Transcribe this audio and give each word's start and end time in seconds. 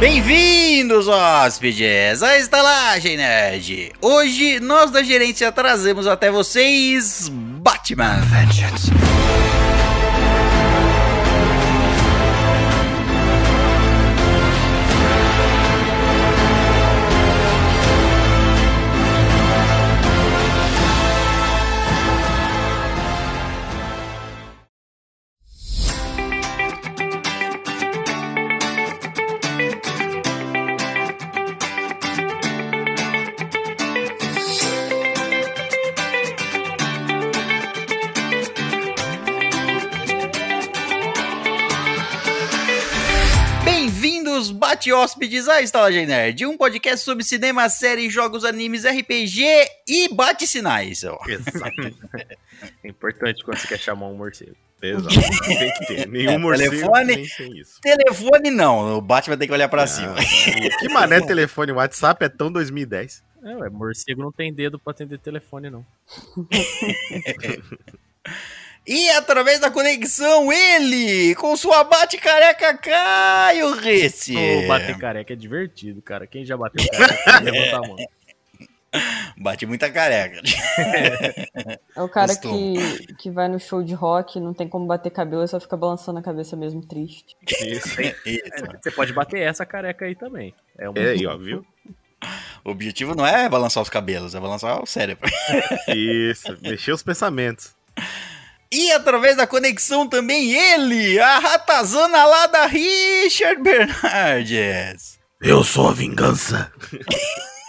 Bem-vindos, 0.00 1.08
hóspedes, 1.08 2.22
à 2.22 2.38
Estalagem 2.38 3.18
Nerd. 3.18 3.92
Hoje, 4.00 4.58
nós 4.58 4.90
da 4.90 5.02
gerência 5.02 5.52
trazemos 5.52 6.06
até 6.06 6.30
vocês 6.30 7.28
Batman 7.30 8.18
Vengeance. 8.22 8.90
Bem-vindos, 44.90 45.00
bate-hóspedes, 45.06 45.48
à 45.48 45.62
Estalagem 45.62 46.04
Nerd, 46.06 46.44
um 46.46 46.56
podcast 46.56 47.04
sobre 47.04 47.22
cinema, 47.22 47.68
séries, 47.68 48.12
jogos, 48.12 48.44
animes, 48.44 48.84
RPG 48.84 49.44
e 49.86 50.08
bate-sinais. 50.14 51.02
Exatamente. 51.28 51.96
É 52.84 52.88
importante 52.88 53.42
quando 53.42 53.56
você 53.56 53.66
quer 53.68 53.78
chamar 53.78 54.08
um 54.08 54.16
morcego. 54.18 54.54
Exato. 54.82 55.08
Tem 55.48 55.72
que 55.72 55.86
ter. 55.86 56.06
Nenhum 56.08 56.32
É, 56.32 56.36
morcego 56.38 56.70
telefone- 56.72 57.16
nem 57.16 57.24
sem 57.24 57.56
isso. 57.56 57.80
Telefone 57.80 58.50
não, 58.50 58.98
o 58.98 59.00
Batman 59.00 59.38
tem 59.38 59.48
que 59.48 59.54
olhar 59.54 59.66
pra 59.70 59.84
Ah, 59.84 59.86
cima. 59.86 60.14
Que 60.78 60.88
mané 60.90 61.22
telefone? 61.22 61.72
O 61.72 61.76
WhatsApp 61.76 62.22
é 62.22 62.28
tão 62.28 62.52
2010. 62.52 63.22
É, 63.42 63.56
ué, 63.56 63.70
morcego 63.70 64.20
não 64.20 64.30
tem 64.30 64.52
dedo 64.52 64.78
pra 64.78 64.90
atender 64.90 65.18
telefone, 65.18 65.70
não. 65.70 65.86
E 68.90 69.08
através 69.10 69.60
da 69.60 69.70
conexão, 69.70 70.52
ele, 70.52 71.32
com 71.36 71.56
sua 71.56 71.84
bate-careca 71.84 72.76
Caio 72.76 73.72
Rece. 73.76 74.34
Ô, 74.36 74.66
bater 74.66 74.98
careca 74.98 75.32
é 75.32 75.36
divertido, 75.36 76.02
cara. 76.02 76.26
Quem 76.26 76.44
já 76.44 76.56
bateu 76.56 76.84
careca, 76.90 77.38
levanta 77.38 77.76
a 77.76 77.80
mão. 77.88 77.96
Bate 79.36 79.64
muita 79.64 79.88
careca. 79.92 80.42
É 81.94 82.02
o 82.02 82.08
cara 82.08 82.34
Costumo. 82.34 82.76
que, 82.96 83.14
que 83.14 83.30
vai 83.30 83.46
no 83.46 83.60
show 83.60 83.80
de 83.80 83.94
rock, 83.94 84.40
não 84.40 84.52
tem 84.52 84.68
como 84.68 84.86
bater 84.86 85.10
cabelo, 85.10 85.46
só 85.46 85.60
fica 85.60 85.76
balançando 85.76 86.18
a 86.18 86.22
cabeça 86.22 86.56
mesmo, 86.56 86.84
triste. 86.84 87.36
Isso. 87.64 87.94
Isso. 88.26 88.66
Você 88.82 88.90
pode 88.90 89.12
bater 89.12 89.42
essa 89.42 89.64
careca 89.64 90.04
aí 90.04 90.16
também. 90.16 90.52
É 90.76 90.90
um... 90.90 90.94
É 90.96 91.10
aí, 91.10 91.24
ó, 91.28 91.36
viu? 91.36 91.64
O 92.64 92.70
objetivo 92.72 93.14
não 93.14 93.24
é 93.24 93.48
balançar 93.48 93.84
os 93.84 93.88
cabelos, 93.88 94.34
é 94.34 94.40
balançar 94.40 94.82
o 94.82 94.86
cérebro. 94.86 95.30
Isso. 95.86 96.58
Mexer 96.60 96.90
os 96.90 97.04
pensamentos. 97.04 97.72
E 98.72 98.92
através 98.92 99.36
da 99.36 99.48
conexão 99.48 100.08
também 100.08 100.52
ele, 100.52 101.18
a 101.18 101.40
ratazana 101.40 102.24
lá 102.24 102.46
da 102.46 102.66
Richard 102.66 103.60
Bernardes. 103.60 105.18
Eu 105.40 105.64
sou 105.64 105.88
a 105.88 105.92
vingança. 105.92 106.70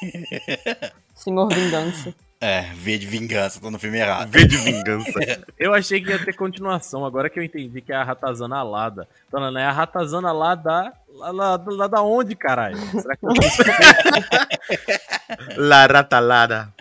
Senhor 1.15 1.47
Vingança. 1.49 2.13
É, 2.39 2.61
V 2.73 2.97
de 2.97 3.05
vingança, 3.05 3.59
tô 3.61 3.69
no 3.69 3.77
filme 3.77 3.99
errado. 3.99 4.31
V 4.31 4.45
de 4.45 4.57
vingança. 4.57 5.11
Eu 5.59 5.75
achei 5.75 6.01
que 6.01 6.09
ia 6.09 6.17
ter 6.17 6.35
continuação, 6.35 7.05
agora 7.05 7.29
que 7.29 7.37
eu 7.37 7.43
entendi 7.43 7.81
que 7.81 7.93
é 7.93 7.95
a 7.95 8.03
ratazana 8.03 8.57
alada. 8.57 9.07
Então, 9.27 9.39
não 9.39 9.61
é 9.61 9.65
a 9.65 9.71
ratazana 9.71 10.31
lá 10.31 10.55
da. 10.55 10.91
Lá, 11.13 11.29
lá, 11.29 11.63
lá 11.67 11.87
da 11.87 12.01
onde, 12.01 12.35
caralho? 12.35 12.77
Será 12.99 13.15
que 13.15 13.21
La 15.55 15.85
ratalada. 15.85 16.73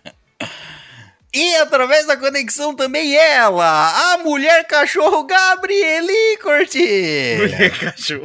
E 1.33 1.55
através 1.57 2.07
da 2.07 2.17
conexão 2.17 2.75
também 2.75 3.15
ela, 3.15 4.15
a 4.15 4.19
mulher 4.19 4.67
cachorro 4.67 5.23
Gabrieli 5.25 6.37
Corti. 6.43 7.37
Mulher 7.39 7.71
cachorro. 7.79 8.25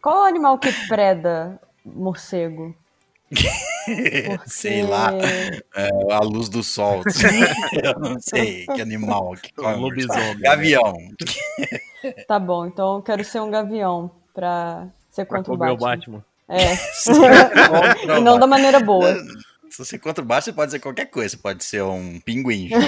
Qual 0.00 0.22
o 0.22 0.26
animal 0.26 0.58
que 0.58 0.72
preda 0.86 1.60
morcego? 1.84 2.74
Sei 4.46 4.82
lá, 4.82 5.10
é, 5.74 5.88
a 6.12 6.20
luz 6.20 6.48
do 6.48 6.62
sol. 6.62 7.02
Eu 7.82 7.98
não 7.98 8.20
sei 8.20 8.66
que 8.66 8.80
animal. 8.80 9.34
Que 9.40 9.52
Um 9.60 9.80
lobisomem, 9.80 10.34
né? 10.34 10.40
Gavião. 10.42 10.94
Tá 12.26 12.38
bom, 12.38 12.66
então 12.66 12.96
eu 12.96 13.02
quero 13.02 13.22
ser 13.24 13.40
um 13.40 13.50
gavião 13.50 14.10
pra 14.32 14.86
ser 15.10 15.26
pra 15.26 15.38
contra 15.38 15.52
o 15.52 15.56
Batman. 15.56 15.86
Batman? 15.86 16.24
É. 16.48 16.74
e 18.16 18.20
não 18.20 18.38
da 18.38 18.46
maneira 18.46 18.80
boa. 18.80 19.16
Se 19.70 19.78
você 19.78 19.98
contra 19.98 20.22
o 20.22 20.26
baixo, 20.26 20.46
você 20.46 20.52
pode 20.52 20.72
ser 20.72 20.80
qualquer 20.80 21.06
coisa. 21.06 21.28
Você 21.30 21.36
pode 21.36 21.64
ser 21.64 21.82
um 21.82 22.18
pinguim. 22.20 22.70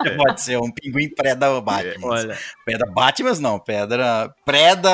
Você 0.00 0.10
pode 0.16 0.40
ser 0.40 0.58
um 0.58 0.70
pinguim 0.70 1.08
preda 1.08 1.60
Batman. 1.60 2.06
Olha, 2.06 2.38
Pedra 2.64 2.90
Batman, 2.90 3.34
não. 3.40 3.58
Pedra. 3.58 4.32
Preda. 4.44 4.90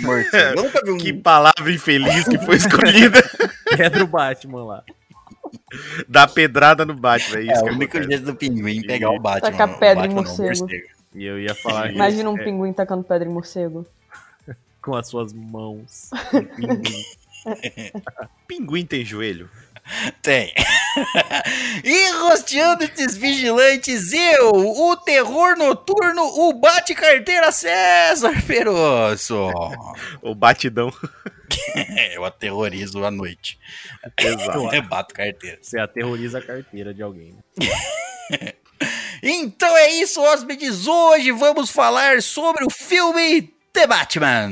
Morcego. 0.00 0.58
Eu 0.58 0.64
nunca 0.64 0.80
vi 0.84 0.90
um. 0.90 0.98
Que 0.98 1.12
palavra 1.12 1.70
infeliz 1.72 2.26
que 2.26 2.36
foi 2.38 2.56
escolhida. 2.56 3.22
pedra 3.76 4.02
o 4.02 4.06
Batman 4.08 4.64
lá. 4.64 4.84
Dá 6.08 6.26
pedrada 6.26 6.84
no 6.84 6.94
Batman. 6.94 7.38
É 7.38 7.42
isso 7.42 7.52
É, 7.52 7.62
que 7.62 7.70
o 7.70 7.74
único 7.74 7.96
acontece. 7.96 8.08
jeito 8.08 8.24
do 8.24 8.34
pinguim 8.34 8.82
pegar 8.82 9.10
o 9.10 9.20
Batman. 9.20 9.50
Tacar 9.52 9.78
pedra 9.78 10.06
em 10.06 10.08
não, 10.08 10.16
morcego. 10.16 10.66
E 11.14 11.24
eu 11.24 11.38
ia 11.38 11.54
falar 11.54 11.92
Imagina 11.92 12.28
um 12.28 12.38
é, 12.38 12.44
pinguim 12.44 12.72
tacando 12.72 13.04
pedra 13.04 13.28
em 13.28 13.32
morcego. 13.32 13.86
com 14.82 14.96
as 14.96 15.08
suas 15.08 15.32
mãos. 15.32 16.10
Um 16.34 16.44
pinguim. 16.44 17.04
Pinguim 18.46 18.86
tem 18.86 19.04
joelho? 19.04 19.50
Tem. 20.22 20.52
e 21.84 22.10
rosteando 22.12 22.84
esses 22.84 23.16
vigilantes, 23.16 24.12
eu, 24.12 24.50
o 24.50 24.96
terror 24.96 25.56
noturno, 25.56 26.22
o 26.22 26.54
bate-carteira 26.54 27.52
César 27.52 28.42
Perosso. 28.46 29.50
Ou 30.22 30.34
batidão? 30.34 30.90
É, 31.74 32.14
eu 32.16 32.24
aterrorizo 32.24 33.04
à 33.04 33.10
noite. 33.10 33.58
Exato. 34.18 34.74
Eu 34.74 34.82
bato 34.82 35.14
carteira. 35.14 35.58
Você 35.60 35.78
aterroriza 35.78 36.38
a 36.38 36.42
carteira 36.42 36.94
de 36.94 37.02
alguém. 37.02 37.36
né? 38.30 38.54
Então 39.22 39.74
é 39.76 39.90
isso, 39.90 40.20
hóspedes. 40.20 40.86
Hoje 40.86 41.30
vamos 41.30 41.70
falar 41.70 42.20
sobre 42.20 42.64
o 42.64 42.70
filme 42.70 43.53
The 43.74 43.88
Batman. 43.88 44.50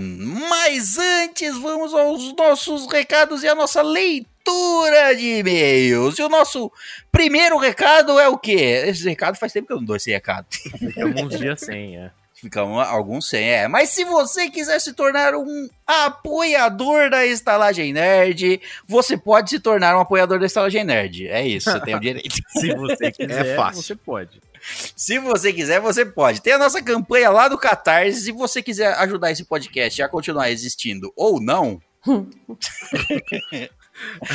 Mas 0.51 0.99
antes, 0.99 1.57
vamos 1.57 1.95
aos 1.95 2.35
nossos 2.35 2.93
recados 2.93 3.45
e 3.45 3.49
a 3.49 3.55
nossa 3.55 3.81
leitura 3.81 5.15
de 5.17 5.39
e-mails. 5.39 6.19
E 6.19 6.23
o 6.23 6.29
nosso 6.29 6.73
primeiro 7.13 7.57
recado 7.57 8.19
é 8.19 8.29
o 8.29 8.37
quê? 8.37 8.83
Esse 8.85 9.09
recado 9.09 9.39
faz 9.39 9.53
tempo 9.53 9.69
que 9.69 9.73
eu 9.73 9.77
não 9.77 9.85
dou 9.85 9.95
esse 9.95 10.11
recado. 10.11 10.47
Ficamos 10.51 11.23
uns 11.23 11.39
dias 11.39 11.61
sem, 11.61 11.97
é. 11.97 12.11
Ficam 12.43 12.81
alguns 12.81 13.29
sem, 13.29 13.49
é. 13.49 13.69
Mas 13.69 13.91
se 13.91 14.05
você 14.05 14.51
quiser 14.51 14.81
se 14.81 14.93
tornar 14.95 15.33
um 15.33 15.69
apoiador 15.87 17.09
da 17.09 17.25
Estalagem 17.25 17.93
Nerd, 17.93 18.61
você 18.85 19.17
pode 19.17 19.49
se 19.49 19.61
tornar 19.61 19.97
um 19.97 20.01
apoiador 20.01 20.41
da 20.41 20.47
Estalagem 20.47 20.83
Nerd. 20.83 21.29
É 21.29 21.47
isso, 21.47 21.71
você 21.71 21.81
tem 21.81 21.95
o 21.95 22.01
direito. 22.01 22.35
Se 22.59 22.75
você 22.75 23.13
quiser, 23.15 23.55
fácil. 23.55 23.81
você 23.81 23.95
pode. 23.95 24.43
Se 24.97 25.21
você 25.21 25.53
quiser, 25.53 25.81
você 25.81 26.05
pode. 26.05 26.43
Tem 26.43 26.55
a 26.55 26.59
nossa 26.59 26.83
campanha 26.83 27.31
lá 27.31 27.47
do 27.47 27.57
Catarse. 27.57 28.23
Se 28.23 28.33
você 28.33 28.61
quiser 28.61 28.93
ajudar 28.95 29.31
esse 29.31 29.45
podcast 29.45 30.03
a 30.03 30.09
continuar 30.09 30.51
existindo 30.51 31.13
ou 31.15 31.41
não, 31.41 31.81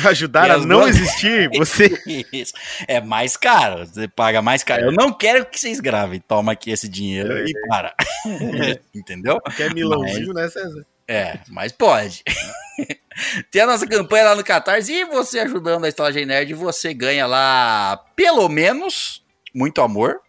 Ajudar 0.06 0.50
a 0.50 0.58
não 0.58 0.80
duas- 0.80 0.96
existir, 0.96 1.48
você. 1.56 1.90
isso 2.32 2.52
é 2.86 3.00
mais 3.00 3.36
caro. 3.36 3.86
Você 3.86 4.06
paga 4.08 4.40
mais 4.42 4.62
caro. 4.62 4.86
Eu 4.86 4.92
não 4.92 5.12
quero 5.12 5.46
que 5.46 5.58
vocês 5.58 5.80
gravem. 5.80 6.20
Toma 6.20 6.52
aqui 6.52 6.70
esse 6.70 6.88
dinheiro 6.88 7.46
e 7.46 7.52
para. 7.68 7.94
Entendeu? 8.94 9.40
Quer 9.56 9.72
milãozinho, 9.74 10.32
né, 10.32 10.48
César? 10.48 10.84
É, 11.06 11.38
mas 11.48 11.72
pode. 11.72 12.22
Tem 13.50 13.62
a 13.62 13.66
nossa 13.66 13.86
campanha 13.86 14.24
lá 14.26 14.34
no 14.36 14.44
Catarse 14.44 14.92
e 14.92 15.04
você 15.06 15.40
ajudando 15.40 15.84
a 15.84 15.88
Estalagem 15.88 16.24
Nerd, 16.26 16.52
você 16.54 16.92
ganha 16.94 17.26
lá 17.26 17.96
pelo 18.14 18.48
menos 18.48 19.24
muito 19.58 19.80
amor, 19.82 20.20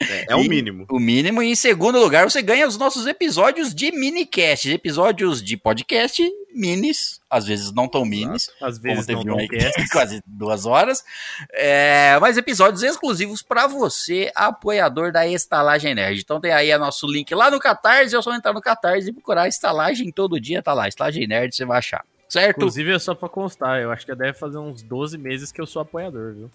É, 0.00 0.32
é 0.32 0.36
o 0.36 0.44
mínimo. 0.44 0.86
o 0.88 0.98
mínimo. 1.00 1.42
E 1.42 1.50
em 1.50 1.54
segundo 1.56 1.98
lugar, 1.98 2.28
você 2.30 2.40
ganha 2.40 2.66
os 2.66 2.78
nossos 2.78 3.06
episódios 3.06 3.74
de 3.74 3.90
minicast, 3.90 4.70
episódios 4.70 5.42
de 5.42 5.56
podcast 5.56 6.22
minis, 6.54 7.20
às 7.28 7.44
vezes 7.44 7.70
não 7.72 7.86
tão 7.86 8.04
minis, 8.04 8.50
Às 8.62 8.78
vezes 8.78 9.06
não 9.06 9.36
um 9.36 9.46
cast. 9.48 9.88
quase 9.92 10.22
duas 10.26 10.64
horas. 10.64 11.04
É, 11.52 12.16
mas 12.20 12.38
episódios 12.38 12.82
exclusivos 12.82 13.42
para 13.42 13.66
você, 13.66 14.30
apoiador 14.34 15.12
da 15.12 15.26
Estalagem 15.26 15.94
Nerd. 15.94 16.20
Então 16.20 16.40
tem 16.40 16.52
aí 16.52 16.72
o 16.74 16.78
nosso 16.78 17.06
link 17.06 17.34
lá 17.34 17.50
no 17.50 17.58
Catarse, 17.60 18.16
é 18.16 18.22
só 18.22 18.34
entrar 18.34 18.54
no 18.54 18.60
Catarse 18.62 19.10
e 19.10 19.12
procurar 19.12 19.48
Estalagem 19.48 20.10
todo 20.10 20.40
dia, 20.40 20.62
tá 20.62 20.72
lá, 20.72 20.88
Estalagem 20.88 21.26
Nerd, 21.26 21.54
você 21.54 21.64
vai 21.64 21.78
achar. 21.78 22.04
Certo? 22.28 22.56
Inclusive, 22.56 22.92
é 22.92 22.98
só 22.98 23.14
pra 23.14 23.28
constar, 23.28 23.80
eu 23.80 23.92
acho 23.92 24.04
que 24.04 24.14
deve 24.14 24.32
fazer 24.32 24.58
uns 24.58 24.82
12 24.82 25.16
meses 25.16 25.52
que 25.52 25.60
eu 25.60 25.66
sou 25.66 25.80
apoiador, 25.80 26.34
viu? 26.34 26.50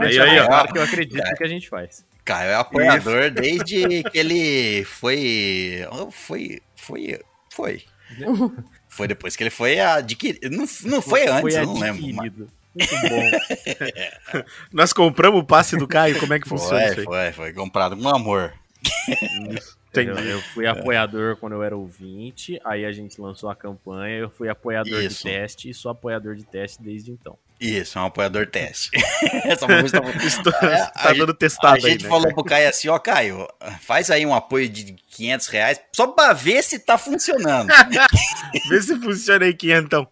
Aí, 0.00 0.18
aí, 0.18 0.46
claro 0.46 0.72
que 0.72 0.78
eu 0.78 0.82
acredito 0.82 1.16
no 1.24 1.36
que 1.36 1.44
a 1.44 1.48
gente 1.48 1.68
faz. 1.68 2.04
Caio 2.24 2.50
é 2.50 2.54
apoiador 2.54 3.30
desde 3.30 4.02
que 4.04 4.18
ele 4.18 4.84
foi. 4.84 5.86
Foi. 6.10 6.60
Foi. 6.76 7.20
foi. 7.50 7.82
Foi 8.88 9.08
depois 9.08 9.36
que 9.36 9.42
ele 9.42 9.50
foi 9.50 9.80
adquirido. 9.80 10.50
Não, 10.50 10.64
não 10.84 11.02
foi 11.02 11.26
antes, 11.26 11.54
eu 11.56 11.66
não 11.66 11.78
lembro. 11.78 12.02
mas- 12.14 12.26
adquirido. 12.26 12.50
Muito 12.74 13.08
bom. 13.08 14.44
Nós 14.72 14.92
compramos 14.92 15.40
o 15.40 15.44
passe 15.44 15.76
do 15.76 15.88
Caio, 15.88 16.18
como 16.20 16.34
é 16.34 16.38
que 16.38 16.48
funciona 16.48 16.84
isso 16.86 17.02
Foi, 17.02 17.18
aí? 17.18 17.32
foi, 17.32 17.46
foi 17.46 17.52
comprado 17.52 17.96
com 17.96 18.08
amor. 18.08 18.52
Eu, 19.08 20.04
Entendi. 20.04 20.28
eu 20.28 20.40
fui 20.40 20.66
apoiador 20.66 21.36
quando 21.36 21.54
eu 21.54 21.62
era 21.62 21.76
ouvinte, 21.76 22.60
aí 22.64 22.84
a 22.84 22.92
gente 22.92 23.20
lançou 23.20 23.50
a 23.50 23.56
campanha, 23.56 24.18
eu 24.18 24.30
fui 24.30 24.48
apoiador 24.48 25.02
Isso. 25.02 25.24
de 25.24 25.30
teste 25.32 25.70
e 25.70 25.74
sou 25.74 25.90
apoiador 25.90 26.36
de 26.36 26.44
teste 26.44 26.80
desde 26.82 27.10
então. 27.10 27.36
Isso, 27.60 27.98
é 27.98 28.02
um 28.02 28.06
apoiador 28.06 28.46
teste. 28.46 28.90
Essa 29.44 29.66
música 29.66 30.00
tá- 30.00 30.24
Estou- 30.24 30.52
É, 30.68 30.86
tá 30.86 31.10
a 31.10 31.12
dando 31.12 31.32
A 31.32 31.34
testado 31.34 31.74
aí, 31.86 31.92
gente 31.92 32.04
né? 32.04 32.08
falou 32.08 32.32
pro 32.32 32.44
Caio 32.44 32.68
assim, 32.68 32.88
ó, 32.88 32.98
Caio, 32.98 33.48
faz 33.80 34.10
aí 34.10 34.24
um 34.24 34.32
apoio 34.34 34.68
de 34.68 34.94
500 35.10 35.46
reais 35.48 35.80
só 35.92 36.06
pra 36.06 36.32
ver 36.32 36.62
se 36.62 36.78
tá 36.78 36.96
funcionando. 36.96 37.68
Vê 38.68 38.80
se 38.82 38.96
funciona 39.00 39.44
aí, 39.44 39.54
quinhentão. 39.54 40.06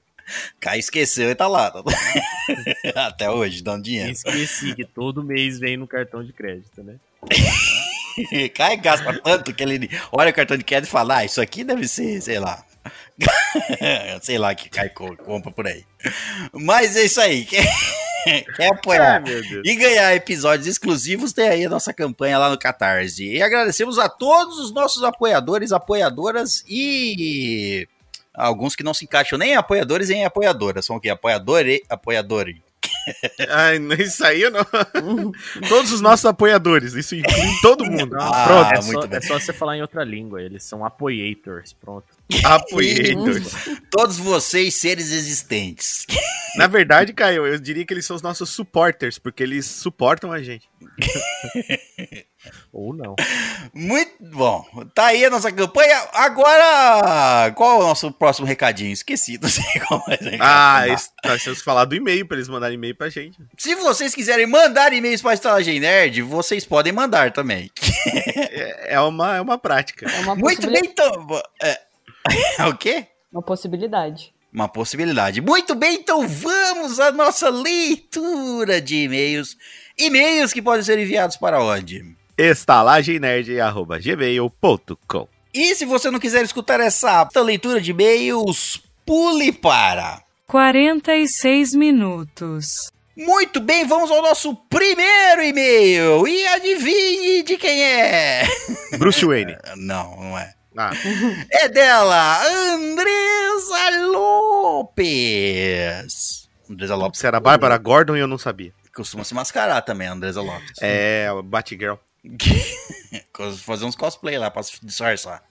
Caio 0.58 0.80
esqueceu 0.80 1.30
e 1.30 1.34
tá 1.36 1.46
lá. 1.46 1.72
Até 2.96 3.30
hoje, 3.30 3.62
dando 3.62 3.84
dinheiro. 3.84 4.10
esqueci 4.10 4.74
que 4.74 4.84
todo 4.84 5.22
mês 5.22 5.60
vem 5.60 5.76
no 5.76 5.86
cartão 5.86 6.24
de 6.24 6.32
crédito, 6.32 6.82
né? 6.82 6.96
Caio 8.54 8.80
gasta 8.80 9.20
tanto 9.20 9.52
que 9.54 9.62
ele 9.62 9.88
olha 10.10 10.30
o 10.30 10.34
cartão 10.34 10.56
de 10.56 10.64
crédito 10.64 10.88
e 10.88 10.92
fala, 10.92 11.18
ah, 11.18 11.24
isso 11.24 11.40
aqui 11.40 11.62
deve 11.62 11.86
ser, 11.86 12.20
sei 12.22 12.38
lá. 12.40 12.64
sei 14.22 14.38
lá 14.38 14.54
que 14.54 14.68
Caio 14.68 14.92
co- 14.94 15.16
compra 15.16 15.50
por 15.50 15.66
aí. 15.66 15.84
Mas 16.52 16.96
é 16.96 17.04
isso 17.04 17.20
aí. 17.20 17.44
Quer, 17.44 17.64
quer 18.56 18.68
apoiar? 18.72 19.22
Ah. 19.26 19.30
E 19.64 19.74
ganhar 19.74 20.14
episódios 20.14 20.66
exclusivos, 20.66 21.32
tem 21.32 21.48
aí 21.48 21.64
a 21.66 21.70
nossa 21.70 21.92
campanha 21.92 22.38
lá 22.38 22.50
no 22.50 22.58
Catarse. 22.58 23.24
E 23.24 23.42
agradecemos 23.42 23.98
a 23.98 24.08
todos 24.08 24.58
os 24.58 24.72
nossos 24.72 25.02
apoiadores, 25.02 25.72
apoiadoras 25.72 26.64
e 26.68 27.88
alguns 28.34 28.76
que 28.76 28.82
não 28.84 28.92
se 28.94 29.04
encaixam 29.04 29.38
nem 29.38 29.52
em 29.52 29.56
apoiadores 29.56 30.08
nem 30.08 30.20
em 30.22 30.24
apoiadoras. 30.24 30.84
São 30.84 30.96
o 30.96 31.00
quê? 31.00 31.08
Apoiador 31.10 31.66
e 31.66 31.82
apoiadores. 31.88 32.56
Ai, 33.48 33.78
não, 33.78 33.94
isso 33.96 34.24
aí 34.24 34.42
eu 34.42 34.50
não. 34.50 34.64
Todos 35.68 35.92
os 35.92 36.00
nossos 36.00 36.26
apoiadores, 36.26 36.92
isso 36.94 37.14
inclui 37.14 37.50
todo 37.62 37.84
mundo. 37.84 38.16
Ah, 38.20 38.44
Pronto, 38.46 38.72
é, 38.72 38.82
muito 38.82 39.00
só, 39.02 39.06
bem. 39.06 39.18
é 39.18 39.20
só 39.20 39.38
você 39.38 39.52
falar 39.52 39.76
em 39.76 39.80
outra 39.80 40.02
língua, 40.02 40.42
eles 40.42 40.64
são 40.64 40.84
apoiators, 40.84 41.72
pronto. 41.72 42.06
Apoiadores. 42.44 43.52
Todos 43.90 44.16
vocês, 44.18 44.74
seres 44.74 45.10
existentes. 45.12 46.06
Na 46.56 46.66
verdade, 46.66 47.12
Caio, 47.12 47.46
eu 47.46 47.58
diria 47.58 47.84
que 47.84 47.92
eles 47.94 48.06
são 48.06 48.16
os 48.16 48.22
nossos 48.22 48.50
supporters, 48.50 49.18
porque 49.18 49.42
eles 49.42 49.66
suportam 49.66 50.32
a 50.32 50.42
gente. 50.42 50.68
Ou 52.72 52.94
não. 52.94 53.16
Muito 53.74 54.12
bom. 54.20 54.64
Tá 54.94 55.06
aí 55.06 55.24
a 55.24 55.30
nossa 55.30 55.50
campanha. 55.50 55.96
Agora, 56.12 57.50
qual 57.52 57.80
é 57.80 57.84
o 57.84 57.86
nosso 57.88 58.10
próximo 58.12 58.46
recadinho? 58.46 58.92
Esqueci, 58.92 59.38
não 59.42 59.48
sei 59.48 59.64
qual 59.86 60.02
é. 60.08 60.18
Ah, 60.40 60.88
esse- 60.88 61.10
nós 61.24 61.42
temos 61.42 61.58
que 61.58 61.64
falar 61.64 61.84
do 61.86 61.94
e-mail 61.96 62.26
pra 62.26 62.36
eles 62.36 62.48
mandarem 62.48 62.76
e-mail 62.76 62.94
pra 62.94 63.08
gente. 63.08 63.38
Se 63.58 63.74
vocês 63.74 64.14
quiserem 64.14 64.46
mandar 64.46 64.92
e-mails 64.92 65.20
para 65.22 65.32
a 65.32 65.34
Estalagem 65.34 65.80
Nerd, 65.80 66.22
vocês 66.22 66.64
podem 66.64 66.92
mandar 66.92 67.32
também. 67.32 67.70
É, 68.06 68.94
é 68.94 69.00
uma, 69.00 69.36
é 69.36 69.40
uma 69.40 69.58
prática. 69.58 70.08
É 70.08 70.20
uma, 70.20 70.36
Muito 70.36 70.70
bem, 70.70 70.82
então. 70.84 71.26
É... 71.62 71.85
o 72.68 72.76
quê? 72.76 73.06
uma 73.32 73.42
possibilidade. 73.42 74.32
Uma 74.52 74.68
possibilidade. 74.68 75.40
Muito 75.42 75.74
bem, 75.74 75.96
então 75.96 76.26
vamos 76.26 76.98
à 76.98 77.12
nossa 77.12 77.50
leitura 77.50 78.80
de 78.80 79.04
e-mails. 79.04 79.56
E-mails 79.98 80.52
que 80.52 80.62
podem 80.62 80.82
ser 80.82 80.98
enviados 80.98 81.36
para 81.36 81.62
onde? 81.62 82.16
estalagemnerd.gmail.com 82.38 85.28
E 85.52 85.74
se 85.74 85.84
você 85.84 86.10
não 86.10 86.18
quiser 86.18 86.42
escutar 86.44 86.80
essa 86.80 87.28
leitura 87.36 87.78
de 87.80 87.90
e-mails, 87.90 88.80
pule 89.04 89.52
para. 89.52 90.22
46 90.46 91.74
minutos. 91.74 92.90
Muito 93.16 93.60
bem, 93.60 93.86
vamos 93.86 94.10
ao 94.10 94.22
nosso 94.22 94.54
primeiro 94.54 95.42
e-mail. 95.42 96.26
E 96.28 96.46
adivinhe 96.48 97.42
de 97.42 97.56
quem 97.56 97.82
é? 97.82 98.44
Bruce 98.98 99.24
Wayne. 99.24 99.56
Não, 99.76 100.16
não 100.16 100.38
é. 100.38 100.52
Ah, 100.76 100.90
É 101.50 101.68
dela, 101.68 102.42
Andresa 102.74 103.90
Lopes. 105.26 106.48
Andresa 106.68 106.94
Lopes 106.94 107.20
se 107.20 107.26
era 107.26 107.40
Bárbara 107.40 107.78
Gordon 107.78 108.16
e 108.16 108.20
eu 108.20 108.26
não 108.26 108.38
sabia. 108.38 108.72
costuma 108.94 109.24
se 109.24 109.34
mascarar 109.34 109.80
também, 109.82 110.08
a 110.08 110.12
Andresa 110.12 110.40
Lopes. 110.40 110.72
É, 110.80 111.28
Batgirl. 111.44 111.94
Fazer 113.64 113.84
uns 113.84 113.94
cosplay 113.94 114.36
lá 114.38 114.50
pra 114.50 114.62
se 114.62 114.78
disfarçar. 114.84 115.42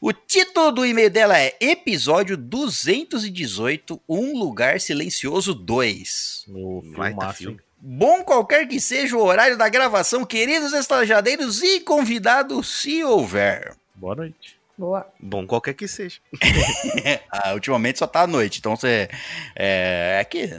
O 0.00 0.12
título 0.12 0.70
do 0.70 0.84
e-mail 0.84 1.10
dela 1.10 1.38
é 1.38 1.56
Episódio 1.60 2.36
218, 2.36 4.00
Um 4.08 4.38
Lugar 4.38 4.80
Silencioso 4.80 5.54
2. 5.54 6.44
No 6.48 6.82
hein? 6.84 7.56
Bom 7.78 8.22
qualquer 8.22 8.66
que 8.68 8.80
seja 8.80 9.16
o 9.16 9.22
horário 9.24 9.56
da 9.56 9.68
gravação, 9.68 10.24
queridos 10.24 10.72
estalajadeiros 10.72 11.62
e 11.62 11.80
convidados, 11.80 12.80
se 12.80 13.02
houver. 13.02 13.74
Boa 14.04 14.16
noite. 14.16 14.58
Boa. 14.76 15.06
Bom, 15.18 15.46
qualquer 15.46 15.72
que 15.72 15.88
seja. 15.88 16.18
Ah, 17.32 17.54
ultimamente 17.54 17.98
só 17.98 18.06
tá 18.06 18.20
à 18.22 18.26
noite, 18.26 18.58
então 18.58 18.76
você. 18.76 19.08
É, 19.56 20.18
é 20.20 20.24
que. 20.24 20.50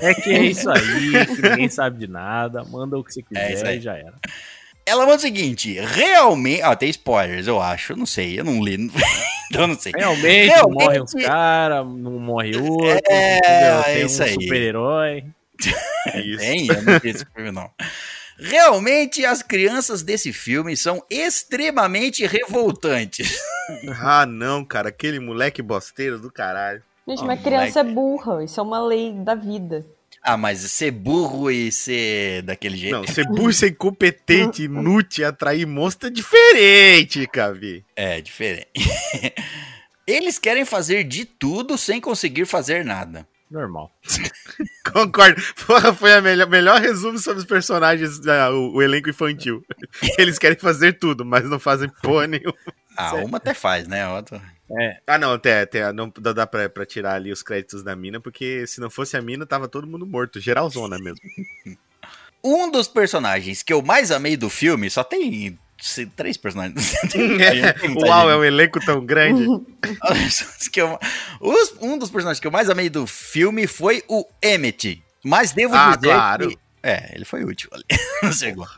É 0.00 0.14
que 0.14 0.30
é 0.30 0.42
isso 0.44 0.68
aí, 0.70 1.26
que 1.34 1.42
ninguém 1.48 1.68
sabe 1.70 1.98
de 1.98 2.06
nada, 2.06 2.62
manda 2.64 2.98
o 2.98 3.02
que 3.02 3.10
você 3.12 3.24
É 3.34 3.46
isso 3.48 3.62
quiser 3.62 3.68
aí. 3.68 3.78
e 3.78 3.80
já 3.80 3.96
era. 3.96 4.12
Ela 4.84 5.04
manda 5.06 5.16
o 5.16 5.20
seguinte: 5.20 5.72
realmente. 5.80 6.60
Ah, 6.60 6.76
tem 6.76 6.90
spoilers, 6.90 7.46
eu 7.46 7.58
acho. 7.58 7.94
Eu 7.94 7.96
não 7.96 8.06
sei, 8.06 8.38
eu 8.38 8.44
não 8.44 8.62
li. 8.62 8.74
então 9.50 9.62
eu 9.62 9.66
não 9.68 9.78
sei. 9.80 9.92
Realmente, 9.96 10.50
Realmente- 10.52 10.84
morre 10.84 11.00
uns 11.00 11.12
caras, 11.14 11.86
não 11.86 12.18
morre 12.18 12.54
outro, 12.56 12.86
É, 13.08 13.38
entendeu? 13.38 13.80
é 13.80 13.94
tem 13.94 14.06
isso 14.06 14.20
um 14.22 14.26
aí. 14.26 14.32
super-herói. 14.34 15.24
Isso. 16.22 16.38
Tem, 16.38 16.66
eu 16.66 16.82
não 16.82 16.98
vi 17.00 17.08
esse 17.08 17.24
filme, 17.34 17.50
não. 17.50 17.70
Realmente, 18.38 19.24
as 19.24 19.42
crianças 19.42 20.02
desse 20.02 20.32
filme 20.32 20.76
são 20.76 21.02
extremamente 21.10 22.26
revoltantes. 22.26 23.38
Ah, 23.98 24.26
não, 24.26 24.62
cara. 24.62 24.90
Aquele 24.90 25.18
moleque 25.18 25.62
bosteiro 25.62 26.18
do 26.18 26.30
caralho. 26.30 26.82
Gente, 27.08 27.22
Ah, 27.22 27.24
mas 27.24 27.40
criança 27.42 27.82
moleque. 27.82 27.90
é 27.90 27.94
burra. 27.94 28.44
Isso 28.44 28.60
é 28.60 28.62
uma 28.62 28.78
lei 28.86 29.14
da 29.14 29.34
vida. 29.34 29.86
Ah, 30.22 30.36
mas 30.36 30.58
ser 30.70 30.90
burro 30.90 31.50
e 31.50 31.72
ser 31.72 32.42
daquele 32.42 32.76
jeito. 32.76 32.92
Não, 32.94 33.06
ser 33.06 33.24
burro, 33.26 33.50
ser 33.54 33.70
incompetente, 33.70 34.64
inútil, 34.64 35.26
atrair 35.26 35.66
monstro 35.66 36.08
é 36.08 36.10
diferente, 36.10 37.26
Cavi. 37.26 37.82
É 37.96 38.20
diferente. 38.20 38.68
Eles 40.06 40.38
querem 40.38 40.66
fazer 40.66 41.04
de 41.04 41.24
tudo 41.24 41.78
sem 41.78 42.00
conseguir 42.02 42.44
fazer 42.44 42.84
nada. 42.84 43.26
Normal. 43.50 43.92
Concordo. 44.92 45.40
Porra, 45.66 45.92
foi 45.94 46.12
a 46.14 46.20
melhor, 46.20 46.48
melhor 46.48 46.80
resumo 46.80 47.18
sobre 47.18 47.40
os 47.40 47.44
personagens, 47.44 48.26
ah, 48.26 48.50
o, 48.50 48.74
o 48.74 48.82
elenco 48.82 49.10
infantil. 49.10 49.64
Eles 50.18 50.38
querem 50.38 50.58
fazer 50.58 50.94
tudo, 50.94 51.24
mas 51.24 51.48
não 51.48 51.58
fazem 51.58 51.88
porra 52.02 52.26
nenhuma. 52.26 52.54
Ah, 52.96 53.10
Certo. 53.10 53.26
uma 53.26 53.38
até 53.38 53.54
faz, 53.54 53.86
né? 53.88 54.08
Outra. 54.08 54.40
É, 54.80 55.00
Ah, 55.06 55.18
não, 55.18 55.32
até, 55.32 55.60
até 55.62 55.92
não 55.92 56.12
dá 56.16 56.46
pra, 56.46 56.68
pra 56.68 56.86
tirar 56.86 57.14
ali 57.14 57.30
os 57.32 57.42
créditos 57.42 57.82
da 57.82 57.94
mina, 57.94 58.18
porque 58.20 58.66
se 58.66 58.80
não 58.80 58.88
fosse 58.88 59.16
a 59.16 59.22
mina, 59.22 59.44
tava 59.44 59.68
todo 59.68 59.86
mundo 59.86 60.06
morto. 60.06 60.40
Geralzona 60.40 60.96
mesmo. 60.98 61.18
Um 62.46 62.70
dos 62.70 62.86
personagens 62.86 63.62
que 63.62 63.72
eu 63.72 63.80
mais 63.80 64.10
amei 64.10 64.36
do 64.36 64.50
filme, 64.50 64.90
só 64.90 65.02
tem 65.02 65.58
três 66.16 66.36
personagens. 66.36 66.94
Muita 67.14 68.00
Uau, 68.06 68.30
é 68.30 68.36
um 68.36 68.44
elenco 68.44 68.80
tão 68.80 69.04
grande. 69.04 69.44
Um 71.80 71.98
dos 71.98 72.10
personagens 72.10 72.40
que 72.40 72.46
eu 72.46 72.50
mais 72.50 72.70
amei 72.70 72.88
do 72.88 73.06
filme 73.06 73.66
foi 73.66 74.02
o 74.08 74.24
Emmett. 74.42 75.02
Mas 75.22 75.52
devo 75.52 75.74
Ah, 75.74 75.94
dizer 75.96 76.12
claro. 76.14 76.48
que. 76.48 76.58
É, 76.82 77.12
ele 77.14 77.24
foi 77.24 77.42
útil 77.44 77.70
ali. 77.72 77.84
no 78.22 78.32
segundo. 78.32 78.68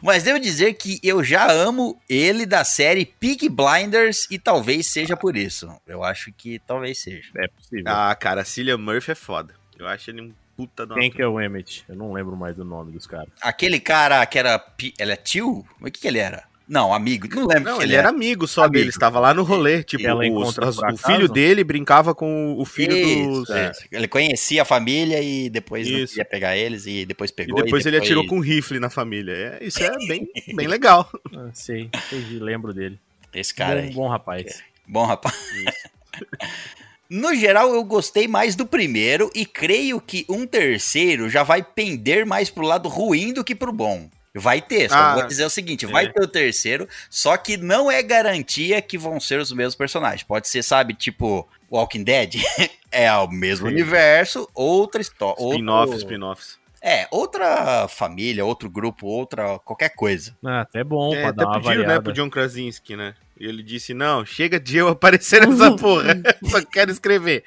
Mas 0.00 0.22
devo 0.22 0.38
dizer 0.38 0.74
que 0.74 1.00
eu 1.02 1.24
já 1.24 1.50
amo 1.50 2.00
ele 2.08 2.46
da 2.46 2.62
série 2.64 3.04
Peak 3.04 3.48
Blinders 3.48 4.28
e 4.30 4.38
talvez 4.38 4.86
seja 4.92 5.16
por 5.16 5.36
isso. 5.36 5.68
Eu 5.84 6.04
acho 6.04 6.32
que 6.32 6.60
talvez 6.60 7.00
seja. 7.02 7.28
é 7.36 7.48
possível. 7.48 7.84
Ah, 7.88 8.14
cara, 8.14 8.44
Cillian 8.44 8.78
Murphy 8.78 9.10
é 9.10 9.14
foda. 9.16 9.54
Eu 9.76 9.88
acho 9.88 10.08
ele 10.10 10.22
um 10.22 10.32
puta 10.58 10.84
do 10.84 10.94
Quem 10.96 11.08
que 11.08 11.22
é 11.22 11.26
o 11.28 11.40
Emmett? 11.40 11.84
Eu 11.88 11.94
não 11.94 12.12
lembro 12.12 12.36
mais 12.36 12.56
do 12.56 12.64
nome 12.64 12.90
dos 12.90 13.06
caras. 13.06 13.28
Aquele 13.40 13.78
cara 13.78 14.26
que 14.26 14.36
era. 14.38 14.60
Ele 14.98 15.12
é 15.12 15.16
tio? 15.16 15.64
O 15.80 15.84
que, 15.84 16.00
que 16.00 16.08
ele 16.08 16.18
era? 16.18 16.42
Não, 16.68 16.92
amigo. 16.92 17.26
Não 17.34 17.46
lembro 17.46 17.70
Não, 17.70 17.78
que 17.78 17.84
ele 17.84 17.94
era 17.94 18.10
amigo 18.10 18.46
só 18.46 18.64
Amigo. 18.64 18.74
dele, 18.74 18.90
estava 18.90 19.18
lá 19.18 19.32
no 19.32 19.42
rolê. 19.42 19.82
Tipo, 19.82 20.06
ela 20.06 20.22
os- 20.28 20.58
as- 20.58 20.76
o 20.76 20.96
filho 20.98 21.26
dele 21.26 21.64
brincava 21.64 22.14
com 22.14 22.56
o 22.58 22.64
filho 22.66 22.94
Isso, 22.94 23.40
dos. 23.46 23.50
é. 23.50 23.72
Ele 23.90 24.06
conhecia 24.06 24.60
a 24.60 24.64
família 24.66 25.22
e 25.22 25.48
depois 25.48 25.86
ia 26.14 26.24
pegar 26.26 26.58
eles 26.58 26.84
e 26.86 27.06
depois 27.06 27.30
E 27.30 27.34
pegou. 27.34 27.62
depois 27.62 27.86
ele 27.86 27.96
atirou 27.96 28.26
com 28.26 28.36
um 28.36 28.40
rifle 28.40 28.78
na 28.78 28.90
família. 28.90 29.32
É, 29.32 29.64
isso 29.64 29.82
é 29.82 29.96
bem, 30.06 30.28
bem 30.54 30.66
legal. 30.66 31.08
Ah, 31.34 31.48
sei, 31.54 31.88
entendi, 31.94 32.38
lembro 32.38 32.74
dele. 32.74 32.98
Esse 33.32 33.54
cara 33.54 33.80
bom, 33.80 33.86
aí. 33.88 33.94
bom 33.94 34.08
rapaz. 34.08 34.62
Bom, 34.86 35.06
rapaz. 35.06 35.34
No 37.10 37.34
geral, 37.34 37.74
eu 37.74 37.82
gostei 37.84 38.28
mais 38.28 38.54
do 38.54 38.66
primeiro 38.66 39.30
e 39.34 39.46
creio 39.46 39.98
que 40.00 40.26
um 40.28 40.46
terceiro 40.46 41.30
já 41.30 41.42
vai 41.42 41.62
pender 41.62 42.26
mais 42.26 42.50
pro 42.50 42.66
lado 42.66 42.88
ruim 42.88 43.32
do 43.32 43.42
que 43.42 43.54
pro 43.54 43.72
bom. 43.72 44.10
Vai 44.34 44.60
ter, 44.60 44.90
só 44.90 44.94
Ah, 44.96 45.14
vou 45.14 45.26
dizer 45.26 45.44
o 45.46 45.50
seguinte: 45.50 45.86
vai 45.86 46.04
é. 46.04 46.12
ter 46.12 46.22
o 46.22 46.28
terceiro, 46.28 46.86
só 47.08 47.36
que 47.38 47.56
não 47.56 47.90
é 47.90 48.02
garantia 48.02 48.80
que 48.82 48.98
vão 48.98 49.18
ser 49.18 49.40
os 49.40 49.50
mesmos 49.52 49.74
personagens. 49.74 50.22
Pode 50.22 50.48
ser, 50.48 50.62
sabe, 50.62 50.92
tipo 50.92 51.48
Walking 51.72 52.04
Dead, 52.04 52.34
é 52.92 53.10
o 53.14 53.26
mesmo 53.28 53.66
Sim. 53.66 53.72
universo, 53.72 54.46
outra 54.54 55.00
história. 55.00 55.40
Spin-off, 55.42 55.96
spin-offs. 55.96 56.58
É, 56.80 57.08
outra 57.10 57.88
família, 57.88 58.44
outro 58.44 58.70
grupo, 58.70 59.06
outra 59.06 59.58
qualquer 59.60 59.88
coisa. 59.88 60.36
Ah, 60.44 60.60
até 60.60 60.84
bom, 60.84 61.12
É, 61.12 61.20
pra 61.22 61.28
até 61.30 61.36
dar 61.38 61.46
uma 61.46 61.54
pediram, 61.54 61.74
né, 61.76 61.82
variada. 61.84 62.02
pro 62.04 62.12
John 62.12 62.30
Krasinski, 62.30 62.94
né? 62.94 63.14
E 63.38 63.46
ele 63.46 63.62
disse, 63.62 63.94
não, 63.94 64.24
chega 64.26 64.58
de 64.58 64.76
eu 64.76 64.88
aparecer 64.88 65.46
nessa 65.46 65.74
porra, 65.78 66.20
só 66.44 66.64
quero 66.64 66.90
escrever. 66.90 67.44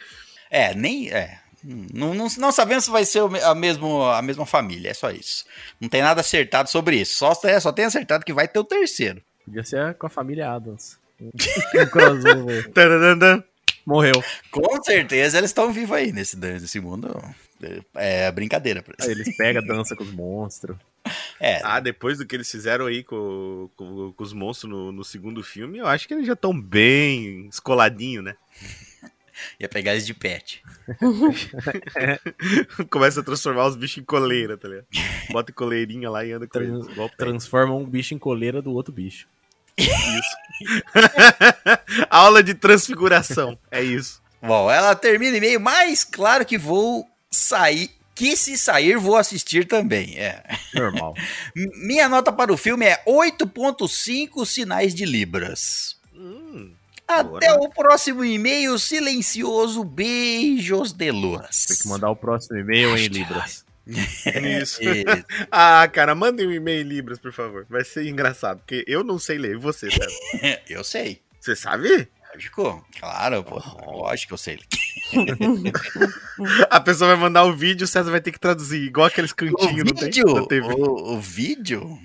É, 0.49 0.73
nem. 0.73 1.09
É. 1.09 1.39
Não, 1.63 2.13
não, 2.13 2.27
não 2.37 2.51
sabemos 2.51 2.85
se 2.85 2.91
vai 2.91 3.05
ser 3.05 3.21
a, 3.43 3.53
mesmo, 3.53 4.03
a 4.03 4.21
mesma 4.21 4.45
família, 4.45 4.89
é 4.89 4.93
só 4.93 5.11
isso. 5.11 5.45
Não 5.79 5.87
tem 5.87 6.01
nada 6.01 6.21
acertado 6.21 6.69
sobre 6.69 6.95
isso. 6.95 7.17
Só, 7.17 7.33
é, 7.43 7.59
só 7.59 7.71
tem 7.71 7.85
acertado 7.85 8.25
que 8.25 8.33
vai 8.33 8.47
ter 8.47 8.57
o 8.57 8.63
terceiro. 8.63 9.21
Podia 9.45 9.63
ser 9.63 9.93
com 9.95 10.07
a 10.07 10.09
família 10.09 10.51
Adams. 10.51 10.97
Um 11.21 11.29
crossover. 11.87 12.71
Morreu. 13.85 14.23
Com 14.51 14.81
certeza 14.83 15.37
eles 15.37 15.49
estão 15.49 15.71
vivos 15.71 15.95
aí 15.95 16.11
nesse, 16.11 16.37
nesse 16.37 16.79
mundo. 16.79 17.09
É 17.95 18.31
brincadeira. 18.31 18.81
pra 18.81 18.93
eles. 18.97 19.07
Aí 19.07 19.13
eles 19.13 19.37
pegam, 19.37 19.63
dança 19.63 19.95
com 19.95 20.03
os 20.03 20.11
monstros. 20.11 20.77
É, 21.39 21.59
Ah, 21.63 21.79
depois 21.79 22.19
do 22.19 22.25
que 22.27 22.35
eles 22.35 22.49
fizeram 22.51 22.85
aí 22.85 23.03
com, 23.03 23.67
com- 23.75 24.13
com 24.13 24.23
os 24.23 24.31
monstros 24.31 24.69
no, 24.71 24.91
no 24.91 25.03
segundo 25.03 25.41
filme, 25.43 25.79
eu 25.79 25.87
acho 25.87 26.07
que 26.07 26.13
eles 26.13 26.27
já 26.27 26.33
estão 26.33 26.53
bem 26.59 27.47
escoladinhos, 27.47 28.23
né? 28.23 28.35
ia 29.59 29.67
pegar 29.67 29.93
eles 29.93 30.05
de 30.05 30.13
pet. 30.13 30.61
Começa 32.91 33.21
a 33.21 33.23
transformar 33.23 33.65
os 33.67 33.75
bichos 33.75 33.97
em 33.97 34.05
coleira, 34.05 34.55
tá 34.55 34.67
ligado? 34.67 34.85
Bota 35.31 35.51
coleirinha 35.51 36.11
lá 36.11 36.23
e 36.23 36.31
anda 36.31 36.45
com 36.45 36.53
Trans- 36.59 36.87
eles. 36.97 37.11
Transforma 37.17 37.73
um 37.75 37.85
bicho 37.85 38.13
em 38.13 38.19
coleira 38.19 38.61
do 38.61 38.71
outro 38.71 38.93
bicho. 38.93 39.27
Aula 42.09 42.43
de 42.43 42.53
transfiguração, 42.53 43.57
é 43.69 43.81
isso. 43.81 44.21
Bom, 44.41 44.69
ela 44.71 44.95
termina 44.95 45.37
e-mail, 45.37 45.59
mas 45.59 46.03
claro 46.03 46.45
que 46.45 46.57
vou 46.57 47.07
sair. 47.29 47.89
Que 48.21 48.37
se 48.37 48.55
sair, 48.55 48.97
vou 48.97 49.15
assistir 49.17 49.65
também. 49.65 50.15
É. 50.15 50.43
Normal. 50.75 51.15
Minha 51.55 52.07
nota 52.07 52.31
para 52.31 52.53
o 52.53 52.57
filme 52.57 52.85
é 52.85 53.03
8,5 53.07 54.45
sinais 54.45 54.93
de 54.93 55.05
Libras. 55.05 55.97
Hum, 56.13 56.71
Até 57.07 57.51
o 57.53 57.67
próximo 57.69 58.23
e-mail 58.23 58.77
silencioso. 58.77 59.83
Beijos 59.83 60.93
de 60.93 61.09
luz. 61.09 61.65
Tem 61.65 61.77
que 61.77 61.87
mandar 61.87 62.11
o 62.11 62.15
próximo 62.15 62.59
e-mail 62.59 62.95
em 62.95 63.07
Libras. 63.07 63.65
isso. 64.61 64.83
E- 64.83 65.03
Ah, 65.51 65.87
cara, 65.91 66.13
mandem 66.13 66.45
um 66.47 66.51
e-mail 66.51 66.81
em 66.81 66.87
Libras, 66.87 67.17
por 67.17 67.33
favor. 67.33 67.65
Vai 67.67 67.83
ser 67.83 68.05
engraçado, 68.07 68.59
porque 68.59 68.83
eu 68.87 69.03
não 69.03 69.17
sei 69.17 69.39
ler. 69.39 69.55
E 69.55 69.57
você, 69.57 69.89
sabe? 69.89 70.13
Eu 70.69 70.83
sei. 70.83 71.21
Você 71.39 71.55
sabe? 71.55 72.07
Lógico. 72.31 72.85
Claro, 72.99 73.43
pô. 73.43 73.59
Lógico 73.91 74.27
que 74.29 74.33
eu 74.35 74.37
sei. 74.37 74.59
A 76.69 76.79
pessoa 76.79 77.09
vai 77.11 77.19
mandar 77.19 77.43
o 77.43 77.53
vídeo, 77.53 77.85
o 77.85 77.87
César 77.87 78.11
vai 78.11 78.21
ter 78.21 78.31
que 78.31 78.39
traduzir, 78.39 78.81
igual 78.83 79.07
aqueles 79.07 79.31
O 79.31 79.35
cantinhos, 79.35 79.91
tem? 79.93 80.05
vídeo? 80.09 80.45
TV. 80.47 80.67
O, 80.73 81.13
o 81.13 81.19
vídeo? 81.19 81.97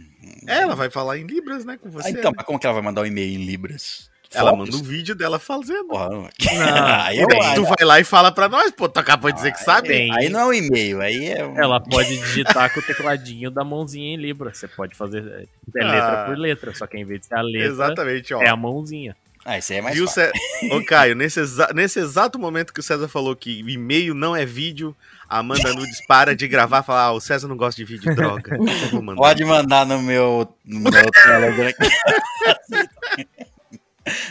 É, 0.47 0.59
ela 0.63 0.75
vai 0.75 0.91
falar 0.91 1.19
em 1.19 1.27
Libras, 1.27 1.65
né, 1.65 1.77
com 1.81 1.91
você. 1.91 2.09
Ah, 2.09 2.11
então, 2.11 2.31
né? 2.31 2.37
mas 2.37 2.47
como 2.47 2.59
que 2.59 2.67
ela 2.67 2.75
vai 2.75 2.83
mandar 2.83 3.03
um 3.03 3.07
e-mail 3.07 3.41
em 3.41 3.45
Libras? 3.45 4.11
Ela 4.35 4.55
manda 4.55 4.77
um 4.77 4.83
vídeo 4.83 5.15
dela 5.15 5.39
fazendo. 5.39 5.87
Porra, 5.89 6.09
não. 6.11 6.23
Não, 6.29 6.87
aí, 7.05 7.17
E 7.19 7.21
aí, 7.21 7.55
tu 7.55 7.63
vai 7.65 7.85
lá 7.87 8.01
e 8.01 8.05
fala 8.05 8.31
pra 8.31 8.49
nós, 8.49 8.71
pô, 8.73 8.89
tu 8.89 8.99
acabou 8.99 9.31
de 9.31 9.37
dizer 9.37 9.53
que 9.53 9.61
sabe. 9.61 9.89
tem. 9.89 10.13
aí 10.15 10.29
não 10.29 10.41
é 10.41 10.45
um 10.47 10.53
e-mail, 10.53 11.01
aí 11.01 11.29
é 11.29 11.47
um... 11.47 11.57
Ela 11.57 11.81
pode 11.81 12.17
digitar 12.19 12.73
com 12.75 12.81
o 12.81 12.83
tecladinho 12.83 13.51
da 13.51 13.65
mãozinha 13.65 14.13
em 14.15 14.17
Libra. 14.17 14.53
Você 14.53 14.67
pode 14.69 14.95
fazer 14.97 15.19
é, 15.21 15.85
letra 15.85 16.23
Ah. 16.23 16.27
por 16.27 16.37
letra, 16.37 16.75
só 16.75 16.87
que 16.87 16.99
em 16.99 17.05
vez 17.05 17.21
de 17.21 17.27
ser 17.27 17.37
a 17.37 17.41
letra, 17.41 17.69
Exatamente, 17.69 18.35
ó. 18.35 18.43
é 18.43 18.49
a 18.49 18.57
mãozinha. 18.57 19.17
Ah, 19.49 19.59
isso 19.59 19.73
aí 19.73 19.79
é 19.79 19.83
mais 19.83 19.95
Viu, 19.95 20.07
fácil. 20.09 20.23
Cé... 20.25 20.75
Ô, 20.75 20.85
Caio, 20.85 21.15
nesse, 21.15 21.39
exa- 21.39 21.71
nesse 21.73 22.01
exato 22.01 22.37
momento 22.37 22.73
que 22.75 22.81
o 22.81 22.83
César 22.83 23.07
falou 23.07 23.37
que 23.37 23.61
e-mail 23.61 24.13
não 24.13 24.35
é 24.35 24.45
vídeo, 24.45 24.95
a 25.29 25.39
Amanda 25.39 25.73
Nudes 25.73 26.05
para 26.09 26.35
de 26.35 26.49
gravar 26.49 26.83
e 26.83 26.85
fala: 26.85 27.03
Ah, 27.05 27.13
o 27.13 27.21
César 27.21 27.47
não 27.47 27.57
gosta 27.57 27.77
de 27.81 27.85
vídeo, 27.85 28.13
droga. 28.13 28.59
Mandar. 29.01 29.15
Pode 29.23 29.45
mandar 29.45 29.87
no 29.87 30.03
meu, 30.03 30.53
no 30.65 30.81
meu 30.91 31.11
Telegram. 31.13 31.73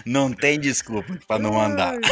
Não 0.05 0.31
tem 0.31 0.57
desculpa 0.57 1.17
pra 1.27 1.37
não 1.37 1.51
mandar. 1.53 1.95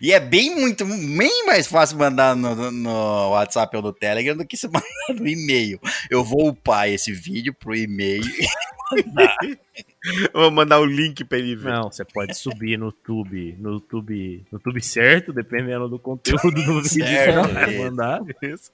E 0.00 0.12
é 0.12 0.20
bem 0.20 0.54
muito, 0.54 0.84
bem 0.84 1.44
mais 1.46 1.66
fácil 1.66 1.96
mandar 1.98 2.36
no, 2.36 2.70
no 2.70 3.30
WhatsApp 3.30 3.76
ou 3.76 3.82
no 3.82 3.92
Telegram 3.92 4.36
do 4.36 4.46
que 4.46 4.56
se 4.56 4.66
mandar 4.68 4.84
no 5.12 5.26
e-mail. 5.26 5.80
Eu 6.08 6.22
vou 6.22 6.48
upar 6.48 6.88
esse 6.88 7.10
vídeo 7.12 7.52
pro 7.52 7.74
e-mail. 7.74 8.22
Eu 10.34 10.40
vou 10.40 10.50
mandar 10.50 10.80
o 10.80 10.84
link 10.84 11.24
pra 11.24 11.38
ele 11.38 11.56
ver. 11.56 11.72
Não, 11.72 11.90
você 11.90 12.04
pode 12.04 12.36
subir 12.36 12.78
no 12.78 12.92
Tube, 12.92 13.56
no 13.58 13.72
YouTube, 13.72 14.44
no 14.50 14.58
Tube 14.58 14.82
certo, 14.82 15.32
dependendo 15.32 15.88
do 15.88 15.98
conteúdo 15.98 16.50
do 16.50 16.82
vídeo 16.82 17.04
que 17.04 17.64
você 17.64 17.78
mandar. 17.78 18.20
Isso. 18.42 18.70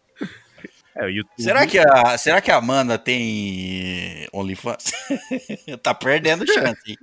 É, 0.97 1.07
o 1.07 1.09
YouTube. 1.09 1.43
Será 1.43 1.67
que 1.67 1.79
a, 1.79 2.17
será 2.17 2.41
que 2.41 2.51
a 2.51 2.57
Amanda 2.57 2.97
tem 2.97 4.29
OnlyFans? 4.33 4.93
tá 5.83 5.93
perdendo 5.93 6.47
chance, 6.47 6.81
hein? 6.87 6.97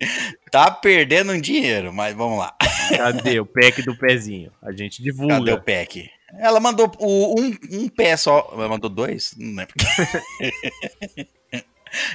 Tá 0.50 0.72
perdendo 0.72 1.34
um 1.34 1.42
dinheiro, 1.42 1.92
mas 1.92 2.16
vamos 2.16 2.40
lá. 2.40 2.56
Cadê 2.96 3.40
o 3.40 3.46
pack 3.46 3.82
do 3.82 3.98
pezinho? 3.98 4.52
A 4.62 4.72
gente 4.72 5.04
divulga. 5.04 5.40
Cadê 5.40 5.52
o 5.54 5.62
pack? 5.62 6.10
Ela 6.40 6.62
mandou 6.62 6.90
o, 7.00 7.42
um, 7.42 7.58
um 7.70 7.90
pé 7.90 8.16
só. 8.16 8.50
Ela 8.54 8.70
mandou 8.70 8.90
dois? 8.90 9.36
Não 9.38 9.56
lembro. 9.56 9.74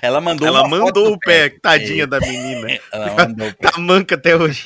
Ela 0.01 0.21
mandou 0.21 0.47
Ela 0.47 0.69
mandou 0.69 0.93
do 1.11 1.13
o 1.13 1.19
pé, 1.19 1.49
tadinha 1.49 2.07
da 2.07 2.21
menina. 2.21 2.79
Ela 2.93 3.15
mandou 3.15 3.49
o 3.49 3.55
pé. 3.55 3.71
Tá 3.71 3.79
manca 3.79 4.15
até 4.15 4.37
hoje. 4.37 4.65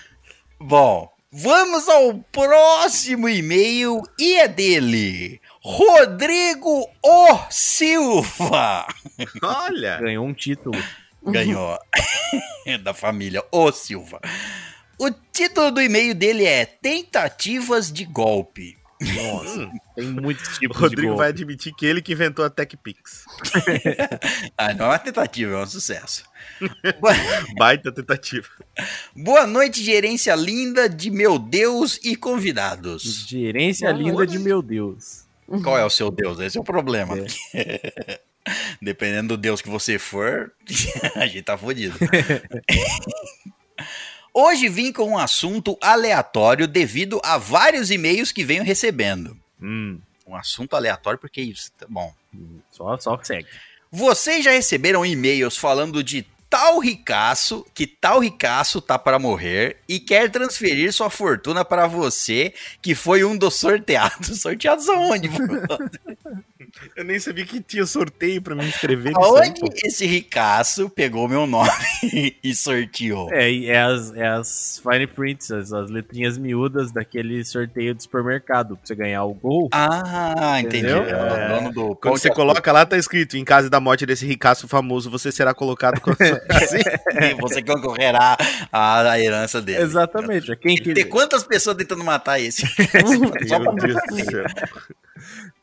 Bom, 0.60 1.10
vamos 1.30 1.88
ao 1.88 2.14
próximo 2.30 3.28
e-mail 3.28 4.02
e 4.18 4.36
é 4.36 4.48
dele. 4.48 5.40
Rodrigo 5.64 6.88
O 7.02 7.38
Silva 7.50 8.86
Olha. 9.42 9.98
Ganhou 9.98 10.26
um 10.26 10.34
título. 10.34 10.76
ganhou 11.24 11.78
da 12.82 12.92
família 12.92 13.44
O 13.52 13.70
Silva. 13.70 14.20
O 14.98 15.10
título 15.32 15.70
do 15.70 15.80
e-mail 15.80 16.14
dele 16.14 16.44
é 16.44 16.64
Tentativas 16.64 17.92
de 17.92 18.04
Golpe. 18.04 18.76
Nossa, 19.14 19.70
tem 19.96 20.06
muitos 20.06 20.56
O 20.56 20.60
tipos 20.60 20.76
de 20.76 20.82
Rodrigo 20.82 21.16
vai 21.16 21.28
admitir 21.28 21.74
que 21.74 21.84
ele 21.84 22.00
que 22.00 22.12
inventou 22.12 22.44
a 22.44 22.50
TechPix. 22.50 23.24
Ah, 24.56 24.74
não 24.74 24.86
é 24.86 24.88
uma 24.90 24.98
tentativa, 24.98 25.54
é 25.54 25.62
um 25.62 25.66
sucesso. 25.66 26.24
Baita 27.58 27.90
tentativa. 27.90 28.48
Boa 29.16 29.46
noite, 29.46 29.82
gerência 29.82 30.34
linda 30.34 30.88
de 30.88 31.10
meu 31.10 31.38
Deus 31.38 31.98
e 32.04 32.14
convidados. 32.14 33.26
Gerência 33.26 33.88
Ah, 33.88 33.92
linda 33.92 34.26
de 34.26 34.38
meu 34.38 34.62
Deus. 34.62 35.26
Qual 35.62 35.78
é 35.78 35.84
o 35.84 35.90
seu 35.90 36.10
Deus? 36.10 36.38
Esse 36.40 36.56
é 36.56 36.60
o 36.60 36.64
problema. 36.64 37.14
Dependendo 38.80 39.36
do 39.36 39.40
Deus 39.40 39.60
que 39.60 39.68
você 39.68 39.98
for, 39.98 40.52
a 41.16 41.26
gente 41.26 41.42
tá 41.42 41.56
fodido. 41.56 41.96
Hoje 44.34 44.68
vim 44.68 44.92
com 44.92 45.10
um 45.10 45.18
assunto 45.18 45.76
aleatório 45.80 46.66
devido 46.66 47.20
a 47.22 47.36
vários 47.36 47.90
e-mails 47.90 48.32
que 48.32 48.44
venho 48.44 48.64
recebendo. 48.64 49.36
Hum, 49.60 49.98
Um 50.26 50.34
assunto 50.34 50.74
aleatório 50.74 51.18
porque 51.18 51.40
isso, 51.42 51.70
tá 51.78 51.86
bom. 51.88 52.12
só, 52.70 52.96
só 52.98 53.16
que 53.16 53.26
segue. 53.26 53.48
Vocês 53.90 54.42
já 54.44 54.52
receberam 54.52 55.04
e-mails 55.04 55.56
falando 55.56 56.02
de 56.02 56.26
tal 56.48 56.78
ricaço, 56.78 57.66
que 57.74 57.86
tal 57.86 58.20
ricaço 58.20 58.80
tá 58.80 58.98
para 58.98 59.18
morrer 59.18 59.78
e 59.88 59.98
quer 60.00 60.30
transferir 60.30 60.92
sua 60.92 61.10
fortuna 61.10 61.64
para 61.64 61.86
você, 61.86 62.54
que 62.80 62.94
foi 62.94 63.24
um 63.24 63.36
dos 63.36 63.54
sorteados. 63.56 64.36
Sorteados 64.40 64.88
aonde? 64.88 65.28
Eu 66.96 67.04
nem 67.04 67.18
sabia 67.18 67.44
que 67.44 67.60
tinha 67.60 67.86
sorteio 67.86 68.40
pra 68.42 68.54
me 68.54 68.64
inscrever 68.66 69.12
Aonde 69.14 69.60
pô. 69.60 69.68
esse 69.84 70.06
ricaço 70.06 70.88
pegou 70.90 71.28
meu 71.28 71.46
nome 71.46 71.70
e 72.42 72.54
sorteou? 72.54 73.32
É, 73.32 73.50
e 73.50 73.68
é 73.70 73.80
as, 73.82 74.12
é 74.14 74.26
as 74.26 74.80
fine 74.82 75.06
prints, 75.06 75.50
as, 75.50 75.72
as 75.72 75.90
letrinhas 75.90 76.36
miúdas 76.38 76.90
daquele 76.90 77.44
sorteio 77.44 77.94
do 77.94 78.02
supermercado, 78.02 78.76
pra 78.76 78.86
você 78.86 78.94
ganhar 78.94 79.22
o 79.24 79.34
gol. 79.34 79.68
Ah, 79.72 80.60
entendi. 80.60 80.78
Entendeu? 80.78 81.02
É 81.04 81.14
o 81.22 81.36
É. 81.36 81.48
dono 81.48 81.72
do 81.72 81.96
Quando 81.96 82.18
você 82.18 82.30
coloca 82.30 82.72
lá, 82.72 82.84
tá 82.84 82.96
escrito: 82.96 83.36
em 83.36 83.44
caso 83.44 83.68
da 83.70 83.78
morte 83.78 84.04
desse 84.06 84.26
ricaço 84.26 84.66
famoso, 84.66 85.10
você 85.10 85.30
será 85.30 85.54
colocado 85.54 86.00
com 86.00 86.10
assim. 86.10 86.78
você 87.40 87.62
concorrerá 87.62 88.36
à 88.72 89.18
herança 89.20 89.60
dele. 89.60 89.82
Exatamente. 89.82 90.50
é 90.50 90.56
Quem 90.56 90.76
Tem 90.76 91.08
quantas 91.08 91.44
pessoas 91.44 91.76
tentando 91.76 92.02
matar 92.02 92.40
esse? 92.40 92.64
Meu 93.48 93.74
Deus 93.74 94.00
do 94.08 94.24
céu. 94.30 94.44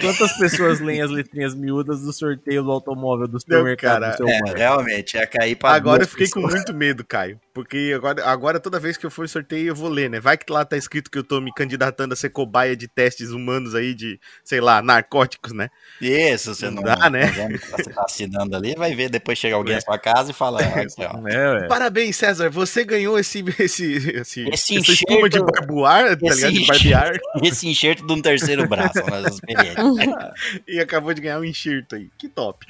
Quantas 0.02 0.32
pessoas 0.38 0.80
leem 0.80 1.02
as 1.02 1.12
letrinhas 1.12 1.54
miúdas 1.54 2.02
do 2.02 2.14
sorteio 2.14 2.64
do 2.64 2.72
automóvel 2.72 3.28
do 3.28 3.40
supermercado 3.40 4.02
cara, 4.02 4.12
do 4.12 4.18
seu 4.18 4.28
É, 4.28 4.40
realmente, 4.56 5.16
ia 5.18 5.28
cair 5.28 5.56
pra 5.56 5.72
Agora 5.72 6.04
eu 6.04 6.08
fiquei 6.08 6.28
com 6.28 6.42
pessoas. 6.42 6.54
muito 6.56 6.74
medo, 6.74 7.04
Caio. 7.06 7.40
Porque 7.54 7.92
agora, 7.94 8.26
agora 8.26 8.60
toda 8.60 8.80
vez 8.80 8.96
que 8.96 9.06
eu 9.06 9.12
for 9.12 9.28
sorteio, 9.28 9.68
eu 9.68 9.76
vou 9.76 9.90
ler, 9.90 10.10
né? 10.10 10.20
Vai 10.20 10.38
que 10.38 10.52
lá 10.52 10.64
tá 10.64 10.78
escrito 10.78 11.12
que 11.12 11.18
eu 11.18 11.24
tô 11.24 11.42
me 11.42 11.52
candidatando 11.54 12.14
a 12.14 12.16
ser 12.16 12.30
cobaia 12.30 12.76
de 12.76 12.88
testes 12.88 13.32
humanos 13.32 13.76
aí 13.76 13.94
de, 13.94 14.18
sei 14.46 14.62
lá, 14.62 14.82
narcóticos, 14.82 15.52
né? 15.52 15.70
Isso, 16.02 16.56
você 16.56 16.68
não, 16.70 16.76
Não 16.82 16.84
dá, 16.84 17.10
né? 17.10 17.28
Você 17.76 17.90
tá 17.92 18.04
assinando 18.04 18.56
ali, 18.56 18.76
vai 18.76 18.96
ver, 18.96 19.10
depois 19.10 19.38
chega 19.38 19.56
alguém 19.56 19.76
na 19.76 19.82
sua 19.82 19.98
casa 20.00 20.32
e 20.32 20.34
fala, 20.34 20.60
ó. 20.64 21.28
É. 21.28 21.68
Parabéns, 21.68 22.16
César. 22.16 22.50
Você 22.50 22.86
ganhou 22.86 23.20
esse, 23.20 23.44
esse, 23.60 23.94
esse, 24.20 24.48
Esse 24.50 24.76
espuma 24.76 25.28
de 25.30 25.38
enxerto- 25.38 25.52
barbuar, 25.52 26.18
tá 26.18 26.28
esse 26.28 26.36
ligado? 26.36 26.54
De 26.54 26.62
enxerto- 26.62 26.68
barbear. 26.84 27.20
esse 27.44 27.68
enxerto 27.68 28.08
de 28.08 28.14
um 28.14 28.22
terceiro 28.22 28.66
braço, 28.68 29.02
mas 29.10 29.26
experiência. 29.36 29.49
e 30.68 30.80
acabou 30.80 31.14
de 31.14 31.22
ganhar 31.22 31.40
um 31.40 31.44
enxerto 31.44 31.96
aí. 31.96 32.10
Que 32.18 32.28
top. 32.28 32.66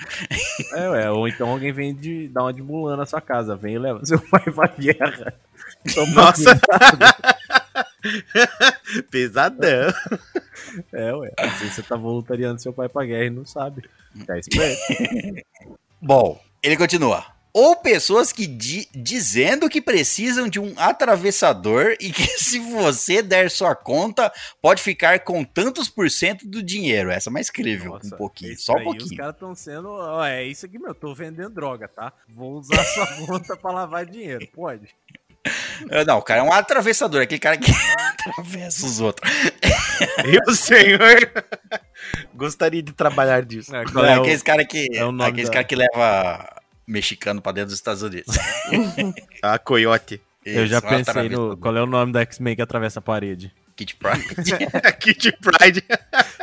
É, 0.74 0.89
ué. 0.89 1.12
Ou 1.12 1.27
então 1.27 1.50
alguém 1.50 1.71
vem 1.71 1.95
de 1.95 2.27
dar 2.29 2.43
uma 2.43 2.53
de 2.53 2.62
Mulan 2.62 2.98
na 2.98 3.05
sua 3.05 3.21
casa. 3.21 3.55
Vem 3.55 3.75
e 3.75 3.79
leva 3.79 4.05
seu 4.05 4.19
pai 4.19 4.43
pra 4.43 4.67
guerra. 4.67 5.33
Toma 5.93 6.13
Nossa. 6.13 6.59
Pesadão. 9.12 9.93
É, 10.93 11.13
ué. 11.13 11.31
Às 11.38 11.59
vezes 11.59 11.75
você 11.75 11.83
tá 11.83 11.95
voluntariando 11.95 12.62
seu 12.62 12.74
pai 12.74 12.89
pra 12.89 13.05
guerra 13.05 13.25
e 13.25 13.29
não 13.29 13.45
sabe. 13.45 13.83
Tá 14.25 14.38
esperto. 14.38 14.81
Bom, 16.01 16.41
ele 16.63 16.77
continua. 16.77 17.25
Ou 17.60 17.75
pessoas 17.75 18.32
que 18.32 18.48
di- 18.48 18.88
dizendo 18.94 19.68
que 19.70 19.82
precisam 19.82 20.48
de 20.48 20.60
um 20.60 20.74
atravessador 20.78 21.96
e 22.00 22.12
que 22.12 22.24
se 22.39 22.60
você 22.60 23.22
der 23.22 23.51
sua 23.51 23.75
conta, 23.75 24.32
pode 24.62 24.82
ficar 24.82 25.20
com 25.22 25.44
tantos 25.44 25.89
por 25.89 26.10
cento 26.10 26.48
do 26.48 26.63
dinheiro. 26.63 27.12
Essa 27.12 27.30
é 27.30 27.34
mais 27.34 27.50
crível, 27.50 27.94
Nossa, 27.94 28.16
um 28.16 28.18
pouquinho, 28.18 28.58
só 28.58 28.74
um 28.74 28.78
aí 28.78 28.82
Os 28.86 28.96
pouquinho. 28.98 29.18
caras 29.18 29.34
estão 29.34 29.56
sendo. 29.56 29.89
Ó, 29.89 30.24
é 30.25 30.44
isso 30.46 30.66
aqui, 30.66 30.80
meu. 30.80 30.94
Tô 30.96 31.13
vendendo 31.13 31.50
droga, 31.50 31.88
tá? 31.88 32.13
Vou 32.28 32.54
usar 32.60 32.84
sua 32.86 33.06
conta 33.25 33.58
pra 33.58 33.72
lavar 33.72 34.06
dinheiro. 34.06 34.48
Pode. 34.54 34.88
Ah, 35.89 36.04
Não, 36.04 36.18
o 36.18 36.22
cara 36.22 36.42
é 36.42 36.44
um 36.44 36.51
atravessador, 36.51 37.22
aquele 37.22 37.39
cara 37.39 37.58
que 37.58 37.72
atravessa 37.72 38.86
os 38.86 39.00
outros. 39.00 39.32
Meu 40.28 40.54
senhor. 40.54 41.32
Gostaria 42.36 42.84
de 42.84 42.92
trabalhar 42.92 43.42
disso. 43.44 43.74
É, 43.74 43.80
É, 43.80 43.84
é 43.84 44.18
o- 44.18 44.22
aqueles 44.22 44.44
cara 44.44 44.66
que, 44.66 44.88
é 44.94 45.06
o 45.06 45.12
da- 45.13 45.32
cara 45.32 45.63
que 45.63 45.75
leva 45.78 46.59
mexicano 46.89 47.41
pra 47.41 47.51
dentro 47.51 47.67
dos 47.69 47.75
Estados 47.75 48.01
Unidos. 48.01 48.36
A 49.41 49.58
coiote. 49.60 50.22
Eu 50.46 50.65
já 50.65 50.77
Isso, 50.77 50.88
um 50.88 50.89
pensei 50.89 51.12
atravessador. 51.12 51.50
no. 51.51 51.58
Qual 51.58 51.77
é 51.77 51.81
o 51.81 51.86
nome 51.86 52.12
da 52.12 52.22
X-Men 52.22 52.55
que 52.55 52.62
atravessa 52.62 53.00
a 53.00 53.01
parede? 53.01 53.53
Kit 53.75 53.96
Pride. 53.96 54.36
Kit 55.00 55.31
Pride. 55.39 55.84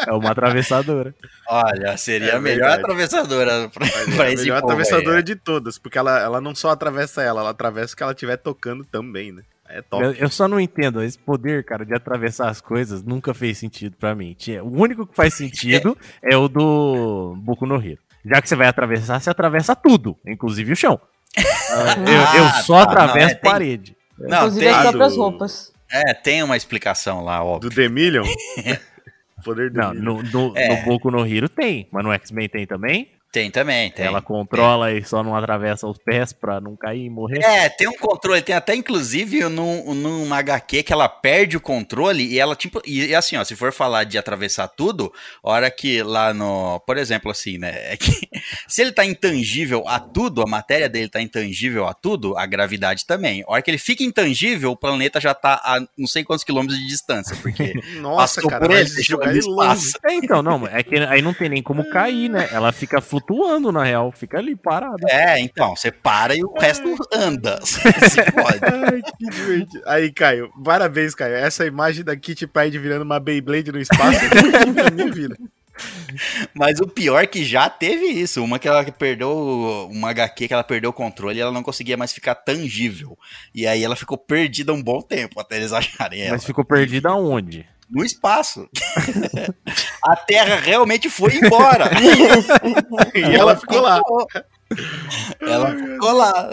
É 0.07 0.13
uma 0.13 0.31
atravessadora. 0.31 1.15
Olha, 1.49 1.97
seria 1.97 2.31
É 2.33 2.37
a 2.37 2.41
melhor 2.41 2.69
verdade. 2.69 2.81
atravessadora 2.83 3.69
pra, 3.69 3.87
Mas 3.87 4.09
é 4.09 4.17
pra 4.17 4.25
a 4.25 4.33
esse 4.33 4.43
melhor 4.45 4.61
povo 4.63 4.73
aí, 4.73 4.79
atravessadora 4.81 5.19
é. 5.19 5.23
de 5.23 5.37
todas, 5.37 5.77
porque 5.79 5.99
ela, 5.99 6.19
ela 6.19 6.41
não 6.41 6.55
só 6.55 6.71
atravessa 6.71 7.23
ela, 7.23 7.41
ela 7.41 7.51
atravessa 7.51 7.93
o 7.93 7.97
que 7.97 8.03
ela 8.03 8.13
estiver 8.13 8.37
tocando 8.39 8.85
também, 8.85 9.33
né? 9.33 9.43
É 9.69 9.83
top. 9.83 10.03
Eu, 10.05 10.13
eu 10.13 10.29
só 10.31 10.47
não 10.47 10.61
entendo. 10.61 11.03
Esse 11.03 11.19
poder, 11.19 11.65
cara, 11.65 11.85
de 11.85 11.95
atravessar 11.95 12.49
as 12.49 12.61
coisas 12.61 13.03
nunca 13.03 13.35
fez 13.35 13.59
sentido 13.59 13.97
pra 13.99 14.15
mim. 14.15 14.37
O 14.63 14.81
único 14.81 15.07
que 15.07 15.15
faz 15.15 15.35
sentido 15.35 15.97
é 16.23 16.37
o 16.37 16.49
do 16.49 17.35
Boku 17.39 17.67
no 17.67 17.77
Hero. 17.77 17.99
Já 18.29 18.43
que 18.43 18.49
você 18.49 18.57
vai 18.57 18.67
atravessar, 18.67 19.21
você 19.21 19.31
atravessa 19.31 19.75
tudo, 19.77 20.17
inclusive 20.27 20.73
o 20.73 20.77
chão. 20.77 21.01
eu, 21.37 22.43
eu 22.43 22.49
só 22.65 22.85
tá, 22.85 22.93
não, 22.95 23.03
atravesso 23.03 23.33
é, 23.33 23.39
tem- 23.39 23.51
parede. 23.51 23.97
Não, 24.19 24.39
Inclusive 24.39 24.65
tem, 24.67 24.75
as 24.75 24.81
próprias 24.83 25.13
do- 25.15 25.21
roupas. 25.21 25.73
é, 25.93 26.15
tem 26.15 26.43
uma 26.43 26.57
explicação 26.57 27.23
lá, 27.23 27.45
óbvio. 27.45 27.69
Do 27.71 27.77
The 27.77 27.89
Million. 27.89 28.25
Poder 29.45 29.71
do 29.71 29.79
Não, 29.79 29.95
no, 29.95 30.23
no, 30.23 30.53
É. 30.57 30.69
no 30.69 30.85
Boku 30.85 31.11
no 31.11 31.27
Hero 31.27 31.49
tem, 31.49 31.87
mas 31.93 32.03
no 32.05 32.13
X-Men 32.13 32.49
tem 32.49 32.67
também. 32.67 33.11
Tem 33.33 33.51
também, 33.51 33.91
tem. 33.91 34.07
Ela 34.07 34.23
controla 34.23 34.93
e 34.93 35.05
só 35.05 35.23
não 35.23 35.37
atravessa 35.37 35.87
os 35.87 35.99
pés 35.99 36.33
pra 36.33 36.61
não 36.61 36.75
cair 36.75 37.05
e 37.05 37.11
morrer. 37.11 37.45
É, 37.45 37.69
tem 37.69 37.87
um 37.87 37.97
controle, 37.97 38.41
tem 38.41 38.55
até 38.55 38.75
inclusive 38.75 39.45
num, 39.49 39.95
num 39.95 40.33
HQ 40.33 40.83
que 40.83 40.93
ela 40.93 41.09
perde 41.09 41.57
o 41.57 41.61
controle 41.61 42.25
e 42.25 42.39
ela, 42.39 42.57
tipo, 42.57 42.81
e, 42.87 43.15
assim, 43.15 43.37
ó, 43.37 43.45
se 43.45 43.55
for 43.55 43.73
falar 43.73 44.05
de 44.05 44.17
atravessar 44.17 44.69
tudo, 44.69 45.13
hora 45.43 45.71
que 45.71 46.03
lá 46.03 46.33
no, 46.33 46.81
por 46.87 46.97
exemplo, 46.97 47.31
assim, 47.31 47.59
né, 47.59 47.73
é 47.93 47.97
que 47.97 48.13
se 48.67 48.81
ele 48.81 48.93
tá 48.93 49.05
intangível 49.05 49.87
a 49.87 49.99
tudo, 50.01 50.43
a 50.43 50.47
matéria 50.47 50.89
dele 50.89 51.09
tá 51.09 51.21
intangível 51.21 51.87
a 51.87 51.93
tudo, 51.95 52.37
a 52.39 52.47
gravidade 52.47 53.05
também. 53.05 53.43
A 53.43 53.53
hora 53.53 53.63
que 53.63 53.71
ele 53.71 53.79
fica 53.79 54.03
intangível, 54.03 54.71
o 54.71 54.77
planeta 54.77 55.21
já 55.21 55.35
tá 55.35 55.61
a 55.65 55.81
não 55.97 56.07
sei 56.07 56.25
quantos 56.25 56.45
quilômetros 56.45 56.79
de 56.79 56.87
distância, 56.87 57.37
porque 57.43 57.75
Nossa, 58.01 58.41
cara, 58.43 58.67
por 58.67 58.75
ele, 58.75 58.89
deixou 58.89 59.23
ele 59.23 59.41
longe. 59.43 59.79
espaço. 59.79 59.99
É, 60.05 60.15
então, 60.15 60.43
não, 60.43 60.67
é 60.67 60.83
que 60.83 60.97
aí 60.97 61.21
não 61.21 61.35
tem 61.35 61.49
nem 61.49 61.63
como 61.63 61.89
cair, 61.91 62.29
né? 62.29 62.49
Ela 62.53 62.73
fica 62.73 63.01
flutuando, 63.01 63.16
na 63.73 63.85
real, 63.85 64.13
fica 64.13 64.39
ali 64.39 64.57
parada. 64.57 65.07
É, 65.09 65.39
então, 65.41 65.75
você 65.75 65.91
para 65.91 66.35
e 66.35 66.43
o 66.43 66.53
resto 66.59 66.97
anda. 67.13 67.61
Se 67.65 68.23
pode. 68.33 68.61
Ai, 68.63 69.03
que 69.03 69.27
divertido. 69.29 69.83
Aí, 69.87 70.13
Caio, 70.13 70.51
parabéns, 70.65 71.15
Caio. 71.15 71.35
Essa 71.35 71.67
imagem 71.67 72.05
da 72.05 72.17
Kit 72.17 72.47
Pride 72.47 72.79
virando 72.79 73.03
uma 73.03 73.21
Beyblade 73.21 73.73
no 73.73 73.81
espaço 73.81 74.21
na 74.75 74.91
minha 74.91 75.13
vida. 75.13 75.37
Mas 76.55 76.81
o 76.81 76.87
pior 76.87 77.23
é 77.23 77.27
que 77.27 77.45
já 77.45 77.69
teve 77.69 78.07
isso. 78.07 78.43
Uma 78.43 78.59
que 78.59 78.69
ela 78.69 78.85
perdeu. 78.85 79.89
Uma 79.91 80.11
HQ 80.11 80.49
que 80.49 80.55
ela 80.55 80.65
perdeu 80.65 80.91
o 80.91 80.93
controle 80.93 81.39
e 81.39 81.41
ela 81.41 81.53
não 81.53 81.63
conseguia 81.63 81.97
mais 81.97 82.13
ficar 82.13 82.35
tangível. 82.35 83.19
E 83.55 83.67
aí 83.67 83.85
ela 83.85 83.97
ficou 83.97 84.17
perdida 84.17 84.73
um 84.73 84.83
bom 84.83 85.01
tempo 85.01 85.41
até 85.41 85.57
eles 85.57 85.73
acharem 85.73 86.23
ela. 86.23 86.33
Mas 86.33 86.45
ficou 86.45 86.65
perdida 86.65 87.11
aonde? 87.11 87.67
No 87.89 88.05
espaço. 88.05 88.69
a 90.03 90.17
Terra 90.17 90.57
realmente 90.57 91.09
foi 91.11 91.37
embora. 91.37 91.91
E 93.15 93.23
ela 93.35 93.57
ficou 93.57 93.81
lá. 93.81 94.01
Ela 95.41 95.75
ficou 95.77 96.13
lá. 96.13 96.51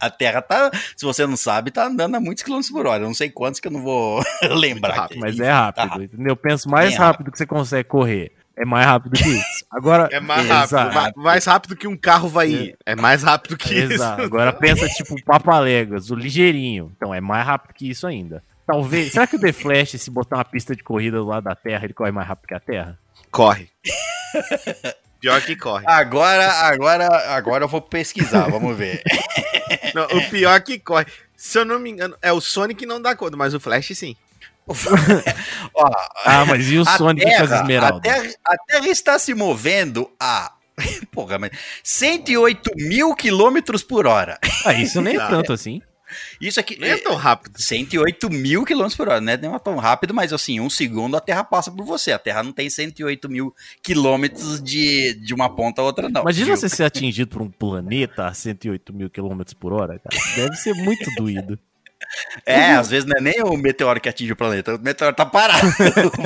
A 0.00 0.10
Terra 0.10 0.42
tá. 0.42 0.70
Se 0.96 1.04
você 1.04 1.26
não 1.26 1.36
sabe, 1.36 1.70
tá 1.70 1.86
andando 1.86 2.14
a 2.16 2.20
muitos 2.20 2.42
quilômetros 2.42 2.72
por 2.72 2.86
hora. 2.86 3.02
Eu 3.02 3.06
não 3.08 3.14
sei 3.14 3.30
quantos 3.30 3.60
que 3.60 3.68
eu 3.68 3.72
não 3.72 3.82
vou 3.82 4.22
lembrar. 4.42 4.94
rápido, 4.94 5.20
Mas 5.20 5.38
é 5.38 5.48
tá 5.48 5.54
rápido, 5.84 6.04
entendeu? 6.04 6.36
Penso 6.36 6.68
mais 6.68 6.90
Bem 6.90 6.98
rápido 6.98 7.30
que 7.30 7.38
você 7.38 7.46
consegue 7.46 7.88
correr. 7.88 8.32
É 8.56 8.66
mais 8.66 8.84
rápido 8.86 9.12
que 9.14 9.28
isso. 9.28 9.64
Agora. 9.70 10.08
É 10.12 10.20
mais 10.20 10.46
rápido. 10.46 10.94
ma- 10.94 11.12
Mais 11.16 11.44
rápido 11.46 11.74
que 11.76 11.86
um 11.88 11.96
carro 11.96 12.28
vai 12.28 12.48
ir. 12.50 12.76
É 12.84 12.94
mais 12.94 13.22
rápido 13.22 13.56
que 13.56 13.74
isso. 13.74 13.92
Exato. 13.94 14.22
Agora 14.22 14.52
pensa, 14.52 14.86
tipo, 14.88 15.14
o 15.14 15.24
Papaléguas, 15.24 16.10
o 16.10 16.14
ligeirinho. 16.14 16.92
Então 16.96 17.14
é 17.14 17.20
mais 17.20 17.46
rápido 17.46 17.72
que 17.74 17.88
isso 17.88 18.06
ainda. 18.06 18.42
Talvez. 18.72 19.12
Será 19.12 19.26
que 19.26 19.36
o 19.36 19.38
The 19.40 19.52
Flash, 19.52 19.90
se 20.00 20.10
botar 20.10 20.36
uma 20.36 20.44
pista 20.44 20.74
de 20.74 20.82
corrida 20.82 21.18
do 21.18 21.26
lado 21.26 21.44
da 21.44 21.54
Terra, 21.54 21.84
ele 21.84 21.92
corre 21.92 22.10
mais 22.10 22.26
rápido 22.26 22.48
que 22.48 22.54
a 22.54 22.60
Terra? 22.60 22.98
Corre. 23.30 23.68
Pior 25.20 25.40
que 25.42 25.54
corre. 25.54 25.84
Agora, 25.86 26.50
agora, 26.52 27.06
agora 27.36 27.64
eu 27.64 27.68
vou 27.68 27.80
pesquisar, 27.80 28.48
vamos 28.50 28.76
ver. 28.76 29.02
Não, 29.94 30.04
o 30.04 30.30
pior 30.30 30.60
que 30.62 30.78
corre. 30.78 31.06
Se 31.36 31.58
eu 31.58 31.64
não 31.64 31.78
me 31.78 31.90
engano, 31.90 32.16
é 32.20 32.32
o 32.32 32.40
Sonic 32.40 32.80
que 32.80 32.86
não 32.86 33.00
dá 33.00 33.14
conta, 33.14 33.36
mas 33.36 33.52
o 33.54 33.60
Flash 33.60 33.92
sim. 33.96 34.16
Ó, 35.74 35.90
Ah, 36.24 36.44
mas 36.46 36.68
e 36.70 36.76
o 36.78 36.84
Sonic 36.84 37.24
com 37.24 37.30
as 37.30 37.36
Terra, 37.48 37.56
a, 37.56 37.60
esmeraldas? 37.60 38.02
terra, 38.02 38.34
a 38.44 38.56
Terra 38.66 38.88
está 38.88 39.18
se 39.18 39.32
movendo 39.34 40.10
a. 40.18 40.52
Porra, 41.12 41.38
mas 41.38 41.50
108 41.84 42.70
mil 42.76 43.14
quilômetros 43.14 43.82
por 43.82 44.06
hora. 44.06 44.38
Ah, 44.64 44.72
isso 44.72 45.00
nem 45.00 45.14
é 45.14 45.18
Tá. 45.18 45.28
tanto 45.28 45.52
assim. 45.52 45.80
Isso 46.40 46.58
aqui. 46.60 46.78
Nem 46.78 46.90
é 46.90 46.96
tão 46.98 47.14
rápido. 47.14 47.60
108 47.60 48.30
mil 48.30 48.64
quilômetros 48.64 48.96
por 48.96 49.08
hora, 49.08 49.20
não 49.20 49.32
é 49.32 49.36
nem 49.36 49.58
tão 49.60 49.76
rápido, 49.76 50.12
mas 50.14 50.32
assim, 50.32 50.60
um 50.60 50.70
segundo 50.70 51.16
a 51.16 51.20
Terra 51.20 51.44
passa 51.44 51.70
por 51.70 51.84
você. 51.84 52.12
A 52.12 52.18
Terra 52.18 52.42
não 52.42 52.52
tem 52.52 52.68
108 52.68 53.28
mil 53.28 53.54
quilômetros 53.82 54.62
de, 54.62 55.14
de 55.14 55.34
uma 55.34 55.48
ponta 55.54 55.82
a 55.82 55.84
outra, 55.84 56.08
não. 56.08 56.22
Imagina 56.22 56.46
viu? 56.46 56.56
você 56.56 56.68
ser 56.68 56.84
atingido 56.84 57.30
por 57.30 57.42
um 57.42 57.50
planeta 57.50 58.26
a 58.26 58.34
108 58.34 58.92
mil 58.92 59.10
quilômetros 59.10 59.54
por 59.54 59.72
hora, 59.72 59.98
cara. 59.98 60.16
Deve 60.36 60.56
ser 60.56 60.74
muito 60.74 61.10
doído. 61.16 61.58
É, 62.44 62.72
às 62.72 62.90
vezes 62.90 63.04
não 63.08 63.16
é 63.16 63.20
nem 63.20 63.42
o 63.42 63.56
meteoro 63.56 64.00
que 64.00 64.08
atinge 64.08 64.32
o 64.32 64.36
planeta, 64.36 64.74
o 64.74 64.78
meteoro 64.78 65.14
tá 65.14 65.24
parado. 65.24 65.66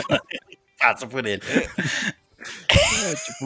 Passa 0.79 1.07
por 1.07 1.25
ele. 1.27 1.43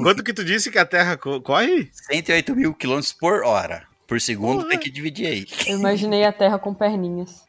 Quanto 0.03 0.23
que 0.23 0.33
tu 0.33 0.45
disse 0.45 0.71
que 0.71 0.79
a 0.79 0.85
Terra 0.85 1.17
co- 1.17 1.41
corre? 1.41 1.91
108 1.93 2.55
mil 2.57 2.75
quilômetros 2.75 3.13
por 3.13 3.45
hora. 3.45 3.87
Por 4.11 4.21
segundo 4.21 4.67
tem 4.69 4.77
que 4.79 4.91
dividir 4.91 5.27
aí. 5.27 5.47
Eu 5.67 5.79
imaginei 5.79 6.25
a 6.25 6.33
Terra 6.33 6.59
com 6.59 6.75
perninhas. 6.75 7.45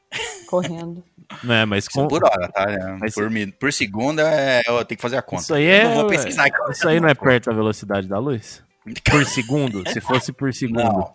Correndo. 0.48 1.04
Né, 1.44 1.66
mas 1.66 1.88
com... 1.88 2.08
Por 2.08 2.24
hora, 2.24 2.48
tá? 2.50 2.66
É, 2.70 2.98
Mas 3.00 3.14
por, 3.16 3.30
mi- 3.30 3.52
por 3.52 3.74
segundo 3.74 4.20
é, 4.20 4.62
eu 4.68 4.86
tenho 4.86 4.98
que 4.98 5.02
fazer 5.02 5.18
a 5.18 5.22
conta. 5.22 5.42
Isso 5.44 5.54
aí 5.56 5.64
Eu 5.66 5.72
é. 5.72 5.84
não 5.86 5.96
vou 5.96 6.08
pesquisar. 6.08 6.48
Isso 6.70 6.88
aí 6.88 7.00
não 7.00 7.10
é 7.10 7.16
perto 7.16 7.46
da 7.50 7.56
velocidade 7.56 8.08
da 8.08 8.20
luz? 8.20 8.62
Por 9.10 9.26
segundo? 9.26 9.84
Se 9.90 10.00
fosse 10.02 10.32
por 10.34 10.54
segundo. 10.54 10.84
Não. 10.84 11.14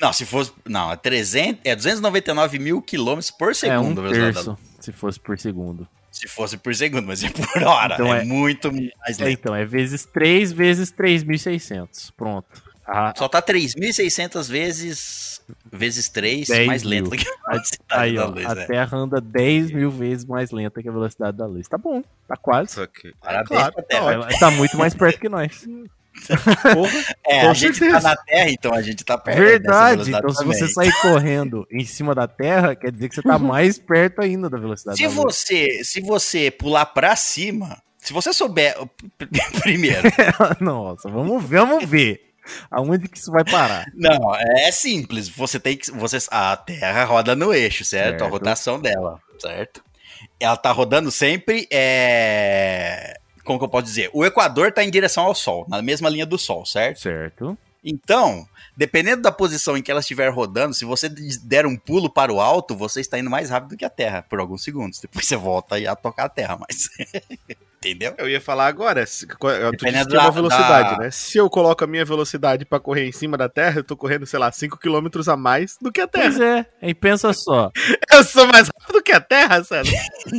Não, 0.00 0.12
se 0.12 0.24
fosse. 0.24 0.52
Não, 0.64 0.90
é, 0.92 0.96
300, 0.96 1.60
é 1.64 1.74
299 1.76 2.58
mil 2.58 2.80
quilômetros 2.80 3.30
por 3.30 3.48
é 3.48 3.50
um 3.50 3.54
segundo. 3.54 4.02
velocidade 4.02 4.32
da 4.34 4.42
terço, 4.44 4.58
se 4.80 4.92
fosse 4.92 5.20
por 5.20 5.38
segundo. 5.38 5.88
Se 6.12 6.26
fosse 6.28 6.56
por 6.56 6.74
segundo, 6.74 7.06
mas 7.06 7.22
é 7.24 7.28
por 7.30 7.62
hora. 7.62 7.94
Então 7.94 8.14
é, 8.14 8.20
é- 8.20 8.24
muito 8.24 8.70
mais 8.72 9.18
É, 9.20 9.24
lento. 9.24 9.40
então, 9.40 9.54
é 9.54 9.64
vezes 9.64 10.04
3 10.06 10.52
vezes 10.52 10.92
3.600. 10.92 12.12
Pronto. 12.16 12.62
A- 12.88 13.12
Só 13.16 13.28
tá 13.28 13.42
3.600 13.42 14.48
vezes 14.48 15.28
vezes 15.72 16.08
3 16.10 16.46
10 16.48 16.66
mais 16.66 16.82
mil. 16.82 16.90
lento 17.04 17.10
que 17.10 17.26
a 17.46 17.50
velocidade 17.52 18.02
aí, 18.02 18.14
da 18.16 18.26
ó, 18.26 18.28
luz, 18.28 18.44
a 18.46 18.54
né? 18.54 18.64
Terra 18.66 18.96
anda 18.98 19.20
10 19.20 19.70
mil 19.70 19.90
vezes 19.90 20.24
mais 20.24 20.50
lenta 20.50 20.82
que 20.82 20.88
a 20.88 20.92
velocidade 20.92 21.36
da 21.38 21.46
luz. 21.46 21.66
Tá 21.68 21.78
bom, 21.78 22.02
tá 22.26 22.36
quase. 22.36 22.74
Que. 22.88 23.14
Parabéns 23.22 23.48
claro, 23.48 23.72
pra 23.74 23.82
tá 23.82 23.88
Terra. 23.88 24.12
Ela 24.12 24.28
tá 24.38 24.50
muito 24.50 24.76
mais 24.76 24.94
perto 24.94 25.20
que 25.20 25.28
nós. 25.28 25.64
Porra. 26.74 27.04
É, 27.26 27.40
a 27.48 27.54
gente 27.54 27.76
certeza. 27.78 28.00
tá 28.00 28.08
na 28.10 28.16
Terra, 28.16 28.50
então 28.50 28.74
a 28.74 28.82
gente 28.82 29.04
tá 29.04 29.16
perto. 29.16 29.38
Verdade. 29.38 30.10
Então, 30.10 30.30
se 30.30 30.38
também. 30.38 30.58
você 30.58 30.68
sair 30.68 30.92
correndo 31.00 31.66
em 31.70 31.84
cima 31.84 32.14
da 32.14 32.26
Terra, 32.26 32.74
quer 32.74 32.90
dizer 32.90 33.08
que 33.08 33.14
você 33.14 33.22
tá 33.22 33.38
mais 33.38 33.78
perto 33.78 34.20
ainda 34.20 34.50
da 34.50 34.58
velocidade 34.58 34.96
Se 34.98 35.04
da 35.04 35.08
luz. 35.10 35.16
você, 35.36 35.82
se 35.84 36.00
você 36.00 36.50
pular 36.50 36.86
pra 36.86 37.14
cima, 37.16 37.80
se 37.98 38.12
você 38.12 38.32
souber 38.32 38.74
primeiro, 39.62 40.02
Nossa, 40.60 41.08
vamos 41.08 41.42
ver, 41.44 41.60
vamos 41.60 41.84
ver. 41.88 42.27
Aonde 42.70 43.08
que 43.08 43.18
isso 43.18 43.30
vai 43.30 43.44
parar? 43.44 43.86
não, 43.94 44.34
é 44.34 44.70
simples. 44.72 45.28
Você 45.28 45.58
tem 45.60 45.76
que, 45.76 45.90
você, 45.90 46.18
a 46.30 46.56
Terra 46.56 47.04
roda 47.04 47.34
no 47.36 47.52
eixo, 47.52 47.84
certo? 47.84 48.16
A 48.16 48.18
Certo. 48.20 48.30
rotação 48.32 48.80
dela, 48.80 49.20
certo? 49.40 49.82
Ela 50.40 50.56
tá 50.56 50.70
rodando 50.72 51.10
sempre, 51.10 51.66
é, 51.70 53.18
como 53.44 53.58
que 53.58 53.64
eu 53.64 53.68
posso 53.68 53.84
dizer? 53.84 54.10
O 54.12 54.24
Equador 54.24 54.72
tá 54.72 54.82
em 54.84 54.90
direção 54.90 55.24
ao 55.24 55.34
Sol, 55.34 55.64
na 55.68 55.80
mesma 55.82 56.08
linha 56.08 56.26
do 56.26 56.38
Sol, 56.38 56.64
certo? 56.66 57.00
Certo. 57.00 57.58
Então, 57.84 58.46
dependendo 58.76 59.22
da 59.22 59.30
posição 59.30 59.76
em 59.76 59.82
que 59.82 59.90
ela 59.90 60.00
estiver 60.00 60.28
rodando, 60.28 60.74
se 60.74 60.84
você 60.84 61.08
der 61.08 61.64
um 61.64 61.76
pulo 61.76 62.10
para 62.10 62.32
o 62.32 62.40
alto, 62.40 62.76
você 62.76 63.00
está 63.00 63.18
indo 63.18 63.30
mais 63.30 63.50
rápido 63.50 63.76
que 63.76 63.84
a 63.84 63.90
Terra 63.90 64.22
por 64.28 64.40
alguns 64.40 64.62
segundos. 64.64 64.98
Depois 65.00 65.26
você 65.26 65.36
volta 65.36 65.76
a 65.90 65.96
tocar 65.96 66.24
a 66.24 66.28
Terra, 66.28 66.58
mas 66.58 66.88
entendeu? 67.78 68.14
Eu 68.18 68.28
ia 68.28 68.40
falar 68.40 68.66
agora, 68.66 69.06
se- 69.06 69.26
tu 69.26 69.36
disse 69.36 70.06
que 70.06 70.16
é 70.16 70.18
uma 70.18 70.24
da- 70.24 70.30
velocidade, 70.30 70.90
da- 70.96 71.04
né? 71.04 71.10
Se 71.10 71.38
eu 71.38 71.48
coloco 71.48 71.82
a 71.84 71.86
minha 71.86 72.04
velocidade 72.04 72.64
pra 72.64 72.78
correr 72.80 73.06
em 73.06 73.12
cima 73.12 73.36
da 73.36 73.48
Terra, 73.48 73.78
eu 73.80 73.84
tô 73.84 73.96
correndo, 73.96 74.26
sei 74.26 74.38
lá, 74.38 74.50
5 74.52 74.76
km 74.78 75.08
a 75.30 75.36
mais 75.36 75.76
do 75.80 75.90
que 75.92 76.00
a 76.00 76.08
Pois 76.08 76.36
Terra. 76.36 76.66
é, 76.82 76.88
e 76.90 76.94
pensa 76.94 77.32
só, 77.32 77.70
Eu 78.12 78.24
sou 78.24 78.46
mais 78.48 78.68
rápido 78.68 79.02
que 79.02 79.12
a 79.12 79.20
Terra, 79.20 79.62
César. 79.64 79.90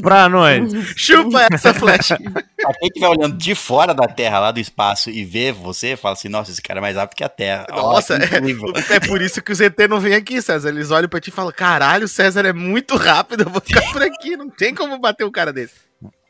pra 0.01 0.27
nós, 0.29 0.71
Chupa 0.95 1.47
essa 1.51 1.73
flecha. 1.73 2.17
Pra 2.17 2.73
quem 2.73 2.87
estiver 2.87 3.07
olhando 3.07 3.37
de 3.37 3.55
fora 3.55 3.93
da 3.93 4.07
Terra, 4.07 4.39
lá 4.39 4.51
do 4.51 4.59
espaço, 4.59 5.09
e 5.09 5.23
vê 5.23 5.51
você, 5.51 5.95
fala 5.95 6.13
assim, 6.13 6.27
nossa, 6.29 6.51
esse 6.51 6.61
cara 6.61 6.79
é 6.79 6.81
mais 6.81 6.95
rápido 6.97 7.15
que 7.17 7.23
a 7.23 7.29
Terra. 7.29 7.65
Nossa, 7.69 8.19
que 8.19 8.25
incrível. 8.25 8.73
É 8.89 8.99
por 8.99 9.21
isso 9.21 9.41
que 9.41 9.51
os 9.51 9.61
ET 9.61 9.77
não 9.87 9.99
vêm 9.99 10.13
aqui, 10.15 10.41
César. 10.41 10.69
Eles 10.69 10.91
olham 10.91 11.07
pra 11.07 11.19
ti 11.21 11.29
e 11.29 11.33
falam: 11.33 11.53
caralho, 11.55 12.05
o 12.05 12.07
César 12.07 12.45
é 12.45 12.51
muito 12.53 12.95
rápido, 12.97 13.43
eu 13.43 13.49
vou 13.49 13.61
ficar 13.61 13.81
por 13.93 14.01
aqui. 14.01 14.35
Não 14.35 14.49
tem 14.49 14.73
como 14.75 14.97
bater 14.99 15.23
um 15.25 15.31
cara 15.31 15.53
desse. 15.53 15.88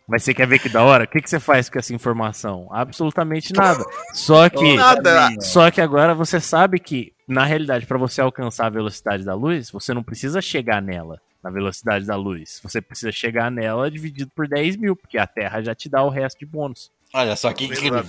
Mas 0.09 0.23
você 0.23 0.33
quer 0.33 0.47
ver 0.47 0.59
que 0.59 0.67
da 0.69 0.83
hora? 0.83 1.03
O 1.03 1.07
que, 1.07 1.21
que 1.21 1.29
você 1.29 1.39
faz 1.39 1.69
com 1.69 1.77
essa 1.79 1.93
informação? 1.93 2.67
Absolutamente 2.71 3.53
nada. 3.53 3.83
Só 4.13 4.49
que, 4.49 4.75
Nada. 4.75 5.29
só 5.39 5.69
que 5.71 5.79
agora 5.79 6.13
você 6.15 6.39
sabe 6.39 6.79
que, 6.79 7.13
na 7.27 7.45
realidade, 7.45 7.85
pra 7.85 7.97
você 7.97 8.19
alcançar 8.21 8.65
a 8.65 8.69
velocidade 8.69 9.23
da 9.23 9.33
luz, 9.35 9.69
você 9.71 9.93
não 9.93 10.03
precisa 10.03 10.41
chegar 10.41 10.81
nela, 10.81 11.19
na 11.43 11.49
velocidade 11.49 12.05
da 12.05 12.15
luz. 12.15 12.59
Você 12.63 12.81
precisa 12.81 13.11
chegar 13.11 13.49
nela 13.51 13.89
dividido 13.89 14.31
por 14.35 14.47
10 14.47 14.75
mil, 14.77 14.95
porque 14.95 15.17
a 15.17 15.27
Terra 15.27 15.61
já 15.61 15.75
te 15.75 15.87
dá 15.87 16.03
o 16.03 16.09
resto 16.09 16.39
de 16.39 16.45
bônus. 16.45 16.91
Olha 17.13 17.35
só 17.35 17.51
que 17.53 17.65
incrível. 17.65 18.03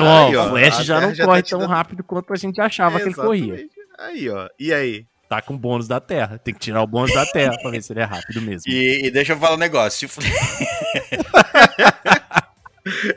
Ó, 0.00 0.28
o 0.28 0.48
Flash 0.50 0.84
já 0.84 1.00
não 1.00 1.14
já 1.14 1.24
corre 1.24 1.40
tá 1.40 1.46
te 1.46 1.50
tão 1.50 1.60
dando- 1.60 1.70
rápido 1.70 2.04
quanto 2.04 2.32
a 2.32 2.36
gente 2.36 2.60
achava 2.60 2.98
que 2.98 3.06
ele 3.06 3.14
corria. 3.14 3.66
Aí, 3.98 4.28
ó. 4.28 4.48
E 4.58 4.72
aí? 4.72 5.06
Tá 5.28 5.40
com 5.40 5.56
bônus 5.56 5.86
da 5.86 6.00
Terra. 6.00 6.38
Tem 6.38 6.52
que 6.52 6.58
tirar 6.60 6.82
o 6.82 6.86
bônus 6.86 7.14
da 7.14 7.24
Terra 7.24 7.56
pra 7.62 7.70
ver 7.70 7.82
se 7.82 7.92
ele 7.92 8.00
é 8.00 8.04
rápido 8.04 8.42
mesmo. 8.42 8.64
E, 8.70 9.06
e 9.06 9.10
deixa 9.10 9.32
eu 9.32 9.38
falar 9.38 9.54
um 9.54 9.58
negócio. 9.58 10.08
Se 10.08 10.18
o 10.18 10.22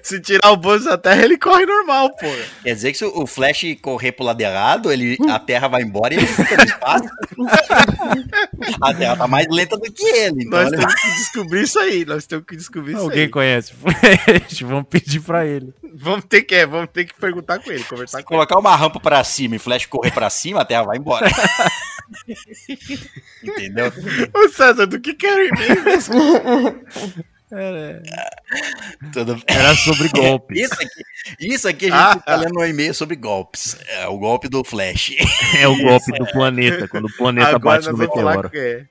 Se 0.03 0.19
tirar 0.19 0.51
o 0.51 0.57
bônus 0.57 0.83
da 0.83 0.97
Terra, 0.97 1.23
ele 1.23 1.38
corre 1.38 1.65
normal, 1.65 2.09
pô. 2.17 2.27
Quer 2.63 2.73
dizer 2.75 2.91
que 2.91 2.97
se 2.97 3.05
o 3.05 3.25
Flash 3.25 3.63
correr 3.81 4.12
pro 4.12 4.25
lado 4.25 4.39
errado, 4.41 4.91
ele, 4.91 5.17
a 5.29 5.39
Terra 5.39 5.69
vai 5.69 5.81
embora 5.81 6.13
e 6.13 6.17
ele 6.17 6.27
fica 6.27 6.57
no 6.57 6.63
espaço. 6.63 7.05
a 8.81 8.93
Terra 8.93 9.15
tá 9.15 9.25
mais 9.27 9.47
lenta 9.49 9.77
do 9.77 9.89
que 9.91 10.03
ele. 10.05 10.43
Então 10.43 10.59
Nós 10.62 10.67
ele- 10.67 10.77
temos 10.81 10.93
que 10.95 11.07
descobrir 11.12 11.62
isso 11.63 11.79
aí. 11.79 12.03
Nós 12.05 12.27
temos 12.27 12.45
que 12.45 12.57
descobrir 12.57 12.91
isso 12.93 13.01
Alguém 13.01 13.29
conhece 13.29 13.71
o 13.71 13.75
Flash? 13.77 14.62
Vamos 14.67 14.86
pedir 14.89 15.21
pra 15.21 15.45
ele. 15.45 15.73
Vamos 15.95 16.25
ter 16.25 16.41
que, 16.41 16.55
é, 16.55 16.65
vamos 16.65 16.89
ter 16.91 17.05
que 17.05 17.13
perguntar 17.13 17.59
com 17.59 17.71
ele, 17.71 17.83
conversar 17.86 18.17
se 18.17 18.23
com 18.25 18.33
ele. 18.33 18.45
colocar 18.45 18.59
uma 18.59 18.75
rampa 18.75 18.99
pra 18.99 19.23
cima 19.23 19.55
e 19.55 19.57
o 19.57 19.62
Flash 19.62 19.86
correr 19.86 20.12
pra 20.12 20.29
cima, 20.29 20.62
a 20.62 20.65
Terra 20.65 20.83
vai 20.83 20.97
embora. 20.97 21.29
Entendeu? 23.41 23.91
Ô 24.36 24.49
César, 24.49 24.86
do 24.88 24.99
que 24.99 25.13
que 25.13 25.25
era 25.25 25.41
o 25.41 25.47
e-mail 25.47 25.83
mesmo? 25.83 26.15
Tudo 29.13 29.35
bem. 29.35 29.43
Era 29.47 29.75
sobre 29.75 30.09
golpes. 30.15 30.59
Isso 30.61 30.73
aqui, 30.73 31.03
isso 31.39 31.67
aqui 31.67 31.85
a 31.85 31.89
gente 31.89 32.17
Ah, 32.17 32.19
tá 32.19 32.35
lendo 32.35 32.59
um 32.59 32.65
e-mail 32.65 32.93
sobre 32.93 33.15
golpes. 33.15 33.77
É 33.87 34.07
o 34.07 34.17
golpe 34.17 34.47
do 34.49 34.63
Flash. 34.63 35.11
É 35.59 35.67
o 35.67 35.77
golpe 35.77 36.11
do 36.17 36.25
planeta, 36.27 36.87
quando 36.87 37.05
o 37.05 37.17
planeta 37.17 37.55
Agora 37.55 37.77
bate 37.81 37.89
no 37.91 37.97
meteoro. 37.97 38.49
que 38.49 38.57
é. 38.57 38.85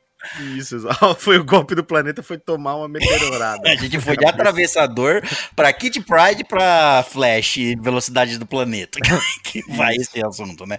Isso, 0.56 0.80
foi 1.18 1.38
o 1.38 1.44
golpe 1.44 1.74
do 1.74 1.84
planeta, 1.84 2.22
foi 2.22 2.38
tomar 2.38 2.76
uma 2.76 2.88
meteorada. 2.88 3.60
A 3.70 3.74
gente 3.76 3.98
foi 4.00 4.16
de 4.16 4.24
atravessador 4.26 5.22
pra 5.54 5.72
Kid 5.72 6.00
Pride 6.00 6.44
pra 6.44 7.04
Flash, 7.08 7.56
velocidade 7.80 8.38
do 8.38 8.46
planeta. 8.46 8.98
que 9.44 9.62
vai 9.74 9.94
esse 9.96 10.24
assunto, 10.24 10.66
né? 10.66 10.78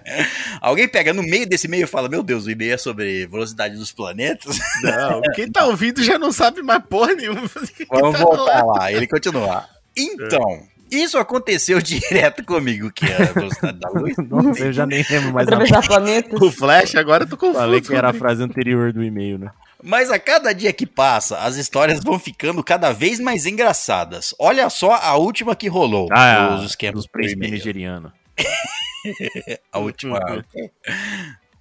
Alguém 0.60 0.88
pega 0.88 1.12
no 1.12 1.22
meio 1.22 1.46
desse 1.46 1.66
e-mail 1.66 1.84
e 1.84 1.88
fala: 1.88 2.08
Meu 2.08 2.22
Deus, 2.22 2.46
o 2.46 2.50
e-mail 2.50 2.74
é 2.74 2.78
sobre 2.78 3.26
velocidade 3.26 3.76
dos 3.76 3.92
planetas. 3.92 4.58
Não, 4.82 5.20
quem 5.34 5.50
tá 5.50 5.66
ouvindo 5.66 6.02
já 6.02 6.18
não 6.18 6.32
sabe 6.32 6.62
mais 6.62 6.82
porra 6.84 7.14
nenhuma. 7.14 7.42
Vamos 7.90 8.18
Tá 8.18 8.24
voltar 8.24 8.64
lá. 8.64 8.92
Ele 8.92 9.06
continua. 9.06 9.66
Então, 9.96 10.66
isso 10.90 11.18
aconteceu 11.18 11.80
direto 11.82 12.44
comigo, 12.44 12.90
que 12.92 13.04
é 13.04 13.22
a 13.22 13.32
velocidade 13.32 13.78
da 13.78 13.88
luz. 13.90 14.16
Nossa, 14.28 14.64
eu 14.64 14.72
já 14.72 14.86
nem 14.86 15.04
lembro 15.08 15.32
mais 15.32 15.46
nada. 15.46 15.62
Atravessar 15.64 15.82
planetas. 15.86 16.40
O 16.40 16.50
Flash, 16.50 16.94
agora 16.94 17.24
eu 17.24 17.28
tô 17.28 17.36
confuso. 17.36 17.58
Falei 17.58 17.80
que 17.80 17.94
era 17.94 18.10
a 18.10 18.12
frase 18.12 18.42
anterior 18.42 18.92
do 18.92 19.02
e-mail, 19.02 19.38
né? 19.38 19.50
Mas 19.82 20.10
a 20.10 20.18
cada 20.18 20.52
dia 20.54 20.72
que 20.72 20.86
passa, 20.86 21.38
as 21.40 21.56
histórias 21.56 22.02
vão 22.02 22.18
ficando 22.18 22.64
cada 22.64 22.92
vez 22.92 23.20
mais 23.20 23.44
engraçadas. 23.44 24.34
Olha 24.38 24.70
só 24.70 24.94
a 24.94 25.16
última 25.16 25.54
que 25.54 25.68
rolou. 25.68 26.08
Ah, 26.10 26.56
os 26.58 26.70
esquemas 26.70 26.94
dos 26.94 27.04
do 27.04 27.10
príncipes 27.10 27.50
nigerianos. 27.50 28.10
A 29.70 29.78
última. 29.78 30.18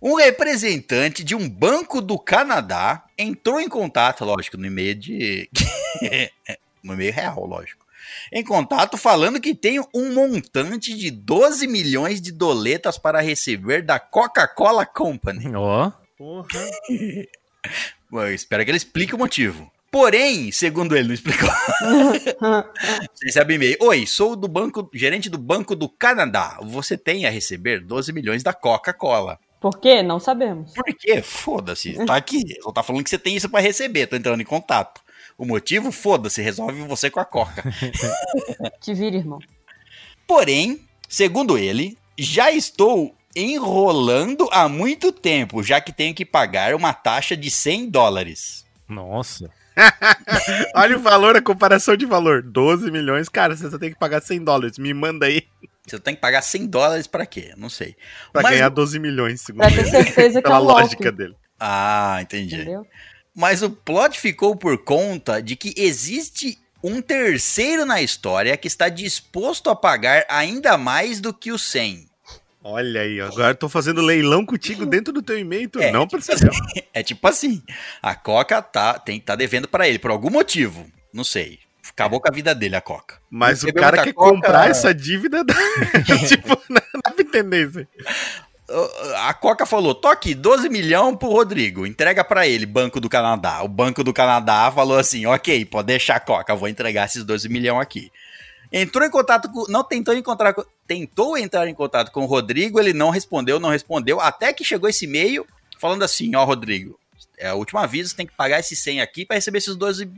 Um 0.02 0.16
representante 0.16 1.22
de 1.22 1.36
um 1.36 1.50
banco 1.50 2.02
do 2.02 2.18
Canadá 2.18 3.04
entrou 3.18 3.60
em 3.60 3.68
contato, 3.68 4.24
lógico, 4.24 4.56
no 4.58 4.66
e-mail 4.66 4.96
de. 4.96 5.50
no 6.82 6.94
e-mail 6.94 7.12
real, 7.12 7.46
lógico. 7.46 7.83
Em 8.32 8.44
contato 8.44 8.98
falando 8.98 9.40
que 9.40 9.56
tem 9.56 9.80
um 9.94 10.14
montante 10.14 10.96
de 10.96 11.12
12 11.12 11.68
milhões 11.68 12.22
de 12.22 12.32
doletas 12.32 12.98
para 12.98 13.22
receber 13.22 13.82
da 13.82 14.00
Coca-Cola 14.00 14.86
Company. 14.86 15.56
Ó, 15.56 15.92
Porra. 16.18 16.48
Bom, 18.10 18.22
eu 18.22 18.34
espero 18.34 18.64
que 18.64 18.72
ele 18.72 18.78
explique 18.78 19.16
o 19.16 19.18
motivo. 19.18 19.72
Porém, 19.92 20.52
segundo 20.52 20.96
ele, 20.96 21.10
não 21.10 21.14
explicou. 21.14 21.50
Você 23.14 23.26
recebe 23.26 23.56
e-mail. 23.56 23.78
Oi, 23.82 24.08
sou 24.08 24.36
do 24.36 24.48
banco, 24.48 24.90
gerente 24.94 25.30
do 25.30 25.38
Banco 25.38 25.76
do 25.76 25.88
Canadá. 25.88 26.58
Você 26.64 26.98
tem 26.98 27.26
a 27.26 27.30
receber 27.30 27.80
12 27.80 28.12
milhões 28.12 28.42
da 28.42 28.54
Coca-Cola. 28.54 29.38
Por 29.62 29.80
quê? 29.80 30.02
Não 30.02 30.20
sabemos. 30.20 30.74
Por 30.74 30.86
quê? 30.96 31.22
Foda-se. 31.22 31.94
Tá 32.06 32.16
aqui. 32.16 32.42
Só 32.62 32.72
tá 32.72 32.82
falando 32.82 33.04
que 33.04 33.10
você 33.10 33.20
tem 33.20 33.36
isso 33.36 33.50
pra 33.50 33.60
receber. 33.60 34.08
Tô 34.08 34.16
entrando 34.16 34.42
em 34.42 34.46
contato. 34.46 35.02
O 35.38 35.46
motivo? 35.46 35.92
Foda-se. 35.92 36.42
Resolve 36.42 36.82
você 36.84 37.10
com 37.10 37.20
a 37.20 37.26
Coca. 37.26 37.64
Te 38.82 38.94
vira, 38.94 39.16
irmão. 39.18 39.40
Porém, 40.28 40.88
segundo 41.10 41.58
ele, 41.58 41.98
já 42.18 42.52
estou 42.52 43.16
enrolando 43.36 44.48
há 44.52 44.70
muito 44.70 45.12
tempo, 45.12 45.64
já 45.64 45.82
que 45.82 45.92
tenho 45.92 46.14
que 46.14 46.24
pagar 46.26 46.76
uma 46.76 46.94
taxa 46.94 47.36
de 47.36 47.50
100 47.50 47.90
dólares. 47.90 48.66
nossa. 48.88 49.50
Olha 50.76 50.96
o 50.98 51.00
valor, 51.00 51.36
a 51.36 51.42
comparação 51.42 51.98
de 51.98 52.06
valor. 52.06 52.44
12 52.44 52.92
milhões, 52.92 53.28
cara, 53.28 53.56
você 53.56 53.68
só 53.72 53.80
tem 53.80 53.90
que 53.92 53.98
pagar 53.98 54.22
100 54.22 54.44
dólares. 54.44 54.78
Me 54.78 54.94
manda 54.94 55.26
aí 55.26 55.42
Você 55.88 55.98
tem 56.00 56.14
que 56.14 56.22
pagar 56.22 56.44
100 56.44 56.68
dólares 56.68 57.08
pra 57.08 57.26
quê? 57.26 57.54
Não 57.58 57.70
sei. 57.70 57.96
pra 58.32 58.44
Mas- 58.44 58.52
ganhar 58.54 58.70
12 58.70 59.00
milhões, 59.00 59.42
segundo 59.42 59.62
Pra 59.62 59.72
ter 59.72 59.80
ele. 59.80 59.90
certeza 59.90 60.42
que 60.44 60.48
é 60.48 60.52
Pela 60.52 60.62
um 60.62 60.64
lógica 60.66 61.12
dele. 61.12 61.36
Ah, 61.60 62.20
entendi. 62.22 62.54
Entendeu? 62.56 62.86
Mas 63.36 63.62
o 63.64 63.70
plot 63.70 64.20
ficou 64.20 64.56
por 64.56 64.78
conta 64.78 65.42
de 65.42 65.56
que 65.56 65.74
existe 65.78 66.58
um 66.84 67.02
terceiro 67.02 67.86
na 67.86 68.02
história 68.02 68.56
que 68.58 68.68
está 68.68 68.90
disposto 68.90 69.70
a 69.70 69.76
pagar 69.76 70.26
ainda 70.30 70.78
mais 70.78 71.20
do 71.20 71.34
que 71.34 71.52
os 71.52 71.64
100. 71.64 72.08
Olha 72.66 73.02
aí, 73.02 73.20
agora 73.20 73.54
tô 73.56 73.68
fazendo 73.68 74.02
leilão 74.02 74.46
contigo 74.46 74.86
dentro 74.86 75.12
do 75.12 75.22
teu 75.22 75.38
e-mail, 75.38 75.70
tu 75.70 75.80
É, 75.80 75.92
não 75.92 76.08
tipo 76.08 76.24
percebeu. 76.24 76.52
É 76.94 77.04
tipo 77.04 77.28
assim, 77.28 77.62
a 78.02 78.16
Coca 78.16 78.62
tá, 78.62 78.98
tem, 79.00 79.20
tá 79.20 79.36
devendo 79.36 79.68
pra 79.68 79.88
ele 79.88 80.00
por 80.00 80.12
algum 80.12 80.30
motivo. 80.30 80.86
Não 81.14 81.24
sei. 81.26 81.60
Acabou 81.90 82.22
com 82.22 82.30
a 82.30 82.34
vida 82.34 82.56
dele, 82.56 82.76
a 82.78 82.82
Coca. 82.82 83.18
Mas 83.30 83.64
o 83.64 83.74
cara 83.74 84.02
quer 84.04 84.14
Coca- 84.14 84.30
comprar 84.32 84.70
essa 84.70 84.94
dívida. 84.94 85.44
Da... 85.44 85.54
tipo, 86.28 86.50
não 86.70 86.82
dá 87.04 87.12
pra 87.12 87.22
entender 87.26 87.68
isso. 87.68 87.80
aí. 87.80 87.88
A 89.18 89.34
Coca 89.34 89.66
falou: 89.66 89.94
tô 89.94 90.08
aqui, 90.08 90.34
12 90.34 90.70
milhões 90.70 91.18
pro 91.18 91.28
Rodrigo, 91.28 91.86
entrega 91.86 92.24
pra 92.24 92.48
ele, 92.48 92.66
Banco 92.66 93.00
do 93.00 93.10
Canadá. 93.10 93.62
O 93.62 93.68
Banco 93.68 94.04
do 94.04 94.14
Canadá 94.14 94.72
falou 94.72 94.98
assim: 94.98 95.26
ok, 95.26 95.66
pode 95.66 95.88
deixar 95.88 96.16
a 96.16 96.20
Coca, 96.20 96.56
vou 96.56 96.70
entregar 96.70 97.06
esses 97.06 97.24
12 97.24 97.50
milhões 97.50 97.82
aqui. 97.82 98.12
Entrou 98.72 99.06
em 99.06 99.12
contato 99.12 99.52
com. 99.52 99.66
Não 99.70 99.84
tentou 99.84 100.16
encontrar. 100.16 100.56
Tentou 100.88 101.38
entrar 101.38 101.68
em 101.68 101.74
contato 101.74 102.12
com 102.12 102.24
o 102.24 102.26
Rodrigo, 102.26 102.80
ele 102.80 102.94
não 102.94 103.10
respondeu, 103.10 103.60
não 103.60 103.70
respondeu, 103.70 104.20
até 104.20 104.52
que 104.52 104.64
chegou 104.64 104.90
esse 104.90 105.06
e-mail 105.06 105.46
falando 105.78 106.04
assim: 106.04 106.34
Ó, 106.36 106.44
Rodrigo, 106.44 106.98
é 107.38 107.54
o 107.54 107.58
último 107.58 107.80
aviso, 107.80 108.10
você 108.10 108.16
tem 108.16 108.26
que 108.26 108.34
pagar 108.34 108.60
esse 108.60 108.76
100 108.76 109.02
aqui 109.02 109.26
pra 109.26 109.36
receber 109.36 109.58
esses 109.58 109.76
12 109.76 110.10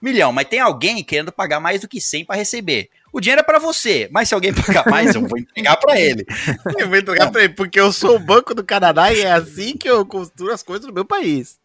milhão. 0.00 0.32
Mas 0.32 0.48
tem 0.48 0.60
alguém 0.60 1.02
querendo 1.04 1.32
pagar 1.32 1.60
mais 1.60 1.80
do 1.80 1.88
que 1.88 2.00
100 2.00 2.24
pra 2.24 2.36
receber. 2.36 2.90
O 3.12 3.20
dinheiro 3.20 3.40
é 3.40 3.44
pra 3.44 3.58
você, 3.58 4.08
mas 4.10 4.28
se 4.28 4.34
alguém 4.34 4.54
pagar 4.54 4.86
mais, 4.88 5.14
eu 5.14 5.20
vou 5.26 5.38
entregar 5.38 5.76
pra 5.76 6.00
ele. 6.00 6.24
Eu 6.78 6.88
vou 6.88 6.96
entregar 6.96 7.30
pra 7.30 7.44
ele, 7.44 7.52
porque 7.54 7.78
eu 7.78 7.92
sou 7.92 8.16
o 8.16 8.18
Banco 8.18 8.54
do 8.54 8.64
Canadá 8.64 9.12
e 9.12 9.20
é 9.20 9.30
assim 9.32 9.76
que 9.76 9.88
eu 9.88 10.04
construo 10.06 10.50
as 10.52 10.62
coisas 10.62 10.86
no 10.86 10.92
meu 10.92 11.04
país. 11.04 11.58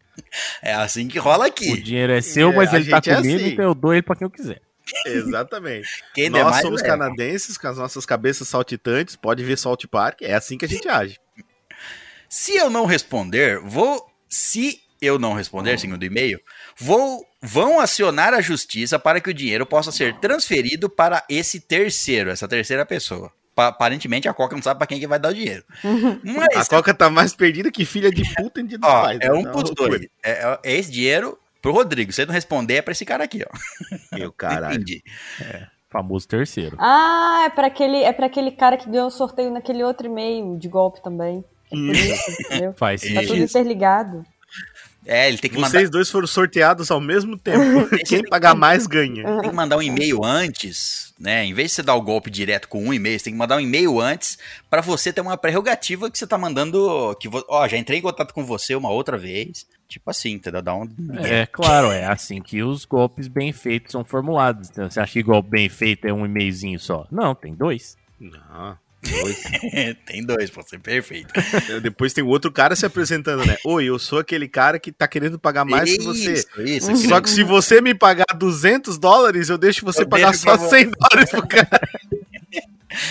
É 0.62 0.74
assim 0.74 1.08
que 1.08 1.18
rola 1.18 1.44
O 1.44 1.48
aqui. 1.48 1.80
dinheiro 1.80 2.12
é 2.12 2.20
seu, 2.20 2.50
É, 2.50 2.54
mas 2.56 2.74
a 2.74 2.76
ele 2.76 2.90
tá 2.90 2.96
gente 2.96 3.10
é 3.10 3.14
comigo, 3.16 3.36
assim. 3.36 3.48
então 3.52 3.64
eu 3.64 3.74
dou 3.74 3.92
ele 3.94 4.02
pra 4.02 4.14
quem 4.14 4.26
eu 4.26 4.30
quiser. 4.30 4.60
Exatamente. 5.06 5.88
Quem 6.14 6.28
Nós 6.30 6.44
mais, 6.44 6.62
somos 6.62 6.82
leva. 6.82 6.96
canadenses, 6.98 7.56
com 7.58 7.68
as 7.68 7.78
nossas 7.78 8.04
cabeças 8.06 8.48
saltitantes, 8.48 9.16
pode 9.16 9.42
ver 9.44 9.56
Salt 9.58 9.84
Park, 9.86 10.22
é 10.22 10.34
assim 10.34 10.56
que 10.58 10.64
a 10.64 10.68
gente 10.68 10.88
age. 10.88 11.18
Se 12.28 12.56
eu 12.56 12.68
não 12.70 12.84
responder, 12.86 13.58
vou. 13.60 14.06
Se 14.28 14.80
eu 15.00 15.18
não 15.18 15.32
responder, 15.34 15.78
segundo 15.78 16.02
o 16.02 16.06
e-mail, 16.06 16.40
vou. 16.78 17.26
Vão 17.40 17.78
acionar 17.78 18.34
a 18.34 18.40
justiça 18.40 18.98
para 18.98 19.20
que 19.20 19.30
o 19.30 19.34
dinheiro 19.34 19.64
possa 19.64 19.92
ser 19.92 20.18
transferido 20.18 20.90
para 20.90 21.22
esse 21.30 21.60
terceiro, 21.60 22.30
essa 22.30 22.48
terceira 22.48 22.84
pessoa. 22.84 23.30
Pa- 23.54 23.68
aparentemente 23.68 24.28
a 24.28 24.34
Coca 24.34 24.56
não 24.56 24.62
sabe 24.62 24.78
para 24.78 24.88
quem 24.88 24.98
que 24.98 25.06
vai 25.06 25.20
dar 25.20 25.28
o 25.30 25.34
dinheiro. 25.34 25.62
A 25.84 26.56
Mas, 26.56 26.66
Coca 26.68 26.92
tá 26.92 27.08
mais 27.08 27.34
perdida 27.36 27.70
que 27.70 27.84
filha 27.84 28.10
de 28.10 28.24
puta 28.34 28.60
em 28.60 28.66
dia 28.66 28.76
dos 28.78 28.88
ó, 28.90 29.02
pais. 29.02 29.20
é 29.22 29.32
um 29.32 29.44
Tá 29.44 29.50
pros 29.52 29.70
uma 29.70 29.74
dois. 29.76 30.02
É, 30.20 30.30
é- 30.32 30.58
é 30.64 30.76
esse 30.76 30.90
dinheiro 30.90 31.38
pro 31.62 31.70
Rodrigo. 31.70 32.12
Se 32.12 32.22
ele 32.22 32.26
não 32.28 32.34
responder, 32.34 32.74
é 32.74 32.82
pra 32.82 32.90
esse 32.90 33.04
cara 33.04 33.22
aqui, 33.22 33.44
ó. 33.48 34.16
Meu 34.16 34.32
caralho. 34.32 34.74
Entendi. 34.74 35.00
Famoso 35.88 36.26
terceiro. 36.26 36.76
Ah, 36.80 37.44
é 37.46 37.50
pra 37.50 37.68
aquele, 37.68 38.02
é 38.02 38.12
pra 38.12 38.26
aquele 38.26 38.50
cara 38.50 38.76
que 38.76 38.90
ganhou 38.90 39.06
o 39.06 39.10
sorteio 39.12 39.52
naquele 39.52 39.84
outro 39.84 40.06
e-mail 40.08 40.58
de 40.58 40.68
golpe 40.68 41.00
também. 41.02 41.44
É 41.70 41.76
por 41.76 41.94
isso, 41.94 42.30
entendeu? 42.42 42.74
Faz 42.78 43.00
Tá 43.00 43.20
tudo 43.22 43.36
interligado. 43.36 44.24
É, 45.10 45.26
ele 45.26 45.38
tem 45.38 45.50
que 45.50 45.56
mandar. 45.56 45.70
Vocês 45.78 45.88
dois 45.90 46.10
foram 46.10 46.26
sorteados 46.26 46.90
ao 46.90 47.00
mesmo 47.00 47.38
tempo. 47.38 47.58
Quem 48.06 48.22
pagar 48.22 48.54
mais 48.54 48.86
ganha. 48.86 49.24
tem 49.24 49.50
que 49.50 49.56
mandar 49.56 49.78
um 49.78 49.82
e-mail 49.82 50.22
antes, 50.22 51.14
né? 51.18 51.46
Em 51.46 51.54
vez 51.54 51.70
de 51.70 51.76
você 51.76 51.82
dar 51.82 51.94
o 51.94 52.02
golpe 52.02 52.30
direto 52.30 52.68
com 52.68 52.84
um 52.84 52.92
e-mail, 52.92 53.18
você 53.18 53.24
tem 53.24 53.32
que 53.32 53.38
mandar 53.38 53.56
um 53.56 53.60
e-mail 53.60 53.98
antes 53.98 54.36
pra 54.68 54.82
você 54.82 55.10
ter 55.10 55.22
uma 55.22 55.36
prerrogativa 55.38 56.10
que 56.10 56.18
você 56.18 56.26
tá 56.26 56.36
mandando. 56.36 57.16
Que 57.18 57.26
vo- 57.28 57.42
ó, 57.48 57.66
já 57.66 57.78
entrei 57.78 57.98
em 58.00 58.02
contato 58.02 58.34
com 58.34 58.44
você 58.44 58.74
uma 58.74 58.90
outra 58.90 59.16
vez. 59.16 59.66
Tipo 59.88 60.10
assim, 60.10 60.32
entendeu? 60.32 60.60
Dá 60.60 60.74
um. 60.74 60.86
É 61.24 61.46
claro, 61.46 61.90
é 61.90 62.04
assim 62.04 62.42
que 62.42 62.62
os 62.62 62.84
golpes 62.84 63.26
bem 63.26 63.50
feitos 63.54 63.92
são 63.92 64.04
formulados. 64.04 64.68
Então, 64.68 64.90
você 64.90 65.00
acha 65.00 65.14
que 65.14 65.22
golpe 65.22 65.48
bem 65.48 65.70
feito 65.70 66.06
é 66.06 66.12
um 66.12 66.26
e-mailzinho 66.26 66.78
só? 66.78 67.06
Não, 67.10 67.34
tem 67.34 67.54
dois. 67.54 67.96
Não, 68.20 68.76
dois. 69.02 69.42
tem 70.06 70.24
dois, 70.24 70.50
pode 70.50 70.68
ser 70.70 70.78
perfeito. 70.80 71.32
Depois 71.82 72.12
tem 72.12 72.24
outro 72.24 72.50
cara 72.52 72.74
se 72.76 72.84
apresentando, 72.84 73.44
né? 73.46 73.56
Oi, 73.64 73.84
eu 73.86 73.98
sou 73.98 74.18
aquele 74.18 74.48
cara 74.48 74.78
que 74.78 74.90
tá 74.92 75.06
querendo 75.06 75.38
pagar 75.38 75.64
mais 75.64 75.90
que 75.96 76.02
você. 76.02 76.32
Isso, 76.34 76.62
isso. 76.62 76.96
Só 77.08 77.20
que 77.20 77.30
se 77.30 77.42
você 77.42 77.80
me 77.80 77.94
pagar 77.94 78.26
200 78.36 78.98
dólares, 78.98 79.48
eu 79.48 79.58
deixo 79.58 79.84
você 79.84 80.02
Eu 80.02 80.08
pagar 80.08 80.30
deixo 80.30 80.44
só 80.44 80.56
pra 80.56 80.64
vo- 80.64 80.70
100 80.70 80.90
dólares 80.90 81.30
pro 81.30 81.46
cara. 81.46 81.80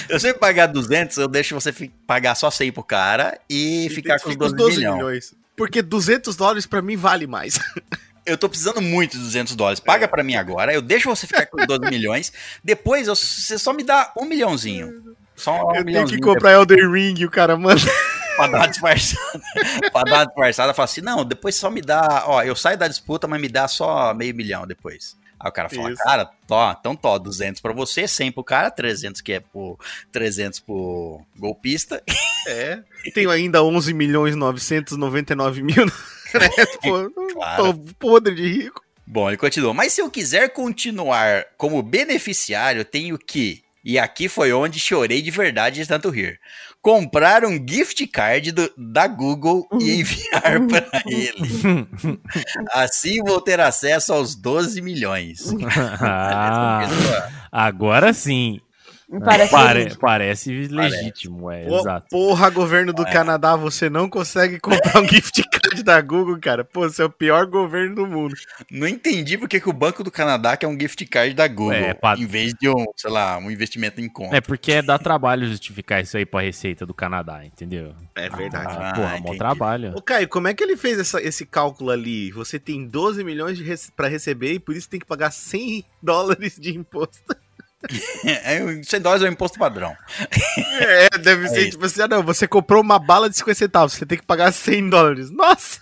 Se 0.07 0.11
você 0.19 0.33
pagar 0.33 0.65
200, 0.65 1.15
eu 1.17 1.27
deixo 1.27 1.53
você 1.53 1.71
pagar 2.05 2.33
só 2.35 2.49
100 2.49 2.71
pro 2.71 2.83
cara 2.83 3.39
e, 3.47 3.87
ficar 3.91 4.19
com 4.19 4.27
os 4.29 4.33
Fica 4.33 4.49
12, 4.49 4.77
milhões. 4.77 5.35
Porque 5.55 5.81
200 5.83 6.35
dólares 6.35 6.65
pra 6.65 6.81
mim 6.81 6.97
vale 6.97 7.27
mais. 7.27 7.59
Eu 8.25 8.37
tô 8.37 8.49
precisando 8.49 8.81
muito 8.81 9.11
de 9.17 9.23
200 9.23 9.55
dólares. 9.55 9.79
Paga 9.79 10.07
pra 10.07 10.23
mim 10.23 10.35
agora, 10.35 10.73
eu 10.73 10.81
deixo 10.81 11.07
você 11.07 11.27
ficar 11.27 11.45
com 11.45 11.61
os 11.61 11.67
12 11.67 11.81
milhões. 11.91 12.33
Depois 12.63 13.07
eu- 13.07 13.15
você 13.15 13.57
só 13.59 13.71
me 13.71 13.83
dá 13.83 14.11
um 14.17 14.25
milhãozinho. 14.25 15.15
Só 15.37 15.73
Eu 15.75 15.85
tenho 15.85 16.07
que 16.07 16.19
comprar 16.19 16.51
Elden 16.53 16.91
Ring, 16.91 17.23
o 17.23 17.29
cara 17.31 17.55
manda. 17.55 17.79
pra 18.35 18.47
dar 18.47 18.57
uma 18.57 18.67
disfarçada. 18.67 19.41
pra 19.93 20.03
dar 20.03 20.13
uma 20.17 20.25
disfarçada, 20.25 20.73
fala 20.73 20.85
assim: 20.85 21.01
não, 21.01 21.23
depois 21.23 21.55
só 21.55 21.69
me 21.69 21.81
dá. 21.81 22.23
Ó, 22.27 22.41
eu 22.43 22.55
saio 22.55 22.77
da 22.77 22.87
disputa, 22.87 23.27
mas 23.27 23.39
me 23.39 23.47
dá 23.47 23.67
só 23.67 24.13
meio 24.13 24.35
milhão 24.35 24.65
depois. 24.67 25.15
Aí 25.39 25.49
o 25.49 25.51
cara 25.53 25.69
fala, 25.69 25.91
Isso. 25.91 26.03
cara, 26.03 26.27
ó, 26.49 26.71
então 26.79 26.95
tó, 26.95 27.15
200 27.19 27.61
pra 27.61 27.71
você, 27.71 28.07
100 28.07 28.31
pro 28.31 28.43
cara, 28.43 28.71
300 28.71 29.21
que 29.21 29.33
é 29.33 29.39
pro 29.39 29.77
300 30.11 30.59
pro 30.59 31.21
golpista. 31.37 32.01
É. 32.49 32.79
Tenho 33.13 33.29
ainda 33.29 33.61
11 33.61 33.93
milhões 33.93 34.33
999 34.33 35.61
mil. 35.61 35.85
Né? 35.85 35.91
Pô, 36.81 37.09
Claro. 37.33 37.73
tô 37.73 37.73
podre 37.99 38.33
de 38.35 38.47
rico. 38.47 38.81
Bom, 39.05 39.27
ele 39.29 39.35
continua. 39.35 39.73
Mas 39.73 39.91
se 39.91 40.01
eu 40.01 40.09
quiser 40.09 40.53
continuar 40.53 41.45
como 41.57 41.81
beneficiário, 41.83 42.79
eu 42.79 42.85
tenho 42.85 43.17
que. 43.17 43.63
E 43.89 43.97
aqui 43.97 44.27
foi 44.27 44.51
onde 44.51 44.81
chorei 44.81 45.21
de 45.21 45.31
verdade 45.31 45.77
de 45.81 45.87
tanto 45.87 46.09
rir. 46.09 46.37
Comprar 46.81 47.45
um 47.45 47.53
gift 47.65 48.05
card 48.07 48.51
do- 48.51 48.69
da 48.77 49.07
Google 49.07 49.65
e 49.79 50.01
enviar 50.01 50.59
para 50.67 51.03
ele. 51.05 51.87
Assim 52.73 53.19
vou 53.23 53.39
ter 53.39 53.61
acesso 53.61 54.11
aos 54.11 54.35
12 54.35 54.81
milhões. 54.81 55.53
Ah, 56.01 56.81
Essa 56.83 56.95
pessoa- 56.95 57.29
agora 57.49 58.11
sim. 58.13 58.59
Parece 59.23 59.51
Pare- 59.51 59.95
parece 59.97 60.67
legítimo, 60.67 61.49
é, 61.49 61.63
Pô, 61.65 61.79
exato. 61.79 62.07
porra, 62.09 62.49
governo 62.49 62.91
do 62.91 63.05
Canadá, 63.05 63.55
você 63.55 63.89
não 63.89 64.09
consegue 64.09 64.59
comprar 64.59 65.01
um 65.01 65.07
gift 65.07 65.41
card 65.49 65.81
da 65.81 66.01
Google, 66.01 66.37
cara. 66.39 66.65
Pô, 66.65 66.81
você 66.89 67.01
é 67.01 67.05
o 67.05 67.09
pior 67.09 67.45
governo 67.45 67.95
do 67.95 68.05
mundo. 68.05 68.35
Não 68.69 68.85
entendi 68.85 69.37
porque 69.37 69.61
que 69.61 69.69
o 69.69 69.73
Banco 69.73 70.03
do 70.03 70.11
Canadá 70.11 70.57
quer 70.57 70.67
um 70.67 70.77
gift 70.77 71.05
card 71.05 71.33
da 71.33 71.47
Google, 71.47 71.71
É, 71.73 71.93
pa- 71.93 72.17
em 72.17 72.25
vez 72.25 72.53
de 72.59 72.67
um, 72.67 72.85
sei 72.97 73.09
lá, 73.09 73.37
um 73.37 73.49
investimento 73.49 74.01
em 74.01 74.09
conta. 74.09 74.35
É 74.35 74.41
porque 74.41 74.81
dá 74.81 74.99
trabalho 74.99 75.47
justificar 75.47 76.01
isso 76.03 76.17
aí 76.17 76.25
pra 76.25 76.41
Receita 76.41 76.85
do 76.85 76.93
Canadá, 76.93 77.45
entendeu? 77.45 77.93
É 78.13 78.29
verdade. 78.29 78.75
Ah, 78.77 78.89
Ah, 78.89 78.93
porra, 78.93 79.11
mó 79.11 79.17
entendi. 79.19 79.37
trabalho. 79.37 79.93
Ô, 79.95 80.01
Caio, 80.01 80.27
como 80.27 80.49
é 80.49 80.53
que 80.53 80.61
ele 80.61 80.75
fez 80.75 80.99
essa- 80.99 81.21
esse 81.21 81.45
cálculo 81.45 81.91
ali? 81.91 82.29
Você 82.33 82.59
tem 82.59 82.85
12 82.85 83.23
milhões 83.23 83.57
de 83.57 83.63
rece- 83.63 83.89
pra 83.95 84.09
receber 84.09 84.51
e 84.53 84.59
por 84.59 84.75
isso 84.75 84.89
tem 84.89 84.99
que 84.99 85.05
pagar 85.05 85.31
100 85.31 85.85
dólares 86.03 86.57
de 86.59 86.75
imposto. 86.75 87.33
É, 88.25 88.59
100 88.83 89.01
dólares 89.01 89.23
é 89.23 89.29
o 89.29 89.31
imposto 89.31 89.59
padrão. 89.59 89.95
É, 90.79 91.17
deve 91.17 91.47
ser 91.49 91.61
isso. 91.61 91.71
tipo 91.71 91.85
assim, 91.85 92.01
ah, 92.01 92.07
não, 92.07 92.23
você 92.23 92.47
comprou 92.47 92.81
uma 92.81 92.99
bala 92.99 93.29
de 93.29 93.37
50 93.37 93.55
centavos, 93.55 93.93
você 93.93 94.05
tem 94.05 94.17
que 94.17 94.25
pagar 94.25 94.51
100 94.51 94.89
dólares. 94.89 95.29
Nossa! 95.29 95.79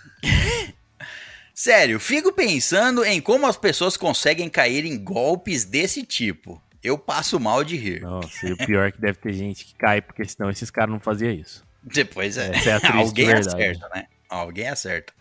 Sério, 1.53 1.99
fico 1.99 2.33
pensando 2.33 3.05
em 3.05 3.21
como 3.21 3.47
as 3.47 3.55
pessoas 3.55 3.95
conseguem 3.95 4.49
cair 4.49 4.85
em 4.85 5.01
golpes 5.01 5.63
desse 5.63 6.03
tipo. 6.03 6.61
Eu 6.83 6.97
passo 6.97 7.39
mal 7.39 7.63
de 7.63 7.77
rir. 7.77 8.01
Nossa, 8.01 8.45
e 8.45 8.51
o 8.51 8.57
pior 8.57 8.87
é 8.87 8.91
que 8.91 8.99
deve 8.99 9.17
ter 9.17 9.33
gente 9.33 9.65
que 9.65 9.73
cai, 9.75 10.01
porque 10.01 10.25
senão 10.25 10.49
esses 10.49 10.69
caras 10.69 10.91
não 10.91 10.99
faziam 10.99 11.31
isso. 11.31 11.65
Depois 11.81 12.37
é. 12.37 12.51
É 12.51 12.87
Alguém 12.91 13.31
acerta, 13.31 13.89
né? 13.95 14.05
Alguém 14.29 14.67
acerta. 14.67 15.13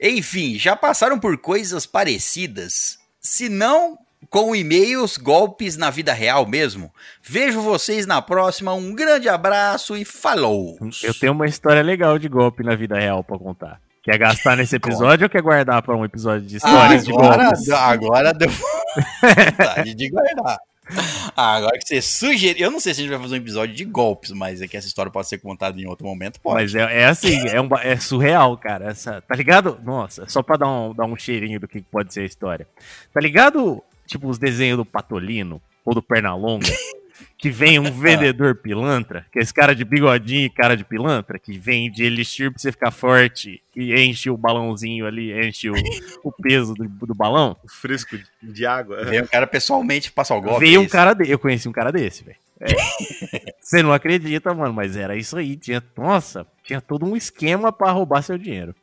Enfim, 0.00 0.58
já 0.58 0.76
passaram 0.76 1.18
por 1.18 1.36
coisas 1.38 1.84
parecidas? 1.84 2.98
Se 3.20 3.48
não 3.48 3.98
com 4.30 4.54
e-mails, 4.54 5.16
golpes 5.16 5.76
na 5.76 5.90
vida 5.90 6.12
real 6.12 6.46
mesmo? 6.46 6.92
Vejo 7.22 7.60
vocês 7.60 8.06
na 8.06 8.20
próxima. 8.20 8.74
Um 8.74 8.94
grande 8.94 9.28
abraço 9.28 9.96
e 9.96 10.04
falou! 10.04 10.78
Eu 11.02 11.14
tenho 11.14 11.32
uma 11.32 11.46
história 11.46 11.82
legal 11.82 12.18
de 12.18 12.28
golpe 12.28 12.62
na 12.62 12.74
vida 12.74 12.98
real 12.98 13.22
pra 13.22 13.38
contar. 13.38 13.80
Quer 14.02 14.18
gastar 14.18 14.56
nesse 14.56 14.76
episódio 14.76 15.24
ou 15.24 15.30
quer 15.30 15.42
guardar 15.42 15.82
pra 15.82 15.96
um 15.96 16.04
episódio 16.04 16.46
de 16.46 16.58
histórias 16.58 17.04
de 17.04 17.12
agora, 17.12 17.44
golpes? 17.44 17.68
agora 17.70 18.32
deu 18.32 18.48
vontade 18.48 19.94
de 19.94 20.08
guardar. 20.08 20.58
Ah, 21.36 21.56
agora 21.56 21.76
que 21.78 21.86
você 21.86 22.00
sugeriu. 22.00 22.66
Eu 22.66 22.70
não 22.70 22.78
sei 22.78 22.94
se 22.94 23.00
a 23.00 23.02
gente 23.02 23.12
vai 23.12 23.20
fazer 23.20 23.34
um 23.34 23.38
episódio 23.38 23.74
de 23.74 23.84
golpes, 23.84 24.30
mas 24.30 24.62
é 24.62 24.68
que 24.68 24.76
essa 24.76 24.86
história 24.86 25.10
pode 25.10 25.28
ser 25.28 25.38
contada 25.38 25.80
em 25.80 25.86
outro 25.86 26.06
momento. 26.06 26.40
Pode. 26.40 26.62
Mas 26.62 26.74
é, 26.74 27.02
é 27.02 27.06
assim, 27.06 27.48
é, 27.48 27.60
um 27.60 27.68
é 27.82 27.96
surreal, 27.96 28.56
cara. 28.56 28.90
Essa, 28.90 29.20
tá 29.20 29.34
ligado? 29.34 29.80
Nossa, 29.82 30.28
só 30.28 30.42
pra 30.42 30.56
dar 30.56 30.68
um, 30.68 30.94
dar 30.94 31.04
um 31.04 31.16
cheirinho 31.16 31.58
do 31.58 31.66
que 31.66 31.82
pode 31.82 32.14
ser 32.14 32.20
a 32.20 32.26
história. 32.26 32.68
Tá 33.12 33.20
ligado? 33.20 33.82
Tipo, 34.06 34.28
os 34.28 34.38
desenhos 34.38 34.78
do 34.78 34.84
Patolino 34.84 35.60
ou 35.84 35.94
do 35.94 36.02
Pernalonga, 36.02 36.66
que 37.38 37.50
vem 37.50 37.78
um 37.78 37.90
vendedor 37.90 38.56
pilantra, 38.56 39.26
que 39.32 39.38
é 39.38 39.42
esse 39.42 39.52
cara 39.52 39.74
de 39.74 39.84
bigodinho 39.84 40.46
e 40.46 40.50
cara 40.50 40.76
de 40.76 40.84
pilantra, 40.84 41.38
que 41.38 41.58
vende 41.58 42.02
elixir 42.04 42.50
pra 42.50 42.58
você 42.58 42.72
ficar 42.72 42.90
forte 42.90 43.62
e 43.74 43.94
enche 43.94 44.30
o 44.30 44.36
balãozinho 44.36 45.06
ali, 45.06 45.32
enche 45.46 45.70
o, 45.70 45.74
o 46.24 46.32
peso 46.32 46.74
do, 46.74 46.88
do 46.88 47.14
balão. 47.14 47.56
O 47.62 47.68
fresco 47.68 48.18
de 48.42 48.66
água. 48.66 49.04
Veio 49.04 49.24
o 49.24 49.28
cara 49.28 49.46
pessoalmente 49.46 50.10
passar 50.10 50.36
o 50.36 50.40
golpe. 50.40 50.60
Veio 50.60 50.80
um 50.80 50.88
cara 50.88 51.14
desse. 51.14 51.30
Eu 51.30 51.38
conheci 51.38 51.68
um 51.68 51.72
cara 51.72 51.92
desse, 51.92 52.24
velho. 52.24 52.38
É. 52.60 52.66
Você 53.60 53.82
não 53.82 53.92
acredita, 53.92 54.54
mano, 54.54 54.72
mas 54.72 54.96
era 54.96 55.16
isso 55.16 55.36
aí. 55.36 55.56
Tinha, 55.56 55.82
nossa, 55.96 56.46
tinha 56.64 56.80
todo 56.80 57.04
um 57.04 57.16
esquema 57.16 57.72
pra 57.72 57.92
roubar 57.92 58.22
seu 58.22 58.38
dinheiro. 58.38 58.74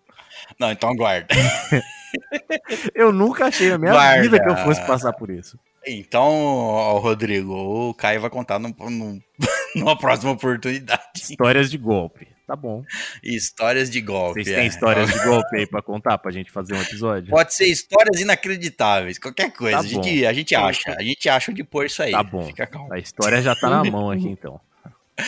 Não, 0.60 0.72
então 0.72 0.96
guarda. 0.96 1.28
Eu 2.96 3.12
nunca 3.12 3.46
achei 3.46 3.70
na 3.70 3.78
minha 3.78 3.92
Guarda. 3.92 4.22
vida 4.22 4.40
que 4.42 4.50
eu 4.50 4.58
fosse 4.58 4.86
passar 4.86 5.14
por 5.14 5.30
isso. 5.30 5.58
Então, 5.86 6.98
Rodrigo, 7.00 7.54
o 7.90 7.94
Caio 7.94 8.22
vai 8.22 8.30
contar 8.30 8.58
num- 8.60 8.74
num- 8.80 9.22
numa 9.76 9.98
próxima 9.98 10.32
oportunidade. 10.32 11.02
Histórias 11.16 11.70
de 11.70 11.78
golpe. 11.78 12.28
Tá 12.48 12.56
bom. 12.56 12.84
Histórias 13.24 13.90
de 13.90 14.02
golpe. 14.02 14.44
Vocês 14.44 14.56
é. 14.56 14.60
têm 14.60 14.68
histórias 14.68 15.10
de 15.12 15.24
golpe 15.24 15.58
aí 15.58 15.66
pra 15.66 15.82
contar 15.82 16.18
pra 16.18 16.32
gente 16.32 16.52
fazer 16.52 16.74
um 16.74 16.82
episódio? 16.82 17.30
Pode 17.30 17.54
ser 17.54 17.66
histórias 17.66 18.20
inacreditáveis, 18.20 19.18
qualquer 19.18 19.52
coisa. 19.52 19.78
Tá 19.78 19.84
a, 19.84 19.88
gente, 19.88 20.26
a 20.26 20.34
gente 20.34 20.54
acha. 20.56 20.96
A 20.98 21.02
gente 21.02 21.28
acha 21.30 21.52
onde 21.52 21.64
pôr 21.64 21.86
isso 21.86 22.04
aí. 22.04 22.12
Tá 22.12 22.22
bom. 22.22 22.44
Fica 22.44 22.68
calmo. 22.68 22.94
A 22.94 23.00
história 23.00 23.42
já 23.42 23.56
tá 23.56 23.70
na 23.70 23.84
mão 23.90 24.12
aqui, 24.12 24.28
então. 24.28 24.60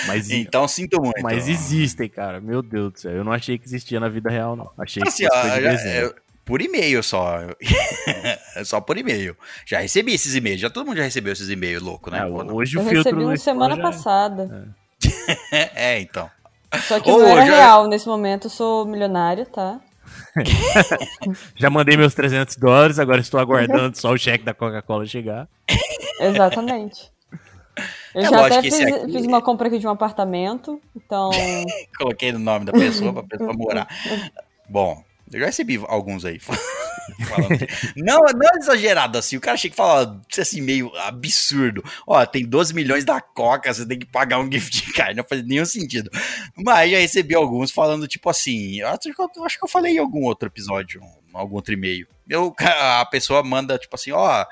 Mas, 0.07 0.29
Então 0.31 0.67
sinto 0.67 0.99
muito. 1.01 1.21
mas 1.21 1.47
existem, 1.47 2.09
cara. 2.09 2.41
Meu 2.41 2.61
Deus 2.61 2.91
do 2.93 2.99
céu. 2.99 3.11
Eu 3.11 3.23
não 3.23 3.31
achei 3.31 3.57
que 3.57 3.65
existia 3.65 3.99
na 3.99 4.09
vida 4.09 4.29
real, 4.29 4.55
não. 4.55 4.69
Achei 4.77 5.01
que 5.01 5.07
Assim, 5.09 5.25
ó, 5.31 5.47
já- 5.47 5.59
desenho. 5.59 5.95
eu- 6.05 6.15
por 6.45 6.61
e-mail 6.61 7.01
só. 7.03 7.39
É 8.55 8.63
só 8.63 8.79
por 8.79 8.97
e-mail. 8.97 9.35
Já 9.65 9.79
recebi 9.79 10.13
esses 10.13 10.35
e-mails. 10.35 10.61
Já 10.61 10.69
todo 10.69 10.85
mundo 10.85 10.97
já 10.97 11.03
recebeu 11.03 11.33
esses 11.33 11.49
e-mails 11.49 11.81
loucos, 11.81 12.11
né? 12.13 12.19
É, 12.19 12.25
Ou 12.25 12.53
hoje 12.53 12.77
Eu 12.77 12.81
o 12.81 12.85
filtro 12.85 13.11
recebi 13.11 13.23
no 13.25 13.31
um 13.31 13.37
semana 13.37 13.75
já- 13.75 13.81
passada. 13.81 14.75
É, 15.51 15.99
então. 15.99 16.29
Só 16.87 16.99
que 16.99 17.09
Ô, 17.09 17.19
não 17.19 17.27
era 17.27 17.45
já- 17.45 17.55
real 17.55 17.87
nesse 17.87 18.07
momento. 18.07 18.45
Eu 18.45 18.49
sou 18.51 18.85
milionária, 18.85 19.45
tá? 19.45 19.79
Já 21.55 21.69
mandei 21.69 21.97
meus 21.97 22.13
300 22.13 22.55
dólares, 22.57 22.99
agora 22.99 23.21
estou 23.21 23.39
aguardando 23.39 23.97
só 23.97 24.11
o 24.11 24.17
cheque 24.17 24.43
da 24.43 24.53
Coca-Cola 24.53 25.05
chegar. 25.05 25.47
Exatamente. 26.19 27.11
Eu 28.13 28.21
É 28.21 28.29
já 28.29 28.45
até 28.45 28.61
fiz, 28.61 28.79
aqui- 28.79 29.11
fiz 29.11 29.25
uma 29.25 29.41
compra 29.41 29.67
aqui 29.67 29.79
de 29.79 29.87
um 29.87 29.89
apartamento. 29.89 30.79
Então, 30.95 31.29
Coloquei 31.97 32.31
no 32.31 32.39
nome 32.39 32.65
da 32.65 32.71
pessoa 32.71 33.13
pra 33.13 33.23
pessoa 33.23 33.53
morar. 33.53 33.87
Bom, 34.69 35.03
eu 35.35 35.41
já 35.41 35.45
recebi 35.47 35.77
alguns 35.87 36.23
aí. 36.23 36.39
que- 37.57 38.01
não, 38.01 38.19
não 38.19 38.49
é 38.53 38.57
exagerado 38.57 39.17
assim. 39.17 39.35
O 39.35 39.41
cara 39.41 39.57
chega 39.57 39.73
e 39.73 39.75
fala 39.75 40.21
assim, 40.37 40.61
meio 40.61 40.95
absurdo. 40.95 41.83
Ó, 42.07 42.25
tem 42.25 42.45
12 42.45 42.73
milhões 42.73 43.03
da 43.03 43.19
Coca, 43.19 43.73
você 43.73 43.85
tem 43.85 43.99
que 43.99 44.05
pagar 44.05 44.39
um 44.39 44.49
gift 44.51 44.93
card. 44.93 45.15
Não 45.15 45.23
faz 45.23 45.45
nenhum 45.45 45.65
sentido. 45.65 46.09
Mas 46.55 46.89
já 46.91 46.99
recebi 46.99 47.35
alguns 47.35 47.69
falando, 47.69 48.07
tipo 48.07 48.29
assim. 48.29 48.79
Eu 48.79 48.87
acho 48.87 48.99
que 49.01 49.21
eu, 49.21 49.45
acho 49.45 49.59
que 49.59 49.65
eu 49.65 49.69
falei 49.69 49.95
em 49.95 49.99
algum 49.99 50.23
outro 50.23 50.47
episódio, 50.47 51.01
algum 51.33 51.55
outro 51.55 51.73
e-mail. 51.73 52.07
Eu, 52.29 52.55
a 52.59 53.05
pessoa 53.05 53.43
manda, 53.43 53.77
tipo 53.77 53.95
assim, 53.95 54.11
ó. 54.11 54.45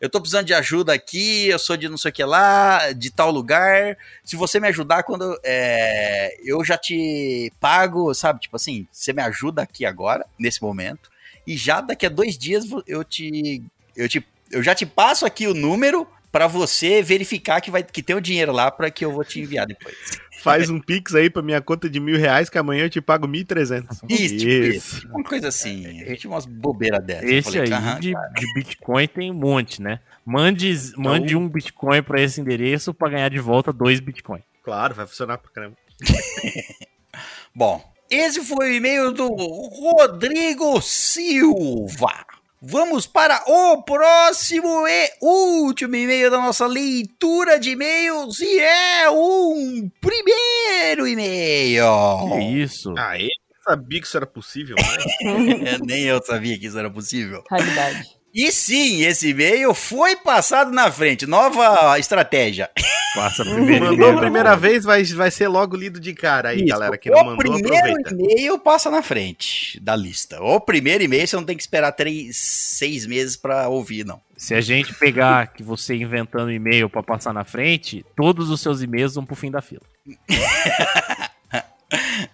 Eu 0.00 0.08
tô 0.08 0.18
precisando 0.18 0.46
de 0.46 0.54
ajuda 0.54 0.94
aqui, 0.94 1.48
eu 1.48 1.58
sou 1.58 1.76
de 1.76 1.88
não 1.88 1.98
sei 1.98 2.10
o 2.10 2.14
que 2.14 2.24
lá, 2.24 2.92
de 2.92 3.10
tal 3.10 3.30
lugar. 3.30 3.98
Se 4.24 4.34
você 4.34 4.58
me 4.58 4.66
ajudar 4.68 5.02
quando 5.02 5.38
é, 5.44 6.36
eu 6.42 6.64
já 6.64 6.78
te 6.78 7.52
pago, 7.60 8.14
sabe? 8.14 8.40
Tipo 8.40 8.56
assim, 8.56 8.86
você 8.90 9.12
me 9.12 9.20
ajuda 9.20 9.62
aqui 9.62 9.84
agora, 9.84 10.24
nesse 10.38 10.62
momento, 10.62 11.10
e 11.46 11.56
já 11.56 11.82
daqui 11.82 12.06
a 12.06 12.08
dois 12.08 12.38
dias 12.38 12.64
eu 12.86 13.04
te, 13.04 13.62
eu 13.94 14.08
te, 14.08 14.26
eu 14.50 14.62
já 14.62 14.74
te 14.74 14.86
passo 14.86 15.26
aqui 15.26 15.46
o 15.46 15.54
número 15.54 16.08
pra 16.32 16.46
você 16.46 17.02
verificar 17.02 17.60
que 17.60 17.70
vai 17.70 17.82
que 17.82 18.02
tem 18.02 18.16
o 18.16 18.20
dinheiro 18.20 18.52
lá 18.52 18.70
pra 18.70 18.90
que 18.90 19.04
eu 19.04 19.12
vou 19.12 19.24
te 19.24 19.40
enviar 19.40 19.66
depois. 19.66 19.96
Faz 20.42 20.70
um 20.70 20.80
pix 20.80 21.14
aí 21.14 21.28
pra 21.28 21.42
minha 21.42 21.60
conta 21.60 21.88
de 21.88 22.00
mil 22.00 22.18
reais 22.18 22.48
que 22.48 22.58
amanhã 22.58 22.84
eu 22.84 22.90
te 22.90 23.00
pago 23.00 23.28
mil 23.28 23.40
e 23.40 23.44
trezentos. 23.44 24.00
Isso, 24.08 24.36
tipo 24.38 24.50
isso. 24.66 25.08
Uma 25.08 25.24
coisa 25.24 25.48
assim, 25.48 26.04
tipo 26.16 26.32
umas 26.32 26.46
bobeiras 26.46 27.04
dessas. 27.04 27.30
Eu 27.30 27.38
Esse 27.38 27.52
falei, 27.52 27.60
aí 27.60 27.72
"Aham, 27.72 28.00
de, 28.00 28.12
de 28.12 28.54
Bitcoin 28.54 29.08
tem 29.08 29.30
um 29.30 29.34
monte, 29.34 29.82
né? 29.82 30.00
Mande, 30.24 30.72
mande 30.96 31.36
um 31.36 31.48
Bitcoin 31.48 32.02
pra 32.02 32.20
esse 32.20 32.40
endereço 32.40 32.94
pra 32.94 33.08
ganhar 33.08 33.28
de 33.28 33.38
volta 33.38 33.72
dois 33.72 34.00
Bitcoin. 34.00 34.42
Claro, 34.62 34.94
vai 34.94 35.06
funcionar 35.06 35.38
pra 35.38 35.50
caramba. 35.50 35.76
Bom, 37.54 37.82
esse 38.10 38.42
foi 38.44 38.70
o 38.70 38.74
e-mail 38.74 39.12
do 39.12 39.28
Rodrigo 39.28 40.80
Silva. 40.80 42.24
Vamos 42.62 43.06
para 43.06 43.42
o 43.46 43.82
próximo 43.82 44.86
e 44.86 45.10
último 45.22 45.96
e-mail 45.96 46.30
da 46.30 46.36
nossa 46.38 46.66
leitura 46.66 47.58
de 47.58 47.70
e-mails 47.70 48.38
e 48.38 48.58
é 48.58 49.08
um 49.10 49.90
primeiro 49.98 51.06
e-mail. 51.08 51.84
Que 52.28 52.44
isso? 52.62 52.92
Ah, 52.98 53.18
eu 53.18 53.28
sabia 53.64 53.98
que 54.00 54.06
isso 54.06 54.16
era 54.18 54.26
possível, 54.26 54.76
né? 54.76 55.64
É, 55.70 55.78
Nem 55.78 56.02
eu 56.04 56.22
sabia 56.22 56.58
que 56.58 56.66
isso 56.66 56.78
era 56.78 56.90
possível. 56.90 57.42
realidade. 57.50 58.19
E 58.32 58.52
sim, 58.52 59.02
esse 59.02 59.30
e-mail 59.30 59.74
foi 59.74 60.14
passado 60.14 60.70
na 60.70 60.90
frente. 60.90 61.26
Nova 61.26 61.98
estratégia. 61.98 62.70
Passa 63.14 63.44
primeiro 63.44 63.86
Mandou 63.86 64.10
a 64.10 64.20
primeira 64.20 64.56
vez, 64.56 64.84
vai, 64.84 65.02
vai 65.02 65.32
ser 65.32 65.48
logo 65.48 65.76
lido 65.76 65.98
de 65.98 66.14
cara 66.14 66.50
aí, 66.50 66.58
Isso. 66.58 66.66
galera. 66.66 66.96
Que 66.96 67.10
não 67.10 67.22
o 67.22 67.24
mandou, 67.24 67.38
primeiro 67.38 67.76
aproveita. 67.76 68.14
e-mail 68.14 68.58
passa 68.60 68.88
na 68.88 69.02
frente 69.02 69.80
da 69.80 69.96
lista. 69.96 70.40
O 70.40 70.60
primeiro 70.60 71.02
e-mail 71.02 71.26
você 71.26 71.34
não 71.34 71.44
tem 71.44 71.56
que 71.56 71.62
esperar 71.62 71.90
três, 71.90 72.36
seis 72.36 73.06
meses 73.06 73.36
pra 73.36 73.68
ouvir, 73.68 74.04
não. 74.06 74.20
Se 74.36 74.54
a 74.54 74.60
gente 74.60 74.94
pegar 74.94 75.48
que 75.48 75.62
você 75.62 75.96
inventando 75.96 76.52
e-mail 76.52 76.88
pra 76.88 77.02
passar 77.02 77.34
na 77.34 77.44
frente, 77.44 78.04
todos 78.16 78.48
os 78.48 78.60
seus 78.60 78.80
e-mails 78.80 79.16
vão 79.16 79.26
pro 79.26 79.34
fim 79.34 79.50
da 79.50 79.60
fila. 79.60 79.82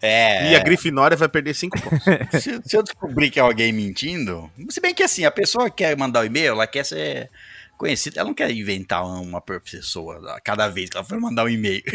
É. 0.03 0.53
E 0.53 0.57
a 0.57 0.61
Grifinória 0.61 1.17
vai 1.17 1.29
perder 1.29 1.55
cinco 1.55 1.81
pontos. 1.81 2.03
se, 2.43 2.61
se 2.65 2.77
eu 2.77 2.83
descobrir 2.83 3.31
que 3.31 3.39
é 3.39 3.43
alguém 3.43 3.73
mentindo, 3.73 4.51
se 4.69 4.81
bem 4.81 4.95
que 4.95 5.03
assim, 5.03 5.25
a 5.25 5.31
pessoa 5.31 5.71
que 5.71 5.77
quer 5.77 5.97
mandar 5.97 6.21
o 6.21 6.25
e-mail, 6.25 6.53
ela 6.53 6.67
quer 6.67 6.85
ser 6.85 7.31
conhecida, 7.77 8.21
ela 8.21 8.29
não 8.29 8.35
quer 8.35 8.51
inventar 8.51 9.05
uma 9.07 9.41
pessoa 9.41 10.35
a 10.35 10.41
cada 10.41 10.69
vez 10.69 10.89
que 10.91 10.97
ela 10.97 11.05
for 11.07 11.21
mandar 11.21 11.45
um 11.45 11.49
e-mail. 11.49 11.83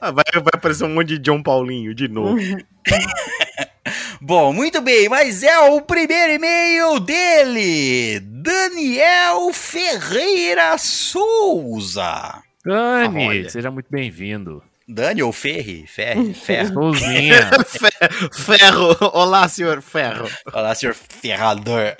Ah, 0.00 0.10
vai, 0.10 0.24
vai 0.34 0.52
aparecer 0.52 0.84
um 0.84 0.94
monte 0.94 1.08
de 1.08 1.18
John 1.18 1.42
Paulinho 1.42 1.94
de 1.94 2.08
novo. 2.08 2.36
Bom, 4.20 4.52
muito 4.52 4.80
bem, 4.80 5.08
mas 5.08 5.42
é 5.42 5.58
o 5.58 5.80
primeiro 5.80 6.32
e-mail 6.32 7.00
dele, 7.00 8.20
Daniel 8.20 9.52
Ferreira 9.52 10.76
Souza. 10.78 12.42
Dani, 12.64 13.28
Olha. 13.28 13.50
seja 13.50 13.70
muito 13.70 13.86
bem-vindo. 13.90 14.62
Dani 14.86 15.22
ou 15.22 15.32
Ferri? 15.32 15.86
Ferri, 15.86 16.34
Ferro. 16.34 16.92
Ferro! 18.32 18.96
Olá, 19.14 19.48
senhor 19.48 19.80
Ferro. 19.80 20.28
Olá, 20.52 20.74
senhor 20.74 20.94
ferrador. 20.94 21.94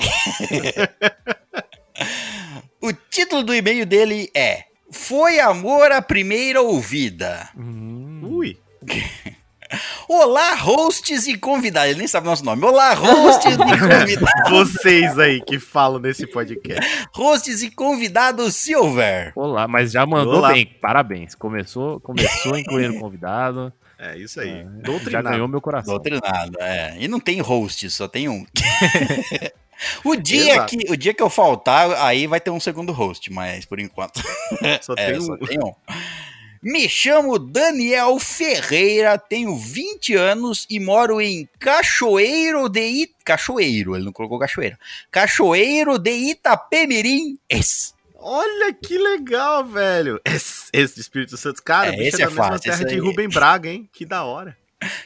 o 2.83 2.93
título 2.93 3.43
do 3.43 3.55
e-mail 3.55 3.87
dele 3.87 4.31
é 4.37 4.65
Foi 4.93 5.41
amor 5.41 5.93
à 5.93 6.03
primeira 6.03 6.61
ouvida. 6.61 7.49
Hum, 7.57 8.21
Ui. 8.25 8.59
Olá, 10.09 10.55
hosts 10.55 11.27
e 11.27 11.37
convidados. 11.39 11.91
Ele 11.91 11.99
nem 12.01 12.09
sabe 12.09 12.27
o 12.27 12.31
nosso 12.31 12.45
nome. 12.45 12.65
Olá, 12.65 12.95
hosts 12.95 13.55
e 13.55 13.57
convidados. 13.59 14.51
Vocês 14.51 15.19
aí 15.19 15.41
que 15.41 15.59
falam 15.59 15.99
nesse 15.99 16.27
podcast. 16.27 17.09
Hosts 17.13 17.63
e 17.63 17.71
convidados 17.71 18.55
Silver. 18.55 19.33
Olá, 19.35 19.67
mas 19.67 19.93
já 19.93 20.05
mandou 20.05 20.37
Olá. 20.37 20.53
bem. 20.53 20.67
Parabéns. 20.67 21.35
Começou, 21.35 21.99
começou 22.01 22.59
incluindo 22.59 22.97
o 22.97 23.01
convidado. 23.01 23.73
É 23.99 24.19
isso 24.19 24.41
aí. 24.41 24.63
Já 24.65 24.69
Doutrinado. 24.83 25.29
ganhou 25.31 25.49
meu 25.49 25.61
coração. 25.61 25.95
Doutrinado, 25.95 26.59
é. 26.61 26.97
E 26.99 27.09
não 27.09 27.19
tem 27.21 27.41
host, 27.41 27.89
só 27.91 28.07
tem 28.07 28.29
um. 28.29 28.45
o, 30.05 30.17
dia 30.17 30.53
Exato. 30.55 30.77
que, 30.77 30.93
o 30.93 30.97
dia 30.97 31.15
que 31.15 31.23
eu 31.23 31.31
faltar, 31.31 31.91
aí 32.05 32.27
vai 32.27 32.41
ter 32.41 32.51
um 32.51 32.61
segundo 32.61 32.93
host, 32.93 33.33
mas 33.33 33.65
por 33.65 33.81
enquanto. 33.81 34.21
Só 34.83 34.95
É, 34.99 35.13
tem 35.13 35.21
só 35.21 35.33
um. 35.33 35.37
tem 35.39 35.59
um. 35.59 35.73
Me 36.65 36.89
chamo 36.89 37.39
Daniel 37.39 38.19
Ferreira, 38.19 39.19
tenho 39.19 39.55
20 39.55 40.15
anos 40.15 40.67
e 40.71 40.81
moro 40.81 41.21
em 41.21 41.47
Cachoeiro 41.59 42.71
de 42.71 42.81
It... 42.81 43.15
Cachoeiro, 43.23 43.95
ele 43.95 44.07
não 44.07 44.13
colocou 44.13 44.39
Cachoeiro. 44.39 44.79
Cachoeiro 45.11 45.99
de 45.99 46.11
Itapemirim. 46.11 47.39
Esse. 47.51 47.93
Olha 48.17 48.73
que 48.73 48.97
legal, 48.97 49.63
velho. 49.67 50.19
Esse, 50.25 50.71
esse 50.73 50.95
de 50.95 51.01
Espírito 51.03 51.37
Santo. 51.37 51.63
Cara, 51.63 51.95
É, 51.95 52.09
esse 52.09 52.23
é 52.23 52.25
é 52.25 52.25
da 52.25 52.31
mesma 52.31 52.45
fácil, 52.45 52.61
terra 52.63 52.75
esse 52.77 52.85
de 52.87 52.99
Rubem 52.99 53.29
Braga, 53.29 53.69
hein? 53.69 53.87
Que 53.93 54.07
da 54.07 54.25
hora. 54.25 54.57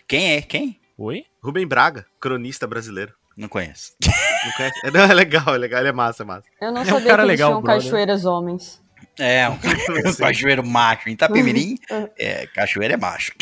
Quem 0.06 0.34
é? 0.36 0.42
Quem? 0.42 0.78
Oi? 0.96 1.24
Rubem 1.42 1.66
Braga, 1.66 2.06
cronista 2.20 2.68
brasileiro. 2.68 3.12
Não 3.36 3.48
conheço. 3.48 3.94
Não 4.04 4.52
conhece? 4.56 4.80
É, 4.84 4.90
não, 4.94 5.00
é 5.00 5.12
legal, 5.14 5.52
é 5.52 5.58
legal, 5.58 5.80
ele 5.80 5.88
é 5.88 5.92
massa, 5.92 6.22
é 6.22 6.26
massa. 6.26 6.44
Eu 6.60 6.70
não 6.70 6.82
É 6.82 6.84
um 6.84 6.86
sabia 6.88 7.08
cara 7.08 7.22
que 7.22 7.28
legal, 7.28 7.50
tinham 7.50 7.62
brother. 7.62 7.82
cachoeiras 7.82 8.24
homens. 8.24 8.80
É, 9.18 9.48
um, 9.48 9.58
cachoeiro 10.16 10.66
macho. 10.66 11.08
Em 11.08 11.12
Itapemirim, 11.12 11.78
é, 12.18 12.46
cachoeiro 12.48 12.94
é 12.94 12.96
macho. 12.96 13.32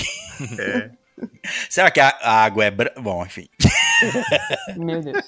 É. 0.58 0.90
Será 1.70 1.90
que 1.90 2.00
a, 2.00 2.08
a 2.20 2.44
água 2.44 2.64
é 2.64 2.70
branca? 2.70 3.00
Bom, 3.00 3.24
enfim. 3.24 3.48
Meu 4.76 5.00
Deus. 5.00 5.24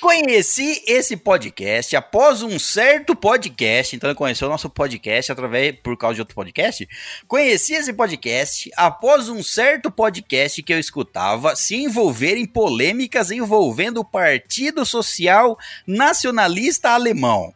Conheci 0.00 0.82
esse 0.86 1.14
podcast 1.14 1.94
após 1.94 2.42
um 2.42 2.58
certo 2.58 3.14
podcast, 3.14 3.94
então 3.94 4.08
ele 4.08 4.16
conheceu 4.16 4.48
o 4.48 4.50
nosso 4.50 4.70
podcast 4.70 5.30
através 5.30 5.76
por 5.82 5.94
causa 5.94 6.14
de 6.14 6.20
outro 6.22 6.34
podcast. 6.34 6.88
Conheci 7.28 7.74
esse 7.74 7.92
podcast 7.92 8.70
após 8.76 9.28
um 9.28 9.42
certo 9.42 9.90
podcast 9.90 10.62
que 10.62 10.72
eu 10.72 10.78
escutava 10.78 11.54
se 11.54 11.76
envolver 11.76 12.36
em 12.36 12.46
polêmicas 12.46 13.30
envolvendo 13.30 13.98
o 13.98 14.04
Partido 14.04 14.86
Social 14.86 15.58
Nacionalista 15.86 16.90
Alemão. 16.90 17.52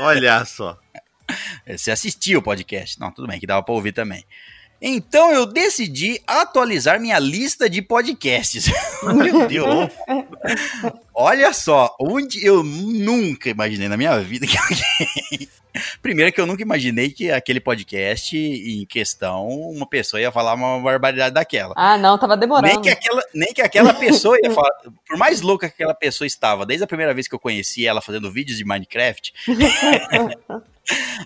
Olha 0.00 0.42
só. 0.46 0.78
Você 1.66 1.90
assistiu 1.90 2.40
o 2.40 2.42
podcast? 2.42 2.98
Não, 2.98 3.10
tudo 3.10 3.28
bem, 3.28 3.40
que 3.40 3.46
dava 3.46 3.62
pra 3.62 3.74
ouvir 3.74 3.92
também. 3.92 4.24
Então 4.86 5.32
eu 5.32 5.46
decidi 5.46 6.20
atualizar 6.26 7.00
minha 7.00 7.18
lista 7.18 7.70
de 7.70 7.80
podcasts. 7.80 8.66
Meu 9.02 9.46
Deus. 9.48 9.90
Olha 11.14 11.52
só, 11.54 11.96
onde 11.98 12.44
eu 12.44 12.62
nunca 12.62 13.48
imaginei 13.48 13.88
na 13.88 13.96
minha 13.96 14.18
vida 14.20 14.46
que 14.46 14.58
alguém. 14.58 15.48
Primeiro 16.02 16.32
que 16.32 16.40
eu 16.40 16.46
nunca 16.46 16.62
imaginei 16.62 17.10
que 17.10 17.30
aquele 17.30 17.60
podcast 17.60 18.36
em 18.36 18.84
questão, 18.84 19.48
uma 19.48 19.88
pessoa 19.88 20.20
ia 20.20 20.30
falar 20.30 20.54
uma 20.54 20.78
barbaridade 20.78 21.34
daquela. 21.34 21.74
Ah, 21.76 21.96
não, 21.96 22.16
tava 22.18 22.36
demorando. 22.36 22.74
Nem 22.74 22.82
que, 22.82 22.90
aquela, 22.90 23.22
nem 23.34 23.52
que 23.52 23.62
aquela 23.62 23.94
pessoa 23.94 24.38
ia 24.42 24.50
falar. 24.50 24.70
Por 25.08 25.16
mais 25.16 25.40
louca 25.40 25.66
que 25.66 25.74
aquela 25.74 25.94
pessoa 25.94 26.26
estava, 26.26 26.66
desde 26.66 26.84
a 26.84 26.86
primeira 26.86 27.14
vez 27.14 27.26
que 27.26 27.34
eu 27.34 27.40
conheci 27.40 27.86
ela 27.86 28.00
fazendo 28.00 28.30
vídeos 28.30 28.58
de 28.58 28.64
Minecraft, 28.64 29.32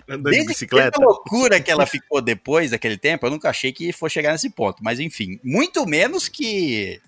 Andando 0.07 0.23
de 0.25 0.31
desde 0.31 0.47
bicicleta. 0.47 0.91
que 0.99 1.03
loucura 1.05 1.59
que 1.59 1.69
ela 1.71 1.85
ficou 1.85 2.21
depois 2.21 2.71
daquele 2.71 2.97
tempo, 2.97 3.25
eu 3.25 3.31
nunca 3.31 3.49
achei 3.49 3.71
que 3.71 3.91
fosse 3.91 4.13
chegar 4.13 4.31
nesse 4.31 4.49
ponto. 4.49 4.83
Mas 4.83 4.99
enfim, 4.99 5.39
muito 5.43 5.85
menos 5.85 6.27
que 6.29 7.01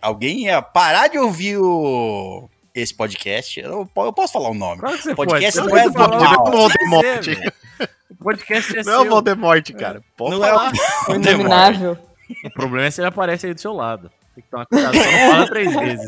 alguém 0.00 0.44
ia 0.44 0.60
parar 0.62 1.08
de 1.08 1.18
ouvir 1.18 1.56
o, 1.58 2.48
esse 2.74 2.92
podcast. 2.94 3.60
Eu, 3.60 3.88
eu 3.96 4.12
posso 4.12 4.32
falar 4.32 4.50
o 4.50 4.54
nome. 4.54 4.80
Claro 4.80 4.96
que 4.96 5.02
você 5.04 5.14
Podcast 5.14 5.60
pode. 5.60 5.72
não 5.72 5.78
é 5.78 5.84
do 5.84 5.90
o 5.90 6.50
Voldemort. 6.50 7.26
O 8.10 8.16
podcast 8.24 8.78
é 8.78 8.82
Não 8.84 8.92
é 8.92 9.00
o. 9.00 9.08
Voldemort, 9.10 9.70
cara. 9.72 10.02
Pode 10.16 10.32
Não 10.36 10.40
falar. 10.40 10.72
é 10.72 11.10
O 11.10 11.12
o 11.12 11.16
inominável. 11.16 11.98
O 12.44 12.50
problema 12.50 12.86
é 12.86 12.90
se 12.90 13.00
ele 13.00 13.08
aparece 13.08 13.46
aí 13.46 13.54
do 13.54 13.60
seu 13.60 13.72
lado. 13.72 14.10
Tem 14.34 14.42
que 14.42 14.50
tomar 14.50 14.66
cuidado, 14.66 14.94
só 14.96 15.04
não 15.04 15.30
fala 15.30 15.46
três 15.48 15.74
vezes. 15.76 16.06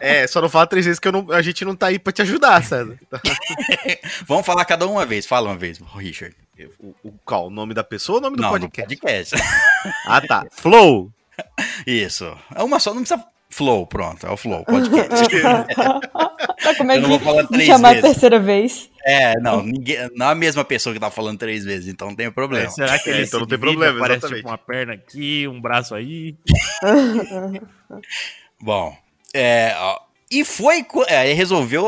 É, 0.00 0.26
só 0.26 0.40
não 0.40 0.48
fala 0.48 0.66
três 0.66 0.86
vezes 0.86 0.98
que 0.98 1.06
eu 1.08 1.12
não- 1.12 1.30
a 1.30 1.40
gente 1.42 1.64
não 1.64 1.76
tá 1.76 1.86
aí 1.86 1.98
pra 1.98 2.12
te 2.12 2.22
ajudar, 2.22 2.62
César. 2.64 2.98
Vamos 4.26 4.44
falar 4.44 4.64
cada 4.64 4.86
uma 4.86 5.06
vez. 5.06 5.26
Fala 5.26 5.48
uma 5.50 5.56
vez, 5.56 5.78
Richard. 5.96 6.34
O, 6.80 6.94
o, 7.08 7.12
qual? 7.24 7.46
O 7.46 7.50
nome 7.50 7.72
da 7.74 7.84
pessoa 7.84 8.16
ou 8.16 8.20
o 8.20 8.22
nome 8.24 8.36
do 8.36 8.42
Não, 8.42 8.52
no 8.52 8.60
podcast? 8.60 8.96
podcast. 8.96 9.36
Ah, 10.06 10.20
tá. 10.20 10.44
Flow. 10.50 11.12
Isso. 11.86 12.36
É 12.54 12.62
uma 12.64 12.80
só, 12.80 12.92
não 12.92 13.02
precisa. 13.02 13.24
Flow, 13.50 13.86
pronto, 13.86 14.26
é 14.26 14.30
o 14.30 14.36
Flow 14.36 14.62
Podcast. 14.64 15.28
Tá 16.60 16.74
como 16.76 16.90
é 16.92 16.96
Eu 16.96 17.02
não 17.02 17.18
vou 17.18 17.46
que 17.46 17.64
chamar 17.64 17.90
a 17.90 17.92
vezes. 17.92 18.10
terceira 18.10 18.38
vez? 18.40 18.90
É, 19.08 19.34
não, 19.40 19.62
ninguém, 19.62 19.96
não 20.14 20.26
é 20.26 20.32
a 20.32 20.34
mesma 20.34 20.64
pessoa 20.64 20.92
que 20.92 21.00
tá 21.00 21.10
falando 21.10 21.38
três 21.38 21.64
vezes, 21.64 21.88
então 21.88 22.08
não 22.08 22.14
tem 22.16 22.30
problema. 22.30 22.68
Será 22.70 22.98
que 22.98 23.08
É, 23.10 23.14
ele 23.14 23.22
então 23.24 23.38
se 23.38 23.42
não 23.42 23.46
tem 23.48 23.58
problema, 23.58 23.96
Aparece 23.96 24.18
exatamente. 24.18 24.36
tipo 24.40 24.48
uma 24.50 24.58
perna 24.58 24.92
aqui, 24.94 25.48
um 25.48 25.60
braço 25.60 25.94
aí. 25.94 26.36
Bom, 28.60 28.96
é, 29.34 29.74
ó, 29.78 30.00
e 30.30 30.44
foi. 30.44 30.84
É, 31.06 31.24
ele 31.26 31.34
resolveu. 31.34 31.84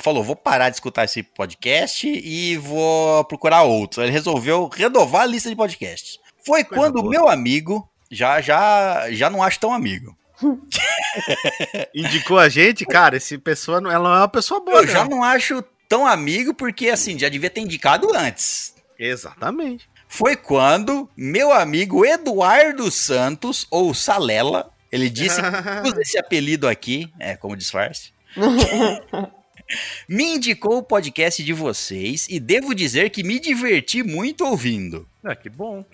Falou: 0.00 0.22
vou 0.22 0.36
parar 0.36 0.68
de 0.70 0.76
escutar 0.76 1.04
esse 1.04 1.22
podcast 1.22 2.06
e 2.06 2.56
vou 2.58 3.24
procurar 3.24 3.62
outro. 3.62 4.02
Ele 4.02 4.12
resolveu 4.12 4.68
renovar 4.68 5.22
a 5.22 5.26
lista 5.26 5.48
de 5.48 5.56
podcasts. 5.56 6.18
Foi 6.46 6.62
Coisa 6.64 6.82
quando 6.84 7.04
o 7.04 7.08
meu 7.08 7.28
amigo, 7.28 7.88
já, 8.10 8.40
já, 8.40 9.10
já 9.10 9.28
não 9.28 9.42
acho 9.42 9.58
tão 9.60 9.72
amigo. 9.72 10.16
Indicou 11.94 12.38
a 12.38 12.48
gente, 12.48 12.86
cara, 12.86 13.16
esse 13.16 13.36
pessoa, 13.36 13.80
não- 13.80 13.90
ela 13.90 14.08
não 14.08 14.16
é 14.16 14.18
uma 14.20 14.28
pessoa 14.28 14.60
boa, 14.64 14.78
Eu 14.82 14.86
já 14.88 15.02
não. 15.04 15.18
não 15.18 15.24
acho 15.24 15.62
tão 15.90 16.06
amigo 16.06 16.54
porque, 16.54 16.88
assim, 16.88 17.18
já 17.18 17.28
devia 17.28 17.50
ter 17.50 17.60
indicado 17.60 18.14
antes. 18.14 18.76
Exatamente. 18.96 19.90
Foi 20.06 20.36
quando 20.36 21.10
meu 21.16 21.52
amigo 21.52 22.06
Eduardo 22.06 22.90
Santos, 22.92 23.66
ou 23.70 23.92
Salela, 23.92 24.72
ele 24.92 25.10
disse 25.10 25.40
que 25.42 25.48
usa 25.88 26.00
esse 26.00 26.16
apelido 26.16 26.68
aqui, 26.68 27.12
é 27.18 27.36
como 27.36 27.56
disfarce, 27.56 28.12
me 30.08 30.24
indicou 30.36 30.78
o 30.78 30.82
podcast 30.82 31.42
de 31.42 31.52
vocês 31.52 32.28
e 32.30 32.38
devo 32.38 32.72
dizer 32.72 33.10
que 33.10 33.24
me 33.24 33.40
diverti 33.40 34.04
muito 34.04 34.44
ouvindo. 34.44 35.08
Ah, 35.24 35.34
que 35.34 35.50
bom. 35.50 35.84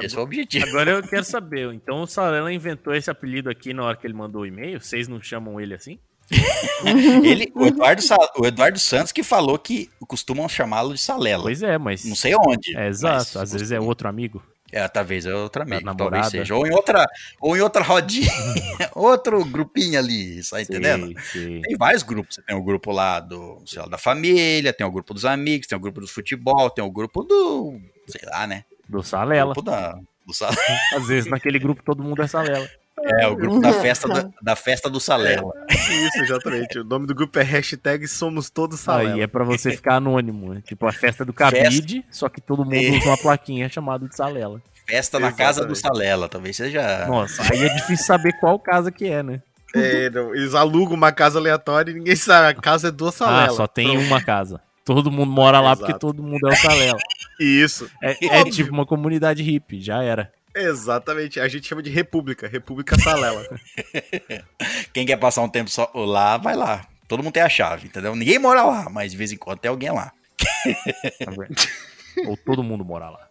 Esse 0.00 0.14
foi 0.14 0.22
o 0.22 0.26
objetivo. 0.26 0.66
Agora 0.66 0.92
eu 0.92 1.02
quero 1.06 1.24
saber. 1.24 1.72
Então 1.74 2.02
o 2.02 2.06
Salela 2.06 2.52
inventou 2.52 2.94
esse 2.94 3.10
apelido 3.10 3.50
aqui 3.50 3.74
na 3.74 3.84
hora 3.84 3.96
que 3.96 4.06
ele 4.06 4.14
mandou 4.14 4.42
o 4.42 4.46
e-mail? 4.46 4.80
Vocês 4.80 5.08
não 5.08 5.20
chamam 5.20 5.60
ele 5.60 5.74
assim? 5.74 5.98
Ele, 7.24 7.50
o, 7.54 7.66
Eduardo, 7.66 8.02
o 8.38 8.46
Eduardo 8.46 8.78
Santos 8.78 9.12
que 9.12 9.22
falou 9.22 9.58
que 9.58 9.90
costumam 10.06 10.48
chamá-lo 10.48 10.94
de 10.94 11.00
Salela. 11.00 11.42
Pois 11.42 11.62
é, 11.62 11.76
mas. 11.78 12.04
Não 12.04 12.16
sei 12.16 12.34
onde. 12.34 12.76
É 12.76 12.88
exato. 12.88 13.38
Às 13.38 13.52
vezes 13.52 13.72
é 13.72 13.80
outro 13.80 14.08
amigo. 14.08 14.42
É, 14.72 14.86
talvez 14.86 15.26
é 15.26 15.34
outra 15.34 15.64
amiga, 15.64 15.84
Da 15.84 15.94
talvez 15.94 16.28
seja. 16.28 16.54
Ou 16.54 16.64
em 16.64 16.72
outra, 16.72 17.04
ou 17.40 17.56
em 17.56 17.60
outra 17.60 17.82
rodinha, 17.82 18.30
outro 18.94 19.44
grupinho 19.44 19.98
ali, 19.98 20.40
tá 20.48 20.62
entendendo? 20.62 21.12
Sei. 21.32 21.60
Tem 21.60 21.76
vários 21.76 22.04
grupos. 22.04 22.38
Tem 22.46 22.54
o 22.56 22.62
grupo 22.62 22.92
lá 22.92 23.18
do, 23.18 23.60
sei 23.66 23.82
lá, 23.82 23.88
da 23.88 23.98
família, 23.98 24.72
tem 24.72 24.86
o 24.86 24.90
grupo 24.92 25.12
dos 25.12 25.24
amigos, 25.24 25.66
tem 25.66 25.76
o 25.76 25.80
grupo 25.80 26.00
do 26.00 26.06
futebol, 26.06 26.70
tem 26.70 26.84
o 26.84 26.90
grupo 26.90 27.24
do, 27.24 27.80
sei 28.06 28.20
lá, 28.28 28.46
né? 28.46 28.64
Do 28.88 29.02
Salela. 29.02 29.54
Da, 29.60 29.98
do 30.24 30.32
Sal- 30.32 30.50
Às 30.94 31.08
vezes 31.08 31.28
naquele 31.28 31.58
grupo 31.58 31.82
todo 31.82 32.00
mundo 32.00 32.22
é 32.22 32.28
Salela. 32.28 32.68
É, 33.04 33.26
o 33.26 33.36
grupo 33.36 33.60
da 33.60 33.72
festa, 33.72 34.08
da, 34.08 34.28
da 34.42 34.56
festa 34.56 34.88
do 34.90 35.00
Salela. 35.00 35.52
Isso, 35.70 36.22
exatamente. 36.22 36.78
O 36.78 36.84
nome 36.84 37.06
do 37.06 37.14
grupo 37.14 37.38
é 37.38 37.42
hashtag 37.42 38.06
Somos 38.08 38.50
Todos 38.50 38.80
Salela. 38.80 39.14
Aí 39.14 39.20
é 39.20 39.26
pra 39.26 39.44
você 39.44 39.70
ficar 39.72 39.96
anônimo. 39.96 40.54
né? 40.54 40.62
Tipo 40.64 40.86
a 40.86 40.92
festa 40.92 41.24
do 41.24 41.32
cabide, 41.32 42.04
só 42.10 42.28
que 42.28 42.40
todo 42.40 42.64
mundo 42.64 42.74
É. 42.74 42.90
usa 42.98 43.06
uma 43.08 43.16
plaquinha 43.18 43.68
chamada 43.68 44.06
de 44.08 44.14
Salela. 44.16 44.60
Festa 44.86 45.18
na 45.20 45.30
casa 45.32 45.64
do. 45.64 45.74
Salela, 45.76 46.28
talvez 46.28 46.56
seja. 46.56 47.06
Nossa, 47.06 47.42
aí 47.52 47.62
é 47.62 47.68
difícil 47.74 48.04
saber 48.04 48.32
qual 48.40 48.58
casa 48.58 48.90
que 48.90 49.06
é, 49.06 49.22
né? 49.22 49.40
É, 49.74 50.10
não, 50.10 50.34
eles 50.34 50.52
alugam 50.54 50.94
uma 50.96 51.12
casa 51.12 51.38
aleatória 51.38 51.92
e 51.92 51.94
ninguém 51.94 52.16
sabe. 52.16 52.48
A 52.58 52.60
casa 52.60 52.88
é 52.88 52.90
do 52.90 53.10
Salela. 53.12 53.44
Ah, 53.44 53.50
só 53.50 53.66
tem 53.68 53.88
Pronto. 53.92 54.06
uma 54.06 54.20
casa. 54.22 54.60
Todo 54.84 55.10
mundo 55.12 55.30
mora 55.30 55.60
lá 55.60 55.72
Exato. 55.72 55.80
porque 55.86 55.98
todo 56.00 56.20
mundo 56.22 56.48
é 56.48 56.52
o 56.52 56.56
Salela. 56.56 56.98
Isso. 57.38 57.88
É, 58.02 58.16
é 58.40 58.44
tipo 58.44 58.72
uma 58.72 58.84
comunidade 58.84 59.42
hippie, 59.44 59.80
já 59.80 60.02
era. 60.02 60.32
Exatamente. 60.54 61.40
A 61.40 61.48
gente 61.48 61.66
chama 61.66 61.82
de 61.82 61.90
República. 61.90 62.48
República 62.48 62.98
Salela. 62.98 63.46
Quem 64.92 65.06
quer 65.06 65.16
passar 65.16 65.42
um 65.42 65.48
tempo 65.48 65.70
só 65.70 65.90
lá, 65.94 66.36
vai 66.36 66.56
lá. 66.56 66.86
Todo 67.06 67.22
mundo 67.22 67.32
tem 67.32 67.42
a 67.42 67.48
chave, 67.48 67.86
entendeu? 67.86 68.14
Ninguém 68.14 68.38
mora 68.38 68.62
lá, 68.62 68.88
mas 68.88 69.10
de 69.10 69.16
vez 69.16 69.32
em 69.32 69.36
quando 69.36 69.58
tem 69.58 69.68
alguém 69.68 69.90
lá. 69.90 70.12
Ou 72.26 72.36
todo 72.36 72.62
mundo 72.62 72.84
mora 72.84 73.08
lá. 73.10 73.29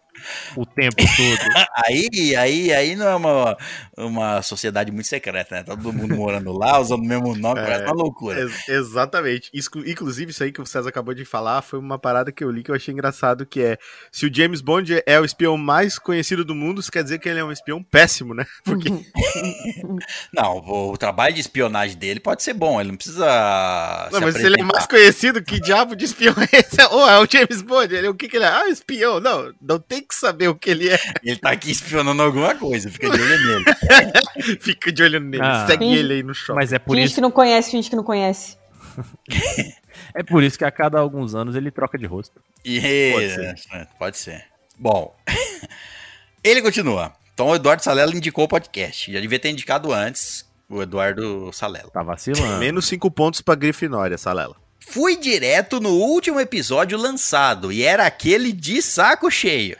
O 0.56 0.66
tempo 0.66 0.96
todo. 0.96 1.50
Aí, 1.86 2.36
aí, 2.36 2.72
aí 2.72 2.96
não 2.96 3.08
é 3.08 3.14
uma, 3.14 3.56
uma 3.96 4.42
sociedade 4.42 4.90
muito 4.92 5.06
secreta, 5.08 5.56
né? 5.56 5.62
Todo 5.62 5.92
mundo 5.92 6.14
morando 6.14 6.52
lá, 6.52 6.78
usando 6.78 7.00
o 7.02 7.06
mesmo 7.06 7.34
nome, 7.36 7.60
É. 7.60 7.64
parece 7.64 7.84
uma 7.84 7.94
loucura. 7.94 8.40
Ex- 8.40 8.68
exatamente. 8.68 9.50
Isso- 9.52 9.70
inclusive, 9.86 10.30
isso 10.30 10.42
aí 10.42 10.52
que 10.52 10.60
o 10.60 10.66
César 10.66 10.88
acabou 10.88 11.14
de 11.14 11.24
falar 11.24 11.62
foi 11.62 11.78
uma 11.78 11.98
parada 11.98 12.30
que 12.32 12.44
eu 12.44 12.50
li 12.50 12.62
que 12.62 12.70
eu 12.70 12.74
achei 12.74 12.92
engraçado, 12.92 13.46
que 13.46 13.60
é 13.62 13.78
se 14.12 14.26
o 14.26 14.34
James 14.34 14.60
Bond 14.60 15.02
é 15.06 15.18
o 15.20 15.24
espião 15.24 15.56
mais 15.56 15.98
conhecido 15.98 16.44
do 16.44 16.54
mundo, 16.54 16.80
isso 16.80 16.92
quer 16.92 17.02
dizer 17.02 17.18
que 17.18 17.28
ele 17.28 17.40
é 17.40 17.44
um 17.44 17.52
espião 17.52 17.82
péssimo, 17.82 18.34
né? 18.34 18.44
Porque 18.64 18.88
Não, 20.32 20.58
o, 20.58 20.92
o 20.92 20.96
trabalho 20.96 21.34
de 21.34 21.40
espionagem 21.40 21.96
dele 21.96 22.20
pode 22.20 22.42
ser 22.42 22.54
bom, 22.54 22.80
ele 22.80 22.90
não 22.90 22.96
precisa. 22.96 24.08
Não, 24.12 24.18
se 24.18 24.24
mas 24.24 24.34
se 24.36 24.46
ele 24.46 24.60
é 24.60 24.64
mais 24.64 24.86
conhecido, 24.86 25.42
que 25.42 25.60
diabo 25.60 25.94
de 25.96 26.04
espião 26.04 26.34
é 26.38 26.58
esse? 26.58 26.80
Ou 26.90 27.08
é 27.08 27.18
o 27.18 27.26
James 27.30 27.62
Bond? 27.62 27.94
Ele, 27.94 28.08
o 28.08 28.14
que, 28.14 28.28
que 28.28 28.36
ele 28.36 28.44
é? 28.44 28.48
Ah, 28.48 28.68
espião. 28.68 29.20
Não, 29.20 29.52
não 29.60 29.78
tem 29.78 29.99
que 30.02 30.14
saber 30.14 30.48
o 30.48 30.54
que 30.54 30.70
ele 30.70 30.88
é. 30.88 30.98
Ele 31.22 31.36
tá 31.36 31.50
aqui 31.50 31.70
espionando 31.70 32.22
alguma 32.22 32.54
coisa, 32.54 32.90
fica 32.90 33.10
de 33.10 33.20
olho 33.20 33.46
nele. 33.46 33.64
Fica 34.60 34.92
de 34.92 35.02
olho 35.02 35.20
nele. 35.20 35.42
Ah. 35.42 35.66
Segue 35.66 35.84
Sim. 35.84 35.94
ele 35.94 36.14
aí 36.14 36.22
no 36.22 36.34
shopping. 36.34 36.58
Mas 36.60 36.72
é 36.72 36.78
por 36.78 36.94
Finge 36.94 37.06
isso, 37.06 37.14
que 37.16 37.20
não 37.20 37.30
conhece, 37.30 37.70
finge 37.70 37.90
que 37.90 37.96
não 37.96 38.04
conhece. 38.04 38.56
é 40.14 40.22
por 40.22 40.42
isso 40.42 40.58
que 40.58 40.64
a 40.64 40.70
cada 40.70 40.98
alguns 40.98 41.34
anos 41.34 41.54
ele 41.54 41.70
troca 41.70 41.98
de 41.98 42.06
rosto. 42.06 42.40
E, 42.64 43.12
Pode 43.12 43.30
ser. 43.34 43.54
é, 43.72 43.86
pode 43.98 44.18
ser. 44.18 44.44
Bom, 44.78 45.14
ele 46.42 46.62
continua. 46.62 47.12
Então 47.34 47.48
o 47.48 47.54
Eduardo 47.54 47.82
Salela 47.82 48.14
indicou 48.14 48.44
o 48.44 48.48
podcast. 48.48 49.12
Já 49.12 49.20
devia 49.20 49.38
ter 49.38 49.50
indicado 49.50 49.92
antes 49.92 50.48
o 50.68 50.82
Eduardo 50.82 51.50
Salela. 51.52 51.90
Tá 51.90 52.02
vacilando. 52.02 52.58
Menos 52.58 52.86
cinco 52.86 53.10
pontos 53.10 53.40
pra 53.40 53.54
Grifinória, 53.54 54.16
Salela. 54.16 54.56
Fui 54.86 55.16
direto 55.16 55.78
no 55.80 55.90
último 55.90 56.40
episódio 56.40 56.98
lançado 56.98 57.70
e 57.70 57.82
era 57.82 58.06
aquele 58.06 58.52
de 58.52 58.82
saco 58.82 59.30
cheio. 59.30 59.76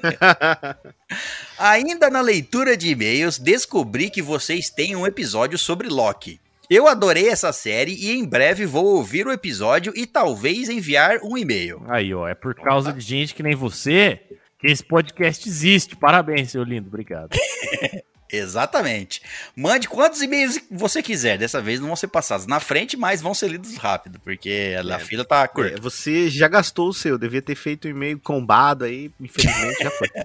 Ainda 1.58 2.10
na 2.10 2.20
leitura 2.20 2.76
de 2.76 2.90
e-mails, 2.90 3.38
descobri 3.38 4.10
que 4.10 4.20
vocês 4.20 4.68
têm 4.70 4.96
um 4.96 5.06
episódio 5.06 5.56
sobre 5.56 5.88
Loki. 5.88 6.40
Eu 6.68 6.88
adorei 6.88 7.28
essa 7.28 7.52
série 7.52 7.94
e 7.94 8.12
em 8.12 8.24
breve 8.24 8.64
vou 8.64 8.86
ouvir 8.86 9.26
o 9.26 9.32
episódio 9.32 9.92
e 9.94 10.06
talvez 10.06 10.68
enviar 10.68 11.18
um 11.22 11.36
e-mail. 11.36 11.82
Aí, 11.88 12.12
ó, 12.14 12.26
é 12.26 12.34
por 12.34 12.54
causa 12.54 12.92
de 12.92 13.00
gente 13.00 13.34
que 13.34 13.42
nem 13.42 13.54
você 13.54 14.20
que 14.58 14.66
esse 14.66 14.82
podcast 14.82 15.46
existe. 15.46 15.94
Parabéns, 15.94 16.50
seu 16.50 16.64
lindo. 16.64 16.88
Obrigado. 16.88 17.30
Exatamente. 18.32 19.22
Mande 19.56 19.88
quantos 19.88 20.20
e-mails 20.22 20.58
você 20.70 21.02
quiser. 21.02 21.38
Dessa 21.38 21.60
vez 21.60 21.78
não 21.80 21.86
vão 21.88 21.96
ser 21.96 22.08
passados 22.08 22.46
na 22.46 22.58
frente, 22.60 22.96
mas 22.96 23.20
vão 23.22 23.32
ser 23.34 23.48
lidos 23.48 23.76
rápido, 23.76 24.18
porque 24.20 24.74
a 24.92 24.98
fila 24.98 25.24
tá 25.24 25.42
É, 25.42 25.48
curta. 25.48 25.80
você 25.80 26.28
já 26.28 26.48
gastou 26.48 26.88
o 26.88 26.94
seu, 26.94 27.16
devia 27.18 27.42
ter 27.42 27.54
feito 27.54 27.86
um 27.86 27.90
e-mail 27.90 28.18
combado 28.18 28.84
aí, 28.84 29.10
infelizmente 29.20 29.82
já 29.84 29.90
foi. 29.90 30.08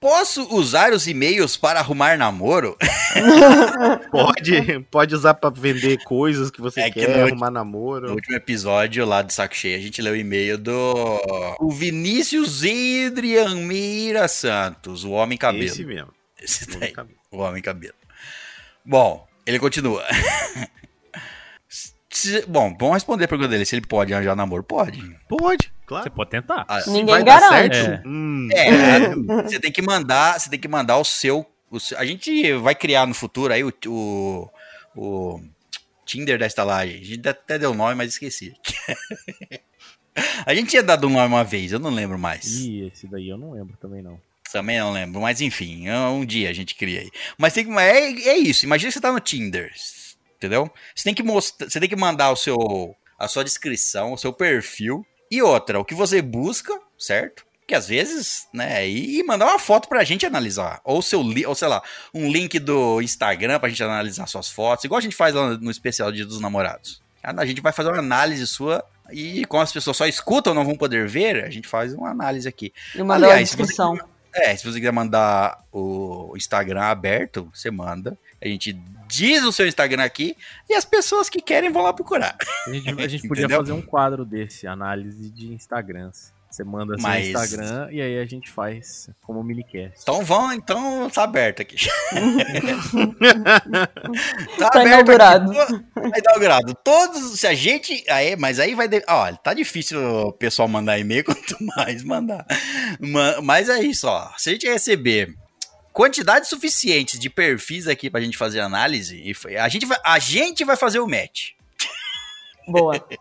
Posso 0.00 0.46
usar 0.54 0.92
os 0.92 1.08
e-mails 1.08 1.56
para 1.56 1.80
arrumar 1.80 2.16
namoro? 2.16 2.76
Pode, 4.12 4.80
pode 4.92 5.14
usar 5.14 5.34
pra 5.34 5.50
vender 5.50 5.98
coisas 6.04 6.50
que 6.52 6.60
você 6.60 6.82
É 6.82 6.90
que 6.90 7.00
quer, 7.04 7.16
no 7.18 7.24
arrumar 7.26 7.48
No 7.50 7.54
namoro. 7.54 8.12
último 8.12 8.36
episódio 8.36 9.04
lá 9.04 9.22
do 9.22 9.32
Saco 9.32 9.56
Cheio, 9.56 9.76
a 9.76 9.80
gente 9.80 10.00
leu 10.00 10.12
o 10.12 10.16
e-mail 10.16 10.56
do 10.56 11.56
o 11.58 11.70
Vinícius 11.72 12.62
Adrian 12.62 13.56
Mira 13.56 14.28
Santos, 14.28 15.02
o 15.02 15.10
Homem 15.10 15.36
Cabelo. 15.36 15.64
Esse 15.64 15.84
mesmo. 15.84 16.12
Esse 16.40 16.66
daí, 16.78 16.94
o 17.30 17.38
Homem 17.38 17.62
Cabelo. 17.62 17.94
Bom, 18.84 19.26
Ele 19.46 19.58
continua. 19.58 20.04
Se- 22.10 22.44
bom, 22.46 22.74
vamos 22.78 22.94
responder 22.94 23.24
a 23.24 23.28
pergunta 23.28 23.50
dele. 23.50 23.64
Se 23.66 23.76
ele 23.76 23.86
pode 23.86 24.12
arranjar 24.14 24.34
namoro, 24.34 24.62
pode. 24.64 24.98
Pode, 25.28 25.64
Você 25.66 25.70
claro. 25.86 26.10
pode 26.10 26.30
tentar. 26.30 26.64
Ah, 26.66 26.80
Ninguém 26.86 27.22
garante. 27.24 27.76
certo, 27.76 28.08
hum, 28.08 28.48
É, 28.50 29.10
você 29.44 29.60
tem 29.60 29.70
que 29.70 29.82
mandar, 29.82 30.38
você 30.40 30.48
tem 30.50 30.58
que 30.58 30.66
mandar 30.68 30.96
o 30.96 31.04
seu, 31.04 31.46
o 31.70 31.78
seu- 31.78 31.98
A 31.98 32.04
gente 32.06 32.52
vai 32.54 32.74
criar 32.74 33.06
no 33.06 33.12
futuro 33.14 33.52
aí 33.52 33.62
o, 33.62 33.72
o, 33.86 34.48
o 34.96 35.40
Tinder 36.06 36.38
da 36.38 36.46
estalagem. 36.46 36.98
A 37.00 37.04
gente 37.04 37.28
até 37.28 37.58
deu 37.58 37.74
nome, 37.74 37.94
mas 37.94 38.12
esqueci. 38.14 38.54
A 40.44 40.52
gente 40.52 40.70
tinha 40.70 40.82
dado 40.82 41.06
um 41.06 41.10
nome 41.10 41.26
uma 41.32 41.44
vez, 41.44 41.70
eu 41.70 41.78
não 41.78 41.90
lembro 41.90 42.18
mais. 42.18 42.44
Ih, 42.46 42.88
esse 42.92 43.06
daí 43.06 43.28
eu 43.28 43.38
não 43.38 43.52
lembro 43.52 43.76
também 43.76 44.02
não. 44.02 44.20
Também 44.52 44.78
não 44.78 44.92
lembro, 44.92 45.20
mas 45.20 45.40
enfim, 45.40 45.88
um 45.90 46.24
dia 46.24 46.48
a 46.50 46.52
gente 46.52 46.74
cria 46.74 47.00
aí. 47.00 47.10
Mas 47.36 47.52
tem 47.52 47.64
que, 47.66 47.72
é, 47.78 48.10
é 48.28 48.36
isso, 48.38 48.64
imagina 48.64 48.88
que 48.88 48.94
você 48.94 49.00
tá 49.00 49.12
no 49.12 49.20
Tinder, 49.20 49.70
entendeu? 50.36 50.70
Você 50.94 51.04
tem 51.04 51.14
que 51.14 51.22
mostrar, 51.22 51.68
você 51.68 51.78
tem 51.80 51.88
que 51.88 51.96
mandar 51.96 52.30
o 52.30 52.36
seu, 52.36 52.94
a 53.18 53.28
sua 53.28 53.44
descrição, 53.44 54.12
o 54.12 54.18
seu 54.18 54.32
perfil 54.32 55.04
e 55.30 55.42
outra, 55.42 55.78
o 55.78 55.84
que 55.84 55.94
você 55.94 56.22
busca, 56.22 56.72
certo? 56.98 57.46
Que 57.66 57.74
às 57.74 57.86
vezes, 57.86 58.46
né, 58.54 58.88
e 58.88 59.22
mandar 59.24 59.44
uma 59.46 59.58
foto 59.58 59.88
pra 59.90 60.02
gente 60.02 60.24
analisar, 60.24 60.80
ou 60.82 61.02
seu, 61.02 61.20
ou 61.20 61.54
sei 61.54 61.68
lá, 61.68 61.82
um 62.14 62.30
link 62.32 62.58
do 62.58 63.02
Instagram 63.02 63.60
pra 63.60 63.68
gente 63.68 63.82
analisar 63.84 64.26
suas 64.26 64.48
fotos, 64.48 64.84
igual 64.86 64.98
a 64.98 65.02
gente 65.02 65.14
faz 65.14 65.34
lá 65.34 65.50
no 65.58 65.70
especial 65.70 66.10
Dia 66.10 66.24
dos 66.24 66.40
Namorados. 66.40 67.02
A 67.22 67.44
gente 67.44 67.60
vai 67.60 67.72
fazer 67.72 67.90
uma 67.90 67.98
análise 67.98 68.46
sua 68.46 68.82
e 69.12 69.44
como 69.46 69.62
as 69.62 69.70
pessoas 69.72 69.98
só 69.98 70.06
escutam, 70.06 70.54
não 70.54 70.64
vão 70.64 70.76
poder 70.76 71.06
ver, 71.06 71.44
a 71.44 71.50
gente 71.50 71.68
faz 71.68 71.92
uma 71.92 72.08
análise 72.10 72.48
aqui. 72.48 72.72
E 72.94 73.02
mandou 73.02 73.28
a 73.28 73.32
Aliás, 73.32 73.50
se 73.50 73.56
você- 73.56 73.62
descrição. 73.64 73.98
É, 74.38 74.56
se 74.56 74.64
você 74.64 74.78
quiser 74.78 74.92
mandar 74.92 75.64
o 75.72 76.32
Instagram 76.36 76.82
aberto, 76.82 77.50
você 77.52 77.70
manda. 77.70 78.16
A 78.40 78.46
gente 78.46 78.72
diz 79.08 79.42
o 79.42 79.52
seu 79.52 79.66
Instagram 79.66 80.04
aqui 80.04 80.36
e 80.68 80.74
as 80.74 80.84
pessoas 80.84 81.28
que 81.28 81.40
querem 81.40 81.70
vão 81.70 81.82
lá 81.82 81.92
procurar. 81.92 82.36
A 82.66 82.70
gente, 82.70 83.02
a 83.02 83.08
gente 83.08 83.26
podia 83.28 83.48
fazer 83.48 83.72
um 83.72 83.82
quadro 83.82 84.24
desse, 84.24 84.66
análise 84.66 85.30
de 85.30 85.52
Instagrams. 85.52 86.32
Você 86.50 86.64
manda 86.64 86.94
seu 86.98 87.02
Mas- 87.02 87.26
Instagram 87.28 87.88
e 87.92 88.00
aí 88.00 88.18
a 88.18 88.24
gente 88.24 88.50
faz 88.50 89.10
como 89.22 89.42
minicast. 89.44 89.98
Então 90.02 90.24
vão, 90.24 90.52
então 90.52 91.08
tá 91.10 91.24
aberto 91.24 91.60
aqui. 91.62 91.76
Tá 94.72 94.84
inaugurado. 94.84 95.52
Aqui, 95.60 95.84
tá 95.94 96.18
inaugurado. 96.18 96.74
Todos, 96.84 97.38
se 97.40 97.46
a 97.46 97.54
gente. 97.54 98.04
Aí, 98.08 98.36
mas 98.36 98.58
aí 98.58 98.74
vai. 98.74 98.88
de- 98.88 99.04
Ó, 99.08 99.32
tá 99.36 99.54
difícil 99.54 100.00
o 100.00 100.32
pessoal 100.32 100.68
mandar 100.68 100.98
e-mail, 100.98 101.24
quanto 101.24 101.56
mais 101.76 102.02
mandar. 102.02 102.46
Ma- 103.00 103.40
Mas 103.42 103.68
é 103.68 103.80
isso, 103.80 104.06
ó. 104.08 104.30
Se 104.36 104.50
a 104.50 104.52
gente 104.52 104.66
receber 104.68 105.34
quantidade 105.92 106.48
suficiente 106.48 107.18
de 107.18 107.28
perfis 107.28 107.86
aqui 107.88 108.08
pra 108.10 108.20
gente 108.20 108.36
fazer 108.36 108.60
análise, 108.60 109.16
e 109.16 109.56
a 109.56 109.68
gente 109.68 109.84
vai, 109.86 109.98
a 110.04 110.18
gente 110.18 110.64
vai 110.64 110.76
fazer 110.76 110.98
o 111.00 111.06
match. 111.08 111.50
Boa. 112.66 112.94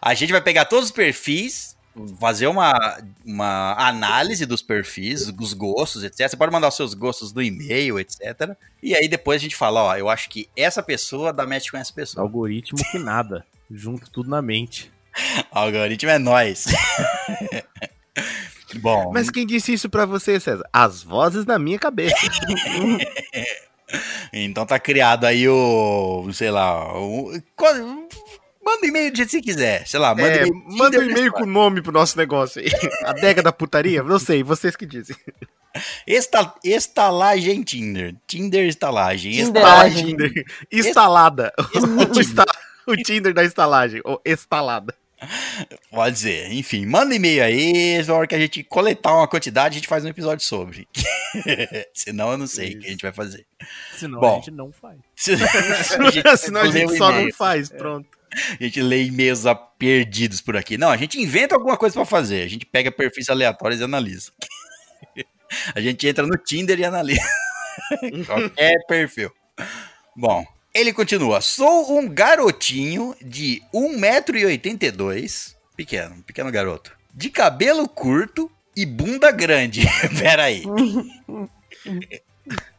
A 0.00 0.14
gente 0.14 0.32
vai 0.32 0.40
pegar 0.40 0.64
todos 0.64 0.86
os 0.86 0.90
perfis, 0.90 1.76
fazer 2.18 2.46
uma, 2.46 3.02
uma 3.24 3.74
análise 3.74 4.46
dos 4.46 4.62
perfis, 4.62 5.26
dos 5.26 5.52
gostos, 5.52 6.04
etc. 6.04 6.28
Você 6.28 6.36
pode 6.36 6.52
mandar 6.52 6.68
os 6.68 6.76
seus 6.76 6.94
gostos 6.94 7.32
no 7.32 7.42
e-mail, 7.42 7.98
etc. 7.98 8.56
E 8.82 8.94
aí 8.94 9.08
depois 9.08 9.40
a 9.40 9.42
gente 9.42 9.56
fala, 9.56 9.82
ó, 9.82 9.96
eu 9.96 10.08
acho 10.08 10.28
que 10.28 10.48
essa 10.56 10.82
pessoa 10.82 11.32
dá 11.32 11.46
match 11.46 11.70
com 11.70 11.76
essa 11.76 11.92
pessoa. 11.92 12.24
Algoritmo 12.24 12.78
que 12.90 12.98
nada. 12.98 13.44
Junto 13.70 14.10
tudo 14.10 14.30
na 14.30 14.40
mente. 14.40 14.90
O 15.52 15.58
algoritmo 15.58 16.10
é 16.10 16.18
nós. 16.18 16.66
Bom, 18.80 19.10
Mas 19.12 19.30
quem 19.30 19.46
disse 19.46 19.72
isso 19.72 19.90
pra 19.90 20.06
você, 20.06 20.38
César? 20.38 20.68
As 20.72 21.02
vozes 21.02 21.44
na 21.44 21.58
minha 21.58 21.78
cabeça. 21.78 22.16
então 24.32 24.64
tá 24.64 24.78
criado 24.78 25.24
aí 25.24 25.48
o, 25.48 26.30
sei 26.32 26.50
lá, 26.50 26.96
o, 26.96 27.32
manda 28.64 28.86
e-mail 28.86 29.10
do 29.10 29.16
jeito 29.16 29.28
que 29.30 29.36
você 29.36 29.42
quiser, 29.42 29.86
sei 29.86 29.98
lá, 30.00 30.14
manda 30.14 30.28
É, 30.28 30.46
e-mail. 30.46 30.64
manda 30.66 30.98
um 30.98 31.02
e-mail 31.02 31.32
com 31.32 31.42
o 31.42 31.46
nome 31.46 31.80
pro 31.82 31.92
nosso 31.92 32.16
negócio 32.16 32.60
aí. 32.60 32.68
Adega 33.04 33.42
da 33.42 33.52
putaria? 33.52 34.02
Não 34.02 34.18
sei, 34.18 34.42
vocês 34.42 34.76
que 34.76 34.86
dizem. 34.86 35.16
Esta, 36.06 36.52
estalagem 36.64 37.62
Tinder. 37.62 38.14
Tinder 38.26 38.66
estalagem. 38.66 39.32
Tinderagem. 39.32 40.06
Tinder. 40.06 40.32
Instalada. 40.72 41.52
O, 42.86 42.96
Tinder 42.96 43.32
da 43.32 43.44
estalagem. 43.44 44.00
Ou 44.04 44.20
estalada. 44.24 44.92
Pode 45.92 46.18
ser. 46.18 46.50
Enfim, 46.52 46.86
manda 46.86 47.14
e-mail 47.14 47.44
aí. 47.44 48.02
Na 48.04 48.14
hora 48.14 48.26
que 48.26 48.34
a 48.34 48.38
gente 48.38 48.64
coletar 48.64 49.14
uma 49.14 49.28
quantidade, 49.28 49.74
a 49.74 49.78
gente 49.78 49.86
faz 49.86 50.04
um 50.04 50.08
episódio 50.08 50.44
sobre. 50.44 50.88
Senão 51.94 52.32
eu 52.32 52.38
não 52.38 52.46
sei 52.48 52.74
o 52.74 52.80
que 52.80 52.86
a 52.86 52.90
gente 52.90 53.02
vai 53.02 53.12
fazer. 53.12 53.46
Senão 53.96 54.18
Bom. 54.18 54.32
a 54.32 54.36
gente 54.36 54.50
não 54.50 54.72
faz. 54.72 54.96
Se- 55.14 55.34
a 55.34 56.10
gente 56.10 56.36
Senão 56.38 56.62
a 56.62 56.66
gente 56.70 56.96
só 56.96 57.12
não 57.12 57.30
faz. 57.32 57.68
Pronto. 57.68 58.08
A 58.58 58.62
gente 58.62 58.80
lê 58.80 59.04
e-mails 59.04 59.44
a- 59.46 59.54
perdidos 59.54 60.40
por 60.40 60.56
aqui. 60.56 60.76
Não, 60.78 60.90
a 60.90 60.96
gente 60.96 61.20
inventa 61.20 61.54
alguma 61.54 61.76
coisa 61.76 61.94
pra 61.94 62.04
fazer. 62.04 62.42
A 62.42 62.48
gente 62.48 62.64
pega 62.66 62.90
perfis 62.92 63.28
aleatórios 63.28 63.80
e 63.80 63.84
analisa. 63.84 64.30
A 65.74 65.80
gente 65.80 66.06
entra 66.06 66.24
no 66.24 66.36
Tinder 66.36 66.78
e 66.78 66.84
analisa. 66.84 67.20
Qualquer 68.24 68.86
perfil. 68.86 69.32
Bom, 70.16 70.46
ele 70.72 70.92
continua. 70.92 71.40
Sou 71.40 71.98
um 71.98 72.08
garotinho 72.08 73.16
de 73.20 73.60
1,82m. 73.74 75.54
Pequeno, 75.76 76.14
um 76.14 76.22
pequeno 76.22 76.52
garoto. 76.52 76.92
De 77.12 77.28
cabelo 77.30 77.88
curto 77.88 78.48
e 78.76 78.86
bunda 78.86 79.32
grande. 79.32 79.82
Pera 80.20 80.44
aí. 80.44 80.62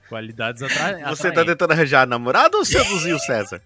Qualidades 0.08 0.62
atrás. 0.64 1.02
Você 1.10 1.32
tá 1.32 1.44
tentando 1.44 1.72
arranjar 1.72 2.08
namorado 2.08 2.58
ou 2.58 2.64
seduzir 2.66 3.14
o 3.14 3.20
César? 3.20 3.62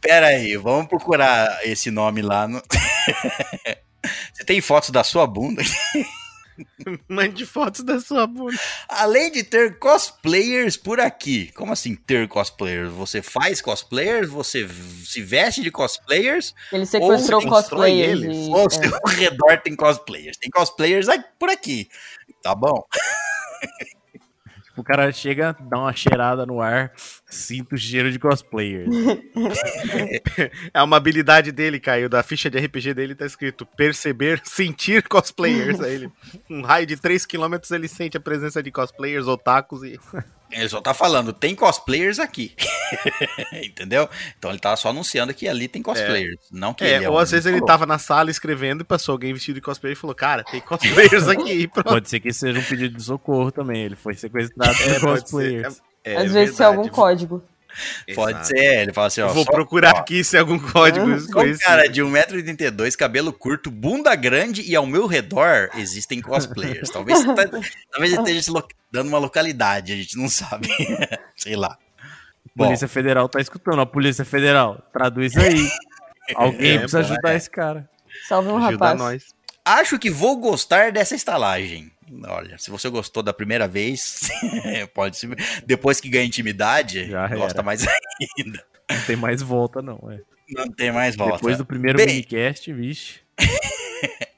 Pera 0.00 0.28
aí, 0.28 0.56
vamos 0.56 0.86
procurar 0.88 1.60
esse 1.66 1.90
nome 1.90 2.22
lá 2.22 2.46
no. 2.48 2.62
Você 4.32 4.44
tem 4.44 4.60
fotos 4.60 4.90
da 4.90 5.04
sua 5.04 5.26
bunda? 5.26 5.62
Mande 7.08 7.46
fotos 7.46 7.82
da 7.82 8.00
sua 8.00 8.26
bunda. 8.26 8.58
Além 8.88 9.30
de 9.32 9.42
ter 9.42 9.78
cosplayers 9.78 10.76
por 10.76 11.00
aqui. 11.00 11.50
Como 11.52 11.72
assim 11.72 11.94
ter 11.94 12.28
cosplayers? 12.28 12.90
Você 12.92 13.22
faz 13.22 13.60
cosplayers? 13.62 14.28
Você 14.28 14.68
se 15.04 15.22
veste 15.22 15.62
de 15.62 15.70
cosplayers? 15.70 16.54
Ele 16.72 16.84
sequestrou 16.86 17.42
Ou 17.42 17.48
cosplayers. 17.48 18.20
eles, 18.22 18.36
e- 18.46 18.50
Ou 18.50 18.66
é. 18.66 18.70
seu 18.70 18.90
redor 19.16 19.58
tem 19.62 19.74
cosplayers? 19.76 20.36
Tem 20.38 20.50
cosplayers 20.50 21.08
aí- 21.08 21.24
por 21.38 21.48
aqui. 21.50 21.88
Tá 22.42 22.54
bom. 22.54 22.82
O 24.76 24.82
cara 24.82 25.12
chega, 25.12 25.54
dá 25.60 25.78
uma 25.78 25.92
cheirada 25.94 26.46
no 26.46 26.60
ar, 26.62 26.92
sinto 27.30 27.74
o 27.74 27.78
cheiro 27.78 28.10
de 28.10 28.18
cosplayer. 28.18 28.86
É 30.72 30.82
uma 30.82 30.96
habilidade 30.96 31.52
dele, 31.52 31.78
Caio. 31.80 32.08
Da 32.08 32.22
ficha 32.22 32.50
de 32.50 32.58
RPG 32.58 32.94
dele 32.94 33.14
tá 33.14 33.26
escrito 33.26 33.64
perceber, 33.64 34.40
sentir 34.44 35.02
cosplayers. 35.06 35.80
Aí 35.80 35.94
ele, 35.94 36.10
um 36.48 36.62
raio 36.62 36.86
de 36.86 36.96
3km 36.96 37.74
ele 37.74 37.88
sente 37.88 38.16
a 38.16 38.20
presença 38.20 38.62
de 38.62 38.70
cosplayers, 38.70 39.26
otakus 39.26 39.82
e. 39.82 39.98
Ele 40.52 40.68
só 40.68 40.80
tá 40.80 40.92
falando, 40.92 41.32
tem 41.32 41.54
cosplayers 41.54 42.18
aqui. 42.18 42.56
Entendeu? 43.52 44.08
Então 44.36 44.50
ele 44.50 44.58
tá 44.58 44.74
só 44.74 44.88
anunciando 44.88 45.32
que 45.32 45.46
ali 45.46 45.68
tem 45.68 45.80
cosplayers. 45.80 46.40
Não 46.50 46.74
que 46.74 46.82
É, 46.82 46.96
ele 46.96 47.04
é 47.04 47.08
ou 47.08 47.20
às 47.20 47.30
vezes 47.30 47.46
ele 47.46 47.58
falou. 47.58 47.66
tava 47.68 47.86
na 47.86 47.98
sala 48.00 48.32
escrevendo 48.32 48.80
e 48.80 48.84
passou 48.84 49.12
alguém 49.12 49.32
vestido 49.32 49.54
de 49.54 49.60
cosplayer 49.60 49.96
e 49.96 50.00
falou: 50.00 50.12
Cara, 50.12 50.42
tem 50.42 50.60
cosplayers 50.60 51.28
aqui. 51.28 51.68
Pronto. 51.68 51.86
Pode 51.90 52.08
ser 52.10 52.18
que 52.18 52.32
seja 52.32 52.58
um 52.58 52.64
pedido 52.64 52.96
de 52.96 53.02
socorro 53.04 53.52
também. 53.52 53.84
Ele 53.84 53.94
foi 53.94 54.14
sequestrado 54.14 54.76
por 54.76 54.88
É, 54.88 54.98
pode 54.98 55.20
cosplayers. 55.22 55.80
É, 56.04 56.16
Às 56.16 56.32
vezes 56.32 56.58
é 56.60 56.64
algum 56.64 56.88
código. 56.88 57.42
Pode 58.16 58.32
Exato. 58.32 58.46
ser, 58.48 58.82
ele 58.82 58.92
fala 58.92 59.06
assim, 59.06 59.20
ó. 59.20 59.28
Eu 59.28 59.34
vou 59.34 59.44
só- 59.44 59.52
procurar 59.52 59.94
ó, 59.94 59.98
aqui 59.98 60.24
se 60.24 60.36
é 60.36 60.40
algum 60.40 60.58
código 60.58 61.06
um 61.06 61.58
cara 61.58 61.88
de 61.88 62.02
1,82m, 62.02 62.96
cabelo 62.96 63.32
curto, 63.32 63.70
bunda 63.70 64.14
grande 64.16 64.62
e 64.62 64.74
ao 64.74 64.84
meu 64.84 65.06
redor 65.06 65.70
existem 65.76 66.20
cosplayers. 66.20 66.90
Talvez, 66.90 67.24
tá- 67.24 67.34
talvez 67.90 68.12
ele 68.12 68.16
esteja 68.18 68.42
se 68.42 68.52
dando 68.90 69.08
uma 69.08 69.18
localidade, 69.18 69.92
a 69.92 69.96
gente 69.96 70.18
não 70.18 70.28
sabe. 70.28 70.68
Sei 71.36 71.54
lá. 71.54 71.78
Bom, 72.56 72.64
Polícia 72.66 72.88
Federal 72.88 73.28
tá 73.28 73.40
escutando. 73.40 73.80
A 73.80 73.86
Polícia 73.86 74.24
Federal, 74.24 74.82
traduz 74.92 75.36
aí. 75.36 75.70
Alguém 76.34 76.72
É, 76.74 76.78
precisa 76.78 77.00
ajudar 77.00 77.34
esse 77.36 77.48
cara. 77.50 77.88
Salve 78.28 78.48
um 78.48 78.56
Ajuda 78.58 78.72
rapaz. 78.72 78.98
nós. 78.98 79.24
acho 79.64 79.98
que 79.98 80.10
vou 80.10 80.36
gostar 80.38 80.90
dessa 80.90 81.14
estalagem. 81.14 81.90
Olha, 82.26 82.58
se 82.58 82.70
você 82.70 82.88
gostou 82.88 83.22
da 83.22 83.32
primeira 83.32 83.68
vez, 83.68 84.28
pode 84.94 85.16
ser. 85.16 85.28
Depois 85.66 86.00
que 86.00 86.08
ganha 86.08 86.24
intimidade, 86.24 87.08
Já 87.08 87.28
gosta 87.28 87.58
era. 87.58 87.62
mais 87.62 87.86
ainda. 88.38 88.64
Não 88.90 89.00
tem 89.06 89.16
mais 89.16 89.40
volta, 89.42 89.80
não. 89.80 89.98
É. 90.10 90.20
Não 90.50 90.68
tem 90.70 90.90
mais 90.90 91.14
volta. 91.14 91.36
Depois 91.36 91.56
do 91.58 91.64
primeiro 91.64 91.96
Bem- 91.98 92.06
minicast, 92.08 92.72
vixe. 92.72 93.20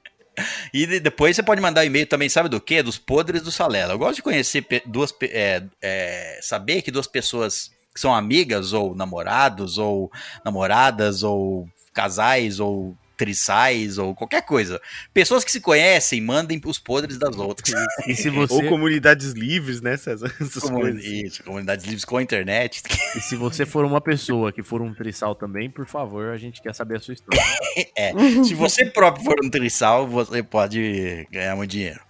E 0.73 0.87
de- 0.87 1.01
depois 1.01 1.37
você 1.37 1.43
pode 1.43 1.61
mandar 1.61 1.85
e-mail 1.85 2.07
também, 2.07 2.27
sabe 2.29 2.49
do 2.49 2.59
quê? 2.61 2.83
Dos 2.83 2.97
podres 2.97 3.43
do 3.43 3.51
Salela. 3.53 3.93
Eu 3.93 3.99
gosto 3.99 4.17
de 4.17 4.23
conhecer 4.23 4.65
duas. 4.87 5.15
é, 5.25 5.63
é, 5.83 6.39
saber 6.43 6.81
que 6.81 6.91
duas 6.91 7.07
pessoas 7.07 7.71
que 7.95 8.01
são 8.01 8.15
amigas, 8.15 8.73
ou 8.73 8.95
namorados, 8.95 9.77
ou 9.77 10.11
namoradas, 10.43 11.23
ou 11.23 11.69
casais, 11.93 12.59
ou 12.59 12.97
trissais 13.23 13.99
ou 13.99 14.17
qualquer 14.17 14.43
coisa. 14.43 14.81
Pessoas 15.15 15.45
que 15.45 15.53
se 15.53 15.61
conhecem, 15.61 16.21
mandem 16.21 16.61
os 16.65 16.81
podres 16.81 17.17
das 17.17 17.37
outras. 17.37 17.73
E 18.09 18.17
se 18.17 18.29
Ou 18.35 18.35
você, 18.35 18.69
comunidades 18.69 19.31
livres, 19.31 19.81
né, 19.81 19.97
César? 19.97 20.35
Essas 20.43 20.69
coisas. 20.69 21.05
Isso, 21.05 21.45
comunidades 21.45 21.85
livres 21.85 22.05
com 22.05 22.17
a 22.17 22.23
internet. 22.23 22.83
e 23.17 23.21
se 23.21 23.37
você 23.37 23.65
for 23.65 23.85
uma 23.85 24.01
pessoa 24.01 24.53
que 24.53 24.61
for 24.61 24.83
um 24.83 24.93
trissal 24.93 25.37
também, 25.37 25.71
por 25.71 25.87
favor, 25.87 26.31
a 26.31 26.37
gente 26.37 26.61
quer 26.61 26.75
saber 26.75 26.97
a 26.97 27.01
sua 27.01 27.15
história. 27.15 27.43
É, 27.97 28.13
se 28.45 28.55
você 28.55 28.87
próprio 28.87 29.25
for 29.25 29.37
um 29.43 29.49
trissal, 29.49 30.07
você 30.07 30.43
pode 30.43 31.27
ganhar 31.31 31.55
muito 31.57 31.71
dinheiro. 31.71 32.01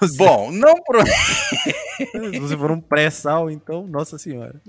Você, 0.00 0.16
Bom, 0.16 0.50
não 0.50 0.74
pro... 0.82 1.04
se 1.06 2.38
você 2.38 2.56
for 2.56 2.70
um 2.70 2.80
pré-sal, 2.80 3.50
então, 3.50 3.86
nossa 3.86 4.18
senhora. 4.18 4.60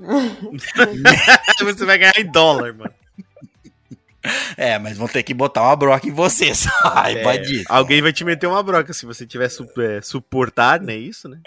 Você 1.60 1.86
vai 1.86 1.98
ganhar 1.98 2.20
em 2.20 2.32
dólar, 2.32 2.74
mano. 2.74 2.94
É, 4.58 4.78
mas 4.80 4.98
vão 4.98 5.08
ter 5.08 5.24
que 5.24 5.34
botar 5.34 5.62
uma 5.64 5.76
broca 5.76 6.08
em 6.08 6.12
você, 6.12 6.54
saiba 6.56 7.36
É, 7.36 7.38
disso. 7.38 7.66
alguém 7.70 8.02
vai 8.02 8.12
te 8.14 8.24
meter 8.24 8.48
uma 8.48 8.62
broca 8.64 8.94
se 8.94 9.06
você 9.06 9.26
tiver 9.26 9.50
su 9.50 9.68
é, 9.80 10.02
suportar, 10.02 10.82
né? 10.82 10.96
Isso, 10.96 11.28
né? 11.30 11.40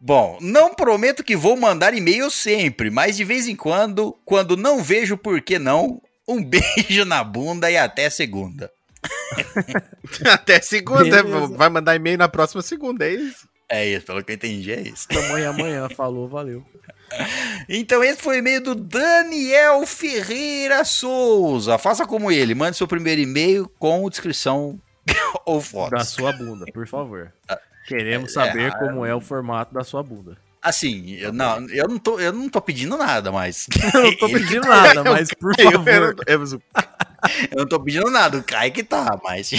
Bom, 0.00 0.38
não 0.40 0.74
prometo 0.74 1.24
que 1.24 1.36
vou 1.36 1.56
mandar 1.56 1.94
e-mail 1.94 2.30
sempre, 2.30 2.90
mas 2.90 3.16
de 3.16 3.24
vez 3.24 3.48
em 3.48 3.56
quando, 3.56 4.16
quando 4.24 4.56
não 4.56 4.82
vejo 4.82 5.16
por 5.16 5.40
que 5.40 5.58
não, 5.58 6.00
um 6.28 6.42
beijo 6.44 7.04
na 7.04 7.24
bunda 7.24 7.70
e 7.70 7.76
até 7.76 8.08
segunda. 8.10 8.70
Até 10.24 10.60
segunda. 10.60 11.22
Beleza. 11.22 11.56
Vai 11.56 11.68
mandar 11.68 11.96
e-mail 11.96 12.18
na 12.18 12.28
próxima 12.28 12.62
segunda, 12.62 13.06
é 13.06 13.14
isso? 13.14 13.48
É 13.68 13.84
isso, 13.86 14.06
pelo 14.06 14.22
que 14.22 14.32
eu 14.32 14.36
entendi, 14.36 14.72
é 14.72 14.80
isso. 14.80 15.06
Amanhã, 15.10 15.50
amanhã. 15.50 15.88
Falou, 15.88 16.28
valeu. 16.28 16.64
Então 17.68 18.02
esse 18.02 18.20
foi 18.20 18.36
o 18.36 18.38
e-mail 18.40 18.60
do 18.60 18.74
Daniel 18.74 19.86
Ferreira 19.86 20.84
Souza. 20.84 21.78
Faça 21.78 22.04
como 22.04 22.32
ele, 22.32 22.52
mande 22.54 22.76
seu 22.76 22.86
primeiro 22.88 23.20
e-mail 23.20 23.68
com 23.78 24.08
descrição 24.10 24.78
ou 25.46 25.58
Da 25.60 25.64
fotos. 25.64 26.08
sua 26.08 26.32
bunda, 26.32 26.64
por 26.72 26.86
favor. 26.88 27.32
Queremos 27.86 28.30
é, 28.30 28.32
saber 28.34 28.72
é, 28.72 28.78
como 28.78 29.06
é 29.06 29.14
o 29.14 29.20
formato 29.20 29.72
da 29.72 29.84
sua 29.84 30.02
bunda. 30.02 30.36
Assim, 30.60 31.12
eu 31.14 31.32
não, 31.32 31.68
eu 31.70 31.86
não 31.86 31.96
tô, 31.98 32.18
eu 32.18 32.32
não 32.32 32.48
tô 32.48 32.60
pedindo 32.60 32.96
nada, 32.96 33.30
mas 33.30 33.68
Eu 33.94 34.02
não 34.02 34.16
tô 34.16 34.28
pedindo 34.28 34.66
nada, 34.66 35.04
mas 35.04 35.28
por 35.32 35.52
Eu- 35.58 35.70
favor. 35.72 35.88
eu- 36.26 36.44
eu- 36.44 36.62
eu 37.52 37.58
não 37.58 37.66
tô 37.68 37.80
pedindo 37.80 38.10
nada, 38.10 38.36
o 38.38 38.42
Kai 38.42 38.72
que 38.72 38.82
tá, 38.82 39.16
mas 39.22 39.50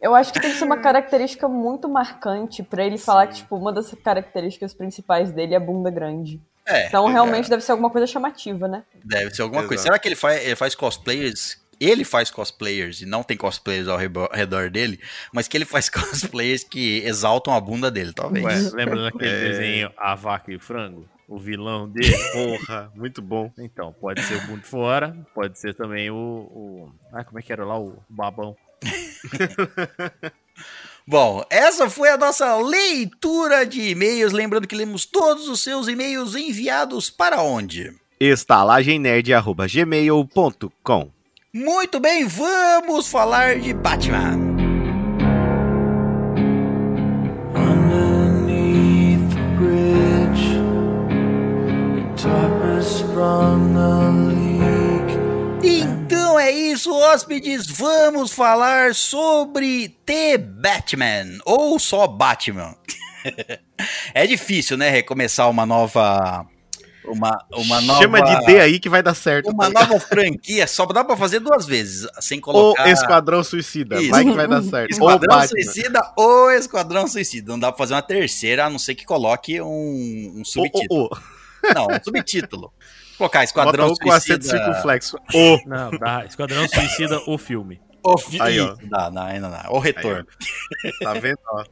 Eu 0.00 0.14
acho 0.14 0.32
que 0.32 0.40
tem 0.40 0.50
que 0.52 0.56
ser 0.58 0.64
uma 0.64 0.76
característica 0.82 1.48
muito 1.48 1.88
marcante 1.88 2.62
pra 2.62 2.84
ele 2.84 2.98
falar 2.98 3.26
que, 3.26 3.36
tipo, 3.36 3.56
uma 3.56 3.72
das 3.72 3.92
características 4.04 4.72
principais 4.74 5.30
dele 5.32 5.54
é 5.54 5.56
a 5.56 5.60
bunda 5.60 5.90
grande. 5.90 6.40
é. 6.66 6.86
Então, 6.86 7.06
realmente, 7.06 7.48
deve 7.50 7.62
ser 7.62 7.72
alguma 7.72 7.90
coisa 7.90 8.06
chamativa, 8.06 8.68
né? 8.68 8.82
Deve 9.04 9.34
ser 9.34 9.42
alguma 9.42 9.62
coisa. 9.62 9.74
Exato. 9.74 9.82
Será 9.88 9.98
que 9.98 10.08
ele 10.08 10.16
faz, 10.16 10.44
ele 10.44 10.56
faz 10.56 10.74
cosplayers? 10.74 11.58
Ele 11.80 12.04
faz 12.04 12.28
cosplayers 12.28 13.02
e 13.02 13.06
não 13.06 13.22
tem 13.22 13.36
cosplayers 13.36 13.86
ao 13.86 13.96
redor 13.96 14.68
dele, 14.68 14.98
mas 15.32 15.46
que 15.46 15.56
ele 15.56 15.64
faz 15.64 15.88
cosplayers 15.90 16.64
que 16.64 16.98
exaltam 17.04 17.54
a 17.54 17.60
bunda 17.60 17.88
dele, 17.90 18.12
talvez. 18.12 18.44
Ué, 18.44 18.70
lembra 18.74 19.02
daquele 19.04 19.30
É. 19.30 19.48
desenho 19.48 19.92
A 19.96 20.14
Vaca 20.16 20.50
e 20.50 20.56
o 20.56 20.60
Frango? 20.60 21.06
O 21.28 21.38
vilão 21.38 21.88
dele? 21.88 22.16
Porra, 22.32 22.90
muito 22.96 23.20
bom. 23.22 23.52
Então, 23.58 23.92
pode 23.92 24.22
ser 24.22 24.36
o 24.38 24.46
Mundo 24.48 24.62
Fora, 24.64 25.14
pode 25.34 25.58
ser 25.58 25.74
também 25.74 26.10
o, 26.10 26.14
o. 26.16 26.92
Ah, 27.12 27.22
como 27.22 27.38
é 27.38 27.42
que 27.42 27.52
era 27.52 27.64
lá? 27.66 27.78
O 27.78 28.02
Babão. 28.08 28.56
Bom, 31.06 31.42
essa 31.48 31.88
foi 31.88 32.10
a 32.10 32.18
nossa 32.18 32.56
leitura 32.58 33.64
de 33.64 33.80
e-mails. 33.90 34.32
Lembrando 34.32 34.66
que 34.68 34.76
lemos 34.76 35.06
todos 35.06 35.48
os 35.48 35.60
seus 35.60 35.88
e-mails 35.88 36.34
enviados 36.34 37.08
para 37.08 37.40
onde? 37.40 37.94
estalagemnerd.gmail.com 38.20 41.10
Muito 41.54 41.98
bem, 42.00 42.26
vamos 42.26 43.08
falar 43.08 43.58
de 43.58 43.72
Batman. 43.72 44.36
Underneath 47.54 49.32
the 49.32 49.40
bridge, 49.56 50.44
darkness 52.22 53.00
leak. 53.02 53.68
Então 53.68 53.77
é 56.48 56.52
isso, 56.52 56.90
hóspedes. 56.90 57.66
Vamos 57.66 58.32
falar 58.32 58.94
sobre 58.94 59.90
The 60.06 60.38
Batman 60.38 61.38
ou 61.44 61.78
só 61.78 62.06
Batman. 62.06 62.74
é 64.14 64.26
difícil, 64.26 64.78
né? 64.78 64.88
Recomeçar 64.88 65.50
uma 65.50 65.66
nova. 65.66 66.46
Uma, 67.04 67.38
uma 67.52 67.80
nova. 67.82 68.00
Chama 68.00 68.22
de 68.22 68.46
D 68.46 68.60
aí 68.60 68.80
que 68.80 68.88
vai 68.88 69.02
dar 69.02 69.14
certo. 69.14 69.50
Uma 69.50 69.70
tá? 69.70 69.86
nova 69.86 70.00
franquia. 70.00 70.66
Só 70.66 70.86
dá 70.86 71.04
pra 71.04 71.18
fazer 71.18 71.40
duas 71.40 71.66
vezes. 71.66 72.08
Sem 72.18 72.38
O 72.38 72.42
colocar. 72.42 72.88
Esquadrão 72.88 73.44
Suicida. 73.44 74.00
Isso. 74.00 74.10
Vai 74.10 74.24
que 74.24 74.32
vai 74.32 74.48
dar 74.48 74.62
certo. 74.62 74.92
Ou 75.02 75.10
Esquadrão 75.10 75.36
Batman. 75.36 75.48
Suicida 75.48 76.12
ou 76.16 76.50
Esquadrão 76.50 77.06
Suicida. 77.06 77.52
Não 77.52 77.58
dá 77.58 77.70
pra 77.70 77.78
fazer 77.78 77.92
uma 77.92 78.02
terceira, 78.02 78.64
a 78.64 78.70
não 78.70 78.78
ser 78.78 78.94
que 78.94 79.04
coloque 79.04 79.60
um, 79.60 80.32
um 80.36 80.44
subtítulo. 80.46 81.10
o, 81.12 81.14
o. 81.14 81.74
Não, 81.74 81.86
um 81.86 82.02
subtítulo. 82.02 82.72
Colocar 83.18 83.44
Esquadrão 83.44 83.88
Bota 83.88 84.00
o 84.00 84.04
com 84.06 84.12
acento 84.12 84.44
Suicida. 84.44 84.64
circunflexo. 84.64 85.18
O. 85.34 85.58
Não, 85.66 85.90
dá. 85.90 86.24
Esquadrão 86.24 86.66
Suicida, 86.68 87.20
o 87.26 87.36
filme. 87.36 87.80
O 88.02 88.16
fi... 88.16 88.40
Aí, 88.40 88.58
ó. 88.60 88.76
Dá, 88.84 89.10
não, 89.10 89.22
ainda 89.22 89.48
não. 89.48 89.72
O 89.72 89.80
retorno. 89.80 90.24
Tá 91.02 91.14
vendo? 91.14 91.40
Ó. 91.50 91.64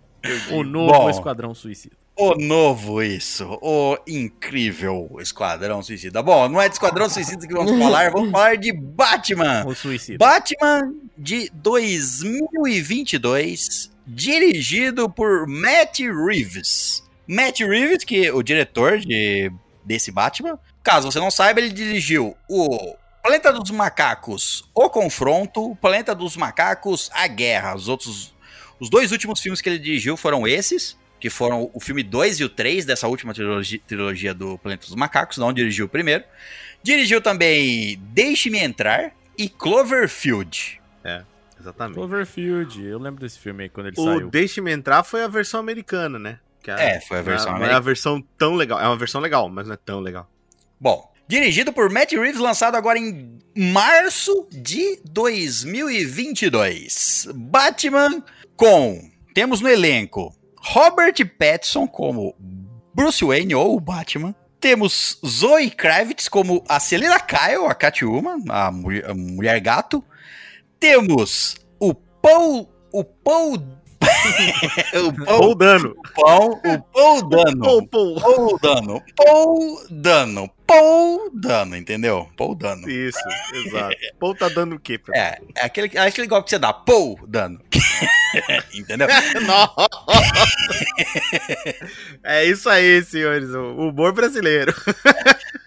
O 0.50 0.64
novo 0.64 0.92
Bom. 0.92 1.10
Esquadrão 1.10 1.54
Suicida. 1.54 1.94
O 2.18 2.34
novo, 2.34 3.02
isso. 3.02 3.46
O 3.62 3.96
incrível 4.08 5.18
Esquadrão 5.20 5.82
Suicida. 5.82 6.22
Bom, 6.22 6.48
não 6.48 6.58
é 6.60 6.68
de 6.68 6.74
Esquadrão 6.74 7.08
Suicida 7.10 7.46
que 7.46 7.52
vamos 7.52 7.78
falar, 7.78 8.10
vamos 8.10 8.32
falar 8.32 8.56
de 8.56 8.72
Batman. 8.72 9.64
O 9.66 9.74
Suicida. 9.74 10.16
Batman 10.18 10.94
de 11.16 11.48
2022, 11.54 13.92
dirigido 14.06 15.08
por 15.10 15.46
Matt 15.46 16.00
Reeves. 16.00 17.04
Matt 17.28 17.60
Reeves, 17.60 18.02
que 18.02 18.26
é 18.26 18.32
o 18.32 18.42
diretor 18.42 18.98
de, 18.98 19.52
desse 19.84 20.10
Batman. 20.10 20.58
Caso 20.86 21.10
você 21.10 21.18
não 21.18 21.32
saiba, 21.32 21.58
ele 21.58 21.70
dirigiu 21.70 22.36
o 22.48 22.96
Planeta 23.20 23.52
dos 23.52 23.72
Macacos, 23.72 24.62
O 24.72 24.88
Confronto, 24.88 25.76
Planeta 25.80 26.14
dos 26.14 26.36
Macacos, 26.36 27.10
A 27.12 27.26
Guerra. 27.26 27.74
Os 27.74 27.88
outros, 27.88 28.32
os 28.78 28.88
dois 28.88 29.10
últimos 29.10 29.40
filmes 29.40 29.60
que 29.60 29.68
ele 29.68 29.80
dirigiu 29.80 30.16
foram 30.16 30.46
esses, 30.46 30.96
que 31.18 31.28
foram 31.28 31.68
o 31.74 31.80
filme 31.80 32.04
2 32.04 32.38
e 32.38 32.44
o 32.44 32.48
3 32.48 32.84
dessa 32.84 33.08
última 33.08 33.34
trilogia, 33.34 33.80
trilogia 33.84 34.32
do 34.32 34.56
Planeta 34.58 34.86
dos 34.86 34.94
Macacos, 34.94 35.38
não 35.38 35.52
dirigiu 35.52 35.86
o 35.86 35.88
primeiro. 35.88 36.22
Dirigiu 36.84 37.20
também 37.20 37.98
Deixe-me 38.12 38.60
Entrar 38.60 39.10
e 39.36 39.48
Cloverfield. 39.48 40.80
Exatamente. 41.58 41.96
Cloverfield. 41.96 42.84
Eu 42.84 43.00
lembro 43.00 43.20
desse 43.20 43.40
filme 43.40 43.64
aí 43.64 43.68
quando 43.68 43.88
ele 43.88 43.96
O 43.98 44.04
saiu. 44.04 44.30
Deixe-me 44.30 44.70
entrar 44.70 45.02
foi 45.02 45.24
a 45.24 45.26
versão 45.26 45.58
americana, 45.58 46.16
né? 46.16 46.38
Que 46.62 46.70
É, 46.70 47.00
foi 47.00 47.18
a 47.18 47.22
versão 47.22 47.50
não 47.50 47.56
é, 47.56 47.58
não 47.58 47.66
é 47.66 47.70
americana. 47.70 47.76
a 47.76 47.80
versão 47.80 48.24
tão 48.38 48.54
legal. 48.54 48.78
É 48.78 48.86
uma 48.86 48.96
versão 48.96 49.20
legal, 49.20 49.48
mas 49.48 49.66
não 49.66 49.74
é 49.74 49.78
tão 49.84 49.98
legal. 49.98 50.30
Bom, 50.78 51.10
dirigido 51.26 51.72
por 51.72 51.90
Matt 51.90 52.12
Reeves, 52.12 52.40
lançado 52.40 52.76
agora 52.76 52.98
em 52.98 53.38
março 53.56 54.46
de 54.52 55.00
2022. 55.04 57.28
Batman 57.34 58.22
com. 58.56 59.10
Temos 59.34 59.60
no 59.60 59.68
elenco 59.68 60.32
Robert 60.58 61.14
Pattinson 61.38 61.86
como 61.86 62.34
Bruce 62.94 63.22
Wayne 63.24 63.54
ou 63.54 63.76
o 63.76 63.80
Batman. 63.80 64.34
Temos 64.60 65.18
Zoe 65.24 65.70
Kravitz 65.70 66.28
como 66.28 66.62
a 66.68 66.78
Selena 66.80 67.20
Kyle, 67.20 67.66
a 67.68 67.74
Catwoman, 67.74 68.42
a 68.48 68.70
mulher, 68.70 69.10
a 69.10 69.14
mulher 69.14 69.60
gato. 69.60 70.02
Temos 70.80 71.56
o 71.78 71.94
Paul. 71.94 72.68
O 72.92 73.04
Paul. 73.04 73.56
o 74.94 75.12
Paul. 75.24 75.54
dano. 75.54 75.94
O 75.96 76.02
Paul, 76.14 76.60
o 76.64 76.82
Paul 76.82 77.28
Dano. 77.28 77.66
Ou, 77.66 77.86
pô. 77.86 78.20
Paul 78.20 78.58
Dano. 78.60 79.02
Paul 79.16 79.86
Dano. 79.90 80.50
Paul 80.66 81.30
Dano, 81.32 81.76
entendeu? 81.76 82.28
Paul 82.36 82.54
Dano. 82.54 82.90
Isso, 82.90 83.18
exato. 83.54 83.94
Paul 84.18 84.34
tá 84.34 84.48
dando 84.48 84.74
o 84.74 84.80
quê? 84.80 84.98
Pra... 85.06 85.16
É, 85.16 85.38
é 85.56 85.64
aquele, 85.64 85.90
é 85.94 86.00
aquele 86.00 86.26
golpe 86.26 86.44
que 86.44 86.50
você 86.50 86.58
dá. 86.58 86.72
Paul 86.72 87.18
Dano. 87.26 87.60
entendeu? 88.74 89.06
Nossa! 89.46 89.88
é 92.24 92.44
isso 92.44 92.68
aí, 92.68 93.02
senhores. 93.04 93.50
O 93.50 93.88
humor 93.88 94.12
brasileiro. 94.12 94.74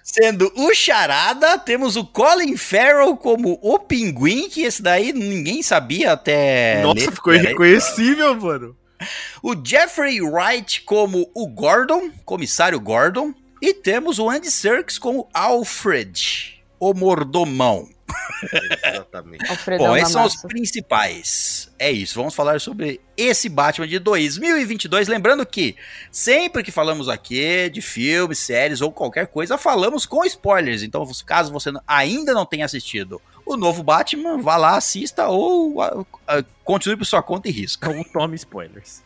Sendo 0.03 0.51
o 0.55 0.73
Charada, 0.73 1.57
temos 1.59 1.95
o 1.95 2.03
Colin 2.03 2.57
Farrell 2.57 3.15
como 3.15 3.59
o 3.61 3.79
Pinguim, 3.79 4.49
que 4.49 4.63
esse 4.63 4.81
daí 4.81 5.13
ninguém 5.13 5.61
sabia 5.61 6.13
até. 6.13 6.81
Nossa, 6.81 6.99
ler, 6.99 7.11
ficou 7.11 7.33
era 7.33 7.43
irreconhecível, 7.43 8.35
mano. 8.35 8.75
O 9.41 9.55
Jeffrey 9.63 10.21
Wright 10.21 10.81
como 10.81 11.29
o 11.33 11.47
Gordon, 11.47 12.11
comissário 12.25 12.79
Gordon. 12.79 13.33
E 13.61 13.73
temos 13.73 14.19
o 14.19 14.29
Andy 14.29 14.49
Serkis 14.49 14.97
como 14.97 15.27
Alfred. 15.33 16.63
o 16.79 16.93
Mordomão. 16.93 17.89
Exatamente. 18.85 19.45
Alfredão 19.49 19.87
Bom, 19.87 19.97
esses 19.97 20.13
são 20.13 20.25
os 20.25 20.35
principais. 20.37 21.71
É 21.77 21.91
isso, 21.91 22.15
vamos 22.15 22.33
falar 22.33 22.59
sobre 22.59 22.99
esse 23.17 23.49
Batman 23.49 23.87
de 23.87 23.99
2022. 23.99 25.07
Lembrando 25.07 25.45
que 25.45 25.75
sempre 26.11 26.63
que 26.63 26.71
falamos 26.71 27.09
aqui 27.09 27.69
de 27.69 27.81
filmes, 27.81 28.39
séries 28.39 28.81
ou 28.81 28.91
qualquer 28.91 29.27
coisa, 29.27 29.57
falamos 29.57 30.05
com 30.05 30.23
spoilers. 30.25 30.83
Então, 30.83 31.05
caso 31.25 31.51
você 31.51 31.71
ainda 31.87 32.33
não 32.33 32.45
tenha 32.45 32.65
assistido 32.65 33.21
o 33.45 33.57
novo 33.57 33.83
Batman, 33.83 34.41
vá 34.41 34.57
lá, 34.57 34.77
assista 34.77 35.27
ou 35.27 36.05
continue 36.63 36.97
por 36.97 37.05
sua 37.05 37.23
conta 37.23 37.49
e 37.49 37.51
risco. 37.51 37.89
Ou 37.89 38.03
tome 38.05 38.35
spoilers. 38.35 39.03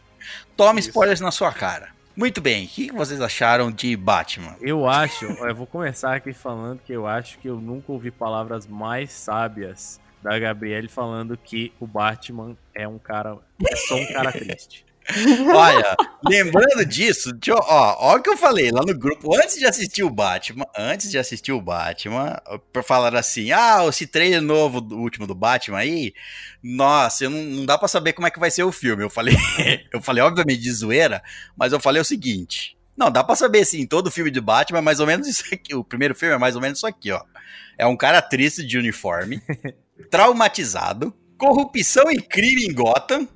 Tome 0.55 0.79
Isso. 0.79 0.89
spoilers 0.89 1.19
na 1.19 1.31
sua 1.31 1.51
cara. 1.51 1.89
Muito 2.16 2.41
bem, 2.41 2.66
o 2.66 2.68
que 2.68 2.91
vocês 2.91 3.20
acharam 3.20 3.72
de 3.72 3.95
Batman? 3.95 4.55
Eu 4.61 4.88
acho, 4.88 5.26
eu 5.26 5.55
vou 5.55 5.66
começar 5.66 6.16
aqui 6.16 6.32
falando 6.32 6.80
que 6.80 6.93
eu 6.93 7.07
acho 7.07 7.39
que 7.39 7.47
eu 7.49 7.59
nunca 7.59 7.91
ouvi 7.91 8.11
palavras 8.11 8.68
mais 8.68 9.11
sábias 9.11 9.99
da 10.22 10.38
Gabriele 10.38 10.88
falando 10.88 11.36
que 11.36 11.74
o 11.80 11.88
Batman 11.88 12.55
é 12.74 12.88
um 12.88 12.99
cara, 12.99 13.38
é 13.68 13.76
só 13.76 13.95
um 13.95 14.05
cara 14.14 14.32
triste. 14.32 14.86
Olha, 15.53 15.95
lembrando 16.27 16.85
disso, 16.85 17.31
eu- 17.47 17.55
ó, 17.57 17.95
ó 17.99 18.15
o 18.15 18.21
que 18.21 18.29
eu 18.29 18.37
falei 18.37 18.71
lá 18.71 18.81
no 18.85 18.97
grupo, 18.97 19.35
antes 19.35 19.57
de 19.57 19.65
assistir 19.65 20.03
o 20.03 20.09
Batman, 20.09 20.65
antes 20.77 21.11
de 21.11 21.17
assistir 21.17 21.51
o 21.51 21.61
Batman, 21.61 22.39
pra 22.71 22.81
falar 22.81 23.15
assim, 23.15 23.51
ah, 23.51 23.85
esse 23.87 24.07
trailer 24.07 24.41
novo, 24.41 24.79
do 24.79 24.97
último 24.97 25.27
do 25.27 25.35
Batman 25.35 25.79
aí, 25.79 26.13
nossa, 26.63 27.29
não, 27.29 27.41
não 27.43 27.65
dá 27.65 27.77
pra 27.77 27.87
saber 27.87 28.13
como 28.13 28.27
é 28.27 28.31
que 28.31 28.39
vai 28.39 28.49
ser 28.49 28.63
o 28.63 28.71
filme. 28.71 29.03
Eu 29.03 29.09
falei, 29.09 29.35
eu 29.91 30.01
falei 30.01 30.23
obviamente 30.23 30.61
de 30.61 30.71
zoeira, 30.71 31.21
mas 31.57 31.73
eu 31.73 31.79
falei 31.79 32.01
o 32.01 32.05
seguinte, 32.05 32.77
não, 32.95 33.11
dá 33.11 33.23
pra 33.23 33.35
saber 33.35 33.65
sim, 33.65 33.85
todo 33.85 34.11
filme 34.11 34.31
de 34.31 34.39
Batman 34.39 34.79
é 34.79 34.81
mais 34.81 34.99
ou 34.99 35.07
menos 35.07 35.27
isso 35.27 35.43
aqui, 35.51 35.75
o 35.75 35.83
primeiro 35.83 36.15
filme 36.15 36.35
é 36.35 36.37
mais 36.37 36.55
ou 36.55 36.61
menos 36.61 36.79
isso 36.79 36.87
aqui, 36.87 37.11
ó. 37.11 37.21
É 37.77 37.85
um 37.85 37.97
cara 37.97 38.21
triste 38.21 38.65
de 38.65 38.77
uniforme, 38.77 39.41
traumatizado, 40.09 41.13
corrupção 41.37 42.09
e 42.11 42.21
crime 42.21 42.65
em 42.65 42.73
Gotham, 42.73 43.27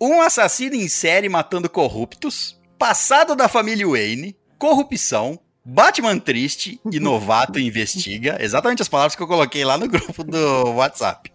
um 0.00 0.20
assassino 0.20 0.74
em 0.74 0.88
série 0.88 1.28
matando 1.28 1.68
corruptos, 1.68 2.58
passado 2.78 3.34
da 3.34 3.48
família 3.48 3.86
Wayne, 3.86 4.36
corrupção, 4.58 5.38
Batman 5.64 6.18
triste 6.18 6.80
e 6.90 6.98
novato 6.98 7.58
investiga, 7.60 8.38
exatamente 8.40 8.82
as 8.82 8.88
palavras 8.88 9.14
que 9.14 9.22
eu 9.22 9.26
coloquei 9.26 9.64
lá 9.64 9.76
no 9.76 9.88
grupo 9.88 10.24
do 10.24 10.72
WhatsApp. 10.72 11.30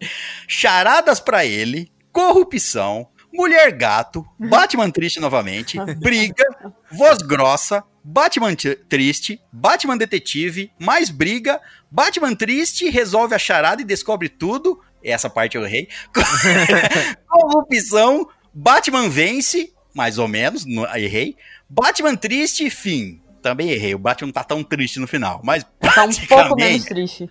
Charadas 0.48 1.20
pra 1.20 1.46
ele, 1.46 1.92
corrupção, 2.12 3.08
mulher 3.34 3.72
gato, 3.72 4.26
Batman 4.40 4.90
triste 4.90 5.20
novamente, 5.20 5.78
briga, 6.00 6.44
voz 6.92 7.18
grossa, 7.20 7.84
Batman 8.04 8.56
triste, 8.88 9.40
Batman 9.52 9.98
detetive, 9.98 10.72
mais 10.80 11.10
briga, 11.10 11.62
Batman 11.90 12.36
triste 12.36 12.90
resolve 12.90 13.34
a 13.34 13.40
charada 13.40 13.82
e 13.82 13.86
descobre 13.86 14.30
tudo. 14.30 14.80
Essa 15.04 15.30
parte 15.30 15.58
eu 15.58 15.66
errei. 15.66 15.88
Corrupção, 17.28 18.28
Batman 18.54 19.10
vence, 19.10 19.72
mais 19.94 20.18
ou 20.18 20.28
menos, 20.28 20.66
não- 20.66 20.86
errei. 20.96 21.36
Batman 21.70 22.16
triste, 22.16 22.70
fim. 22.70 23.20
Também 23.42 23.70
errei. 23.72 23.94
O 23.94 24.00
Batman 24.00 24.28
não 24.28 24.34
tá 24.34 24.44
tão 24.44 24.64
triste 24.64 25.00
no 25.00 25.08
final, 25.08 25.42
mas 25.44 25.66
Tá 25.82 26.06
um 26.06 26.12
pouco 26.28 26.56
menos 26.56 26.86
triste. 26.86 27.30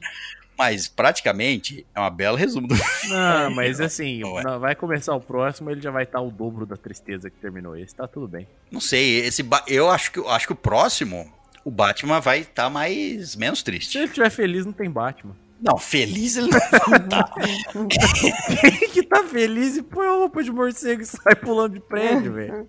mas 0.58 0.86
praticamente 0.88 1.86
é 1.94 2.00
um 2.00 2.10
belo 2.10 2.36
resumo 2.36 2.68
do 2.68 2.74
Não, 3.08 3.50
mas 3.54 3.80
assim, 3.80 4.20
Não 4.20 4.38
é. 4.38 4.42
não, 4.42 4.60
vai 4.60 4.74
começar 4.74 5.14
o 5.14 5.20
próximo, 5.20 5.70
ele 5.70 5.80
já 5.80 5.90
vai 5.90 6.02
estar 6.04 6.20
o 6.20 6.30
dobro 6.30 6.66
da 6.66 6.76
tristeza 6.76 7.30
que 7.30 7.36
terminou 7.38 7.76
esse, 7.76 7.94
tá 7.94 8.06
tudo 8.06 8.28
bem. 8.28 8.46
Não 8.70 8.80
sei, 8.80 9.20
esse 9.20 9.44
eu 9.68 9.90
acho 9.90 10.12
que 10.12 10.20
acho 10.26 10.46
que 10.46 10.52
o 10.52 10.56
próximo 10.56 11.32
o 11.64 11.70
Batman 11.70 12.20
vai 12.20 12.40
estar 12.40 12.68
mais 12.68 13.34
menos 13.36 13.60
Se 13.60 13.64
triste. 13.64 13.96
ele 13.96 14.06
estiver 14.06 14.30
feliz, 14.30 14.66
não 14.66 14.72
tem 14.72 14.90
Batman. 14.90 15.34
Não, 15.62 15.78
feliz 15.78 16.36
ele 16.36 16.50
não 16.50 17.08
tá. 17.08 17.30
Quem 18.60 18.88
que 18.90 19.02
tá 19.04 19.22
feliz 19.24 19.76
e 19.76 19.82
põe 19.82 20.06
a 20.06 20.12
roupa 20.12 20.42
de 20.42 20.50
morcego 20.50 21.02
e 21.02 21.06
sai 21.06 21.34
pulando 21.36 21.74
de 21.74 21.80
prédio, 21.80 22.32
velho? 22.32 22.68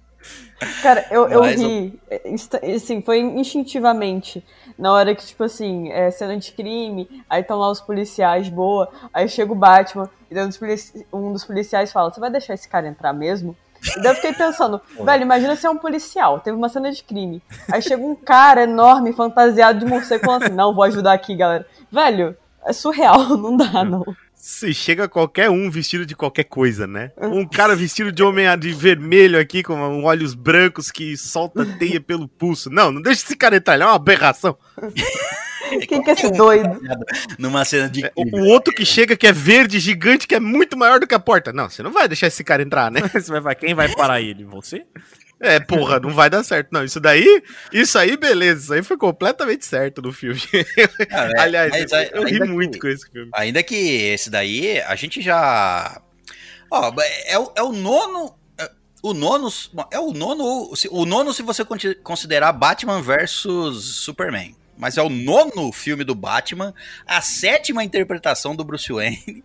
Cara, 0.81 1.05
eu, 1.11 1.27
eu 1.27 1.41
Mas 1.41 1.59
ri, 1.61 1.99
é, 2.09 2.29
insta- 2.29 2.61
assim, 2.63 3.01
foi 3.01 3.19
instintivamente. 3.19 4.43
Na 4.77 4.93
hora 4.93 5.13
que, 5.13 5.25
tipo 5.25 5.43
assim, 5.43 5.91
é 5.91 6.09
cena 6.11 6.37
de 6.37 6.51
crime, 6.51 7.23
aí 7.29 7.41
estão 7.41 7.59
lá 7.59 7.69
os 7.69 7.81
policiais, 7.81 8.47
boa, 8.47 8.89
aí 9.13 9.27
chega 9.27 9.51
o 9.51 9.55
Batman, 9.55 10.09
e 10.31 10.33
daí 10.33 10.45
um 10.45 10.47
dos, 10.47 10.57
polici- 10.57 11.05
um 11.11 11.33
dos 11.33 11.43
policiais 11.43 11.91
fala, 11.91 12.09
você 12.11 12.19
vai 12.19 12.31
deixar 12.31 12.53
esse 12.53 12.69
cara 12.69 12.87
entrar 12.87 13.11
mesmo? 13.11 13.55
E 13.97 14.01
daí 14.01 14.11
eu 14.11 14.15
fiquei 14.15 14.31
pensando, 14.33 14.79
velho, 15.03 15.23
imagina 15.23 15.55
se 15.57 15.65
é 15.65 15.69
um 15.69 15.77
policial, 15.77 16.39
teve 16.39 16.55
uma 16.55 16.69
cena 16.69 16.89
de 16.91 17.03
crime. 17.03 17.41
Aí 17.69 17.81
chega 17.81 18.01
um 18.01 18.15
cara 18.15 18.63
enorme, 18.63 19.11
fantasiado 19.11 19.79
de 19.79 19.85
morcego, 19.85 20.23
falando 20.23 20.43
assim, 20.43 20.53
não, 20.53 20.73
vou 20.73 20.85
ajudar 20.85 21.11
aqui, 21.11 21.35
galera. 21.35 21.67
Velho, 21.91 22.37
é 22.65 22.73
surreal, 22.73 23.29
não 23.37 23.55
dá, 23.57 23.83
não. 23.83 24.03
Se 24.35 24.73
chega 24.73 25.07
qualquer 25.07 25.49
um 25.49 25.69
vestido 25.71 26.05
de 26.05 26.15
qualquer 26.15 26.43
coisa, 26.43 26.85
né? 26.85 27.11
Um 27.21 27.47
cara 27.47 27.75
vestido 27.77 28.11
de 28.11 28.21
homem 28.21 28.45
de 28.59 28.73
vermelho 28.73 29.39
aqui, 29.39 29.63
com 29.63 29.73
um 29.73 30.03
olhos 30.03 30.33
brancos 30.33 30.91
que 30.91 31.15
solta 31.15 31.65
teia 31.79 32.01
pelo 32.01 32.27
pulso. 32.27 32.69
Não, 32.69 32.91
não 32.91 33.01
deixa 33.01 33.23
esse 33.23 33.37
cara 33.37 33.55
entrar, 33.55 33.75
ele 33.75 33.83
é 33.83 33.85
uma 33.85 33.95
aberração. 33.95 34.57
Quem 35.87 36.03
que 36.03 36.09
é 36.09 36.13
esse 36.13 36.29
doido? 36.29 36.77
Numa 37.39 37.63
cena 37.65 37.89
de 37.89 38.05
É, 38.05 38.11
O, 38.15 38.43
outro 38.49 38.73
que 38.73 38.85
chega, 38.85 39.15
que 39.15 39.25
é 39.25 39.31
verde, 39.31 39.79
gigante, 39.79 40.27
que 40.27 40.35
é 40.35 40.39
muito 40.39 40.77
maior 40.77 40.99
do 40.99 41.07
que 41.07 41.15
a 41.15 41.19
porta. 41.19 41.53
Não, 41.53 41.69
você 41.69 41.81
não 41.81 41.89
vai 41.91 42.07
deixar 42.07 42.27
esse 42.27 42.43
cara 42.43 42.61
entrar, 42.61 42.91
né? 42.91 42.99
Você 43.13 43.31
vai, 43.31 43.39
vai- 43.39 43.55
quem 43.55 43.73
vai 43.73 43.87
parar 43.95 44.21
ele? 44.21 44.43
Você? 44.43 44.85
É, 45.43 45.59
porra, 45.59 45.99
não 45.99 46.09
vai 46.11 46.29
dar 46.29 46.43
certo. 46.43 46.69
Não, 46.71 46.83
isso 46.83 46.99
daí, 46.99 47.43
isso 47.71 47.97
aí, 47.99 48.15
beleza. 48.17 48.61
Isso 48.63 48.73
aí 48.73 48.81
foi 48.83 48.97
completamente 48.97 49.65
certo 49.65 50.01
no 50.01 50.11
filme. 50.13 50.39
Ah, 51.11 51.29
é, 51.35 51.39
Aliás, 51.41 51.69
mas 51.71 51.91
eu, 51.91 51.99
eu 52.13 52.23
ri 52.23 52.39
que- 52.39 52.45
muito 52.45 52.79
com 52.79 52.87
esse 52.87 53.07
filme. 53.11 53.29
Ainda 53.33 53.61
que 53.61 53.75
esse 53.75 54.29
daí, 54.29 54.79
a 54.81 54.95
gente 54.95 55.21
já. 55.21 56.01
Ó, 56.71 56.91
é, 57.27 57.37
o- 57.37 57.51
é 57.55 57.61
o 57.61 57.71
nono. 57.73 58.33
é 58.57 58.69
O 59.03 59.13
nono. 59.13 59.49
É 59.91 59.99
o 59.99 60.11
nono. 60.13 60.73
se- 60.75 60.87
O 60.89 61.05
nono, 61.05 61.33
se 61.33 61.43
você 61.43 61.63
considerar 62.01 62.53
Batman 62.53 63.01
versus 63.01 63.97
Superman. 63.97 64.55
Mas 64.77 64.97
é 64.97 65.01
o 65.01 65.09
nono 65.09 65.71
filme 65.71 66.03
do 66.03 66.15
Batman, 66.15 66.73
a 67.05 67.21
sétima 67.21 67.83
interpretação 67.83 68.55
do 68.55 68.63
Bruce 68.63 68.91
Wayne. 68.91 69.43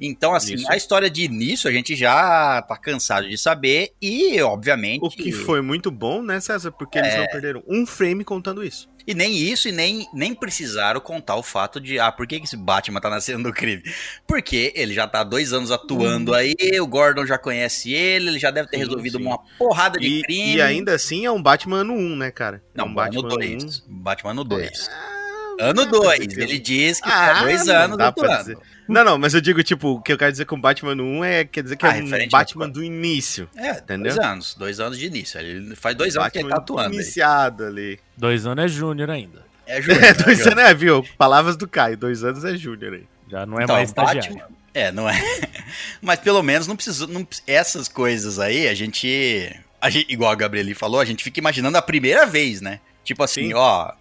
Então, 0.00 0.34
assim, 0.34 0.54
Isso. 0.54 0.72
a 0.72 0.76
história 0.76 1.10
de 1.10 1.24
início 1.24 1.68
a 1.68 1.72
gente 1.72 1.94
já 1.94 2.62
tá 2.62 2.76
cansado 2.78 3.28
de 3.28 3.36
saber. 3.36 3.92
E, 4.00 4.40
obviamente. 4.40 5.02
O 5.04 5.10
que 5.10 5.30
foi 5.30 5.60
muito 5.60 5.90
bom, 5.90 6.22
né, 6.22 6.40
César? 6.40 6.72
Porque 6.72 6.98
eles 6.98 7.12
É. 7.12 7.18
não 7.18 7.26
perderam 7.26 7.62
um 7.68 7.84
frame 7.84 8.24
contando 8.24 8.64
isso. 8.64 8.88
E 9.10 9.14
nem 9.14 9.36
isso, 9.36 9.68
e 9.68 9.72
nem, 9.72 10.06
nem 10.14 10.32
precisaram 10.32 11.00
contar 11.00 11.34
o 11.34 11.42
fato 11.42 11.80
de, 11.80 11.98
ah, 11.98 12.12
por 12.12 12.28
que 12.28 12.36
esse 12.36 12.56
Batman 12.56 13.00
tá 13.00 13.10
nascendo 13.10 13.42
do 13.42 13.52
crime? 13.52 13.82
Porque 14.24 14.72
ele 14.76 14.94
já 14.94 15.04
tá 15.08 15.20
há 15.20 15.24
dois 15.24 15.52
anos 15.52 15.72
atuando 15.72 16.32
aí, 16.32 16.54
o 16.80 16.86
Gordon 16.86 17.26
já 17.26 17.36
conhece 17.36 17.92
ele, 17.92 18.28
ele 18.28 18.38
já 18.38 18.52
deve 18.52 18.68
ter 18.68 18.76
Sim, 18.76 18.84
resolvido 18.84 19.18
sim. 19.18 19.24
uma 19.24 19.38
porrada 19.58 19.98
de 19.98 20.06
E, 20.06 20.22
crime. 20.22 20.54
e 20.56 20.62
ainda 20.62 20.94
assim 20.94 21.26
é 21.26 21.30
um 21.32 21.42
Batman 21.42 21.78
ano 21.78 21.94
1, 21.94 22.16
né, 22.16 22.30
cara? 22.30 22.62
É 22.72 22.78
Não, 22.78 22.86
um 22.86 23.00
ano 23.00 23.18
ano 23.18 23.28
2. 23.30 23.82
Batman 23.88 24.30
ano 24.30 24.44
2. 24.44 24.88
Ah, 24.92 25.16
Ano 25.60 25.74
não 25.74 25.90
dá 25.90 25.98
pra 25.98 26.16
2. 26.16 26.28
dizer 26.28 26.42
Ele 26.44 26.58
diz 26.60 27.00
que 27.00 27.08
Ah, 27.10 27.34
tá 27.34 27.42
dois 27.42 27.68
anos 27.68 27.98
atuando. 27.98 28.38
dizer. 28.38 28.58
Não, 28.90 29.04
não, 29.04 29.18
mas 29.18 29.32
eu 29.34 29.40
digo, 29.40 29.62
tipo, 29.62 29.88
o 29.94 30.00
que 30.02 30.12
eu 30.12 30.18
quero 30.18 30.30
dizer 30.32 30.44
com 30.44 30.60
Batman 30.60 30.92
ano 30.92 31.04
1 31.04 31.24
é 31.24 31.44
quer 31.44 31.62
dizer 31.62 31.76
que 31.76 31.86
Ah, 31.86 31.96
é 31.96 32.02
um 32.02 32.28
Batman 32.28 32.68
do 32.68 32.82
início. 32.82 33.48
É, 33.56 33.72
Entendeu? 33.78 34.14
dois 34.14 34.18
anos. 34.26 34.54
Dois 34.54 34.80
anos 34.80 34.98
de 34.98 35.06
início. 35.06 35.38
Ele 35.40 35.74
faz 35.76 35.94
dois 35.96 36.16
anos 36.16 36.28
que 36.30 36.38
ele 36.38 36.48
tá 36.48 36.56
atuando. 36.56 36.90
aí. 36.90 36.94
iniciado 36.96 37.64
ali. 37.64 37.98
Dois 38.16 38.46
anos 38.46 38.64
é 38.64 38.68
Júnior 38.68 39.10
ainda. 39.10 39.44
É, 39.66 39.80
Júnior, 39.80 40.02
É, 40.04 40.08
é, 40.08 40.14
dois 40.14 40.46
anos 40.46 40.64
é, 40.64 40.74
viu? 40.74 41.04
Palavras 41.16 41.56
do 41.56 41.68
Caio, 41.68 41.96
dois 41.96 42.24
anos 42.24 42.44
é 42.44 42.56
Júnior 42.56 42.94
aí. 42.94 43.04
Já 43.30 43.46
não 43.46 43.58
é 43.60 43.64
Então, 43.64 43.76
mais 43.76 43.88
estagiário. 43.90 44.34
Batman- 44.34 44.48
É, 44.74 44.90
não 44.92 45.08
é. 45.08 45.14
Mas 46.02 46.18
pelo 46.20 46.42
menos 46.42 46.66
não 46.66 46.74
precisa. 46.76 47.06
Não, 47.06 47.26
essas 47.46 47.86
coisas 47.88 48.38
aí, 48.38 48.66
a 48.68 48.74
gente, 48.74 49.54
a 49.80 49.88
gente. 49.90 50.12
Igual 50.12 50.30
a 50.32 50.34
Gabrieli 50.34 50.74
falou, 50.74 51.00
a 51.00 51.04
gente 51.04 51.22
fica 51.22 51.38
imaginando 51.38 51.78
a 51.78 51.82
primeira 51.82 52.26
vez, 52.26 52.60
né? 52.60 52.80
Tipo 53.04 53.22
assim, 53.22 53.48
Sim. 53.48 53.54
ó. 53.54 53.92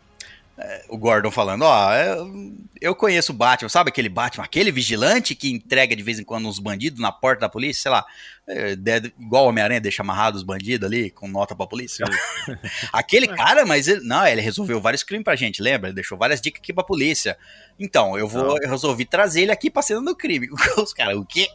É, 0.59 0.85
O 0.89 0.97
Gordon 0.97 1.31
falando, 1.31 1.61
ó, 1.63 1.93
eu, 1.93 2.53
eu 2.81 2.95
conheço 2.95 3.31
o 3.31 3.35
Batman, 3.35 3.69
sabe 3.69 3.89
aquele 3.89 4.09
Batman, 4.09 4.43
aquele 4.43 4.71
vigilante 4.71 5.33
que 5.35 5.49
entrega 5.51 5.95
de 5.95 6.03
vez 6.03 6.19
em 6.19 6.23
quando 6.23 6.47
uns 6.47 6.59
bandidos 6.59 6.99
na 6.99 7.11
porta 7.11 7.41
da 7.41 7.49
polícia, 7.49 7.83
sei 7.83 7.91
lá, 7.91 8.05
é, 8.47 8.75
de- 8.75 9.13
igual 9.19 9.45
o 9.45 9.49
Homem-Aranha 9.49 9.79
deixa 9.79 10.01
amarrado 10.01 10.35
os 10.35 10.43
bandidos 10.43 10.87
ali, 10.87 11.09
com 11.11 11.27
nota 11.27 11.55
pra 11.55 11.67
polícia. 11.67 12.05
aquele 12.91 13.27
cara, 13.27 13.65
mas 13.65 13.87
ele, 13.87 14.01
não, 14.01 14.25
ele 14.25 14.41
resolveu 14.41 14.81
vários 14.81 15.03
crimes 15.03 15.23
pra 15.23 15.35
gente, 15.35 15.61
lembra? 15.61 15.89
Ele 15.89 15.95
deixou 15.95 16.17
várias 16.17 16.41
dicas 16.41 16.59
aqui 16.61 16.73
pra 16.73 16.83
polícia. 16.83 17.37
Então, 17.79 18.17
eu 18.17 18.27
vou, 18.27 18.57
eu 18.61 18.69
resolvi 18.69 19.05
trazer 19.05 19.43
ele 19.43 19.51
aqui 19.51 19.69
pra 19.69 19.81
cena 19.81 20.01
do 20.01 20.15
crime. 20.15 20.49
Os 20.77 20.93
caras, 20.93 21.15
o 21.15 21.25
quê? 21.25 21.47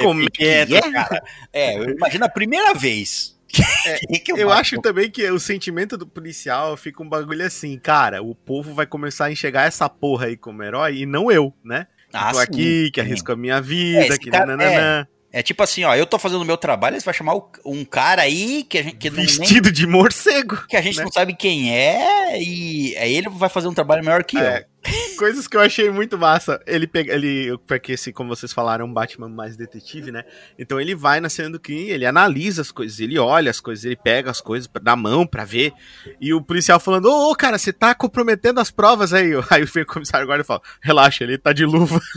Como 0.00 0.22
é 0.38 0.60
é? 0.62 0.66
Cara. 0.92 1.22
É, 1.52 1.74
imagina 1.74 2.26
a 2.26 2.30
primeira 2.30 2.72
vez. 2.74 3.37
que 4.24 4.32
Eu 4.32 4.36
Batman- 4.48 4.54
acho 4.54 4.80
também 4.80 5.10
que 5.10 5.28
o 5.30 5.38
sentimento 5.40 5.96
do 5.96 6.06
policial 6.06 6.76
fica 6.76 7.02
um 7.02 7.08
bagulho 7.08 7.44
assim, 7.44 7.78
cara, 7.78 8.22
o 8.22 8.34
povo 8.34 8.74
vai 8.74 8.86
começar 8.86 9.26
a 9.26 9.32
enxergar 9.32 9.64
essa 9.66 9.88
porra 9.88 10.26
aí 10.26 10.36
como 10.36 10.62
herói 10.62 10.98
e 10.98 11.06
não 11.06 11.30
eu, 11.32 11.52
né? 11.64 11.86
Ah, 12.12 12.30
Tô 12.32 12.36
sim, 12.38 12.42
aqui, 12.44 12.90
que 12.90 13.00
sim. 13.00 13.06
arrisco 13.06 13.32
a 13.32 13.36
minha 13.36 13.56
É, 13.56 13.60
vida, 13.60 14.06
esse 14.06 14.18
que 14.18 14.30
cara- 14.30 14.46
nananã. 14.46 15.06
É 15.14 15.17
tipo 15.42 15.62
assim, 15.62 15.84
ó, 15.84 15.94
eu 15.94 16.06
tô 16.06 16.18
fazendo 16.18 16.40
o 16.42 16.44
meu 16.44 16.56
trabalho, 16.56 16.98
você 16.98 17.04
vai 17.04 17.14
chamar 17.14 17.34
um 17.64 17.84
cara 17.84 18.22
aí 18.22 18.64
que 18.64 18.78
a 18.78 18.82
gente, 18.82 18.96
que 18.96 19.10
não, 19.10 19.16
nem- 19.18 19.26
Vestido 19.26 19.70
de 19.70 19.86
morcego. 19.86 20.56
que 20.68 20.76
a 20.76 20.80
gente 20.80 20.96
né? 20.98 21.04
não 21.04 21.12
sabe 21.12 21.34
quem 21.36 21.70
é, 21.74 22.40
e 22.42 22.96
aí 22.96 23.14
ele 23.14 23.28
vai 23.28 23.48
fazer 23.48 23.68
um 23.68 23.74
trabalho 23.74 24.02
melhor 24.02 24.24
que 24.24 24.38
É, 24.38 24.60
eu. 24.60 24.78
Coisas 25.18 25.46
que 25.48 25.56
eu 25.56 25.60
achei 25.60 25.90
muito 25.90 26.16
massa. 26.16 26.62
Ele 26.64 26.86
pega. 26.86 27.12
Ele. 27.12 27.58
Porque, 27.66 27.92
assim, 27.94 28.12
como 28.12 28.34
vocês 28.34 28.52
falaram, 28.52 28.86
é 28.86 28.88
um 28.88 28.92
Batman 28.92 29.28
mais 29.28 29.56
detetive, 29.56 30.12
né? 30.12 30.22
Então 30.56 30.80
ele 30.80 30.94
vai 30.94 31.18
na 31.20 31.28
cena 31.28 31.50
do 31.50 31.58
crime, 31.60 31.90
ele 31.90 32.06
analisa 32.06 32.62
as 32.62 32.70
coisas, 32.70 33.00
ele 33.00 33.18
olha 33.18 33.50
as 33.50 33.60
coisas, 33.60 33.84
ele 33.84 33.96
pega 33.96 34.30
as 34.30 34.40
coisas 34.40 34.70
na 34.82 34.94
mão 34.94 35.26
pra 35.26 35.44
ver. 35.44 35.72
E 36.20 36.32
o 36.32 36.40
policial 36.40 36.78
falando: 36.78 37.06
Ô, 37.10 37.32
ô, 37.32 37.34
cara, 37.36 37.58
você 37.58 37.72
tá 37.72 37.92
comprometendo 37.94 38.60
as 38.60 38.70
provas 38.70 39.12
aí. 39.12 39.32
Aí 39.50 39.64
o 39.64 39.86
comissário 39.86 40.26
guarda 40.26 40.42
e 40.44 40.46
fala: 40.46 40.62
Relaxa, 40.80 41.24
ele 41.24 41.36
tá 41.36 41.52
de 41.52 41.66
luva. 41.66 42.00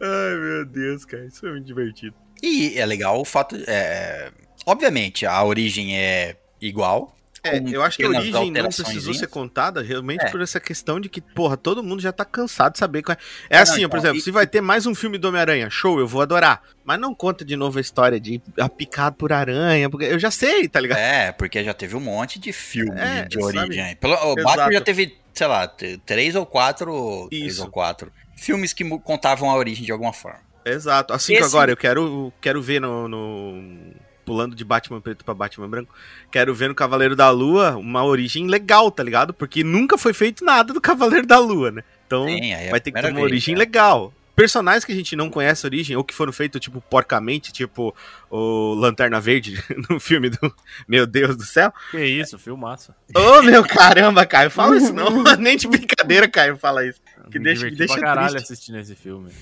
Ai, 0.00 0.34
meu 0.36 0.64
Deus, 0.64 1.04
cara, 1.04 1.24
isso 1.26 1.40
foi 1.40 1.50
muito 1.52 1.66
divertido. 1.66 2.14
E 2.42 2.78
é 2.78 2.86
legal 2.86 3.20
o 3.20 3.24
fato. 3.24 3.56
É, 3.66 4.30
obviamente, 4.66 5.26
a 5.26 5.42
origem 5.42 5.98
é 5.98 6.36
igual. 6.60 7.14
É, 7.44 7.56
eu 7.72 7.82
acho 7.84 7.96
que 7.96 8.02
a 8.04 8.08
origem 8.08 8.50
não 8.50 8.64
precisou 8.64 9.14
ser 9.14 9.28
contada 9.28 9.80
realmente 9.80 10.24
É. 10.24 10.28
por 10.30 10.40
essa 10.40 10.58
questão 10.58 11.00
de 11.00 11.08
que, 11.08 11.20
porra, 11.20 11.56
todo 11.56 11.84
mundo 11.84 12.02
já 12.02 12.10
tá 12.12 12.24
cansado 12.24 12.72
de 12.72 12.78
saber 12.80 13.00
qual 13.02 13.16
é. 13.16 13.18
É 13.48 13.56
não, 13.56 13.62
assim, 13.62 13.80
por 13.88 13.96
então, 13.96 13.98
exemplo, 14.00 14.18
e- 14.18 14.20
se 14.20 14.30
vai 14.32 14.44
ter 14.46 14.60
mais 14.60 14.86
um 14.86 14.94
filme 14.94 15.18
do 15.18 15.28
Homem-Aranha, 15.28 15.70
show, 15.70 16.00
eu 16.00 16.06
vou 16.06 16.20
adorar. 16.20 16.62
Mas 16.84 16.98
não 16.98 17.14
conta 17.14 17.44
de 17.44 17.54
novo 17.56 17.78
a 17.78 17.80
história 17.80 18.18
de 18.18 18.40
picado 18.76 19.14
por 19.16 19.32
aranha, 19.32 19.88
porque 19.88 20.06
eu 20.06 20.18
já 20.18 20.32
sei, 20.32 20.68
tá 20.68 20.80
ligado? 20.80 20.98
É, 20.98 21.30
porque 21.32 21.62
já 21.62 21.72
teve 21.72 21.94
um 21.96 22.00
monte 22.00 22.40
de 22.40 22.52
filme 22.52 22.98
É, 23.00 23.24
de 23.24 23.40
sabe? 23.40 23.58
origem. 23.58 23.96
Pelo, 23.96 24.14
o 24.14 24.32
Exato. 24.38 24.42
Batman 24.44 24.72
já 24.72 24.80
teve, 24.80 25.16
sei 25.32 25.46
lá, 25.46 25.68
três 26.04 26.34
ou 26.34 26.44
quatro. 26.44 27.28
Três 27.30 27.52
Isso. 27.54 27.62
ou 27.62 27.70
quatro 27.70 28.12
filmes 28.38 28.72
que 28.72 28.84
contavam 29.00 29.50
a 29.50 29.56
origem 29.56 29.84
de 29.84 29.92
alguma 29.92 30.12
forma. 30.12 30.40
Exato. 30.64 31.12
Assim 31.12 31.34
que 31.34 31.40
Esse- 31.40 31.48
agora 31.48 31.70
eu 31.72 31.76
quero, 31.76 32.32
quero 32.40 32.60
ver 32.62 32.80
no, 32.80 33.08
no- 33.08 33.92
Pulando 34.24 34.54
de 34.54 34.62
Batman 34.62 35.00
preto 35.00 35.24
pra 35.24 35.32
Batman 35.32 35.68
branco. 35.68 35.94
Quero 36.30 36.54
ver 36.54 36.68
no 36.68 36.74
Cavaleiro 36.74 37.16
da 37.16 37.30
Lua 37.30 37.76
uma 37.76 38.04
origem 38.04 38.46
legal, 38.46 38.90
tá 38.90 39.02
ligado? 39.02 39.32
Porque 39.32 39.64
nunca 39.64 39.96
foi 39.96 40.12
feito 40.12 40.44
nada 40.44 40.72
do 40.74 40.80
Cavaleiro 40.82 41.26
da 41.26 41.38
Lua, 41.38 41.70
né? 41.70 41.82
Então 42.06 42.26
Sim, 42.26 42.52
é 42.52 42.68
vai 42.70 42.78
ter 42.78 42.92
que 42.92 43.00
ter 43.00 43.06
uma 43.06 43.14
vez, 43.14 43.24
origem 43.24 43.54
né? 43.54 43.60
legal. 43.60 44.12
Personagens 44.38 44.84
que 44.84 44.92
a 44.92 44.94
gente 44.94 45.16
não 45.16 45.28
conhece 45.28 45.66
a 45.66 45.68
origem, 45.68 45.96
ou 45.96 46.04
que 46.04 46.14
foram 46.14 46.32
feitos, 46.32 46.60
tipo, 46.60 46.80
porcamente, 46.80 47.52
tipo 47.52 47.92
o 48.30 48.72
Lanterna 48.74 49.20
Verde 49.20 49.60
no 49.90 49.98
filme 49.98 50.30
do. 50.30 50.54
Meu 50.86 51.06
Deus 51.08 51.36
do 51.36 51.42
céu. 51.44 51.72
Que 51.90 52.04
isso, 52.04 52.38
filmaço. 52.38 52.94
Ô, 53.16 53.42
meu 53.42 53.64
caramba, 53.66 54.24
Caio, 54.24 54.48
fala 54.48 54.76
isso 54.76 54.92
não. 54.92 55.24
Nem 55.38 55.56
de 55.56 55.66
brincadeira, 55.66 56.28
Caio, 56.28 56.56
fala 56.56 56.86
isso. 56.86 57.00
Que 57.32 57.38
Me 57.38 57.44
deixa- 57.46 57.58
diverti 57.62 57.78
deixa 57.78 57.94
pra 57.94 58.02
caralho 58.02 58.30
triste. 58.30 58.44
assistindo 58.52 58.78
esse 58.78 58.94
filme. 58.94 59.32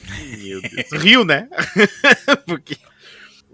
Meu 0.42 0.62
Deus. 0.62 1.03
Rio, 1.03 1.24
né? 1.26 1.47
Porque. 2.47 2.76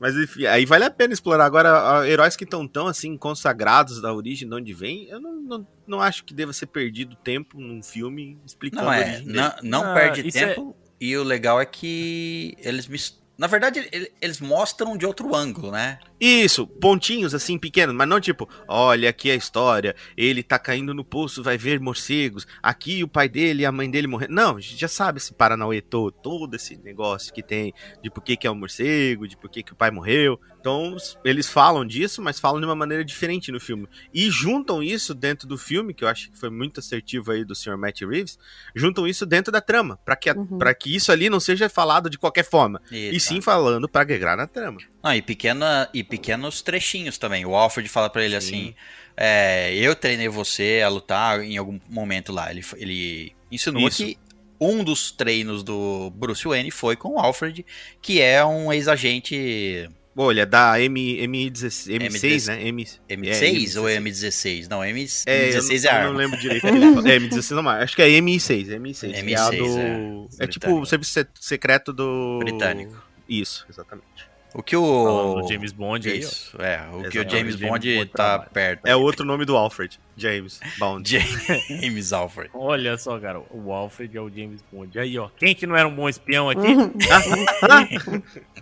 Mas 0.00 0.16
enfim, 0.16 0.46
aí 0.46 0.64
vale 0.66 0.84
a 0.84 0.90
pena 0.90 1.12
explorar. 1.12 1.44
Agora, 1.44 2.08
heróis 2.08 2.34
que 2.34 2.42
estão 2.44 2.66
tão 2.66 2.88
assim, 2.88 3.16
consagrados 3.16 4.00
da 4.02 4.12
origem, 4.12 4.48
de 4.48 4.54
onde 4.54 4.72
vem, 4.72 5.08
eu 5.08 5.20
não, 5.20 5.34
não, 5.40 5.66
não 5.86 6.00
acho 6.00 6.24
que 6.24 6.34
deva 6.34 6.52
ser 6.52 6.66
perdido 6.66 7.14
tempo 7.14 7.60
num 7.60 7.80
filme 7.82 8.36
explicando 8.44 8.82
Não 8.84 8.90
a 8.90 8.96
é, 8.98 9.22
não, 9.24 9.52
não 9.62 9.84
Ah, 9.84 9.94
perde 9.94 10.26
é- 10.28 10.30
tempo. 10.32 10.76
E 11.04 11.16
o 11.16 11.24
legal 11.24 11.60
é 11.60 11.66
que 11.66 12.54
eles 12.58 12.86
mis- 12.86 13.20
Na 13.38 13.48
verdade, 13.48 13.88
ele- 13.90 14.12
eles 14.20 14.40
mostram 14.40 14.96
de 14.96 15.04
outro 15.04 15.34
ângulo, 15.34 15.72
né? 15.72 15.98
Isso, 16.20 16.64
pontinhos 16.64 17.34
assim 17.34 17.58
pequenos, 17.58 17.92
mas 17.92 18.06
não 18.06 18.20
tipo, 18.20 18.48
olha 18.68 19.08
aqui 19.10 19.30
a 19.32 19.34
história, 19.34 19.96
ele 20.16 20.44
tá 20.44 20.60
caindo 20.60 20.94
no 20.94 21.04
poço, 21.04 21.42
vai 21.42 21.58
ver 21.58 21.80
morcegos, 21.80 22.46
aqui 22.62 23.02
o 23.02 23.08
pai 23.08 23.28
dele 23.28 23.62
e 23.62 23.66
a 23.66 23.72
mãe 23.72 23.90
dele 23.90 24.06
morrendo. 24.06 24.34
Não, 24.34 24.56
a 24.58 24.60
gente 24.60 24.76
já 24.76 24.86
sabe 24.86 25.18
esse 25.18 25.32
Paranauê 25.34 25.80
todo, 25.80 26.12
todo 26.12 26.54
esse 26.54 26.76
negócio 26.76 27.32
que 27.34 27.42
tem 27.42 27.72
de 28.00 28.10
por 28.10 28.22
que, 28.22 28.36
que 28.36 28.46
é 28.46 28.50
o 28.50 28.54
morcego, 28.54 29.26
de 29.26 29.36
por 29.36 29.50
que, 29.50 29.62
que 29.64 29.72
o 29.72 29.76
pai 29.76 29.90
morreu. 29.90 30.38
Então, 30.62 30.96
eles 31.24 31.48
falam 31.50 31.84
disso, 31.84 32.22
mas 32.22 32.38
falam 32.38 32.60
de 32.60 32.66
uma 32.66 32.76
maneira 32.76 33.04
diferente 33.04 33.50
no 33.50 33.58
filme. 33.58 33.88
E 34.14 34.30
juntam 34.30 34.80
isso 34.80 35.12
dentro 35.12 35.48
do 35.48 35.58
filme, 35.58 35.92
que 35.92 36.04
eu 36.04 36.08
acho 36.08 36.30
que 36.30 36.38
foi 36.38 36.50
muito 36.50 36.78
assertivo 36.78 37.32
aí 37.32 37.44
do 37.44 37.52
Sr. 37.52 37.76
Matt 37.76 38.02
Reeves, 38.02 38.38
juntam 38.72 39.04
isso 39.08 39.26
dentro 39.26 39.50
da 39.50 39.60
trama, 39.60 39.98
pra 40.04 40.14
que, 40.14 40.30
Uhum. 40.30 40.58
pra 40.58 40.72
que 40.72 40.94
isso 40.94 41.10
ali 41.10 41.28
não 41.28 41.40
seja 41.40 41.68
falado 41.68 42.08
de 42.08 42.16
qualquer 42.16 42.44
forma, 42.44 42.80
e 42.92 43.16
Isso. 43.16 43.26
sim 43.26 43.40
falando 43.40 43.88
pra 43.88 44.02
agregar 44.02 44.36
na 44.36 44.46
trama. 44.46 44.78
Não, 45.02 45.12
e, 45.12 45.20
pequena, 45.20 45.88
e 45.92 46.04
pequenos 46.04 46.62
trechinhos 46.62 47.18
também. 47.18 47.44
O 47.44 47.56
Alfred 47.56 47.88
fala 47.88 48.08
pra 48.08 48.24
ele 48.24 48.36
assim: 48.36 48.72
é, 49.16 49.74
Eu 49.74 49.96
treinei 49.96 50.28
você 50.28 50.80
a 50.84 50.88
lutar 50.88 51.40
em 51.42 51.56
algum 51.56 51.80
momento 51.90 52.32
lá. 52.32 52.52
Ele, 52.52 52.64
ele 52.76 53.32
insinuou 53.50 53.88
Isso. 53.88 54.04
que 54.04 54.16
um 54.60 54.84
dos 54.84 55.10
treinos 55.10 55.64
do 55.64 56.08
Bruce 56.14 56.46
Wayne 56.46 56.70
foi 56.70 56.94
com 56.94 57.16
o 57.16 57.18
Alfred, 57.18 57.66
que 58.00 58.20
é 58.20 58.44
um 58.44 58.72
ex-agente 58.72 59.90
Ele 60.30 60.40
é 60.40 60.46
da 60.46 60.78
M, 60.80 61.00
M16, 61.26 61.98
M6, 61.98 62.46
né? 62.48 62.68
M, 62.68 62.84
M6 63.08 63.76
é, 63.76 63.80
ou 63.80 63.86
M16? 63.86 64.68
Não, 64.68 64.84
M, 64.84 65.06
É, 65.26 65.50
eu 65.56 65.62
M16 65.62 65.84
não, 65.84 65.90
é 65.90 65.96
eu 65.96 66.00
não 66.02 66.08
arma. 66.08 66.18
lembro 66.18 66.38
direito. 66.38 66.66
é, 66.66 66.70
M16 67.18 67.50
não 67.56 67.62
mais. 67.62 67.82
Acho 67.84 67.96
que 67.96 68.02
é 68.02 68.08
M6, 68.08 68.66
M6. 68.78 69.24
que 69.24 69.34
é, 69.34 69.38
a 69.38 69.50
M6, 69.50 69.58
do... 69.58 70.28
é. 70.40 70.44
é, 70.44 70.46
tipo 70.46 70.80
o 70.80 70.86
serviço 70.86 71.12
se- 71.12 71.26
secreto 71.40 71.92
do... 71.92 72.38
Britânico. 72.40 73.02
Isso, 73.28 73.64
exatamente. 73.70 74.06
O 74.54 74.62
que 74.62 74.76
o. 74.76 74.82
Falando 75.04 75.40
do 75.40 75.48
James 75.48 75.72
Bond 75.72 76.10
aí, 76.10 76.16
ó. 76.16 76.18
Isso, 76.28 76.56
é. 76.60 76.82
O 76.92 77.08
que 77.08 77.18
o 77.18 77.22
James 77.22 77.32
James 77.32 77.56
Bond 77.56 77.94
Bond 77.96 78.10
tá 78.10 78.14
trabalha. 78.38 78.50
perto. 78.50 78.86
É 78.86 78.94
outro 78.94 79.24
nome 79.24 79.46
do 79.46 79.56
Alfred, 79.56 79.98
James 80.14 80.60
Bond. 80.78 81.08
James 81.80 82.12
Alfred. 82.12 82.50
Olha 82.52 82.98
só, 82.98 83.18
cara, 83.18 83.40
o 83.50 83.72
Alfred 83.72 84.14
é 84.14 84.20
o 84.20 84.28
James 84.28 84.62
Bond. 84.70 84.98
Aí, 84.98 85.18
ó, 85.18 85.30
quem 85.38 85.54
que 85.54 85.66
não 85.66 85.74
era 85.74 85.88
um 85.88 85.94
bom 85.94 86.06
espião 86.06 86.50
aqui? 86.50 86.60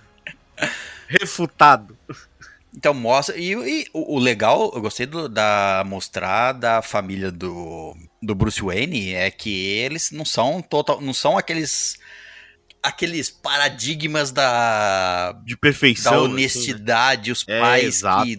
Refutado. 1.20 1.96
Então 2.76 2.94
mostra. 2.94 3.36
E, 3.36 3.50
e 3.52 3.86
o, 3.92 4.14
o 4.16 4.18
legal, 4.18 4.70
eu 4.74 4.80
gostei 4.80 5.04
do- 5.06 5.28
da 5.28 5.82
mostrar 5.86 6.52
da 6.52 6.80
família 6.82 7.30
do, 7.32 7.96
do 8.22 8.34
Bruce 8.34 8.62
Wayne 8.62 9.12
é 9.14 9.28
que 9.30 9.50
eles 9.66 10.12
não 10.12 10.24
são 10.24 10.62
total. 10.62 11.00
não 11.00 11.12
são 11.12 11.36
aqueles. 11.36 11.98
aqueles 12.80 13.28
paradigmas 13.28 14.30
da. 14.30 15.32
De 15.44 15.56
perfeição. 15.56 16.12
Da 16.12 16.18
assim, 16.18 16.26
né? 16.28 16.32
honestidade, 16.32 17.32
os 17.32 17.44
É, 17.48 17.58
pais 17.60 17.84
exato. 17.84 18.24
que 18.24 18.38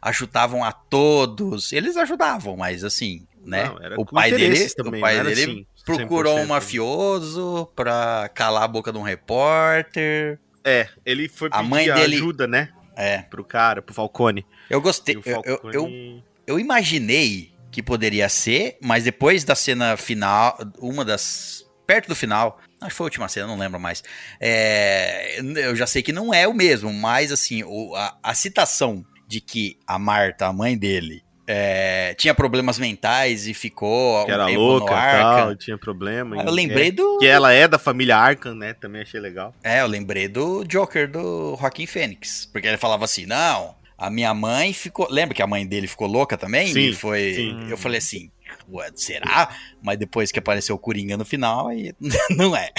ajudavam 0.00 0.62
a 0.62 0.70
todos. 0.70 1.72
Eles 1.72 1.96
ajudavam, 1.96 2.56
mas 2.56 2.84
assim, 2.84 3.26
né? 3.44 3.64
Não, 3.64 3.76
o 4.02 4.06
pai 4.06 4.30
dele, 4.30 4.68
também, 4.70 5.00
o 5.00 5.02
pai 5.02 5.20
dele 5.20 5.32
assim, 5.42 5.66
procurou 5.84 6.36
100%. 6.38 6.42
um 6.44 6.46
mafioso 6.46 7.68
pra 7.74 8.30
calar 8.32 8.62
a 8.62 8.68
boca 8.68 8.92
de 8.92 8.98
um 8.98 9.02
repórter. 9.02 10.38
É, 10.64 10.88
ele 11.04 11.28
foi 11.28 11.48
A 11.52 11.62
mãe 11.62 11.86
dele- 11.92 12.16
ajuda, 12.16 12.46
né? 12.46 12.70
É, 12.96 13.18
Pro 13.22 13.44
cara, 13.44 13.82
pro 13.82 13.94
Falcone. 13.94 14.46
eu 14.70 14.80
gostei. 14.80 15.16
o 15.16 15.22
Eu, 15.26 15.42
eu, 15.44 15.58
Falcone... 15.58 15.74
eu, 15.76 16.22
eu 16.54 16.60
imaginei 16.60 17.52
que 17.70 17.82
poderia 17.82 18.28
ser, 18.28 18.78
mas 18.80 19.04
depois 19.04 19.42
da 19.44 19.54
cena 19.56 19.96
final, 19.96 20.56
uma 20.78 21.04
das. 21.04 21.66
perto 21.86 22.06
do 22.08 22.14
final, 22.14 22.60
acho 22.80 22.90
que 22.90 22.96
foi 22.96 23.04
a 23.04 23.08
última 23.08 23.28
cena, 23.28 23.48
não 23.48 23.58
lembro 23.58 23.80
mais. 23.80 24.02
é, 24.40 25.40
eu 25.40 25.74
já 25.74 25.86
sei 25.88 26.02
que 26.02 26.12
não 26.12 26.32
é 26.32 26.46
o 26.46 26.54
mesmo, 26.54 26.92
mas 26.92 27.32
assim, 27.32 27.64
o- 27.64 27.94
a, 27.96 28.16
a 28.22 28.32
citação 28.34 29.04
de 29.26 29.40
que 29.40 29.76
a 29.86 29.98
Marta, 29.98 30.46
a 30.46 30.52
mãe 30.52 30.78
dele, 30.78 31.23
é, 31.46 32.14
tinha 32.18 32.34
problemas 32.34 32.78
mentais 32.78 33.46
e 33.46 33.52
ficou 33.54 34.24
que 34.24 34.30
um 34.30 34.34
era 34.34 34.46
louca 34.46 34.92
e 34.94 34.96
tal, 34.96 35.56
tinha 35.56 35.76
problema. 35.78 36.36
Eu 36.42 36.48
e- 36.48 36.52
lembrei 36.52 36.88
é, 36.88 36.92
do. 36.92 37.18
Que 37.18 37.26
ela 37.26 37.52
é 37.52 37.68
da 37.68 37.78
família 37.78 38.16
Arkham, 38.16 38.54
né? 38.54 38.72
Também 38.74 39.02
achei 39.02 39.20
legal. 39.20 39.54
É, 39.62 39.80
eu 39.82 39.86
lembrei 39.86 40.26
do 40.28 40.64
Joker 40.64 41.10
do 41.10 41.56
Joaquim 41.60 41.86
Fênix. 41.86 42.46
Porque 42.52 42.66
ele 42.66 42.76
falava 42.78 43.04
assim: 43.04 43.26
não, 43.26 43.74
a 43.98 44.08
minha 44.10 44.32
mãe 44.32 44.72
ficou. 44.72 45.06
Lembra 45.10 45.34
que 45.34 45.42
a 45.42 45.46
mãe 45.46 45.66
dele 45.66 45.86
ficou 45.86 46.06
louca 46.08 46.36
também? 46.36 46.68
Sim, 46.68 46.88
E 46.90 46.94
foi. 46.94 47.34
sim. 47.34 47.66
Eu 47.68 47.76
falei 47.76 47.98
assim. 47.98 48.30
"Ué, 48.72 48.88
Será? 48.94 49.54
Mas 49.82 49.98
depois 49.98 50.32
que 50.32 50.38
apareceu 50.38 50.74
o 50.76 50.78
Coringa 50.78 51.16
no 51.16 51.24
final, 51.24 51.68
aí 51.68 51.92
não 52.30 52.56
é. 52.56 52.70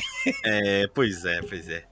É, 0.44 0.88
pois 0.94 1.24
é, 1.26 1.42
pois 1.42 1.70
é. 1.70 1.84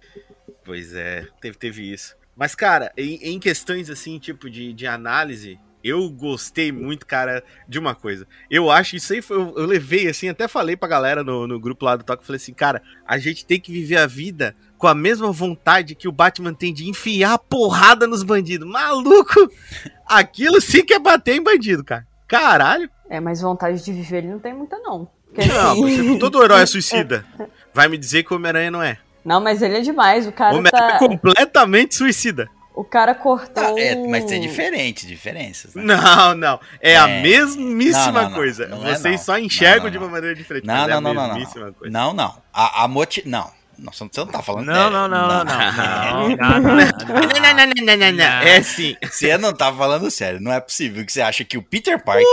Pois 0.66 0.94
é, 0.96 1.28
teve, 1.42 1.58
teve 1.58 1.92
isso. 1.94 2.16
Mas, 2.36 2.56
cara, 2.56 2.92
em, 2.98 3.16
em 3.22 3.40
questões 3.40 3.90
assim, 3.90 4.18
tipo, 4.18 4.50
de, 4.50 4.74
de 4.74 4.88
análise, 4.88 5.60
eu 5.84 6.10
gostei 6.10 6.72
muito, 6.72 7.06
cara, 7.06 7.44
de 7.68 7.78
uma 7.78 7.94
coisa. 7.94 8.26
Eu 8.50 8.72
acho, 8.72 8.96
isso 8.96 9.14
aí 9.14 9.22
foi, 9.22 9.38
eu, 9.38 9.54
eu 9.58 9.66
levei, 9.66 10.08
assim, 10.08 10.30
até 10.30 10.48
falei 10.48 10.78
pra 10.78 10.88
galera 10.88 11.24
no, 11.24 11.46
no 11.46 11.60
grupo 11.60 11.86
lá 11.86 11.96
do 11.96 12.04
Toque, 12.04 12.26
falei 12.26 12.38
assim, 12.38 12.54
cara, 12.54 12.82
a 13.06 13.18
gente 13.18 13.46
tem 13.46 13.60
que 13.60 13.72
viver 13.72 13.98
a 13.98 14.08
vida 14.08 14.56
com 14.78 14.88
a 14.88 14.96
mesma 14.96 15.32
vontade 15.32 15.96
que 15.96 16.08
o 16.08 16.12
Batman 16.12 16.54
tem 16.54 16.74
de 16.74 16.90
enfiar 16.90 17.34
a 17.34 17.38
porrada 17.38 18.08
nos 18.08 18.24
bandidos. 18.24 18.68
Maluco! 18.68 19.50
Aquilo 20.08 20.62
sim 20.62 20.84
que 20.86 20.94
é 20.94 21.00
bater 21.00 21.36
em 21.36 21.44
bandido, 21.44 21.84
cara. 21.84 22.08
Caralho! 22.28 22.90
É, 23.10 23.20
mas 23.20 23.42
vontade 23.42 23.84
de 23.84 23.92
viver 23.94 24.20
ele 24.20 24.28
não 24.28 24.40
tem 24.40 24.54
muita, 24.54 24.78
não. 24.80 25.08
Porque, 25.34 25.46
Não, 25.48 25.72
assim- 25.72 26.14
você, 26.14 26.20
todo 26.20 26.44
herói 26.44 26.62
é 26.62 26.66
suicida. 26.66 27.26
Vai 27.74 27.88
me 27.88 27.98
dizer 27.98 28.24
que 28.24 28.32
o 28.32 28.38
Homem-Aranha 28.38 28.70
não 28.72 28.84
é. 28.84 29.00
Não, 29.26 29.42
mas 29.42 29.62
ele 29.62 29.78
é 29.78 29.82
demais. 29.82 30.26
O 30.26 30.30
O 30.30 30.32
cara 30.32 30.56
Homem-Aranha 30.56 30.90
é 30.92 30.94
tá. 30.94 31.00
completamente 31.00 31.96
suicida. 31.96 32.48
O 32.76 32.84
cara 32.84 33.14
cortou. 33.14 33.54
Tá, 33.54 33.80
é, 33.80 33.96
mas 33.96 34.26
tem 34.26 34.42
diferente, 34.42 35.06
diferenças. 35.06 35.76
Né? 35.76 35.84
Não, 35.84 36.34
não. 36.34 36.60
É, 36.82 36.98
a 36.98 37.08
É. 37.08 37.22
mesmíssima 37.22 38.06
Não, 38.12 38.22
não, 38.24 38.30
não. 38.30 38.36
coisa. 38.36 38.68
Não 38.68 38.88
é, 38.88 38.96
Vocês 38.96 39.18
não. 39.20 39.26
só 39.26 39.38
enxergam 39.38 39.78
Não, 39.78 39.84
não, 39.86 39.92
de 39.92 39.98
uma 40.00 40.06
não. 40.08 40.12
maneira 40.14 40.36
diferente. 40.36 40.66
Não, 40.66 40.74
é 40.74 40.88
não, 40.88 40.98
a 40.98 41.02
não, 41.02 41.14
não, 41.14 41.28
não. 41.28 41.36
mesmíssima 41.36 41.72
coisa. 41.72 41.94
Não, 41.94 42.14
não. 42.14 42.36
A, 42.52 42.84
a 42.84 42.88
moti... 42.88 43.22
Não. 43.28 43.50
Nossa, 43.78 44.06
você 44.06 44.20
não 44.20 44.28
tá 44.28 44.42
falando 44.44 44.68
Não, 44.68 44.74
sério. 44.76 44.92
não, 44.92 45.08
não, 45.08 45.28
não, 45.28 45.44
não. 45.44 45.56
Não, 45.56 46.30
não, 46.38 46.60
não, 46.60 46.62
Não, 46.62 46.76
não, 46.78 47.66
não, 47.66 47.98
não, 47.98 48.12
não. 48.12 48.24
É 48.24 48.62
sim. 48.62 48.96
Você 49.04 49.36
não 49.38 49.52
tá 49.52 49.74
falando 49.74 50.10
sério. 50.12 50.40
Não 50.40 50.54
é 50.54 50.60
possível 50.60 51.04
que 51.06 51.12
você 51.12 51.22
acha 51.22 51.44
que 51.44 51.58
o 51.58 51.62
Peter 51.64 52.02
Parker... 52.04 52.24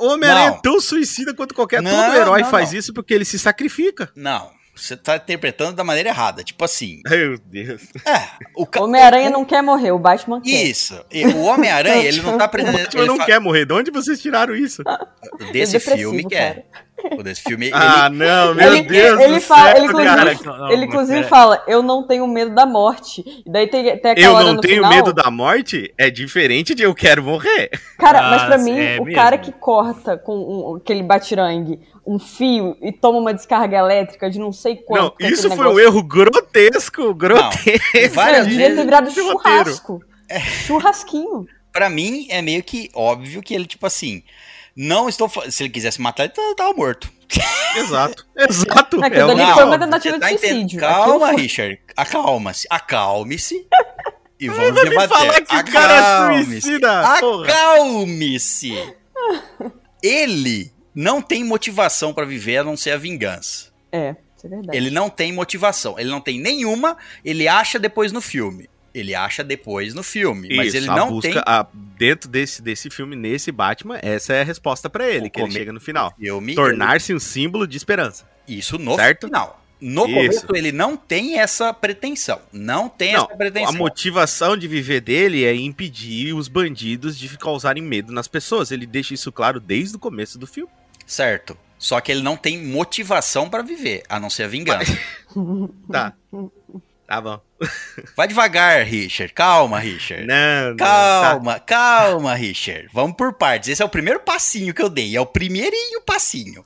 O 0.00 0.08
Homem-Aranha 0.12 0.50
Não. 0.50 0.56
é 0.56 0.60
tão 0.60 0.80
suicida 0.80 1.32
quanto 1.34 1.54
qualquer 1.54 1.80
Não, 1.80 1.90
todo 1.90 2.16
herói 2.16 2.42
não, 2.42 2.50
faz 2.50 2.72
não. 2.72 2.78
isso 2.80 2.92
porque 2.92 3.14
ele 3.14 3.24
se 3.24 3.38
sacrifica. 3.38 4.10
Não, 4.16 4.50
você 4.76 4.96
tá 4.96 5.16
interpretando 5.16 5.74
da 5.74 5.82
maneira 5.82 6.10
errada. 6.10 6.44
Tipo 6.44 6.64
assim, 6.64 7.00
Meu 7.08 7.38
Deus. 7.38 7.82
é, 8.04 8.28
o 8.54 8.66
ca- 8.66 8.82
Homem-Aranha 8.82 9.30
não 9.30 9.44
quer 9.44 9.62
morrer, 9.62 9.90
o 9.92 9.98
Batman 9.98 10.40
quer. 10.40 10.50
Isso. 10.50 11.02
E 11.10 11.24
O 11.26 11.42
Homem-Aranha, 11.42 12.04
ele 12.04 12.20
não 12.22 12.36
tá 12.36 12.46
pretendendo. 12.48 12.84
Batman 12.84 13.00
ele 13.02 13.08
não 13.08 13.16
fa- 13.16 13.24
quer 13.26 13.40
morrer. 13.40 13.64
De 13.64 13.72
onde 13.72 13.90
vocês 13.90 14.20
tiraram 14.20 14.54
isso? 14.54 14.82
Desse 15.52 15.76
É 15.76 15.80
filme 15.80 16.24
que 16.24 16.34
é. 16.34 16.64
Desse 17.22 17.42
filme. 17.42 17.70
Ah, 17.74 18.06
ele- 18.08 18.16
não, 18.16 18.54
meu 18.54 18.72
ele, 18.72 18.82
Deus 18.82 19.20
ele 19.20 19.34
do 19.34 19.40
fala, 19.42 19.66
céu, 19.68 19.76
ele 19.76 19.86
inclusive, 19.86 20.14
cara. 20.16 20.34
Não, 20.44 20.58
não, 20.58 20.70
ele 20.70 20.84
inclusive 20.86 21.22
fala, 21.24 21.62
eu 21.68 21.82
não 21.82 22.06
tenho 22.06 22.26
medo 22.26 22.54
da 22.54 22.64
morte. 22.66 23.22
E 23.46 23.50
daí 23.50 23.66
tem, 23.68 23.84
tem 23.98 24.10
aquela 24.12 24.16
Eu 24.16 24.32
hora 24.34 24.44
não 24.46 24.54
no 24.54 24.60
tenho 24.60 24.76
final, 24.76 24.90
medo 24.90 25.12
da 25.12 25.30
morte 25.30 25.92
é 25.98 26.10
diferente 26.10 26.74
de 26.74 26.82
eu 26.82 26.94
quero 26.94 27.22
morrer. 27.22 27.70
Cara, 27.98 28.22
mas 28.30 28.44
pra 28.44 28.54
Ah, 28.54 28.58
mim, 28.58 28.78
é 28.78 28.98
o 28.98 29.04
mesmo? 29.04 29.14
cara 29.14 29.36
que 29.38 29.52
corta 29.52 30.16
com 30.16 30.34
um- 30.36 30.76
aquele 30.76 31.02
batirangue 31.02 31.78
um 32.06 32.18
fio 32.18 32.76
e 32.80 32.92
toma 32.92 33.18
uma 33.18 33.34
descarga 33.34 33.76
elétrica 33.78 34.30
de 34.30 34.38
não 34.38 34.52
sei 34.52 34.76
quanto. 34.76 35.00
não, 35.00 35.08
aquele 35.08 35.34
isso 35.34 35.48
foi 35.48 35.58
um 35.58 35.74
negócio. 35.74 35.80
erro 35.80 36.02
grotesco, 36.02 37.14
grotesco. 37.14 38.14
várias 38.14 38.44
Não, 38.44 38.48
devia 38.50 38.66
ter 38.68 38.70
vezes 38.70 38.84
virado 38.84 39.10
de 39.12 39.20
roteiro. 39.20 39.64
churrasco. 39.64 40.00
Churrasquinho. 40.66 41.46
Pra 41.72 41.90
mim, 41.90 42.26
é 42.30 42.40
meio 42.40 42.62
que 42.62 42.90
óbvio 42.94 43.42
que 43.42 43.54
ele, 43.54 43.66
tipo 43.66 43.86
assim. 43.86 44.22
Não 44.76 45.08
estou. 45.08 45.30
Se 45.50 45.62
ele 45.62 45.70
quisesse 45.70 46.00
matar, 46.00 46.24
ele 46.24 46.32
tá- 46.34 46.54
tava 46.56 46.72
morto. 46.74 47.10
Exato, 47.76 48.24
exato. 48.36 49.02
Aquilo 49.04 49.30
É 49.32 49.34
uma- 49.34 49.54
foi 49.54 49.64
uma 49.64 49.78
tentativa 49.78 50.14
de 50.14 50.20
tá 50.20 50.32
entendendo? 50.32 50.58
suicídio. 50.60 50.80
Calma, 50.80 51.28
foi- 51.28 51.42
Richard. 51.42 51.80
Acalma-se. 51.96 52.66
Acalme-se. 52.70 53.66
E 54.38 54.48
vamos 54.50 54.74
Vai 54.74 54.84
me 54.84 54.90
debater. 54.90 55.08
falar 55.08 55.40
que 55.40 55.56
o 55.56 55.72
cara 55.72 55.94
é 55.94 55.98
Acalme-se. 55.98 56.60
suicida. 56.60 57.00
Acalme-se. 57.14 58.94
Ele 60.02 60.70
não 60.94 61.22
tem 61.22 61.42
motivação 61.42 62.12
pra 62.12 62.24
viver 62.26 62.58
a 62.58 62.64
não 62.64 62.76
ser 62.76 62.90
a 62.90 62.96
vingança. 62.98 63.70
É, 63.90 64.14
isso 64.36 64.46
é 64.46 64.48
verdade. 64.50 64.76
Ele 64.76 64.90
não 64.90 65.08
tem 65.08 65.32
motivação. 65.32 65.98
Ele 65.98 66.10
não 66.10 66.20
tem 66.20 66.38
nenhuma. 66.38 66.96
Ele 67.24 67.48
acha 67.48 67.78
depois 67.78 68.12
no 68.12 68.20
filme. 68.20 68.68
Ele 68.98 69.14
acha 69.14 69.44
depois 69.44 69.92
no 69.94 70.02
filme. 70.02 70.48
mas 70.56 70.68
Isso, 70.68 70.76
ele 70.78 70.88
a 70.88 70.94
não 70.96 71.08
busca, 71.10 71.30
tem. 71.32 71.42
a- 71.44 71.66
dentro 71.98 72.28
desse, 72.30 72.62
desse 72.62 72.88
filme, 72.88 73.14
nesse 73.14 73.52
Batman, 73.52 73.98
essa 74.02 74.32
é 74.32 74.40
a 74.40 74.44
resposta 74.44 74.88
pra 74.88 75.06
ele, 75.08 75.26
O 75.26 75.30
que 75.30 75.40
ele 75.40 75.50
chega 75.50 75.72
no 75.72 75.80
final. 75.80 76.14
Tornar-se 76.54 77.12
um 77.14 77.18
símbolo 77.20 77.66
de 77.66 77.76
esperança. 77.76 78.26
Isso 78.48 78.78
no 78.78 78.96
Certo? 78.96 79.26
final. 79.26 79.62
No 79.78 80.06
Isso. 80.06 80.14
começo, 80.14 80.46
ele 80.56 80.72
não 80.72 80.96
tem 80.96 81.38
essa 81.38 81.74
pretensão. 81.74 82.40
Não 82.50 82.88
tem 82.88 83.12
Não, 83.12 83.24
essa 83.26 83.36
pretensão. 83.36 83.68
a 83.68 83.72
motivação 83.72 84.56
de 84.56 84.66
viver 84.66 85.02
dele 85.02 85.44
é 85.44 85.54
impedir 85.54 86.32
os 86.34 86.48
bandidos 86.48 87.18
de 87.18 87.28
causarem 87.36 87.82
medo 87.82 88.10
nas 88.10 88.26
pessoas. 88.26 88.70
Ele 88.70 88.86
deixa 88.86 89.12
isso 89.12 89.30
claro 89.30 89.60
desde 89.60 89.96
o 89.96 89.98
começo 89.98 90.38
do 90.38 90.46
filme. 90.46 90.70
Certo. 91.06 91.58
Só 91.78 92.00
que 92.00 92.10
ele 92.10 92.22
não 92.22 92.38
tem 92.38 92.64
motivação 92.64 93.50
pra 93.50 93.60
viver, 93.60 94.02
a 94.08 94.18
não 94.18 94.30
ser 94.30 94.44
a 94.44 94.48
vingança. 94.48 94.96
Tá. 95.92 96.14
Tá 97.06 97.20
bom. 97.20 97.40
Vai 98.16 98.26
devagar, 98.26 98.84
Richard. 98.84 99.32
Calma, 99.32 99.78
Richard. 99.78 100.26
Não, 100.26 100.70
não. 100.70 100.76
Tá. 100.76 101.20
Calma, 101.30 101.60
calma, 101.60 102.34
Richard. 102.34 102.88
Vamos 102.92 103.16
por 103.16 103.34
partes. 103.34 103.68
Esse 103.68 103.80
é 103.82 103.84
o 103.84 103.88
primeiro 103.88 104.20
passinho 104.20 104.74
que 104.74 104.82
eu 104.82 104.88
dei. 104.88 105.14
É 105.16 105.20
o 105.20 105.26
primeirinho 105.26 106.00
passinho. 106.02 106.64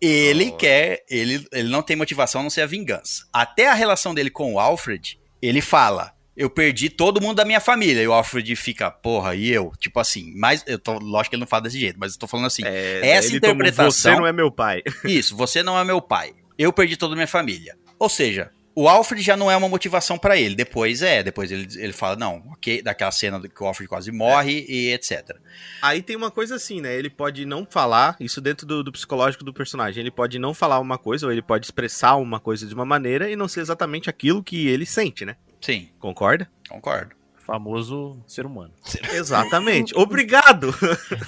Ele 0.00 0.50
Oh. 0.52 0.56
quer. 0.56 1.04
Ele, 1.08 1.46
ele 1.52 1.68
não 1.68 1.82
tem 1.82 1.96
motivação 1.96 2.40
a 2.40 2.44
não 2.44 2.50
ser 2.50 2.62
a 2.62 2.66
vingança. 2.66 3.24
Até 3.32 3.68
a 3.68 3.74
relação 3.74 4.12
dele 4.14 4.28
com 4.30 4.54
o 4.54 4.58
Alfred, 4.58 5.18
ele 5.40 5.60
fala. 5.60 6.12
Eu 6.36 6.50
perdi 6.50 6.90
todo 6.90 7.18
mundo 7.18 7.36
da 7.36 7.46
minha 7.46 7.60
família. 7.60 8.02
E 8.02 8.06
o 8.08 8.12
Alfred 8.12 8.54
fica, 8.56 8.90
porra, 8.90 9.34
e 9.34 9.48
eu? 9.50 9.72
Tipo 9.80 10.00
assim, 10.00 10.34
mas 10.36 10.62
eu 10.66 10.78
tô. 10.78 10.98
Lógico 10.98 11.30
que 11.30 11.36
ele 11.36 11.40
não 11.40 11.46
fala 11.46 11.62
desse 11.62 11.80
jeito, 11.80 11.98
mas 11.98 12.12
eu 12.12 12.18
tô 12.18 12.26
falando 12.26 12.44
assim. 12.46 12.62
É, 12.62 13.00
essa 13.08 13.28
ele 13.28 13.40
tomou, 13.40 13.54
interpretação- 13.54 13.90
Você 13.90 14.20
não 14.20 14.26
é 14.26 14.32
meu 14.34 14.50
pai. 14.50 14.82
Isso, 15.04 15.34
você 15.34 15.62
não 15.62 15.78
é 15.78 15.84
meu 15.84 16.02
pai. 16.02 16.34
Eu 16.58 16.72
perdi 16.74 16.94
toda 16.96 17.14
a 17.14 17.16
minha 17.16 17.26
família. 17.26 17.74
Ou 17.98 18.10
seja, 18.10 18.50
o 18.78 18.90
Alfred 18.90 19.22
já 19.22 19.38
não 19.38 19.50
é 19.50 19.56
uma 19.56 19.70
motivação 19.70 20.18
pra 20.18 20.36
ele. 20.36 20.54
Depois 20.54 21.00
é, 21.00 21.22
depois 21.22 21.50
ele, 21.50 21.66
ele 21.76 21.94
fala, 21.94 22.14
não, 22.14 22.42
ok, 22.52 22.82
daquela 22.82 23.10
cena 23.10 23.40
do 23.40 23.48
que 23.48 23.62
o 23.62 23.66
Alfred 23.66 23.88
quase 23.88 24.12
morre 24.12 24.66
e 24.68 24.92
etc. 24.92 25.34
Aí 25.80 26.02
tem 26.02 26.14
uma 26.14 26.30
coisa 26.30 26.56
assim, 26.56 26.82
né? 26.82 26.94
Ele 26.94 27.08
pode 27.08 27.46
não 27.46 27.66
falar, 27.68 28.16
isso 28.20 28.38
dentro 28.38 28.66
do, 28.66 28.84
do 28.84 28.92
psicológico 28.92 29.42
do 29.42 29.52
personagem. 29.54 30.02
Ele 30.02 30.10
pode 30.10 30.38
não 30.38 30.52
falar 30.52 30.78
uma 30.78 30.98
coisa, 30.98 31.24
ou 31.24 31.32
ele 31.32 31.40
pode 31.40 31.64
expressar 31.64 32.16
uma 32.16 32.38
coisa 32.38 32.66
de 32.66 32.74
uma 32.74 32.84
maneira 32.84 33.30
e 33.30 33.34
não 33.34 33.48
ser 33.48 33.60
exatamente 33.60 34.10
aquilo 34.10 34.42
que 34.42 34.68
ele 34.68 34.84
sente, 34.84 35.24
né? 35.24 35.36
Sim, 35.58 35.88
Concorda? 35.98 36.46
concordo. 36.68 37.16
Famoso 37.46 38.22
ser 38.26 38.44
humano. 38.44 38.74
Exatamente. 39.14 39.94
Obrigado! 39.96 40.74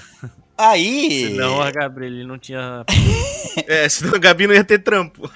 Aí. 0.59 1.29
Senão 1.29 1.63
a 1.63 1.71
Gabriele 1.71 2.25
não 2.25 2.39
tinha. 2.39 2.85
É, 3.67 3.89
senão 3.89 4.15
a 4.15 4.19
Gabi 4.19 4.47
não 4.47 4.55
ia 4.55 4.63
ter 4.63 4.79
trampo. 4.79 5.29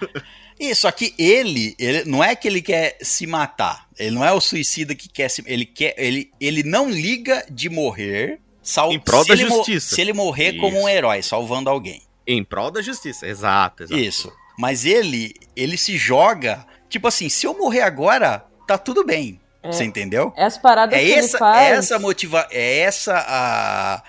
Isso 0.59 0.87
aqui 0.87 1.15
ele, 1.19 1.75
ele 1.79 2.05
não 2.05 2.23
é 2.23 2.35
que 2.37 2.47
ele 2.47 2.63
quer 2.63 2.97
se 3.03 3.27
matar. 3.27 3.87
Ele 3.99 4.11
não 4.13 4.25
é 4.25 4.33
o 4.33 4.41
suicida 4.41 4.95
que 4.95 5.09
quer 5.09 5.29
se, 5.29 5.43
ele 5.47 5.65
quer, 5.67 5.95
ele, 5.97 6.31
ele 6.41 6.63
não 6.63 6.89
liga 6.91 7.45
de 7.51 7.69
morrer 7.69 8.41
sal, 8.63 8.93
Em 8.93 8.99
prol 9.01 9.23
se 9.25 9.29
da 9.31 9.37
justiça. 9.37 9.95
se 9.95 10.01
ele 10.01 10.13
morrer 10.13 10.55
como 10.55 10.77
um 10.77 10.81
Isso. 10.81 10.89
herói, 10.89 11.23
salvando 11.23 11.69
alguém. 11.71 12.03
Em 12.27 12.45
prol 12.45 12.71
da 12.71 12.81
justiça. 12.81 13.27
Exato, 13.27 13.83
exato. 13.85 14.01
Isso. 14.01 14.33
Mas 14.59 14.85
ele, 14.85 15.35
ele 15.57 15.77
se 15.77 15.97
joga, 15.97 16.65
tipo 16.89 17.09
assim, 17.09 17.29
se 17.29 17.47
eu 17.47 17.57
morrer 17.59 17.81
agora, 17.83 18.45
tá 18.67 18.79
tudo 18.79 19.05
bem. 19.05 19.41
É. 19.63 19.73
Você 19.73 19.85
entendeu? 19.85 20.33
As 20.37 20.59
paradas 20.59 20.99
É 20.99 21.03
que 21.05 21.13
essa, 21.13 21.37
ele 21.37 21.39
faz. 21.39 21.69
é 21.73 21.77
essa 21.77 21.99
motiva, 21.99 22.49
é 22.51 22.79
essa 22.81 23.15
a, 23.27 24.03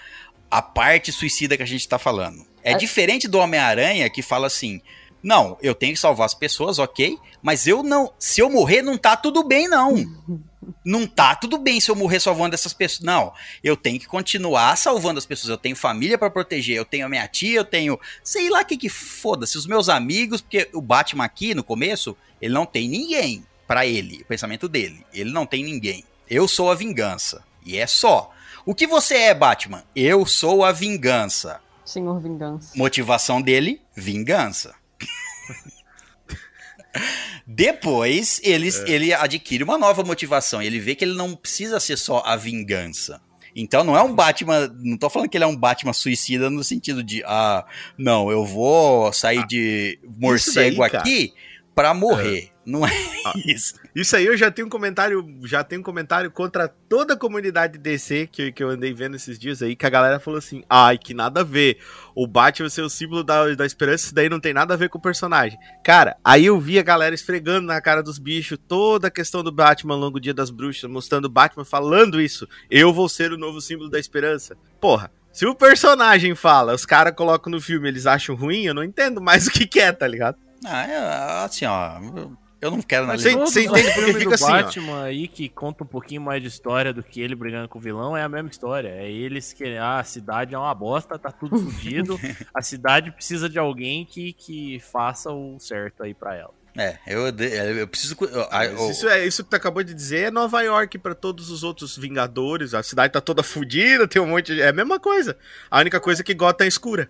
a 0.52 0.62
parte 0.62 1.12
suicida 1.12 1.56
que 1.58 1.64
a 1.64 1.68
gente 1.68 1.88
tá 1.88 1.98
falando. 2.00 2.46
É 2.64 2.74
A- 2.74 2.78
diferente 2.78 3.28
do 3.28 3.38
Homem-Aranha 3.39 4.10
que 4.10 4.22
fala 4.22 4.48
assim: 4.48 4.82
"Não, 5.24 5.57
eu 5.61 5.74
tenho 5.74 5.93
que 5.93 5.99
salvar 5.99 6.26
as 6.26 6.34
pessoas, 6.34 6.78
OK? 6.78 7.17
Mas 7.41 7.65
eu 7.65 7.82
não, 7.82 8.11
se 8.19 8.41
eu 8.41 8.49
morrer 8.49 8.82
não 8.82 8.97
tá 8.97 9.15
tudo 9.15 9.43
bem 9.43 9.67
não. 9.67 9.95
Não 10.86 11.05
tá 11.05 11.36
tudo 11.36 11.57
bem 11.57 11.82
se 11.82 11.91
eu 11.91 11.95
morrer 11.95 12.21
salvando 12.21 12.55
essas 12.55 12.74
pessoas. 12.74 13.01
Não, 13.01 13.34
eu 13.61 13.76
tenho 13.76 13.99
que 13.99 14.07
continuar 14.07 14.78
salvando 14.78 15.17
as 15.17 15.26
pessoas. 15.26 15.49
Eu 15.49 15.57
tenho 15.57 15.76
família 15.76 16.17
pra 16.17 16.30
proteger, 16.30 16.78
eu 16.78 16.86
tenho 16.86 17.05
a 17.05 17.09
minha 17.09 17.28
tia, 17.28 17.57
eu 17.57 17.65
tenho, 17.65 17.99
sei 18.24 18.49
lá 18.49 18.63
que 18.63 18.78
que 18.78 18.88
foda-se, 18.88 19.57
os 19.57 19.67
meus 19.67 19.89
amigos, 19.89 20.39
porque 20.41 20.69
o 20.74 20.82
Batman 20.82 21.26
aqui 21.26 21.53
no 21.53 21.65
começo, 21.65 22.15
ele 22.41 22.53
não 22.53 22.65
tem 22.65 22.88
ninguém 22.88 23.45
pra 23.67 23.86
ele, 23.86 24.21
o 24.21 24.26
pensamento 24.26 24.69
dele. 24.69 25.05
Ele 25.13 25.32
não 25.32 25.45
tem 25.45 25.63
ninguém. 25.63 26.03
Eu 26.30 26.47
sou 26.47 26.71
a 26.71 26.76
vingança. 26.76 27.43
E 27.65 27.78
é 27.78 27.88
só. 27.88 28.32
O 28.65 28.74
que 28.74 28.88
você 28.88 29.15
é, 29.15 29.34
Batman? 29.34 29.84
Eu 29.95 30.26
sou 30.26 30.63
a 30.63 30.71
vingança. 30.71 31.59
Senhor 31.86 32.19
Vingança. 32.21 32.71
Motivação 32.78 33.41
dele, 33.41 33.82
vingança. 33.93 34.74
Depois, 37.46 38.39
ele, 38.44 38.70
ele 38.86 39.14
adquire 39.14 39.64
uma 39.64 39.78
nova 39.78 40.04
motivação. 40.04 40.62
Ele 40.62 40.80
vê 40.80 40.96
que 40.96 41.04
ele 41.04 41.16
não 41.16 41.36
precisa 41.36 41.80
ser 41.80 41.98
só 41.98 42.22
a 42.26 42.36
vingança. 42.36 43.22
Então 43.56 43.84
não 43.84 43.96
é 43.96 44.02
um 44.02 44.14
Batman. 44.14 44.74
Não 44.80 44.98
tô 44.98 45.10
falando 45.10 45.30
que 45.30 45.38
ele 45.38 45.44
é 45.44 45.48
um 45.48 45.56
Batman 45.56 45.94
suicida 45.94 46.50
no 46.50 46.64
sentido 46.64 47.04
de, 47.04 47.24
ah, 47.26 47.66
não, 47.98 48.32
eu 48.32 48.46
vou 48.46 49.12
sair 49.14 49.46
de 49.48 50.00
morcego 50.18 50.80
daí, 50.80 50.96
aqui 50.96 51.34
pra 51.76 51.94
morrer. 51.94 52.53
Não 52.66 52.86
é 52.86 52.91
Ah. 53.26 53.34
isso. 53.45 53.76
Isso 53.93 54.16
aí 54.16 54.26
eu 54.26 54.38
já 54.38 54.49
tenho 54.51 54.68
um 54.68 54.70
comentário, 54.70 55.26
já 55.43 55.64
tenho 55.64 55.82
um 55.82 55.84
comentário 55.84 56.30
contra 56.32 56.68
toda 56.68 57.14
a 57.14 57.18
comunidade 57.18 57.78
DC 57.78 58.28
que, 58.32 58.51
que 58.51 58.64
eu 58.64 58.70
andei 58.70 58.93
vendo 58.93 59.16
esses 59.16 59.38
dias 59.38 59.61
aí, 59.61 59.76
que 59.76 59.86
a 59.86 59.89
galera 59.89 60.20
falou 60.20 60.38
assim, 60.38 60.64
ai, 60.70 60.97
que 60.97 61.14
nada 61.14 61.41
a 61.41 61.43
ver, 61.43 61.78
o 62.16 62.26
Batman 62.28 62.70
ser 62.70 62.82
o 62.82 62.89
símbolo 62.89 63.24
da, 63.24 63.53
da 63.55 63.66
esperança, 63.66 64.05
isso 64.05 64.16
daí 64.16 64.30
não 64.30 64.39
tem 64.39 64.53
nada 64.53 64.74
a 64.74 64.78
ver 64.78 64.89
com 64.89 64.97
o 64.97 65.01
personagem. 65.01 65.57
Cara, 65.84 66.18
aí 66.24 66.45
eu 66.45 66.59
vi 66.59 66.80
a 66.80 66.84
galera 66.84 67.14
esfregando 67.16 67.68
na 67.68 67.82
cara 67.82 68.01
dos 68.03 68.18
bichos 68.20 68.57
toda 68.68 69.07
a 69.07 69.11
questão 69.11 69.43
do 69.43 69.51
Batman 69.51 69.95
Longo 69.95 70.20
Dia 70.20 70.34
das 70.34 70.49
Bruxas, 70.49 70.89
mostrando 70.89 71.26
o 71.26 71.30
Batman 71.30 71.66
falando 71.66 72.20
isso, 72.22 72.47
eu 72.70 72.93
vou 72.93 73.07
ser 73.09 73.32
o 73.32 73.38
novo 73.38 73.59
símbolo 73.61 73.89
da 73.89 73.99
esperança. 73.99 74.55
Porra, 74.80 75.11
se 75.32 75.45
o 75.45 75.55
personagem 75.55 76.36
fala, 76.36 76.74
os 76.74 76.86
caras 76.86 77.14
colocam 77.16 77.51
no 77.51 77.59
filme, 77.59 77.88
eles 77.88 78.05
acham 78.05 78.36
ruim, 78.36 78.64
eu 78.66 78.74
não 78.74 78.84
entendo 78.84 79.22
mais 79.22 79.47
o 79.47 79.51
que 79.51 79.66
que 79.66 79.80
é, 79.80 79.91
tá 79.91 80.07
ligado? 80.07 80.38
Ah, 80.66 80.88
é, 80.88 81.45
assim, 81.45 81.66
ó. 81.66 81.99
Eu 82.64 82.72
não 82.72 82.82
quero 82.82 83.03
analisar. 83.03 83.32
Você- 83.38 83.64
entende 83.66 83.93
porque 83.93 84.14
fica 84.14 84.30
do 84.30 84.34
assim, 84.34 84.43
ó. 84.45 84.47
Batman 84.51 85.03
aí 85.03 85.28
que 85.28 85.49
conta 85.49 85.84
um 85.84 85.88
pouquinho 85.88 86.22
mais 86.22 86.41
de 86.41 86.47
história 86.47 86.93
do 86.93 87.03
que 87.03 87.20
ele 87.22 87.36
brigando 87.36 87.68
com 87.68 87.78
o 87.78 87.82
vilão 87.82 88.16
é 88.16 88.24
a 88.24 88.30
mesma 88.30 88.49
história. 88.49 88.88
É 88.89 89.11
eles 89.11 89.51
que 89.53 89.76
ah, 89.78 89.99
a 89.99 90.03
cidade 90.03 90.55
é 90.55 90.57
uma 90.57 90.74
bosta, 90.74 91.20
tá 91.20 91.32
tudo 91.32 91.59
fodido. 91.59 92.18
a 92.53 92.61
cidade 92.61 93.11
precisa 93.11 93.49
de 93.49 93.59
alguém 93.59 94.05
que, 94.05 94.34
que 94.34 94.80
faça 94.91 95.32
o 95.32 95.59
certo 95.59 96.03
aí 96.03 96.14
pra 96.14 96.36
ela. 96.36 96.53
É, 96.76 96.97
eu, 97.05 97.28
eu 97.28 97.88
preciso. 97.88 98.16
eu- 98.22 98.47
eu- 98.51 98.89
isso, 98.89 99.07
é, 99.07 99.24
isso 99.28 99.43
que 99.43 99.49
tu 99.51 99.55
acabou 99.55 99.84
de 99.84 99.93
dizer 99.93 100.28
é 100.28 100.32
Nova 100.32 100.59
York 100.64 100.97
pra 100.97 101.14
todos 101.14 101.51
os 101.51 101.64
outros 101.64 101.95
Vingadores. 101.95 102.74
A 102.74 102.82
cidade 102.82 103.14
tá 103.14 103.22
toda 103.22 103.43
fodida, 103.43 104.07
tem 104.07 104.20
um 104.20 104.26
monte 104.28 104.55
de. 104.55 104.61
É 104.61 104.70
a 104.70 104.74
mesma 104.74 104.99
coisa. 104.99 105.38
A 105.70 105.80
única 105.80 105.99
coisa 105.99 106.22
é 106.22 106.24
que 106.24 106.34
Gotham 106.34 106.64
é 106.66 106.68
escura. 106.68 107.07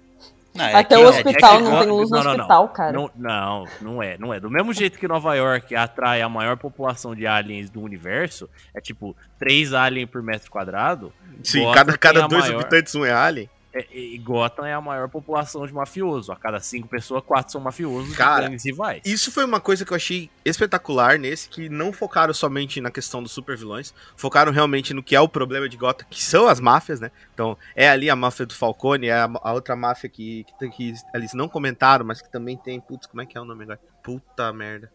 Não, 0.56 0.66
é 0.66 0.74
Até 0.76 0.95
que, 0.95 1.01
o 1.01 1.08
hospital 1.08 1.54
é 1.54 1.58
que- 1.58 1.64
não 1.64 1.80
tem 1.80 1.88
luz 1.89 2.10
no 2.12 2.18
não, 2.18 2.24
não, 2.24 2.32
não. 2.32 2.39
hospital, 2.41 2.70
cara. 2.70 2.91
Não, 2.91 3.12
não, 3.16 3.66
não 3.82 4.04
é, 4.04 4.18
não 4.20 4.34
é. 4.34 4.39
Do 4.39 4.49
mesmo 4.51 4.72
jeito 4.72 4.99
que 4.99 5.08
Nova 5.08 5.34
York 5.36 5.76
atrai 5.76 6.22
a 6.22 6.30
maior 6.30 6.58
população 6.58 7.16
de 7.16 7.26
aliens 7.26 7.70
do 7.72 7.82
universo, 7.82 8.47
é 8.74 8.80
tipo 8.80 9.16
3 9.39 9.74
aliens 9.74 10.10
por 10.10 10.22
metro 10.22 10.51
quadrado. 10.51 11.12
Sim, 11.43 11.72
cada, 11.74 11.97
cada 11.97 12.28
dois 12.28 12.43
maior- 12.43 12.62
habitantes 12.62 12.93
um 12.93 13.04
é 13.04 13.12
alien. 13.12 13.49
É, 13.74 13.88
e 13.91 14.17
Gotham 14.19 14.65
é 14.65 14.74
a 14.74 14.80
maior 14.80 15.09
população 15.09 15.65
de 15.65 15.74
mafioso. 15.74 16.32
A 16.32 16.36
cada 16.36 16.59
5 16.59 16.88
pessoas, 16.88 17.24
4 17.24 17.51
são 17.51 17.61
mafiosos 17.61 18.15
Cara, 18.15 18.53
e 18.53 18.57
rivais. 18.57 19.01
Isso 19.03 19.32
foi 19.32 19.43
uma 19.43 19.59
coisa 19.59 19.84
que 19.84 19.91
eu 19.91 19.95
achei 19.95 20.30
espetacular 20.45 21.17
nesse, 21.17 21.49
que 21.49 21.67
não 21.69 21.91
focaram 21.91 22.34
somente 22.34 22.80
na 22.80 22.91
questão 22.91 23.24
dos 23.24 23.32
super 23.32 23.57
vilões, 23.57 23.93
focaram 24.15 24.51
realmente 24.51 24.93
no 24.93 25.01
que 25.01 25.15
é 25.15 25.19
o 25.19 25.28
problema 25.28 25.67
de 25.67 25.76
Gotham, 25.76 26.05
que 26.09 26.24
são 26.24 26.47
as 26.47 26.59
máfias, 26.59 26.99
né? 26.99 27.09
Então, 27.34 27.57
é 27.76 27.89
ali 27.89 28.09
a 28.09 28.15
máfia 28.15 28.45
do 28.45 28.53
Falcone, 28.53 29.07
é 29.07 29.13
a, 29.13 29.30
a 29.41 29.53
outra 29.53 29.76
máfia 29.76 30.09
que, 30.09 30.45
que, 30.59 30.69
que 30.69 30.93
eles 31.13 31.34
não 31.34 31.49
comentaram, 31.49 32.05
mas 32.05 32.21
que 32.21 32.32
também 32.32 32.55
tem. 32.55 32.80
Putz, 32.80 33.07
como 33.07 33.21
é 33.21 33.26
que 33.26 33.38
é 33.38 33.41
o 33.41 33.45
nome 33.45 33.63
agora? 33.63 33.80
Puta 34.03 34.53
merda. 34.53 34.91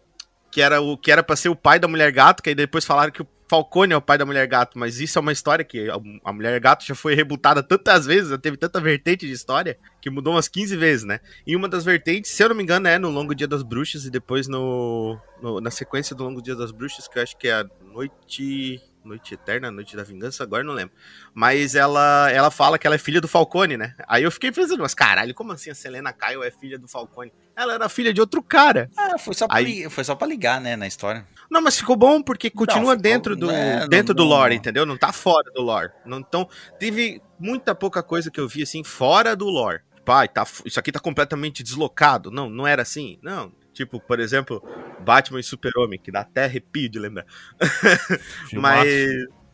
Que 0.51 0.61
era 0.61 0.81
o 0.81 0.97
que 0.97 1.11
era 1.13 1.23
pra 1.23 1.37
ser 1.37 1.49
o 1.49 1.57
pai 1.57 1.79
da 1.79 1.87
mulher 1.89 2.11
gato, 2.13 2.43
que 2.43 2.49
aí 2.49 2.55
depois 2.55 2.85
falaram 2.85 3.13
que 3.13 3.23
o 3.23 3.27
Falcone 3.51 3.95
é 3.95 3.97
o 3.97 4.03
pai 4.03 4.19
da 4.19 4.27
mulher 4.27 4.47
gato, 4.47 4.79
mas 4.79 5.01
isso 5.01 5.19
é 5.19 5.23
uma 5.23 5.33
história 5.33 5.65
que 5.65 5.89
a, 5.89 5.95
a 6.25 6.33
mulher 6.35 6.61
gato 6.61 6.85
já 6.85 6.95
foi 6.95 7.15
rebutada 7.15 7.63
tantas 7.63 8.05
vezes, 8.05 8.29
já 8.29 8.37
teve 8.37 8.59
tanta 8.59 8.79
vertente 8.79 9.27
de 9.27 9.33
história, 9.33 9.79
que 10.03 10.11
mudou 10.11 10.35
umas 10.35 10.49
15 10.49 10.77
vezes, 10.77 11.05
né? 11.07 11.19
E 11.47 11.57
uma 11.57 11.67
das 11.67 11.83
vertentes, 11.85 12.31
se 12.31 12.43
eu 12.43 12.51
não 12.51 12.57
me 12.57 12.63
engano, 12.63 12.87
é 12.89 12.99
no 12.99 13.09
Longo 13.09 13.35
Dia 13.35 13.49
das 13.49 13.63
Bruxas 13.63 14.05
e 14.05 14.11
depois 14.11 14.47
no, 14.49 15.19
no- 15.41 15.61
na 15.63 15.71
sequência 15.71 16.15
do 16.15 16.25
Longo 16.25 16.43
Dia 16.43 16.55
das 16.55 16.71
Bruxas, 16.71 17.09
que 17.09 17.19
eu 17.19 17.23
acho 17.23 17.37
que 17.39 17.49
é 17.49 17.55
a 17.55 17.67
Noite. 17.91 18.83
Noite 19.05 19.35
Eterna, 19.35 19.71
Noite 19.71 19.97
da 19.97 20.03
Vingança, 20.03 20.43
agora 20.43 20.63
não 20.63 20.75
lembro. 20.75 20.95
Mas 21.33 21.75
ela, 21.75 22.31
ela 22.31 22.51
fala 22.51 22.79
que 22.79 22.87
ela 22.87 22.97
é 22.97 22.99
filha 22.99 23.21
do 23.21 23.29
Falcone, 23.29 23.77
né? 23.77 23.95
Aí 24.07 24.23
eu 24.23 24.31
fiquei 24.31 24.53
pensando, 24.53 24.81
mas 24.81 24.95
caralho, 24.95 25.35
como 25.35 25.53
assim 25.53 25.71
a 25.71 25.75
Selena 25.75 26.13
Kyle 26.13 26.43
é 26.45 26.51
filha 26.51 26.79
do 26.79 26.87
Falcone? 26.89 27.33
Ela 27.57 27.75
era 27.75 27.89
filha 27.89 28.13
de 28.13 28.21
outro 28.21 28.43
cara. 28.43 28.91
Ah, 28.97 29.19
foi 29.19 29.35
só, 29.35 29.47
pra 29.49 29.57
Aí- 29.59 29.65
li- 29.65 29.91
foi 29.91 30.05
só 30.05 30.15
pra 30.15 30.27
ligar, 30.27 30.61
né, 30.61 30.77
na 30.77 30.87
história. 30.87 31.27
Não, 31.51 31.63
mas 31.63 31.79
ficou 31.79 31.97
bom 31.97 32.23
porque 32.23 32.51
continua 32.51 32.93
ficou- 32.93 32.97
dentro 32.97 33.35
do 33.37 33.51
é, 33.51 33.81
não- 33.81 33.89
dentro 33.89 34.15
do 34.15 34.23
não- 34.23 34.29
lore, 34.31 34.55
entendeu? 34.55 34.85
Não 34.85 34.97
tá 34.99 35.13
fora 35.13 35.51
do 35.53 35.63
lore. 35.63 35.91
Não, 36.05 36.19
então, 36.19 36.49
teve 36.79 37.23
muita 37.39 37.75
pouca 37.75 38.03
coisa 38.03 38.31
que 38.31 38.39
eu 38.39 38.47
vi 38.49 38.63
assim 38.63 38.85
fora 38.85 39.35
do 39.35 39.47
lore. 39.47 39.81
Pai, 40.05 40.27
tá, 40.29 40.47
isso 40.65 40.79
aqui 40.81 40.91
tá 40.91 40.99
completamente 41.01 41.63
deslocado. 41.63 42.31
Não, 42.31 42.49
não 42.49 42.67
era 42.67 42.81
assim. 42.83 43.19
Não. 43.23 43.53
Tipo, 43.79 44.01
por 44.01 44.19
exemplo, 44.19 44.61
Batman 44.99 45.39
e 45.39 45.43
Super-Homem, 45.45 46.01
que 46.01 46.11
dá 46.11 46.23
até 46.23 46.47
arrepio 46.47 46.89
de 46.89 46.99
lembrar. 46.99 47.25
Mas. 48.53 48.89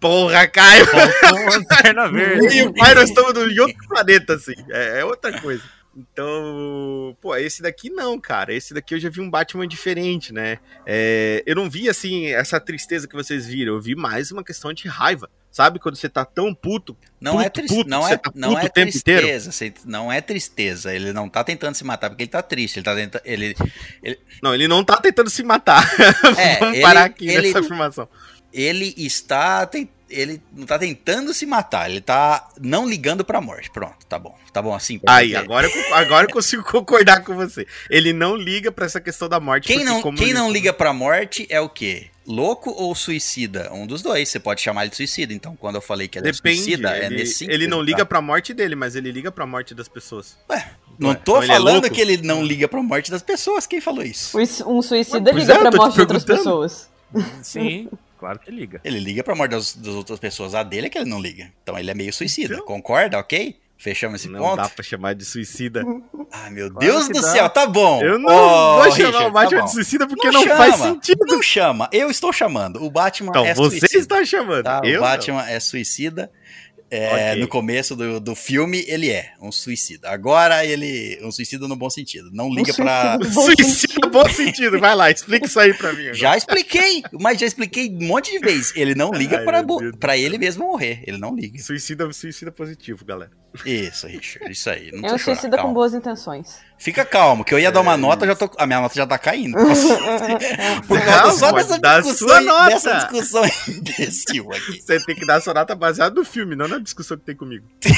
Porra, 0.00 0.48
Caio! 0.48 0.86
Faltou 0.86 1.44
lanterna 1.44 2.08
verde. 2.10 2.56
e 2.56 2.62
o 2.62 2.72
pai, 2.72 2.94
nós 2.94 3.10
estamos 3.10 3.36
em 3.36 3.60
outro 3.60 3.86
planeta, 3.86 4.32
assim. 4.32 4.54
É, 4.70 5.00
é 5.00 5.04
outra 5.04 5.38
coisa. 5.38 5.62
Então, 5.94 7.14
pô, 7.20 7.36
esse 7.36 7.60
daqui 7.60 7.90
não, 7.90 8.18
cara. 8.18 8.54
Esse 8.54 8.72
daqui 8.72 8.94
eu 8.94 8.98
já 8.98 9.10
vi 9.10 9.20
um 9.20 9.28
Batman 9.28 9.68
diferente, 9.68 10.32
né? 10.32 10.58
É, 10.86 11.42
eu 11.44 11.54
não 11.54 11.68
vi, 11.68 11.90
assim, 11.90 12.28
essa 12.28 12.58
tristeza 12.58 13.06
que 13.06 13.14
vocês 13.14 13.46
viram. 13.46 13.74
Eu 13.74 13.80
vi 13.82 13.94
mais 13.94 14.32
uma 14.32 14.42
questão 14.42 14.72
de 14.72 14.88
raiva. 14.88 15.28
Sabe 15.55 15.78
quando 15.78 15.94
você 15.94 16.09
tá 16.09 16.24
tão 16.24 16.52
puto? 16.52 16.96
Não 17.20 17.40
é, 17.40 17.44
Puto, 17.44 17.52
tris- 17.61 17.70
puto, 17.70 17.88
não 17.88 18.09
é, 18.09 18.16
tá 18.16 18.32
não 18.34 18.59
é 18.59 18.68
tristeza, 18.68 19.52
você- 19.52 19.72
não 19.84 20.11
é 20.11 20.20
tristeza. 20.20 20.92
Ele 20.92 21.12
não 21.12 21.28
tá 21.28 21.44
tentando 21.44 21.76
se 21.76 21.84
matar 21.84 22.11
porque 22.11 22.24
ele 22.24 22.30
tá 22.30 22.42
triste. 22.42 22.78
Ele 22.80 22.84
tá 22.84 22.92
tentando. 22.96 23.22
Ele, 23.24 23.55
Não, 24.42 24.52
ele 24.52 24.66
não 24.66 24.82
tá 24.84 24.96
tentando 24.96 25.30
se 25.30 25.44
matar. 25.44 25.88
É, 26.36 26.59
Vamos 26.59 26.74
ele- 26.74 26.82
parar 26.82 27.05
aqui 27.05 27.28
ele- 27.28 27.46
nessa 27.46 27.61
afirmação. 27.61 28.09
ele 28.52 28.94
está. 28.96 29.70
Ele 30.11 30.42
não 30.52 30.66
tá 30.66 30.76
tentando 30.76 31.32
se 31.32 31.46
matar, 31.46 31.88
ele 31.88 32.00
tá 32.00 32.48
não 32.61 32.88
ligando 32.88 33.24
pra 33.24 33.40
morte. 33.40 33.70
Pronto, 33.70 34.05
tá 34.09 34.18
bom. 34.18 34.36
Tá 34.52 34.61
bom 34.61 34.74
assim? 34.74 35.00
Aí, 35.07 35.36
agora, 35.36 35.68
eu- 35.68 35.94
agora 35.94 36.26
eu 36.26 36.32
consigo 36.32 36.64
concordar 36.68 37.22
com 37.22 37.32
você. 37.36 37.64
Ele 37.88 38.12
não 38.12 38.34
liga 38.34 38.72
pra 38.72 38.86
essa 38.86 39.00
questão 39.00 39.28
da 39.28 39.38
morte. 39.38 39.68
Quem 39.68 39.84
não, 39.84 40.02
como 40.02 40.18
quem 40.18 40.30
ele- 40.30 40.34
não 40.38 40.50
liga 40.50 40.72
pra 40.72 40.92
morte 40.92 41.46
é 41.48 41.61
o 41.61 41.68
quê? 41.68 42.09
Louco 42.26 42.70
ou 42.70 42.94
suicida? 42.94 43.70
Um 43.72 43.86
dos 43.86 44.00
dois. 44.02 44.28
Você 44.28 44.38
pode 44.40 44.60
chamar 44.62 44.82
ele 44.82 44.90
de 44.90 44.96
suicida. 44.96 45.32
Então, 45.34 45.54
quando 45.56 45.74
eu 45.76 45.80
falei 45.82 46.08
que 46.08 46.18
ele 46.18 46.30
Depende. 46.32 46.58
é 46.58 46.62
suicida, 46.62 46.96
é 46.96 47.06
ele, 47.06 47.16
nesse 47.16 47.34
sentido. 47.34 47.54
ele 47.54 47.66
não 47.66 47.82
liga 47.82 47.98
tá? 47.98 48.06
pra 48.06 48.20
morte 48.22 48.54
dele, 48.54 48.74
mas 48.74 48.96
ele 48.96 49.12
liga 49.12 49.30
pra 49.30 49.46
morte 49.46 49.74
das 49.74 49.88
pessoas. 49.88 50.36
Não 50.98 51.10
Ué, 51.10 51.14
tô 51.16 51.32
então 51.32 51.42
ele 51.42 51.52
é 51.52 51.54
falando 51.56 51.90
que 51.90 52.00
ele 52.00 52.16
não 52.18 52.42
liga 52.42 52.66
pra 52.68 52.82
morte 52.82 53.10
das 53.10 53.22
pessoas. 53.22 53.66
Quem 53.66 53.80
falou 53.80 54.02
isso? 54.02 54.36
Um 54.66 54.80
suicida 54.80 55.30
Pois 55.32 55.42
liga 55.46 55.54
é, 55.54 55.58
pra 55.58 55.70
morte 55.76 55.94
de 55.94 56.00
outras 56.00 56.24
pessoas. 56.24 56.88
Sim, 57.42 57.88
claro 58.18 58.38
que 58.38 58.50
liga. 58.50 58.80
Ele 58.84 58.98
liga 59.00 59.22
pra 59.22 59.34
morte 59.34 59.50
das, 59.50 59.74
das 59.74 59.94
outras 59.94 60.18
pessoas. 60.18 60.54
A 60.54 60.62
dele 60.62 60.86
é 60.86 60.90
que 60.90 60.98
ele 60.98 61.10
não 61.10 61.20
liga. 61.20 61.52
Então 61.62 61.78
ele 61.78 61.90
é 61.90 61.94
meio 61.94 62.12
suicida. 62.12 62.54
Então- 62.54 62.66
Concorda? 62.66 63.18
Ok? 63.18 63.56
Fechamos 63.76 64.20
esse 64.20 64.30
não 64.30 64.40
ponto? 64.40 64.56
dá 64.56 64.68
pra 64.68 64.82
chamar 64.84 65.14
de 65.14 65.24
suicida. 65.24 65.84
Ai, 66.32 66.50
meu 66.50 66.70
Claro 66.70 66.78
Deus 66.86 67.08
do 67.08 67.20
dá. 67.20 67.28
céu, 67.28 67.50
tá 67.50 67.66
bom. 67.66 68.00
Eu 68.02 68.18
não 68.18 68.30
Ô, 68.32 68.82
vou 68.82 68.90
chamar 68.92 69.06
Richard, 69.08 69.16
o 69.26 69.30
Batman 69.30 69.58
tá 69.60 69.64
de 69.66 69.72
suicida 69.72 70.06
porque 70.06 70.30
Não 70.30 70.44
não, 70.44 70.56
faz 70.56 70.72
chama. 70.76 70.86
sentido. 70.94 71.24
Não 71.26 71.42
chama, 71.42 71.88
eu 71.92 72.10
estou 72.10 72.32
chamando. 72.32 72.82
O 72.82 72.90
Batman 72.90 73.30
Então, 73.30 73.44
é 73.44 73.52
você 73.54 73.80
suicida. 73.80 74.00
está 74.00 74.24
chamando. 74.24 74.64
tá? 74.64 74.80
O 74.80 75.00
Batman 75.00 75.48
é 75.50 75.60
suicida. 75.60 76.30
É, 76.95 77.30
Ok. 77.32 77.40
No 77.42 77.49
começo 77.49 77.97
do, 77.97 78.20
do 78.20 78.34
filme, 78.34 78.84
ele 78.86 79.11
é 79.11 79.32
um 79.40 79.51
suicida. 79.51 80.11
Agora, 80.11 80.64
ele. 80.64 81.18
Um 81.22 81.30
suicida 81.30 81.66
no 81.66 81.76
bom 81.76 81.90
sentido. 81.90 82.30
Não 82.32 82.49
liga 82.53 82.72
Um 82.72 82.74
pra. 82.76 83.18
suicida. 83.18 83.24
não. 83.24 83.30
Bom 83.34 83.42
Suicida, 83.45 83.74
sentido. 83.74 84.11
bom 84.11 84.28
sentido. 84.28 84.78
Vai 84.80 84.95
lá, 84.95 85.11
explica 85.11 85.47
isso 85.47 85.59
aí 85.59 85.74
pra 85.74 85.92
mim. 85.92 86.01
agora. 86.03 86.14
Já 86.14 86.36
expliquei, 86.36 87.03
mas 87.20 87.38
já 87.40 87.47
expliquei 87.47 87.88
um 87.90 88.07
monte 88.07 88.30
de 88.30 88.38
vezes. 88.38 88.72
Ele 88.76 88.95
não 88.95 89.11
liga 89.12 89.38
Ai, 89.38 89.45
pra, 89.45 89.64
pra 89.99 90.16
ele 90.16 90.38
mesmo 90.38 90.64
morrer. 90.66 91.03
Ele 91.07 91.18
não 91.18 91.34
liga. 91.34 91.59
Suicida, 91.59 92.11
suicida 92.12 92.53
positivo, 92.53 93.05
galera. 93.05 93.30
Isso, 93.64 94.07
Richard. 94.07 94.51
Isso 94.53 94.68
aí. 94.70 94.90
Não 94.92 95.09
É 95.09 95.14
um 95.14 95.18
chorar, 95.18 95.18
suicida 95.36 95.57
com 95.57 95.62
calma. 95.64 95.74
boas 95.74 95.95
intenções. 95.95 96.59
Fica 96.76 97.04
calmo, 97.04 97.44
que 97.44 97.54
eu 97.54 97.58
ia 97.58 97.72
dar 97.72 97.80
uma 97.80 97.94
É 97.94 97.96
nota, 97.96 98.26
já 98.26 98.34
tô, 98.34 98.50
a 98.58 98.66
minha 98.66 98.80
nota 98.80 98.94
já 98.94 99.06
tá 99.06 99.16
caindo. 99.16 99.56
Por 100.86 101.00
causa 101.02 101.38
só 101.38 101.52
dessa 101.52 101.76
a 101.76 102.00
discussão, 102.00 102.28
sua 102.28 102.40
nota. 102.40 102.68
dessa 102.70 102.94
discussão 102.98 103.42
imbecil 103.68 104.52
aqui. 104.52 104.80
Você 104.82 105.00
tem 105.04 105.14
que 105.14 105.24
dar 105.26 105.40
sua 105.40 105.54
nota 105.54 105.74
baseada 105.74 106.14
no 106.14 106.24
filme, 106.24 106.54
não 106.54 106.68
na 106.68 106.78
discussão 106.78 107.16
que 107.16 107.24
tem 107.24 107.36
comigo. 107.36 107.66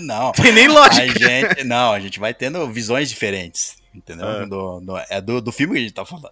Não. 0.00 0.30
Tem 0.32 0.52
nem 0.52 0.66
A 0.66 0.72
lógica. 0.72 1.18
gente, 1.18 1.64
não, 1.64 1.92
a 1.92 1.98
gente 1.98 2.20
vai 2.20 2.32
tendo 2.32 2.64
visões 2.70 3.08
diferentes. 3.08 3.74
Entendeu? 3.92 4.24
Ah. 4.24 4.44
Do- 4.46 4.80
do- 4.80 4.96
é 5.10 5.20
do, 5.20 5.40
do 5.40 5.50
filme 5.50 5.72
que 5.74 5.78
a 5.80 5.82
gente 5.82 5.94
tá 5.94 6.04
falando. 6.04 6.30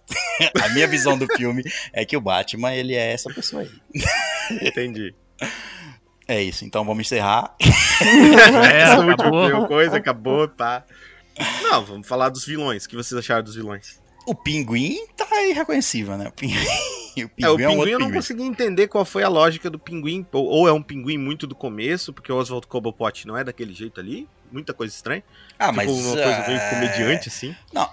A 0.63 0.69
minha 0.69 0.87
visão 0.87 1.17
do 1.17 1.27
filme 1.35 1.61
é 1.91 2.05
que 2.05 2.15
o 2.15 2.21
Batman, 2.21 2.73
ele 2.73 2.95
é 2.95 3.11
essa 3.11 3.29
pessoa 3.33 3.63
aí. 3.63 3.69
Entendi. 4.61 5.13
É 6.25 6.41
isso, 6.41 6.63
então 6.63 6.85
vamos 6.85 7.05
encerrar. 7.05 7.53
É, 7.59 8.95
última 8.95 9.13
acabou. 9.13 9.67
coisa, 9.67 9.97
acabou, 9.97 10.47
tá. 10.47 10.85
Não, 11.63 11.85
vamos 11.85 12.07
falar 12.07 12.29
dos 12.29 12.45
vilões. 12.45 12.85
O 12.85 12.89
que 12.89 12.95
vocês 12.95 13.17
acharam 13.17 13.43
dos 13.43 13.55
vilões? 13.55 13.99
O 14.25 14.35
pinguim 14.35 14.97
tá 15.15 15.25
irreconhecível, 15.43 16.17
né? 16.17 16.27
O 16.27 16.31
pinguim, 16.31 16.55
o 17.23 17.29
pinguim 17.29 17.41
É, 17.41 17.49
o 17.49 17.59
é 17.59 17.67
um 17.67 17.71
pinguim 17.71 17.91
eu 17.91 17.99
não 17.99 18.07
pinguim. 18.07 18.19
consegui 18.19 18.43
entender 18.43 18.87
qual 18.87 19.05
foi 19.05 19.23
a 19.23 19.29
lógica 19.29 19.69
do 19.69 19.79
pinguim. 19.79 20.25
Ou, 20.31 20.45
ou 20.45 20.67
é 20.67 20.73
um 20.73 20.81
pinguim 20.81 21.17
muito 21.17 21.47
do 21.47 21.55
começo, 21.55 22.13
porque 22.13 22.31
o 22.31 22.35
Oswald 22.35 22.67
Cobblepot 22.67 23.25
não 23.27 23.37
é 23.37 23.43
daquele 23.43 23.73
jeito 23.73 23.99
ali. 23.99 24.27
Muita 24.51 24.73
coisa 24.73 24.93
estranha. 24.93 25.23
Ah, 25.57 25.65
tipo, 25.67 25.77
mas. 25.77 25.89
uma 25.89 26.15
coisa 26.15 26.47
meio 26.47 26.59
é, 26.59 26.69
comediante, 26.69 27.29
assim. 27.29 27.55
Não. 27.73 27.89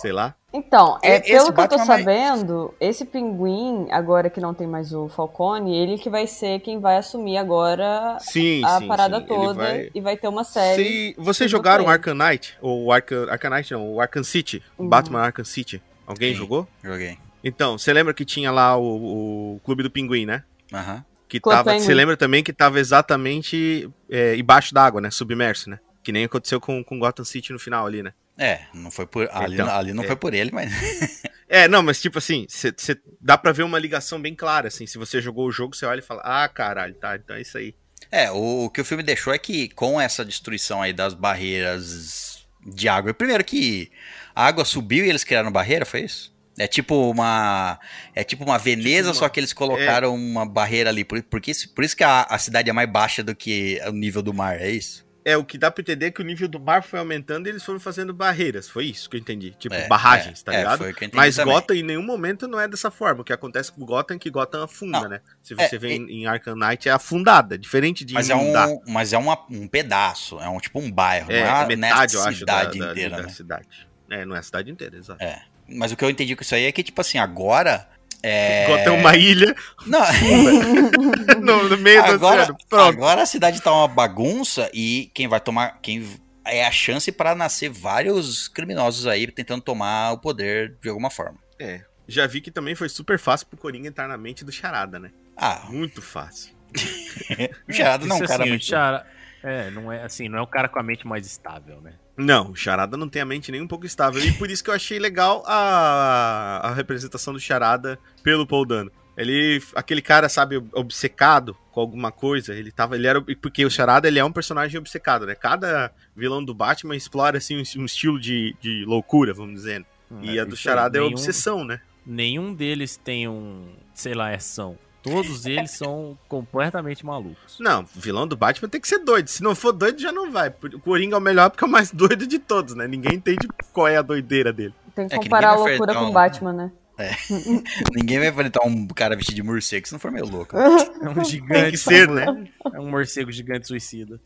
Sei 0.00 0.12
lá. 0.12 0.34
Então, 0.52 0.96
é, 1.02 1.16
esse 1.16 1.30
pelo 1.32 1.44
que 1.52 1.60
eu 1.60 1.68
tô 1.68 1.76
Batman 1.76 1.84
vai- 1.84 1.98
sabendo, 1.98 2.72
esse 2.80 3.04
pinguim, 3.04 3.88
agora 3.90 4.30
que 4.30 4.40
não 4.40 4.54
tem 4.54 4.66
mais 4.66 4.92
o 4.92 5.08
Falcone, 5.08 5.76
ele 5.76 5.98
que 5.98 6.08
vai 6.08 6.26
ser 6.26 6.60
quem 6.60 6.78
vai 6.80 6.96
assumir 6.98 7.36
agora 7.36 8.16
Sim, 8.20 8.64
a 8.64 8.78
sim, 8.78 8.86
parada 8.86 9.18
sim. 9.20 9.26
Toda 9.26 9.54
vai- 9.54 9.90
e 9.92 10.00
vai 10.00 10.16
ter 10.16 10.28
uma 10.28 10.44
série. 10.44 10.84
Se 10.84 11.14
vocês 11.18 11.50
jogaram. 11.50 11.88
Arkham 11.88 12.14
Knight, 12.14 12.56
ou 12.62 12.84
o 12.84 12.92
Arkham, 12.92 13.28
Arkham 13.28 13.50
Knight 13.50 13.72
não, 13.72 13.92
o 13.94 14.00
Arkham 14.00 14.22
City, 14.22 14.62
Uhum. 14.78 14.88
Batman 14.88 15.20
Arkham 15.20 15.44
City, 15.44 15.82
alguém 16.06 16.30
Sim. 16.32 16.38
jogou? 16.38 16.66
Joguei. 16.82 17.18
Então, 17.42 17.76
você 17.76 17.92
lembra 17.92 18.14
que 18.14 18.24
tinha 18.24 18.50
lá 18.52 18.76
o, 18.76 19.54
o 19.56 19.60
Clube 19.64 19.82
do 19.82 19.90
Pinguim, 19.90 20.26
né? 20.26 20.44
Aham. 20.72 21.04
Que 21.28 21.40
tava, 21.40 21.72
Penguin. 21.72 21.80
você 21.84 21.92
lembra 21.92 22.16
também 22.16 22.42
que 22.42 22.52
tava 22.52 22.78
exatamente 22.80 23.90
é, 24.08 24.34
embaixo 24.36 24.72
d'água, 24.72 25.00
né? 25.00 25.10
Submerso, 25.10 25.68
né? 25.68 25.78
Que 26.02 26.10
nem 26.12 26.24
aconteceu 26.24 26.60
com, 26.60 26.82
com 26.82 26.98
Gotham 26.98 27.24
City 27.24 27.52
no 27.52 27.58
final 27.58 27.84
ali, 27.86 28.02
né? 28.02 28.12
É, 28.38 28.60
não 28.72 28.90
foi 28.90 29.04
por. 29.06 29.28
Ali, 29.32 29.54
Então, 29.54 29.68
ali 29.68 29.92
não 29.92 30.04
é. 30.04 30.06
foi 30.06 30.16
por 30.16 30.32
ele, 30.34 30.50
mas. 30.52 30.70
É, 31.50 31.66
não, 31.66 31.82
mas 31.82 31.98
tipo 31.98 32.18
assim, 32.18 32.44
cê, 32.46 32.74
cê- 32.76 33.00
dá 33.18 33.38
pra 33.38 33.52
ver 33.52 33.62
uma 33.62 33.78
ligação 33.78 34.20
bem 34.20 34.34
clara, 34.34 34.68
assim. 34.68 34.86
Se 34.86 34.98
você 34.98 35.18
jogou 35.18 35.46
o 35.46 35.50
jogo, 35.50 35.74
você 35.74 35.86
olha 35.86 36.00
e 36.00 36.02
fala, 36.02 36.20
ah, 36.22 36.46
caralho, 36.46 36.92
tá, 36.94 37.16
então 37.16 37.34
é 37.34 37.40
isso 37.40 37.56
aí. 37.56 37.74
É, 38.12 38.30
o, 38.30 38.64
o 38.66 38.70
que 38.70 38.82
o 38.82 38.84
filme 38.84 39.02
deixou 39.02 39.32
é 39.32 39.38
que 39.38 39.70
com 39.70 39.98
essa 39.98 40.22
destruição 40.22 40.82
aí 40.82 40.92
das 40.92 41.14
barreiras 41.14 42.46
de 42.66 42.86
água. 42.86 43.14
Primeiro 43.14 43.42
que 43.44 43.90
a 44.34 44.44
água 44.46 44.62
subiu 44.66 45.06
e 45.06 45.08
eles 45.08 45.24
criaram 45.24 45.50
barreira, 45.50 45.86
foi 45.86 46.02
isso? 46.02 46.36
É 46.58 46.66
tipo 46.66 47.10
uma. 47.10 47.80
É 48.14 48.22
tipo 48.22 48.44
uma 48.44 48.58
Veneza, 48.58 49.08
uma- 49.08 49.14
só 49.14 49.26
que 49.30 49.40
eles 49.40 49.54
colocaram 49.54 50.14
uma 50.14 50.44
barreira 50.44 50.90
ali. 50.90 51.02
Por, 51.02 51.22
porque 51.22 51.52
isso, 51.52 51.72
por 51.74 51.82
isso 51.82 51.96
que 51.96 52.04
a, 52.04 52.24
a 52.24 52.36
cidade 52.38 52.68
é 52.68 52.74
mais 52.74 52.90
baixa 52.90 53.22
do 53.22 53.34
que 53.34 53.80
o 53.86 53.92
nível 53.92 54.20
do 54.20 54.34
mar, 54.34 54.60
é 54.60 54.70
isso? 54.70 55.07
É, 55.30 55.36
o 55.36 55.44
que 55.44 55.58
dá 55.58 55.70
pra 55.70 55.82
entender 55.82 56.06
é 56.06 56.10
que 56.10 56.20
o 56.22 56.24
nível 56.24 56.48
do 56.48 56.58
mar 56.58 56.82
foi 56.82 56.98
aumentando 56.98 57.46
e 57.46 57.50
eles 57.50 57.62
foram 57.62 57.78
fazendo 57.78 58.14
barreiras. 58.14 58.68
Foi 58.68 58.86
isso 58.86 59.10
que 59.10 59.16
eu 59.16 59.20
entendi. 59.20 59.50
Tipo, 59.58 59.74
É, 59.74 59.86
barragens, 59.86 60.40
é, 60.40 60.44
tá 60.44 60.54
é, 60.54 60.58
ligado? 60.58 60.84
Mas 61.12 61.36
também. 61.36 61.54
Gotham 61.54 61.74
em 61.76 61.82
nenhum 61.82 62.02
momento 62.02 62.48
não 62.48 62.58
é 62.58 62.66
dessa 62.66 62.90
forma. 62.90 63.20
O 63.20 63.24
que 63.24 63.32
acontece 63.32 63.70
com 63.70 63.84
Gotham 63.84 64.14
é 64.16 64.18
que 64.18 64.30
Gotham 64.30 64.62
afunda, 64.62 65.00
Não, 65.02 65.08
né? 65.08 65.20
Se 65.42 65.54
é, 65.58 65.68
você 65.68 65.78
vê 65.78 65.94
em, 65.96 66.26
Arkham 66.26 66.54
Knight, 66.56 66.88
é 66.88 66.92
afundada, 66.92 67.58
diferente 67.58 68.04
de 68.04 68.14
Mas 68.14 68.30
é 68.30 68.32
inundar. 68.34 68.68
um, 68.68 68.80
mas 68.86 69.12
é 69.12 69.18
uma- 69.18 69.38
um 69.50 69.68
pedaço, 69.68 70.38
é 70.40 70.48
um 70.48 70.58
tipo 70.58 70.78
um 70.80 70.90
bairro, 70.90 71.30
É, 71.30 71.44
não 71.44 71.56
é 71.56 71.62
é, 71.62 71.76
metade, 71.76 72.14
eu 72.14 72.20
é 72.20 72.24
a 72.24 72.28
acho, 72.28 72.46
da, 72.46 72.52
cidade 72.62 72.78
da- 72.78 72.90
inteira, 72.92 73.16
da 73.18 73.22
né? 73.24 73.28
cidade. 73.28 73.88
É, 74.10 74.24
não 74.24 74.34
é 74.34 74.38
a 74.38 74.42
cidade 74.42 74.70
inteira, 74.70 74.96
exato. 74.96 75.22
É. 75.22 75.42
Mas 75.68 75.92
o 75.92 75.96
que 75.96 76.02
eu 76.04 76.08
entendi 76.08 76.34
com 76.34 76.40
isso 76.42 76.54
aí 76.54 76.64
é 76.64 76.72
que, 76.72 76.82
tipo 76.82 76.98
assim, 77.00 77.18
agora. 77.18 77.86
É... 78.22 78.66
Gotham 78.66 78.94
é 78.96 79.00
uma 79.00 79.16
ilha 79.16 79.54
Não, 79.86 80.00
no, 81.40 81.68
no 81.68 81.76
meio 81.78 82.02
do 82.04 82.10
agora, 82.12 82.42
oceano. 82.42 82.58
Pronto. 82.68 82.88
agora 82.88 83.22
a 83.22 83.26
cidade 83.26 83.60
tá 83.62 83.72
uma 83.72 83.86
bagunça 83.88 84.70
e 84.74 85.10
quem 85.14 85.28
vai 85.28 85.40
tomar. 85.40 85.78
Quem 85.80 86.04
é 86.44 86.64
a 86.66 86.70
chance 86.70 87.12
pra 87.12 87.34
nascer 87.34 87.68
vários 87.70 88.48
criminosos 88.48 89.06
aí 89.06 89.26
tentando 89.30 89.62
tomar 89.62 90.12
o 90.12 90.18
poder 90.18 90.76
de 90.82 90.88
alguma 90.88 91.10
forma. 91.10 91.38
É. 91.58 91.82
Já 92.08 92.26
vi 92.26 92.40
que 92.40 92.50
também 92.50 92.74
foi 92.74 92.88
super 92.88 93.18
fácil 93.18 93.46
pro 93.46 93.58
Coringa 93.58 93.86
entrar 93.88 94.08
na 94.08 94.16
mente 94.16 94.44
do 94.44 94.50
Charada, 94.50 94.98
né? 94.98 95.10
Ah, 95.36 95.66
Muito 95.68 96.00
fácil. 96.00 96.54
o 97.68 97.72
Gerardo 97.72 98.06
não 98.06 98.16
é 98.16 98.22
um 98.22 98.26
cara 98.26 98.42
assim, 98.42 98.44
o 98.44 98.48
muito. 98.48 98.64
Chara- 98.64 99.06
É, 99.42 99.70
não 99.70 99.92
é 99.92 100.02
assim, 100.02 100.28
não 100.28 100.38
é 100.38 100.42
o 100.42 100.46
cara 100.46 100.68
com 100.68 100.78
a 100.78 100.82
mente 100.82 101.06
mais 101.06 101.26
estável, 101.26 101.80
né? 101.80 101.92
Não, 102.18 102.50
o 102.50 102.56
Charada 102.56 102.96
não 102.96 103.08
tem 103.08 103.22
a 103.22 103.24
mente 103.24 103.50
nem 103.52 103.62
um 103.62 103.66
pouco 103.68 103.86
estável. 103.86 104.20
E 104.22 104.32
por 104.32 104.50
isso 104.50 104.62
que 104.64 104.68
eu 104.70 104.74
achei 104.74 104.98
legal 104.98 105.42
a, 105.46 106.60
a 106.64 106.74
representação 106.74 107.32
do 107.32 107.40
Charada 107.40 107.98
pelo 108.22 108.46
Paul 108.46 108.66
Dano. 108.66 108.90
Ele, 109.16 109.60
aquele 109.74 110.00
cara, 110.02 110.28
sabe, 110.28 110.56
obcecado 110.72 111.56
com 111.72 111.80
alguma 111.80 112.12
coisa, 112.12 112.54
ele 112.54 112.70
tava, 112.70 112.94
ele 112.96 113.06
era, 113.06 113.20
porque 113.20 113.64
o 113.64 113.70
Charada, 113.70 114.06
ele 114.06 114.18
é 114.18 114.24
um 114.24 114.30
personagem 114.32 114.78
obcecado, 114.78 115.26
né? 115.26 115.34
Cada 115.34 115.90
vilão 116.16 116.44
do 116.44 116.54
Batman 116.54 116.94
explora, 116.94 117.38
assim, 117.38 117.56
um, 117.56 117.80
um 117.82 117.84
estilo 117.84 118.18
de, 118.20 118.54
de 118.60 118.84
loucura, 118.84 119.32
vamos 119.34 119.54
dizer. 119.54 119.84
E 120.22 120.38
É, 120.38 120.40
a 120.40 120.44
do 120.44 120.52
aí, 120.52 120.56
Charada 120.56 120.98
é 120.98 121.00
nenhum- 121.00 121.12
obsessão, 121.12 121.64
né? 121.64 121.80
Nenhum 122.06 122.54
deles 122.54 122.96
tem 122.96 123.28
um, 123.28 123.68
sei 123.92 124.14
lá, 124.14 124.30
é 124.30 124.38
são. 124.38 124.78
Todos 125.10 125.46
eles 125.46 125.70
são 125.72 126.18
completamente 126.28 127.04
malucos. 127.04 127.56
Não, 127.60 127.84
vilão 127.94 128.26
do 128.26 128.36
Batman 128.36 128.68
tem 128.68 128.80
que 128.80 128.88
ser 128.88 128.98
doido. 128.98 129.28
Se 129.28 129.42
não 129.42 129.54
for 129.54 129.72
doido, 129.72 130.00
já 130.00 130.12
não 130.12 130.30
vai. 130.30 130.48
O 130.48 130.78
Coringa 130.80 131.14
é 131.16 131.18
o 131.18 131.20
melhor 131.22 131.50
porque 131.50 131.64
é 131.64 131.66
o 131.66 131.70
mais 131.70 131.90
doido 131.92 132.26
de 132.26 132.38
todos, 132.38 132.74
né? 132.74 132.86
Ninguém 132.86 133.14
entende 133.14 133.46
qual 133.72 133.88
é 133.88 133.96
a 133.96 134.02
doideira 134.02 134.52
dele. 134.52 134.74
Tem 134.94 135.08
que 135.08 135.14
É 135.14 135.18
que 135.18 135.24
comparar 135.24 135.50
a 135.50 135.56
ninguém 135.56 135.64
vai 135.64 135.76
loucura 135.78 135.94
com 135.98 136.04
um- 136.06 136.12
Batman, 136.12 136.52
né? 136.52 136.70
Ninguém 137.94 138.18
vai 138.18 138.28
enfrentar 138.28 138.66
um 138.66 138.86
cara 138.88 139.14
vestido 139.14 139.36
de 139.36 139.42
morcego, 139.44 139.86
se 139.86 139.92
não 139.92 140.00
for 140.00 140.10
meio 140.10 140.26
louco. 140.26 140.56
É 141.00 141.08
um 141.08 141.24
gigante. 141.24 141.60
Tem 141.62 141.70
que 141.70 141.76
ser, 141.76 142.08
né? 142.08 142.26
É 142.74 142.80
um 142.80 142.90
morcego 142.90 143.30
gigante 143.30 143.68
suicida. 143.68 144.20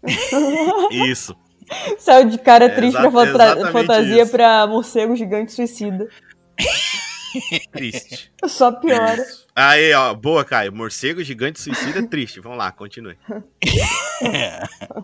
Isso. 0.90 1.36
Saiu 1.98 2.30
de 2.30 2.38
cara 2.38 2.64
É, 2.64 2.68
triste 2.70 2.98
pra 2.98 3.10
fantasia 3.70 4.22
isso. 4.22 4.32
pra 4.32 4.66
morcego 4.66 5.14
gigante 5.14 5.52
suicida. 5.52 6.08
Triste. 7.72 8.32
Só 8.46 8.72
piora. 8.72 9.24
Aí, 9.54 9.92
ó, 9.94 10.14
boa, 10.14 10.44
Caio. 10.44 10.72
Morcego 10.72 11.22
gigante 11.22 11.60
suicida 11.60 11.98
é 12.00 12.02
triste. 12.06 12.40
Vamos 12.40 12.58
lá, 12.58 12.70
continue. 12.72 13.16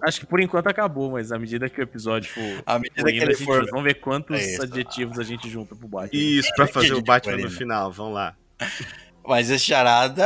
Acho 0.02 0.20
que 0.20 0.26
por 0.26 0.40
enquanto 0.40 0.66
acabou, 0.68 1.10
mas 1.12 1.32
à 1.32 1.38
medida 1.38 1.68
que 1.68 1.80
o 1.80 1.82
episódio 1.82 2.30
for. 2.30 2.62
À 2.66 2.78
medida 2.78 3.00
for 3.02 3.10
que 3.10 3.16
ele 3.18 3.34
for. 3.34 3.66
Vamos 3.70 3.84
ver 3.84 3.94
quantos 3.94 4.38
É 4.38 4.44
isso. 4.44 4.62
adjetivos 4.62 5.18
a 5.18 5.22
gente 5.22 5.48
junta 5.48 5.74
pro 5.74 5.88
Batman. 5.88 6.10
Isso, 6.20 6.50
pra 6.54 6.66
fazer 6.66 6.92
o 6.92 6.96
Gente, 6.96 7.06
Batman 7.06 7.36
no 7.38 7.50
final. 7.50 7.90
Vamos 7.92 8.14
lá. 8.14 8.36
Mas 9.26 9.50
esse 9.50 9.64
charada 9.64 10.24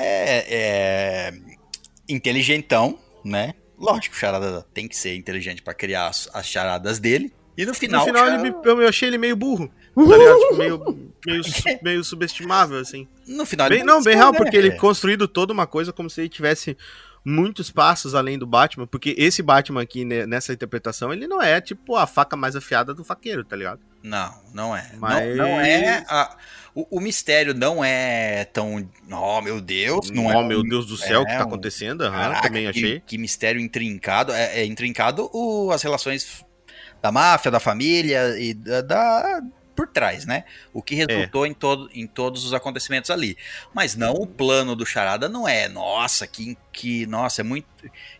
é, 0.00 0.44
é 0.48 1.32
inteligentão, 2.08 2.98
né? 3.24 3.54
Lógico, 3.78 4.14
o 4.14 4.18
charada 4.18 4.64
tem 4.72 4.86
que 4.86 4.96
ser 4.96 5.16
inteligente 5.16 5.60
pra 5.62 5.74
criar 5.74 6.06
as, 6.08 6.28
as 6.32 6.46
charadas 6.46 6.98
dele. 6.98 7.32
E 7.56 7.64
no 7.66 7.74
final, 7.74 8.00
no 8.00 8.06
final, 8.06 8.26
ele 8.28 8.38
me- 8.50 8.56
eu, 8.64 8.82
eu 8.82 8.88
achei 8.88 9.08
ele 9.08 9.18
meio 9.18 9.36
burro. 9.36 9.68
Tá 9.94 10.02
ligado? 10.02 10.38
Tipo, 10.40 10.56
meio, 10.56 11.12
meio, 11.26 11.42
meio 11.82 12.04
subestimável, 12.04 12.78
assim. 12.78 13.06
no 13.26 13.44
final 13.46 13.68
Bem, 13.68 13.78
ele 13.78 13.86
não, 13.86 14.02
bem 14.02 14.16
real, 14.16 14.32
né? 14.32 14.38
porque 14.38 14.56
ele 14.56 14.72
construído 14.72 15.26
toda 15.28 15.52
uma 15.52 15.66
coisa 15.66 15.92
como 15.92 16.08
se 16.10 16.20
ele 16.22 16.28
tivesse 16.28 16.76
muitos 17.24 17.70
passos 17.70 18.14
além 18.14 18.38
do 18.38 18.46
Batman. 18.46 18.86
Porque 18.86 19.14
esse 19.16 19.42
Batman 19.42 19.80
aqui, 19.82 20.04
nessa 20.04 20.52
interpretação, 20.52 21.12
ele 21.12 21.26
não 21.26 21.40
é, 21.40 21.60
tipo, 21.60 21.96
a 21.96 22.06
faca 22.06 22.36
mais 22.36 22.54
afiada 22.54 22.92
do 22.92 23.02
faqueiro, 23.02 23.42
tá 23.44 23.56
ligado? 23.56 23.80
Não, 24.02 24.34
não 24.52 24.76
é. 24.76 24.90
Mas- 24.98 25.34
Não, 25.36 25.48
não 25.48 25.60
é. 25.60 26.04
a- 26.08 26.36
o, 26.74 26.98
o 26.98 27.00
mistério 27.00 27.54
não 27.54 27.82
é 27.82 28.44
tão. 28.52 28.86
Oh, 29.10 29.40
meu 29.40 29.58
Deus. 29.60 30.10
Não 30.10 30.30
é 30.30 30.36
oh, 30.36 30.40
um- 30.40 30.46
meu 30.46 30.62
Deus 30.62 30.84
do 30.86 30.96
céu, 30.98 31.22
o 31.22 31.24
que 31.24 31.30
é 31.32 31.38
tá 31.38 31.44
um- 31.44 31.48
acontecendo? 31.48 32.02
Aham, 32.02 32.12
Caraca, 32.18 32.42
também 32.42 32.64
que- 32.64 32.68
achei. 32.78 33.00
Que, 33.06 33.16
mistério 33.16 33.58
intrincado. 33.60 34.30
É, 34.32 34.60
é 34.60 34.64
intrincado 34.66 35.30
o- 35.32 35.70
as 35.72 35.80
relações 35.82 36.44
da 37.00 37.10
máfia, 37.10 37.50
da 37.50 37.60
família 37.60 38.38
e 38.38 38.52
da, 38.52 38.82
da- 38.82 39.40
por 39.74 39.88
trás, 39.88 40.24
né? 40.24 40.44
O 40.72 40.82
que 40.82 40.94
É. 40.94 41.04
resultou 41.06 41.46
em, 41.46 41.52
todo, 41.54 41.90
em 41.92 42.06
todos 42.06 42.44
os 42.44 42.52
acontecimentos 42.54 43.10
ali. 43.10 43.36
Mas 43.72 43.96
não 43.96 44.12
o 44.14 44.26
plano 44.26 44.74
do 44.76 44.86
Charada 44.86 45.28
não 45.28 45.46
é, 45.48 45.68
nossa, 45.68 46.26
que, 46.26 46.56
que 46.72 47.06
nossa, 47.06 47.40
é 47.40 47.44
muito. 47.44 47.66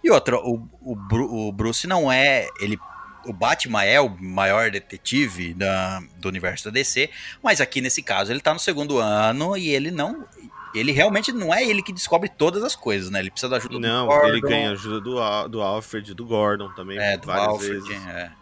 E 0.02 0.10
outra, 0.10 0.36
o, 0.38 0.68
o, 0.80 1.48
o 1.48 1.52
Bruce 1.52 1.86
não 1.86 2.10
é. 2.10 2.46
Ele, 2.60 2.78
o 3.24 3.32
Batman 3.32 3.84
é 3.84 4.00
o 4.00 4.08
maior 4.20 4.70
detetive 4.70 5.54
da, 5.54 6.00
do 6.18 6.28
universo 6.28 6.64
da 6.66 6.70
DC, 6.70 7.08
mas 7.42 7.60
aqui 7.60 7.80
nesse 7.80 8.02
caso 8.02 8.32
ele 8.32 8.40
tá 8.40 8.52
no 8.52 8.60
segundo 8.60 8.98
ano 8.98 9.56
e 9.56 9.68
ele 9.70 9.90
não. 9.90 10.26
Ele 10.74 10.90
realmente 10.90 11.30
não 11.30 11.54
é 11.54 11.64
ele 11.64 11.80
que 11.84 11.92
descobre 11.92 12.28
todas 12.28 12.64
as 12.64 12.74
coisas, 12.74 13.08
né? 13.08 13.20
Ele 13.20 13.30
precisa 13.30 13.48
da 13.48 13.58
ajuda 13.58 13.78
Não, 13.78 14.08
do 14.08 14.12
Gordon, 14.12 14.28
ele 14.28 14.40
ganha 14.40 14.72
ajuda 14.72 15.00
do, 15.00 15.48
do 15.48 15.62
Alfred, 15.62 16.12
do 16.14 16.26
Gordon 16.26 16.68
também, 16.74 16.98
é, 16.98 17.16
várias 17.16 17.46
Alfred, 17.46 17.80
vezes. 17.80 18.06
é. 18.08 18.32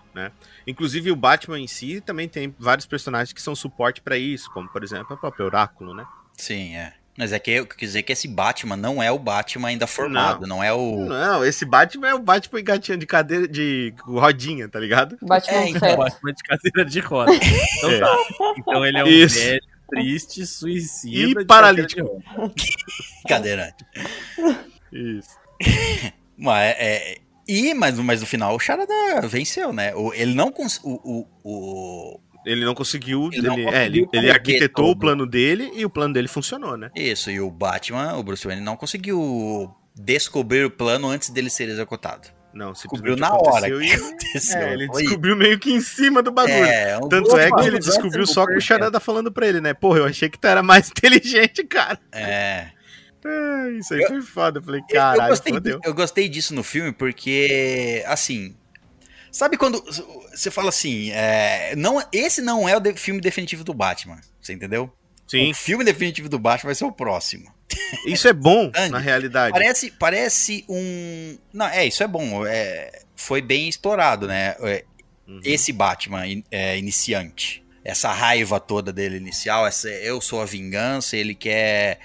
Inclusive 0.67 1.11
o 1.11 1.17
Batman 1.17 1.59
em 1.61 1.67
si 1.67 2.01
também 2.01 2.29
tem 2.29 2.55
vários 2.59 2.87
personagens 2.87 3.33
que 3.33 3.43
são 3.43 3.55
suporte 3.55 4.01
pra 4.01 4.17
isso, 4.17 4.51
como 4.53 4.69
por 4.69 4.83
exemplo 4.85 5.17
o 5.17 5.19
próprio 5.19 5.47
Oráculo, 5.47 5.95
né? 5.95 6.07
Sim, 6.37 6.77
é. 6.77 6.93
Mas 7.19 7.31
é 7.31 7.39
que 7.39 7.51
eu 7.51 7.67
quis 7.67 7.91
dizer 7.91 8.03
que 8.05 8.13
esse 8.13 8.27
Batman 8.27 8.75
não 8.77 9.03
é 9.03 9.13
o 9.13 9.19
Batman 9.19 9.69
ainda 9.69 9.87
formado, 9.87 10.47
não, 10.47 10.65
é 10.65 10.73
o. 10.73 11.05
Não, 11.05 11.45
esse 11.45 11.65
Batman 11.67 12.09
é 12.09 12.15
o 12.15 12.19
Batman 12.19 12.63
de 12.99 13.07
cadeira 13.07 13.47
de 13.47 13.93
rodinha, 14.01 14.67
tá 14.67 14.81
ligado? 14.81 15.19
Batman 15.21 15.55
É, 15.59 15.69
então. 15.69 15.97
Batman 15.97 16.33
de 16.33 16.43
cadeira 16.43 16.85
de 16.87 17.01
roda. 17.01 17.33
Então 17.35 17.91
É. 17.91 18.01
tá. 18.01 18.17
Então 18.57 18.87
ele 18.87 18.97
é 18.97 19.05
um 19.05 19.09
Isso. 19.09 19.39
velho, 19.39 19.61
triste, 19.91 20.47
suicida. 20.47 21.43
E 21.43 21.45
paralítico. 21.45 22.23
Cadeirante. 23.29 23.85
Isso. 24.91 25.37
Mas, 26.39 26.75
é, 26.79 27.19
e, 27.71 27.75
mas, 27.75 27.99
mas 27.99 28.21
no 28.21 28.27
final 28.27 28.55
o 28.55 28.59
Charada 28.59 28.93
venceu, 29.27 29.73
né? 29.73 29.95
O, 29.95 30.13
ele 30.15 30.35
não 30.35 30.51
cons... 30.51 30.81
o, 30.83 30.93
o, 31.05 31.27
o- 31.45 32.21
Ele 32.47 32.65
não 32.65 32.75
conseguiu. 32.75 33.29
Ele 33.33 33.47
não 33.47 33.55
ele, 33.55 33.65
conseguiu 33.65 33.81
é, 33.81 33.87
ele, 33.87 34.09
ele 34.13 34.31
arquitetou 34.31 34.87
todo. 34.87 34.97
o 34.97 34.99
plano 34.99 35.27
dele 35.27 35.71
e 35.75 35.85
o 35.85 35.91
plano 35.91 36.13
dele 36.15 36.29
funcionou, 36.29 36.77
né? 36.77 36.91
Isso, 36.97 37.31
e 37.31 37.41
o 37.41 37.51
Batman, 37.51 38.17
o 38.17 38.23
Bruce 38.23 38.47
Wayne, 38.47 38.63
não 38.63 38.77
conseguiu 38.77 39.71
descobrir 39.95 40.65
o 40.65 40.71
plano 40.71 41.09
antes 41.09 41.31
dele 41.31 41.51
ser 41.51 41.69
executado. 41.69 42.29
Não, 42.55 42.73
Descobriu 42.73 43.15
simplesmente 43.15 43.21
na 43.21 43.51
hora 43.51 43.71
que 43.71 43.93
aconteceu. 43.93 44.59
É, 44.61 44.75
ele 44.75 44.87
Foi- 44.89 45.03
descobriu 45.05 45.35
meio 45.37 45.59
que 45.59 45.73
em 45.73 45.81
cima 45.81 46.23
do 46.23 46.31
bagulho. 46.31 46.55
É, 46.55 46.99
um 46.99 47.09
Tanto 47.09 47.35
é 47.39 47.51
que 47.51 47.65
ele 47.67 47.79
descobriu 47.79 48.27
só 48.27 48.45
com 48.47 48.55
o. 48.57 48.61
Charada 48.61 49.01
falando 49.01 49.33
pra 49.33 49.47
ele, 49.49 49.61
né? 49.63 49.73
Porra, 49.73 50.01
eu 50.01 50.05
achei 50.05 50.29
que 50.29 50.39
tu 50.39 50.47
era 50.47 50.63
mais 50.63 50.91
inteligente, 50.93 51.65
cara. 51.65 51.99
É. 52.13 52.67
É, 53.25 53.71
isso 53.79 53.95
aí 53.95 54.07
foi 54.07 54.21
foda. 54.23 54.59
Eu 54.59 54.63
falei, 54.63 54.81
Eu- 54.81 54.87
eu, 54.89 54.95
caralho, 55.01 55.29
gostei, 55.31 55.53
fodeu. 55.53 55.81
eu 55.85 55.95
gostei 55.95 56.29
disso 56.29 56.55
no 56.55 56.63
filme 56.63 56.93
porque, 56.93 58.03
assim. 58.07 58.57
Sabe 59.31 59.57
quando 59.57 59.83
você 60.31 60.51
fala 60.51 60.69
assim, 60.69 61.11
é, 61.13 61.75
não, 61.75 62.03
esse 62.13 62.43
não 62.43 62.69
é 62.69 62.77
o 62.77 62.97
filme 62.97 63.19
definitivo 63.21 63.65
do 63.65 63.73
Batman, 63.73 64.21
você 64.41 64.53
entendeu? 64.53 64.93
Sim, 65.27 65.51
O 65.51 65.55
filme 65.55 65.83
definitivo 65.85 66.29
do 66.29 66.39
Batman 66.39 66.69
vai 66.69 66.75
ser 66.75 66.85
o 66.85 66.93
próximo. 66.93 67.51
isso 68.07 68.29
é 68.29 68.33
bom 68.35 68.71
na 68.91 68.99
realidade. 68.99 69.53
Parece, 69.53 69.91
parece 69.93 70.65
um. 70.69 71.39
Não, 71.51 71.67
é, 71.67 71.87
isso 71.87 72.03
é 72.03 72.07
bom. 72.07 72.45
é, 72.47 72.91
foi 73.17 73.41
bem 73.41 73.69
explorado, 73.69 74.27
né? 74.27 74.55
É, 74.61 74.85
Uhum. 75.25 75.41
Esse 75.45 75.73
Batman 75.73 76.25
é, 76.51 76.77
iniciante. 76.77 77.65
Essa 77.85 78.13
raiva 78.13 78.59
toda 78.59 78.93
dele 78.93 79.17
inicial, 79.17 79.65
essa 79.67 79.89
eu 79.89 80.21
sou 80.21 80.43
a 80.43 80.45
vingança, 80.45 81.17
ele 81.17 81.33
quer 81.35 82.01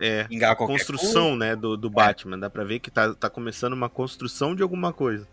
É, 0.00 0.26
a 0.44 0.56
construção, 0.56 1.36
né, 1.36 1.54
do, 1.54 1.76
do 1.76 1.90
Batman. 1.90 2.38
Dá 2.38 2.48
pra 2.48 2.64
ver 2.64 2.78
que 2.80 2.90
tá, 2.90 3.12
tá 3.14 3.28
começando 3.28 3.72
uma 3.74 3.88
construção 3.88 4.54
de 4.54 4.62
alguma 4.62 4.92
coisa. 4.92 5.26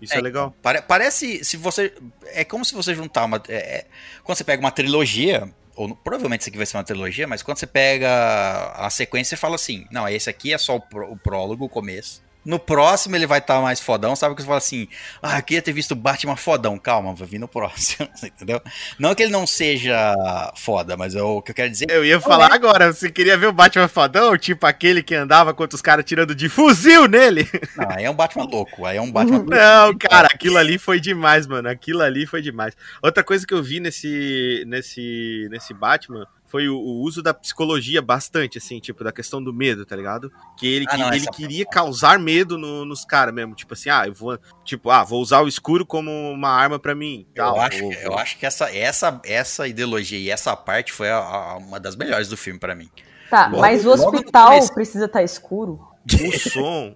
Isso 0.00 0.14
é, 0.14 0.18
É, 0.18 0.20
legal. 0.20 0.54
Pare- 0.62 0.82
parece, 0.82 1.44
se 1.44 1.56
você. 1.56 1.92
É 2.26 2.44
como 2.44 2.64
se 2.64 2.74
você 2.74 2.94
juntar 2.94 3.24
uma. 3.24 3.42
é, 3.48 3.54
é, 3.78 3.86
quando 4.24 4.38
você 4.38 4.44
pega 4.44 4.60
uma 4.60 4.70
trilogia, 4.70 5.48
ou 5.76 5.94
provavelmente 5.96 6.40
isso 6.42 6.48
aqui 6.50 6.56
vai 6.56 6.66
ser 6.66 6.76
uma 6.76 6.84
trilogia, 6.84 7.26
mas 7.26 7.42
quando 7.42 7.58
você 7.58 7.66
pega 7.66 8.72
a 8.76 8.88
sequência 8.90 9.34
e 9.34 9.38
fala 9.38 9.54
assim: 9.56 9.86
não, 9.90 10.08
esse 10.08 10.28
aqui 10.30 10.52
é 10.52 10.58
só 10.58 10.76
o, 10.76 10.80
pró- 10.80 11.08
o 11.10 11.16
prólogo, 11.16 11.64
o 11.64 11.68
começo. 11.68 12.22
No 12.44 12.58
próximo 12.58 13.14
ele 13.14 13.26
vai 13.26 13.38
estar 13.38 13.60
mais 13.60 13.80
fodão, 13.80 14.16
sabe? 14.16 14.34
Que 14.34 14.42
você 14.42 14.46
fala 14.46 14.58
assim, 14.58 14.88
ah, 15.22 15.38
eu 15.38 15.42
queria 15.42 15.62
ter 15.62 15.72
visto 15.72 15.92
o 15.92 15.96
Batman 15.96 16.36
fodão. 16.36 16.78
Calma, 16.78 17.14
vai 17.14 17.26
vir 17.26 17.38
no 17.38 17.46
próximo, 17.46 18.08
entendeu? 18.22 18.60
Não 18.98 19.14
que 19.14 19.22
ele 19.22 19.32
não 19.32 19.46
seja 19.46 20.14
foda, 20.56 20.96
mas 20.96 21.14
é 21.14 21.22
o 21.22 21.40
que 21.40 21.52
eu 21.52 21.54
quero 21.54 21.70
dizer. 21.70 21.90
Eu 21.90 22.04
ia 22.04 22.20
falar 22.20 22.52
agora, 22.52 22.92
você 22.92 23.10
queria 23.10 23.36
ver 23.36 23.46
o 23.46 23.52
Batman 23.52 23.88
fodão? 23.88 24.36
Tipo 24.36 24.66
aquele 24.66 25.02
que 25.02 25.14
andava 25.14 25.54
com 25.54 25.66
os 25.72 25.82
caras 25.82 26.04
tirando 26.04 26.34
de 26.34 26.48
fuzil 26.48 27.06
nele? 27.06 27.48
Não, 27.76 27.90
aí 27.90 28.04
é 28.04 28.10
um 28.10 28.14
Batman 28.14 28.44
louco, 28.44 28.84
aí 28.84 28.96
é 28.96 29.00
um 29.00 29.10
Batman 29.10 29.44
Não, 29.46 29.96
cara, 29.96 30.28
aquilo 30.32 30.58
ali 30.58 30.78
foi 30.78 31.00
demais, 31.00 31.46
mano. 31.46 31.68
Aquilo 31.68 32.02
ali 32.02 32.26
foi 32.26 32.42
demais. 32.42 32.74
Outra 33.02 33.22
coisa 33.22 33.46
que 33.46 33.54
eu 33.54 33.62
vi 33.62 33.80
nesse, 33.80 34.64
nesse, 34.66 35.48
nesse 35.50 35.72
Batman 35.72 36.26
foi 36.52 36.68
o, 36.68 36.76
o 36.76 37.00
uso 37.00 37.22
da 37.22 37.32
psicologia 37.32 38.02
bastante, 38.02 38.58
assim, 38.58 38.78
tipo, 38.78 39.02
da 39.02 39.10
questão 39.10 39.42
do 39.42 39.54
medo, 39.54 39.86
tá 39.86 39.96
ligado? 39.96 40.30
Que 40.58 40.66
ele, 40.66 40.84
Ah, 40.86 40.90
que- 40.92 40.98
não, 40.98 41.14
ele 41.14 41.26
queria 41.28 41.64
causar 41.64 42.18
medo 42.18 42.58
no- 42.58 42.84
nos 42.84 43.04
caras 43.06 43.34
mesmo. 43.34 43.54
Tipo 43.54 43.72
assim, 43.72 43.88
ah, 43.88 44.06
eu 44.06 44.12
vou. 44.12 44.38
Tipo, 44.62 44.90
ah, 44.90 45.02
vou 45.02 45.22
usar 45.22 45.40
o 45.40 45.48
escuro 45.48 45.86
como 45.86 46.10
uma 46.30 46.50
arma 46.50 46.78
pra 46.78 46.94
mim. 46.94 47.26
Eu 47.34 47.42
tal, 47.44 47.58
acho, 47.58 47.80
vou- 47.80 47.92
eu 47.94 48.18
acho 48.18 48.38
que 48.38 48.44
essa, 48.44 48.70
essa, 48.76 49.18
essa 49.24 49.66
ideologia 49.66 50.18
e 50.18 50.28
essa 50.30 50.54
parte 50.54 50.92
foi 50.92 51.08
a- 51.10 51.16
a- 51.18 51.56
uma 51.56 51.80
das 51.80 51.96
melhores 51.96 52.28
do 52.28 52.36
filme 52.36 52.60
pra 52.60 52.74
mim. 52.74 52.90
Tá, 53.30 53.46
Logo- 53.46 53.60
mas 53.62 53.86
o 53.86 53.90
hospital 53.90 54.48
começo. 54.50 54.74
precisa 54.74 55.06
estar 55.06 55.22
escuro. 55.22 55.80
O 56.04 56.50
som. 56.50 56.94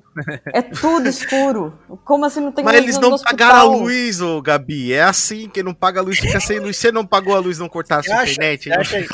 É 0.53 0.63
tudo 0.63 1.09
escuro. 1.09 1.79
Como 2.05 2.25
assim 2.25 2.41
não 2.41 2.51
tem 2.51 2.65
Mas 2.65 2.75
luz 2.75 2.85
eles 2.85 2.99
não 2.99 3.13
hospital? 3.13 3.37
pagaram 3.39 3.73
a 3.75 3.77
luz, 3.77 4.21
ô 4.21 4.43
Gabi. 4.43 4.93
É 4.93 5.03
assim, 5.05 5.49
quem 5.49 5.63
não 5.63 5.73
paga 5.73 6.01
a 6.01 6.03
luz 6.03 6.19
fica 6.19 6.41
sem 6.41 6.59
luz. 6.59 6.77
Você 6.77 6.91
não 6.91 7.07
pagou 7.07 7.35
a 7.37 7.39
luz, 7.39 7.59
não 7.59 7.69
cortaram 7.69 8.01
a 8.01 8.05
sua 8.05 8.15
acha- 8.17 8.33
internet. 8.33 8.73
acha- 8.73 8.97
é 8.99 9.07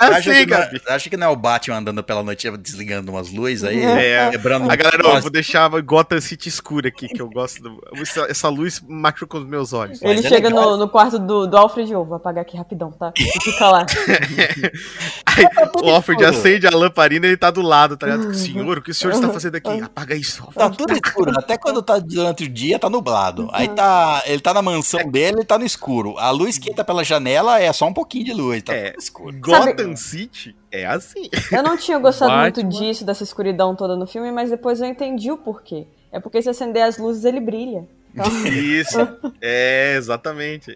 acha, 0.00 0.18
assim, 0.18 0.30
que 0.30 0.46
não, 0.46 0.58
Gabi. 0.58 0.82
acha 0.88 1.10
que 1.10 1.16
não 1.16 1.26
é 1.26 1.30
o 1.30 1.36
Batman 1.36 1.78
andando 1.78 2.02
pela 2.04 2.22
noite 2.22 2.48
desligando 2.58 3.10
umas 3.10 3.32
luzes 3.32 3.64
aí? 3.64 3.82
É. 3.82 4.30
Quebrando 4.30 4.70
A 4.70 4.76
galera, 4.76 5.02
ó, 5.04 5.20
vou 5.20 5.30
deixar 5.30 5.64
a 5.72 5.80
Gotham 5.80 6.20
City 6.20 6.48
escura 6.48 6.88
aqui, 6.88 7.08
que 7.08 7.20
eu 7.20 7.28
gosto. 7.28 7.62
Do... 7.62 7.80
Essa, 8.00 8.26
essa 8.30 8.48
luz 8.48 8.80
machuca 8.86 9.38
os 9.38 9.44
meus 9.46 9.72
olhos. 9.72 10.00
Mas 10.00 10.18
Ele 10.18 10.26
é 10.26 10.28
chega 10.28 10.48
legal. 10.48 10.70
no, 10.72 10.76
no 10.76 10.88
quarto 10.88 11.18
do, 11.18 11.46
do 11.46 11.56
Alfred, 11.56 11.90
eu 11.92 12.04
vou 12.04 12.16
apagar 12.16 12.42
aqui 12.42 12.56
rapidão, 12.56 12.92
tá? 12.92 13.12
E 13.18 13.24
fica 13.42 13.68
lá. 13.70 13.84
Aí, 15.26 15.48
tá 15.50 15.70
o 15.82 15.90
Alfred 15.90 16.22
escuro. 16.22 16.38
acende 16.40 16.66
a 16.66 16.70
lamparina 16.70 17.26
e 17.26 17.30
ele 17.30 17.36
tá 17.36 17.50
do 17.50 17.62
lado, 17.62 17.96
tá 17.96 18.06
ligado? 18.06 18.32
Senhor, 18.34 18.78
o 18.78 18.82
que 18.82 18.90
o 18.90 18.94
senhor 18.94 19.14
está 19.26 19.34
fazendo 19.34 19.56
aqui? 19.56 19.82
Apaga 19.82 20.14
isso, 20.14 20.46
Tá 20.54 20.70
tudo 20.70 20.92
escuro, 20.92 21.30
até 21.38 21.56
quando 21.58 21.82
tá 21.82 21.98
durante 21.98 22.44
o 22.44 22.48
dia 22.48 22.78
tá 22.78 22.88
nublado. 22.90 23.48
Aí 23.52 23.68
tá, 23.68 24.22
ele 24.26 24.40
tá 24.40 24.54
na 24.54 24.62
mansão 24.62 25.10
dele, 25.10 25.38
ele 25.38 25.44
tá 25.44 25.58
no 25.58 25.64
escuro. 25.64 26.16
A 26.18 26.30
luz 26.30 26.58
que 26.58 26.70
entra 26.70 26.84
pela 26.84 27.02
janela 27.04 27.60
é 27.60 27.72
só 27.72 27.86
um 27.86 27.92
pouquinho 27.92 28.24
de 28.24 28.32
luz, 28.32 28.62
tá 28.62 28.72
É. 28.74 28.90
tudo 28.90 29.00
escuro. 29.02 29.36
Gotham 29.40 29.96
City 29.96 30.56
é 30.70 30.86
assim. 30.86 31.28
Eu 31.50 31.62
não 31.62 31.76
tinha 31.76 31.98
gostado 31.98 32.30
Batman. 32.30 32.42
muito 32.42 32.78
disso, 32.78 33.04
dessa 33.04 33.22
escuridão 33.22 33.74
toda 33.74 33.96
no 33.96 34.06
filme, 34.06 34.30
mas 34.32 34.50
depois 34.50 34.80
eu 34.80 34.86
entendi 34.86 35.30
o 35.30 35.36
porquê. 35.38 35.86
É 36.12 36.20
porque 36.20 36.40
se 36.40 36.48
acender 36.48 36.82
as 36.82 36.98
luzes, 36.98 37.24
ele 37.24 37.40
brilha. 37.40 37.86
Então, 38.24 38.46
Isso. 38.46 38.98
É, 39.40 39.96
exatamente. 39.96 40.70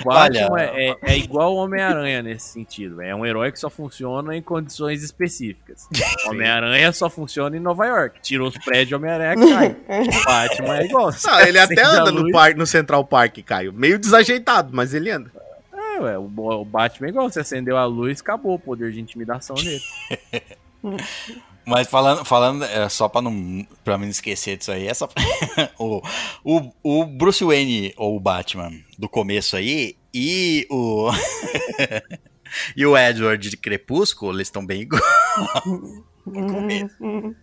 O 0.00 0.04
Batman 0.04 0.50
Olha- 0.50 0.72
é, 0.74 0.96
é 1.02 1.16
igual 1.16 1.54
o 1.54 1.56
Homem-Aranha 1.58 2.22
nesse 2.22 2.48
sentido. 2.48 3.00
É 3.00 3.14
um 3.14 3.24
herói 3.24 3.52
que 3.52 3.60
só 3.60 3.70
funciona 3.70 4.36
em 4.36 4.42
condições 4.42 5.02
específicas. 5.02 5.86
Homem-Aranha 6.26 6.92
só 6.92 7.08
funciona 7.08 7.56
em 7.56 7.60
Nova 7.60 7.86
York. 7.86 8.20
Tirou 8.20 8.48
os 8.48 8.58
prédios, 8.58 8.98
Homem-Aranha 8.98 9.36
cai. 9.36 9.76
O 10.02 10.24
Batman 10.24 10.78
é 10.78 10.84
igual. 10.86 11.10
Não, 11.24 11.40
ele 11.40 11.58
até 11.58 11.82
anda 11.82 12.10
no, 12.10 12.24
no 12.56 12.66
Central 12.66 13.04
Park, 13.04 13.38
Caio. 13.44 13.72
Meio 13.72 13.98
desajeitado, 13.98 14.70
mas 14.72 14.92
ele 14.92 15.10
anda. 15.10 15.30
É, 15.72 16.00
ué, 16.00 16.18
o, 16.18 16.24
o 16.24 16.64
Batman 16.64 17.06
é 17.06 17.10
igual. 17.10 17.30
Você 17.30 17.40
acendeu 17.40 17.76
a 17.76 17.84
luz, 17.84 18.20
acabou 18.20 18.54
o 18.54 18.58
poder 18.58 18.90
de 18.90 19.00
intimidação 19.00 19.54
dele. 19.54 19.80
Mas 21.64 21.88
falando, 21.88 22.24
falando 22.24 22.64
é, 22.64 22.88
só 22.88 23.08
pra, 23.08 23.22
não, 23.22 23.66
pra 23.84 23.96
mim 23.96 24.04
não 24.04 24.10
esquecer 24.10 24.56
disso 24.56 24.72
aí, 24.72 24.86
essa, 24.86 25.08
o, 25.78 26.02
o, 26.44 26.72
o 26.82 27.06
Bruce 27.06 27.44
Wayne, 27.44 27.94
ou 27.96 28.16
o 28.16 28.20
Batman, 28.20 28.72
do 28.98 29.08
começo 29.08 29.56
aí, 29.56 29.96
e 30.12 30.66
o. 30.70 31.10
e 32.76 32.84
o 32.84 32.98
Edward 32.98 33.48
de 33.48 33.56
Crepúsculo, 33.56 34.32
eles 34.32 34.48
estão 34.48 34.64
bem 34.64 34.82
igual. 34.82 35.02
no 36.26 36.52
começo. 36.52 37.36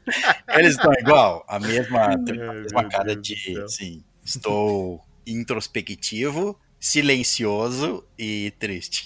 Eles 0.49 0.75
estão 0.75 0.91
igual, 0.93 1.45
a 1.47 1.59
mesma, 1.59 2.05
a 2.05 2.17
mesma 2.17 2.89
cara 2.89 3.15
de, 3.15 3.59
assim, 3.61 4.03
estou 4.23 5.01
introspectivo, 5.25 6.59
silencioso 6.79 8.03
e 8.17 8.53
triste. 8.59 9.05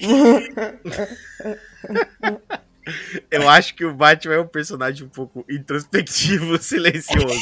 Eu 3.31 3.47
acho 3.49 3.75
que 3.75 3.85
o 3.85 3.93
Batman 3.93 4.35
é 4.35 4.39
um 4.39 4.47
personagem 4.47 5.05
um 5.05 5.09
pouco 5.09 5.45
introspectivo, 5.49 6.57
silencioso. 6.61 7.41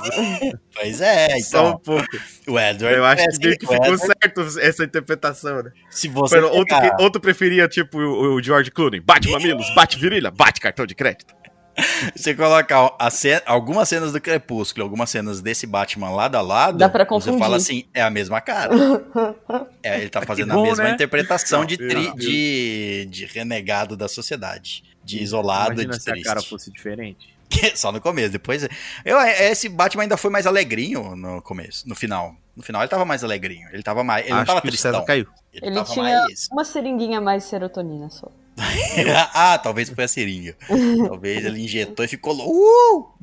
Pois 0.76 1.02
é, 1.02 1.40
Só 1.40 1.66
um 1.66 1.68
então, 1.70 1.78
pouco. 1.80 2.06
o 2.48 2.60
Edward... 2.60 2.98
Eu 2.98 3.06
acho 3.06 3.22
é 3.22 3.26
que 3.26 3.30
assim, 3.32 3.44
meio 3.44 3.58
que 3.58 3.66
ficou 3.68 3.86
Edward, 3.86 4.06
certo 4.06 4.60
essa 4.60 4.84
interpretação, 4.84 5.64
né? 5.64 5.72
Se 5.90 6.08
você 6.08 6.40
outro, 6.40 6.78
outro 7.00 7.22
preferia, 7.22 7.68
tipo, 7.68 7.98
o, 8.00 8.36
o 8.36 8.44
George 8.44 8.72
Clooney. 8.72 9.00
Bate 9.00 9.30
mamilos, 9.30 9.74
bate 9.74 9.98
virilha, 9.98 10.30
bate 10.32 10.62
cartão 10.62 10.86
de 10.86 10.96
crédito. 10.96 11.34
Você 12.14 12.36
colocar 12.36 12.92
ce- 13.10 13.42
algumas 13.46 13.88
cenas 13.88 14.12
do 14.12 14.20
Crepúsculo, 14.20 14.84
algumas 14.84 15.10
cenas 15.10 15.40
desse 15.40 15.66
Batman 15.66 16.10
lado 16.10 16.36
a 16.36 16.42
lado, 16.42 16.78
Dá 16.78 16.90
pra 16.90 17.06
você 17.06 17.10
confundir. 17.10 17.40
fala 17.40 17.56
assim, 17.56 17.86
é 17.94 18.02
a 18.02 18.10
mesma 18.10 18.42
cara. 18.42 18.72
É, 19.82 19.98
ele 20.00 20.10
tá 20.10 20.22
fazendo 20.22 20.54
bom, 20.54 20.60
a 20.60 20.64
mesma 20.68 20.84
né? 20.84 20.92
interpretação 20.92 21.66
de, 21.66 21.78
tri- 21.78 22.14
de, 22.16 23.08
de 23.10 23.26
renegado 23.26 23.96
da 23.98 24.08
sociedade. 24.08 24.84
De 25.04 25.22
isolado, 25.22 25.74
Imagina 25.74 25.98
de 25.98 26.04
se 26.04 26.10
a 26.10 26.14
triste. 26.14 26.28
cara 26.28 26.42
fosse 26.42 26.72
diferente. 26.72 27.36
Só 27.76 27.92
no 27.92 28.00
começo, 28.00 28.32
depois... 28.32 28.68
Eu, 29.04 29.20
esse 29.20 29.68
Batman 29.68 30.04
ainda 30.04 30.18
foi 30.18 30.30
mais 30.30 30.48
alegrinho 30.48 31.16
no 31.16 31.42
começo, 31.42 31.88
no 31.88 31.96
final. 31.96 32.36
No 32.56 32.64
final 32.64 32.82
ele 32.82 32.90
tava 32.90 33.06
mais 33.06 33.24
alegrinho, 33.24 33.68
ele 33.72 33.84
tava 33.84 34.04
mais... 34.04 34.26
Ele 34.26 34.34
não 34.36 34.46
tava 34.46 34.62
tristão. 34.62 35.06
caiu. 35.06 35.28
Ele, 35.54 35.68
ele 35.68 35.76
tava 35.76 35.92
tinha 35.92 36.04
mais... 36.04 36.48
uma 36.52 36.64
seringuinha 36.64 37.22
mais 37.22 37.44
de 37.44 37.50
serotonina 37.50 38.10
só. 38.10 38.32
ah, 39.34 39.58
talvez 39.58 39.90
foi 39.90 40.04
a 40.04 40.08
seringa. 40.08 40.56
talvez 41.08 41.46
ele 41.46 41.64
injetou 41.64 42.06
e 42.06 42.08
ficou... 42.08 42.36
Uh! 42.36 43.14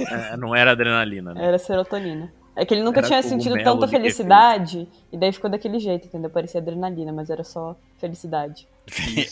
É, 0.00 0.36
não 0.36 0.54
era 0.54 0.72
adrenalina, 0.72 1.34
né? 1.34 1.44
Era 1.44 1.58
serotonina. 1.58 2.32
É 2.54 2.64
que 2.64 2.74
ele 2.74 2.82
nunca 2.82 2.98
Era 2.98 3.06
tinha 3.06 3.22
sentido 3.22 3.54
tanta 3.62 3.86
de 3.86 3.92
felicidade, 3.92 4.88
e 5.12 5.16
daí 5.16 5.32
ficou 5.32 5.48
daquele 5.48 5.78
jeito, 5.78 6.08
entendeu? 6.08 6.28
Parecia 6.28 6.60
adrenalina, 6.60 7.12
mas 7.12 7.30
era 7.30 7.44
só 7.44 7.76
felicidade. 7.98 8.66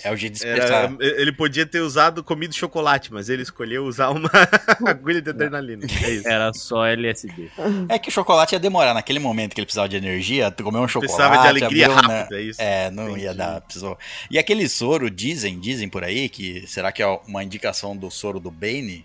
É 0.05 0.13
o 0.13 0.17
jeito 0.17 0.35
de 0.35 0.39
expressar. 0.39 0.85
Era- 0.85 0.97
ele 1.01 1.33
podia 1.33 1.65
ter 1.67 1.81
usado 1.81 2.23
comido 2.23 2.55
chocolate, 2.55 3.13
mas 3.13 3.29
ele 3.29 3.43
escolheu 3.43 3.85
usar 3.85 4.11
uma 4.11 4.31
agulha 4.87 5.21
de 5.23 5.31
adrenalina. 5.31 5.87
É 6.05 6.11
isso. 6.11 6.29
Era 6.29 6.53
só 6.53 6.85
LSD. 6.87 7.51
É 7.89 7.99
que 7.99 8.09
o 8.09 8.13
chocolate 8.13 8.55
ia 8.55 8.59
demorar. 8.59 8.95
Naquele 8.95 9.19
momento 9.19 9.55
que 9.55 9.61
ele 9.61 9.67
precisava 9.67 9.89
de 9.89 9.97
energia, 9.97 10.51
tu 10.51 10.63
comeu 10.65 10.83
um 10.83 10.89
chocolate. 10.89 11.15
Precisava 11.17 11.43
de 11.43 11.49
alegria 11.49 11.87
abriu, 11.87 12.09
né? 12.09 12.19
rápida, 12.21 12.39
é 12.39 12.43
isso. 12.43 12.61
É, 12.63 12.91
não 12.91 13.09
Entendi. 13.11 13.25
ia 13.25 13.35
dar. 13.35 13.61
Precisou. 13.61 13.99
E 14.31 14.39
aquele 14.39 14.69
soro, 14.69 15.11
dizem, 15.11 15.59
dizem 15.59 15.89
por 15.89 16.05
aí, 16.05 16.29
que 16.29 16.65
será 16.67 16.93
que 16.93 17.03
é 17.03 17.07
uma 17.27 17.43
indicação 17.45 17.97
do 17.97 18.11
soro 18.11 18.39
do 18.41 18.51
Bane? 18.51 19.05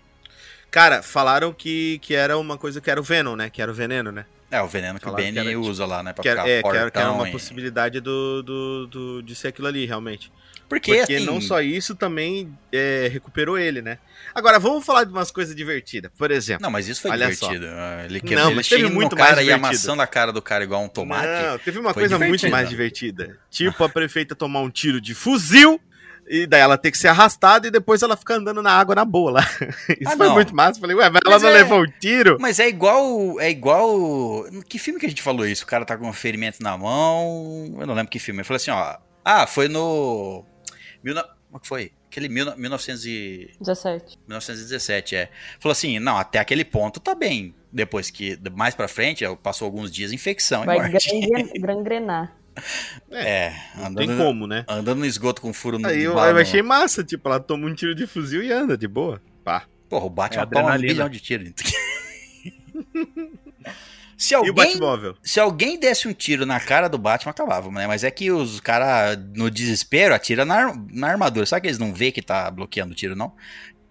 Cara, 0.70 1.02
falaram 1.02 1.52
que, 1.52 1.98
que 2.00 2.14
era 2.14 2.38
uma 2.38 2.56
coisa 2.56 2.80
que 2.80 2.90
era 2.90 2.98
o 2.98 3.04
Venom, 3.04 3.36
né? 3.36 3.50
Que 3.50 3.60
era 3.60 3.70
o 3.70 3.74
veneno, 3.74 4.10
né? 4.10 4.24
É, 4.52 4.60
o 4.62 4.68
veneno 4.68 5.00
que 5.00 5.08
o 5.08 5.10
que 5.14 5.22
Bane 5.22 5.38
era, 5.38 5.48
tipo, 5.48 5.60
usa 5.62 5.86
lá, 5.86 6.02
né? 6.02 6.12
Pra 6.12 6.22
Que 6.22 6.28
era, 6.28 6.42
ficar 6.42 6.50
é, 6.52 6.62
que 6.62 6.68
era, 6.68 6.90
que 6.90 6.98
era 6.98 7.06
fortão 7.06 7.14
uma 7.16 7.28
e- 7.28 7.32
possibilidade 7.32 8.00
do, 8.00 8.42
do, 8.42 8.86
do- 8.86 9.22
de 9.22 9.34
ser 9.34 9.48
aquilo 9.48 9.66
ali, 9.66 9.86
realmente. 9.86 10.30
Porque, 10.68 10.94
Porque 10.96 11.14
assim, 11.14 11.24
não 11.26 11.40
só 11.40 11.60
isso, 11.60 11.94
também 11.94 12.50
é, 12.70 13.08
recuperou 13.12 13.58
ele, 13.58 13.82
né? 13.82 13.98
Agora, 14.34 14.58
vamos 14.58 14.84
falar 14.86 15.04
de 15.04 15.10
umas 15.12 15.30
coisas 15.30 15.54
divertidas. 15.54 16.10
Por 16.16 16.30
exemplo. 16.30 16.62
Não, 16.62 16.70
mas 16.70 16.86
isso 16.88 17.00
foi 17.02 17.10
Olha 17.10 17.34
só. 17.34 17.46
divertido. 17.48 17.66
Ah, 17.76 18.04
Ele, 18.06 18.22
Não, 18.34 18.46
ele 18.46 18.54
mas 18.56 18.68
teve 18.68 18.80
chega 18.82 18.88
no 18.88 18.94
muito 18.94 19.14
cara 19.16 19.36
mais 19.36 19.38
e 19.38 19.42
divertido. 19.44 19.66
amassando 19.66 20.02
a 20.02 20.06
cara 20.06 20.32
do 20.32 20.40
cara 20.40 20.64
igual 20.64 20.82
um 20.82 20.88
tomate. 20.88 21.26
Não, 21.26 21.58
teve 21.58 21.78
uma 21.78 21.92
coisa 21.92 22.16
muito 22.18 22.26
divertido. 22.40 22.50
mais 22.52 22.68
divertida. 22.70 23.38
Tipo 23.50 23.84
a 23.84 23.88
prefeita 23.88 24.34
tomar 24.34 24.60
um 24.60 24.70
tiro 24.70 24.98
de 25.00 25.14
fuzil 25.14 25.78
e 26.28 26.46
daí 26.46 26.60
ela 26.60 26.78
ter 26.78 26.90
que 26.90 26.98
ser 26.98 27.08
arrastada 27.08 27.66
e 27.66 27.70
depois 27.70 28.02
ela 28.02 28.16
ficar 28.16 28.34
andando 28.34 28.62
na 28.62 28.72
água 28.72 28.94
na 28.94 29.04
boa 29.04 29.32
lá. 29.32 29.40
Isso 30.00 30.12
Ah, 30.12 30.16
foi 30.16 30.28
muito 30.30 30.54
massa. 30.54 30.80
Falei, 30.80 30.96
ué, 30.96 31.10
mas 31.10 31.20
ela 31.24 31.34
Mas 31.34 31.42
não 31.42 31.48
é- 31.50 31.52
levou 31.52 31.82
um 31.82 31.86
tiro? 32.00 32.36
Mas 32.40 32.58
é 32.58 32.68
igual. 32.68 33.40
É 33.40 33.50
igual. 33.50 34.44
Que 34.68 34.78
filme 34.78 34.98
que 35.00 35.06
a 35.06 35.08
gente 35.08 35.22
falou 35.22 35.46
isso? 35.46 35.64
O 35.64 35.66
cara 35.66 35.84
tá 35.84 35.96
com 35.96 36.08
um 36.08 36.12
ferimento 36.12 36.62
na 36.62 36.76
mão. 36.78 37.74
Eu 37.78 37.86
não 37.86 37.94
lembro 37.94 38.10
que 38.10 38.18
filme. 38.18 38.40
Ele 38.40 38.44
falou 38.46 38.56
assim, 38.56 38.70
ó. 38.70 38.96
Ah, 39.24 39.46
foi 39.46 39.68
no. 39.68 40.44
Mil, 41.02 41.14
como 41.14 41.26
é 41.56 41.58
que 41.60 41.68
foi? 41.68 41.92
Aquele 42.10 42.28
mil, 42.28 42.44
1900 42.56 43.06
e- 43.06 43.50
17. 43.60 44.18
1917, 44.28 45.16
é. 45.16 45.30
Falou 45.58 45.72
assim, 45.72 45.98
não, 45.98 46.16
até 46.18 46.38
aquele 46.38 46.64
ponto 46.64 47.00
tá 47.00 47.14
bem. 47.14 47.54
Depois 47.72 48.10
que, 48.10 48.38
mais 48.54 48.74
pra 48.74 48.86
frente, 48.86 49.24
passou 49.42 49.64
alguns 49.64 49.90
dias, 49.90 50.12
infecção 50.12 50.62
e 50.62 50.66
Vai 50.66 50.90
morte. 50.90 51.08
gangren- 51.10 51.52
gangrenar. 51.58 52.36
É, 53.10 53.52
Não 53.76 53.94
tem 53.94 54.08
andando, 54.10 54.18
como, 54.24 54.46
né? 54.46 54.64
andando 54.68 54.98
no 54.98 55.06
esgoto 55.06 55.40
com 55.42 55.52
furo 55.52 55.78
no 55.78 55.88
Aí 55.88 56.02
eu, 56.02 56.14
bala 56.14 56.30
eu 56.30 56.36
achei 56.38 56.62
massa, 56.62 57.02
tipo, 57.04 57.28
ela 57.28 57.40
toma 57.40 57.66
um 57.66 57.74
tiro 57.74 57.94
de 57.94 58.06
fuzil 58.06 58.42
e 58.42 58.52
anda 58.52 58.76
de 58.76 58.86
boa. 58.88 59.20
Pá. 59.44 59.64
Porra, 59.88 60.04
o 60.06 60.10
Batman 60.10 60.42
É 60.42 60.46
toma 60.46 60.74
um 60.74 60.78
bilhão 60.80 61.08
de 61.08 61.20
tiros. 61.20 61.50
Se 64.16 64.34
E 64.34 64.36
o 64.36 64.38
alguém 64.38 64.54
Batmóvel? 64.54 65.16
se 65.22 65.40
alguém 65.40 65.78
desse 65.80 66.06
um 66.06 66.12
tiro 66.12 66.46
na 66.46 66.60
cara 66.60 66.88
do 66.88 66.96
Batman, 66.96 67.30
acabava, 67.32 67.68
né? 67.72 67.88
Mas 67.88 68.04
é 68.04 68.10
que 68.10 68.30
os 68.30 68.60
caras, 68.60 69.18
no 69.34 69.50
desespero, 69.50 70.14
atira 70.14 70.44
na, 70.44 70.72
na 70.92 71.08
armadura. 71.08 71.44
Sabe 71.44 71.62
que 71.62 71.66
eles 71.66 71.78
não 71.78 71.92
vê 71.92 72.12
que 72.12 72.22
tá 72.22 72.48
bloqueando 72.50 72.92
o 72.92 72.94
tiro, 72.94 73.16
não? 73.16 73.32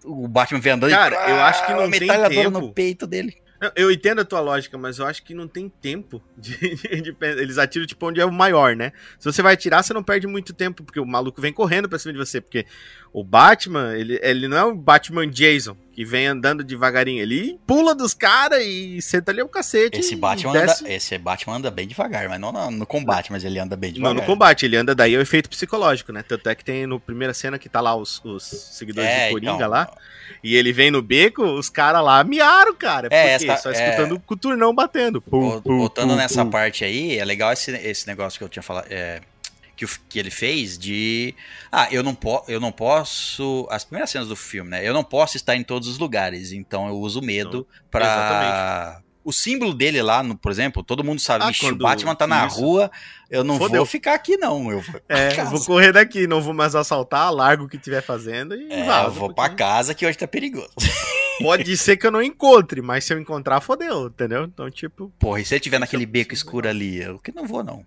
O 0.04 0.26
Batman 0.26 0.58
vem 0.60 0.72
andando 0.72 0.90
Cara, 0.90 1.16
eu 1.28 1.36
acho 1.42 1.66
que 1.66 1.72
não 1.72 1.80
a 1.80 1.82
tem 1.82 2.00
metralhadora 2.00 2.50
tempo. 2.50 2.60
no 2.60 2.72
peito 2.72 3.06
dele. 3.06 3.36
Eu 3.76 3.90
entendo 3.90 4.20
a 4.20 4.24
tua 4.24 4.40
lógica, 4.40 4.76
mas 4.76 4.98
eu 4.98 5.06
acho 5.06 5.22
que 5.22 5.34
não 5.34 5.46
tem 5.46 5.68
tempo 5.68 6.22
de, 6.36 6.56
de- 6.76 7.02
de 7.02 7.16
Eles 7.20 7.58
atiram 7.58 7.86
tipo 7.86 8.06
onde 8.06 8.20
é 8.20 8.24
o 8.24 8.32
maior, 8.32 8.74
né? 8.74 8.92
Se 9.18 9.30
você 9.30 9.42
vai 9.42 9.54
atirar, 9.54 9.82
você 9.82 9.92
não 9.94 10.02
perde 10.02 10.26
muito 10.26 10.52
tempo, 10.52 10.82
porque 10.82 10.98
o 11.00 11.06
maluco 11.06 11.40
vem 11.40 11.52
correndo 11.52 11.88
pra 11.88 11.98
cima 11.98 12.12
de 12.12 12.18
você. 12.18 12.40
Porque 12.40 12.66
o 13.12 13.22
Batman, 13.22 13.94
ele, 13.96 14.18
ele 14.22 14.48
não 14.48 14.56
é 14.56 14.64
o 14.64 14.74
Batman 14.74 15.28
Jason, 15.28 15.76
que 15.92 16.02
vem 16.02 16.26
andando 16.26 16.64
devagarinho. 16.64 17.20
Ele 17.22 17.58
pula 17.66 17.94
dos 17.94 18.14
caras 18.14 18.64
e 18.64 19.02
senta 19.02 19.30
ali 19.30 19.42
o 19.42 19.48
cacete. 19.48 20.00
Esse 20.00 20.16
Batman, 20.16 20.50
anda, 20.58 20.74
esse 20.86 21.18
Batman 21.18 21.56
anda 21.56 21.70
bem 21.70 21.86
devagar, 21.86 22.26
mas 22.28 22.40
não 22.40 22.50
no, 22.50 22.70
no 22.70 22.86
combate, 22.86 23.30
mas 23.30 23.44
ele 23.44 23.58
anda 23.58 23.76
bem 23.76 23.90
Não, 23.90 23.96
devagar. 23.96 24.14
no 24.16 24.22
combate, 24.22 24.64
ele 24.64 24.76
anda 24.76 24.94
daí 24.94 25.14
é 25.14 25.18
o 25.18 25.20
efeito 25.20 25.50
psicológico, 25.50 26.10
né? 26.10 26.22
Tanto 26.26 26.48
é 26.48 26.54
que 26.54 26.64
tem 26.64 26.86
no 26.86 26.98
primeira 26.98 27.34
cena 27.34 27.58
que 27.58 27.68
tá 27.68 27.82
lá 27.82 27.94
os, 27.94 28.18
os 28.24 28.44
seguidores 28.44 29.10
É, 29.10 29.26
do 29.28 29.32
Coringa 29.32 29.52
então, 29.56 29.68
lá, 29.68 29.90
e 30.42 30.56
ele 30.56 30.72
vem 30.72 30.90
no 30.90 31.02
beco, 31.02 31.42
os 31.44 31.68
caras 31.68 32.02
lá 32.02 32.24
miaram, 32.24 32.74
cara. 32.74 33.08
É, 33.10 33.36
porque 33.36 33.50
essa- 33.50 33.62
só 33.62 33.70
é- 33.70 33.74
escutando 33.90 34.12
o 34.14 34.20
coturnão 34.20 34.74
batendo. 34.74 35.20
Pum, 35.20 35.60
Voltando 35.60 36.10
pum, 36.10 36.16
nessa 36.16 36.44
pum. 36.46 36.50
parte 36.50 36.82
aí, 36.82 37.18
é 37.18 37.24
legal 37.26 37.52
esse, 37.52 37.70
esse 37.72 38.06
negócio 38.06 38.38
que 38.38 38.44
eu 38.44 38.48
tinha 38.48 38.62
falado. 38.62 38.86
é, 38.88 39.20
que, 39.86 39.98
que 40.08 40.18
ele 40.18 40.30
fez 40.30 40.78
de. 40.78 41.34
Ah, 41.70 41.88
eu 41.90 42.02
não, 42.02 42.14
po 42.14 42.44
eu 42.48 42.60
não 42.60 42.72
posso. 42.72 43.66
As 43.70 43.84
primeiras 43.84 44.10
cenas 44.10 44.28
do 44.28 44.36
filme, 44.36 44.70
né? 44.70 44.86
Eu 44.86 44.92
não 44.94 45.04
posso 45.04 45.36
estar 45.36 45.56
em 45.56 45.62
todos 45.64 45.88
os 45.88 45.98
lugares. 45.98 46.52
Então 46.52 46.86
eu 46.88 46.94
uso 46.96 47.20
medo 47.20 47.66
pra. 47.90 49.00
O 49.24 49.32
símbolo 49.32 49.72
dele 49.72 50.02
lá, 50.02 50.20
no, 50.20 50.36
por 50.36 50.50
exemplo, 50.50 50.82
todo 50.82 51.04
mundo 51.04 51.20
sabe, 51.20 51.44
Ah, 51.44 51.46
vixe, 51.46 51.64
o 51.70 51.76
Batman 51.76 52.12
tá 52.12 52.26
na 52.26 52.44
isso. 52.48 52.56
rua, 52.58 52.90
eu 53.30 53.44
não 53.44 53.56
Fodeu. 53.56 53.76
vou 53.76 53.86
ficar 53.86 54.14
aqui, 54.14 54.36
não. 54.36 54.68
Eu 54.68 54.80
vou 54.80 55.00
É, 55.08 55.32
casa. 55.32 55.48
vou 55.50 55.64
correr 55.64 55.92
daqui, 55.92 56.26
não 56.26 56.42
vou 56.42 56.52
mais 56.52 56.74
assaltar, 56.74 57.32
largo 57.32 57.64
o 57.64 57.68
que 57.68 57.78
tiver 57.78 58.02
fazendo 58.02 58.56
e 58.56 58.72
É, 58.72 58.80
eu 59.04 59.12
vou 59.12 59.28
porque 59.28 59.34
pra 59.36 59.48
casa 59.50 59.94
que 59.94 60.04
hoje 60.04 60.18
tá 60.18 60.26
perigoso. 60.26 60.72
Pode 61.40 61.76
ser 61.76 61.96
que 61.96 62.04
eu 62.06 62.10
não 62.10 62.20
encontre, 62.20 62.82
mas 62.82 63.04
se 63.04 63.14
eu 63.14 63.18
encontrar, 63.20 63.60
fodeu, 63.60 64.06
entendeu? 64.08 64.42
Então, 64.44 64.68
tipo, 64.68 65.12
Porra, 65.20 65.40
e 65.40 65.44
se 65.44 65.54
ele 65.54 65.60
tiver 65.60 65.78
naquele 65.78 66.02
Isso- 66.02 66.12
beco 66.12 66.32
é 66.32 66.34
escuro 66.34 66.68
ali? 66.68 67.00
Eu 67.00 67.20
que 67.20 67.30
não 67.32 67.46
vou, 67.46 67.62
não. 67.62 67.86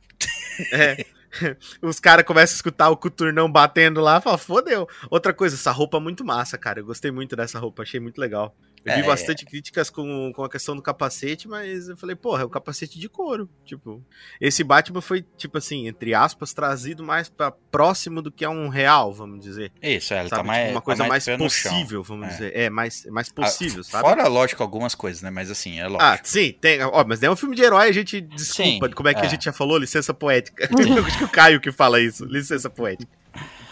é. 0.71 1.05
Os 1.81 1.99
caras 1.99 2.25
começam 2.25 2.53
a 2.53 2.57
escutar 2.57 2.89
o 2.89 2.97
coturnão 2.97 3.51
batendo 3.51 4.01
lá 4.01 4.21
falam, 4.21 4.37
fodeu. 4.37 4.87
Outra 5.09 5.33
coisa, 5.33 5.55
essa 5.55 5.71
roupa 5.71 5.97
é 5.97 5.99
muito 5.99 6.23
massa, 6.23 6.57
cara. 6.57 6.79
Eu 6.79 6.85
gostei 6.85 7.11
muito 7.11 7.35
dessa 7.35 7.59
roupa, 7.59 7.83
achei 7.83 7.99
muito 7.99 8.19
legal. 8.19 8.55
Eu 8.85 8.93
vi 8.95 9.01
É. 9.01 9.03
bastante 9.03 9.45
críticas 9.45 9.89
com, 9.89 10.31
com 10.35 10.43
a 10.43 10.49
questão 10.49 10.75
do 10.75 10.81
capacete, 10.81 11.47
mas 11.47 11.89
eu 11.89 11.97
falei, 11.97 12.15
porra, 12.15 12.43
é 12.43 12.45
um 12.45 12.49
capacete 12.49 12.99
de 12.99 13.09
couro. 13.09 13.49
Tipo, 13.65 14.01
esse 14.39 14.63
Batman 14.63 15.01
foi, 15.01 15.25
tipo 15.35 15.57
assim, 15.57 15.87
entre 15.87 16.13
aspas, 16.13 16.53
trazido 16.53 17.03
mais 17.03 17.27
pra 17.27 17.49
próximo 17.51 18.21
do 18.21 18.31
que 18.31 18.45
é 18.45 18.49
um 18.49 18.69
real, 18.69 19.11
vamos 19.11 19.39
dizer. 19.43 19.71
Isso, 19.81 20.13
é, 20.13 20.19
ele 20.19 20.29
Sabe? 20.29 20.41
tá 20.41 20.43
mais. 20.43 20.59
Tipo, 20.61 20.71
uma 20.75 20.81
tá 20.81 20.85
coisa 20.85 21.07
mais, 21.07 21.25
pé 21.25 21.37
no 21.37 21.49
chão. 21.49 21.71
possível, 21.71 22.03
vamos 22.03 22.27
É. 22.27 22.29
dizer. 22.29 22.51
É, 22.55 22.69
mais, 22.69 23.05
mais 23.07 23.29
possível, 23.29 23.81
Ah, 23.81 23.89
sabe? 23.91 24.03
Fora, 24.07 24.27
lógico, 24.27 24.61
algumas 24.61 24.93
coisas, 24.93 25.21
né? 25.23 25.31
Mas 25.31 25.49
assim, 25.49 25.79
é 25.79 25.87
lógico. 25.87 26.03
Ah, 26.03 26.19
sim, 26.23 26.53
tem. 26.61 26.81
Ó, 26.83 27.03
mas 27.07 27.23
é 27.23 27.29
um 27.31 27.35
filme 27.35 27.55
de 27.55 27.63
herói, 27.63 27.89
a 27.89 27.91
gente 27.91 28.21
desculpa. 28.21 28.87
Sim, 28.87 28.93
como 28.93 29.09
é 29.09 29.13
que 29.15 29.21
é. 29.21 29.25
a 29.25 29.27
gente 29.29 29.45
já 29.45 29.53
falou? 29.53 29.77
Licença 29.79 30.13
poética. 30.13 30.69
Acho 31.07 31.17
que 31.17 31.23
o 31.23 31.29
Caio 31.29 31.59
que 31.59 31.71
fala 31.71 31.99
isso. 31.99 32.23
Licença 32.25 32.69
poética. 32.69 33.11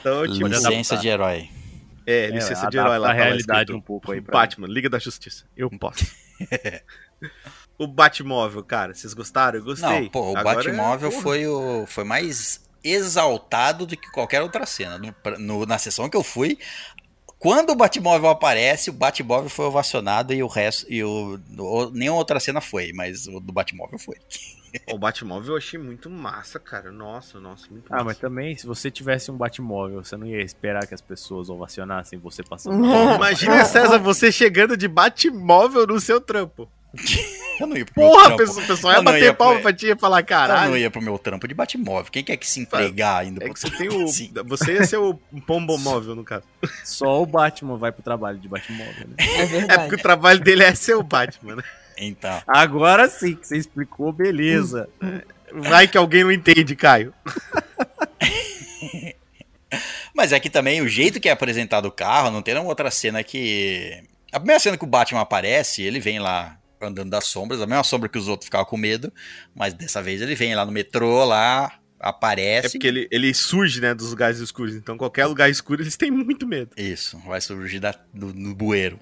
Então, 0.01 0.27
tipo, 0.27 0.47
Licença 0.47 0.97
de 0.97 1.07
herói. 1.07 1.49
É, 2.05 2.27
licença 2.27 2.67
de 2.69 2.77
adapta 2.77 2.77
herói 2.77 2.97
lá. 2.99 3.07
a 3.09 3.13
lá 3.13 3.13
realidade 3.13 3.71
um 3.73 3.81
pouco 3.81 4.11
aí 4.11 4.19
Batman, 4.21 4.67
Liga 4.67 4.89
da 4.89 4.99
Justiça. 4.99 5.45
Eu 5.55 5.69
posso. 5.77 6.05
o 7.77 7.87
Batmóvel, 7.87 8.63
cara, 8.63 8.93
vocês 8.93 9.13
gostaram? 9.13 9.59
Eu 9.59 9.63
gostei. 9.65 10.01
Não, 10.01 10.09
pô, 10.09 10.31
o 10.33 10.37
Agora, 10.37 10.55
Batmóvel 10.57 11.09
porra, 11.09 11.21
foi, 11.23 11.47
o, 11.47 11.85
foi 11.87 12.03
mais 12.03 12.61
exaltado 12.83 13.85
do 13.85 13.95
que 13.97 14.11
qualquer 14.11 14.41
outra 14.41 14.65
cena. 14.65 14.97
No- 14.97 15.15
no- 15.39 15.65
na 15.65 15.77
sessão 15.77 16.09
que 16.09 16.17
eu 16.17 16.23
fui, 16.23 16.57
quando 17.39 17.71
o 17.71 17.75
Batmóvel 17.75 18.29
aparece, 18.29 18.89
o 18.89 18.93
Batmóvel 18.93 19.49
foi 19.49 19.65
ovacionado 19.65 20.33
e 20.33 20.43
o 20.43 20.47
resto. 20.47 20.85
E 20.89 21.03
o, 21.03 21.39
o- 21.57 21.89
nenhuma 21.91 22.17
outra 22.19 22.39
cena 22.39 22.59
foi, 22.61 22.91
mas 22.93 23.27
o 23.27 23.39
do 23.39 23.51
Batmóvel 23.53 23.97
foi. 23.99 24.17
O 24.91 24.97
Batmóvel 24.97 25.51
eu 25.53 25.57
achei 25.57 25.79
muito 25.79 26.09
massa, 26.09 26.59
cara. 26.59 26.91
Nossa, 26.91 27.39
nossa, 27.39 27.67
muito 27.69 27.85
Ah, 27.91 27.97
mas 27.97 28.05
massa. 28.05 28.19
também, 28.21 28.55
se 28.57 28.65
você 28.65 28.89
tivesse 28.89 29.29
um 29.31 29.37
Batmóvel, 29.37 30.03
você 30.03 30.17
não 30.17 30.25
ia 30.25 30.41
esperar 30.41 30.87
que 30.87 30.93
as 30.93 31.01
pessoas 31.01 31.49
ovacionassem 31.49 32.17
você 32.19 32.41
passando. 32.43 32.75
Imagina, 33.15 33.63
César, 33.65 33.99
você 33.99 34.31
chegando 34.31 34.75
de 34.75 34.87
Batmóvel 34.87 35.85
no 35.87 35.99
seu 35.99 36.19
trampo. 36.19 36.69
Eu 37.59 37.67
não 37.67 37.77
ia 37.77 37.85
pro 37.85 37.93
meu 38.01 38.09
Porra, 38.11 38.33
a 38.33 38.35
trampo. 38.35 38.51
o 38.59 38.65
pessoal 38.67 38.93
ia 38.95 39.01
bater 39.03 39.21
ia 39.25 39.33
palma 39.33 39.53
pro- 39.53 39.61
pra 39.61 39.73
ti 39.73 39.85
e 39.87 39.95
falar, 39.95 40.17
Eu 40.17 40.21
não 40.21 40.27
caralho. 40.27 40.75
ia 40.77 40.89
pro 40.89 41.01
meu 41.01 41.19
trampo 41.19 41.47
de 41.47 41.53
Batmóvel. 41.53 42.11
Quem 42.11 42.23
quer 42.23 42.35
que 42.35 42.47
se 42.47 42.59
entregar 42.59 43.27
indo 43.27 43.39
É 43.41 43.45
pro 43.45 43.53
que 43.53 43.59
você 43.59 43.67
trampo 43.69 43.89
tem 43.89 44.01
o. 44.01 44.05
assim? 44.05 44.33
Você 44.45 44.73
ia 44.73 44.83
ser 44.87 44.97
o 44.97 45.13
pombomóvel, 45.45 46.15
no 46.17 46.23
caso. 46.23 46.45
Só 46.83 47.21
o 47.21 47.27
Batman 47.27 47.77
vai 47.77 47.91
pro 47.91 48.01
trabalho 48.01 48.39
de 48.39 48.47
Batmóvel, 48.47 49.07
né? 49.07 49.15
É 49.19 49.73
É 49.75 49.77
porque 49.77 49.95
o 49.95 50.01
trabalho 50.01 50.39
dele 50.39 50.63
é 50.63 50.73
ser 50.73 50.95
o 50.95 51.03
Batman, 51.03 51.57
né? 51.57 51.63
Então. 52.07 52.41
Agora 52.47 53.09
sim 53.09 53.35
que 53.35 53.47
você 53.47 53.57
explicou, 53.57 54.11
beleza. 54.11 54.89
Vai 55.51 55.87
que 55.87 55.97
alguém 55.97 56.23
não 56.23 56.31
entende, 56.31 56.75
Caio. 56.75 57.13
Mas 60.15 60.31
é 60.31 60.39
que 60.39 60.49
também 60.49 60.81
o 60.81 60.87
jeito 60.87 61.19
que 61.19 61.27
é 61.27 61.31
apresentado 61.31 61.87
o 61.87 61.91
carro, 61.91 62.29
não 62.31 62.41
tem 62.41 62.53
nenhuma 62.53 62.69
outra 62.69 62.91
cena 62.91 63.23
que. 63.23 64.03
A 64.31 64.39
primeira 64.39 64.59
cena 64.59 64.77
que 64.77 64.83
o 64.83 64.87
Batman 64.87 65.21
aparece, 65.21 65.81
ele 65.81 65.99
vem 65.99 66.19
lá 66.19 66.57
andando 66.81 67.09
das 67.09 67.25
sombras, 67.25 67.61
a 67.61 67.67
mesma 67.67 67.83
sombra 67.83 68.09
que 68.09 68.17
os 68.17 68.27
outros 68.27 68.45
ficavam 68.45 68.65
com 68.65 68.77
medo, 68.77 69.11
mas 69.55 69.73
dessa 69.73 70.01
vez 70.01 70.21
ele 70.21 70.35
vem 70.35 70.53
lá 70.53 70.65
no 70.65 70.71
metrô, 70.71 71.23
lá, 71.23 71.71
É 72.03 72.09
aparece. 72.09 72.71
porque 72.71 72.87
ele, 72.87 73.07
ele 73.11 73.33
surge, 73.33 73.79
né, 73.79 73.93
dos 73.93 74.09
lugares 74.09 74.39
escuros. 74.39 74.75
Então, 74.75 74.97
qualquer 74.97 75.25
lugar 75.25 75.49
escuro, 75.49 75.81
eles 75.81 75.95
têm 75.95 76.11
muito 76.11 76.45
medo. 76.45 76.71
Isso, 76.77 77.17
vai 77.25 77.39
surgir 77.39 77.79
da, 77.79 77.95
do, 78.13 78.33
do 78.33 78.53
bueiro. 78.53 78.99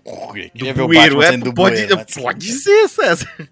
Do 0.53 0.73
bueiro, 0.85 1.17
Batman 1.17 1.25
é, 1.25 1.37
do 1.37 1.53
pode, 1.53 1.75
bueiro, 1.77 1.95
mas- 1.97 2.13
pode 2.23 2.51
ser, 2.51 2.87
César. 2.87 3.49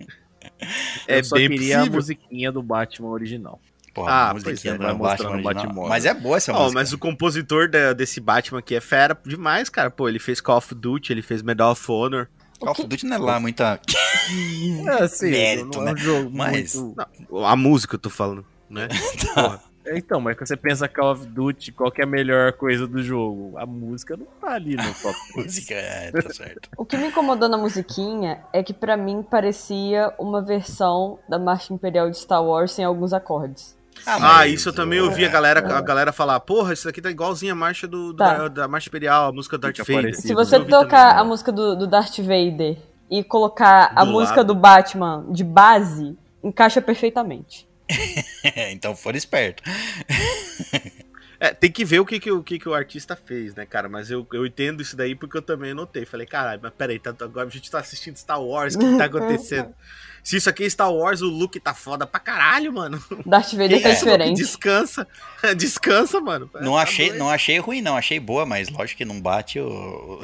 É 1.08 1.20
Eu 1.20 1.24
só 1.24 1.36
bem 1.36 1.50
queria 1.50 1.76
a 1.76 1.80
possível. 1.80 1.96
musiquinha 2.00 2.52
do 2.52 2.62
Batman 2.62 3.10
original. 3.10 3.60
Porra, 3.94 4.12
Ah, 4.12 4.30
a 4.30 4.34
musiquinha 4.34 4.56
pois 4.56 4.66
é, 4.66 4.78
do 4.78 4.84
vai 4.84 4.94
Batman 4.96 5.30
o 5.30 5.34
original. 5.34 5.54
Batmóvel. 5.54 5.90
Mas 5.90 6.06
é 6.06 6.14
boa 6.14 6.38
essa 6.38 6.52
Ó, 6.54 6.60
música. 6.64 6.74
mas 6.80 6.94
o 6.94 6.98
compositor 6.98 7.70
da- 7.70 7.94
desse 7.94 8.20
Batman 8.20 8.60
aqui 8.60 8.76
é 8.76 8.82
fera 8.82 9.18
demais, 9.26 9.68
cara. 9.70 9.90
Pô, 9.90 10.08
ele 10.08 10.20
fez 10.20 10.40
Call 10.40 10.58
of 10.58 10.76
Duty, 10.76 11.12
ele 11.12 11.22
fez 11.22 11.42
Medal 11.42 11.72
of 11.72 11.92
Honor. 11.92 12.28
Call 12.60 12.72
of 12.72 12.84
Duty 12.86 13.06
não 13.06 13.16
é 13.16 13.20
lá 13.20 13.40
muita. 13.40 13.80
É, 14.86 15.04
assim, 15.04 15.32
Mérito, 15.32 15.80
não 15.80 15.88
é 15.88 15.92
um 15.92 15.94
né? 15.96 16.02
jogo 16.02 16.30
Mas- 16.34 16.76
muito... 16.76 16.96
Não, 17.32 17.46
a 17.46 17.56
música 17.56 17.96
eu 17.96 18.00
tô 18.00 18.10
falando, 18.10 18.46
né? 18.70 18.88
Porra. 19.34 19.62
Então, 19.92 20.22
mas 20.22 20.38
quando 20.38 20.48
você 20.48 20.58
pensa 20.58 20.88
Call 20.88 21.14
of 21.14 21.26
Duty, 21.26 21.72
qual 21.72 21.90
que 21.92 22.00
é 22.02 22.04
a 22.04 22.08
melhor 22.08 22.54
coisa 22.54 22.86
do 22.86 23.02
jogo? 23.02 23.58
A 23.58 23.66
música 23.66 24.16
não 24.16 24.28
tá 24.40 24.52
ali 24.54 24.76
no 24.76 24.84
top. 25.02 25.16
música, 25.36 25.74
é, 25.74 26.12
tá 26.12 26.30
certo. 26.32 26.70
O 26.78 26.86
que 26.86 26.96
me 26.96 27.08
incomodou 27.08 27.50
na 27.50 27.58
musiquinha 27.58 28.42
é 28.54 28.62
que 28.62 28.74
pra 28.74 28.96
mim 28.96 29.24
parecia 29.24 30.14
uma 30.20 30.44
versão 30.44 31.18
da 31.28 31.40
Marcha 31.40 31.74
Imperial 31.74 32.10
de 32.12 32.18
Star 32.18 32.44
Wars 32.44 32.72
sem 32.72 32.86
alguns 32.86 33.14
acordes. 33.14 33.76
Ah, 34.06 34.20
mas 34.20 34.54
isso 34.54 34.70
eu 34.70 34.74
também 34.74 35.00
ouvi 35.02 35.26
a 35.26 35.30
galera, 35.30 35.60
a 35.76 35.82
galera 35.82 36.12
falar, 36.14 36.40
porra, 36.40 36.72
isso 36.74 36.88
aqui 36.88 37.02
tá 37.02 37.10
igualzinho 37.10 37.52
a 37.52 37.56
marcha 37.56 37.88
do, 37.88 38.14
do- 38.14 38.18
Tá. 38.18 38.34
da, 38.38 38.48
da 38.48 38.68
Marcha 38.68 38.90
Imperial, 38.90 39.28
a 39.30 39.32
música 39.32 39.58
do 39.58 39.62
Darth 39.62 39.78
Vader. 39.80 39.96
parecido. 39.96 40.28
Se 40.28 40.34
você 40.36 40.60
tocar 40.60 41.10
também. 41.10 41.22
a 41.22 41.24
música 41.26 41.52
do, 41.52 41.76
do 41.76 41.88
Darth 41.88 42.18
Vader 42.20 42.78
e 43.10 43.24
colocar 43.24 43.92
a 43.96 44.06
Do 44.06 44.12
música 44.12 44.38
lado. 44.38 44.48
do 44.48 44.56
Batman 44.56 45.26
de 45.30 45.44
base, 45.44 46.16
encaixa 46.44 46.80
perfeitamente. 46.82 47.68
então 48.72 48.96
foram 48.96 49.18
esperto. 49.18 49.64
É, 51.42 51.54
tem 51.54 51.72
que 51.72 51.86
ver 51.86 52.02
o 52.02 52.06
que, 52.06 52.20
que, 52.20 52.30
o, 52.30 52.44
que, 52.44 52.60
que 52.60 52.68
o 52.68 52.74
artista 52.74 53.16
fez, 53.16 53.56
né, 53.56 53.66
cara? 53.66 53.88
Mas 53.88 54.12
eu, 54.12 54.28
eu 54.34 54.46
entendo 54.46 54.82
isso 54.82 54.98
daí 54.98 55.16
porque 55.16 55.38
eu 55.38 55.42
também 55.42 55.74
notei. 55.74 56.06
Falei, 56.06 56.28
caralho, 56.28 56.60
mas 56.62 56.74
peraí, 56.78 57.00
tá, 57.00 57.12
agora 57.22 57.48
a 57.48 57.50
gente 57.50 57.72
tá 57.72 57.80
assistindo 57.80 58.18
Star 58.18 58.42
Wars, 58.44 58.76
o 58.76 58.80
que, 58.80 58.86
que 58.92 58.98
tá 58.98 59.06
acontecendo? 59.06 59.74
Se 60.22 60.36
isso 60.36 60.50
aqui 60.50 60.66
é 60.66 60.70
Star 60.70 60.94
Wars, 60.94 61.22
o 61.22 61.30
look 61.30 61.58
tá 61.62 61.74
foda 61.74 62.06
pra 62.06 62.20
caralho, 62.20 62.74
mano. 62.74 63.02
Darth 63.26 63.54
Vader 63.54 63.82
tá 63.82 63.88
look? 63.88 63.98
diferente. 64.00 64.36
Descansa. 64.38 65.08
Descansa, 65.56 66.20
mano. 66.20 66.52
Não 66.60 66.74
Tá 66.74 66.82
achei, 66.82 67.08
doido. 67.08 67.20
não 67.20 67.30
achei 67.30 67.58
ruim, 67.58 67.82
não. 67.82 67.96
Achei 67.96 68.20
boa, 68.20 68.46
mas 68.46 68.68
lógico 68.68 68.98
que 68.98 69.06
não 69.06 69.22
bate 69.22 69.62
o. 69.62 70.20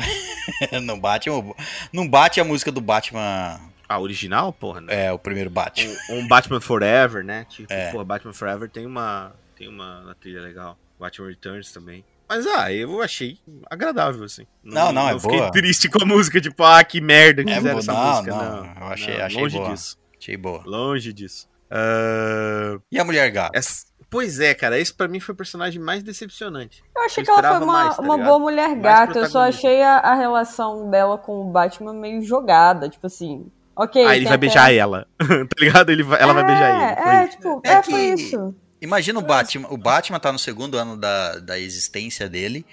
não 0.83 0.99
bate 0.99 1.29
o. 1.29 1.55
Não 1.93 2.05
bate 2.05 2.41
a 2.41 2.43
música 2.43 2.73
do 2.73 2.81
Batman. 2.81 3.57
A 3.87 3.99
original, 3.99 4.51
porra, 4.51 4.81
né? 4.81 5.05
É, 5.05 5.11
o 5.11 5.19
primeiro 5.19 5.49
Batman. 5.49 5.93
Um, 6.09 6.19
um 6.19 6.27
Batman 6.27 6.59
Forever, 6.61 7.23
né? 7.23 7.45
Tipo, 7.49 7.71
É. 7.71 7.91
porra, 7.91 8.03
Batman 8.03 8.33
Forever 8.33 8.69
tem 8.69 8.85
uma, 8.85 9.33
tem 9.55 9.67
uma, 9.67 10.01
uma 10.01 10.15
trilha 10.15 10.41
legal. 10.41 10.77
Batman 10.99 11.27
Returns 11.27 11.71
também. 11.71 12.03
Mas, 12.27 12.47
ah, 12.47 12.73
eu 12.73 13.01
achei 13.03 13.37
agradável, 13.69 14.23
assim. 14.23 14.47
Não, 14.63 14.91
não, 14.91 15.09
é 15.09 15.19
fiquei 15.19 15.37
boa. 15.37 15.51
triste 15.51 15.87
com 15.87 16.01
a 16.01 16.05
música, 16.05 16.41
tipo, 16.41 16.63
ah, 16.63 16.83
que 16.83 16.99
merda 16.99 17.43
que 17.43 17.51
É 17.51 17.55
fizeram 17.57 17.75
boa, 17.75 17.81
essa 17.83 17.93
não, 17.93 18.09
música. 18.15 18.31
não, 18.35 18.63
Não, 18.63 18.81
eu 18.81 18.87
achei- 18.87 19.17
não, 19.19 19.25
achei 19.25 19.41
longe 19.41 19.57
boa. 19.57 19.69
disso. 19.69 19.97
Achei 20.19 20.37
boa. 20.37 20.63
Longe 20.65 21.13
disso. 21.13 21.47
Ah, 21.69 22.79
E 22.91 22.99
a 22.99 23.03
Mulher 23.03 23.29
Gato? 23.29 23.55
essa- 23.55 23.85
Pois 24.09 24.39
é, 24.39 24.53
cara, 24.53 24.79
esse 24.79 24.93
pra 24.93 25.07
mim 25.09 25.19
foi 25.19 25.33
o 25.33 25.37
personagem 25.37 25.81
mais 25.81 26.01
decepcionante. 26.01 26.81
Eu 26.95 27.03
achei 27.03 27.21
Eu 27.21 27.25
que 27.25 27.31
ela 27.31 27.41
foi 27.57 27.65
uma, 27.65 27.73
mais, 27.73 27.95
tá 27.97 28.01
uma 28.01 28.17
boa 28.17 28.39
mulher 28.39 28.73
gata. 28.75 29.19
Eu 29.19 29.25
só 29.29 29.41
achei 29.41 29.81
a, 29.83 29.97
a 29.97 30.13
relação 30.15 30.89
dela 30.89 31.17
com 31.17 31.41
o 31.41 31.51
Batman 31.51 31.93
meio 31.93 32.21
jogada. 32.21 32.87
Tipo 32.87 33.07
assim, 33.07 33.51
ok. 33.75 34.01
Aí 34.05 34.17
ele 34.17 34.19
tem 34.19 34.23
vai 34.25 34.33
até- 34.33 34.37
beijar 34.37 34.73
ela, 34.73 35.07
tá 35.19 35.55
ligado? 35.59 35.91
Ele 35.91 36.03
vai- 36.03 36.21
ela 36.21 36.33
vai 36.33 36.43
beijar 36.45 36.69
ele. 36.69 36.95
foi 37.01 37.11
É, 37.11 37.15
é, 37.23 37.27
tipo, 37.27 37.61
É 37.63 37.71
é, 37.73 37.81
que- 37.81 37.91
foi 37.91 38.01
isso. 38.13 38.55
Imagina 38.81 39.17
o 39.19 39.21
Batman. 39.21 39.67
O 39.71 39.77
Batman 39.77 40.19
tá 40.19 40.31
no 40.31 40.37
segundo 40.39 40.77
ano 40.77 40.95
da, 40.97 41.39
da 41.39 41.59
existência 41.59 42.29
dele. 42.29 42.65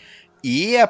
E 0.45 0.77
é, 0.77 0.87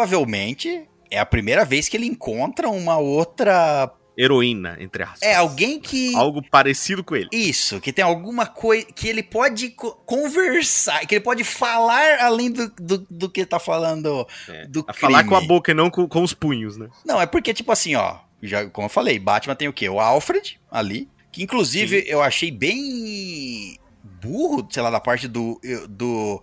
provavelmente 0.00 0.88
é 1.10 1.18
a 1.18 1.26
primeira 1.26 1.64
vez 1.64 1.88
que 1.88 1.96
ele 1.96 2.06
encontra 2.06 2.68
uma 2.68 2.96
outra 2.98 3.90
heroína, 4.18 4.76
entre 4.80 5.02
aspas. 5.02 5.22
É 5.22 5.34
alguém 5.34 5.78
que. 5.78 6.14
Algo 6.16 6.42
parecido 6.50 7.04
com 7.04 7.14
ele. 7.14 7.28
Isso, 7.32 7.80
que 7.80 7.92
tem 7.92 8.04
alguma 8.04 8.46
coisa. 8.46 8.86
Que 8.94 9.08
ele 9.08 9.22
pode 9.22 9.70
co- 9.70 9.92
conversar, 10.06 11.00
que 11.06 11.14
ele 11.16 11.24
pode 11.24 11.44
falar 11.44 12.18
além 12.20 12.50
do, 12.50 12.68
do, 12.80 13.06
do 13.10 13.30
que 13.30 13.44
tá 13.44 13.58
falando 13.58 14.26
É, 14.48 14.66
do 14.66 14.84
a 14.88 14.92
falar 14.92 15.18
crime. 15.18 15.28
com 15.30 15.36
a 15.36 15.40
boca 15.46 15.70
e 15.70 15.74
não 15.74 15.90
com, 15.90 16.08
com 16.08 16.22
os 16.22 16.32
punhos, 16.34 16.76
né? 16.76 16.88
Não, 17.04 17.20
é 17.20 17.26
porque, 17.26 17.52
tipo 17.54 17.70
assim, 17.70 17.94
ó. 17.94 18.16
Já, 18.42 18.66
como 18.66 18.86
eu 18.86 18.90
falei, 18.90 19.18
Batman 19.18 19.54
tem 19.54 19.68
o 19.68 19.72
quê? 19.72 19.88
O 19.88 19.98
Alfred 20.00 20.58
ali. 20.70 21.08
Que 21.32 21.42
inclusive 21.42 22.04
eu 22.06 22.22
achei 22.22 22.50
bem 22.50 23.78
burro, 24.22 24.66
sei 24.70 24.82
lá, 24.82 24.90
da 24.90 25.00
parte 25.00 25.28
do. 25.28 25.60
eu- 25.62 25.86
do 25.88 26.42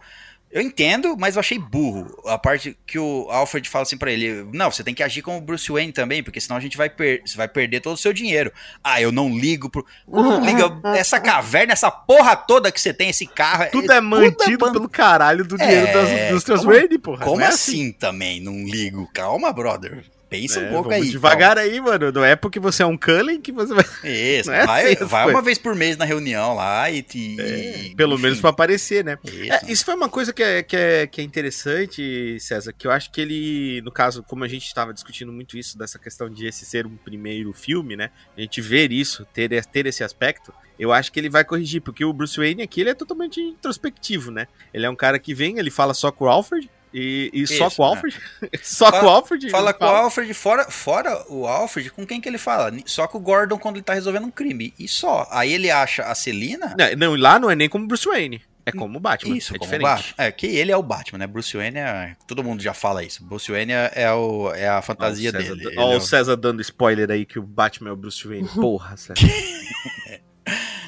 eu 0.52 0.62
entendo, 0.62 1.18
mas 1.18 1.36
eu 1.36 1.40
achei 1.40 1.58
burro 1.58 2.16
a 2.28 2.38
parte 2.38 2.78
que 2.86 3.00
o 3.00 3.28
Alfred 3.32 3.68
fala 3.68 3.82
assim 3.84 3.98
pra 3.98 4.12
ele: 4.12 4.48
Não, 4.54 4.70
você 4.70 4.84
tem 4.84 4.94
que 4.94 5.02
agir 5.02 5.24
como 5.24 5.38
o 5.40 5.42
Bruce 5.42 5.72
Wayne 5.72 5.92
também, 5.92 6.22
porque 6.22 6.40
senão 6.40 6.58
a 6.58 6.60
gente 6.60 6.78
vai, 6.78 6.92
per 6.92 7.24
você 7.26 7.36
vai 7.36 7.48
perder 7.48 7.80
todo 7.82 7.96
o 7.96 7.98
seu 7.98 8.14
dinheiro. 8.14 8.52
Ah, 8.84 9.02
eu 9.02 9.12
não 9.12 9.30
ligo 9.36 9.68
pro. 9.68 9.84
Não 10.08 10.42
liga? 10.46 10.80
Essa 10.96 11.20
caverna, 11.20 11.74
essa 11.74 11.90
porra 11.90 12.36
toda 12.36 12.72
que 12.72 12.80
você 12.80 12.94
tem, 12.94 13.10
esse 13.10 13.26
carro. 13.26 13.72
Tudo 13.72 13.92
é 13.92 14.00
mantido 14.00 14.60
ban- 14.60 14.74
pelo 14.74 14.88
caralho 14.88 15.44
do 15.44 15.58
dinheiro 15.58 15.88
É, 15.88 15.92
das 15.94 16.30
indústrias 16.30 16.60
como- 16.60 16.72
Wayne, 16.72 17.00
porra. 17.00 17.26
Como 17.26 17.42
é 17.42 17.48
assim 17.48 17.92
também? 17.92 18.40
Não 18.40 18.64
ligo. 18.64 19.10
Calma, 19.12 19.52
brother. 19.52 20.06
Pensa 20.34 20.60
É, 20.60 20.68
um 20.68 20.70
pouco 20.72 20.90
vamos 20.90 21.06
aí. 21.06 21.12
devagar 21.12 21.58
aí, 21.58 21.80
mano. 21.80 22.12
Não 22.12 22.26
é 22.26 22.36
porque 22.36 22.60
você 22.60 22.82
é 22.84 22.86
um 22.86 22.98
Cullen 22.98 23.40
que 23.40 23.52
você 23.52 23.74
vai. 23.74 23.86
Isso, 24.04 24.50
é 24.52 24.66
vai, 24.66 24.94
assim 24.94 25.04
as 25.04 25.10
vai 25.10 25.30
uma 25.30 25.42
vez 25.42 25.58
por 25.58 25.76
mês 25.76 25.96
na 25.96 26.06
reunião 26.06 26.56
lá 26.56 26.90
e. 26.90 27.02
te- 27.04 27.38
e- 27.40 27.94
Pelo 27.96 28.14
enfim, 28.16 28.24
menos 28.24 28.40
pra 28.42 28.50
aparecer, 28.50 29.06
né? 29.06 29.18
Isso. 29.24 29.52
É, 29.54 29.62
isso 29.72 29.86
foi 29.86 29.94
uma 29.96 30.10
coisa 30.10 30.34
que 30.34 30.42
é, 30.42 30.64
que, 30.64 30.76
é, 30.76 31.08
que 31.08 31.22
é 31.22 31.24
interessante, 31.24 32.38
César, 32.40 32.74
que 32.74 32.88
eu 32.88 32.92
acho 32.92 33.12
que 33.12 33.22
ele, 33.22 33.82
no 33.84 33.92
caso, 33.92 34.24
como 34.24 34.44
a 34.44 34.48
gente 34.48 34.66
estava 34.66 34.94
discutindo 34.94 35.32
muito 35.32 35.58
isso, 35.58 35.78
dessa 35.78 36.00
questão 36.00 36.30
de 36.30 36.48
esse 36.48 36.66
ser 36.66 36.86
um 36.86 36.96
primeiro 36.98 37.54
filme, 37.54 37.96
né? 37.96 38.10
A 38.38 38.42
gente 38.42 38.60
ver 38.62 38.92
isso, 38.92 39.26
ter, 39.34 39.64
ter 39.66 39.86
esse 39.86 40.04
aspecto, 40.04 40.54
eu 40.80 40.92
acho 40.92 41.12
que 41.12 41.20
ele 41.20 41.30
vai 41.30 41.44
corrigir, 41.44 41.82
porque 41.82 42.04
o 42.04 42.12
Bruce 42.12 42.38
Wayne 42.38 42.64
aqui 42.64 42.82
ele 42.82 42.90
é 42.90 42.94
totalmente 42.94 43.40
introspectivo, 43.40 44.32
né? 44.32 44.48
Ele 44.74 44.86
é 44.86 44.90
um 44.90 44.96
cara 44.96 45.20
que 45.20 45.34
vem, 45.34 45.60
ele 45.60 45.70
fala 45.70 45.94
só 45.94 46.12
com 46.12 46.26
o 46.26 46.28
Alfred, 46.28 46.70
e, 46.94 47.32
e 47.34 47.48
só 47.48 47.68
Isso, 47.68 47.76
com 47.78 47.84
o 47.84 47.86
é. 47.86 47.90
Alfred. 47.90 48.22
só 48.64 48.86
Fala- 48.86 49.00
com 49.00 49.06
o 49.06 49.10
Alfred. 49.10 49.50
Fala 49.50 49.74
com 49.74 49.86
o 49.86 49.88
Alfred, 49.88 50.34
fora, 50.34 50.70
fora 50.72 51.26
o 51.30 51.48
Alfred, 51.48 51.90
com 51.90 52.06
quem 52.06 52.22
que 52.22 52.30
ele 52.30 52.38
fala? 52.38 52.72
Só 52.86 53.08
com 53.08 53.18
o 53.18 53.22
Gordon 53.22 53.58
quando 53.58 53.78
ele 53.78 53.84
tá 53.84 53.94
resolvendo 53.94 54.26
um 54.26 54.32
crime. 54.32 54.74
E 54.78 54.88
só. 54.88 55.28
Aí 55.32 55.52
ele 55.52 55.72
acha 55.72 56.04
a 56.04 56.14
Celina. 56.16 56.76
Não, 56.78 56.96
não, 57.12 57.16
lá 57.16 57.40
não 57.40 57.50
é 57.50 57.56
nem 57.56 57.68
como 57.68 57.88
Bruce 57.88 58.06
Wayne. 58.08 58.42
É 58.66 58.72
como 58.72 58.98
o 58.98 59.02
Batman. 59.02 59.36
Isso, 59.36 59.54
é 59.54 59.58
como 59.60 59.66
diferente. 59.70 59.84
Batman. 59.90 60.14
É, 60.26 60.32
que 60.32 60.48
ele 60.48 60.72
é 60.72 60.78
o 60.78 60.82
Batman, 60.82 61.18
né? 61.20 61.28
Bruce 61.28 61.58
Wayne 61.58 61.80
é. 61.80 62.16
Todo 62.26 62.42
mundo 62.44 62.64
já 62.64 62.74
fala 62.74 63.04
isso. 63.04 63.22
Bruce 63.26 63.52
Wayne 63.52 63.74
é, 63.74 63.92
é 63.94 64.12
o, 64.14 64.54
é 64.54 64.70
a 64.70 64.82
fantasia 64.82 65.32
o 65.32 65.34
César, 65.34 65.56
dele. 65.56 65.68
Ele 65.68 65.78
Ó, 65.80 65.92
é 65.92 65.96
o 65.96 65.98
o- 65.98 66.02
César 66.02 66.38
dando 66.38 66.62
spoiler 66.62 67.12
aí 67.12 67.26
que 67.26 67.38
o 67.38 67.44
Batman 67.44 67.90
é 67.90 67.92
o 67.92 67.98
Bruce 67.98 68.26
Wayne. 68.26 68.48
Porra, 68.56 68.96
César. 68.96 69.16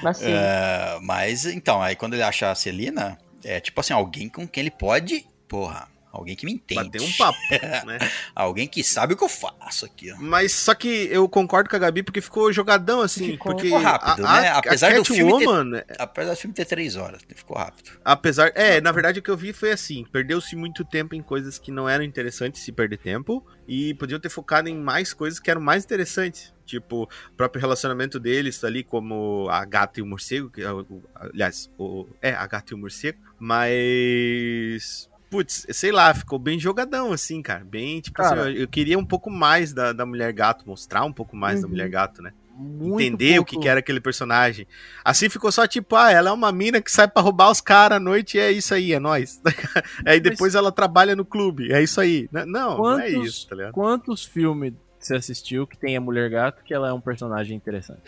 Mas 0.02 0.18
sim. 0.18 0.26
É, 0.28 0.98
mas 1.02 1.46
então, 1.46 1.82
aí 1.82 1.96
quando 1.96 2.14
ele 2.14 2.24
acha 2.24 2.52
a 2.52 2.56
Celina, 2.56 3.18
é 3.44 3.60
tipo 3.60 3.80
assim, 3.82 3.94
alguém 3.94 4.30
com 4.30 4.48
quem 4.48 4.62
ele 4.62 4.72
pode. 4.72 5.26
Porra, 5.48 5.88
alguém 6.16 6.36
que 6.36 6.46
me 6.46 6.54
entende. 6.54 6.84
Bater 6.84 7.02
um 7.02 7.12
papo, 7.14 7.38
né? 7.86 8.00
Alguém 8.34 8.68
que 8.68 8.84
sabe 8.84 9.14
o 9.14 9.18
que 9.18 9.24
eu 9.24 9.30
faço 9.30 9.86
aqui, 9.86 10.12
ó. 10.12 10.16
Mas 10.20 10.52
só 10.52 10.74
que 10.74 11.08
eu 11.12 11.28
concordo 11.30 11.70
com 11.70 11.76
a 11.76 11.80
Gabi 11.80 12.04
porque 12.04 12.22
ficou 12.22 12.52
jogadão 12.52 13.02
assim. 13.02 13.32
Ficou. 13.32 13.52
porque 13.52 13.68
Ficou 13.68 13.80
rápido, 13.82 14.26
a, 14.26 14.42
né? 14.42 14.48
a, 14.50 14.58
Apesar 14.58 14.92
a 14.94 14.98
do 14.98 15.06
filme 15.06 15.32
ter- 15.32 15.46
Catwoman, 15.46 15.84
Apesar 16.00 16.32
do 16.34 16.38
filme 16.38 16.54
ter 16.54 16.66
três 16.66 16.96
horas, 16.96 17.22
ficou 17.36 17.58
rápido. 17.58 17.92
apesar. 18.04 18.52
É, 18.56 18.80
na 18.82 18.92
verdade 18.92 19.20
o 19.20 19.22
que 19.24 19.30
eu 19.30 19.38
vi 19.38 19.54
foi 19.54 19.72
assim: 19.72 20.06
perdeu-se 20.12 20.56
muito 20.56 20.84
tempo 20.86 21.16
em 21.16 21.22
coisas 21.22 21.58
que 21.60 21.72
não 21.72 21.88
eram 21.88 22.04
interessantes 22.04 22.62
se 22.64 22.72
perder 22.72 22.98
tempo. 22.98 23.46
E 23.68 23.96
podiam 23.96 24.20
ter 24.20 24.30
focado 24.30 24.70
em 24.70 24.76
mais 24.78 25.12
coisas 25.12 25.40
que 25.40 25.50
eram 25.50 25.60
mais 25.62 25.84
interessantes. 25.84 26.54
Tipo, 26.68 27.04
o 27.04 27.36
próprio 27.36 27.60
relacionamento 27.62 28.20
deles 28.20 28.64
ali, 28.64 28.84
como 28.84 29.48
a 29.50 29.66
gata 29.66 30.00
e 30.00 30.04
o 30.04 30.06
morcego. 30.06 30.50
Que, 30.52 30.62
é 30.62 30.68
aliás, 31.16 31.70
o, 31.78 32.08
é, 32.22 32.32
a 32.34 32.46
gata 32.46 32.74
e 32.74 32.76
o 32.76 32.78
morcego. 32.78 33.18
Mas. 33.40 35.10
Putz, 35.36 35.66
sei 35.72 35.92
lá, 35.92 36.14
ficou 36.14 36.40
bem 36.40 36.58
jogadão, 36.60 37.12
assim, 37.12 37.42
cara. 37.42 37.64
Bem, 37.66 38.00
tipo 38.00 38.16
Cara. 38.18 38.42
assim, 38.44 38.52
eu, 38.52 38.62
eu 38.62 38.68
queria 38.68 38.98
um 38.98 39.06
pouco 39.06 39.30
mais 39.30 39.74
da, 39.74 39.92
da 39.92 40.06
mulher 40.06 40.32
gato, 40.32 40.64
mostrar 40.68 41.04
um 41.04 41.12
pouco 41.12 41.36
mais 41.36 41.60
da 41.62 41.66
Uhum. 41.68 41.72
mulher 41.72 41.90
gato, 41.90 42.22
né? 42.22 42.32
Muito 42.58 43.02
entender 43.02 43.38
o 43.40 43.44
que, 43.44 43.52
pouco- 43.56 43.64
que 43.64 43.68
era 43.70 43.80
aquele 43.82 44.00
personagem. 44.00 44.66
Assim 45.04 45.28
ficou 45.28 45.52
só 45.52 45.68
tipo, 45.68 45.94
ah, 45.98 46.10
ela 46.10 46.30
é 46.30 46.32
uma 46.32 46.54
mina 46.54 46.80
que 46.82 46.90
sai 46.90 47.06
pra 47.06 47.22
roubar 47.22 47.52
os 47.52 47.60
caras 47.60 47.98
à 47.98 48.00
noite 48.00 48.38
e 48.38 48.40
é 48.40 48.50
isso 48.50 48.74
aí, 48.74 48.94
é 48.94 49.00
nóis. 49.00 49.42
aí 50.06 50.22
depois 50.22 50.56
ela 50.56 50.72
trabalha 50.72 51.18
no 51.18 51.26
clube, 51.26 51.74
é 51.74 51.84
isso 51.84 52.00
aí. 52.00 52.30
Não, 52.32 52.46
não 52.46 53.00
é 53.00 53.12
Quantos- 53.12 53.28
isso, 53.28 53.48
tá 53.50 53.56
ligado? 53.56 53.74
Quantos 53.74 54.24
filmes 54.24 54.74
você 54.98 55.16
assistiu 55.16 55.68
que 55.68 55.78
tem 55.78 55.98
a 55.98 56.02
Mulher 56.02 56.30
Gato 56.30 56.64
que 56.64 56.74
ela 56.74 56.88
é 56.88 56.94
um 56.94 57.02
personagem 57.02 57.56
interessante? 57.58 58.02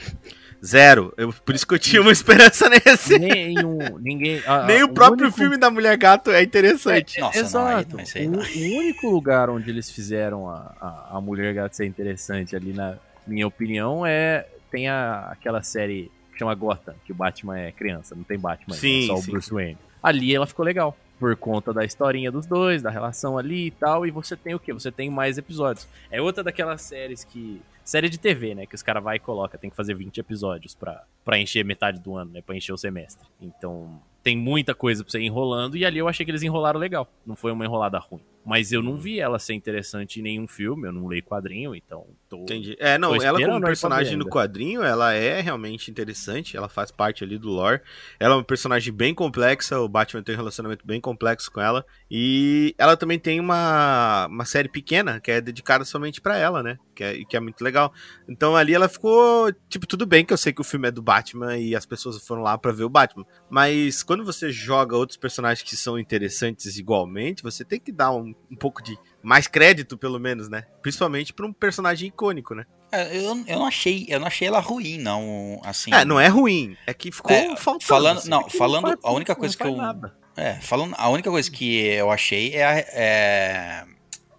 Zero. 0.65 1.13
Eu- 1.17 1.31
por 1.31 1.53
isso 1.55 1.67
que 1.67 1.73
eu 1.73 1.79
tinha 1.79 2.01
uma 2.01 2.11
esperança 2.11 2.67
nesse. 2.69 3.17
Nenhum, 3.19 3.77
ninguém. 3.99 4.41
a- 4.45 4.63
a- 4.63 4.65
Nem 4.65 4.83
o 4.83 4.89
próprio 4.89 5.25
único- 5.25 5.37
filme 5.37 5.57
da 5.57 5.69
Mulher 5.69 5.95
Gato 5.97 6.31
é 6.31 6.41
interessante. 6.43 7.19
Nossa, 7.19 7.37
não, 7.59 7.65
aí 7.67 7.73
Exato. 7.75 7.89
também 7.91 8.05
sei 8.05 8.27
o, 8.27 8.31
não. 8.31 8.39
o 8.39 8.77
único 8.79 9.09
lugar 9.09 9.49
onde 9.49 9.69
eles 9.69 9.89
fizeram 9.91 10.49
a, 10.49 10.73
a, 10.81 11.17
a 11.17 11.21
Mulher 11.21 11.53
Gato 11.53 11.75
ser 11.75 11.85
interessante 11.85 12.55
ali, 12.55 12.73
na 12.73 12.97
minha 13.25 13.47
opinião, 13.47 14.05
é. 14.05 14.45
Tem 14.69 14.89
a, 14.89 15.29
aquela 15.31 15.63
série 15.63 16.11
que 16.33 16.39
chama 16.39 16.53
Gotham, 16.53 16.93
que 17.05 17.11
o 17.13 17.15
Batman 17.15 17.57
é 17.57 17.71
criança, 17.71 18.13
não 18.13 18.23
tem 18.23 18.37
Batman, 18.37 18.75
Sim, 18.75 19.05
é 19.05 19.07
só 19.07 19.15
sim, 19.17 19.29
o 19.29 19.31
Bruce 19.31 19.49
Wayne. 19.53 19.77
Ali 20.03 20.35
ela 20.35 20.45
ficou 20.45 20.65
legal. 20.65 20.95
Por 21.19 21.35
conta 21.35 21.73
da 21.73 21.83
historinha 21.85 22.29
dos 22.31 22.45
dois, 22.45 22.81
da 22.83 22.89
relação 22.91 23.37
ali 23.39 23.67
e 23.67 23.71
tal. 23.71 24.05
E 24.05 24.11
você 24.11 24.35
tem 24.35 24.53
o 24.53 24.59
quê? 24.59 24.71
Você 24.71 24.91
tem 24.91 25.09
mais 25.09 25.37
episódios. 25.37 25.87
É 26.11 26.21
outra 26.21 26.43
daquelas 26.43 26.81
séries 26.83 27.23
que. 27.23 27.59
Série 27.87 28.09
de 28.09 28.19
TV, 28.19 28.53
né? 28.53 28.65
Que 28.65 28.75
os 28.75 28.83
caras 28.83 29.01
vai 29.01 29.15
e 29.15 29.19
coloca, 29.19 29.57
tem 29.57 29.69
que 29.69 29.75
fazer 29.75 29.93
20 29.93 30.17
episódios 30.17 30.75
pra, 30.75 31.05
pra 31.23 31.39
encher 31.39 31.63
metade 31.63 32.01
do 32.01 32.17
ano, 32.17 32.31
né? 32.31 32.41
Pra 32.41 32.53
encher 32.53 32.73
o 32.73 32.77
semestre. 32.77 33.25
Então, 33.39 34.01
tem 34.21 34.35
muita 34.35 34.75
coisa 34.75 35.05
pra 35.05 35.09
você 35.09 35.21
ir 35.21 35.27
enrolando. 35.27 35.77
E 35.77 35.85
ali 35.85 35.97
eu 35.97 36.09
achei 36.09 36.25
que 36.25 36.31
eles 36.31 36.43
enrolaram 36.43 36.77
legal. 36.77 37.09
Não 37.25 37.33
foi 37.33 37.49
uma 37.49 37.63
enrolada 37.63 37.97
ruim. 37.97 38.19
Mas 38.45 38.73
eu 38.73 38.83
não 38.83 38.97
vi 38.97 39.21
ela 39.21 39.39
ser 39.39 39.53
interessante 39.53 40.19
em 40.19 40.23
nenhum 40.23 40.45
filme. 40.49 40.85
Eu 40.85 40.91
não 40.91 41.07
leio 41.07 41.23
quadrinho, 41.23 41.73
então. 41.73 42.05
Tô... 42.29 42.37
Entendi. 42.37 42.75
É, 42.79 42.97
não, 42.97 43.15
ela 43.15 43.39
como 43.39 43.61
personagem 43.61 44.17
no 44.17 44.27
quadrinho, 44.27 44.83
ela 44.83 45.13
é 45.13 45.39
realmente 45.39 45.89
interessante, 45.89 46.57
ela 46.57 46.67
faz 46.67 46.91
parte 46.91 47.23
ali 47.23 47.37
do 47.37 47.49
lore. 47.49 47.81
Ela 48.19 48.33
é 48.33 48.37
uma 48.37 48.43
personagem 48.43 48.93
bem 48.93 49.13
complexa, 49.13 49.79
o 49.79 49.87
Batman 49.87 50.21
tem 50.21 50.35
um 50.35 50.37
relacionamento 50.37 50.85
bem 50.85 50.99
complexo 50.99 51.49
com 51.51 51.61
ela. 51.61 51.85
E 52.11 52.75
ela 52.77 52.97
também 52.97 53.17
tem 53.17 53.39
uma, 53.39 54.27
uma 54.27 54.43
série 54.43 54.67
pequena, 54.67 55.21
que 55.21 55.31
é 55.31 55.39
dedicada 55.39 55.85
somente 55.85 56.19
pra 56.19 56.37
ela, 56.37 56.61
né? 56.61 56.77
Que 56.93 57.03
é, 57.03 57.23
que 57.23 57.37
é 57.37 57.39
muito 57.39 57.63
legal. 57.63 57.93
Então 58.27 58.55
ali 58.55 58.73
ela 58.73 58.89
ficou, 58.89 59.51
tipo, 59.69 59.87
tudo 59.87 60.05
bem 60.05 60.25
que 60.25 60.33
eu 60.33 60.37
sei 60.37 60.51
que 60.51 60.61
o 60.61 60.65
filme 60.65 60.89
é 60.89 60.91
do 60.91 61.01
Batman 61.01 61.57
e 61.57 61.75
as 61.75 61.85
pessoas 61.85 62.25
foram 62.25 62.41
lá 62.41 62.57
pra 62.57 62.73
ver 62.73 62.83
o 62.83 62.89
Batman. 62.89 63.25
Mas 63.49 64.03
quando 64.03 64.25
você 64.25 64.51
joga 64.51 64.97
outros 64.97 65.17
personagens 65.17 65.67
que 65.67 65.77
são 65.77 65.97
interessantes 65.97 66.77
igualmente, 66.77 67.41
você 67.41 67.63
tem 67.63 67.79
que 67.79 67.91
dar 67.91 68.11
um, 68.11 68.35
um 68.51 68.55
pouco 68.55 68.83
de 68.83 68.97
mais 69.27 69.45
crédito, 69.45 69.97
pelo 69.97 70.17
menos, 70.19 70.47
né? 70.47 70.63
Principalmente 70.81 71.33
pra 71.33 71.45
um 71.45 71.51
personagem 71.51 72.07
icônico, 72.07 72.55
né? 72.55 72.65
É, 72.91 73.17
eu, 73.17 73.23
eu 73.45 73.59
não 73.59 73.65
achei, 73.67 74.05
eu 74.07 74.17
não 74.21 74.27
achei 74.27 74.47
ela 74.47 74.61
ruim, 74.61 74.97
não. 74.97 75.59
Assim. 75.65 75.93
É, 75.93 76.05
não 76.05 76.17
é 76.17 76.27
ruim. 76.27 76.77
É 76.87 76.93
que 76.93 77.11
ficou 77.11 77.35
É, 77.35 77.53
faltando. 77.57 77.83
falando- 77.83 78.17
assim. 78.19 78.29
não, 78.29 78.43
Que 78.45 78.57
falando- 78.57 78.83
faz- 78.87 78.99
a 79.03 79.11
única 79.11 79.35
coisa 79.35 79.55
não 79.59 79.65
que 79.65 79.73
eu- 79.73 79.77
nada. 79.77 80.15
É, 80.37 80.53
falando, 80.61 80.95
a 80.97 81.09
única 81.09 81.29
coisa 81.29 81.51
que 81.51 81.77
eu 81.87 82.09
achei 82.09 82.53
é. 82.53 82.63
a- 82.65 82.77
é- 82.77 83.85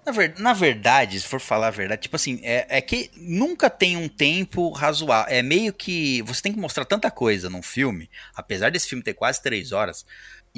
na, 0.07 0.13
ver- 0.13 0.35
na 0.39 0.53
verdade, 0.55 1.21
se 1.21 1.27
for 1.27 1.39
falar 1.41 1.67
a 1.67 1.71
verdade, 1.71 2.01
tipo 2.01 2.17
assim, 2.17 2.41
é, 2.43 2.67
é 2.79 2.81
que 2.81 3.11
nunca 3.15 3.69
tem 3.69 3.95
um 3.99 4.09
tempo 4.09 4.71
razoável. 4.71 5.31
É 5.31 5.43
meio 5.43 5.71
que. 5.71 6.23
Você 6.23 6.41
tem 6.41 6.53
que 6.55 6.59
mostrar 6.59 6.87
tanta 6.87 7.11
coisa 7.11 7.51
num 7.51 7.61
filme, 7.63 8.09
apesar 8.35 8.71
desse 8.71 8.89
filme 8.89 9.05
ter 9.05 9.13
quase 9.13 9.43
três 9.43 9.71
horas. 9.73 10.07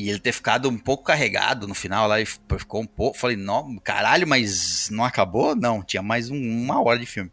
E 0.00 0.10
ele 0.10 0.18
ter 0.18 0.32
ficado 0.32 0.68
um 0.68 0.78
pouco 0.78 1.04
carregado 1.04 1.66
no 1.68 1.74
final 1.74 2.08
lá, 2.08 2.20
e 2.20 2.26
ficou 2.26 2.80
um 2.82 2.86
pouco. 2.86 3.18
Falei, 3.18 3.36
não, 3.36 3.76
caralho, 3.78 4.26
mas 4.26 4.88
não 4.90 5.04
acabou? 5.04 5.54
Não, 5.54 5.82
tinha 5.82 6.02
mais 6.02 6.30
um- 6.30 6.36
uma 6.36 6.82
hora 6.82 6.98
de 6.98 7.06
filme. 7.06 7.30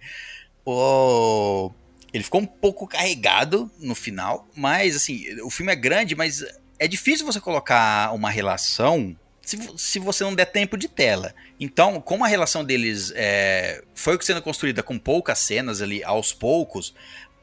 Ele 2.14 2.24
ficou 2.24 2.42
um 2.42 2.46
pouco 2.46 2.88
carregado 2.88 3.70
no 3.80 3.94
final, 3.96 4.48
mas 4.56 4.96
assim, 4.96 5.26
o 5.42 5.50
filme 5.50 5.72
é 5.72 5.76
grande, 5.76 6.16
mas 6.16 6.44
é 6.80 6.88
difícil 6.88 7.26
você 7.26 7.40
colocar 7.40 8.14
uma 8.14 8.30
relação 8.30 9.16
se, 9.42 9.58
se 9.78 10.00
você 10.00 10.24
não 10.26 10.36
der 10.36 10.46
tempo 10.46 10.78
de 10.78 10.90
tela. 10.90 11.34
Então, 11.60 12.02
como 12.02 12.26
a 12.26 12.28
relação 12.28 12.66
deles 12.66 13.14
é, 13.16 13.82
foi 13.96 14.18
sendo 14.22 14.42
construída 14.42 14.84
com 14.84 15.00
poucas 15.00 15.40
cenas 15.40 15.82
ali, 15.82 16.04
aos 16.04 16.34
poucos, 16.34 16.94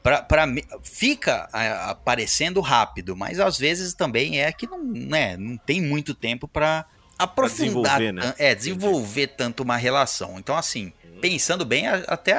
pra, 0.04 0.22
pra, 0.22 0.46
mim- 0.46 0.62
fica 0.82 1.48
é, 1.52 1.70
aparecendo 1.90 2.60
rápido, 2.60 3.16
mas 3.16 3.40
às 3.40 3.58
vezes 3.58 3.94
também 3.94 4.40
é 4.40 4.52
que 4.52 4.66
não, 4.68 4.84
né, 4.84 5.36
não 5.36 5.56
tem 5.56 5.80
muito 5.80 6.14
tempo 6.14 6.46
pra 6.46 6.84
aprofundar, 7.18 7.98
desenvolver, 7.98 8.12
né? 8.12 8.34
é, 8.38 8.54
desenvolver 8.54 9.26
tanto 9.28 9.62
uma 9.62 9.76
relação. 9.76 10.38
Então, 10.38 10.56
assim, 10.56 10.92
pensando 11.20 11.64
bem, 11.64 11.86
até, 11.88 12.34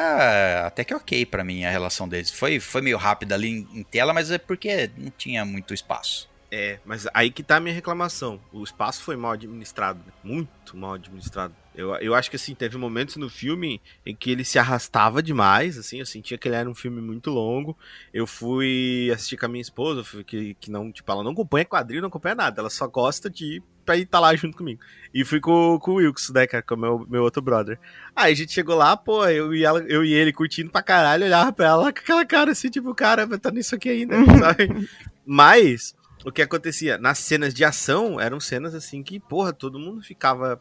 até 0.59 0.83
que 0.83 0.93
ok 0.93 1.25
pra 1.25 1.43
mim 1.43 1.65
a 1.65 1.71
relação 1.71 2.07
deles. 2.07 2.29
Foi, 2.29 2.59
foi 2.59 2.81
meio 2.81 2.97
rápida 2.97 3.33
ali 3.35 3.49
em, 3.49 3.79
em 3.79 3.83
tela, 3.83 4.13
mas 4.13 4.29
é 4.29 4.37
porque 4.37 4.91
não 4.97 5.11
tinha 5.17 5.43
muito 5.43 5.73
espaço. 5.73 6.29
É, 6.57 6.79
mas 6.85 7.05
aí 7.13 7.29
que 7.29 7.43
tá 7.43 7.57
a 7.57 7.59
minha 7.59 7.75
reclamação. 7.75 8.39
O 8.49 8.63
espaço 8.63 9.03
foi 9.03 9.17
mal 9.17 9.33
administrado, 9.33 9.99
né? 10.07 10.13
muito 10.23 10.77
mal 10.77 10.93
administrado. 10.93 11.53
Eu, 11.75 11.93
eu 11.95 12.15
acho 12.15 12.29
que 12.29 12.37
assim, 12.37 12.55
teve 12.55 12.77
momentos 12.77 13.17
no 13.17 13.29
filme 13.29 13.81
em 14.05 14.15
que 14.15 14.31
ele 14.31 14.45
se 14.45 14.57
arrastava 14.57 15.21
demais, 15.21 15.77
assim, 15.77 15.99
eu 15.99 16.05
sentia 16.05 16.37
que 16.37 16.47
ele 16.47 16.55
era 16.55 16.69
um 16.69 16.73
filme 16.73 17.01
muito 17.01 17.29
longo. 17.29 17.77
Eu 18.13 18.25
fui 18.25 19.11
assistir 19.13 19.35
com 19.35 19.47
a 19.47 19.49
minha 19.49 19.61
esposa, 19.61 20.01
que, 20.23 20.53
que 20.53 20.71
não, 20.71 20.93
tipo, 20.93 21.11
ela 21.11 21.25
não 21.25 21.31
acompanha 21.31 21.65
quadril, 21.65 21.99
não 21.99 22.07
acompanha 22.07 22.35
nada, 22.35 22.61
ela 22.61 22.69
só 22.69 22.87
gosta 22.87 23.29
de 23.29 23.57
ir 23.57 23.63
pra 23.83 23.97
ir 23.97 24.05
tá 24.05 24.21
lá 24.21 24.33
junto 24.33 24.57
comigo. 24.57 24.79
E 25.13 25.25
fui 25.25 25.41
com, 25.41 25.77
com 25.77 25.91
o 25.91 25.95
Wilkes, 25.95 26.29
né, 26.29 26.47
cara, 26.47 26.63
com 26.63 26.75
o 26.75 26.77
meu, 26.77 27.05
meu 27.09 27.23
outro 27.23 27.41
brother. 27.41 27.77
Aí 28.15 28.31
a 28.31 28.35
gente 28.35 28.53
chegou 28.53 28.77
lá, 28.77 28.95
pô, 28.95 29.27
eu 29.27 29.53
e, 29.53 29.65
ela, 29.65 29.79
eu 29.89 30.05
e 30.05 30.13
ele 30.13 30.31
curtindo 30.31 30.71
pra 30.71 30.81
caralho, 30.81 31.25
olhava 31.25 31.51
pra 31.51 31.65
ela 31.65 31.91
com 31.91 31.99
aquela 31.99 32.25
cara 32.25 32.53
assim, 32.53 32.69
tipo, 32.69 32.95
cara, 32.95 33.27
tá 33.37 33.51
nisso 33.51 33.75
aqui 33.75 33.89
ainda, 33.89 34.15
sabe? 34.39 34.89
Mas, 35.25 35.93
o 36.25 36.31
que 36.31 36.41
acontecia? 36.41 36.97
Nas 36.97 37.19
cenas 37.19 37.53
de 37.53 37.63
ação, 37.63 38.19
eram 38.19 38.39
cenas 38.39 38.73
assim 38.73 39.03
que, 39.03 39.19
porra, 39.19 39.53
todo 39.53 39.79
mundo 39.79 40.01
ficava 40.01 40.59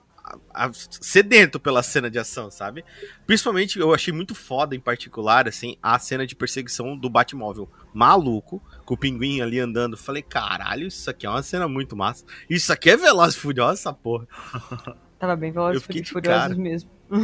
sedento 1.00 1.60
pela 1.60 1.82
cena 1.82 2.10
de 2.10 2.18
ação, 2.18 2.50
sabe? 2.50 2.84
Principalmente, 3.26 3.78
eu 3.78 3.92
achei 3.92 4.12
muito 4.12 4.34
foda, 4.34 4.74
em 4.74 4.80
particular, 4.80 5.46
assim, 5.48 5.76
a 5.82 5.98
cena 5.98 6.26
de 6.26 6.34
perseguição 6.34 6.96
do 6.96 7.10
Batmóvel. 7.10 7.68
Maluco, 7.92 8.62
com 8.84 8.94
o 8.94 8.98
pinguim 8.98 9.40
ali 9.40 9.58
andando. 9.60 9.96
Falei, 9.96 10.22
caralho, 10.22 10.86
isso 10.86 11.08
aqui 11.10 11.26
é 11.26 11.30
uma 11.30 11.42
cena 11.42 11.68
muito 11.68 11.96
massa. 11.96 12.24
Isso 12.48 12.72
aqui 12.72 12.90
é 12.90 12.96
Veloz 12.96 13.34
e 13.34 13.38
Furioso, 13.38 13.72
essa 13.72 13.92
porra. 13.92 14.26
Tava 15.18 15.36
bem 15.36 15.52
velozes 15.52 15.76
Eu 15.76 15.80
fiquei 15.80 16.00
e 16.00 16.04
de 16.04 16.10
furiosos 16.10 16.42
cara. 16.48 16.54
mesmo. 16.56 16.90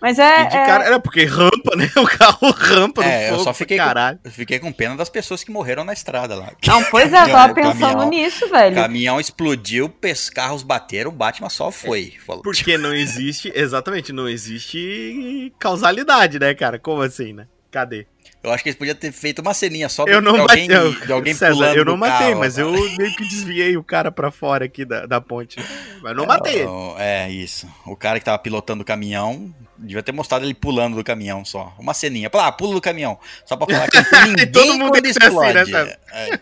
Mas 0.00 0.18
é. 0.18 0.44
De 0.46 0.56
é- 0.56 0.66
cara, 0.66 0.84
era 0.84 1.00
porque 1.00 1.24
rampa, 1.24 1.74
né? 1.76 1.88
O 1.96 2.06
carro 2.06 2.50
rampa 2.50 3.02
no 3.02 3.08
É, 3.08 3.26
eu 3.26 3.30
fogo 3.32 3.38
só 3.44 3.50
pra 3.50 3.54
fiquei 3.54 3.78
com- 3.78 3.84
caralho. 3.84 4.18
Eu 4.24 4.30
fiquei 4.30 4.58
com 4.58 4.72
pena 4.72 4.96
das 4.96 5.08
pessoas 5.08 5.42
que 5.42 5.50
morreram 5.50 5.84
na 5.84 5.92
estrada 5.92 6.34
lá. 6.34 6.52
Não, 6.66 6.82
pois 6.84 7.12
é, 7.12 7.22
eu 7.22 7.28
tava 7.30 7.54
pensando 7.54 7.78
caminhão- 7.80 8.10
nisso, 8.10 8.44
O 8.46 8.50
velho. 8.50 8.74
caminhão 8.76 9.20
explodiu, 9.20 9.88
carros 10.32 10.62
bateram, 10.62 11.10
o 11.10 11.14
Batman 11.14 11.48
só 11.48 11.70
foi. 11.70 12.12
Falou, 12.26 12.42
Porque 12.42 12.76
não 12.76 12.92
existe, 12.94 13.50
exatamente, 13.54 14.12
não 14.12 14.28
existe 14.28 15.52
causalidade, 15.58 16.38
né, 16.38 16.54
cara? 16.54 16.78
Como 16.78 17.00
assim, 17.02 17.32
né? 17.32 17.46
Cadê? 17.70 18.06
Eu 18.44 18.52
acho 18.52 18.62
que 18.62 18.68
eles 18.68 18.78
podiam 18.78 18.94
ter 18.94 19.10
feito 19.10 19.40
uma 19.40 19.54
ceninha 19.54 19.88
só 19.88 20.04
Eu 20.06 20.20
não 20.20 20.34
de 20.34 20.40
alguém, 20.40 20.68
matei. 20.68 21.06
de 21.06 21.12
alguém 21.12 21.32
César, 21.34 21.54
pulando 21.54 21.76
eu 21.76 21.84
não 21.86 21.96
matei, 21.96 22.28
carro, 22.28 22.40
mas 22.40 22.54
tá? 22.56 22.60
eu 22.60 22.70
meio 22.70 23.16
que 23.16 23.26
desviei 23.26 23.74
o 23.78 23.82
cara 23.82 24.12
pra 24.12 24.30
fora 24.30 24.66
aqui 24.66 24.84
da, 24.84 25.06
da 25.06 25.18
ponte. 25.18 25.58
Mas 26.02 26.14
não 26.14 26.26
matei 26.26 26.56
ele. 26.56 26.64
Não, 26.66 26.94
É, 26.98 27.30
isso. 27.30 27.66
O 27.86 27.96
cara 27.96 28.18
que 28.18 28.24
tava 28.26 28.38
pilotando 28.38 28.82
o 28.82 28.84
caminhão, 28.84 29.54
devia 29.78 30.02
ter 30.02 30.12
mostrado 30.12 30.44
ele 30.44 30.52
pulando 30.52 30.94
do 30.96 31.02
caminhão 31.02 31.42
só. 31.42 31.74
Uma 31.78 31.94
ceninha. 31.94 32.30
Ah, 32.34 32.52
pula 32.52 32.74
do 32.74 32.82
caminhão. 32.82 33.18
Só 33.46 33.56
pra 33.56 33.66
falar 33.66 33.88
que 33.88 33.96
ninguém 34.28 34.52
Todo 34.52 34.78
mundo 34.78 34.90
quando 34.90 35.06
ser 35.10 35.22
assim, 35.24 35.38
né, 35.38 35.62
explode. 35.62 35.70
Sérgio? 35.70 35.96
É, 36.12 36.40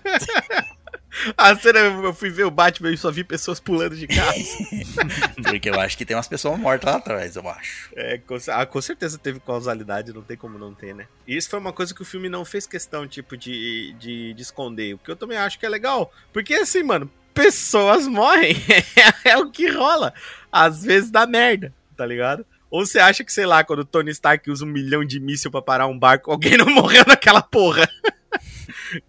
A 1.37 1.55
cena, 1.57 1.79
eu 1.79 2.15
fui 2.15 2.31
ver 2.31 2.45
o 2.45 2.51
Batman 2.51 2.91
e 2.91 2.97
só 2.97 3.11
vi 3.11 3.23
pessoas 3.23 3.61
pulando 3.61 3.97
de 3.97 4.07
carro. 4.07 4.43
porque 5.45 5.69
eu 5.69 5.79
acho 5.79 5.97
que 5.97 6.05
tem 6.05 6.17
umas 6.17 6.29
pessoas 6.29 6.59
mortas 6.59 6.91
lá 6.91 6.99
atrás, 6.99 7.37
eu 7.37 7.49
acho. 7.49 7.91
É, 7.95 8.19
com, 8.19 8.37
ah, 8.49 8.67
com 8.67 8.81
certeza 8.81 9.19
teve 9.19 9.39
causalidade, 9.41 10.13
não 10.13 10.23
tem 10.23 10.37
como 10.37 10.59
não 10.59 10.75
ter, 10.75 10.95
né? 10.95 11.07
E 11.27 11.37
isso 11.37 11.51
foi 11.51 11.59
uma 11.59 11.73
coisa 11.73 11.95
que 11.95 12.03
o 12.03 12.07
filme 12.07 12.29
não 12.29 12.45
fez 12.45 12.67
questão, 12.67 13.07
tipo, 13.07 13.37
de, 13.37 13.95
de, 13.99 14.33
de 14.33 14.43
esconder. 14.43 14.95
O 14.95 14.99
que 14.99 15.11
eu 15.11 15.17
também 15.17 15.37
acho 15.37 15.59
que 15.59 15.67
é 15.67 15.69
legal. 15.69 16.13
Porque, 16.33 16.55
assim, 16.55 16.83
mano, 16.83 17.11
pessoas 17.35 18.07
morrem. 18.07 18.57
é 19.25 19.37
o 19.37 19.51
que 19.51 19.69
rola. 19.71 20.15
Às 20.51 20.83
vezes 20.83 21.11
dá 21.11 21.27
merda, 21.27 21.73
tá 21.97 22.07
ligado? 22.07 22.47
Ou 22.71 22.87
você 22.87 22.99
acha 22.99 23.23
que, 23.23 23.33
sei 23.33 23.45
lá, 23.45 23.63
quando 23.63 23.81
o 23.81 23.85
Tony 23.85 24.11
Stark 24.13 24.51
usa 24.51 24.65
um 24.65 24.69
milhão 24.69 25.05
de 25.05 25.21
míssil 25.21 25.51
pra 25.51 25.61
parar 25.61 25.87
um 25.87 25.99
barco, 25.99 26.31
alguém 26.31 26.57
não 26.57 26.67
morreu 26.67 27.05
naquela 27.07 27.43
porra? 27.43 27.87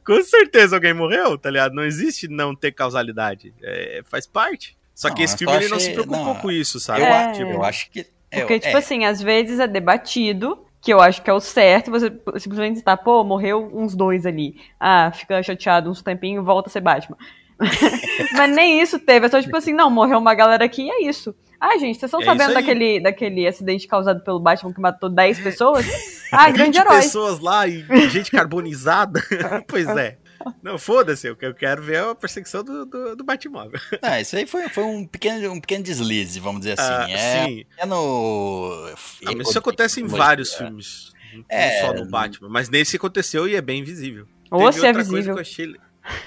com 0.05 0.21
certeza 0.23 0.75
alguém 0.75 0.93
morreu, 0.93 1.37
tá 1.37 1.49
ligado? 1.49 1.73
Não 1.73 1.83
existe 1.83 2.27
não 2.27 2.55
ter 2.55 2.71
causalidade. 2.71 3.53
É, 3.61 4.01
faz 4.05 4.25
parte. 4.27 4.77
Só 4.95 5.07
Não, 5.09 5.15
que 5.15 5.23
esse 5.23 5.33
eu 5.35 5.37
filme 5.39 5.55
ele 5.55 5.67
não 5.69 5.79
se 5.79 5.85
achei- 5.85 5.93
preocupou 5.95 6.25
não, 6.33 6.35
com 6.35 6.51
isso, 6.51 6.79
sabe? 6.79 7.01
Eu, 7.01 7.05
É. 7.07 7.25
acho, 7.31 7.41
eu 7.41 7.63
acho 7.63 7.89
que. 7.91 8.05
é, 8.31 8.39
Porque, 8.39 8.59
tipo 8.59 8.75
é, 8.75 8.79
assim, 8.79 9.05
às 9.05 9.21
vezes 9.21 9.59
é 9.59 9.67
debatido, 9.67 10.65
que 10.81 10.93
eu 10.93 10.99
acho 11.01 11.21
que 11.21 11.29
é 11.29 11.33
o 11.33 11.39
certo, 11.39 11.89
você 11.89 12.11
simplesmente 12.37 12.77
está, 12.77 12.95
pô, 12.97 13.23
morreu 13.23 13.71
uns 13.73 13.95
dois 13.95 14.25
ali. 14.25 14.55
Ah, 14.79 15.11
fica 15.13 15.41
chateado 15.41 15.89
uns 15.89 16.01
tempinhos, 16.01 16.45
volta 16.45 16.69
a 16.69 16.71
ser 16.71 16.81
Batman. 16.81 17.17
Mas 18.33 18.55
nem 18.55 18.81
isso 18.81 18.99
teve, 18.99 19.25
é 19.25 19.29
só 19.29 19.41
tipo 19.41 19.55
assim, 19.55 19.73
não, 19.73 19.89
morreu 19.89 20.17
uma 20.19 20.33
galera 20.33 20.65
aqui 20.65 20.83
e 20.83 20.89
é 20.89 21.03
isso. 21.09 21.33
Ah, 21.59 21.77
gente, 21.77 21.97
vocês 21.99 22.03
estão 22.03 22.21
É 22.21 22.25
sabendo 22.25 22.53
daquele, 22.53 22.99
daquele 22.99 23.47
acidente 23.47 23.87
causado 23.87 24.21
pelo 24.23 24.39
Batman 24.39 24.73
que 24.73 24.81
matou 24.81 25.09
10 25.09 25.39
pessoas? 25.39 25.85
Ah, 26.31 26.49
grande 26.49 26.77
20 26.77 26.85
herói. 26.85 27.01
pessoas 27.01 27.39
lá 27.39 27.65
e 27.67 27.85
gente 28.09 28.31
carbonizada. 28.31 29.23
pois 29.67 29.87
é. 29.87 30.17
Não, 30.61 30.77
foda-se, 30.77 31.25
eu 31.27 31.37
que- 31.37 31.45
eu 31.45 31.53
quero 31.53 31.81
ver 31.81 31.99
a 32.03 32.13
perseguição 32.15 32.63
do, 32.65 32.85
do, 32.85 33.15
do 33.15 33.23
Batmóvel. 33.23 33.79
Ah, 34.01 34.19
isso 34.19 34.35
aí 34.35 34.45
foi, 34.45 34.67
foi 34.67 34.83
um, 34.83 35.07
pequeno, 35.07 35.53
um 35.53 35.61
pequeno 35.61 35.81
deslize, 35.85 36.37
vamos 36.41 36.61
dizer 36.61 36.77
assim. 36.77 36.91
Ah, 36.91 37.07
é, 37.09 37.45
sim. 37.45 37.65
é 37.77 37.85
no. 37.85 38.89
Ah, 39.25 39.31
mas 39.37 39.47
isso 39.47 39.57
acontece 39.59 40.01
em 40.01 40.05
vários 40.07 40.53
filmes. 40.53 41.13
Não 41.33 41.45
É. 41.47 41.79
só 41.79 41.93
no 41.93 42.05
Batman. 42.09 42.49
Mas 42.49 42.69
nesse 42.69 42.97
aconteceu 42.97 43.47
e 43.47 43.55
é 43.55 43.61
bem 43.61 43.83
visível. 43.85 44.27
Ou 44.51 44.59
Teve 44.65 44.73
se 44.73 44.85
é 44.85 44.89
outra 44.89 44.93
coisa 45.05 45.11
visível. 45.15 45.33
que 45.35 45.39
eu 45.39 45.41
achei. 45.41 45.75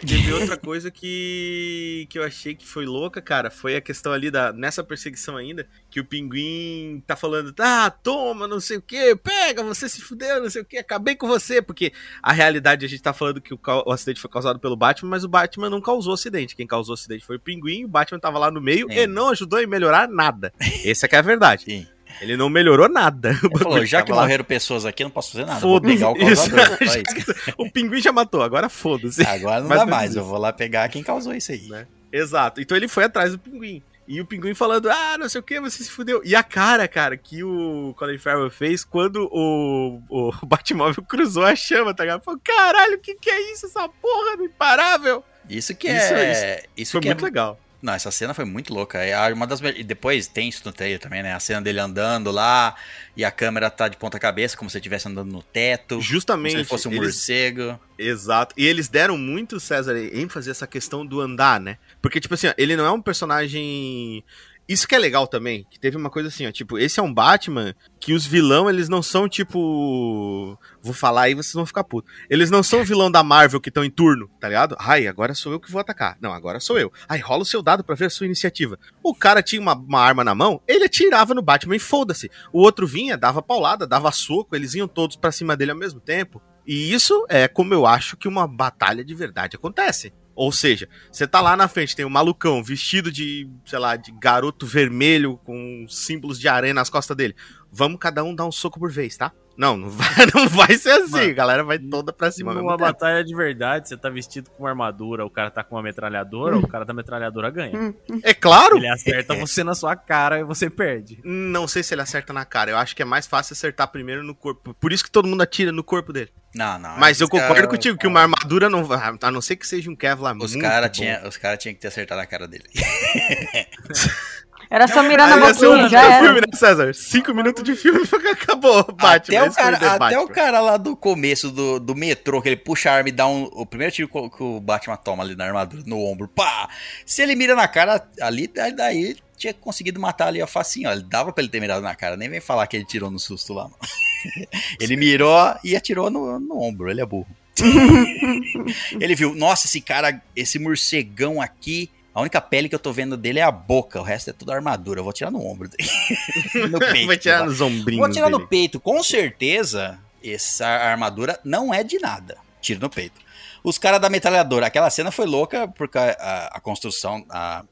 Teve 0.06 0.32
outra 0.32 0.56
coisa 0.56 0.90
que, 0.90 2.06
que 2.08 2.18
eu 2.18 2.22
achei 2.22 2.54
que 2.54 2.66
foi 2.66 2.86
louca, 2.86 3.20
cara. 3.20 3.50
Foi 3.50 3.76
a 3.76 3.80
questão 3.80 4.12
ali 4.12 4.30
da. 4.30 4.52
Nessa 4.52 4.82
perseguição 4.82 5.36
ainda, 5.36 5.68
que 5.90 6.00
o 6.00 6.04
pinguim 6.04 7.02
tá 7.06 7.14
falando, 7.14 7.54
ah, 7.58 7.90
toma, 7.90 8.48
não 8.48 8.58
sei 8.58 8.78
o 8.78 8.82
que, 8.82 9.14
pega, 9.16 9.62
você 9.62 9.88
se 9.88 10.00
fudeu, 10.00 10.42
não 10.42 10.48
sei 10.48 10.62
o 10.62 10.64
que, 10.64 10.78
acabei 10.78 11.14
com 11.14 11.26
você. 11.26 11.60
Porque 11.60 11.92
a 12.22 12.32
realidade 12.32 12.86
a 12.86 12.88
gente 12.88 13.02
tá 13.02 13.12
falando 13.12 13.40
que 13.40 13.52
o, 13.52 13.60
o 13.86 13.92
acidente 13.92 14.20
foi 14.20 14.30
causado 14.30 14.58
pelo 14.58 14.76
Batman, 14.76 15.10
mas 15.10 15.24
o 15.24 15.28
Batman 15.28 15.68
não 15.68 15.80
causou 15.80 16.14
acidente. 16.14 16.56
Quem 16.56 16.66
causou 16.66 16.92
o 16.92 16.98
acidente 16.98 17.26
foi 17.26 17.36
o 17.36 17.40
pinguim, 17.40 17.84
o 17.84 17.88
Batman 17.88 18.18
tava 18.18 18.38
lá 18.38 18.50
no 18.50 18.60
meio 18.60 18.86
Sim. 18.88 18.98
e 18.98 19.06
não 19.06 19.28
ajudou 19.28 19.60
em 19.60 19.66
melhorar 19.66 20.08
nada. 20.08 20.52
Essa 20.84 21.06
é 21.06 21.08
que 21.08 21.16
é 21.16 21.18
a 21.18 21.22
verdade. 21.22 21.64
Sim. 21.64 21.86
Ele 22.20 22.36
não 22.36 22.48
melhorou 22.48 22.88
nada. 22.88 23.34
Falou, 23.58 23.84
já 23.84 24.00
que 24.02 24.08
tava 24.08 24.20
lá. 24.20 24.22
morreram 24.26 24.44
pessoas 24.44 24.84
aqui, 24.86 25.02
eu 25.02 25.06
não 25.06 25.10
posso 25.12 25.32
fazer 25.32 25.44
nada. 25.46 25.60
Vou 25.60 25.80
pegar 25.80 26.10
o 26.10 26.16
Isso. 26.16 26.50
causador. 26.50 26.78
isso. 26.82 27.54
O 27.58 27.70
pinguim 27.70 28.00
já 28.00 28.12
matou, 28.12 28.42
agora 28.42 28.68
foda-se. 28.68 29.24
Agora 29.26 29.60
não 29.60 29.68
Mas 29.68 29.78
dá 29.78 29.84
foi 29.84 29.90
mais, 29.90 30.10
isso. 30.10 30.18
eu 30.20 30.24
vou 30.24 30.38
lá 30.38 30.52
pegar 30.52 30.88
quem 30.88 31.02
causou 31.02 31.34
isso 31.34 31.52
aí. 31.52 31.62
Né? 31.68 31.86
Exato. 32.12 32.60
Então 32.60 32.76
ele 32.76 32.88
foi 32.88 33.04
atrás 33.04 33.32
do 33.32 33.38
pinguim. 33.38 33.82
E 34.08 34.20
o 34.20 34.24
pinguim 34.24 34.54
falando, 34.54 34.88
ah, 34.88 35.16
não 35.18 35.28
sei 35.28 35.40
o 35.40 35.42
que, 35.44 35.58
você 35.60 35.82
se 35.82 35.90
fudeu. 35.90 36.22
E 36.24 36.36
a 36.36 36.42
cara, 36.42 36.86
cara, 36.86 37.16
que 37.16 37.42
o 37.42 37.92
Colin 37.98 38.18
Farrell 38.18 38.48
fez 38.50 38.84
quando 38.84 39.28
o, 39.32 40.00
o 40.08 40.30
Batmóvel 40.46 41.02
cruzou 41.02 41.44
a 41.44 41.56
chama, 41.56 41.92
tá 41.92 42.04
ligado? 42.04 42.22
Falou, 42.22 42.40
caralho, 42.42 42.94
o 42.94 43.00
que 43.00 43.16
que 43.16 43.28
é 43.28 43.52
isso, 43.52 43.66
essa 43.66 43.88
porra 43.88 44.36
do 44.36 44.44
imparável? 44.44 45.24
Isso 45.50 45.74
que 45.74 45.88
Isso- 45.88 46.14
é. 46.14 46.62
Isso, 46.76 46.92
Foi 46.92 47.00
que 47.00 47.08
muito 47.08 47.24
é, 47.24 47.24
legal. 47.24 47.58
Não, 47.86 47.92
essa 47.94 48.10
cena 48.10 48.34
foi 48.34 48.44
muito 48.44 48.74
louca. 48.74 48.98
É 48.98 49.32
uma 49.32 49.46
das 49.46 49.60
E 49.60 49.84
depois 49.84 50.26
tem 50.26 50.48
isso 50.48 50.60
no 50.64 50.72
trailer 50.72 50.98
também, 50.98 51.22
né? 51.22 51.32
A 51.32 51.38
cena 51.38 51.62
dele 51.62 51.78
andando 51.78 52.32
lá 52.32 52.74
e 53.16 53.24
a 53.24 53.30
câmera 53.30 53.70
tá 53.70 53.86
de 53.86 53.96
ponta 53.96 54.18
cabeça, 54.18 54.56
como 54.56 54.68
se 54.68 54.76
ele 54.76 54.80
estivesse 54.80 55.06
andando 55.06 55.30
no 55.30 55.40
teto. 55.40 55.90
Como 55.94 56.00
Justamente. 56.02 56.50
se 56.50 56.56
ele 56.58 56.64
fosse 56.64 56.88
um 56.88 56.90
eles- 56.90 57.02
morcego. 57.02 57.78
Exato. 57.96 58.54
E 58.58 58.66
eles 58.66 58.88
deram 58.88 59.16
muito, 59.16 59.60
César, 59.60 59.96
ênfase 59.96 60.50
essa 60.50 60.66
questão 60.66 61.06
do 61.06 61.20
andar, 61.20 61.60
né? 61.60 61.78
Porque, 62.02 62.18
tipo 62.20 62.34
assim, 62.34 62.48
ó, 62.48 62.54
ele 62.58 62.74
não 62.76 62.84
é 62.84 62.90
um 62.90 63.00
personagem. 63.00 64.24
Isso 64.68 64.88
que 64.88 64.96
é 64.96 64.98
legal 64.98 65.28
também, 65.28 65.64
que 65.70 65.78
teve 65.78 65.96
uma 65.96 66.10
coisa 66.10 66.28
assim, 66.28 66.44
ó, 66.44 66.50
tipo, 66.50 66.76
esse 66.76 66.98
é 66.98 67.02
um 67.02 67.12
Batman 67.12 67.72
que 68.00 68.12
os 68.12 68.26
vilão, 68.26 68.68
eles 68.68 68.88
não 68.88 69.00
são 69.00 69.28
tipo. 69.28 70.58
Vou 70.82 70.92
falar 70.92 71.22
aí, 71.22 71.34
vocês 71.34 71.54
vão 71.54 71.64
ficar 71.64 71.84
putos. 71.84 72.12
Eles 72.28 72.50
não 72.50 72.64
são 72.64 72.84
vilão 72.84 73.08
da 73.08 73.22
Marvel 73.22 73.60
que 73.60 73.68
estão 73.68 73.84
em 73.84 73.90
turno, 73.90 74.28
tá 74.40 74.48
ligado? 74.48 74.76
Ai, 74.80 75.06
agora 75.06 75.34
sou 75.34 75.52
eu 75.52 75.60
que 75.60 75.70
vou 75.70 75.80
atacar. 75.80 76.16
Não, 76.20 76.32
agora 76.32 76.58
sou 76.58 76.78
eu. 76.78 76.92
Ai, 77.08 77.20
rola 77.20 77.42
o 77.42 77.46
seu 77.46 77.62
dado 77.62 77.84
pra 77.84 77.94
ver 77.94 78.06
a 78.06 78.10
sua 78.10 78.26
iniciativa. 78.26 78.76
O 79.04 79.14
cara 79.14 79.40
tinha 79.40 79.62
uma, 79.62 79.74
uma 79.74 80.00
arma 80.00 80.24
na 80.24 80.34
mão, 80.34 80.60
ele 80.66 80.84
atirava 80.84 81.32
no 81.32 81.42
Batman 81.42 81.76
e 81.76 81.80
foda-se. 81.80 82.28
O 82.52 82.60
outro 82.60 82.88
vinha, 82.88 83.16
dava 83.16 83.40
paulada, 83.40 83.86
dava 83.86 84.10
soco, 84.10 84.56
eles 84.56 84.74
iam 84.74 84.88
todos 84.88 85.14
pra 85.14 85.30
cima 85.30 85.56
dele 85.56 85.70
ao 85.70 85.78
mesmo 85.78 86.00
tempo. 86.00 86.42
E 86.66 86.92
isso 86.92 87.24
é 87.28 87.46
como 87.46 87.72
eu 87.72 87.86
acho 87.86 88.16
que 88.16 88.26
uma 88.26 88.48
batalha 88.48 89.04
de 89.04 89.14
verdade 89.14 89.54
acontece. 89.54 90.12
Ou 90.36 90.52
seja, 90.52 90.86
você 91.10 91.26
tá 91.26 91.40
lá 91.40 91.56
na 91.56 91.66
frente, 91.66 91.96
tem 91.96 92.04
um 92.04 92.10
malucão 92.10 92.62
vestido 92.62 93.10
de, 93.10 93.48
sei 93.64 93.78
lá, 93.78 93.96
de 93.96 94.12
garoto 94.12 94.66
vermelho 94.66 95.38
com 95.38 95.86
símbolos 95.88 96.38
de 96.38 96.46
aranha 96.46 96.74
nas 96.74 96.90
costas 96.90 97.16
dele. 97.16 97.34
Vamos 97.72 97.98
cada 97.98 98.22
um 98.22 98.34
dar 98.34 98.44
um 98.44 98.52
soco 98.52 98.78
por 98.78 98.92
vez, 98.92 99.16
tá? 99.16 99.32
Não, 99.56 99.76
não 99.76 99.88
vai, 99.90 100.08
não 100.34 100.48
vai 100.48 100.76
ser 100.76 100.90
assim. 100.90 101.12
Mano, 101.12 101.30
a 101.30 101.34
galera 101.34 101.64
vai 101.64 101.78
toda 101.78 102.12
pra 102.12 102.30
cima. 102.30 102.52
Numa 102.52 102.62
mesmo 102.62 102.76
tempo. 102.76 102.90
batalha 102.92 103.24
de 103.24 103.34
verdade, 103.34 103.88
você 103.88 103.96
tá 103.96 104.10
vestido 104.10 104.50
com 104.50 104.64
uma 104.64 104.68
armadura, 104.70 105.24
o 105.24 105.30
cara 105.30 105.50
tá 105.50 105.64
com 105.64 105.76
uma 105.76 105.82
metralhadora, 105.82 106.58
o 106.58 106.68
cara 106.68 106.84
da 106.84 106.92
metralhadora 106.92 107.50
ganha. 107.50 107.94
É 108.22 108.34
claro, 108.34 108.76
Ele 108.76 108.88
acerta 108.88 109.34
você 109.38 109.64
na 109.64 109.74
sua 109.74 109.96
cara 109.96 110.38
e 110.40 110.44
você 110.44 110.68
perde. 110.68 111.20
não 111.24 111.66
sei 111.66 111.82
se 111.82 111.94
ele 111.94 112.02
acerta 112.02 112.32
na 112.32 112.44
cara. 112.44 112.70
Eu 112.70 112.76
acho 112.78 112.94
que 112.94 113.02
é 113.02 113.04
mais 113.06 113.26
fácil 113.26 113.54
acertar 113.54 113.88
primeiro 113.88 114.22
no 114.22 114.34
corpo. 114.34 114.74
Por 114.74 114.92
isso 114.92 115.02
que 115.04 115.10
todo 115.10 115.26
mundo 115.28 115.40
atira 115.42 115.72
no 115.72 115.82
corpo 115.82 116.12
dele. 116.12 116.30
Não, 116.54 116.78
não. 116.78 116.96
Mas 116.98 117.20
eu 117.20 117.28
concordo 117.28 117.54
cara- 117.54 117.66
contigo 117.66 117.98
que 117.98 118.06
uma 118.06 118.20
armadura 118.20 118.70
não 118.70 118.82
vai. 118.82 118.98
A 119.20 119.30
não 119.30 119.42
ser 119.42 119.56
que 119.56 119.66
seja 119.66 119.90
um 119.90 119.96
Kevlar 119.96 120.34
Os 120.38 120.52
muito 120.54 120.62
caras 120.62 120.88
bom. 120.88 120.92
tinham 120.94 121.30
cara 121.40 121.56
tinha 121.56 121.74
que 121.74 121.80
ter 121.80 121.88
acertado 121.88 122.20
a 122.20 122.26
cara 122.26 122.48
dele. 122.48 122.64
Era 124.68 124.88
só 124.88 125.02
mirar 125.02 125.28
na 125.28 125.36
boquinha, 125.38 125.88
já 125.88 126.02
era. 126.02 126.24
filme, 126.24 126.40
né, 126.40 126.46
César? 126.58 126.92
Cinco 126.94 127.32
minutos 127.32 127.62
de 127.62 127.76
filme 127.76 128.00
acabou. 128.32 128.82
Batman. 128.84 129.38
até, 129.38 129.48
o 129.48 129.52
cara, 129.54 129.76
até 129.76 129.98
Batman. 129.98 130.20
o 130.22 130.28
cara 130.28 130.60
lá 130.60 130.76
do 130.76 130.96
começo 130.96 131.50
do, 131.50 131.78
do 131.78 131.94
metrô, 131.94 132.42
que 132.42 132.48
ele 132.48 132.56
puxa 132.56 132.90
a 132.90 132.94
arma 132.94 133.08
e 133.08 133.12
dá 133.12 133.26
um. 133.28 133.44
O 133.52 133.64
primeiro 133.64 133.92
tiro 133.92 134.08
que 134.08 134.18
o- 134.18 134.28
que 134.30 134.42
o 134.42 134.60
Batman 134.60 134.96
toma 134.96 135.22
ali 135.22 135.36
na 135.36 135.44
armadura, 135.44 135.82
no 135.86 136.00
ombro, 136.04 136.26
pá! 136.28 136.68
Se 137.04 137.22
ele 137.22 137.34
mira 137.36 137.54
na 137.54 137.68
cara 137.68 138.04
ali, 138.20 138.48
daí- 138.48 138.72
daí 138.74 139.16
tinha 139.36 139.54
conseguido 139.54 140.00
matar 140.00 140.28
ali 140.28 140.40
a 140.42 140.46
facinho, 140.46 140.88
ó. 140.88 140.92
Ele 140.92 141.02
dava 141.02 141.32
pra 141.32 141.42
ele 141.42 141.50
ter 141.50 141.60
mirado 141.60 141.82
na 141.82 141.94
cara, 141.94 142.16
nem 142.16 142.28
vem 142.28 142.40
falar 142.40 142.66
que 142.66 142.76
ele 142.76 142.84
tirou 142.84 143.10
no 143.10 143.18
susto 143.18 143.52
lá, 143.54 143.64
não. 143.64 143.76
Ele 144.80 144.96
mirou 144.96 145.54
e 145.62 145.76
atirou 145.76 146.10
no, 146.10 146.40
no 146.40 146.60
ombro, 146.60 146.90
ele 146.90 147.00
é 147.00 147.06
burro. 147.06 147.28
ele 149.00 149.14
viu, 149.14 149.34
nossa, 149.34 149.66
esse 149.66 149.80
cara, 149.80 150.20
esse 150.34 150.58
morcegão 150.58 151.40
aqui. 151.40 151.90
A 152.16 152.20
única 152.22 152.40
pele 152.40 152.66
que 152.68 152.74
eu 152.74 152.78
tô 152.78 152.92
vendo 152.92 153.14
dele 153.16 153.38
é 153.40 153.42
a 153.42 153.50
boca, 153.50 154.00
o 154.00 154.02
resto 154.02 154.30
é 154.30 154.32
tudo 154.32 154.50
armadura. 154.50 155.00
Eu 155.00 155.04
vou 155.04 155.12
tirar 155.12 155.30
no 155.30 155.44
ombro 155.46 155.68
dele. 155.68 155.88
no 156.70 156.78
peito. 156.92 157.06
Vai 157.08 157.18
tirar 157.18 157.44
nos 157.44 157.60
ombrinhos 157.60 158.04
Vou 158.04 158.10
tirar 158.10 158.30
dele. 158.30 158.38
no 158.40 158.48
peito. 158.48 158.80
Com 158.80 159.02
certeza, 159.02 159.98
essa 160.24 160.66
armadura 160.66 161.38
não 161.44 161.74
é 161.74 161.84
de 161.84 161.98
nada. 161.98 162.38
Tiro 162.60 162.80
no 162.80 162.88
peito. 162.88 163.20
Os 163.62 163.76
caras 163.76 164.00
da 164.00 164.08
metralhadora, 164.08 164.66
aquela 164.66 164.88
cena 164.88 165.10
foi 165.10 165.26
louca 165.26 165.68
porque 165.68 165.98
a, 165.98 166.10
a- 166.18 166.46
a 166.54 166.60
construção, 166.60 167.24
a 167.28 167.64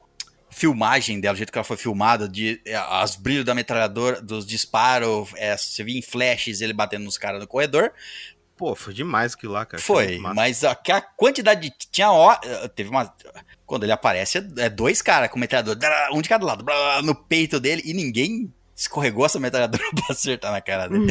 filmagem 0.51 1.19
dela, 1.19 1.33
o 1.33 1.37
jeito 1.37 1.51
que 1.51 1.57
ela 1.57 1.63
foi 1.65 1.75
filmada, 1.77 2.29
de, 2.29 2.61
é, 2.65 2.75
as 2.75 3.15
brilhos 3.15 3.45
da 3.45 3.55
metralhadora, 3.55 4.21
dos 4.21 4.45
disparos, 4.45 5.29
é, 5.37 5.57
você 5.57 5.83
via 5.83 5.97
em 5.97 6.01
flashes 6.01 6.61
ele 6.61 6.71
batendo 6.71 7.03
nos 7.03 7.17
caras 7.17 7.39
no 7.41 7.47
corredor. 7.47 7.91
Pô, 8.55 8.73
foi 8.75 8.93
demais 8.93 9.33
aquilo 9.33 9.51
lá, 9.53 9.65
cara. 9.65 9.81
Foi, 9.83 10.17
Massa. 10.17 10.33
mas 10.35 10.63
a, 10.63 10.71
a 10.71 11.01
quantidade 11.01 11.61
de. 11.69 11.75
Tinha 11.91 12.09
hora. 12.11 12.69
Teve 12.69 12.89
uma. 12.89 13.13
Quando 13.65 13.83
ele 13.83 13.91
aparece, 13.91 14.37
é 14.37 14.65
é 14.65 14.69
dois 14.69 15.01
caras 15.01 15.29
com 15.29 15.39
metralhadora, 15.39 16.09
um 16.13 16.21
de 16.21 16.29
cada 16.29 16.45
lado, 16.45 16.63
no 17.03 17.15
peito 17.15 17.59
dele, 17.59 17.81
e 17.85 17.93
ninguém 17.93 18.53
escorregou 18.77 19.25
essa 19.25 19.39
metralhadora 19.39 19.81
pra 19.95 20.05
acertar 20.09 20.51
na 20.51 20.59
cara 20.61 20.87
dele. 20.89 21.07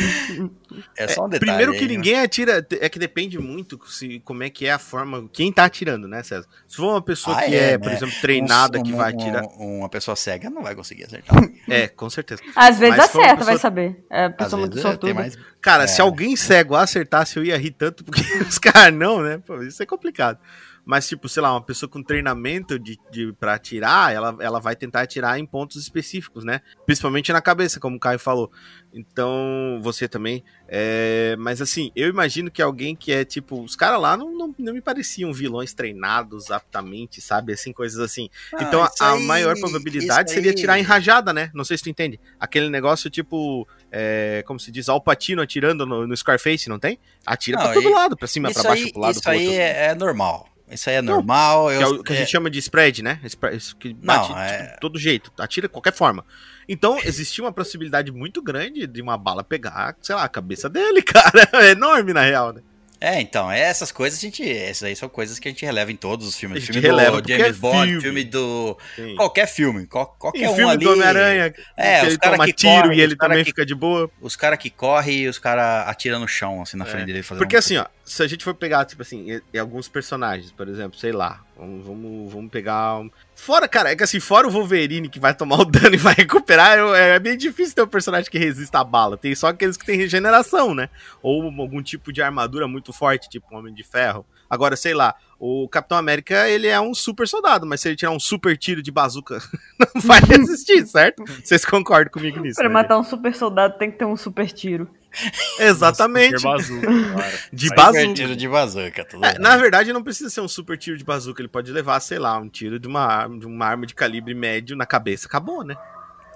É 0.96 1.08
só 1.08 1.24
um 1.24 1.28
detalhe. 1.30 1.40
Primeiro 1.50 1.72
aí, 1.72 1.78
que 1.78 1.86
né? 1.88 1.94
ninguém 1.94 2.20
atira, 2.20 2.64
é 2.78 2.88
que 2.90 2.98
depende 2.98 3.38
muito 3.38 3.80
se, 3.90 4.20
como 4.20 4.42
é 4.42 4.50
que 4.50 4.66
é 4.66 4.72
a 4.72 4.78
forma, 4.78 5.28
quem 5.32 5.50
tá 5.50 5.64
atirando, 5.64 6.06
né, 6.06 6.22
César? 6.22 6.46
Se 6.68 6.76
for 6.76 6.90
uma 6.90 7.00
pessoa 7.02 7.38
Ah, 7.38 7.42
que 7.42 7.54
é, 7.56 7.72
é, 7.72 7.78
por 7.78 7.88
né? 7.88 7.94
exemplo, 7.94 8.14
treinada, 8.20 8.78
Um- 8.78 8.82
que 8.82 8.92
vai 8.92 9.12
atirar. 9.12 9.44
um- 9.58 9.78
uma 9.78 9.88
pessoa 9.88 10.14
cega 10.14 10.50
não 10.50 10.62
vai 10.62 10.74
conseguir 10.74 11.04
acertar. 11.04 11.34
É, 11.66 11.88
com 11.88 12.10
certeza. 12.10 12.42
Às 12.54 12.78
vezes 12.78 12.96
Mas 12.98 13.06
acerta, 13.08 13.28
vai 13.36 13.36
pessoa- 13.38 13.58
saber. 13.58 14.04
É, 14.10 14.26
Às 14.26 14.34
pessoa 14.36 14.60
muito 14.60 14.72
vezes, 14.74 14.84
é, 14.84 14.88
sortuda. 14.90 15.14
mais... 15.14 15.38
Cara, 15.62 15.84
É. 15.84 15.86
se 15.86 16.00
alguém 16.02 16.36
cego 16.36 16.76
acertasse, 16.76 17.38
eu 17.38 17.44
ia 17.44 17.56
rir 17.56 17.70
tanto, 17.70 18.04
porque 18.04 18.20
os 18.46 18.58
caras 18.58 18.92
não, 18.94 19.22
né? 19.22 19.38
Pô, 19.44 19.62
isso 19.62 19.82
é 19.82 19.86
complicado. 19.86 20.38
Mas, 20.86 21.08
tipo, 21.08 21.28
sei 21.28 21.42
lá, 21.42 21.50
uma 21.52 21.62
pessoa 21.62 21.88
com 21.88 22.02
treinamento 22.02 22.78
de, 22.78 22.98
de, 23.10 23.32
pra 23.32 23.54
atirar, 23.54 24.12
ela, 24.12 24.36
ela 24.40 24.60
vai 24.60 24.76
tentar 24.76 25.00
atirar 25.00 25.38
em 25.38 25.46
pontos 25.46 25.80
específicos, 25.80 26.44
né? 26.44 26.60
Principalmente 26.84 27.32
na 27.32 27.40
cabeça, 27.40 27.80
como 27.80 27.96
o 27.96 28.00
Caio 28.00 28.18
falou. 28.18 28.52
Então, 28.92 29.80
você 29.82 30.06
também. 30.06 30.44
É, 30.68 31.36
mas, 31.38 31.60
assim, 31.62 31.90
eu 31.96 32.08
imagino 32.08 32.50
que 32.50 32.60
alguém 32.62 32.94
que 32.94 33.12
é, 33.12 33.24
tipo, 33.24 33.62
os 33.62 33.74
caras 33.74 34.00
lá 34.00 34.16
não, 34.16 34.30
não, 34.36 34.54
não 34.58 34.72
me 34.74 34.80
pareciam 34.80 35.32
vilões 35.32 35.72
treinados 35.72 36.50
aptamente, 36.50 37.20
sabe? 37.20 37.52
Assim, 37.52 37.72
coisas 37.72 37.98
assim. 37.98 38.28
então, 38.60 38.82
a, 38.82 38.90
aí- 39.00 39.24
maior 39.24 39.58
probabilidade 39.58 40.30
seria 40.32 40.50
atirar 40.50 40.78
em 40.78 40.82
rajada, 40.82 41.32
né? 41.32 41.50
Não 41.54 41.64
sei 41.64 41.76
se 41.78 41.84
tu 41.84 41.90
entende. 41.90 42.20
Aquele 42.38 42.68
negócio, 42.68 43.08
tipo, 43.10 43.66
é, 43.90 44.42
como 44.46 44.60
se 44.60 44.70
diz, 44.70 44.88
Al 44.88 45.00
Pacino 45.00 45.42
atirando 45.42 45.86
no, 45.86 46.06
no 46.06 46.16
Scarface, 46.16 46.68
não 46.68 46.78
tem? 46.78 46.98
Atira 47.26 47.56
Não, 47.56 47.64
pra 47.64 47.74
todo 47.74 47.88
e- 47.88 47.92
lado, 47.92 48.16
pra 48.16 48.28
cima, 48.28 48.50
Isso 48.50 48.60
pra 48.60 48.70
baixo, 48.70 48.84
aí, 48.84 48.92
pro 48.92 49.00
lado, 49.00 49.12
isso 49.12 49.22
pro 49.22 49.30
aí 49.32 49.54
é, 49.56 49.86
é 49.86 49.94
normal. 49.94 50.53
Isso 50.70 50.88
aí 50.88 50.96
é 50.96 51.02
Não, 51.02 51.14
normal. 51.16 51.68
Que 51.68 51.74
é 51.74 51.82
eu- 51.82 51.88
o 51.96 52.02
que 52.02 52.12
a 52.12 52.16
é- 52.16 52.18
gente 52.20 52.30
chama 52.30 52.50
de 52.50 52.58
spread, 52.58 53.02
né? 53.02 53.20
Isso 53.52 53.76
que 53.76 53.92
bate 53.94 54.30
Não, 54.30 54.38
é- 54.38 54.72
de 54.74 54.80
todo 54.80 54.98
jeito, 54.98 55.30
atira 55.38 55.68
de 55.68 55.72
qualquer 55.72 55.92
forma. 55.92 56.24
Então, 56.68 56.98
existia 57.04 57.44
uma 57.44 57.52
possibilidade 57.52 58.10
muito 58.10 58.40
grande 58.42 58.86
de 58.86 59.02
uma 59.02 59.18
bala 59.18 59.44
pegar, 59.44 59.94
sei 60.00 60.14
lá, 60.14 60.24
a 60.24 60.28
cabeça 60.28 60.68
dele, 60.68 61.02
cara. 61.42 61.48
É 61.52 61.70
enorme, 61.72 62.12
na 62.14 62.22
real, 62.22 62.52
né? 62.54 62.62
É, 63.04 63.20
então, 63.20 63.50
essas 63.50 63.92
coisas 63.92 64.18
a 64.18 64.22
gente. 64.22 64.48
Essas 64.50 64.84
aí 64.84 64.96
são 64.96 65.08
coisas 65.08 65.38
que 65.38 65.46
a 65.46 65.50
gente 65.50 65.64
releva 65.64 65.92
em 65.92 65.96
todos 65.96 66.26
os 66.26 66.36
filmes. 66.36 66.56
A 66.56 66.60
gente 66.60 66.72
filme 66.72 66.88
releva 66.88 67.20
do 67.20 67.28
James 67.28 67.46
é 67.46 67.52
Bond, 67.52 67.86
filme. 67.86 68.00
filme 68.00 68.24
do. 68.24 68.78
Sim. 68.96 69.14
Qualquer 69.16 69.46
filme. 69.46 69.86
qual- 69.86 70.16
qualquer 70.18 70.44
Em 70.44 70.48
um 70.48 70.54
filme 70.54 70.70
ali. 70.72 70.84
do 70.84 70.92
Homem-Aranha, 70.92 71.54
É, 71.76 72.00
que 72.00 72.06
os 72.06 72.12
ele 72.12 72.18
cara 72.18 72.32
toma 72.36 72.46
que 72.46 72.52
tiro 72.54 72.82
corre, 72.82 72.96
e 72.96 73.00
ele 73.00 73.14
também 73.16 73.38
que- 73.38 73.44
fica 73.50 73.66
de 73.66 73.74
boa. 73.74 74.10
Os 74.20 74.34
caras 74.36 74.58
que 74.58 74.70
correm 74.70 75.18
e 75.18 75.28
os 75.28 75.38
caras 75.38 75.86
atiram 75.88 76.18
no 76.18 76.26
chão, 76.28 76.62
assim, 76.62 76.76
na 76.76 76.84
É. 76.84 76.88
frente 76.88 77.06
dele. 77.06 77.22
fazendo 77.22 77.42
Porque 77.42 77.56
um- 77.56 77.58
assim, 77.58 77.76
ó, 77.76 77.86
se 78.04 78.22
a 78.22 78.26
gente 78.26 78.42
for 78.42 78.54
pegar, 78.54 78.84
tipo 78.86 79.02
assim, 79.02 79.40
alguns 79.58 79.86
personagens, 79.88 80.50
por 80.50 80.68
exemplo, 80.68 80.98
sei 80.98 81.12
lá, 81.12 81.42
vamos, 81.56 81.86
vamos, 81.86 82.32
vamos 82.32 82.50
pegar. 82.50 83.00
um- 83.00 83.10
Fora, 83.36 83.68
cara, 83.68 83.90
é 83.90 83.96
que 83.96 84.02
assim, 84.02 84.20
fora 84.20 84.46
o 84.46 84.50
Wolverine 84.50 85.08
que 85.08 85.18
vai 85.20 85.34
tomar 85.34 85.56
o 85.60 85.64
dano 85.64 85.94
e 85.94 85.98
vai 85.98 86.14
recuperar, 86.18 86.78
eu- 86.78 86.94
é 86.94 87.18
bem 87.18 87.36
difícil 87.36 87.74
ter 87.74 87.82
um 87.82 87.86
personagem 87.86 88.30
que 88.30 88.38
resista 88.38 88.78
à 88.78 88.84
bala. 88.84 89.16
Tem 89.16 89.34
só 89.34 89.48
aqueles 89.48 89.76
que 89.76 89.84
têm 89.84 89.96
regeneração, 89.98 90.74
né? 90.74 90.88
Ou 91.22 91.42
algum 91.60 91.82
tipo 91.82 92.12
de 92.12 92.22
armadura 92.22 92.66
muito 92.68 92.92
forte, 92.92 93.28
tipo 93.28 93.46
um 93.52 93.58
Homem 93.58 93.74
de 93.74 93.82
Ferro. 93.82 94.24
Agora, 94.48 94.76
sei 94.76 94.94
lá, 94.94 95.14
o 95.38 95.68
Capitão 95.68 95.98
América, 95.98 96.48
ele 96.48 96.68
é 96.68 96.80
um 96.80 96.94
super 96.94 97.26
soldado, 97.26 97.66
mas 97.66 97.80
se 97.80 97.88
ele 97.88 97.96
tirar 97.96 98.12
um 98.12 98.20
super 98.20 98.56
tiro 98.56 98.82
de 98.82 98.90
bazuca, 98.92 99.38
não 99.94 100.00
vai 100.02 100.20
resistir, 100.26 100.86
certo? 100.86 101.24
Vocês 101.42 101.64
concordam 101.64 102.12
comigo 102.12 102.40
nisso? 102.40 102.56
Pra 102.56 102.68
né, 102.68 102.72
matar 102.74 102.98
um 102.98 103.04
super 103.04 103.34
soldado 103.34 103.76
tem 103.78 103.90
que 103.90 103.98
ter 103.98 104.04
um 104.04 104.16
super 104.16 104.50
tiro. 104.50 104.88
Exatamente. 105.60 106.38
Super 106.38 106.52
bazuca, 106.56 106.86
claro. 107.12 107.38
De 107.52 107.66
Super 107.68 107.76
bazuca. 107.76 108.14
tiro 108.14 108.36
de 108.36 108.48
bazuca, 108.48 109.04
tudo 109.04 109.24
É, 109.24 109.38
na 109.38 109.56
verdade, 109.56 109.92
não 109.92 110.02
precisa 110.02 110.30
ser 110.30 110.40
um 110.40 110.48
super 110.48 110.76
tiro 110.78 110.96
de 110.96 111.04
bazuca. 111.04 111.40
Ele 111.40 111.48
pode 111.48 111.70
levar, 111.72 111.98
sei 112.00 112.18
lá, 112.18 112.38
um 112.38 112.48
tiro 112.48 112.78
de 112.78 112.88
uma, 112.88 113.04
arma- 113.04 113.38
de 113.38 113.46
uma 113.46 113.66
arma 113.66 113.86
de 113.86 113.94
calibre 113.94 114.34
médio 114.34 114.76
na 114.76 114.86
cabeça. 114.86 115.26
Acabou, 115.26 115.64
né? 115.64 115.76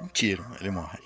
Um 0.02 0.06
tiro, 0.06 0.44
ele 0.60 0.70
morre. 0.70 0.98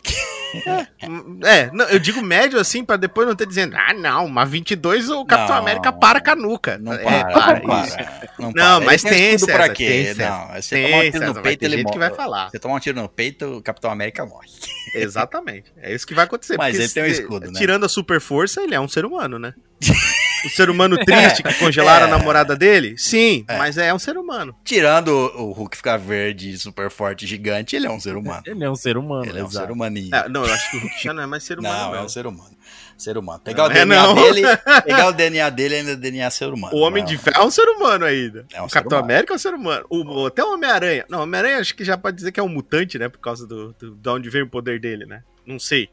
Hum, 1.03 1.41
É, 1.45 1.71
não, 1.73 1.87
eu 1.87 1.99
digo 1.99 2.21
médio 2.21 2.61
assim, 2.61 2.85
pra 2.85 2.99
depois 2.99 3.27
não 3.27 3.35
ter 3.35 3.47
dizendo, 3.47 3.75
ah, 3.75 3.95
não, 3.95 4.27
uma 4.27 4.45
22 4.45 5.09
o 5.09 5.25
Capitão 5.25 5.55
Não, 5.57 5.63
América 5.63 5.91
para 5.91 6.21
com 6.21 6.31
a 6.31 6.37
nuca. 6.37 6.77
Não 6.77 6.93
É, 6.93 6.99
para, 7.25 7.25
para 7.33 7.61
não 7.67 7.85
isso. 7.85 7.97
para. 7.97 8.29
Não, 8.39 8.47
Não, 8.49 8.53
para. 8.55 8.77
Ele 8.77 8.85
mas 8.85 9.03
tem, 9.03 9.35
escudo 9.35 9.51
pra 9.53 9.63
César, 9.63 9.75
quê? 9.75 9.87
tem, 9.87 10.05
César. 10.09 10.29
Não, 10.31 10.61
você 10.61 10.75
Tem, 10.75 10.85
tomar 10.85 10.97
um 10.99 11.01
tiro 11.05 11.13
César, 11.21 11.33
no 11.33 11.43
peito, 11.43 11.65
ele 11.65 11.77
morre. 11.83 11.93
que 11.95 11.99
vai 11.99 12.11
falar. 12.15 12.51
Você 12.51 12.59
tomar 12.59 12.75
um 12.75 12.81
tiro 12.81 13.01
no 13.01 13.09
peito, 13.09 13.47
o 13.57 13.63
Capitão 13.63 13.91
América 13.91 14.27
morre. 14.27 14.49
Exatamente. 14.95 15.73
É 15.81 15.95
isso 15.95 16.07
que 16.07 16.15
vai 16.15 16.25
acontecer. 16.25 16.57
Mas 16.57 16.79
ele 16.79 16.89
tem 16.89 17.03
um 17.03 17.07
escudo, 17.07 17.51
né? 17.51 17.59
Tirando 17.59 17.85
a 17.85 17.89
super 17.89 18.21
força, 18.21 18.63
ele 18.63 18.75
é 18.75 18.81
um 18.81 18.89
ser 18.89 19.05
humano, 19.05 19.39
né? 19.39 19.55
o 20.45 20.49
ser 20.51 20.69
humano 20.71 20.97
triste 21.05 21.43
que 21.43 21.55
congelaram 21.55 22.07
É. 22.07 22.09
a 22.09 22.17
namorada 22.19 22.57
dele? 22.57 22.95
Sim, 22.99 23.45
É. 23.49 23.57
mas 23.59 23.79
é 23.79 23.93
um 23.93 23.99
ser 23.99 24.17
humano. 24.17 24.55
Tirando 24.65 25.09
o 25.09 25.53
o 25.53 25.53
Hulk 25.53 25.77
ficar 25.77 25.97
verde, 25.99 26.57
super 26.59 26.91
forte, 26.91 27.27
gigante, 27.27 27.75
ele 27.77 27.87
é 27.87 27.91
um 27.91 28.01
ser 28.01 28.17
humano. 28.17 28.43
Ele 28.47 28.65
é 28.65 28.71
um 28.71 28.75
ser 28.75 28.97
humano, 28.97 29.25
Ele 29.27 29.39
é 29.41 29.45
um 29.45 29.47
exato. 29.47 29.67
ser 29.67 29.73
humaninho. 29.73 30.15
É, 30.15 30.29
não, 30.29 30.45
eu 30.45 30.53
acho 30.53 30.71
que 30.71 30.77
o 30.77 30.81
Hulk 30.81 31.03
já 31.03 31.13
não 31.13 31.23
é 31.23 31.27
mais 31.27 31.43
ser 31.45 31.59
humano. 31.59 31.75
Não, 31.77 31.95
é 31.95 31.99
não. 31.99 32.05
um 32.05 32.09
ser 32.09 32.27
humano. 32.27 32.57
Ser 33.03 33.19
humano. 33.19 33.41
Pegar 33.41 33.65
Não 33.65 33.69
o 33.69 33.73
é, 33.73 33.75
DNA 33.75 34.15
dele, 34.15 34.43
pegar 34.85 35.09
o 35.09 35.13
DNA 35.13 35.51
dele 35.51 35.75
ainda 35.77 35.91
é 35.93 35.97
DNA 35.97 36.31
ser 36.31 36.53
humano. 36.53 36.77
O 36.77 36.81
Homem 36.81 37.03
Não, 37.03 37.11
de 37.11 37.19
Ferro 37.19 37.43
é 37.43 37.45
um 37.45 37.51
ser 37.51 37.65
humano 37.69 38.05
ainda. 38.05 38.47
É 38.53 38.63
um 38.63 38.67
o 38.67 38.69
ser 38.69 38.75
Capitão 38.75 38.99
humano. 38.99 39.13
América 39.13 39.33
é 39.33 39.37
um 39.37 39.39
ser 39.39 39.55
humano. 39.55 39.87
O, 39.91 40.23
o- 40.23 40.27
até 40.27 40.45
o 40.45 40.53
Homem-Aranha. 40.55 41.05
Não, 41.09 41.19
o 41.19 41.23
Homem-Aranha 41.23 41.59
acho 41.59 41.75
que 41.75 41.85
já 41.85 41.99
pode 41.99 42.17
dizer 42.17 42.31
que 42.33 42.39
é 42.39 42.43
um 42.43 42.49
mutante, 42.49 42.99
né? 42.99 43.09
Por 43.09 43.19
causa 43.19 43.47
do, 43.47 43.73
do, 43.73 43.95
de 43.97 44.09
onde 44.09 44.31
vem 44.31 44.43
o 44.43 44.49
poder 44.49 44.79
dele, 44.81 45.05
né? 45.05 45.23
Não 45.45 45.59
sei. 45.59 45.89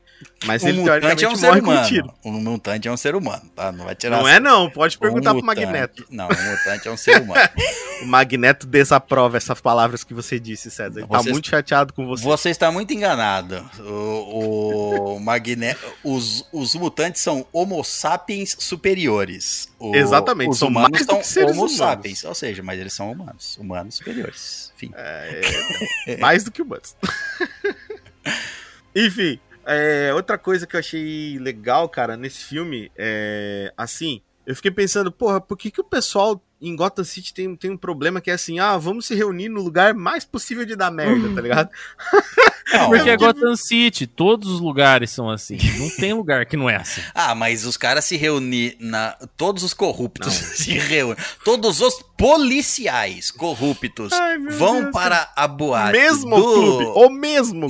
Mas 0.46 0.64
Um 0.64 0.68
ele 0.70 0.80
mutante 0.82 1.26
é 1.26 1.30
um 1.30 1.36
ser 1.36 1.48
morre 1.48 1.62
com 1.62 1.70
humano. 1.72 1.88
tiro. 1.88 2.14
Um 2.26 2.32
mutante 2.32 2.88
é 2.88 2.92
um 2.92 2.98
ser 2.98 3.16
humano, 3.16 3.44
tá? 3.56 3.72
Não 3.72 3.86
vai 3.86 3.96
tirar. 3.96 4.18
Não 4.20 4.28
é 4.28 4.40
não, 4.40 4.70
pode 4.70 4.98
perguntar 4.98 5.32
Um 5.32 5.38
pro 5.40 5.46
mutante- 5.46 5.66
Magneto. 5.66 6.06
Não, 6.10 6.26
um 6.26 6.52
mutante 6.52 6.88
é 6.88 6.92
um 6.92 6.98
ser 6.98 7.22
humano. 7.22 7.42
O 8.02 8.06
Magneto 8.06 8.66
desaprova 8.66 9.36
essas 9.36 9.60
palavras 9.60 10.06
que 10.06 10.14
você 10.14 10.40
disse, 10.40 10.72
César. 10.72 11.02
Ele 11.02 11.08
tá 11.08 11.18
Vocês- 11.18 11.34
muito 11.34 11.50
chateado 11.50 11.92
com 11.94 12.08
você. 12.08 12.24
Você 12.24 12.50
está 12.50 12.72
muito 12.72 12.94
enganado. 12.94 13.70
O, 13.80 15.16
o 15.16 15.20
Magneto. 15.20 15.86
Os, 16.02 16.48
os 16.54 16.76
mutantes 16.76 17.22
são 17.22 17.46
Homo 17.52 17.84
sapiens 17.84 18.56
superiores. 18.58 19.70
O- 19.78 19.94
Exatamente, 19.94 20.52
Os 20.52 20.60
são 20.60 20.70
humanos 20.70 20.92
mais 20.92 21.06
do 21.06 21.10
são 21.12 21.20
que 21.20 21.28
seres 21.28 21.50
Homo 21.52 21.60
humanos. 21.64 21.76
sapiens. 21.78 22.24
Ou 22.24 22.34
seja, 22.34 22.64
mas 22.64 22.80
eles 22.80 22.94
são 22.94 23.12
humanos. 23.12 23.58
Humanos 23.58 23.96
superiores. 23.96 24.72
Enfim. 24.78 24.92
É, 24.96 26.16
mais 26.22 26.46
do 26.46 26.52
que 26.52 26.62
humanos. 26.62 26.96
Enfim, 28.96 29.40
é, 29.70 30.14
outra 30.14 30.38
coisa 30.38 30.66
que 30.66 30.76
eu 30.76 30.80
achei 30.80 31.38
legal, 31.40 31.88
cara, 31.88 32.18
nesse 32.18 32.44
filme, 32.46 32.92
é, 32.98 33.72
assim, 33.78 34.22
eu 34.46 34.56
fiquei 34.56 34.72
pensando, 34.72 35.12
porra, 35.12 35.40
por 35.40 35.58
que, 35.58 35.70
que 35.70 35.80
o 35.80 35.84
pessoal 35.84 36.42
em 36.62 36.76
Gotham 36.76 37.04
City 37.04 37.34
tem, 37.34 37.56
tem 37.56 37.72
um 37.72 37.78
problema 37.78 38.20
que 38.20 38.30
é 38.30 38.34
assim, 38.34 38.60
ah, 38.60 38.78
vamos 38.78 39.06
se 39.06 39.16
reunir 39.16 39.48
no 39.48 39.62
lugar 39.62 39.94
mais 39.94 40.26
possível 40.26 40.66
de 40.66 40.76
dar 40.76 40.92
merda, 40.92 41.34
tá 41.34 41.42
ligado? 41.42 41.70
Não, 42.72 42.90
Porque 42.90 43.10
é 43.10 43.14
eu- 43.14 43.18
Gotham 43.18 43.56
City, 43.56 44.06
todos 44.06 44.50
os 44.50 44.60
lugares 44.60 45.10
são 45.10 45.30
assim. 45.30 45.58
Não 45.78 45.90
tem 45.90 46.14
lugar 46.14 46.46
que 46.46 46.56
não 46.56 46.70
é 46.70 46.76
assim. 46.76 47.02
Ah, 47.16 47.34
mas 47.34 47.66
os 47.66 47.76
caras 47.76 48.06
se 48.06 48.16
reunir 48.16 48.78
na. 48.80 49.14
Todos 49.36 49.64
os 49.64 49.74
corruptos 49.74 50.32
se 50.56 50.74
reúnem. 50.78 51.18
Todos 51.44 51.82
os 51.82 51.96
policiais 52.16 53.32
corruptos 53.32 54.14
Ai, 54.14 54.38
vão 54.38 54.82
Deus, 54.82 54.94
para 54.94 55.32
a 55.36 55.48
boate 55.48 55.94
mesmo 55.94 56.36
do 56.36 56.54
clube, 56.54 56.86
o 56.96 57.10
mesmo 57.10 57.60
clube. 57.62 57.70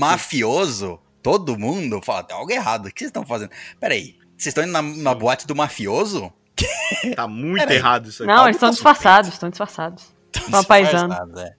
Todo 1.22 1.58
mundo 1.58 2.02
fala, 2.02 2.24
tem 2.24 2.36
algo 2.36 2.52
errado. 2.52 2.86
O 2.88 2.92
que 2.92 3.00
vocês 3.00 3.10
estão 3.10 3.26
fazendo? 3.26 3.52
Peraí, 3.80 4.16
vocês 4.38 4.48
estão 4.48 4.64
indo 4.64 4.72
na, 4.72 4.82
na 4.82 5.14
boate 5.14 5.46
do 5.48 5.56
mafioso? 5.56 6.32
Tá 7.16 7.28
muito 7.28 7.60
Peraí. 7.60 7.78
errado 7.78 8.10
isso 8.10 8.24
aqui. 8.24 8.32
Não, 8.34 8.44
eles 8.46 8.56
estão 8.56 8.70
tá 8.70 8.74
disfarçados, 8.74 9.32
estão 9.34 9.50
disfarçados. 9.50 10.04
Estão 10.36 10.64
paisando. 10.64 11.10
Disfarçado, 11.10 11.40
é. 11.40 11.56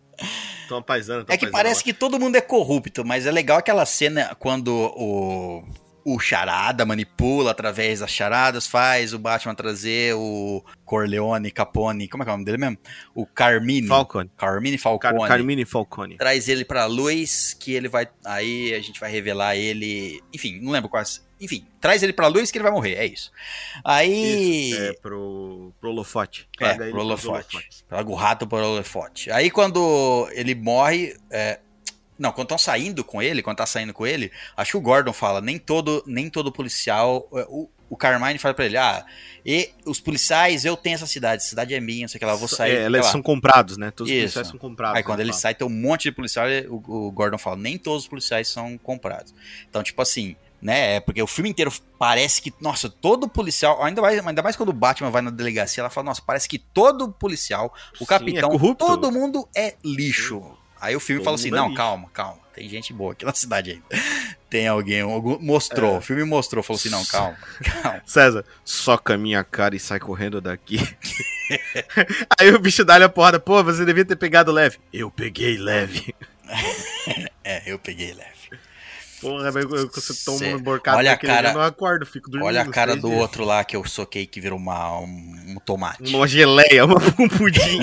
Tão 0.69 0.83
paisando, 0.83 1.25
tão 1.25 1.35
É 1.35 1.39
que 1.39 1.47
parece 1.47 1.81
lá. 1.81 1.85
que 1.85 1.93
todo 1.93 2.19
mundo 2.19 2.37
é 2.37 2.41
corrupto, 2.41 3.05
mas 3.05 3.27
é 3.27 3.31
legal 3.31 3.59
aquela 3.59 3.87
cena 3.87 4.35
quando 4.39 4.69
o, 4.97 5.65
o 6.05 6.19
charada 6.19 6.85
manipula 6.85 7.51
através 7.51 8.01
das 8.01 8.11
charadas, 8.11 8.67
faz 8.67 9.13
o 9.13 9.19
Batman 9.19 9.55
trazer 9.55 10.15
o 10.15 10.65
Corleone, 10.85 11.51
Capone, 11.51 12.09
como 12.09 12.23
é 12.23 12.25
que 12.25 12.31
é 12.31 12.33
o 12.33 12.37
nome 12.37 12.45
dele 12.45 12.59
mesmo? 12.59 12.79
O 13.15 13.27
Carmine. 13.27 13.87
Falcone. 13.87 14.31
Carmine 14.37 14.77
Car 14.77 14.83
Falcone. 14.83 15.29
Carmine 15.29 15.65
Falcone. 15.65 16.17
Traz 16.17 16.49
ele 16.49 16.65
pra 16.65 16.87
luz, 16.87 17.55
que 17.59 17.73
ele 17.73 17.89
vai. 17.89 18.09
Aí 18.25 18.75
a 18.75 18.81
gente 18.81 18.99
vai 18.99 19.11
revelar 19.11 19.57
ele. 19.57 20.21
Enfim, 20.33 20.61
não 20.61 20.73
lembro 20.73 20.89
quase. 20.89 21.21
Enfim, 21.41 21.67
traz 21.81 22.03
ele 22.03 22.13
pra 22.13 22.27
luz 22.27 22.51
que 22.51 22.59
ele 22.59 22.65
vai 22.65 22.73
morrer, 22.73 22.95
é 22.95 23.07
isso. 23.07 23.33
Aí. 23.85 24.71
Isso, 24.71 24.83
é 24.83 24.93
pro, 24.95 25.73
pro 25.81 25.91
holofote. 25.91 26.49
É, 26.61 26.75
pro 26.75 27.01
holofote. 27.01 27.85
Traga 27.89 28.11
o 28.11 28.15
rato 28.15 28.47
pro 28.47 28.59
holofote. 28.59 29.31
Aí 29.31 29.51
quando 29.51 30.29
ele 30.33 30.55
morre. 30.55 31.17
é, 31.31 31.61
Não, 32.21 32.33
quando 32.33 32.49
estão 32.49 32.59
saindo 32.59 33.03
com 33.03 33.23
ele, 33.23 33.43
quando 33.43 33.57
tá 33.57 33.65
saindo 33.65 33.95
com 33.95 34.07
ele, 34.07 34.31
acho 34.55 34.73
que 34.73 34.77
o 34.77 34.81
Gordon 34.81 35.13
fala, 35.15 35.41
nem 35.41 35.59
todo, 35.59 36.05
nem 36.07 36.29
todo 36.29 36.53
policial. 36.53 37.27
é, 37.33 37.47
O, 37.49 37.67
o 37.89 37.97
Carmine 37.97 38.39
fala 38.39 38.53
pra 38.53 38.67
ele, 38.67 38.77
ah, 38.77 39.05
e 39.45 39.71
os 39.87 39.99
policiais, 39.99 40.67
eu 40.67 40.77
tenho 40.77 40.95
essa 40.95 41.07
cidade, 41.07 41.41
essa 41.41 41.49
cidade 41.49 41.75
é 41.75 41.81
minha, 41.81 42.03
não 42.03 42.09
sei 42.09 42.19
o 42.19 42.21
que 42.21 42.27
lá, 42.27 42.33
eu 42.33 42.39
vou 42.39 42.47
sair. 42.47 42.77
É, 42.77 42.89
lá. 42.89 43.03
são 43.03 43.23
comprados, 43.23 43.79
né? 43.79 43.91
Todos 43.91 44.11
os 44.13 44.17
Isso. 44.17 44.23
policiais 44.25 44.49
são 44.49 44.59
comprados. 44.59 44.99
Aí 44.99 45.03
quando 45.03 45.19
né, 45.19 45.25
ele 45.25 45.33
fala. 45.33 45.41
sai, 45.41 45.55
tem 45.55 45.67
um 45.67 45.71
monte 45.71 46.03
de 46.03 46.13
policial, 46.13 46.47
o, 46.69 47.07
o 47.07 47.11
Gordon 47.11 47.39
fala, 47.39 47.57
nem 47.57 47.79
todos 47.79 48.03
os 48.03 48.09
policiais 48.09 48.49
são 48.49 48.77
comprados. 48.77 49.35
Então, 49.69 49.83
tipo 49.83 50.01
assim, 50.03 50.37
né? 50.61 50.97
É 50.97 51.01
porque 51.01 51.23
o 51.23 51.27
filme 51.27 51.49
inteiro 51.49 51.73
parece 51.99 52.43
que, 52.43 52.53
nossa, 52.61 52.91
todo 52.91 53.27
policial, 53.27 53.83
ainda 53.83 54.03
mais, 54.03 54.25
ainda 54.25 54.43
mais 54.43 54.57
quando 54.57 54.69
o 54.69 54.75
Batman 54.75 55.11
vai 55.11 55.23
na 55.23 55.31
delegacia, 55.31 55.81
ela 55.81 55.91
fala, 55.91 56.05
nossa, 56.05 56.21
parece 56.21 56.47
que 56.47 56.59
todo 56.59 57.11
policial, 57.11 57.75
o 57.95 57.99
Sim, 58.01 58.05
capitão, 58.05 58.53
é 58.53 58.75
todo 58.75 59.11
mundo 59.11 59.49
é 59.57 59.75
lixo. 59.83 60.60
Aí 60.81 60.97
o 60.97 61.01
filme 61.01 61.19
Todo 61.21 61.25
fala 61.27 61.35
assim, 61.37 61.49
é 61.49 61.51
não, 61.53 61.75
calma, 61.75 62.09
calma, 62.13 62.39
tem 62.55 62.69
gente 62.69 62.93
boa 62.93 63.13
aqui 63.13 63.25
na 63.25 63.35
cidade 63.35 63.71
ainda. 63.73 63.85
Tem 64.51 64.67
alguém, 64.67 65.01
algum- 65.03 65.39
mostrou, 65.39 65.95
É. 65.95 65.99
o 65.99 66.01
filme 66.01 66.25
mostrou, 66.25 66.61
falou 66.61 66.77
assim, 66.77 66.89
não, 66.89 67.05
calma, 67.05 67.39
calma. 67.83 68.03
César, 68.05 68.45
soca 68.65 69.15
a 69.15 69.17
minha 69.17 69.45
cara 69.45 69.77
e 69.77 69.79
sai 69.79 70.01
correndo 70.01 70.41
daqui. 70.41 70.77
Aí 72.37 72.51
o 72.53 72.59
bicho 72.59 72.85
dá-lhe 72.85 73.05
a 73.05 73.09
porrada. 73.09 73.39
Pô, 73.39 73.63
você 73.63 73.85
devia 73.85 74.05
ter 74.05 74.17
pegado 74.17 74.51
leve. 74.51 74.79
Eu 74.93 75.09
peguei 75.09 75.57
leve. 75.57 76.13
É, 77.45 77.63
eu 77.71 77.79
peguei 77.79 78.13
leve. 78.13 78.40
Porra, 79.21 79.51
você 79.53 80.25
toma 80.25 80.39
Cê- 80.39 80.49
uma 80.49 80.59
emborcada 80.59 80.97
olha 80.99 81.11
a 81.11 81.15
daquele, 81.15 81.33
cara- 81.33 81.49
eu 81.51 81.55
não 81.55 81.61
acordo, 81.63 82.07
fico 82.07 82.31
dormindo. 82.31 82.47
Olha 82.49 82.63
a 82.63 82.67
cara 82.69 82.97
do 82.97 83.09
dias. 83.09 83.21
outro 83.21 83.45
lá 83.45 83.63
que 83.65 83.77
eu 83.77 83.85
soquei 83.87 84.27
que 84.27 84.41
virou 84.41 84.59
uma, 84.59 84.99
um, 85.01 85.07
um 85.49 85.57
tomate. 85.65 86.15
Uma 86.15 86.27
geleia, 86.27 86.85
uma, 86.87 86.97
um 87.19 87.29
pudim. 87.29 87.81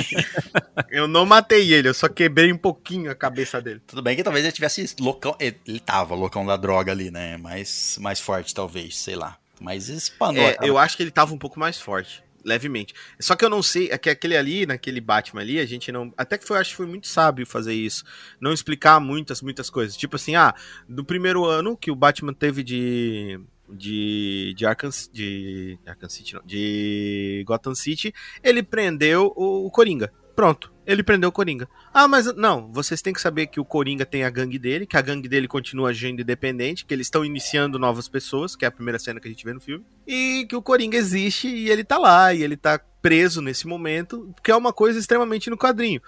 eu 0.90 1.08
não 1.08 1.26
matei 1.26 1.72
ele, 1.74 1.90
eu 1.90 1.94
só 1.94 2.08
quebrei 2.08 2.52
um 2.52 2.58
pouquinho 2.58 3.12
a 3.12 3.16
cabeça 3.16 3.62
dele. 3.62 3.82
Tudo 3.86 4.02
bem 4.02 4.16
que 4.16 4.24
talvez 4.24 4.44
ele 4.46 4.52
tivesse 4.52 4.96
loucão. 5.00 5.36
Ele, 5.40 5.58
ele 5.68 5.80
tava 5.80 6.16
loucão 6.16 6.46
da 6.46 6.58
droga 6.58 6.92
ali, 6.92 7.12
né? 7.12 7.38
Mais, 7.38 7.98
mais 8.02 8.20
forte, 8.20 8.54
talvez, 8.54 8.98
sei 8.98 9.16
lá. 9.16 9.38
Mas 9.60 9.90
espanou. 9.90 10.44
É, 10.44 10.56
eu 10.62 10.78
acho 10.78 10.96
que 10.96 11.04
ele 11.04 11.12
tava 11.12 11.34
um 11.34 11.38
pouco 11.38 11.60
mais 11.60 11.80
forte. 11.80 12.24
Levemente. 12.44 12.94
Só 13.20 13.36
que 13.36 13.44
eu 13.44 13.50
não 13.50 13.62
sei, 13.62 13.90
é 13.92 13.98
que 13.98 14.10
aquele 14.10 14.38
ali, 14.38 14.66
naquele 14.66 15.02
Batman 15.02 15.42
ali, 15.42 15.60
a 15.60 15.66
gente 15.66 15.92
não. 15.92 16.14
Até 16.16 16.38
que 16.38 16.46
foi, 16.46 16.58
acho 16.58 16.72
que 16.72 16.78
foi 16.78 16.86
muito 16.86 17.08
sábio 17.08 17.46
fazer 17.46 17.74
isso. 17.74 18.04
Não 18.40 18.54
explicar 18.54 19.00
muitas, 19.00 19.42
muitas 19.42 19.70
coisas. 19.70 19.98
Tipo 19.98 20.16
assim, 20.16 20.36
ah, 20.36 20.54
do 20.88 21.04
primeiro 21.04 21.46
ano 21.46 21.76
que 21.76 21.92
o 21.92 21.96
Batman 21.96 22.34
teve 22.34 22.64
de. 22.64 23.40
De. 23.70 24.54
De 24.56 24.66
Arkham, 24.66 24.90
de, 25.12 25.78
Arkham 25.86 26.10
City, 26.10 26.36
não. 26.36 26.42
De 26.46 27.44
Gotham 27.46 27.76
City, 27.76 28.14
ele 28.42 28.64
prendeu 28.64 29.34
o, 29.36 29.66
o 29.66 29.72
Coringa. 29.72 30.14
Pronto. 30.38 30.72
Ele 30.86 31.02
prendeu 31.02 31.30
o 31.30 31.32
Coringa. 31.32 31.68
Ah, 31.92 32.08
mas 32.08 32.34
não, 32.36 32.72
vocês 32.72 33.02
têm 33.02 33.12
que 33.12 33.20
saber 33.20 33.48
que 33.48 33.60
o 33.60 33.66
Coringa 33.66 34.06
tem 34.06 34.24
a 34.24 34.30
gangue 34.30 34.60
dele, 34.60 34.86
que 34.86 34.96
a 34.96 35.02
gangue 35.02 35.28
dele 35.28 35.48
continua 35.48 35.90
agindo 35.90 36.22
independente, 36.22 36.86
que 36.86 36.94
eles 36.94 37.08
estão 37.08 37.26
iniciando 37.26 37.80
novas 37.80 38.08
pessoas, 38.08 38.56
que 38.56 38.64
é 38.64 38.68
a 38.68 38.72
primeira 38.72 39.00
cena 39.00 39.20
que 39.20 39.28
a 39.28 39.32
gente 39.32 39.44
vê 39.44 39.52
no 39.52 39.60
filme, 39.60 39.84
e 40.06 40.46
que 40.48 40.56
o 40.56 40.62
Coringa 40.62 40.96
existe 40.96 41.48
e 41.50 41.70
ele 41.72 41.84
tá 41.84 41.98
lá, 41.98 42.34
e 42.36 42.44
ele 42.44 42.56
tá 42.56 42.80
preso 43.02 43.42
nesse 43.42 43.66
momento, 43.68 44.32
que 44.44 44.52
é 44.52 44.56
uma 44.56 44.72
coisa 44.72 45.00
extremamente 45.00 45.50
no 45.50 45.58
quadrinho. 45.58 46.02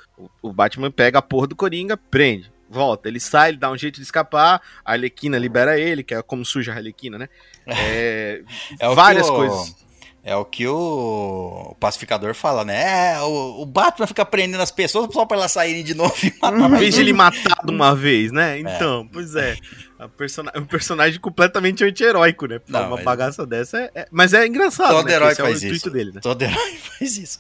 O, 0.44 0.54
Batman 0.54 0.92
pega 0.92 1.18
a 1.18 1.24
porra 1.24 1.48
do 1.48 1.56
Coringa, 1.56 1.98
prende, 1.98 2.52
volta, 2.70 3.10
ele 3.10 3.20
sai, 3.20 3.50
ele 3.50 3.58
dá 3.58 3.72
um 3.72 3.78
jeito 3.78 3.96
de 3.96 4.04
escapar, 4.04 4.62
a 4.86 4.92
Arlequina 4.94 5.38
libera 5.40 5.78
ele, 5.80 6.04
que 6.04 6.14
é 6.14 6.22
como 6.22 6.46
suja 6.46 6.72
a 6.72 6.76
Arlequina, 6.76 7.18
né? 7.18 7.28
É, 7.68 8.44
É 8.80 8.96
várias 8.96 9.28
o- 9.28 9.34
coisas. 9.34 9.76
É 10.30 10.36
o 10.36 10.46
que 10.46 10.68
o 10.68 11.76
pacificador 11.80 12.36
fala, 12.36 12.64
né? 12.64 13.14
É, 13.16 13.20
o, 13.22 13.62
o 13.62 13.66
Batman 13.66 14.06
fica 14.06 14.24
prendendo 14.24 14.62
as 14.62 14.70
pessoas 14.70 15.12
só 15.12 15.26
pra 15.26 15.38
elas 15.38 15.52
saírem 15.52 15.84
de 15.84 15.96
novo 15.96 16.14
e 16.24 16.32
matar 16.40 16.70
mais 16.70 16.80
vez 16.80 16.94
de 16.94 17.02
ele 17.02 17.14
matar 17.14 17.66
de 17.66 17.72
uma 17.72 17.96
vez, 17.96 18.32
né? 18.32 18.60
Então, 18.60 19.10
pois 19.12 19.36
é. 19.36 19.56
A 19.98 20.08
persona- 20.08 20.52
um 20.56 20.66
personagem 20.66 21.20
completamente 21.20 21.84
anti-heróico, 21.84 22.46
né? 22.46 22.62
Não, 22.68 22.82
uma 22.82 22.96
mas- 22.98 23.04
bagaça 23.06 23.44
dessa 23.46 23.80
é, 23.80 23.92
é- 23.96 24.08
Mas 24.12 24.32
é 24.34 24.46
engraçado, 24.46 24.92
Todo 24.92 25.08
né? 25.08 25.14
herói 25.16 25.32
Esse 25.32 25.42
é 25.42 25.44
o 25.44 25.48
faz 25.48 25.58
intuito 25.64 25.76
isso. 25.78 25.90
dele, 25.90 26.12
né? 26.14 26.22
Todo 26.22 26.42
herói 26.44 26.76
faz 26.78 27.18
isso. 27.18 27.40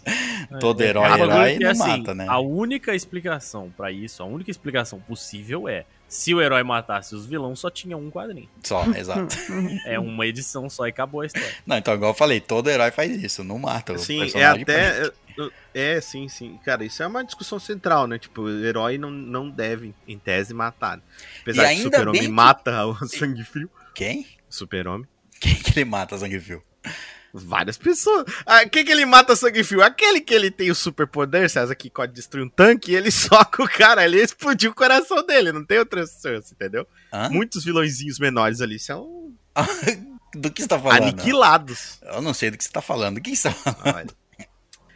Todo 0.60 0.82
herói, 0.82 1.06
É, 1.06 1.14
herói 1.24 1.60
não 1.60 1.70
assim, 1.72 1.98
mata, 1.99 2.16
né? 2.16 2.26
A 2.28 2.40
única 2.40 2.95
explicação 2.95 3.72
pra 3.78 3.91
isso, 3.91 4.24
a 4.24 4.26
única 4.26 4.49
explicação 4.49 4.99
possível 4.99 5.70
é 5.70 5.86
se 6.10 6.34
o 6.34 6.41
herói 6.41 6.64
matasse 6.64 7.15
os 7.15 7.26
vilões, 7.26 7.60
só 7.60 7.69
tinha 7.69 7.95
um 7.95 8.10
quadrinho. 8.11 8.49
Só, 8.64 8.84
exato. 8.98 9.34
É 9.86 9.98
uma 9.98 10.26
edição 10.26 10.69
só 10.69 10.86
e 10.88 10.90
acabou 10.90 11.22
a 11.22 11.27
história. 11.27 11.53
Não, 11.65 11.77
então, 11.77 11.94
igual 11.94 12.11
eu 12.11 12.15
falei, 12.15 12.41
todo 12.41 12.69
herói 12.69 12.91
faz 12.91 13.23
isso, 13.23 13.44
não 13.44 13.57
mata 13.60 13.94
o 13.94 13.98
Sim, 13.99 14.30
é 14.36 14.44
até. 14.44 15.11
é- 15.73 16.02
sim, 16.02 16.27
sim. 16.27 16.60
Cara, 16.65 16.84
isso 16.84 17.02
é 17.02 17.07
uma 17.07 17.23
discussão 17.23 17.60
central, 17.60 18.07
né? 18.07 18.18
Tipo, 18.19 18.41
o 18.41 18.65
herói 18.65 18.98
não, 18.98 19.10
não 19.10 19.49
deve, 19.49 19.94
em 20.07 20.18
tese, 20.19 20.53
matar. 20.53 20.98
E 20.98 21.41
Apesar 21.44 21.69
que 21.69 21.80
o 21.80 21.84
super-homem 21.84 22.22
que- 22.23 22.27
mata 22.27 22.86
o 22.86 22.95
sangue 23.07 23.44
frio. 23.45 23.69
Quem? 23.95 24.26
Super-homem. 24.49 25.07
Quem 25.40 25.56
que 25.56 25.72
ele 25.80 25.86
mata, 25.86 26.18
Sangue 26.18 26.40
Fio? 26.40 26.61
Várias 27.34 27.77
pessoas. 27.77 28.26
Ah, 28.45 28.65
quem 28.65 28.84
que 28.84 28.91
ele 28.91 29.06
mata 29.06 29.35
sangue 29.35 29.64
frio? 29.64 29.84
Aquele 29.84 30.19
que 30.19 30.34
ele 30.34 30.49
tem 30.49 30.72
o 30.72 30.76
superpoder, 30.76 31.49
César, 31.49 31.76
que 31.76 31.89
pode 31.89 32.11
destruir 32.14 32.43
um 32.45 32.49
tanque, 32.49 32.91
e 32.91 32.95
ele 32.95 33.11
soca 33.11 33.61
o 33.64 33.69
cara 33.69 34.01
ali 34.01 34.18
e 34.19 34.23
explodiu 34.23 34.72
o 34.72 34.76
coração 34.76 35.23
dele. 35.26 35.51
Não 35.51 35.64
tem 35.64 35.77
outra 35.80 36.03
chance, 36.07 36.53
entendeu? 36.53 36.88
Hã? 37.14 37.30
Muitos 37.30 37.64
vilõezinhos 37.64 38.18
menores 38.19 38.61
ali 38.61 38.80
são 38.80 39.31
Do 40.35 40.51
que 40.51 40.61
você 40.61 40.68
tá 40.68 40.80
falando? 40.80 41.03
aniquilados. 41.03 41.99
Eu 42.03 42.22
não 42.22 42.34
sei 42.34 42.51
do 42.51 42.57
que 42.57 42.64
você 42.64 42.69
tá 42.72 42.81
falando. 42.81 43.15
Do 43.15 43.22
que 43.22 43.35
você 43.35 43.49
tá 43.51 43.73
falando? 43.73 44.14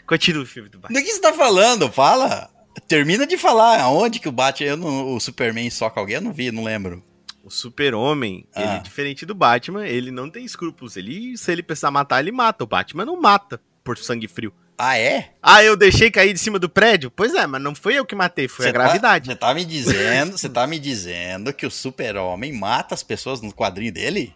Continua 0.06 0.44
o 0.44 0.46
filme 0.46 0.70
do 0.70 0.78
Batman. 0.80 1.00
Do 1.00 1.06
que 1.06 1.12
você 1.12 1.20
tá 1.22 1.34
falando? 1.34 1.92
Fala. 1.92 2.50
Termina 2.88 3.26
de 3.26 3.38
falar. 3.38 3.80
Aonde 3.82 4.20
que 4.20 4.28
o 4.30 4.32
Batman, 4.32 4.70
eu 4.70 4.78
não- 4.78 5.16
o 5.16 5.20
Superman 5.20 5.70
soca 5.70 6.00
alguém? 6.00 6.16
Eu 6.16 6.22
não 6.22 6.32
vi, 6.34 6.52
não 6.52 6.64
lembro. 6.64 7.04
O 7.44 7.50
super-homem, 7.50 8.46
Ah. 8.56 8.62
ele, 8.76 8.80
diferente 8.84 9.26
do 9.26 9.36
Batman, 9.36 9.86
ele 9.86 10.12
não 10.12 10.30
tem 10.30 10.46
escrúpulos. 10.46 10.96
Ele, 10.96 11.36
se 11.38 11.52
ele 11.52 11.62
precisar 11.62 11.92
matar, 11.92 12.22
ele 12.22 12.32
mata. 12.32 12.64
O 12.64 12.68
Batman 12.68 13.04
não 13.06 13.20
mata 13.20 13.60
por 13.84 13.98
sangue 13.98 14.28
frio. 14.30 14.54
Ah, 14.78 14.98
é? 14.98 15.34
Ah, 15.42 15.64
eu 15.64 15.76
deixei 15.78 16.10
cair 16.10 16.34
de 16.34 16.40
cima 16.40 16.58
do 16.58 16.70
prédio? 16.70 17.12
Pois 17.12 17.34
é, 17.36 17.46
mas 17.46 17.62
não 17.62 17.76
foi 17.76 17.96
eu 17.96 18.06
que 18.06 18.16
matei, 18.16 18.48
foi 18.48 18.64
Você 18.66 18.70
a 18.70 18.72
gravidade. 18.72 19.28
Tá, 19.30 19.34
você 19.34 19.40
tá 19.40 19.54
me 19.54 19.66
dizendo, 19.66 20.38
você 20.38 20.50
tá 20.50 20.66
me 20.68 20.80
dizendo 20.80 21.54
que 21.54 21.66
o 21.66 21.70
Super-Homem 21.72 22.54
mata 22.54 22.96
as 22.96 23.04
pessoas 23.04 23.40
no 23.42 23.54
quadrinho 23.54 23.92
dele? 23.94 24.34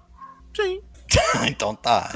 Sim. 0.56 0.82
então 1.48 1.74
tá. 1.74 2.12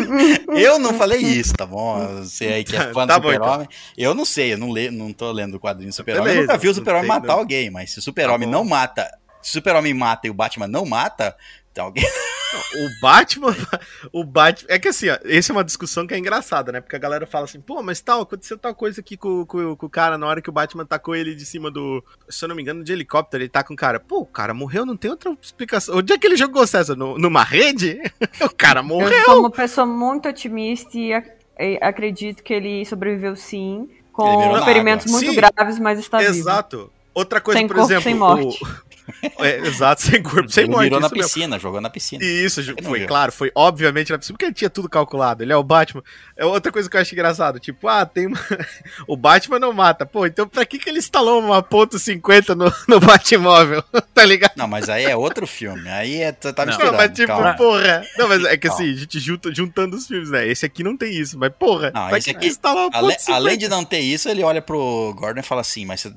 eu 0.54 0.78
não 0.78 0.92
falei 0.94 1.18
isso, 1.20 1.54
tá 1.54 1.64
bom? 1.66 2.18
Você 2.22 2.46
aí 2.46 2.64
que 2.64 2.76
é 2.76 2.80
fã 2.92 3.06
Tá 3.06 3.16
do 3.18 3.22
bom, 3.22 3.32
Super-Homem. 3.32 3.68
Eu 3.96 4.14
não 4.14 4.24
sei, 4.26 4.52
eu 4.52 4.58
não, 4.58 4.70
le, 4.72 4.90
não 4.90 5.12
tô 5.12 5.32
lendo 5.32 5.54
o 5.56 5.60
quadrinho 5.60 5.90
do 5.90 5.94
Super-Homem. 5.94 6.34
Eu 6.34 6.40
nunca 6.42 6.58
vi 6.58 6.68
o 6.68 6.74
Super-Homem 6.74 7.08
matar 7.08 7.28
não. 7.28 7.38
alguém, 7.38 7.70
mas 7.70 7.90
se 7.92 7.98
o 7.98 8.02
Super-Homem 8.02 8.46
Tá 8.48 8.52
não 8.52 8.64
mata. 8.64 9.10
Se 9.46 9.50
o 9.50 9.52
Super-Homem 9.54 9.94
mata 9.94 10.26
e 10.26 10.30
o 10.30 10.34
Batman 10.34 10.66
não 10.66 10.84
mata, 10.84 11.36
tem 11.72 11.82
alguém. 11.84 12.04
O 12.74 13.00
Batman. 13.02 13.54
O 14.12 14.24
Batman. 14.24 14.68
É 14.72 14.78
que 14.78 14.88
assim, 14.88 15.10
ó, 15.10 15.18
essa 15.24 15.52
é 15.52 15.54
uma 15.54 15.64
discussão 15.64 16.06
que 16.06 16.14
é 16.14 16.18
engraçada, 16.18 16.70
né? 16.72 16.80
Porque 16.80 16.94
a 16.96 16.98
galera 16.98 17.26
fala 17.26 17.44
assim, 17.44 17.60
pô, 17.60 17.82
mas 17.82 18.00
tal, 18.00 18.22
aconteceu 18.22 18.56
tal 18.56 18.74
coisa 18.74 19.00
aqui 19.00 19.16
com, 19.16 19.44
com, 19.44 19.76
com 19.76 19.86
o 19.86 19.90
cara 19.90 20.16
na 20.16 20.26
hora 20.26 20.40
que 20.40 20.48
o 20.48 20.52
Batman 20.52 20.86
tacou 20.86 21.14
ele 21.14 21.34
de 21.34 21.44
cima 21.44 21.70
do. 21.70 22.02
Se 22.30 22.44
eu 22.44 22.48
não 22.48 22.56
me 22.56 22.62
engano, 22.62 22.82
de 22.84 22.92
helicóptero, 22.92 23.42
ele 23.42 23.50
tá 23.50 23.62
com 23.64 23.74
o 23.74 23.76
cara. 23.76 23.98
Pô, 24.00 24.20
o 24.20 24.26
cara 24.26 24.54
morreu, 24.54 24.86
não 24.86 24.96
tem 24.96 25.10
outra 25.10 25.36
explicação. 25.42 25.96
Onde 25.98 26.12
é 26.12 26.18
que 26.18 26.26
ele 26.26 26.36
jogou, 26.36 26.66
César? 26.66 26.94
No- 26.96 27.18
numa 27.18 27.42
rede? 27.42 28.00
o 28.40 28.48
cara 28.56 28.80
Eu 28.80 28.84
morreu. 28.84 29.24
sou 29.24 29.40
uma 29.40 29.50
pessoa 29.50 29.86
muito 29.86 30.28
otimista 30.28 30.96
e, 30.96 31.12
ac- 31.12 31.32
e 31.58 31.78
acredito 31.82 32.42
que 32.42 32.54
ele 32.54 32.86
sobreviveu 32.86 33.34
sim, 33.36 33.88
com 34.12 34.64
ferimentos 34.64 35.10
muito 35.10 35.30
Sim, 35.30 35.34
graves, 35.36 35.78
mas 35.78 35.98
está 35.98 36.18
vivo. 36.18 36.30
Exato. 36.30 36.92
Outra 37.12 37.40
coisa, 37.40 37.58
Sem 37.58 37.66
por 37.66 37.76
corpo, 37.76 37.88
exemplo. 37.90 38.02
sem 38.04 38.14
morte. 38.14 38.62
o- 38.64 38.85
É, 39.38 39.58
exato, 39.66 40.02
sem 40.02 40.22
corpo, 40.22 40.48
sem 40.48 40.64
Ele 40.64 40.72
morte. 40.72 40.84
virou 40.84 41.00
na 41.00 41.08
mesmo. 41.08 41.22
piscina, 41.24 41.58
jogou 41.58 41.80
na 41.80 41.88
piscina. 41.90 42.24
Isso, 42.24 42.60
foi 42.82 43.06
claro, 43.06 43.30
foi 43.30 43.50
obviamente 43.54 44.10
na 44.10 44.18
piscina, 44.18 44.34
porque 44.34 44.46
ele 44.46 44.54
tinha 44.54 44.70
tudo 44.70 44.88
calculado. 44.88 45.42
Ele 45.42 45.52
é 45.52 45.56
o 45.56 45.62
Batman. 45.62 46.02
É 46.36 46.44
outra 46.44 46.72
coisa 46.72 46.88
que 46.90 46.96
eu 46.96 47.00
acho 47.00 47.14
engraçado, 47.14 47.60
tipo, 47.60 47.86
ah, 47.88 48.04
tem 48.06 48.26
uma... 48.26 48.38
o 49.06 49.16
Batman 49.16 49.58
não 49.58 49.72
mata. 49.72 50.04
Pô, 50.06 50.26
então 50.26 50.48
pra 50.48 50.64
que 50.66 50.78
que 50.78 50.88
ele 50.88 50.98
instalou 50.98 51.40
uma 51.40 51.62
ponto 51.62 51.96
.50 51.98 52.54
no, 52.54 52.72
no 52.88 53.00
Batmóvel? 53.00 53.82
tá 54.14 54.24
ligado? 54.24 54.52
Não, 54.56 54.66
mas 54.66 54.88
aí 54.88 55.04
é 55.04 55.16
outro 55.16 55.46
filme. 55.46 55.88
Aí 55.88 56.20
é, 56.22 56.32
tá 56.32 56.52
tá 56.52 56.66
Não, 56.66 56.92
mas 56.92 57.12
tipo, 57.12 57.28
calma. 57.28 57.54
porra. 57.54 58.04
Não, 58.18 58.28
mas 58.28 58.44
é 58.44 58.56
que 58.56 58.68
assim, 58.68 58.90
a 58.92 58.96
gente 58.96 59.18
junta, 59.20 59.54
juntando 59.54 59.96
os 59.96 60.06
filmes, 60.06 60.30
né? 60.30 60.46
Esse 60.48 60.66
aqui 60.66 60.82
não 60.82 60.96
tem 60.96 61.12
isso, 61.14 61.38
mas 61.38 61.52
porra, 61.58 61.90
Não, 61.94 62.16
esse 62.16 62.30
aqui- 62.30 62.48
uma 62.64 62.74
ponto 62.74 62.96
Ale- 62.96 63.18
50? 63.18 63.34
além 63.34 63.58
de 63.58 63.68
não 63.68 63.84
ter 63.84 64.00
isso, 64.00 64.28
ele 64.28 64.42
olha 64.42 64.60
pro 64.62 65.14
Gordon 65.16 65.40
e 65.40 65.44
fala 65.44 65.60
assim, 65.60 65.84
mas 65.84 66.00
você- 66.00 66.12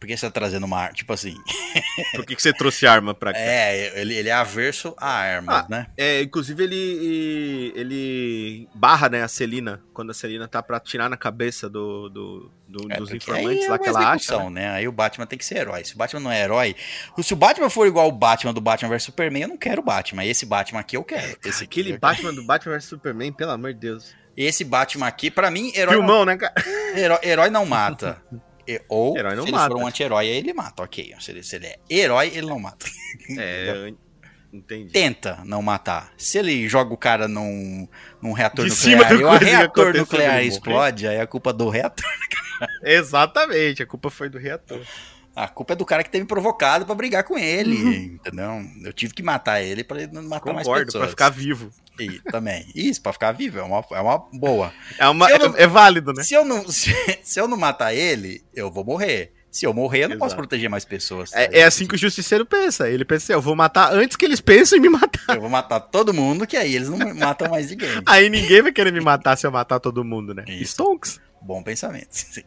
Por 0.00 0.06
que 0.06 0.16
você 0.16 0.26
tá 0.26 0.32
trazendo 0.32 0.64
uma 0.64 0.78
arma? 0.78 0.94
Tipo 0.94 1.12
assim. 1.12 1.36
Por 2.16 2.24
que, 2.24 2.34
que 2.34 2.40
você 2.40 2.54
trouxe 2.54 2.86
arma 2.86 3.12
pra 3.14 3.34
cá? 3.34 3.38
É, 3.38 4.00
ele, 4.00 4.14
ele 4.14 4.28
é 4.30 4.32
averso 4.32 4.94
a 4.96 5.08
armas, 5.10 5.56
Ah, 5.56 5.66
né? 5.68 5.86
É, 5.96 6.22
inclusive 6.22 6.64
ele 6.64 7.72
ele 7.76 8.68
barra, 8.74 9.08
né, 9.10 9.22
a 9.22 9.28
Celina, 9.28 9.82
quando 9.92 10.10
a 10.10 10.14
Celina 10.14 10.48
tá 10.48 10.62
pra 10.62 10.80
tirar 10.80 11.08
na 11.10 11.16
cabeça 11.18 11.68
do, 11.68 12.08
do, 12.08 12.50
do- 12.66 12.90
É, 12.92 12.96
dos 12.96 13.12
informantes 13.12 13.66
é 13.66 13.70
lá 13.70 13.78
que 13.78 13.90
uma 13.90 14.00
ela 14.00 14.12
acha. 14.12 14.38
né? 14.44 14.50
né? 14.50 14.70
Aí 14.70 14.88
o 14.88 14.92
Batman 14.92 15.26
tem 15.26 15.38
que 15.38 15.44
ser 15.44 15.58
herói. 15.58 15.84
Se 15.84 15.94
o 15.94 15.98
Batman 15.98 16.20
não 16.20 16.32
é 16.32 16.42
herói. 16.42 16.74
Se 17.22 17.32
o 17.34 17.36
Batman 17.36 17.68
for 17.68 17.86
igual 17.86 18.08
o 18.08 18.12
Batman 18.12 18.54
do 18.54 18.60
Batman 18.60 18.88
vs 18.88 19.02
Superman, 19.04 19.42
eu 19.42 19.48
não 19.48 19.58
quero 19.58 19.82
o 19.82 19.84
Batman. 19.84 20.24
Esse 20.24 20.46
Batman 20.46 20.80
aqui 20.80 20.96
eu 20.96 21.04
quero. 21.04 21.36
Esse 21.44 21.64
aqui, 21.64 21.80
Aquele 21.80 21.94
eu 21.96 21.98
Batman 22.00 22.32
do 22.32 22.42
Batman 22.42 22.72
vs 22.76 22.84
Superman, 22.86 23.32
pelo 23.32 23.50
amor 23.50 23.74
de 23.74 23.80
Deus. 23.80 24.14
Esse 24.36 24.64
Batman 24.64 25.06
aqui, 25.06 25.30
pra 25.30 25.50
mim, 25.50 25.70
herói, 25.74 25.96
não, 25.96 26.02
Filmão, 26.06 26.24
né, 26.24 26.36
cara? 26.38 26.54
herói, 26.96 27.18
herói 27.22 27.50
não 27.50 27.66
mata. 27.66 28.22
E- 28.74 28.82
Ou, 28.88 29.16
Herói 29.16 29.34
não 29.34 29.42
se 29.42 29.48
ele 29.50 29.56
mata. 29.56 29.74
for 29.74 29.82
um 29.82 29.86
anti-herói, 29.86 30.26
ele 30.26 30.52
mata, 30.52 30.82
ok. 30.82 31.14
Se 31.20 31.30
ele, 31.32 31.42
se 31.42 31.56
ele 31.56 31.66
é 31.66 31.76
herói, 31.90 32.28
ele 32.34 32.46
não 32.46 32.58
mata. 32.58 32.86
É, 33.38 33.92
entendi. 34.52 34.92
Tenta 34.92 35.40
não 35.44 35.60
matar. 35.62 36.12
Se 36.16 36.38
ele 36.38 36.68
joga 36.68 36.92
o 36.92 36.96
cara 36.96 37.26
num, 37.26 37.88
num 38.22 38.32
reator 38.32 38.64
De 38.64 38.70
nuclear 38.70 39.12
e 39.12 39.24
o 39.24 39.30
reator 39.38 39.96
nuclear 39.96 40.44
explode, 40.44 41.06
aí 41.08 41.16
é 41.16 41.26
culpa 41.26 41.52
do 41.52 41.68
reator. 41.68 42.04
Exatamente, 42.84 43.82
a 43.82 43.86
culpa 43.86 44.10
foi 44.10 44.28
do 44.28 44.38
reator. 44.38 44.80
A 45.34 45.46
culpa 45.48 45.72
é 45.72 45.76
do 45.76 45.84
cara 45.86 46.02
que 46.02 46.10
teve 46.10 46.24
provocado 46.26 46.84
pra 46.84 46.94
brigar 46.94 47.22
com 47.24 47.38
ele, 47.38 47.76
Uhum. 47.76 47.92
entendeu? 47.92 48.62
Eu 48.84 48.92
tive 48.92 49.14
que 49.14 49.22
matar 49.22 49.62
ele 49.62 49.84
pra 49.84 50.02
ele 50.02 50.12
não 50.12 50.22
matar 50.24 50.52
mais 50.52 50.66
Concordo, 50.66 50.86
pessoas. 50.86 51.02
pra 51.02 51.10
ficar 51.10 51.28
vivo. 51.30 51.70
E, 51.98 52.18
também. 52.30 52.66
Isso, 52.74 53.00
pra 53.00 53.12
ficar 53.12 53.32
vivo, 53.32 53.58
é 53.58 53.62
uma, 53.62 53.84
é 53.92 54.00
uma 54.00 54.18
boa. 54.32 54.72
É, 54.98 55.06
uma, 55.08 55.30
Eu 55.30 55.38
não- 55.50 55.56
é, 55.56 55.62
é 55.62 55.66
válido, 55.66 56.12
né? 56.12 56.22
Se, 56.24 56.34
eu 56.34 56.44
não, 56.44 56.66
se, 56.68 56.92
se 57.22 57.40
eu 57.40 57.46
não 57.46 57.56
matar 57.56 57.94
ele, 57.94 58.42
eu 58.54 58.70
vou 58.70 58.84
morrer. 58.84 59.32
Se 59.52 59.66
eu 59.66 59.74
morrer, 59.74 60.04
eu 60.04 60.08
não 60.10 60.16
posso 60.16 60.28
Exato. 60.34 60.42
proteger 60.48 60.70
mais 60.70 60.84
pessoas. 60.84 61.32
É, 61.34 61.58
é 61.60 61.64
assim 61.64 61.84
que 61.86 61.94
o 61.96 61.98
justiceiro 61.98 62.46
pensa. 62.46 62.88
Ele 62.88 63.04
pensa 63.04 63.24
assim, 63.24 63.32
eu 63.32 63.40
vou 63.42 63.56
matar 63.56 63.92
antes 63.92 64.16
que 64.16 64.24
eles 64.24 64.40
pensem 64.40 64.78
em 64.78 64.82
me 64.82 64.88
matar. 64.88 65.34
Eu 65.34 65.40
vou 65.40 65.50
matar 65.50 65.80
todo 65.80 66.14
mundo, 66.14 66.46
que 66.46 66.56
aí 66.56 66.74
eles 66.76 66.88
não 66.88 66.98
matam 67.14 67.50
mais 67.50 67.68
ninguém. 67.70 67.88
Aí 68.06 68.30
ninguém 68.30 68.62
vai 68.62 68.70
querer 68.72 68.92
me 68.92 69.00
matar 69.00 69.36
se 69.36 69.44
eu 69.46 69.50
matar 69.50 69.80
todo 69.80 70.04
mundo, 70.04 70.32
né? 70.34 70.44
Isso. 70.46 70.72
Stonks. 70.74 71.20
Bom 71.42 71.62
pensamento. 71.64 72.08
sim. 72.14 72.44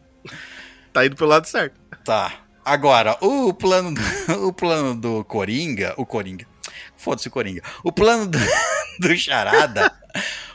Tá 0.94 1.04
indo 1.04 1.14
pelo 1.16 1.28
lado 1.30 1.46
certo. 1.46 1.78
Tá. 2.04 2.43
Agora, 2.64 3.16
o 3.20 3.52
plano 3.52 3.94
do, 3.94 4.00
o 4.48 4.52
plano 4.52 4.94
do 4.94 5.24
Coringa, 5.24 5.94
o 5.96 6.06
Coringa. 6.06 6.46
Foda-se 6.96 7.28
o 7.28 7.30
Coringa. 7.30 7.62
O 7.82 7.92
plano 7.92 8.26
do, 8.26 8.38
do 8.98 9.16
Charada, 9.16 9.92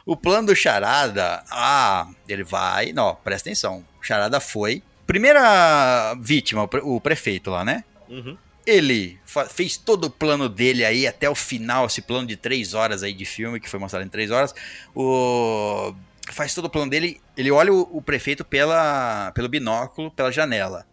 o 0.05 0.17
plano 0.17 0.47
do 0.47 0.55
Charada, 0.55 1.43
ah, 1.51 2.07
ele 2.27 2.43
vai, 2.43 2.91
não, 2.91 3.15
presta 3.15 3.49
atenção. 3.49 3.85
O 4.01 4.03
Charada 4.03 4.39
foi 4.39 4.81
primeira 5.05 6.15
vítima, 6.19 6.63
o 6.63 6.67
pre- 6.67 6.81
o 6.83 6.99
prefeito 6.99 7.51
lá, 7.51 7.63
né? 7.63 7.83
Uhum. 8.07 8.37
Ele 8.65 9.19
fez 9.49 9.77
todo 9.77 10.05
o 10.05 10.09
plano 10.09 10.47
dele 10.49 10.85
aí 10.85 11.07
até 11.07 11.29
o 11.29 11.35
final, 11.35 11.85
esse 11.85 12.01
plano 12.01 12.27
de 12.27 12.35
três 12.35 12.73
horas 12.73 13.01
aí 13.03 13.13
de 13.13 13.25
filme, 13.25 13.59
que 13.59 13.69
foi 13.69 13.79
mostrado 13.79 14.05
em 14.05 14.09
três 14.09 14.31
horas. 14.31 14.53
O... 14.95 15.93
Faz 16.31 16.53
todo 16.53 16.65
o 16.65 16.69
plano 16.69 16.91
dele, 16.91 17.19
ele 17.35 17.49
olha 17.49 17.73
o, 17.73 17.89
o 17.91 18.01
prefeito 18.01 18.45
pela, 18.45 19.31
pelo 19.33 19.49
binóculo, 19.49 20.11
pela 20.11 20.31
janela. 20.31 20.85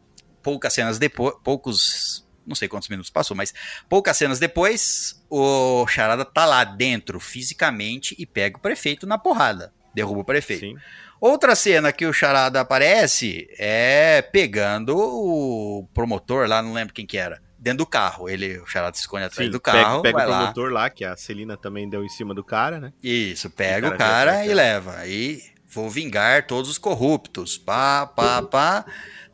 Poucas 0.47 0.73
cenas 0.73 0.97
depois, 0.97 1.35
poucos, 1.43 2.24
não 2.47 2.55
sei 2.55 2.68
quantos 2.68 2.89
minutos 2.89 3.10
passou, 3.10 3.36
mas 3.36 3.52
poucas 3.89 4.16
cenas 4.16 4.39
depois, 4.39 5.20
o 5.28 5.85
Charada 5.89 6.24
tá 6.24 6.47
lá 6.47 6.62
dentro, 6.62 7.18
fisicamente, 7.18 8.14
e 8.16 8.24
pega 8.24 8.56
o 8.56 8.60
prefeito 8.60 9.09
na 9.09 9.18
porrada. 9.18 9.73
Derruba 9.93 10.20
o 10.20 10.24
prefeito. 10.24 10.60
Sim. 10.60 10.77
Outra 11.20 11.56
cena 11.56 11.90
que 11.93 12.06
o 12.06 12.12
Charada 12.12 12.60
aparece 12.60 13.48
é 13.59 14.23
pegando 14.23 14.97
o 14.97 15.89
promotor 15.93 16.47
lá, 16.48 16.62
não 16.62 16.74
lembro 16.74 16.94
quem 16.94 17.06
que 17.06 17.18
era, 17.18 17.43
dentro 17.59 17.78
do 17.78 17.86
carro. 17.86 18.28
Ele, 18.28 18.59
o 18.59 18.66
Charada 18.66 18.94
se 18.94 19.01
esconde 19.01 19.24
atrás 19.24 19.47
Sim, 19.47 19.51
do 19.51 19.59
carro, 19.59 20.02
pega, 20.02 20.18
pega 20.18 20.28
o 20.28 20.31
lá. 20.31 20.39
promotor 20.39 20.70
lá. 20.70 20.89
que 20.90 21.05
a 21.05 21.16
Celina 21.16 21.56
também 21.56 21.89
deu 21.90 22.05
em 22.05 22.09
cima 22.09 22.32
do 22.32 22.44
cara, 22.44 22.78
né? 22.78 22.93
Isso, 23.02 23.51
pega 23.51 23.89
O 23.89 23.94
o 23.94 23.97
cara 23.97 24.10
cara, 24.10 24.32
já- 24.32 24.44
já- 24.44 24.51
e 24.51 24.55
leva. 24.55 24.97
Aí 24.98 25.43
vou 25.66 25.90
vingar 25.90 26.47
todos 26.47 26.70
os 26.70 26.78
corruptos. 26.78 27.59
Pá, 27.59 28.06
pá, 28.06 28.43
pá. 28.47 28.85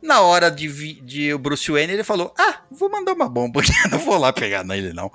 Na 0.03 0.19
hora 0.21 0.51
de, 0.51 0.67
de 1.01 1.33
o 1.33 1.39
Bruce 1.39 1.71
Wayne, 1.71 1.93
ele 1.93 2.03
falou: 2.03 2.33
Ah, 2.37 2.59
vou 2.69 2.89
mandar 2.91 3.13
uma 3.13 3.29
bomba. 3.29 3.61
não 3.89 3.97
vou 3.99 4.17
lá 4.17 4.33
pegar 4.33 4.63
nele, 4.63 4.91
não. 4.91 5.09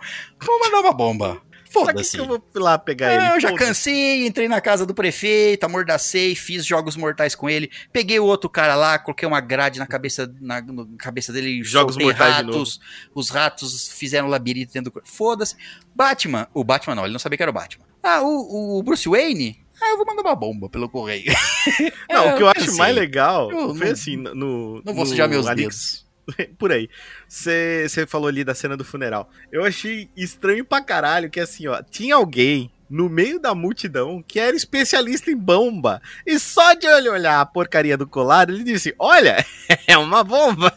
Vou 0.45 0.59
mandar 0.59 0.81
uma 0.81 0.93
bomba. 0.95 1.43
Foda-se. 1.71 2.17
que 2.17 2.21
eu 2.23 2.27
vou 2.27 2.43
lá 2.55 2.79
pegar 2.79 3.11
É, 3.11 3.17
ele? 3.17 3.37
eu 3.37 3.41
já 3.41 3.53
cansei, 3.53 4.27
entrei 4.27 4.49
na 4.49 4.59
casa 4.59 4.87
do 4.87 4.95
prefeito, 4.95 5.65
amordacei, 5.65 6.35
fiz 6.35 6.65
jogos 6.65 6.97
mortais 6.97 7.35
com 7.35 7.49
ele, 7.49 7.71
peguei 7.93 8.19
o 8.19 8.25
outro 8.25 8.49
cara 8.49 8.75
lá, 8.75 8.99
coloquei 8.99 9.29
uma 9.29 9.41
grade 9.41 9.79
na 9.79 9.87
cabeça, 9.87 10.35
na, 10.41 10.63
na 10.63 10.87
cabeça 10.99 11.31
dele, 11.31 11.63
Jogos 11.63 11.99
mortais 11.99 12.37
ratos, 12.37 12.81
os 13.15 13.29
ratos 13.29 13.89
fizeram 13.89 14.29
labirinto 14.29 14.73
dentro 14.73 14.91
do. 14.91 15.03
Foda-se. 15.05 15.57
Batman, 15.95 16.49
o 16.55 16.65
Batman 16.65 16.95
não, 16.95 17.05
ele 17.05 17.13
não 17.13 17.19
sabia 17.21 17.37
que 17.37 17.43
era 17.43 17.51
o 17.51 17.55
Batman. 17.55 17.85
Ah, 18.03 18.23
o, 18.23 18.79
o 18.79 18.83
Bruce 18.83 19.07
Wayne? 19.07 19.61
Ah, 19.81 19.91
eu 19.91 19.97
vou 19.97 20.07
mandar 20.07 20.23
uma 20.23 20.35
bomba 20.35 20.69
pelo 20.69 20.89
correio. 20.89 21.33
Não, 22.11 22.25
É, 22.31 22.33
o 22.33 22.37
que 22.37 22.43
eu 22.43 22.49
acho 22.49 22.61
cansei. 22.61 22.77
mais 22.79 22.95
legal 22.95 23.51
Eu 23.51 23.75
foi 23.75 23.87
não- 23.87 23.93
assim, 23.93 24.17
no... 24.17 24.83
Não 24.85 24.95
vou 24.95 25.07
sujar 25.07 25.29
meus 25.29 25.47
Alex- 25.47 26.07
Por 26.59 26.71
aí. 26.73 26.89
Você 27.27 27.89
falou 28.07 28.29
ali 28.29 28.45
da 28.45 28.55
cena 28.55 28.77
do 28.77 28.85
funeral. 28.85 29.31
Eu 29.51 29.65
achei 29.65 30.11
estranho 30.17 30.65
pra 30.65 30.83
caralho 30.83 31.31
que 31.31 31.41
assim, 31.41 31.67
ó, 31.69 31.83
tinha 31.83 32.17
alguém 32.17 32.71
no 32.91 33.09
meio 33.09 33.39
da 33.41 33.55
multidão 33.55 34.23
que 34.27 34.39
era 34.39 34.55
especialista 34.57 35.31
em 35.31 35.37
bomba. 35.37 36.03
E 36.27 36.39
só 36.39 36.75
de 36.75 36.87
ele 36.87 37.09
olhar 37.09 37.41
a 37.41 37.47
porcaria 37.47 37.97
do 37.97 38.07
colar, 38.07 38.49
ele 38.51 38.63
disse: 38.63 38.95
Olha, 38.99 39.43
é 39.87 39.97
uma 39.97 40.23
bomba. 40.23 40.71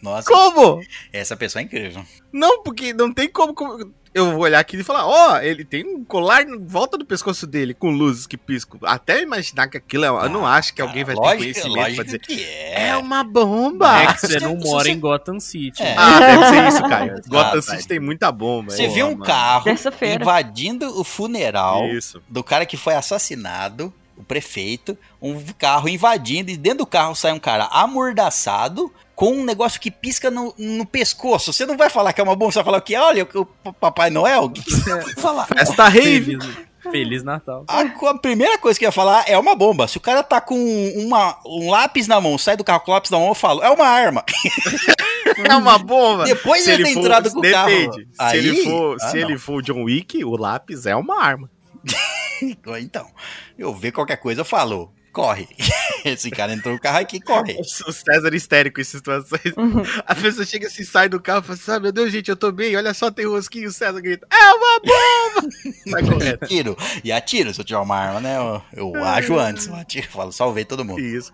Nossa, 0.00 0.26
Como? 0.30 0.80
essa 1.12 1.36
pessoa 1.36 1.60
é 1.60 1.64
incrível. 1.66 2.02
Não, 2.32 2.62
porque 2.62 2.94
não 2.94 3.12
tem 3.12 3.28
como. 3.28 3.54
Eu 4.18 4.32
vou 4.32 4.40
olhar 4.42 4.58
aqui 4.58 4.76
e 4.76 4.84
falar: 4.84 5.06
Ó, 5.06 5.38
ele 5.38 5.64
tem 5.64 5.84
um 5.86 6.04
colar 6.04 6.42
em 6.42 6.58
volta 6.64 6.98
do 6.98 7.04
pescoço 7.04 7.46
dele 7.46 7.72
com 7.74 7.90
luzes 7.90 8.26
que 8.26 8.36
piscam. 8.36 8.78
Até 8.84 9.22
imaginar 9.22 9.68
que 9.68 9.76
aquilo 9.76 10.04
é. 10.04 10.08
eu 10.08 10.28
não 10.28 10.46
acho 10.46 10.74
que 10.74 10.82
alguém 10.82 11.04
vai 11.04 11.14
ter 11.14 11.20
Ah, 11.20 11.24
Lógico- 11.24 11.42
conhecimento 11.42 11.94
pra 11.94 12.04
dizer. 12.04 12.18
que 12.20 12.42
é. 12.44 12.88
É 12.88 12.96
uma 12.96 13.22
bomba! 13.22 14.02
É 14.02 14.12
que 14.12 14.20
você 14.20 14.26
Se- 14.38 14.40
não 14.40 14.56
mora 14.56 14.84
você- 14.84 14.90
em 14.90 14.98
Gotham 15.00 15.38
City. 15.40 15.82
É. 15.82 15.86
né? 15.86 15.94
Ah, 15.98 16.20
deve 16.20 16.46
ser 16.48 16.68
isso, 16.68 16.82
Caio. 16.88 17.14
Ah, 17.18 17.28
Gotham 17.28 17.52
tá. 17.60 17.62
City 17.62 17.88
tem 17.88 18.00
muita 18.00 18.32
bomba. 18.32 18.70
Você 18.72 18.88
viu 18.88 19.06
um 19.06 19.12
Mano. 19.12 19.24
carro 19.24 19.64
invadindo 20.20 21.00
o 21.00 21.04
funeral 21.04 21.86
Isso. 21.88 22.20
do 22.28 22.42
cara 22.42 22.66
que 22.66 22.76
foi 22.76 22.94
assassinado, 22.94 23.92
o 24.16 24.22
prefeito, 24.24 24.98
um 25.22 25.40
carro 25.58 25.88
invadindo 25.88 26.50
e 26.50 26.56
dentro 26.56 26.78
do 26.78 26.86
carro 26.86 27.14
sai 27.14 27.32
um 27.32 27.38
cara 27.38 27.66
amordaçado 27.70 28.92
com 29.18 29.32
um 29.32 29.44
negócio 29.44 29.80
que 29.80 29.90
pisca 29.90 30.30
no, 30.30 30.54
no 30.56 30.86
pescoço. 30.86 31.52
Você 31.52 31.66
não 31.66 31.76
vai 31.76 31.90
falar 31.90 32.12
que 32.12 32.20
é 32.20 32.24
uma 32.24 32.36
bomba, 32.36 32.52
você 32.52 32.58
vai 32.60 32.64
falar 32.66 32.80
que 32.80 32.94
olha 32.96 33.26
o 33.34 33.48
o 33.64 33.72
Papai 33.72 34.10
Noel. 34.10 34.44
O 34.44 34.50
que 34.50 34.62
que 34.62 34.70
você 34.70 34.94
vai 34.94 35.14
falar? 35.14 35.44
Festa 35.46 35.88
rave. 35.88 36.38
Feliz, 36.92 37.24
Natal. 37.24 37.64
A, 37.66 37.80
a 37.80 38.14
primeira 38.18 38.56
coisa 38.58 38.78
que 38.78 38.84
eu 38.84 38.88
ia 38.88 38.92
falar 38.92 39.24
é 39.28 39.36
uma 39.36 39.56
bomba. 39.56 39.88
Se 39.88 39.96
o 39.96 40.00
cara 40.00 40.22
tá 40.22 40.40
com 40.40 40.54
uma, 40.94 41.36
um 41.44 41.68
lápis 41.68 42.06
na 42.06 42.20
mão, 42.20 42.38
sai 42.38 42.56
do 42.56 42.62
carro 42.62 42.78
com 42.78 42.92
o 42.92 42.94
lápis 42.94 43.10
na 43.10 43.18
mão, 43.18 43.26
eu 43.26 43.34
falo, 43.34 43.60
é 43.60 43.68
uma 43.68 43.86
arma. 43.88 44.24
É 45.44 45.56
uma 45.56 45.76
bomba. 45.78 46.22
Depois 46.24 46.62
de 46.64 46.70
ele 46.70 46.84
ter 46.84 46.90
entrado 46.92 47.32
com 47.32 47.40
o 47.40 47.50
carro. 47.50 47.70
Se, 47.92 48.06
Aí- 48.20 48.38
ele, 48.38 48.62
for, 48.62 48.96
Ah, 49.00 49.08
se 49.08 49.20
não. 49.20 49.28
ele 49.30 49.36
for 49.38 49.54
o 49.56 49.62
John 49.62 49.82
Wick, 49.82 50.24
o 50.24 50.36
lápis 50.36 50.86
é 50.86 50.94
uma 50.94 51.20
arma. 51.20 51.50
Então, 52.80 53.04
eu 53.58 53.74
ver 53.74 53.90
qualquer 53.90 54.16
coisa, 54.18 54.42
eu 54.42 54.44
falo, 54.44 54.92
corre. 55.12 55.48
Esse 56.04 56.30
cara 56.30 56.52
entrou 56.52 56.74
no 56.74 56.80
carro 56.80 56.98
aqui, 56.98 57.20
corre. 57.20 57.54
O 57.86 57.92
César 57.92 58.34
histérico 58.34 58.80
em 58.80 58.84
situações. 58.84 59.42
A 60.06 60.14
pessoa 60.14 60.44
chega 60.46 60.66
assim, 60.66 60.84
sai 60.84 61.08
do 61.08 61.20
carro 61.20 61.40
e 61.40 61.42
fala 61.42 61.54
assim: 61.58 61.70
ah, 61.72 61.80
meu 61.80 61.92
Deus, 61.92 62.10
gente, 62.12 62.28
eu 62.30 62.36
tô 62.36 62.50
bem, 62.52 62.76
olha 62.76 62.92
só, 62.94 63.10
tem 63.10 63.26
rosquinho. 63.26 63.68
O 63.68 63.72
César 63.72 64.00
grita: 64.00 64.26
é 64.30 64.52
uma 64.52 64.80
bomba! 64.80 65.48
Vai 65.90 66.02
E 66.02 66.06
correto. 66.08 66.44
atiro. 66.44 66.76
E 67.04 67.10
atiro. 67.12 67.52
Se 67.54 67.60
eu 67.60 67.64
tiver 67.64 67.78
uma 67.80 67.96
arma, 67.96 68.20
né? 68.20 68.36
Eu, 68.38 68.94
eu 68.94 69.04
ajo 69.04 69.38
antes. 69.38 69.66
Eu 69.66 69.74
atiro. 69.76 70.06
Eu 70.06 70.10
falo, 70.10 70.32
salvei 70.32 70.64
todo 70.64 70.84
mundo. 70.84 71.00
Isso. 71.00 71.32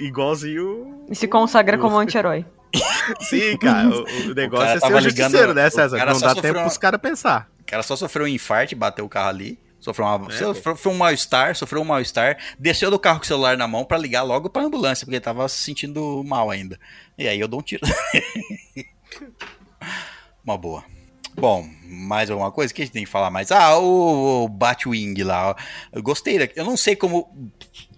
Igualzinho. 0.00 1.04
E 1.10 1.14
se 1.14 1.26
consagra 1.28 1.78
como 1.78 1.96
anti-herói. 1.98 2.44
Sim, 3.20 3.56
cara. 3.58 3.88
O, 3.88 4.02
o 4.30 4.34
negócio 4.34 4.66
cara 4.66 4.76
é 4.76 4.80
ser 4.80 4.86
o 4.86 4.98
ligando- 4.98 5.02
justiceiro, 5.02 5.54
né, 5.54 5.66
o 5.66 5.70
César? 5.70 5.96
cara 5.98 6.12
Não 6.12 6.20
dá 6.20 6.34
tempo 6.34 6.58
uma- 6.58 6.64
pros 6.64 6.78
caras 6.78 7.00
pensar. 7.00 7.48
O 7.60 7.64
cara 7.64 7.82
só 7.82 7.96
sofreu 7.96 8.24
um 8.26 8.28
infarto, 8.28 8.76
bateu 8.76 9.04
o 9.04 9.08
carro 9.08 9.28
ali. 9.28 9.58
Sofreu, 9.86 10.04
uma, 10.04 10.34
É, 10.34 10.36
sofreu 10.36 10.92
um 10.92 10.96
mal-estar, 10.96 11.54
sofreu 11.54 11.80
um 11.80 11.84
mal-estar. 11.84 12.36
Desceu 12.58 12.90
do 12.90 12.98
carro 12.98 13.20
com 13.20 13.24
o 13.24 13.28
celular 13.28 13.56
na 13.56 13.68
mão 13.68 13.84
pra 13.84 13.96
ligar 13.96 14.24
logo 14.24 14.50
pra 14.50 14.64
ambulância, 14.64 15.06
porque 15.06 15.14
ele 15.14 15.20
tava 15.24 15.48
se 15.48 15.58
sentindo 15.58 16.24
mal 16.26 16.50
ainda. 16.50 16.76
E 17.16 17.28
aí 17.28 17.38
eu 17.38 17.46
dou 17.46 17.60
um 17.60 17.62
tiro. 17.62 17.86
Uma 20.44 20.58
boa. 20.58 20.84
Bom, 21.38 21.68
mais 21.84 22.30
alguma 22.30 22.50
coisa 22.50 22.72
que 22.72 22.80
a 22.80 22.84
gente 22.84 22.94
tem 22.94 23.04
que 23.04 23.10
falar 23.10 23.30
mais? 23.30 23.52
Ah, 23.52 23.76
o, 23.78 24.44
o 24.44 24.48
Batwing 24.48 25.22
lá. 25.22 25.54
Eu 25.92 26.02
gostei. 26.02 26.50
Eu 26.56 26.64
não 26.64 26.78
sei 26.78 26.96
como 26.96 27.28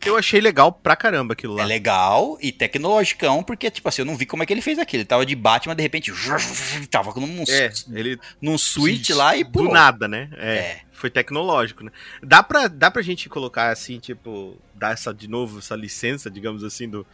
Eu 0.05 0.17
achei 0.17 0.41
legal 0.41 0.73
pra 0.73 0.97
caramba 0.97 1.35
aquilo 1.35 1.55
lá. 1.55 1.63
É 1.63 1.67
legal 1.67 2.37
e 2.41 2.51
tecnologicão, 2.51 3.45
porque, 3.45 3.71
tipo 3.71 3.89
assim, 3.89 4.03
eu 4.03 4.07
não 4.07 4.17
vi 4.17 4.27
como 4.27 4.43
é 4.43 4.47
que 4.47 4.53
ele 4.53 4.61
fez 4.61 4.77
aquilo. 4.79 5.03
Ele 5.03 5.09
tava 5.09 5.25
de 5.25 5.37
Batman, 5.37 5.77
de 5.77 5.83
repente, 5.83 6.13
tava 6.91 7.13
num, 7.21 7.45
É, 7.49 7.71
ele 7.93 8.19
num 8.43 8.59
switch 8.59 9.11
lá 9.11 9.37
e 9.37 9.45
do 9.45 9.51
pulou. 9.53 9.73
nada, 9.73 10.09
né? 10.09 10.29
É, 10.37 10.57
É. 10.57 10.81
Foi 10.99 11.09
tecnológico, 11.09 11.85
né? 11.85 11.93
Dá 12.21 12.43
pra, 12.43 12.67
dá 12.67 12.91
pra 12.91 13.03
gente 13.03 13.29
colocar 13.29 13.71
assim, 13.71 14.01
tipo, 14.01 14.61
dar 14.75 14.93
essa 14.93 15.15
de 15.15 15.29
novo, 15.29 15.61
essa 15.61 15.77
licença, 15.77 16.29
digamos 16.29 16.65
assim, 16.65 16.89
do, 16.89 17.07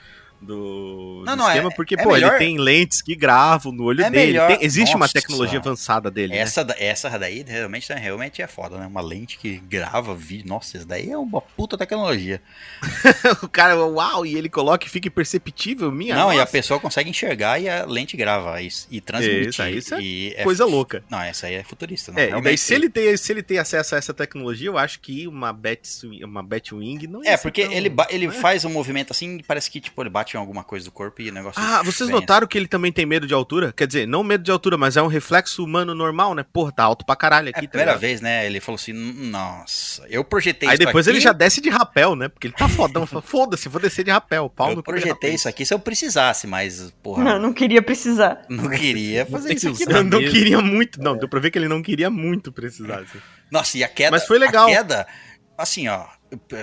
do, 0.44 1.22
Não, 1.26 1.32
do 1.34 1.38
não, 1.38 1.48
é- 1.48 1.54
esquema, 1.54 1.70
porque, 1.74 1.94
é 1.94 2.02
pô, 2.02 2.12
melhor- 2.12 2.30
ele 2.34 2.38
tem 2.38 2.58
lentes 2.58 3.02
que 3.02 3.14
gravam 3.16 3.72
no 3.72 3.84
olho 3.84 4.02
É 4.04 4.10
dele. 4.10 4.26
melhor- 4.32 4.48
Tem- 4.48 4.58
existe 4.64 4.94
uma 4.94 5.04
Nossa. 5.04 5.14
tecnologia 5.14 5.58
avançada 5.58 6.10
dele, 6.10 6.34
né? 6.34 6.38
Essa, 6.38 6.64
da- 6.64 6.76
essa 6.78 7.10
daí 7.18 7.42
realmente, 7.46 7.92
realmente 7.92 8.42
é 8.42 8.46
foda, 8.46 8.78
né? 8.78 8.86
Uma 8.86 9.00
lente 9.00 9.38
que 9.38 9.58
grava 9.58 10.14
vídeo. 10.14 10.46
Nossa, 10.48 10.76
isso 10.76 10.86
daí 10.86 11.10
é 11.10 11.18
uma 11.18 11.40
puta 11.40 11.76
tecnologia. 11.78 12.40
o 13.42 13.48
cara, 13.48 13.76
uau, 13.76 14.24
e 14.26 14.34
ele 14.36 14.48
coloca 14.48 14.86
e 14.86 14.90
fica 14.90 15.08
imperceptível, 15.08 15.90
minha 15.90 16.14
não, 16.14 16.32
e 16.32 16.36
a 16.36 16.40
nossa. 16.40 16.52
pessoa 16.52 16.78
consegue 16.80 17.10
enxergar 17.10 17.60
e 17.60 17.68
a 17.68 17.84
lente 17.86 18.16
grava 18.16 18.60
e, 18.60 18.68
e 18.90 19.00
transmite. 19.00 19.48
Isso, 19.48 19.62
aí 19.62 19.76
isso 19.78 19.94
é 19.94 20.00
e 20.02 20.36
Coisa 20.42 20.64
louca. 20.64 21.02
Não, 21.10 21.20
essa 21.20 21.46
aí 21.46 21.54
é 21.54 21.62
futurista. 21.62 22.12
Não, 22.12 22.18
É, 22.18 22.22
e 22.22 22.24
daí 22.26 22.30
realmente- 22.32 22.60
se 22.60 22.74
ele, 22.74 22.88
tem, 22.88 23.16
se 23.16 23.32
ele 23.32 23.42
tem 23.42 23.58
acesso 23.58 23.94
a 23.94 23.98
essa 23.98 24.12
tecnologia, 24.12 24.68
eu 24.68 24.76
acho 24.78 25.00
que 25.00 25.26
uma 25.26 25.52
Bat, 25.52 25.80
uma 26.22 26.42
Batwing 26.42 27.06
não 27.06 27.22
É, 27.22 27.36
ser 27.36 27.42
porque 27.42 27.64
tão- 27.64 27.72
ele, 27.72 27.88
ba- 27.88 28.06
ele 28.10 28.26
né? 28.26 28.32
faz 28.32 28.64
um 28.64 28.70
movimento 28.70 29.12
assim 29.12 29.38
parece 29.46 29.70
que, 29.70 29.80
tipo, 29.80 30.02
ele 30.02 30.10
bate 30.10 30.33
em 30.36 30.40
alguma 30.40 30.64
coisa 30.64 30.84
do 30.84 30.90
corpo 30.92 31.20
e 31.22 31.30
o 31.30 31.32
negócio... 31.32 31.60
Ah, 31.62 31.82
vocês 31.82 32.08
notaram 32.10 32.46
que 32.46 32.56
ele 32.58 32.66
também 32.68 32.92
tem 32.92 33.06
medo 33.06 33.26
de 33.26 33.34
altura? 33.34 33.72
Quer 33.72 33.86
dizer, 33.86 34.06
não 34.06 34.22
medo 34.22 34.42
de 34.44 34.50
altura, 34.50 34.76
mas 34.76 34.96
é 34.96 35.02
um 35.02 35.06
reflexo 35.06 35.64
humano 35.64 35.94
normal, 35.94 36.34
né? 36.34 36.44
Porra, 36.52 36.72
tá 36.72 36.84
alto 36.84 37.04
pra 37.04 37.16
caralho 37.16 37.48
É 37.48 37.50
aqui. 37.50 37.60
a 37.60 37.62
tá 37.62 37.68
primeira 37.68 37.90
ligado? 37.92 38.00
vez, 38.00 38.20
né? 38.20 38.46
Ele 38.46 38.60
falou 38.60 38.76
assim, 38.76 38.92
nossa, 38.92 40.04
eu 40.08 40.24
projetei 40.24 40.68
Aí 40.68 40.74
isso 40.74 40.84
depois 40.86 41.06
aqui, 41.06 41.16
ele 41.16 41.20
já 41.22 41.32
desce 41.32 41.60
de 41.60 41.68
rapel, 41.70 42.14
né? 42.16 42.28
Porque 42.28 42.46
ele 42.48 42.54
tá 42.54 42.68
fodão. 42.68 43.06
fala, 43.06 43.22
Foda-se, 43.22 43.68
vou 43.68 43.80
descer 43.80 44.04
de 44.04 44.10
rapel. 44.10 44.48
Pau 44.50 44.70
Eu 44.70 44.76
no 44.76 44.82
projetei 44.82 45.34
isso 45.34 45.48
aqui 45.48 45.64
se 45.64 45.72
eu 45.74 45.78
precisasse, 45.78 46.46
mas, 46.46 46.92
porra, 47.02 47.24
Não, 47.24 47.38
não 47.38 47.52
queria 47.52 47.82
precisar. 47.82 48.42
não 48.48 48.68
queria 48.70 49.26
fazer 49.26 49.48
tem 49.48 49.56
isso 49.56 49.68
aqui, 49.68 49.86
não. 49.86 50.02
Não, 50.02 50.20
não 50.20 50.30
queria 50.30 50.60
muito. 50.60 51.00
Não, 51.02 51.16
deu 51.16 51.28
pra 51.28 51.40
ver 51.40 51.50
que 51.50 51.58
ele 51.58 51.68
não 51.68 51.82
queria 51.82 52.10
muito 52.10 52.52
precisar. 52.52 53.00
assim. 53.00 53.18
Nossa, 53.50 53.78
e 53.78 53.84
a 53.84 53.88
queda. 53.88 54.10
Mas 54.10 54.26
foi 54.26 54.38
legal. 54.38 54.66
A 54.66 54.70
queda, 54.70 55.06
assim, 55.56 55.88
ó. 55.88 56.06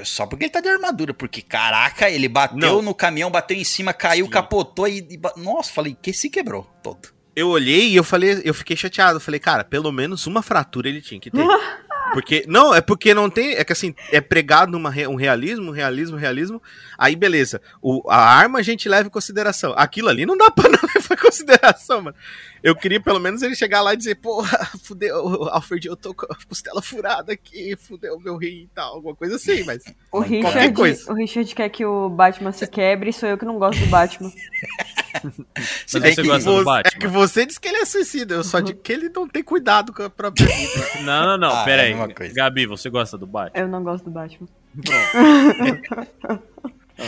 Só 0.04 0.26
porque 0.26 0.46
ele 0.46 0.52
tá 0.52 0.62
de 0.62 0.70
armadura, 0.70 1.14
porque 1.14 1.42
caraca, 1.42 2.10
ele 2.10 2.28
bateu 2.28 2.58
Não. 2.58 2.82
no 2.82 2.94
caminhão, 2.94 3.32
bateu 3.32 3.58
em 3.58 3.64
cima, 3.64 3.94
caiu, 3.94 4.26
Sim. 4.26 4.32
capotou 4.32 4.88
e, 4.88 5.00
e 5.00 5.20
Nossa, 5.38 5.72
falei, 5.72 5.98
que 6.00 6.14
se 6.14 6.30
quebrou 6.30 6.68
todo. 6.84 7.10
Eu 7.36 7.50
olhei 7.50 7.90
e 7.90 7.96
eu 7.96 8.04
falei, 8.04 8.42
eu 8.44 8.54
fiquei 8.54 8.76
chateado. 8.76 9.18
Eu 9.18 9.22
falei, 9.22 9.40
cara, 9.40 9.64
pelo 9.64 9.92
menos 9.92 10.28
uma 10.28 10.42
fratura 10.42 10.90
ele 10.90 11.02
tinha 11.02 11.20
que 11.20 11.32
ter. 11.32 11.46
Porque, 12.14 12.44
não, 12.46 12.76
é 12.76 12.82
porque 12.82 13.14
não 13.14 13.30
tem, 13.30 13.54
é 13.54 13.64
que 13.64 13.72
assim, 13.72 13.96
é 14.12 14.20
pregado 14.20 14.70
numa, 14.70 14.90
um 15.08 15.16
realismo, 15.16 15.70
um 15.70 15.74
realismo, 15.74 16.18
um 16.18 16.20
realismo. 16.20 16.62
Aí, 17.04 17.16
beleza, 17.16 17.60
o, 17.82 18.08
a 18.08 18.16
arma 18.18 18.60
a 18.60 18.62
gente 18.62 18.88
leva 18.88 19.08
em 19.08 19.12
consideração. 19.12 19.74
Aquilo 19.76 20.08
ali 20.08 20.24
não 20.24 20.38
dá 20.38 20.52
pra 20.52 20.70
não 20.70 20.78
levar 20.96 21.16
em 21.16 21.18
consideração, 21.18 22.02
mano. 22.04 22.16
Eu 22.62 22.76
queria 22.76 23.02
pelo 23.02 23.20
menos 23.20 23.42
ele 23.42 23.56
chegar 23.56 23.82
lá 23.82 23.94
e 23.94 23.98
dizer, 23.98 24.16
porra, 24.16 24.70
fudeu, 24.86 25.16
Alfred, 25.50 25.88
eu 25.88 25.96
tô 25.96 26.14
com 26.14 26.28
a 26.32 26.38
costela 26.48 26.80
furada 26.80 27.34
aqui, 27.34 27.76
fudeu 27.76 28.20
meu 28.20 28.38
rim 28.38 28.66
e 28.66 28.70
tal, 28.76 28.94
alguma 28.96 29.16
coisa 29.16 29.38
assim, 29.38 29.64
mas. 29.64 29.84
O 30.12 30.20
Qualquer 30.22 30.30
Richard, 30.44 30.74
coisa. 30.76 31.12
o 31.12 31.16
Richard 31.16 31.56
quer 31.56 31.70
que 31.70 31.84
o 31.84 32.08
Batman 32.10 32.52
se 32.52 32.68
quebre 32.68 33.10
e 33.10 33.14
sou 33.14 33.28
eu 33.28 33.38
que 33.38 33.46
não 33.46 33.58
gosto 33.58 33.80
do 33.80 33.88
Batman. 33.88 34.30
Se 34.30 36.00
Mas 36.00 36.04
bem 36.04 36.14
você 36.16 36.22
que 36.22 36.28
gosta 36.28 36.50
do 36.50 36.56
Você- 36.58 36.64
Batman? 36.66 36.92
é 36.96 37.00
que 37.00 37.08
você 37.08 37.46
disse 37.48 37.60
que 37.60 37.68
ele 37.68 37.78
é 37.78 37.86
suicida, 37.86 38.36
eu 38.36 38.44
só 38.44 38.60
digo 38.60 38.80
que 38.80 38.92
ele 38.94 39.10
não 39.10 39.28
tem 39.28 39.44
cuidado 39.44 39.92
com 39.92 40.04
a 40.04 40.10
própria 40.10 40.46
vida. 40.46 41.02
Não, 41.02 41.26
não, 41.26 41.38
não, 41.38 41.50
Ah, 41.56 41.64
pera 41.66 41.82
é 41.88 41.94
aí. 41.94 42.14
coisa. 42.14 42.34
Gabi, 42.34 42.68
você 42.68 42.90
gosta 42.92 43.18
do 43.18 43.26
Batman? 43.26 43.60
Eu 43.60 43.68
não 43.68 43.84
gosto 43.84 44.06
do 44.06 44.12
Batman. 44.12 44.48
Não, 44.76 46.40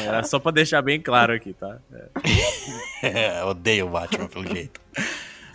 era 0.05 0.23
só 0.23 0.39
pra 0.39 0.51
deixar 0.51 0.81
bem 0.81 0.99
claro 1.01 1.33
aqui, 1.33 1.53
tá? 1.53 1.77
É. 1.93 2.05
É, 3.05 3.43
odeio 3.43 3.87
o 3.87 3.89
Batman 3.89 4.27
pelo 4.27 4.47
jeito. 4.47 4.79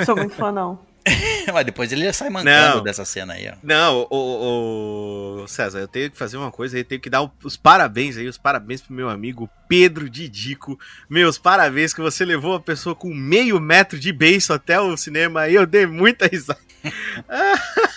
Sou 0.04 0.14
muito 0.14 0.34
fã, 0.34 0.52
não. 0.52 0.78
Mas 1.50 1.64
depois 1.64 1.90
ele 1.90 2.04
já 2.04 2.12
sai 2.12 2.28
mancando 2.28 2.76
Não. 2.76 2.82
dessa 2.82 3.06
cena 3.06 3.32
aí, 3.32 3.48
ó. 3.50 3.54
Não, 3.62 4.06
o, 4.10 4.16
o- 4.16 5.42
o- 5.44 5.48
César, 5.48 5.78
eu 5.78 5.88
tenho 5.88 6.10
que 6.10 6.18
fazer 6.18 6.36
uma 6.36 6.50
coisa, 6.50 6.76
eu 6.78 6.84
tenho 6.84 7.00
que 7.00 7.08
dar 7.08 7.26
os 7.42 7.56
parabéns 7.56 8.18
aí, 8.18 8.28
os 8.28 8.36
parabéns 8.36 8.82
pro 8.82 8.92
meu 8.92 9.08
amigo 9.08 9.48
Pedro 9.66 10.10
Didico. 10.10 10.78
Meus 11.08 11.38
parabéns 11.38 11.94
que 11.94 12.02
você 12.02 12.22
levou 12.22 12.54
a 12.56 12.60
pessoa 12.60 12.94
com 12.94 13.14
meio 13.14 13.58
metro 13.58 13.98
de 13.98 14.12
beiço 14.12 14.52
até 14.52 14.78
o 14.78 14.94
cinema 14.98 15.40
aí, 15.42 15.54
eu 15.54 15.66
dei 15.66 15.86
muita 15.86 16.26
risada. 16.26 16.60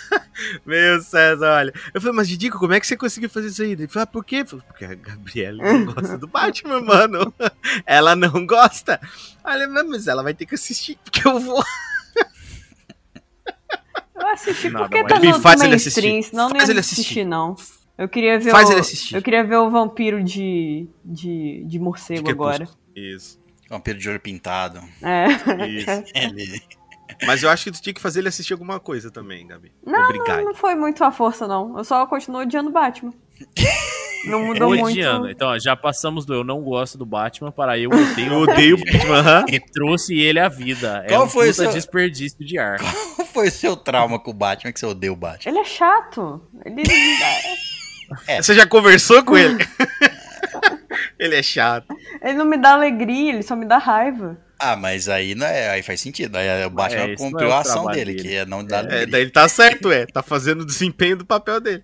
Meu 0.65 1.01
César, 1.01 1.51
olha. 1.57 1.73
Eu 1.93 2.01
falei, 2.01 2.15
mas 2.15 2.27
Didico, 2.27 2.59
como 2.59 2.73
é 2.73 2.79
que 2.79 2.87
você 2.87 2.95
conseguiu 2.97 3.29
fazer 3.29 3.47
isso 3.47 3.61
aí? 3.61 3.71
Ele 3.71 3.87
falou, 3.87 4.03
ah, 4.03 4.07
por 4.07 4.23
quê? 4.25 4.43
Falei, 4.45 4.65
Porque 4.67 4.85
a 4.85 4.95
Gabriela 4.95 5.63
não 5.63 5.85
gosta 5.93 6.17
do 6.17 6.27
Batman, 6.27 6.81
mano. 6.81 7.33
Ela 7.85 8.15
não 8.15 8.45
gosta. 8.45 8.99
Olha, 9.43 9.67
mas 9.67 10.07
ela 10.07 10.21
vai 10.23 10.33
ter 10.33 10.45
que 10.45 10.55
assistir, 10.55 10.97
porque 11.03 11.27
eu 11.27 11.39
vou. 11.39 11.63
Eu 14.15 14.27
assisti 14.27 14.69
Nada, 14.69 14.87
porque 14.87 15.03
tá 15.03 15.19
no 15.19 15.39
Faz 15.41 15.61
ele 15.61 15.69
mainstream, 15.71 16.17
assistir. 16.19 16.29
senão 16.29 16.43
não 16.49 16.55
Faz 16.55 16.69
ia 16.69 16.73
ele 16.73 16.79
assistir, 16.79 17.01
assistir. 17.01 17.25
não. 17.25 17.55
Eu 17.97 18.07
queria 18.09 18.39
ver 18.39 18.51
Faz 18.51 18.69
o, 18.69 18.71
ele 18.73 18.79
assistir. 18.81 19.15
Eu 19.15 19.21
queria 19.21 19.43
ver 19.43 19.55
o 19.57 19.69
vampiro 19.69 20.23
de, 20.23 20.87
de, 21.03 21.63
de 21.65 21.79
morcego 21.79 22.23
De 22.23 22.31
agora. 22.31 22.67
Isso. 22.95 23.39
Vampiro 23.69 23.97
de 23.97 24.09
olho 24.09 24.19
pintado. 24.19 24.79
É. 25.01 25.27
Isso. 25.67 26.03
Ele... 26.13 26.61
Mas 27.25 27.43
eu 27.43 27.49
acho 27.49 27.65
que 27.65 27.71
tu 27.71 27.81
tinha 27.81 27.93
que 27.93 28.01
fazer 28.01 28.19
ele 28.19 28.29
assistir 28.29 28.53
alguma 28.53 28.79
coisa 28.79 29.11
também, 29.11 29.45
Gabi. 29.47 29.71
Não, 29.85 30.03
Obrigado. 30.05 30.43
Não 30.43 30.53
foi 30.55 30.75
muito 30.75 31.03
à 31.03 31.11
força, 31.11 31.47
não. 31.47 31.77
Eu 31.77 31.83
só 31.83 32.05
continuo 32.05 32.41
odiando 32.41 32.69
o 32.69 32.73
Batman. 32.73 33.13
Não 34.23 34.45
mudou 34.45 34.69
Odiando. 34.73 35.21
muito. 35.21 35.31
Então, 35.35 35.47
ó, 35.49 35.57
já 35.57 35.75
passamos 35.75 36.27
do 36.27 36.33
eu 36.35 36.43
não 36.43 36.61
gosto 36.61 36.95
do 36.95 37.07
Batman 37.07 37.51
para 37.51 37.79
eu 37.79 37.89
odeio 37.89 38.31
Eu 38.33 38.39
odeio 38.41 38.75
o 38.75 38.79
Batman. 38.79 39.45
E 39.49 39.59
trouxe 39.59 40.15
ele 40.19 40.39
à 40.39 40.47
vida. 40.47 41.03
Qual 41.07 41.21
é 41.21 41.25
um 41.25 41.27
foi 41.27 41.45
o 41.49 41.51
puta 41.51 41.63
seu- 41.63 41.71
desperdício 41.73 42.45
de 42.45 42.59
ar. 42.59 42.77
Qual 43.15 43.25
foi 43.25 43.47
o 43.47 43.51
seu 43.51 43.75
trauma 43.75 44.19
com 44.19 44.29
o 44.29 44.33
Batman 44.35 44.71
que 44.71 44.79
você 44.79 44.85
odeia 44.85 45.11
o 45.11 45.15
Batman? 45.15 45.51
Ele 45.51 45.57
é 45.59 45.63
chato. 45.63 46.39
Ele. 46.63 46.83
Você 48.39 48.53
já 48.53 48.67
conversou 48.67 49.23
com 49.23 49.35
ele? 49.35 49.57
ele 51.17 51.35
é 51.35 51.41
chato. 51.41 51.87
ele 52.21 52.33
não 52.33 52.45
me 52.45 52.57
dá 52.57 52.73
alegria, 52.73 53.33
ele 53.33 53.41
só 53.43 53.55
me 53.55 53.65
dá 53.65 53.79
raiva. 53.79 54.37
Ah, 54.63 54.75
mas 54.75 55.09
aí 55.09 55.33
não 55.33 55.45
é, 55.47 55.69
aí 55.71 55.81
faz 55.83 55.99
sentido. 55.99 56.35
Aí 56.35 56.65
o 56.65 56.69
Batman 56.69 57.03
É, 57.11 57.15
cumpriu 57.15 57.49
é 57.49 57.53
a 57.53 57.59
ação 57.59 57.85
dele, 57.87 58.13
dele. 58.13 58.27
que 58.29 58.35
é 58.35 58.45
não 58.45 58.63
dar 58.63 58.85
É, 58.91 59.05
daí 59.05 59.21
ele 59.21 59.31
tá 59.31 59.47
certo, 59.47 59.91
é. 59.91 60.05
Tá 60.05 60.21
fazendo 60.21 60.61
o 60.61 60.65
desempenho 60.65 61.17
do 61.17 61.25
papel 61.25 61.59
dele. 61.59 61.83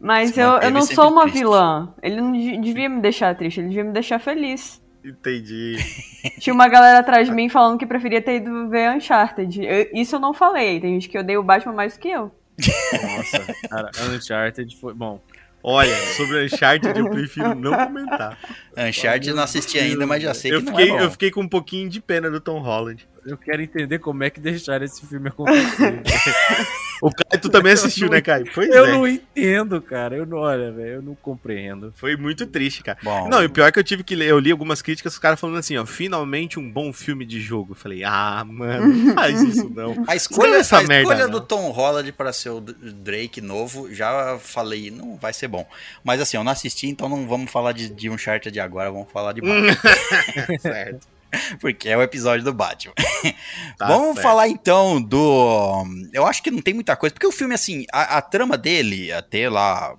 Mas 0.00 0.36
eu, 0.36 0.58
eu 0.58 0.70
não 0.70 0.82
sempre 0.82 0.94
sou 0.96 1.10
uma 1.10 1.22
triste. 1.22 1.38
vilã. 1.38 1.94
Ele 2.02 2.16
não 2.20 2.32
de- 2.32 2.58
devia 2.60 2.88
me 2.88 3.00
deixar 3.00 3.34
triste, 3.34 3.60
ele 3.60 3.68
devia 3.68 3.84
me 3.84 3.92
deixar 3.92 4.18
feliz. 4.18 4.82
Entendi. 5.04 5.76
Tinha 6.40 6.52
uma 6.54 6.68
galera 6.68 6.98
atrás 7.00 7.28
de 7.28 7.34
mim 7.34 7.48
falando 7.48 7.78
que 7.78 7.86
preferia 7.86 8.20
ter 8.22 8.36
ido 8.36 8.68
ver 8.68 8.90
Uncharted. 8.96 9.62
Eu- 9.64 9.90
isso 9.94 10.16
eu 10.16 10.20
não 10.20 10.32
falei. 10.34 10.80
Tem 10.80 10.94
gente 10.94 11.08
que 11.08 11.18
odeia 11.18 11.40
o 11.40 11.44
Batman 11.44 11.72
mais 11.74 11.94
do 11.94 12.00
que 12.00 12.08
eu. 12.08 12.30
Nossa, 12.58 13.54
cara, 13.68 13.90
Uncharted 14.14 14.76
foi. 14.80 14.94
Bom, 14.94 15.20
Olha, 15.66 15.96
sobre 16.14 16.44
Uncharted 16.44 16.98
eu 16.98 17.08
prefiro 17.08 17.54
não 17.54 17.72
comentar. 17.86 18.38
Uncharted 18.76 19.30
eu 19.30 19.34
não 19.34 19.42
assisti 19.44 19.78
ainda, 19.78 20.06
mas 20.06 20.22
já 20.22 20.34
sei 20.34 20.52
Eu 20.52 20.60
que 20.60 20.66
fiquei, 20.66 20.88
não 20.88 20.96
é 20.96 20.98
bom. 20.98 21.04
eu 21.04 21.10
fiquei 21.10 21.30
com 21.30 21.40
um 21.40 21.48
pouquinho 21.48 21.88
de 21.88 22.02
pena 22.02 22.30
do 22.30 22.38
Tom 22.38 22.58
Holland. 22.60 23.08
Eu 23.26 23.36
quero 23.36 23.62
entender 23.62 23.98
como 23.98 24.22
é 24.22 24.30
que 24.30 24.40
deixaram 24.40 24.84
esse 24.84 25.06
filme 25.06 25.28
acontecer. 25.28 26.02
O 27.02 27.10
Caio, 27.10 27.42
tu 27.42 27.48
também 27.50 27.72
assistiu, 27.72 28.08
né, 28.08 28.20
Caio? 28.20 28.46
Pois 28.54 28.68
eu 28.68 28.86
é. 28.86 28.92
não 28.92 29.06
entendo, 29.06 29.80
cara. 29.82 30.16
Eu 30.16 30.24
não, 30.24 30.38
olha, 30.38 30.72
velho, 30.72 30.88
eu 30.88 31.02
não 31.02 31.14
compreendo. 31.14 31.92
Foi 31.96 32.16
muito 32.16 32.46
triste, 32.46 32.82
cara. 32.82 32.96
Bom, 33.02 33.28
Não, 33.28 33.42
e 33.42 33.46
o 33.46 33.50
pior 33.50 33.66
é 33.66 33.72
que 33.72 33.78
eu 33.78 33.84
tive 33.84 34.02
que 34.02 34.14
ler, 34.14 34.30
eu 34.30 34.38
li 34.38 34.50
algumas 34.50 34.80
críticas, 34.80 35.14
os 35.14 35.18
caras 35.18 35.38
falando 35.38 35.58
assim, 35.58 35.76
ó, 35.76 35.84
finalmente 35.84 36.58
um 36.58 36.70
bom 36.70 36.92
filme 36.92 37.26
de 37.26 37.40
jogo. 37.40 37.72
Eu 37.72 37.76
falei, 37.76 38.04
ah, 38.04 38.44
mano, 38.46 38.88
não 38.88 39.12
faz 39.14 39.42
isso 39.42 39.68
não. 39.68 40.04
a 40.06 40.16
escolha, 40.16 40.16
Escolha 40.16 40.56
essa 40.56 40.78
a 40.78 40.82
merda, 40.82 41.12
escolha 41.12 41.24
não. 41.24 41.30
do 41.30 41.40
Tom 41.40 41.70
Holland 41.70 42.10
para 42.12 42.32
ser 42.32 42.50
o 42.50 42.60
Drake 42.60 43.40
novo, 43.40 43.92
já 43.92 44.38
falei, 44.38 44.90
não 44.90 45.16
vai 45.16 45.32
ser 45.32 45.48
bom. 45.48 45.66
Mas 46.02 46.20
assim, 46.20 46.36
eu 46.36 46.44
não 46.44 46.52
assisti, 46.52 46.86
então 46.86 47.08
não 47.08 47.26
vamos 47.26 47.50
falar 47.50 47.72
de, 47.72 47.88
de 47.88 48.08
Uncharted 48.08 48.58
agora, 48.60 48.90
vamos 48.90 49.10
falar 49.12 49.32
de 49.32 49.40
certo. 50.60 51.13
porque 51.60 51.88
é 51.88 51.96
o 51.96 52.02
episódio 52.02 52.44
do 52.44 52.52
Batman. 52.52 52.94
Tá 53.78 53.86
Vamos 53.88 54.14
certo. 54.14 54.22
falar 54.22 54.48
então 54.48 55.02
do. 55.02 55.84
Eu 56.12 56.26
acho 56.26 56.42
que 56.42 56.50
não 56.50 56.60
tem 56.60 56.74
muita 56.74 56.94
coisa, 56.94 57.12
porque 57.12 57.26
o 57.26 57.32
filme, 57.32 57.54
assim, 57.54 57.86
a, 57.92 58.18
a 58.18 58.22
trama 58.22 58.56
dele, 58.56 59.10
até 59.10 59.48
lá, 59.48 59.96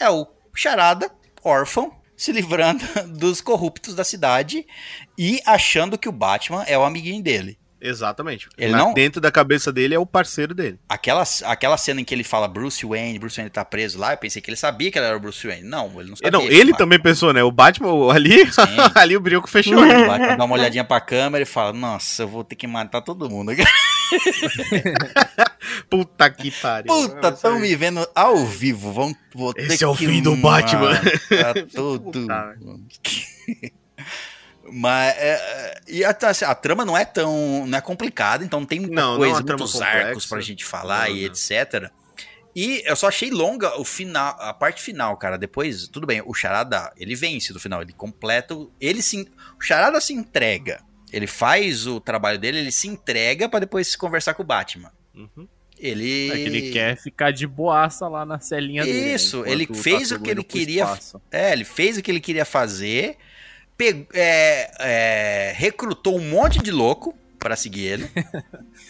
é 0.00 0.10
o 0.10 0.26
Charada, 0.54 1.10
órfão, 1.44 1.92
se 2.16 2.32
livrando 2.32 2.84
dos 3.18 3.40
corruptos 3.40 3.94
da 3.94 4.04
cidade 4.04 4.66
e 5.16 5.40
achando 5.46 5.98
que 5.98 6.08
o 6.08 6.12
Batman 6.12 6.64
é 6.64 6.76
o 6.76 6.84
amiguinho 6.84 7.22
dele. 7.22 7.58
Exatamente. 7.82 8.48
Ele 8.56 8.72
não- 8.72 8.94
Dentro 8.94 9.20
da 9.20 9.30
cabeça 9.32 9.72
dele 9.72 9.94
é 9.94 9.98
o 9.98 10.06
parceiro 10.06 10.54
dele. 10.54 10.78
Aquela, 10.88 11.24
aquela 11.44 11.76
cena 11.76 12.00
em 12.00 12.04
que 12.04 12.14
ele 12.14 12.22
fala 12.24 12.46
Bruce 12.46 12.86
Wayne, 12.86 13.18
Bruce 13.18 13.36
Wayne 13.36 13.50
tá 13.50 13.64
preso 13.64 13.98
lá, 13.98 14.12
eu 14.12 14.18
pensei 14.18 14.40
que 14.40 14.48
ele 14.50 14.56
sabia 14.56 14.90
que 14.90 14.98
ele 14.98 15.06
era 15.06 15.16
o 15.16 15.20
Bruce 15.20 15.46
Wayne. 15.46 15.66
Não, 15.68 15.86
ele 16.00 16.10
não 16.10 16.16
sabia. 16.16 16.30
não, 16.30 16.42
ele 16.44 16.72
também 16.74 17.00
pensou, 17.00 17.32
né? 17.32 17.42
O 17.42 17.50
Batman 17.50 18.12
ali, 18.14 18.36
ali 18.94 19.16
o 19.16 19.20
brinco 19.20 19.48
fechou. 19.50 19.74
Batman- 19.74 20.04
o 20.04 20.06
Batman 20.06 20.36
dá 20.36 20.44
uma 20.44 20.54
olhadinha 20.54 20.84
pra 20.84 21.00
câmera 21.00 21.42
e 21.42 21.46
fala: 21.46 21.72
Nossa, 21.72 22.22
eu 22.22 22.28
vou 22.28 22.44
ter 22.44 22.54
que 22.54 22.66
matar 22.66 23.00
todo 23.02 23.28
mundo. 23.28 23.52
Puta 25.88 26.30
que 26.30 26.50
pariu. 26.50 26.92
Puta, 26.92 27.32
tão 27.32 27.58
me 27.58 27.74
vendo 27.74 28.06
ao 28.14 28.36
vivo. 28.46 28.92
Vão, 28.92 29.14
vou 29.34 29.52
Esse 29.56 29.82
é 29.84 29.86
o 29.86 29.94
fim 29.94 30.22
do 30.22 30.36
Batman. 30.36 30.90
matar 31.30 31.54
tudo. 31.74 32.26
Mas 34.70 35.16
é, 35.16 35.30
é, 35.32 35.80
e 35.88 36.04
a, 36.04 36.10
a- 36.10 36.50
a 36.50 36.54
trama 36.54 36.84
não 36.84 36.96
é 36.96 37.04
tão 37.04 37.66
não 37.66 37.76
é 37.78 37.80
complicada, 37.80 38.44
então 38.44 38.60
não 38.60 38.66
tem 38.66 38.80
muita 38.80 38.94
Não, 38.94 39.16
não 39.18 39.24
é 39.24 39.28
coisa, 39.28 39.42
trama 39.44 39.58
muitos 39.58 39.72
complexa. 39.72 40.06
arcos 40.08 40.26
pra 40.26 40.40
gente 40.40 40.64
falar 40.64 41.08
Não, 41.08 41.16
e 41.16 41.20
não. 41.20 41.26
etc. 41.26 41.90
E 42.54 42.82
eu 42.84 42.94
só 42.94 43.08
achei 43.08 43.30
longa 43.30 43.80
o 43.80 43.84
final, 43.84 44.36
a 44.38 44.52
parte 44.52 44.82
final, 44.82 45.16
cara. 45.16 45.38
Depois, 45.38 45.88
tudo 45.88 46.06
bem, 46.06 46.22
o 46.24 46.34
Charada, 46.34 46.92
ele 46.98 47.14
vence 47.14 47.52
no 47.52 47.58
final, 47.58 47.80
ele 47.82 47.92
completa, 47.94 48.54
o- 48.54 48.70
ele 48.80 49.00
se, 49.02 49.26
o 49.58 49.60
Charada 49.62 50.00
se 50.00 50.12
entrega. 50.12 50.80
Ele 51.12 51.26
faz 51.26 51.86
o 51.86 51.98
trabalho 52.00 52.38
dele, 52.38 52.58
ele 52.58 52.70
se 52.72 52.88
entrega 52.88 53.48
pra 53.48 53.58
depois 53.58 53.88
se 53.88 53.96
conversar 53.98 54.34
com 54.34 54.42
o 54.42 54.46
Batman. 54.46 54.92
Uhum. 55.14 55.48
Ele 55.78 56.30
É 56.30 56.34
que 56.34 56.40
ele 56.42 56.70
quer 56.70 56.96
ficar 56.96 57.32
de 57.32 57.46
boaça 57.46 58.06
lá 58.06 58.24
na 58.24 58.38
celinha 58.38 58.84
dele. 58.84 59.00
né, 59.00 59.14
Isso, 59.14 59.44
ele 59.46 59.66
tá 59.66 59.74
fez 59.74 60.12
o 60.12 60.20
que 60.20 60.30
ele 60.30 60.44
queria- 60.44 60.84
espaço. 60.84 61.20
É, 61.30 61.52
ele 61.52 61.64
fez 61.64 61.96
o 61.98 62.02
que 62.02 62.10
ele 62.10 62.20
queria 62.20 62.44
fazer, 62.44 63.16
pegou, 63.76 64.06
é, 64.14 64.70
é, 64.80 65.52
recrutou 65.56 66.16
um 66.18 66.30
monte 66.30 66.62
de 66.62 66.70
louco 66.70 67.14
pra 67.38 67.56
seguir 67.56 67.84
ele 67.86 68.10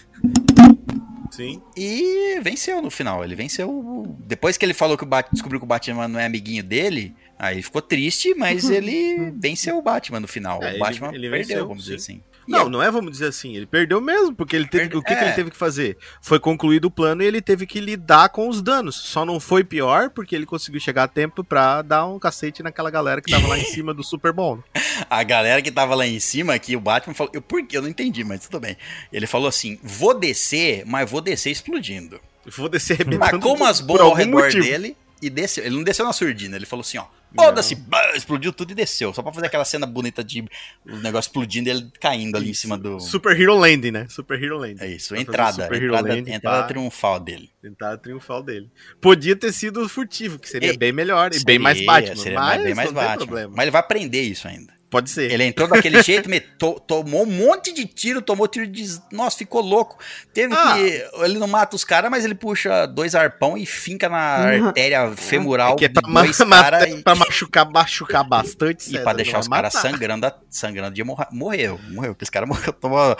Sim. 1.30 1.62
e 1.76 2.38
venceu 2.42 2.82
no 2.82 2.90
final. 2.90 3.24
Ele 3.24 3.34
venceu. 3.34 4.14
Depois 4.20 4.56
que 4.58 4.64
ele 4.64 4.74
falou 4.74 4.98
que 4.98 5.04
o 5.04 5.06
Batman 5.06 5.32
descobriu 5.32 5.60
que 5.60 5.64
o 5.64 5.68
Batman 5.68 6.08
não 6.08 6.20
é 6.20 6.26
amiguinho 6.26 6.62
dele, 6.62 7.14
aí 7.38 7.54
ele 7.54 7.62
ficou 7.62 7.80
triste, 7.80 8.34
mas 8.34 8.64
ele 8.68 9.30
venceu 9.36 9.78
o 9.78 9.82
Batman 9.82 10.20
no 10.20 10.28
final. 10.28 10.62
É, 10.62 10.66
o 10.66 10.68
ele- 10.70 10.78
Batman 10.78 11.08
ele 11.14 11.30
perdeu, 11.30 11.46
venceu, 11.48 11.68
vamos 11.68 11.84
dizer 11.84 12.00
sim. 12.00 12.12
assim. 12.14 12.22
Não, 12.46 12.66
é- 12.66 12.68
não 12.68 12.82
é, 12.82 12.90
vamos 12.90 13.12
dizer 13.12 13.26
assim, 13.26 13.54
ele 13.56 13.66
perdeu 13.66 14.00
mesmo, 14.00 14.34
porque 14.34 14.56
ele 14.56 14.66
teve, 14.66 14.84
Perde- 14.84 14.96
o 14.96 15.02
que, 15.02 15.14
que 15.14 15.20
é. 15.20 15.26
ele 15.26 15.32
teve 15.34 15.50
que 15.50 15.56
fazer? 15.56 15.96
Foi 16.20 16.38
concluído 16.40 16.86
o 16.86 16.90
plano 16.90 17.22
e 17.22 17.26
ele 17.26 17.40
teve 17.40 17.66
que 17.66 17.80
lidar 17.80 18.28
com 18.30 18.48
os 18.48 18.60
danos. 18.62 18.96
Só 18.96 19.24
não 19.24 19.38
foi 19.40 19.62
pior 19.64 20.10
porque 20.10 20.34
ele 20.34 20.46
conseguiu 20.46 20.80
chegar 20.80 21.04
a 21.04 21.08
tempo 21.08 21.44
pra 21.44 21.82
dar 21.82 22.06
um 22.06 22.18
cacete 22.18 22.62
naquela 22.62 22.90
galera 22.90 23.20
que 23.20 23.30
tava 23.30 23.46
lá 23.48 23.58
em 23.58 23.64
cima 23.66 23.92
do 23.94 24.02
Super 24.02 24.32
Bowl. 24.32 24.62
A 25.08 25.22
galera 25.22 25.62
que 25.62 25.70
tava 25.70 25.94
lá 25.94 26.06
em 26.06 26.18
cima, 26.20 26.58
que 26.58 26.76
o 26.76 26.80
Batman 26.80 27.14
falou. 27.14 27.32
Eu, 27.34 27.42
por 27.42 27.64
quê? 27.66 27.76
Eu 27.76 27.82
não 27.82 27.88
entendi, 27.88 28.24
mas 28.24 28.40
tudo 28.40 28.60
bem. 28.60 28.76
Ele 29.12 29.26
falou 29.26 29.48
assim: 29.48 29.78
vou 29.82 30.18
descer, 30.18 30.84
mas 30.86 31.10
vou 31.10 31.20
descer 31.20 31.50
explodindo. 31.50 32.20
Vou 32.56 32.68
descer 32.68 32.94
arrebentando 32.94 33.30
Tacou 33.38 33.54
umas 33.56 33.80
por 33.80 33.86
bolas 33.86 34.02
ao 34.06 34.14
redor 34.14 34.42
motivo. 34.42 34.64
dele 34.64 34.96
e 35.22 35.30
desceu. 35.30 35.64
Ele 35.64 35.76
não 35.76 35.82
desceu 35.84 36.04
na 36.04 36.12
surdina, 36.12 36.56
ele 36.56 36.66
falou 36.66 36.80
assim: 36.82 36.98
ó. 36.98 37.06
Foda-se, 37.34 37.78
explodiu 38.14 38.52
tudo 38.52 38.72
e 38.72 38.74
desceu. 38.74 39.14
Só 39.14 39.22
pra 39.22 39.32
fazer 39.32 39.46
aquela 39.46 39.64
cena 39.64 39.86
bonita 39.86 40.22
de 40.22 40.44
o 40.86 40.96
negócio 40.98 41.28
explodindo 41.30 41.66
e 41.66 41.72
ele 41.72 41.90
caindo 41.98 42.36
ali 42.36 42.50
em 42.50 42.54
cima 42.54 42.76
do. 42.76 43.00
Super 43.00 43.40
Hero 43.40 43.54
Landing, 43.56 43.90
né? 43.90 44.06
Super 44.10 44.42
Hero 44.42 44.58
Landing. 44.58 44.82
É 44.84 44.88
isso, 44.88 45.16
entrada. 45.16 45.64
Entrada, 45.74 46.02
Landing, 46.14 46.30
entrada 46.30 46.66
triunfal 46.68 47.18
dele. 47.18 47.50
Tentar 47.62 47.96
triunfar 47.96 48.42
dele. 48.42 48.70
Podia 49.00 49.34
ter 49.34 49.50
sido 49.52 49.88
furtivo, 49.88 50.38
que 50.38 50.46
seria 50.46 50.72
E- 50.74 50.76
bem 50.76 50.92
melhor 50.92 51.30
e 51.34 51.42
bem 51.42 51.58
mais 51.58 51.78
Seria- 51.78 51.90
Batman. 51.92 52.16
seria 52.16 52.38
mas 52.38 52.62
bem 52.64 52.74
mais 52.74 52.92
Batman. 52.92 53.16
problema. 53.16 53.52
Mas 53.56 53.62
ele 53.62 53.70
vai 53.70 53.80
aprender 53.80 54.20
isso 54.20 54.46
ainda. 54.46 54.74
Pode 54.92 55.08
ser. 55.10 55.30
Ele 55.32 55.42
entrou 55.44 55.66
daquele 55.66 56.00
jeito, 56.04 56.28
me 56.28 56.38
to- 56.38 56.78
tomou 56.86 57.22
um 57.22 57.26
monte 57.26 57.72
de 57.72 57.86
tiro, 57.86 58.20
tomou 58.20 58.46
tiro 58.46 58.66
de. 58.66 58.84
Nossa, 59.10 59.38
ficou 59.38 59.62
louco. 59.62 59.98
Teve 60.34 60.54
Ah. 60.54 60.74
que. 60.74 61.24
Ele 61.24 61.38
não 61.38 61.46
mata 61.48 61.74
os 61.74 61.82
caras, 61.82 62.10
mas 62.10 62.26
ele 62.26 62.34
puxa 62.34 62.86
dois 62.86 63.14
arpão 63.14 63.56
e 63.56 63.64
finca 63.64 64.06
na 64.08 64.36
Uhum. 64.54 64.66
artéria 64.66 65.10
femoral 65.16 65.72
É 65.72 65.76
que 65.78 65.84
é 65.86 65.88
pra, 65.88 66.06
ma- 66.06 66.22
dois 66.22 66.38
matar- 66.44 66.70
caras 66.72 66.90
e, 66.90 67.02
pra 67.02 67.14
machucar, 67.14 67.70
machucar 67.70 68.22
bastante. 68.22 68.82
e 68.82 68.90
César, 68.90 69.02
pra 69.02 69.12
deixar 69.14 69.38
os 69.40 69.48
caras 69.48 69.72
sangrando, 69.72 70.30
sangrando 70.50 70.94
de 70.94 71.02
morrer. 71.02 71.26
Morreu, 71.32 71.80
morreu. 71.90 72.12
Porque 72.14 72.24
esse 72.24 72.30
cara 72.30 72.44
morreu, 72.46 72.72
tomou 72.74 73.16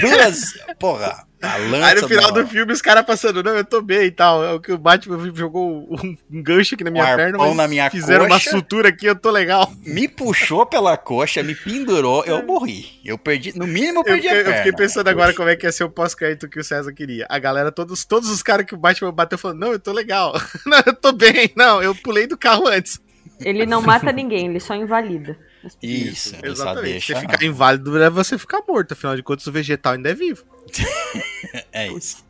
duas. 0.00 0.52
Porra, 0.78 1.26
a 1.40 1.56
lança. 1.56 1.86
Aí 1.86 1.94
no 2.00 2.08
final 2.08 2.32
do- 2.32 2.42
do 2.42 2.48
filme 2.48 2.72
os 2.72 2.82
caras 2.82 3.04
passando, 3.04 3.42
não, 3.42 3.52
eu 3.56 3.64
tô 3.64 3.80
bem 3.80 4.06
e 4.06 4.10
tal. 4.10 4.44
É 4.44 4.52
o 4.52 4.60
que 4.60 4.72
o 4.72 4.78
Batman 4.78 5.18
jogou 5.34 5.86
um, 5.90 6.16
um 6.30 6.42
gancho 6.42 6.74
aqui 6.74 6.82
na 6.84 6.90
minha 6.90 7.04
Um 7.04 7.16
perna, 7.16 7.38
mas 7.38 7.56
na 7.56 7.68
minha 7.68 7.90
fizeram 7.90 8.26
coxa. 8.28 8.50
uma 8.50 8.58
sutura 8.58 8.88
aqui, 8.88 9.06
eu 9.06 9.14
tô 9.16 9.30
legal. 9.30 9.72
Me 9.86 10.08
puxou 10.08 10.66
pela 10.66 10.96
coxa, 10.96 11.42
me 11.42 11.54
pendurou, 11.54 12.24
eu 12.24 12.44
morri. 12.44 13.00
Eu 13.04 13.16
perdi. 13.16 13.56
No 13.56 13.66
mínimo, 13.66 13.98
eu 13.98 14.00
Eu 14.00 14.04
perdi 14.04 14.22
fiquei, 14.22 14.36
a 14.36 14.40
eu 14.40 14.44
perna. 14.44 14.56
fiquei 14.58 14.72
pensando 14.72 15.08
agora 15.08 15.32
como 15.34 15.48
é 15.48 15.56
que 15.56 15.66
ia 15.66 15.72
ser 15.72 15.84
o 15.84 15.90
pós-crédito 15.90 16.48
que 16.48 16.58
o 16.58 16.64
César 16.64 16.92
queria. 16.92 17.26
A 17.28 17.38
galera, 17.38 17.70
todos, 17.70 18.04
todos 18.04 18.28
os 18.30 18.42
caras 18.42 18.66
que 18.66 18.74
o 18.74 18.78
Batman 18.78 19.12
bateu 19.12 19.38
falando, 19.38 19.58
não, 19.60 19.72
eu 19.72 19.78
tô 19.78 19.92
legal. 19.92 20.34
não, 20.66 20.82
eu 20.86 20.94
tô 20.94 21.12
bem. 21.12 21.52
Não, 21.56 21.82
eu 21.82 21.94
pulei 21.94 22.26
do 22.26 22.36
carro 22.36 22.66
antes. 22.66 23.00
Ele 23.40 23.64
não 23.64 23.80
mata 23.80 24.10
ninguém, 24.10 24.48
ele 24.48 24.58
só 24.58 24.74
invalida. 24.74 25.38
Isso, 25.82 26.30
só 26.40 26.46
Exatamente. 26.46 26.82
deixa. 26.90 27.14
Você 27.14 27.20
ficar 27.20 27.44
inválido 27.44 28.02
é 28.02 28.10
você 28.10 28.36
ficar 28.38 28.62
morto. 28.66 28.92
Afinal 28.92 29.14
de 29.16 29.22
contas, 29.22 29.46
o 29.46 29.52
vegetal 29.52 29.92
ainda 29.92 30.10
é 30.10 30.14
vivo. 30.14 30.44
É 31.72 31.88
isso. 31.88 32.26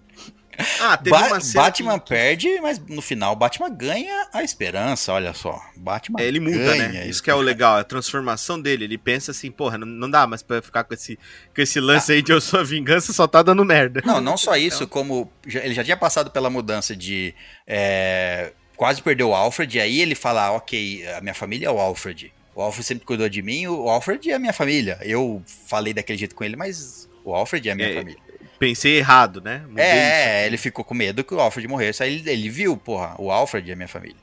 Ah, 0.80 0.96
teve 0.96 1.10
Ba- 1.10 1.28
uma 1.28 1.40
cena 1.40 1.62
Batman 1.64 1.98
que- 2.00 2.08
perde, 2.08 2.60
mas 2.60 2.80
no 2.80 3.00
final 3.00 3.36
Batman 3.36 3.70
ganha 3.70 4.28
a 4.32 4.42
esperança, 4.42 5.12
olha 5.12 5.32
só. 5.32 5.60
Batman 5.76 6.20
É, 6.20 6.24
ele 6.24 6.40
muda, 6.40 6.58
ganha 6.58 6.88
né? 6.88 7.06
Isso 7.06 7.22
que 7.22 7.30
é 7.30 7.34
o 7.34 7.40
legal, 7.40 7.76
a 7.76 7.84
transformação 7.84 8.60
dele. 8.60 8.82
Ele 8.84 8.98
pensa 8.98 9.30
assim, 9.30 9.52
porra, 9.52 9.78
não, 9.78 9.86
não 9.86 10.10
dá 10.10 10.26
mais 10.26 10.42
pra 10.42 10.60
ficar 10.60 10.82
com 10.82 10.92
esse, 10.94 11.16
com 11.54 11.62
esse 11.62 11.78
lance 11.78 12.10
aí 12.10 12.22
de 12.22 12.32
eu 12.32 12.40
sou 12.40 12.58
a 12.58 12.64
vingança, 12.64 13.12
só 13.12 13.28
tá 13.28 13.40
dando 13.40 13.64
merda. 13.64 14.02
Não, 14.04 14.20
não 14.20 14.36
só 14.36 14.56
isso, 14.58 14.88
como 14.88 15.30
já- 15.46 15.60
ele 15.60 15.74
já 15.74 15.84
tinha 15.84 15.96
passado 15.96 16.28
pela 16.32 16.50
mudança 16.50 16.96
de 16.96 17.32
é, 17.64 18.52
quase 18.76 19.00
perdeu 19.00 19.28
o 19.28 19.34
Alfred, 19.34 19.76
e 19.76 19.80
aí 19.80 20.00
ele 20.00 20.16
fala, 20.16 20.46
ah, 20.46 20.52
ok, 20.52 21.06
a 21.16 21.20
minha 21.20 21.34
família 21.34 21.68
é 21.68 21.70
o 21.70 21.78
Alfred. 21.78 22.32
O 22.52 22.60
Alfred 22.60 22.84
sempre 22.84 23.06
cuidou 23.06 23.28
de 23.28 23.42
mim, 23.42 23.68
o 23.68 23.88
Alfred 23.88 24.28
é 24.28 24.34
a 24.34 24.38
minha 24.40 24.52
família. 24.52 24.98
Eu 25.02 25.40
falei 25.68 25.94
daquele 25.94 26.18
jeito 26.18 26.34
com 26.34 26.42
ele, 26.42 26.56
mas 26.56 27.08
o 27.24 27.32
Alfred 27.32 27.68
é 27.68 27.72
a 27.72 27.74
minha 27.76 27.88
É, 27.90 27.94
família. 27.94 28.20
Pensei 28.58 28.98
errado, 28.98 29.40
né? 29.40 29.64
Mudei 29.68 29.84
É, 29.84 30.38
isso. 30.40 30.46
ele 30.46 30.56
ficou 30.56 30.84
com 30.84 30.94
medo 30.94 31.22
que 31.22 31.34
o 31.34 31.40
Alfred 31.40 31.68
morresse. 31.68 32.02
Aí 32.02 32.14
ele, 32.16 32.30
ele 32.30 32.48
viu, 32.50 32.76
porra, 32.76 33.14
o 33.18 33.30
Alfred 33.30 33.70
é 33.70 33.74
minha 33.74 33.88
família. 33.88 34.16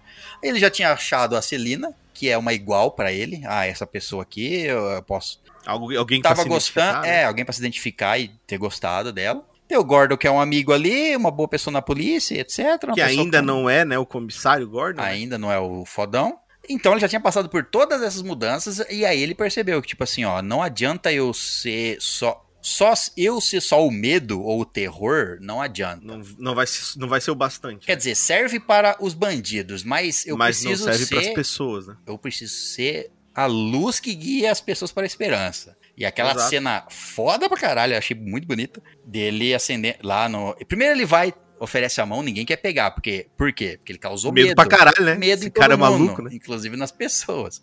Ele 0.44 0.60
já 0.60 0.70
tinha 0.70 0.92
achado 0.92 1.36
a 1.36 1.42
Celina, 1.42 1.94
que 2.14 2.30
é 2.30 2.38
uma 2.38 2.54
igual 2.54 2.92
pra 2.92 3.12
ele. 3.12 3.42
Ah, 3.46 3.66
essa 3.66 3.88
pessoa 3.88 4.24
aqui, 4.24 4.64
eu, 4.64 5.02
posso. 5.04 5.42
Algu- 5.66 5.98
alguém 5.98 6.22
pra 6.22 6.32
Tava 6.32 6.44
se 6.44 6.50
gostando, 6.50 7.02
né? 7.02 7.22
é, 7.22 7.24
alguém 7.26 7.44
pra 7.46 7.54
se 7.54 7.60
identificar 7.60 8.20
e 8.20 8.28
ter 8.46 8.58
gostado 8.58 9.12
dela. 9.12 9.44
Tem 9.68 9.78
o 9.78 9.84
Gordon, 9.84 10.16
que 10.16 10.28
é 10.28 10.32
um 10.32 10.40
amigo 10.40 10.72
ali, 10.72 11.16
uma 11.16 11.32
boa 11.32 11.48
pessoa 11.48 11.72
na 11.72 11.82
polícia, 11.82 12.40
etc. 12.40 12.94
Que 12.94 13.02
ainda 13.02 13.40
com- 13.40 13.46
não 13.46 13.68
é, 13.70 13.84
né, 13.84 13.98
o 13.98 14.06
comissário 14.06 14.68
Gordon. 14.70 15.02
né? 15.02 15.08
Ainda 15.10 15.38
não 15.40 15.52
é 15.52 15.58
o 15.58 15.84
fodão. 15.86 16.38
Então 16.70 16.92
ele 16.94 17.02
já 17.02 17.08
tinha 17.08 17.20
passado 17.20 17.50
por 17.50 17.64
todas 17.64 18.02
essas 18.04 18.22
mudanças 18.22 18.80
e 18.92 19.04
aí 19.06 19.22
ele 19.22 19.34
percebeu 19.34 19.82
que, 19.82 19.88
tipo 19.88 20.04
assim, 20.04 20.24
ó, 20.26 20.42
não 20.42 20.62
adianta 20.62 21.12
eu 21.12 21.34
ser 21.34 21.98
só. 22.00 22.45
Só 22.68 22.94
eu 23.16 23.40
ser 23.40 23.62
só 23.62 23.86
o 23.86 23.92
medo 23.92 24.42
ou 24.42 24.62
o 24.62 24.66
terror, 24.66 25.38
não 25.40 25.62
adianta. 25.62 26.04
Não, 26.04 26.20
não, 26.40 26.56
vai 26.56 26.66
ser, 26.66 26.98
não 26.98 27.08
vai 27.08 27.22
ser 27.22 27.30
o 27.30 27.36
bastante. 27.36 27.86
Quer 27.86 27.96
dizer, 27.96 28.16
serve 28.16 28.60
para 28.60 28.98
os 29.00 29.14
bandidos, 29.14 29.84
mas 29.84 30.26
eu 30.26 30.36
mas 30.36 30.64
não 30.64 30.72
preciso 30.72 30.84
serve 30.92 31.06
pras 31.06 31.26
ser. 31.26 31.34
pessoas, 31.36 31.86
né? 31.88 31.96
Eu 32.08 32.18
preciso 32.18 32.56
ser 32.56 33.12
a 33.36 33.46
luz 33.46 34.00
que 34.00 34.16
guia 34.16 34.52
as 34.52 34.62
pessoas 34.62 34.92
para 34.92 35.04
a 35.04 35.06
esperança. 35.06 35.78
E 35.96 36.04
aquela 36.06 36.32
Exato. 36.32 36.50
cena 36.50 36.86
foda 36.90 37.48
pra 37.48 37.56
caralho, 37.58 37.94
eu 37.94 37.98
achei 38.00 38.18
muito 38.18 38.48
bonita. 38.48 38.82
Dele 39.06 39.54
acender 39.54 40.00
lá 40.02 40.28
no. 40.28 40.56
Primeiro 40.68 40.96
ele 40.96 41.06
vai, 41.06 41.34
oferece 41.60 42.02
a 42.02 42.06
mão, 42.06 42.24
ninguém 42.24 42.46
quer 42.48 42.58
pegar. 42.58 42.90
Porque, 42.92 43.28
por 43.38 43.54
quê? 43.54 43.76
Porque 43.78 43.92
ele 43.92 44.00
causou 44.00 44.32
Medo, 44.34 44.48
medo. 44.48 44.56
pra 44.56 44.66
caralho, 44.66 45.06
né? 45.06 45.14
Medo 45.16 45.42
Esse 45.44 45.52
cara 45.52 45.76
é 45.76 45.78
mundo, 45.78 45.92
maluco, 45.92 46.22
né? 46.24 46.32
Inclusive 46.34 46.76
nas 46.76 46.92
pessoas. 46.92 47.62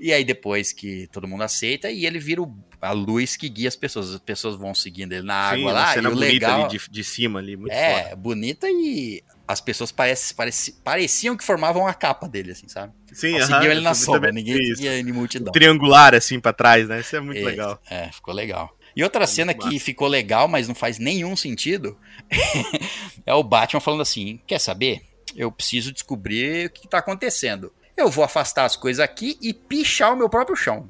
E 0.00 0.10
aí 0.12 0.24
depois 0.24 0.72
que 0.72 1.06
todo 1.12 1.28
mundo 1.28 1.42
aceita, 1.42 1.90
e 1.90 2.06
ele 2.06 2.18
vira 2.18 2.40
o- 2.42 2.56
a 2.80 2.92
luz 2.92 3.36
que 3.36 3.48
guia 3.48 3.68
as 3.68 3.76
pessoas. 3.76 4.14
As 4.14 4.20
pessoas 4.20 4.56
vão 4.56 4.74
seguindo 4.74 5.12
ele 5.12 5.26
na 5.26 5.50
Sim, 5.50 5.56
água 5.60 5.64
uma 5.66 5.72
lá. 5.72 5.92
cena 5.94 6.08
e 6.08 6.12
o 6.12 6.14
bonita 6.14 6.32
legal. 6.32 6.60
ali 6.66 6.78
de, 6.78 6.90
de 6.90 7.04
cima 7.04 7.38
ali, 7.38 7.56
muito 7.56 7.72
é, 7.72 8.04
foda. 8.04 8.16
bonita 8.16 8.68
e 8.70 9.22
as 9.46 9.60
pessoas 9.60 9.90
parece, 9.90 10.34
parece, 10.34 10.72
pareciam 10.84 11.36
que 11.36 11.42
formavam 11.42 11.86
a 11.86 11.94
capa 11.94 12.28
dele, 12.28 12.52
assim, 12.52 12.68
sabe? 12.68 12.92
Sim, 13.12 13.40
Seguiam 13.40 13.56
aham, 13.58 13.64
ele 13.64 13.80
na 13.80 13.94
sombra, 13.94 14.30
ninguém 14.30 14.56
isso. 14.60 14.76
seguia 14.76 14.92
ele 14.94 15.08
em 15.10 15.12
multidão. 15.12 15.52
Triangular 15.52 16.14
assim 16.14 16.38
pra 16.38 16.52
trás, 16.52 16.86
né? 16.88 17.00
Isso 17.00 17.16
é 17.16 17.20
muito 17.20 17.40
É, 17.40 17.44
legal. 17.44 17.80
É, 17.90 18.12
ficou 18.12 18.34
legal. 18.34 18.76
E 18.94 19.02
outra 19.02 19.26
cena 19.26 19.54
massa. 19.54 19.68
que 19.70 19.78
ficou 19.78 20.06
legal, 20.08 20.48
mas 20.48 20.66
não 20.68 20.74
faz 20.74 20.98
nenhum 20.98 21.34
sentido, 21.36 21.96
é 23.24 23.32
o 23.34 23.42
Batman 23.42 23.80
falando 23.80 24.02
assim: 24.02 24.40
quer 24.46 24.58
saber? 24.58 25.02
Eu 25.36 25.52
preciso 25.52 25.92
descobrir 25.92 26.66
o 26.66 26.70
que 26.70 26.88
tá 26.88 26.98
acontecendo. 26.98 27.72
Eu 27.96 28.10
vou 28.10 28.24
afastar 28.24 28.64
as 28.64 28.76
coisas 28.76 29.00
aqui 29.00 29.38
e 29.42 29.52
pichar 29.52 30.12
o 30.12 30.16
meu 30.16 30.28
próprio 30.28 30.56
chão. 30.56 30.88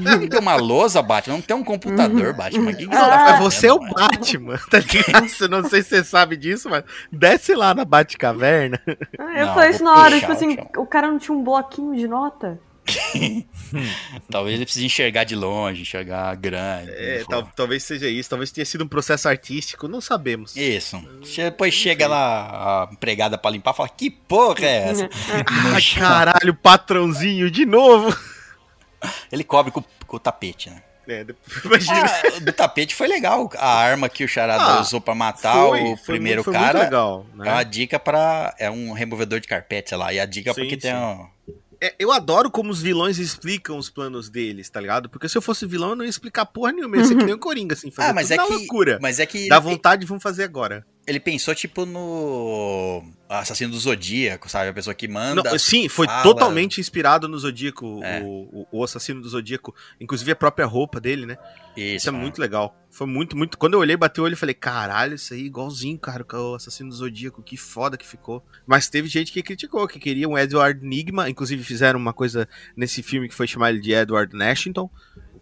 Não 0.00 0.28
tem 0.28 0.40
uma 0.40 0.54
lousa, 0.56 1.02
Batman, 1.02 1.34
não 1.34 1.40
tem 1.42 1.56
um 1.56 1.64
computador, 1.64 2.32
Batman. 2.32 2.70
O 2.70 2.76
que 2.76 2.86
que 2.86 2.94
você 2.94 3.00
tá 3.00 3.38
você 3.40 3.66
é 3.66 3.72
o? 3.72 3.78
Batman, 3.80 4.58
tá 4.70 4.78
ligado? 4.78 5.48
Não 5.50 5.68
sei 5.68 5.82
se 5.82 5.88
você 5.90 6.04
sabe 6.04 6.36
disso, 6.36 6.68
mas 6.70 6.84
desce 7.10 7.54
lá 7.54 7.74
na 7.74 7.84
Batcaverna. 7.84 8.80
Ah, 9.18 9.38
eu 9.38 9.46
Não, 9.46 9.54
falei 9.54 9.70
isso 9.70 9.84
na 9.84 9.94
hora, 9.94 10.18
tipo 10.18 10.32
o 10.32 10.34
assim, 10.34 10.56
o 10.76 10.86
cara 10.86 11.08
não 11.08 11.18
tinha 11.18 11.36
um 11.36 11.42
bloquinho 11.42 11.94
de 11.96 12.06
nota? 12.06 12.58
Talvez 14.30 14.54
ele 14.56 14.64
precise 14.64 14.84
enxergar 14.84 15.24
de 15.24 15.34
longe, 15.34 15.82
enxergar 15.82 16.34
grande. 16.36 16.90
É, 16.90 17.24
tal- 17.28 17.48
talvez 17.56 17.82
seja 17.82 18.08
isso, 18.08 18.28
talvez 18.28 18.50
tenha 18.50 18.64
sido 18.64 18.84
um 18.84 18.88
processo 18.88 19.28
artístico, 19.28 19.88
não 19.88 20.00
sabemos. 20.00 20.54
Isso. 20.56 21.02
Che- 21.22 21.44
Depois 21.44 21.72
chega 21.74 22.06
lá 22.06 22.84
a 22.88 22.92
empregada 22.92 23.38
pra 23.38 23.50
limpar 23.50 23.72
e 23.72 23.76
fala: 23.76 23.88
Que 23.88 24.10
porra 24.10 24.64
é 24.66 24.88
essa? 24.90 25.08
Ai, 25.74 25.82
caralho, 25.98 26.54
patrãozinho, 26.54 27.50
de 27.50 27.64
novo. 27.64 28.14
Ele 29.32 29.44
cobre 29.44 29.72
com, 29.72 29.82
com 30.06 30.16
o 30.16 30.20
tapete, 30.20 30.70
né? 30.70 30.82
É, 31.06 31.24
imagina. 31.64 32.02
Ah, 32.06 32.40
do 32.40 32.52
tapete 32.52 32.94
foi 32.94 33.06
legal. 33.06 33.50
A 33.58 33.68
arma 33.74 34.08
que 34.08 34.24
o 34.24 34.28
Charada 34.28 34.62
Ah, 34.64 34.80
usou 34.80 35.00
pra 35.02 35.14
matar 35.14 35.52
Foi, 35.54 35.82
o 35.82 35.96
foi 35.96 36.14
primeiro 36.14 36.38
muito- 36.38 36.44
foi 36.44 36.54
cara. 36.54 36.78
Muito 36.78 36.84
legal, 36.90 37.26
né? 37.34 37.48
É 37.48 37.52
uma 37.52 37.62
dica 37.62 37.98
pra. 37.98 38.54
É 38.58 38.70
um 38.70 38.92
removedor 38.92 39.38
de 39.40 39.46
carpete, 39.46 39.90
sei 39.90 39.98
lá. 39.98 40.12
E 40.14 40.18
a 40.18 40.24
dica 40.24 40.54
Sim, 40.54 40.60
porque 40.62 40.76
tem 40.78 40.94
um. 40.94 41.26
É, 41.82 41.94
eu 41.98 42.10
adoro 42.10 42.50
como 42.50 42.70
os 42.70 42.80
vilões 42.80 43.18
explicam 43.18 43.76
os 43.76 43.90
planos 43.90 44.30
deles, 44.30 44.70
tá 44.70 44.80
ligado? 44.80 45.10
Porque 45.10 45.28
se 45.28 45.36
eu 45.36 45.42
fosse 45.42 45.66
vilão, 45.66 45.90
eu 45.90 45.96
não 45.96 46.04
ia 46.04 46.08
explicar 46.08 46.46
porra 46.46 46.72
nenhuma. 46.72 46.96
Ia 46.96 47.04
ser 47.04 47.16
que 47.16 47.24
nem 47.24 47.34
o 47.34 47.38
Coringa, 47.38 47.74
assim, 47.74 47.90
fazer 47.90 48.08
Ah, 48.08 48.12
mas 48.14 48.30
é 48.30 48.38
que. 48.38 48.42
loucura. 48.52 48.98
Mas 49.02 49.20
é 49.20 49.26
que. 49.26 49.48
Dá 49.48 49.58
vontade, 49.60 50.06
vamos 50.06 50.22
fazer 50.22 50.44
agora. 50.44 50.86
Ele 51.06 51.20
pensou, 51.20 51.54
tipo, 51.54 51.84
no 51.84 53.04
assassino 53.28 53.72
do 53.72 53.78
Zodíaco, 53.78 54.48
sabe? 54.48 54.70
A 54.70 54.72
pessoa 54.72 54.94
que 54.94 55.06
manda. 55.06 55.42
Não, 55.42 55.58
sim, 55.58 55.88
foi 55.88 56.06
fala. 56.06 56.22
totalmente 56.22 56.80
inspirado 56.80 57.28
no 57.28 57.38
Zodíaco, 57.38 58.00
É. 58.02 58.22
o, 58.22 58.66
o, 58.70 58.84
assassino 58.84 59.20
do 59.20 59.28
Zodíaco. 59.28 59.74
Inclusive 60.00 60.30
a 60.32 60.36
própria 60.36 60.66
roupa 60.66 61.00
dele, 61.00 61.26
né? 61.26 61.36
Isso, 61.76 61.96
Isso 61.96 62.08
é 62.08 62.12
né? 62.12 62.18
muito 62.18 62.40
legal. 62.40 62.74
Foi 62.90 63.06
muito, 63.06 63.36
muito. 63.36 63.58
Quando 63.58 63.74
eu 63.74 63.80
olhei, 63.80 63.96
bateu 63.96 64.22
o 64.22 64.26
olho 64.26 64.34
e 64.34 64.36
falei, 64.36 64.54
caralho, 64.54 65.14
isso 65.14 65.34
aí 65.34 65.42
é 65.42 65.44
igualzinho, 65.44 65.98
cara, 65.98 66.24
com 66.24 66.36
o 66.36 66.54
assassino 66.54 66.88
do 66.88 66.94
Zodíaco. 66.94 67.42
Que 67.42 67.56
foda 67.56 67.96
que 67.96 68.06
ficou. 68.06 68.42
Mas 68.66 68.88
teve 68.88 69.08
gente 69.08 69.32
que 69.32 69.42
criticou, 69.42 69.86
que 69.88 69.98
queria 69.98 70.28
um 70.28 70.38
Edward 70.38 70.80
Nigma. 70.86 71.28
Inclusive 71.28 71.62
fizeram 71.64 71.98
uma 71.98 72.12
coisa 72.12 72.48
nesse 72.76 73.02
filme 73.02 73.28
que 73.28 73.34
foi 73.34 73.46
chamar 73.46 73.70
ele 73.70 73.80
de 73.80 73.92
Edward 73.92 74.34
Nashington. 74.34 74.88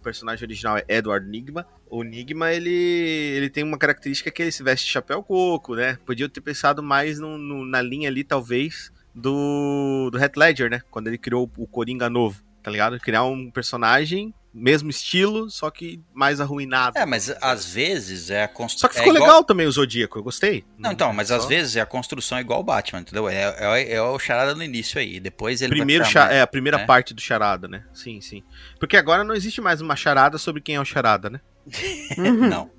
Personagem 0.02 0.44
original 0.44 0.76
é 0.78 0.84
Edward 0.88 1.26
Nigma. 1.28 1.66
O 1.88 2.02
Nigma, 2.02 2.52
ele, 2.52 2.70
ele 2.70 3.48
tem 3.50 3.62
uma 3.64 3.78
característica 3.78 4.30
que 4.30 4.42
ele 4.42 4.52
se 4.52 4.62
veste 4.62 4.90
chapéu 4.90 5.22
coco, 5.22 5.74
né? 5.74 5.98
Podia 6.04 6.28
ter 6.28 6.40
pensado 6.40 6.82
mais 6.82 7.18
no- 7.18 7.38
no- 7.38 7.64
na 7.64 7.80
linha 7.80 8.08
ali, 8.08 8.24
talvez, 8.24 8.92
do, 9.14 10.10
do 10.10 10.18
Heath 10.18 10.36
Ledger, 10.36 10.70
né? 10.70 10.80
Quando 10.90 11.08
ele 11.08 11.18
criou 11.18 11.50
o 11.56 11.66
Coringa 11.66 12.08
novo, 12.10 12.42
tá 12.62 12.70
ligado? 12.70 12.98
Criar 13.00 13.24
um 13.24 13.50
personagem, 13.50 14.34
mesmo 14.54 14.90
estilo, 14.90 15.48
só 15.50 15.70
que 15.70 16.00
mais 16.12 16.40
arruinado. 16.40 16.98
É, 16.98 17.06
mas 17.06 17.30
às 17.40 17.64
vezes 17.72 18.28
é 18.30 18.44
a 18.44 18.48
Só 18.48 18.52
construção. 18.54 18.90
que 18.90 18.96
ficou 18.98 19.12
legal 19.12 19.42
também 19.44 19.66
o 19.66 19.72
Zodíaco, 19.72 20.18
eu 20.18 20.22
gostei. 20.22 20.64
Não, 20.78 20.92
então, 20.92 21.12
mas 21.12 21.30
às 21.30 21.42
Só- 21.42 21.48
vezes 21.48 21.76
é 21.76 21.80
a 21.80 21.86
construção 21.86 22.38
igual 22.38 22.60
o 22.60 22.64
Batman, 22.64 23.00
entendeu? 23.00 23.28
É, 23.28 23.54
é, 23.58 23.92
é 23.94 24.02
o 24.02 24.18
charada 24.18 24.54
no 24.54 24.62
início 24.62 25.00
aí. 25.00 25.18
Depois 25.18 25.62
ele 25.62 25.70
Primeiro 25.74 26.04
vai 26.04 26.12
mais- 26.14 26.32
é 26.34 26.40
a 26.42 26.46
primeira 26.46 26.78
né? 26.78 26.84
parte 26.86 27.14
do 27.14 27.20
charada, 27.20 27.66
né? 27.66 27.84
Sim, 27.94 28.20
sim. 28.20 28.42
Porque 28.78 28.96
agora 28.96 29.24
não 29.24 29.34
existe 29.34 29.60
mais 29.60 29.80
uma 29.80 29.96
charada 29.96 30.36
sobre 30.38 30.60
quem 30.60 30.74
é 30.76 30.80
o 30.80 30.84
charada, 30.84 31.30
né? 31.30 31.40
Não. 32.18 32.70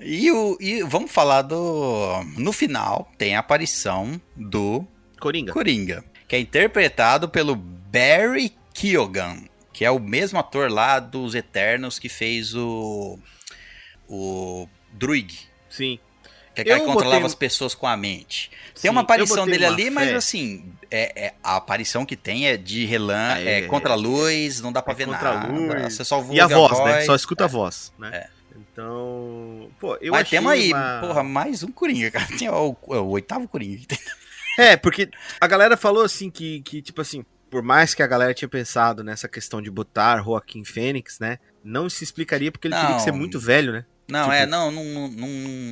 E, 0.00 0.30
o, 0.30 0.56
e 0.60 0.82
vamos 0.82 1.10
falar 1.10 1.42
do. 1.42 2.22
No 2.36 2.52
final, 2.52 3.10
tem 3.16 3.34
a 3.36 3.40
aparição 3.40 4.20
do 4.36 4.84
Coringa. 5.20 5.52
Coringa, 5.52 6.04
que 6.26 6.34
é 6.36 6.40
interpretado 6.40 7.28
pelo 7.28 7.54
Barry 7.56 8.52
Keoghan, 8.74 9.44
que 9.78 9.84
é 9.84 9.90
o 9.92 10.00
mesmo 10.00 10.40
ator 10.40 10.68
lá 10.68 10.98
dos 10.98 11.36
Eternos 11.36 12.00
que 12.00 12.08
fez 12.08 12.52
o. 12.52 13.16
O 14.08 14.68
Druig, 14.92 15.38
Sim. 15.70 16.00
que 16.52 16.62
é 16.62 16.64
que 16.64 16.70
controlava 16.80 17.10
botei- 17.20 17.26
as 17.26 17.34
pessoas 17.36 17.76
com 17.76 17.86
a 17.86 17.96
mente. 17.96 18.50
Sim, 18.74 18.82
Tem 18.82 18.90
uma 18.90 19.02
aparição 19.02 19.46
dele 19.46 19.64
uma 19.66 19.72
ali, 19.72 19.88
mas 19.88 20.08
fé. 20.08 20.14
assim, 20.16 20.72
é, 20.90 21.26
é- 21.26 21.34
a 21.44 21.54
aparição 21.56 22.04
que 22.04 22.16
tem 22.16 22.48
é 22.48 22.56
de 22.56 22.86
relã, 22.86 23.34
Ah, 23.34 23.40
é, 23.40 23.58
é- 23.60 23.62
contra 23.68 23.92
a 23.92 23.94
luz, 23.96 24.60
não 24.60 24.72
dá 24.72 24.82
pra 24.82 24.94
é 24.94 24.96
ver 24.96 25.06
contra 25.06 25.30
a 25.30 25.34
nada. 25.34 25.52
luz. 25.52 25.94
Você 25.94 26.04
só 26.04 26.16
ouve 26.16 26.34
E 26.34 26.40
a 26.40 26.48
voz, 26.48 26.72
né? 26.80 26.92
voz. 26.94 27.06
Só 27.06 27.14
escuta 27.14 27.44
É. 27.44 27.46
a 27.46 27.48
voz, 27.48 27.92
né? 27.98 28.10
É. 28.14 28.26
Então. 28.72 29.70
Pô, 29.78 29.96
eu 30.00 30.10
Mas 30.10 30.22
achei 30.22 30.38
temos 30.40 30.50
aí, 30.52 30.72
uma- 30.72 30.98
porra, 31.02 31.22
mais 31.22 31.62
um 31.62 31.70
Coringa, 31.70 32.10
cara. 32.10 32.26
Tem 32.42 32.48
o, 32.48 32.76
o 32.84 33.10
oitavo 33.10 33.46
Coringa. 33.46 33.82
É, 34.58 34.76
porque 34.76 35.08
a 35.40 35.46
galera 35.46 35.76
falou 35.76 36.02
assim 36.02 36.28
que, 36.30 36.62
que, 36.62 36.82
tipo 36.82 37.00
assim, 37.00 37.24
por 37.50 37.62
mais 37.62 37.94
que 37.94 38.02
a 38.02 38.06
galera 38.06 38.34
tinha 38.34 38.48
pensado 38.48 39.02
nessa 39.04 39.28
questão 39.28 39.60
de 39.62 39.70
botar 39.70 40.22
Joaquim 40.22 40.64
Fênix, 40.64 41.18
né? 41.18 41.38
Não 41.64 41.88
se 41.90 42.04
explicaria 42.04 42.50
porque 42.52 42.68
ele 42.68 42.74
teria 42.76 42.96
que 42.96 43.02
ser 43.02 43.10
Não. 43.12 43.18
muito 43.18 43.38
velho, 43.40 43.72
né? 43.72 43.84
Não, 44.08 44.22
Tipo- 44.22 44.32
é, 44.34 44.46
não, 44.46 44.70
não, 44.70 44.84
não, 44.84 45.08
não, 45.08 45.28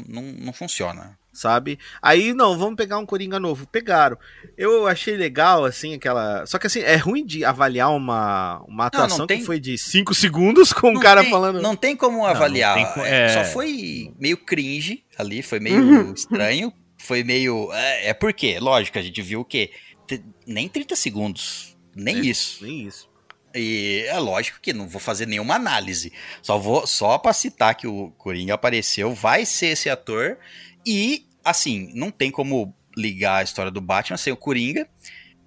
não, 0.09 0.23
não 0.47 0.53
funciona. 0.53 1.19
Sabe? 1.33 1.79
Aí, 2.01 2.33
não, 2.33 2.57
vamos 2.59 2.77
pegar 2.77 2.97
um 2.99 3.05
Coringa 3.05 3.39
novo. 3.39 3.67
Pegaram. 3.67 4.17
Eu 4.57 4.87
achei 4.87 5.17
legal, 5.19 5.67
assim, 5.67 5.95
aquela. 5.95 6.47
Só 6.47 6.59
que 6.59 6.67
assim, 6.67 6.81
é 6.81 6.97
ruim 6.97 7.27
de 7.27 7.45
avaliar 7.45 7.91
uma, 7.95 8.63
uma 8.67 8.87
atuação 8.87 9.27
tem- 9.27 9.41
que 9.41 9.45
foi 9.45 9.61
de 9.61 9.77
5 9.77 10.15
segundos 10.15 10.73
com 10.73 10.89
um 10.89 10.93
Não 10.95 11.01
cara 11.01 11.21
tem- 11.21 11.31
falando. 11.31 11.61
Não 11.61 11.77
tem 11.77 11.95
como 11.95 12.25
avaliar. 12.25 12.75
tem 12.75 12.87
co- 12.95 13.01
é, 13.05 13.27
é. 13.27 13.29
Só 13.29 13.45
foi 13.45 14.15
meio 14.19 14.39
cringe 14.39 15.05
ali, 15.19 15.43
foi 15.43 15.61
meio 16.09 16.13
estranho. 16.15 16.73
Foi 16.99 17.23
meio. 17.23 17.71
É, 17.75 18.09
é 18.09 18.15
porque, 18.15 18.59
lógico, 18.59 18.99
a 18.99 19.03
gente 19.03 19.21
viu 19.21 19.41
o 19.41 19.45
quê? 19.45 19.71
Nem 20.47 20.69
30 20.69 20.97
segundos. 20.97 21.77
Nem 21.95 22.17
É. 22.17 22.21
isso. 22.21 22.65
Nem 22.65 22.87
isso. 22.87 23.09
E 23.55 24.05
é 24.07 24.19
lógico 24.19 24.61
que 24.61 24.73
não 24.73 24.87
vou 24.87 25.01
fazer 25.01 25.27
nenhuma 25.27 25.55
análise. 25.55 26.13
Só 26.43 26.59
vou 26.59 26.87
só 26.87 27.17
para 27.17 27.33
citar 27.33 27.75
que 27.75 27.87
o 27.87 28.11
Coringa 28.19 28.55
apareceu, 28.55 29.15
vai 29.15 29.47
ser 29.47 29.69
esse 29.69 29.89
ator 29.89 30.39
e 30.85 31.27
assim, 31.43 31.91
não 31.95 32.11
tem 32.11 32.31
como 32.31 32.75
ligar 32.97 33.39
a 33.39 33.43
história 33.43 33.71
do 33.71 33.81
Batman 33.81 34.17
sem 34.17 34.33
o 34.33 34.37
Coringa 34.37 34.87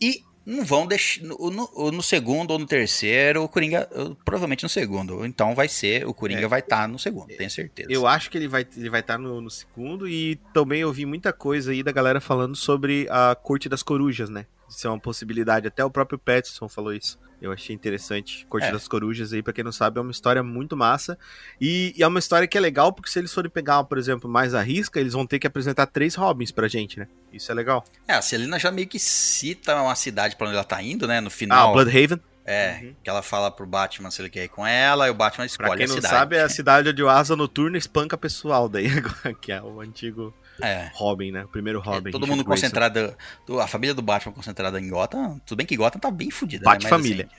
e 0.02 0.23
não 0.45 0.64
vão 0.66 0.88
deixar 0.88 1.24
no, 1.24 1.49
no- 1.52 1.91
no 1.91 2.02
segundo 2.03 2.52
ou 2.52 2.60
no 2.60 2.66
terceiro, 2.66 3.44
o 3.44 3.48
Coringa 3.49 3.88
provavelmente 4.26 4.64
no 4.64 4.70
segundo. 4.70 5.26
Então 5.26 5.53
vai 5.53 5.68
ser, 5.68 6.07
o 6.07 6.14
Coringa 6.14 6.45
É. 6.45 6.48
vai 6.48 6.60
estar 6.60 6.88
no 6.88 6.98
segundo, 6.98 7.28
tenho 7.36 7.49
certeza. 7.49 7.90
Eu 7.91 8.07
acho 8.07 8.30
que 8.32 8.38
ele 8.38 8.48
vai 8.48 8.66
ele 8.76 8.90
vai 8.90 9.02
estar 9.02 9.18
no, 9.18 9.40
no 9.41 9.49
segundo 9.49 10.07
e 10.07 10.38
também 10.53 10.82
eu 10.82 10.91
vi 10.91 11.06
muita 11.06 11.32
coisa 11.34 11.72
aí 11.72 11.84
da 11.84 11.91
galera 11.91 12.20
falando 12.20 12.56
sobre 12.56 13.07
a 13.10 13.36
Corte 13.36 13.70
das 13.70 13.84
Corujas, 13.84 14.30
né? 14.30 14.45
Isso 14.70 14.86
é 14.88 14.90
uma 14.90 14.99
possibilidade, 14.99 15.68
até 15.68 15.84
o 15.84 15.90
próprio 15.90 16.18
Pattinson 16.20 16.68
falou 16.70 16.94
isso. 16.94 17.18
Eu 17.41 17.52
achei 17.53 17.74
interessante. 17.74 18.45
Corte 18.49 18.68
É. 18.68 18.72
das 18.72 18.88
Corujas 18.88 19.32
aí, 19.32 19.41
pra 19.41 19.53
quem 19.53 19.64
não 19.64 19.72
sabe, 19.72 19.98
é 19.98 20.02
uma 20.02 20.11
história 20.11 20.44
muito 20.44 20.76
massa. 20.76 21.18
E, 21.60 21.94
e 21.98 22.03
é 22.03 22.07
uma 22.07 22.20
história 22.20 22.48
que 22.48 22.57
é 22.57 22.61
legal, 22.61 22.91
porque 22.91 23.10
se 23.10 23.18
eles 23.18 23.34
forem 23.34 23.49
pegar, 23.49 23.84
por 23.86 23.98
exemplo, 23.98 24.30
mais 24.30 24.53
a 24.53 24.61
risca, 24.61 24.99
eles 24.99 25.14
vão 25.14 25.26
ter 25.26 25.40
que 25.40 25.48
apresentar 25.48 25.86
três 25.88 26.16
Robins 26.16 26.52
pra 26.52 26.68
gente, 26.68 26.99
né? 26.99 27.07
Isso 27.32 27.49
é 27.52 27.56
legal. 27.56 27.84
É, 28.07 28.14
a 28.16 28.22
Celina 28.22 28.60
já 28.60 28.72
meio 28.72 28.88
que 28.88 28.99
cita 28.99 29.82
uma 29.82 29.95
cidade 29.95 30.36
pra 30.36 30.48
onde 30.48 30.56
ela 30.56 30.66
tá 30.66 30.82
indo, 30.84 31.07
né? 31.07 31.22
No 31.22 31.28
Ah, 31.28 31.32
final. 31.32 31.70
o 31.70 31.74
Bloodhaven. 31.74 32.20
É, 32.45 32.80
Uhum. 32.82 32.95
que 33.03 33.10
ela 33.10 33.22
fala 33.22 33.52
pro 33.52 33.66
Batman 33.68 34.10
se 34.10 34.22
ele 34.22 34.30
quer 34.30 34.45
ir 34.45 34.49
com 34.49 34.66
ela, 34.66 35.07
e 35.07 35.11
o 35.11 35.14
Batman 35.14 35.45
Pra 35.45 35.45
escolhe 35.45 35.78
quem 35.78 35.86
a 35.86 35.88
não 35.88 35.95
cidade. 35.95 36.14
sabe, 36.16 36.36
é 36.38 36.41
a 36.41 36.49
cidade 36.49 36.90
onde 36.90 37.03
o 37.03 37.10
Asa 37.10 37.36
Noturna 37.36 37.78
espanca 37.78 38.18
pessoal 38.18 38.68
daí, 38.68 38.88
que 39.41 39.52
é 39.52 39.61
o 39.61 39.80
antigo 39.82 40.34
É. 40.61 40.90
Robin, 40.94 41.32
né? 41.32 41.44
O 41.44 41.48
primeiro 41.48 41.80
É, 41.80 41.84
Robin. 41.84 42.11
todo 42.11 42.24
Richard 42.24 42.30
mundo 42.32 42.44
concentrado. 42.45 43.16
do- 43.45 43.60
A 43.61 43.68
família 43.68 43.94
do 43.94 44.02
Batman 44.02 44.34
concentrada 44.34 44.80
em 44.80 44.90
Gotham. 44.90 45.40
Tudo 45.45 45.57
bem 45.57 45.66
que 45.68 45.78
Gotham 45.78 45.99
tá 45.99 46.10
bem 46.10 46.32
fodida. 46.32 46.64
Bate 46.66 46.86
né? 46.86 46.90
Família. 46.90 47.30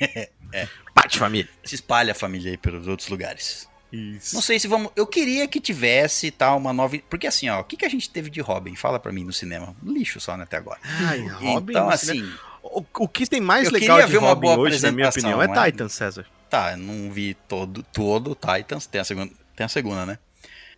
assim, 0.00 0.26
Bate 0.94 1.18
família. 1.18 1.48
se 1.64 1.74
espalha 1.76 2.12
a 2.12 2.14
família 2.14 2.50
aí 2.50 2.56
pelos 2.56 2.86
outros 2.88 3.08
lugares. 3.08 3.68
Isso. 3.92 4.34
Não 4.34 4.42
sei 4.42 4.58
se 4.58 4.68
vamos. 4.68 4.92
Eu 4.94 5.06
queria 5.06 5.48
que 5.48 5.60
tivesse 5.60 6.30
tal 6.30 6.56
uma 6.58 6.72
nova. 6.72 6.96
Porque 7.08 7.26
assim, 7.26 7.48
ó, 7.48 7.60
o 7.60 7.64
que, 7.64 7.76
que 7.76 7.84
a 7.84 7.88
gente 7.88 8.08
teve 8.10 8.30
de 8.30 8.40
Robin? 8.40 8.76
Fala 8.76 9.00
pra 9.00 9.10
mim 9.12 9.24
no 9.24 9.32
cinema. 9.32 9.74
Lixo 9.82 10.20
só, 10.20 10.36
né, 10.36 10.44
até 10.44 10.56
agora. 10.58 10.78
Ai, 10.84 11.20
Robin. 11.26 11.72
então, 11.72 11.88
assim, 11.90 12.06
cinema. 12.20 12.38
O, 12.62 12.84
o 13.00 13.08
que 13.08 13.26
tem 13.26 13.40
mais 13.40 13.66
Eu 13.66 13.72
legal 13.72 14.00
de 14.00 14.06
ver 14.06 14.18
uma 14.18 14.34
boa 14.34 14.58
hoje, 14.58 14.82
na 14.82 14.92
minha 14.92 15.08
opinião, 15.08 15.42
é 15.42 15.48
né? 15.48 15.64
Titan, 15.66 15.88
César. 15.88 16.26
tá, 16.48 16.72
eu 16.72 16.76
não 16.78 17.10
vi 17.10 17.34
todo, 17.48 17.82
todo 17.92 18.34
Titans. 18.36 18.86
Tem 18.86 19.00
a 19.00 19.04
segunda, 19.04 19.32
tem 19.56 19.64
a 19.64 19.68
segunda 19.68 20.06
né? 20.06 20.18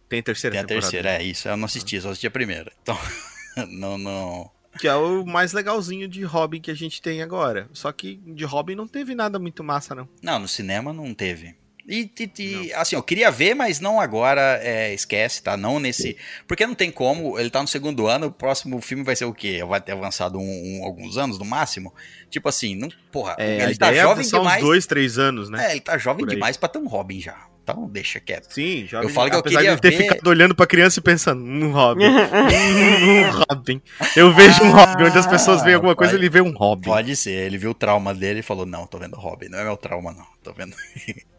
Tem 0.09 0.21
a 0.21 0.23
terceira 0.23 0.53
Tem 0.55 0.61
a 0.61 0.67
temporada. 0.67 0.91
terceira, 0.91 1.23
é 1.23 1.23
isso. 1.23 1.49
Eu 1.49 1.57
não 1.57 1.65
assisti, 1.65 2.01
só 2.01 2.09
assisti 2.11 2.27
a 2.27 2.31
primeira. 2.31 2.71
Então, 2.83 2.99
não, 3.69 3.97
não. 3.97 4.51
Que 4.79 4.87
é 4.89 4.95
o 4.95 5.25
mais 5.25 5.53
legalzinho 5.53 6.07
de 6.07 6.23
Robin 6.23 6.61
que 6.61 6.71
a 6.71 6.75
gente 6.75 7.01
tem 7.01 7.23
agora. 7.23 7.69
Só 7.73 7.91
que 7.93 8.17
de 8.27 8.45
Robin 8.45 8.75
não 8.75 8.87
teve 8.87 9.15
nada 9.15 9.39
muito 9.39 9.65
massa, 9.65 9.95
não. 9.95 10.09
Não, 10.23 10.39
no 10.39 10.49
cinema 10.49 10.93
não 10.93 11.13
teve. 11.15 11.55
E, 11.89 12.09
e- 12.19 12.33
e, 12.69 12.73
assim, 12.75 12.95
eu 12.95 13.03
queria 13.03 13.31
ver, 13.31 13.55
mas 13.55 13.81
não 13.81 14.01
agora, 14.01 14.61
é, 14.63 14.95
esquece, 14.95 15.43
tá? 15.43 15.57
Não 15.57 15.81
nesse. 15.81 16.17
Porque 16.47 16.65
não 16.67 16.75
tem 16.75 16.91
como, 16.91 17.39
ele 17.39 17.51
tá 17.51 17.61
no 17.61 17.67
segundo 17.69 18.07
ano, 18.07 18.29
o 18.29 18.33
próximo 18.33 18.81
filme 18.81 19.03
vai 19.03 19.17
ser 19.17 19.25
o 19.25 19.35
quê? 19.35 19.63
Vai 19.67 19.81
ter 19.81 19.93
avançado 19.93 20.39
um- 20.39 20.43
um- 20.81 20.85
alguns 20.85 21.17
anos 21.19 21.39
no 21.39 21.45
máximo? 21.45 21.93
Tipo 22.31 22.49
assim, 22.49 22.77
não, 22.77 22.89
porra, 23.11 23.35
É, 23.39 23.63
ele 23.65 23.75
tá 23.77 23.93
jovem 23.93 24.21
é 24.25 24.29
só 24.29 24.39
demais. 24.39 24.63
uns 24.63 24.67
dois, 24.69 24.87
três 24.87 25.19
anos, 25.19 25.51
né? 25.51 25.67
É, 25.69 25.71
ele 25.73 25.81
tá 25.81 25.99
jovem 25.99 26.25
demais 26.25 26.57
pra 26.57 26.69
ter 26.69 26.79
um 26.79 26.87
Robin 26.87 27.21
já. 27.21 27.37
Então 27.65 27.89
deixa 27.89 28.19
quieto. 28.19 28.53
Sim, 28.53 28.87
jovem. 28.89 29.09
Eu 29.09 29.15
falo 29.15 29.31
que 29.31 29.37
eu 29.37 29.43
queria 29.43 29.75
de 29.77 29.81
ter 29.81 29.91
ver- 29.91 29.97
ficado 29.99 30.27
olhando 30.27 30.53
pra 30.55 30.67
criança 30.67 30.99
e 30.99 31.03
pensando, 31.03 31.45
um 31.45 31.71
Robin. 31.73 32.05
um 32.07 32.11
Robin. 33.51 33.81
Eu 34.17 34.33
vejo 34.35 34.65
um 34.65 34.71
Robin, 34.73 35.05
onde 35.05 35.17
as 35.19 35.27
pessoas 35.29 35.63
veem 35.63 35.75
alguma 35.77 35.95
coisa, 35.95 36.13
pode- 36.13 36.23
ele 36.25 36.29
vê 36.31 36.41
um 36.41 36.51
Robin. 36.53 36.89
Pode 36.91 37.15
ser, 37.17 37.31
ele 37.31 37.59
viu 37.59 37.71
o 37.71 37.75
trauma 37.75 38.13
dele 38.15 38.41
e 38.41 38.43
falou: 38.43 38.67
Não, 38.67 38.85
tô 38.87 38.99
vendo 38.99 39.15
o 39.17 39.21
Robin. 39.21 39.49
Não 39.49 39.59
é 39.61 39.65
meu 39.65 39.77
trauma, 39.77 40.13
não. 40.13 40.27
Tô 40.43 40.53
vendo. 40.53 40.75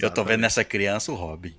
Eu 0.00 0.10
tô 0.10 0.24
vendo 0.24 0.40
nessa 0.40 0.62
criança 0.64 1.10
o 1.12 1.14
Robin. 1.14 1.54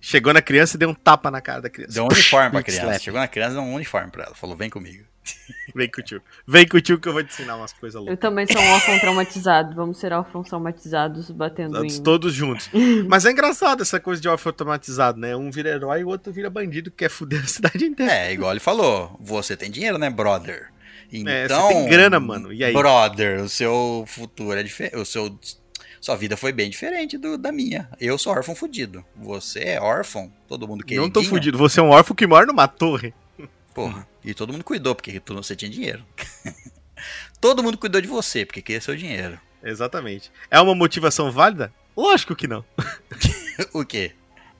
Chegou 0.00 0.32
na 0.32 0.40
criança 0.40 0.76
e 0.76 0.78
deu 0.78 0.88
um 0.90 0.94
tapa 0.94 1.30
na 1.30 1.40
cara 1.40 1.60
da 1.62 1.68
criança. 1.70 1.94
Deu 1.94 2.04
um 2.04 2.08
uniforme 2.08 2.50
pra 2.50 2.62
criança. 2.64 2.82
slap. 2.86 3.00
Chegou 3.02 3.20
na 3.20 3.28
criança, 3.28 3.54
deu 3.54 3.62
um 3.62 3.74
uniforme 3.74 4.10
pra 4.10 4.24
ela. 4.24 4.34
Falou: 4.34 4.56
Vem 4.56 4.70
comigo. 4.70 5.04
Vem 5.74 5.90
com 5.90 6.00
o 6.00 6.04
tio. 6.04 6.22
Vem 6.46 6.66
com 6.66 6.76
o 6.78 6.80
tio 6.80 6.98
que 6.98 7.06
eu 7.08 7.12
vou 7.12 7.22
te 7.22 7.30
ensinar 7.32 7.56
umas 7.56 7.72
coisas 7.72 7.96
Eu 7.96 8.02
loucas. 8.02 8.18
também 8.20 8.46
sou 8.46 8.60
um 8.62 8.70
órfão 8.72 8.98
traumatizado. 8.98 9.74
Vamos 9.74 9.98
ser 9.98 10.12
órfãos 10.12 10.48
traumatizados 10.48 11.30
batendo 11.30 11.74
Todos, 11.74 11.98
em. 11.98 12.02
todos 12.02 12.32
juntos. 12.34 12.70
Mas 13.08 13.26
é 13.26 13.32
engraçado 13.32 13.82
essa 13.82 13.98
coisa 14.00 14.22
de 14.22 14.28
órfão 14.28 14.50
automatizado, 14.50 15.18
né? 15.18 15.36
Um 15.36 15.50
vira 15.50 15.68
herói 15.70 16.00
e 16.00 16.04
o 16.04 16.08
outro 16.08 16.32
vira 16.32 16.48
bandido, 16.48 16.90
que 16.90 16.98
quer 16.98 17.10
fuder 17.10 17.42
a 17.42 17.46
cidade 17.46 17.84
inteira. 17.84 18.10
É, 18.12 18.32
igual 18.32 18.52
ele 18.52 18.60
falou, 18.60 19.18
você 19.20 19.56
tem 19.56 19.70
dinheiro, 19.70 19.98
né, 19.98 20.08
brother? 20.08 20.70
Então, 21.12 21.32
É, 21.32 21.48
você 21.48 21.68
tem 21.74 21.88
grana, 21.88 22.20
mano, 22.20 22.52
e 22.52 22.62
aí? 22.64 22.72
Brother, 22.72 23.40
o 23.42 23.48
seu 23.48 24.04
futuro 24.06 24.58
é 24.58 24.62
diferente, 24.62 24.96
o 24.96 25.04
seu 25.04 25.38
sua 26.08 26.16
vida 26.16 26.38
foi 26.38 26.52
bem 26.52 26.70
diferente 26.70 27.18
do, 27.18 27.36
da 27.36 27.52
minha. 27.52 27.86
Eu 28.00 28.16
sou 28.16 28.32
órfão 28.32 28.54
fudido. 28.54 29.04
Você 29.14 29.60
é 29.60 29.80
órfão, 29.80 30.32
todo 30.48 30.66
mundo 30.66 30.82
queridinho. 30.82 31.02
Não 31.02 31.10
tô 31.10 31.22
fudido, 31.22 31.58
você 31.58 31.80
é 31.80 31.82
um 31.82 31.90
órfão 31.90 32.16
que 32.16 32.26
mora 32.26 32.46
numa 32.46 32.66
torre. 32.66 33.12
Porra, 33.74 34.08
e 34.24 34.32
todo 34.32 34.50
mundo 34.50 34.64
cuidou 34.64 34.94
porque 34.94 35.20
você 35.26 35.54
tinha 35.54 35.70
dinheiro. 35.70 36.02
todo 37.42 37.62
mundo 37.62 37.76
cuidou 37.76 38.00
de 38.00 38.08
você 38.08 38.46
porque 38.46 38.62
queria 38.62 38.80
seu 38.80 38.96
dinheiro. 38.96 39.38
Exatamente. 39.62 40.32
É 40.50 40.58
uma 40.58 40.74
motivação 40.74 41.30
válida? 41.30 41.70
Lógico 41.94 42.34
que 42.34 42.48
não. 42.48 42.64
o 43.74 43.84
quê? 43.84 44.12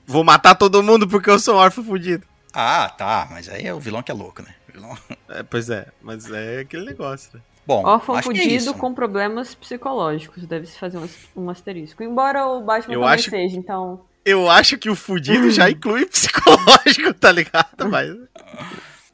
Vou 0.05 0.23
matar 0.23 0.53
todo 0.53 0.83
mundo 0.83 1.07
porque 1.07 1.31
eu 1.31 1.39
sou 1.39 1.55
um 1.55 1.57
órfão 1.57 1.83
fudido. 1.83 2.27
Ah, 2.53 2.89
tá, 2.95 3.27
mas 3.31 3.49
aí 3.49 3.65
é 3.65 3.73
o 3.73 3.79
vilão 3.79 4.03
que 4.03 4.11
é 4.11 4.13
louco, 4.13 4.43
né? 4.43 4.53
Vilão- 4.71 4.95
É, 5.27 5.41
pois 5.41 5.67
é, 5.71 5.87
mas 5.99 6.29
é 6.31 6.59
aquele 6.59 6.85
negócio, 6.85 7.31
né? 7.33 7.41
Bom, 7.69 7.85
Órfão 7.85 8.15
acho 8.15 8.29
que 8.29 8.37
é 8.39 8.41
fudido 8.41 8.55
isso. 8.55 8.73
com 8.73 8.93
problemas 8.95 9.53
psicológicos. 9.53 10.43
Deve-se 10.47 10.79
fazer 10.79 10.97
um, 10.97 11.07
um 11.35 11.49
asterisco. 11.51 12.01
Embora 12.01 12.47
o 12.47 12.61
Batman 12.63 12.93
Eu 12.95 13.01
também 13.01 13.13
acho- 13.15 13.29
seja, 13.29 13.57
então. 13.57 14.01
Eu 14.25 14.49
acho 14.49 14.75
que 14.79 14.89
o 14.89 14.95
fudido 14.95 15.51
já 15.51 15.69
inclui 15.71 16.05
psicológico, 16.07 17.13
tá 17.13 17.31
ligado? 17.31 17.87
Mas 17.89 18.09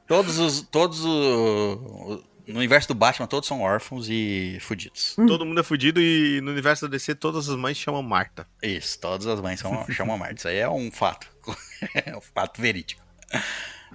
Todos 0.08 0.40
os. 0.40 0.62
Todos 0.62 1.04
o, 1.04 2.22
No 2.48 2.58
universo 2.60 2.88
do 2.88 2.94
Batman, 2.96 3.28
todos 3.28 3.48
são 3.48 3.62
órfãos 3.62 4.08
e 4.10 4.58
fudidos. 4.62 5.16
todo 5.28 5.46
mundo 5.46 5.60
é 5.60 5.64
fudido 5.64 6.00
e 6.00 6.40
no 6.42 6.52
universo 6.52 6.84
da 6.88 6.92
DC 6.92 7.16
todas 7.16 7.50
as 7.50 7.56
mães 7.58 7.76
chamam 7.76 8.02
Marta. 8.02 8.48
Isso, 8.64 8.98
todas 9.00 9.28
as 9.28 9.42
mães 9.42 9.60
são, 9.60 9.86
chamam 9.92 10.18
Marta. 10.18 10.36
Isso 10.36 10.48
aí 10.48 10.58
é 10.60 10.70
um 10.70 10.90
fato. 10.92 11.28
É 12.06 12.16
um 12.16 12.22
fato 12.22 12.62
verídico. 12.62 13.02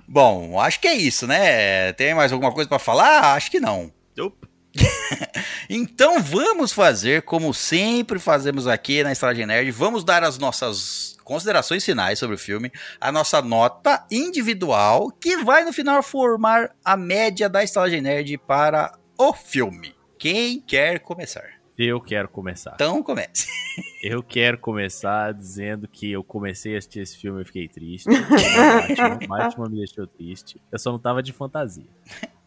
Bom, 0.06 0.60
acho 0.60 0.80
que 0.80 0.86
é 0.88 0.94
isso, 0.94 1.26
né? 1.26 1.92
Tem 1.94 2.14
mais 2.14 2.30
alguma 2.32 2.52
coisa 2.52 2.68
pra 2.68 2.78
falar? 2.78 3.34
Acho 3.34 3.50
que 3.50 3.58
não. 3.60 3.90
Opa. 4.18 4.48
Então 5.72 6.20
vamos 6.20 6.72
fazer 6.72 7.22
como 7.22 7.54
sempre 7.54 8.18
fazemos 8.18 8.66
aqui 8.66 9.04
na 9.04 9.12
Estrada 9.12 9.46
Nerd. 9.46 9.70
Vamos 9.70 10.02
dar 10.02 10.24
as 10.24 10.36
nossas 10.36 11.16
considerações 11.22 11.84
finais 11.84 12.18
sobre 12.18 12.34
o 12.34 12.38
filme, 12.38 12.72
a 13.00 13.12
nossa 13.12 13.40
nota 13.40 14.04
individual, 14.10 15.12
que 15.12 15.36
vai 15.44 15.64
no 15.64 15.72
final 15.72 16.02
formar 16.02 16.74
a 16.84 16.96
média 16.96 17.48
da 17.48 17.62
Estrada 17.62 18.00
Nerd 18.00 18.36
para 18.38 18.98
o 19.16 19.32
filme. 19.32 19.94
Quem 20.18 20.60
quer 20.60 20.98
começar? 20.98 21.60
Eu 21.78 22.00
quero 22.00 22.28
começar. 22.28 22.72
Então 22.74 23.00
comece. 23.00 23.46
Eu 24.02 24.22
quero 24.22 24.58
começar 24.58 25.32
dizendo 25.32 25.86
que 25.86 26.10
eu 26.10 26.24
comecei 26.24 26.74
a 26.74 26.78
assistir 26.78 27.00
esse 27.00 27.18
filme 27.18 27.42
e 27.42 27.44
fiquei 27.44 27.68
triste. 27.68 28.08
Batman, 28.08 29.26
Batman 29.28 29.68
me 29.68 29.76
deixou 29.76 30.06
triste. 30.06 30.60
Eu 30.72 30.78
só 30.78 30.90
não 30.90 30.98
tava 30.98 31.22
de 31.22 31.34
fantasia. 31.34 31.86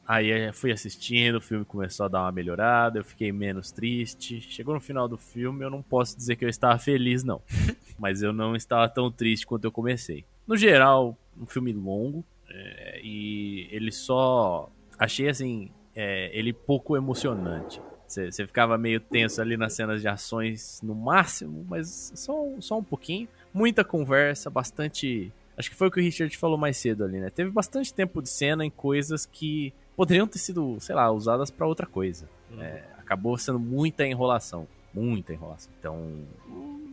Aí 0.05 0.47
eu 0.47 0.53
fui 0.53 0.71
assistindo, 0.71 1.37
o 1.37 1.41
filme 1.41 1.63
começou 1.63 2.05
a 2.05 2.09
dar 2.09 2.21
uma 2.23 2.31
melhorada, 2.31 2.99
eu 2.99 3.05
fiquei 3.05 3.31
menos 3.31 3.71
triste. 3.71 4.41
Chegou 4.41 4.73
no 4.73 4.81
final 4.81 5.07
do 5.07 5.17
filme, 5.17 5.63
eu 5.63 5.69
não 5.69 5.81
posso 5.81 6.17
dizer 6.17 6.35
que 6.35 6.43
eu 6.43 6.49
estava 6.49 6.77
feliz, 6.77 7.23
não. 7.23 7.41
Mas 7.97 8.21
eu 8.21 8.33
não 8.33 8.55
estava 8.55 8.89
tão 8.89 9.09
triste 9.09 9.47
quanto 9.47 9.63
eu 9.63 9.71
comecei. 9.71 10.25
No 10.45 10.57
geral, 10.57 11.17
um 11.39 11.45
filme 11.45 11.71
longo, 11.71 12.23
é, 12.49 12.99
e 13.01 13.67
ele 13.71 13.91
só. 13.91 14.69
Achei 14.99 15.29
assim, 15.29 15.71
é, 15.95 16.29
ele 16.37 16.51
pouco 16.51 16.97
emocionante. 16.97 17.81
Você 18.05 18.31
você 18.31 18.45
ficava 18.45 18.77
meio 18.77 18.99
tenso 18.99 19.41
ali 19.41 19.57
nas 19.57 19.73
cenas 19.73 20.01
de 20.01 20.07
ações 20.07 20.81
no 20.83 20.93
máximo, 20.93 21.65
mas 21.67 22.11
só, 22.15 22.45
só 22.59 22.77
um 22.77 22.83
pouquinho. 22.83 23.27
Muita 23.53 23.83
conversa, 23.83 24.49
bastante. 24.49 25.31
Acho 25.57 25.69
que 25.69 25.75
foi 25.75 25.87
o 25.87 25.91
que 25.91 25.99
o 25.99 26.03
Richard 26.03 26.35
falou 26.37 26.57
mais 26.57 26.77
cedo 26.77 27.03
ali, 27.03 27.19
né? 27.19 27.29
Teve 27.29 27.51
bastante 27.51 27.93
tempo 27.93 28.21
de 28.21 28.29
cena 28.29 28.65
em 28.65 28.69
coisas 28.69 29.25
que 29.25 29.73
poderiam 29.95 30.27
ter 30.27 30.39
sido, 30.39 30.77
sei 30.79 30.95
lá, 30.95 31.11
usadas 31.11 31.51
pra 31.51 31.67
outra 31.67 31.85
coisa. 31.85 32.27
É, 32.59 32.83
acabou 32.99 33.37
sendo 33.37 33.59
muita 33.59 34.05
enrolação. 34.05 34.67
Muita 34.93 35.33
enrolação. 35.33 35.71
Então, 35.79 36.21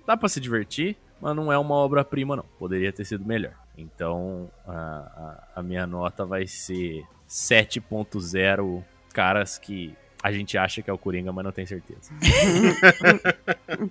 dá 0.06 0.16
pra 0.16 0.28
se 0.28 0.40
divertir, 0.40 0.96
mas 1.20 1.36
não 1.36 1.52
é 1.52 1.58
uma 1.58 1.74
obra-prima, 1.74 2.36
não. 2.36 2.44
Poderia 2.58 2.92
ter 2.92 3.04
sido 3.04 3.24
melhor. 3.24 3.52
Então, 3.76 4.50
a, 4.66 5.42
a, 5.54 5.60
a 5.60 5.62
minha 5.62 5.86
nota 5.86 6.24
vai 6.24 6.46
ser 6.46 7.04
7.0 7.28 8.82
caras 9.12 9.58
que 9.58 9.94
a 10.22 10.32
gente 10.32 10.56
acha 10.58 10.82
que 10.82 10.90
é 10.90 10.92
o 10.92 10.98
Coringa, 10.98 11.32
mas 11.32 11.44
não 11.44 11.52
tem 11.52 11.66
certeza. 11.66 12.10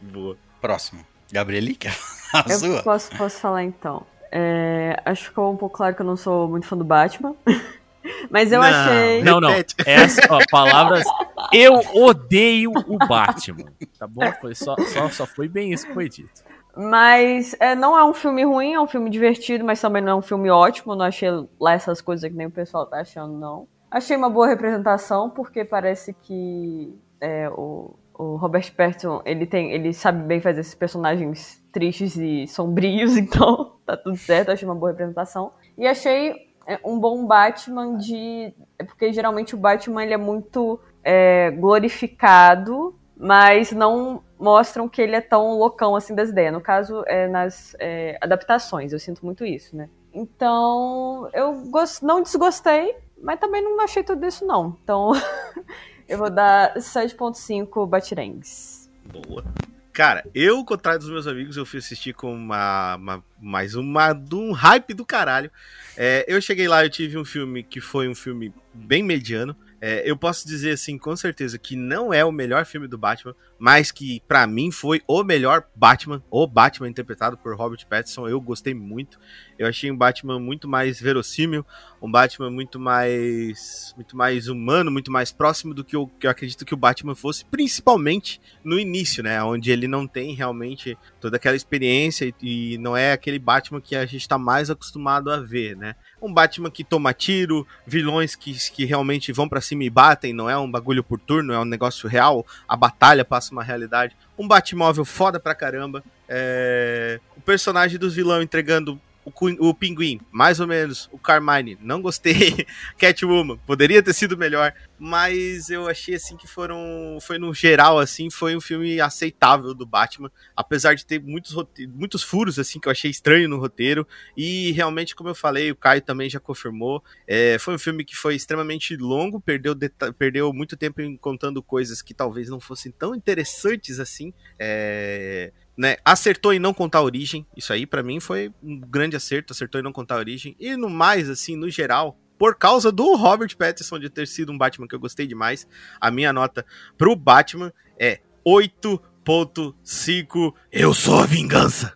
Boa. 0.00 0.36
Próximo. 0.60 1.04
Gabrieli, 1.32 1.74
quer 1.74 1.92
falar 1.92 2.44
a 2.46 2.50
Eu 2.52 2.58
sua? 2.58 2.82
posso, 2.82 3.16
posso 3.16 3.40
falar 3.40 3.64
então. 3.64 4.06
É, 4.32 5.00
acho 5.04 5.22
que 5.22 5.28
ficou 5.28 5.52
um 5.52 5.56
pouco 5.56 5.76
claro 5.76 5.94
que 5.94 6.02
eu 6.02 6.06
não 6.06 6.16
sou 6.16 6.48
muito 6.48 6.66
fã 6.66 6.76
do 6.76 6.84
Batman. 6.84 7.34
Mas 8.28 8.52
eu 8.52 8.60
Não. 8.60 8.68
achei. 8.68 9.22
Não, 9.22 9.40
não. 9.40 9.50
Essa, 9.86 10.22
ó, 10.28 10.38
palavras. 10.50 11.04
Eu 11.52 11.80
odeio 11.94 12.72
o 12.72 12.98
Batman. 12.98 13.72
Tá 13.98 14.06
bom? 14.06 14.30
Foi 14.40 14.54
só, 14.54 14.74
só, 14.78 15.08
só 15.08 15.26
foi 15.26 15.48
bem 15.48 15.72
isso 15.72 15.86
que 15.86 15.94
foi 15.94 16.08
dito. 16.08 16.42
Mas 16.76 17.56
é, 17.58 17.74
não 17.74 17.98
é 17.98 18.04
um 18.04 18.12
filme 18.14 18.44
ruim, 18.44 18.74
é 18.74 18.80
um 18.80 18.86
filme 18.86 19.10
divertido, 19.10 19.64
mas 19.64 19.80
também 19.80 20.02
não 20.02 20.12
é 20.12 20.14
um 20.14 20.22
filme 20.22 20.50
ótimo. 20.50 20.94
Não 20.94 21.04
achei 21.04 21.28
lá 21.60 21.72
essas 21.72 22.00
coisas 22.00 22.28
que 22.30 22.36
nem 22.36 22.46
o 22.46 22.50
pessoal 22.50 22.86
tá 22.86 23.00
achando, 23.00 23.32
não. 23.32 23.66
Achei 23.90 24.16
uma 24.16 24.30
boa 24.30 24.46
representação, 24.46 25.28
porque 25.28 25.64
parece 25.64 26.14
que 26.22 26.94
é, 27.20 27.48
o, 27.50 27.96
o 28.14 28.36
Robert 28.36 28.72
Pattinson, 28.76 29.20
ele, 29.24 29.46
tem, 29.46 29.72
ele 29.72 29.92
sabe 29.92 30.22
bem 30.22 30.40
fazer 30.40 30.60
esses 30.60 30.74
personagens 30.74 31.60
tristes 31.72 32.16
e 32.16 32.46
sombrios, 32.46 33.16
então 33.18 33.76
tá 33.84 33.96
tudo 33.96 34.16
certo. 34.16 34.50
Achei 34.50 34.66
uma 34.68 34.74
boa 34.74 34.92
representação. 34.92 35.50
E 35.76 35.86
achei 35.86 36.30
é, 36.30 36.49
um 36.84 36.98
bom 36.98 37.26
Batman 37.26 37.96
de... 37.96 38.52
É 38.78 38.84
porque 38.84 39.12
geralmente 39.12 39.54
o 39.54 39.58
Batman 39.58 40.04
ele 40.04 40.14
é 40.14 40.18
muito 40.18 40.78
é, 41.02 41.50
glorificado, 41.50 42.94
mas 43.16 43.72
não 43.72 44.22
mostram 44.38 44.88
que 44.88 45.00
ele 45.00 45.14
é 45.16 45.20
tão 45.20 45.58
loucão 45.58 45.96
assim 45.96 46.14
das 46.14 46.30
ideias. 46.30 46.52
No 46.52 46.60
caso, 46.60 47.02
é 47.06 47.26
nas 47.28 47.74
é, 47.78 48.18
adaptações, 48.20 48.92
eu 48.92 48.98
sinto 48.98 49.24
muito 49.24 49.44
isso, 49.44 49.76
né? 49.76 49.88
Então, 50.12 51.28
eu 51.32 51.62
gos- 51.70 52.00
não 52.00 52.22
desgostei, 52.22 52.96
mas 53.22 53.38
também 53.38 53.62
não 53.62 53.80
achei 53.80 54.02
tudo 54.02 54.26
isso, 54.26 54.46
não. 54.46 54.76
Então, 54.82 55.12
eu 56.08 56.18
vou 56.18 56.30
dar 56.30 56.74
7.5 56.76 57.86
batirengues. 57.86 58.90
Boa. 59.04 59.44
Cara, 59.92 60.24
eu, 60.32 60.58
ao 60.58 60.64
contrário 60.64 61.00
dos 61.00 61.10
meus 61.10 61.26
amigos, 61.26 61.56
eu 61.56 61.66
fui 61.66 61.80
assistir 61.80 62.14
com 62.14 62.32
uma, 62.32 62.94
uma- 62.96 63.24
mais 63.40 63.74
uma 63.74 64.12
de 64.12 64.34
um 64.36 64.52
hype 64.52 64.94
do 64.94 65.04
caralho. 65.04 65.50
É, 65.96 66.24
eu 66.28 66.40
cheguei 66.40 66.68
lá, 66.68 66.84
eu 66.84 66.90
tive 66.90 67.18
um 67.18 67.24
filme 67.24 67.62
que 67.64 67.80
foi 67.80 68.08
um 68.08 68.14
filme 68.14 68.54
bem 68.72 69.02
mediano. 69.02 69.54
É, 69.80 70.08
eu 70.08 70.16
posso 70.16 70.46
dizer 70.46 70.72
assim, 70.72 70.96
com 70.96 71.16
certeza, 71.16 71.58
que 71.58 71.74
não 71.74 72.12
é 72.14 72.24
o 72.24 72.30
melhor 72.30 72.64
filme 72.66 72.86
do 72.86 72.96
Batman, 72.96 73.34
mas 73.60 73.92
que 73.92 74.22
pra 74.26 74.46
mim 74.46 74.70
foi 74.70 75.02
o 75.06 75.22
melhor 75.22 75.66
Batman, 75.74 76.22
o 76.30 76.46
Batman 76.46 76.88
interpretado 76.88 77.36
por 77.36 77.54
Robert 77.54 77.86
Pattinson. 77.86 78.26
Eu 78.26 78.40
gostei 78.40 78.72
muito. 78.72 79.20
Eu 79.58 79.66
achei 79.66 79.90
um 79.92 79.96
Batman 79.96 80.40
muito 80.40 80.66
mais 80.66 80.98
verossímil, 80.98 81.64
um 82.00 82.10
Batman 82.10 82.50
muito 82.50 82.80
mais 82.80 83.92
muito 83.94 84.16
mais 84.16 84.48
humano, 84.48 84.90
muito 84.90 85.12
mais 85.12 85.30
próximo 85.30 85.74
do 85.74 85.84
que 85.84 85.94
eu, 85.94 86.06
que 86.06 86.26
eu 86.26 86.30
acredito 86.30 86.64
que 86.64 86.72
o 86.72 86.76
Batman 86.76 87.14
fosse, 87.14 87.44
principalmente 87.44 88.40
no 88.64 88.78
início, 88.78 89.22
né, 89.22 89.42
onde 89.42 89.70
ele 89.70 89.86
não 89.86 90.06
tem 90.06 90.34
realmente 90.34 90.96
toda 91.20 91.36
aquela 91.36 91.54
experiência 91.54 92.32
e, 92.40 92.74
e 92.74 92.78
não 92.78 92.96
é 92.96 93.12
aquele 93.12 93.38
Batman 93.38 93.82
que 93.82 93.94
a 93.94 94.06
gente 94.06 94.26
tá 94.26 94.38
mais 94.38 94.70
acostumado 94.70 95.30
a 95.30 95.36
ver, 95.36 95.76
né? 95.76 95.94
Um 96.22 96.32
Batman 96.32 96.70
que 96.70 96.82
toma 96.82 97.12
tiro, 97.12 97.66
vilões 97.86 98.34
que, 98.34 98.54
que 98.70 98.86
realmente 98.86 99.32
vão 99.32 99.46
pra 99.46 99.60
cima 99.60 99.84
e 99.84 99.90
batem, 99.90 100.32
não 100.32 100.48
é 100.48 100.56
um 100.56 100.70
bagulho 100.70 101.04
por 101.04 101.20
turno, 101.20 101.52
é 101.52 101.58
um 101.58 101.66
negócio 101.66 102.08
real, 102.08 102.46
a 102.66 102.76
batalha 102.76 103.26
passa 103.26 103.49
uma 103.50 103.62
realidade. 103.62 104.16
Um 104.38 104.46
Batmóvel 104.46 105.04
foda 105.04 105.38
pra 105.40 105.54
caramba, 105.54 106.02
é... 106.28 107.20
o 107.36 107.40
personagem 107.40 107.98
dos 107.98 108.14
vilões 108.14 108.44
entregando 108.44 109.00
o, 109.24 109.68
o 109.68 109.74
Pinguim, 109.74 110.20
mais 110.30 110.60
ou 110.60 110.66
menos, 110.66 111.08
o 111.12 111.18
Carmine, 111.18 111.78
não 111.80 112.00
gostei, 112.00 112.66
Catwoman, 112.98 113.58
poderia 113.66 114.02
ter 114.02 114.12
sido 114.12 114.36
melhor, 114.36 114.72
mas 114.98 115.70
eu 115.70 115.88
achei 115.88 116.14
assim 116.14 116.36
que 116.36 116.46
foram, 116.46 117.18
foi 117.20 117.38
no 117.38 117.52
geral 117.52 117.98
assim, 117.98 118.30
foi 118.30 118.56
um 118.56 118.60
filme 118.60 119.00
aceitável 119.00 119.74
do 119.74 119.86
Batman, 119.86 120.30
apesar 120.56 120.94
de 120.94 121.04
ter 121.04 121.20
muitos, 121.20 121.54
muitos 121.88 122.22
furos 122.22 122.58
assim 122.58 122.80
que 122.80 122.88
eu 122.88 122.92
achei 122.92 123.10
estranho 123.10 123.48
no 123.48 123.58
roteiro, 123.58 124.06
e 124.36 124.72
realmente, 124.72 125.14
como 125.14 125.28
eu 125.28 125.34
falei, 125.34 125.70
o 125.70 125.76
Caio 125.76 126.02
também 126.02 126.30
já 126.30 126.40
confirmou, 126.40 127.02
é, 127.26 127.58
foi 127.58 127.74
um 127.74 127.78
filme 127.78 128.04
que 128.04 128.16
foi 128.16 128.34
extremamente 128.34 128.96
longo, 128.96 129.40
perdeu, 129.40 129.74
perdeu 130.18 130.52
muito 130.52 130.76
tempo 130.76 131.00
em 131.00 131.16
contando 131.16 131.62
coisas 131.62 132.02
que 132.02 132.14
talvez 132.14 132.48
não 132.48 132.60
fossem 132.60 132.90
tão 132.90 133.14
interessantes 133.14 134.00
assim, 134.00 134.32
é, 134.58 135.52
né, 135.80 135.96
acertou 136.04 136.52
em 136.52 136.58
não 136.58 136.74
contar 136.74 136.98
a 136.98 137.02
origem. 137.02 137.46
Isso 137.56 137.72
aí, 137.72 137.86
pra 137.86 138.02
mim, 138.02 138.20
foi 138.20 138.52
um 138.62 138.78
grande 138.78 139.16
acerto. 139.16 139.54
Acertou 139.54 139.80
em 139.80 139.84
não 139.84 139.92
contar 139.92 140.16
a 140.16 140.18
origem. 140.18 140.54
E 140.60 140.76
no 140.76 140.90
mais, 140.90 141.30
assim, 141.30 141.56
no 141.56 141.70
geral, 141.70 142.18
por 142.38 142.54
causa 142.56 142.92
do 142.92 143.14
Robert 143.16 143.56
Pattinson 143.56 143.98
de 143.98 144.10
ter 144.10 144.28
sido 144.28 144.52
um 144.52 144.58
Batman 144.58 144.86
que 144.86 144.94
eu 144.94 145.00
gostei 145.00 145.26
demais, 145.26 145.66
a 145.98 146.10
minha 146.10 146.32
nota 146.34 146.66
pro 146.98 147.16
Batman 147.16 147.72
é 147.98 148.20
8.5. 148.46 150.54
Eu 150.70 150.92
sou 150.94 151.18
a 151.20 151.26
vingança. 151.26 151.94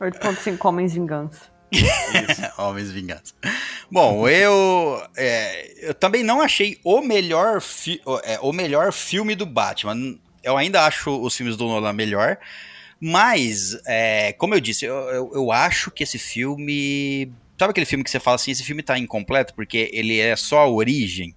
8.5 0.00 0.58
Homens 0.64 0.94
Vingança. 0.94 1.50
Homens 2.58 2.90
Vingança. 2.92 3.34
Bom, 3.90 4.26
eu, 4.28 5.02
é, 5.16 5.88
eu 5.90 5.94
também 5.94 6.22
não 6.22 6.40
achei 6.40 6.78
o 6.84 7.00
melhor, 7.02 7.60
fi- 7.60 8.00
o- 8.04 8.20
é, 8.24 8.38
o 8.40 8.52
melhor 8.52 8.92
filme 8.92 9.34
do 9.34 9.46
Batman. 9.46 10.18
Eu 10.42 10.56
ainda 10.56 10.84
acho 10.84 11.10
os 11.20 11.36
filmes 11.36 11.56
do 11.56 11.66
Nolan 11.66 11.92
melhor. 11.92 12.38
Mas, 13.00 13.76
é, 13.86 14.32
como 14.34 14.54
eu 14.54 14.60
disse, 14.60 14.84
eu, 14.84 14.94
eu, 14.94 15.30
eu 15.34 15.52
acho 15.52 15.90
que 15.90 16.04
esse 16.04 16.18
filme. 16.18 17.32
Sabe 17.58 17.70
aquele 17.70 17.86
filme 17.86 18.04
que 18.04 18.10
você 18.10 18.20
fala 18.20 18.36
assim, 18.36 18.50
esse 18.50 18.64
filme 18.64 18.82
tá 18.82 18.98
incompleto 18.98 19.54
porque 19.54 19.90
ele 19.92 20.18
é 20.18 20.34
só 20.36 20.60
a 20.60 20.68
origem? 20.68 21.34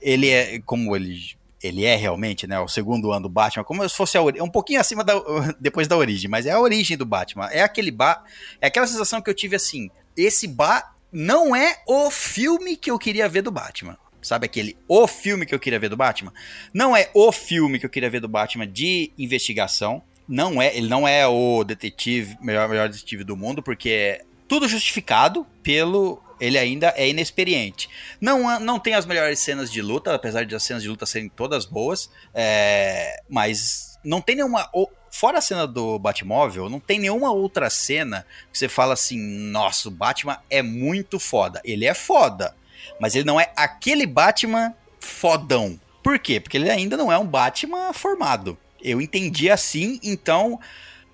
Ele 0.00 0.28
é, 0.28 0.58
como 0.60 0.94
ele, 0.96 1.18
ele 1.62 1.84
é 1.84 1.96
realmente, 1.96 2.46
né, 2.46 2.58
o 2.60 2.68
segundo 2.68 3.12
ano 3.12 3.22
do 3.22 3.28
Batman, 3.28 3.64
como 3.64 3.88
se 3.88 3.94
fosse 3.96 4.18
a 4.18 4.22
ori- 4.22 4.40
um 4.40 4.50
pouquinho 4.50 4.80
acima 4.80 5.04
da 5.04 5.14
depois 5.60 5.86
da 5.88 5.96
origem, 5.96 6.28
mas 6.28 6.44
é 6.44 6.50
a 6.50 6.60
origem 6.60 6.96
do 6.96 7.06
Batman. 7.06 7.46
É 7.52 7.62
aquele 7.62 7.90
ba, 7.90 8.22
é 8.60 8.66
aquela 8.66 8.86
sensação 8.86 9.22
que 9.22 9.30
eu 9.30 9.34
tive 9.34 9.56
assim, 9.56 9.90
esse 10.16 10.46
ba 10.46 10.92
não 11.10 11.54
é 11.54 11.76
o 11.86 12.10
filme 12.10 12.76
que 12.76 12.90
eu 12.90 12.98
queria 12.98 13.28
ver 13.28 13.42
do 13.42 13.50
Batman. 13.50 13.96
Sabe 14.22 14.46
aquele 14.46 14.76
o 14.86 15.06
filme 15.06 15.44
que 15.44 15.54
eu 15.54 15.58
queria 15.58 15.78
ver 15.78 15.88
do 15.88 15.96
Batman? 15.96 16.32
Não 16.72 16.96
é 16.96 17.10
o 17.12 17.32
filme 17.32 17.78
que 17.78 17.84
eu 17.84 17.90
queria 17.90 18.08
ver 18.08 18.20
do 18.20 18.28
Batman 18.28 18.66
de 18.66 19.12
investigação. 19.18 20.02
Não 20.28 20.62
é, 20.62 20.74
ele 20.76 20.88
não 20.88 21.06
é 21.06 21.26
o 21.26 21.64
detetive, 21.64 22.38
melhor, 22.40 22.68
melhor 22.68 22.88
detetive 22.88 23.24
do 23.24 23.36
mundo, 23.36 23.62
porque 23.62 23.90
é 23.90 24.24
tudo 24.48 24.68
justificado 24.68 25.46
pelo. 25.62 26.22
Ele 26.40 26.58
ainda 26.58 26.92
é 26.96 27.08
inexperiente. 27.08 27.88
Não, 28.20 28.58
não 28.58 28.78
tem 28.78 28.94
as 28.94 29.06
melhores 29.06 29.38
cenas 29.38 29.70
de 29.70 29.80
luta, 29.80 30.14
apesar 30.14 30.44
de 30.44 30.54
as 30.54 30.62
cenas 30.62 30.82
de 30.82 30.88
luta 30.88 31.06
serem 31.06 31.28
todas 31.28 31.64
boas. 31.64 32.10
é, 32.34 33.22
mas 33.28 33.92
não 34.04 34.20
tem 34.20 34.36
nenhuma. 34.36 34.68
Fora 35.10 35.38
a 35.38 35.42
cena 35.42 35.66
do 35.66 35.98
Batmóvel, 35.98 36.68
não 36.68 36.80
tem 36.80 36.98
nenhuma 36.98 37.30
outra 37.32 37.68
cena 37.68 38.26
que 38.50 38.58
você 38.58 38.68
fala 38.68 38.94
assim: 38.94 39.18
nossa, 39.18 39.88
o 39.88 39.90
Batman 39.90 40.38
é 40.48 40.62
muito 40.62 41.20
foda. 41.20 41.60
Ele 41.64 41.86
é 41.86 41.94
foda, 41.94 42.54
mas 43.00 43.14
ele 43.14 43.24
não 43.24 43.40
é 43.40 43.52
aquele 43.56 44.06
Batman 44.06 44.74
fodão. 45.00 45.78
Por 46.02 46.18
quê? 46.18 46.40
Porque 46.40 46.56
ele 46.56 46.70
ainda 46.70 46.96
não 46.96 47.12
é 47.12 47.18
um 47.18 47.26
Batman 47.26 47.92
formado. 47.92 48.58
Eu 48.82 49.00
entendi 49.00 49.50
assim, 49.50 50.00
então 50.02 50.58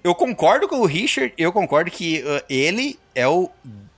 eu 0.02 0.14
concordo 0.14 0.68
com 0.68 0.76
o 0.76 0.86
Richard, 0.86 1.34
eu 1.36 1.52
concordo 1.52 1.90
que 1.90 2.20
uh, 2.20 2.42
ele 2.48 2.98
é 3.14 3.26
o 3.26 3.50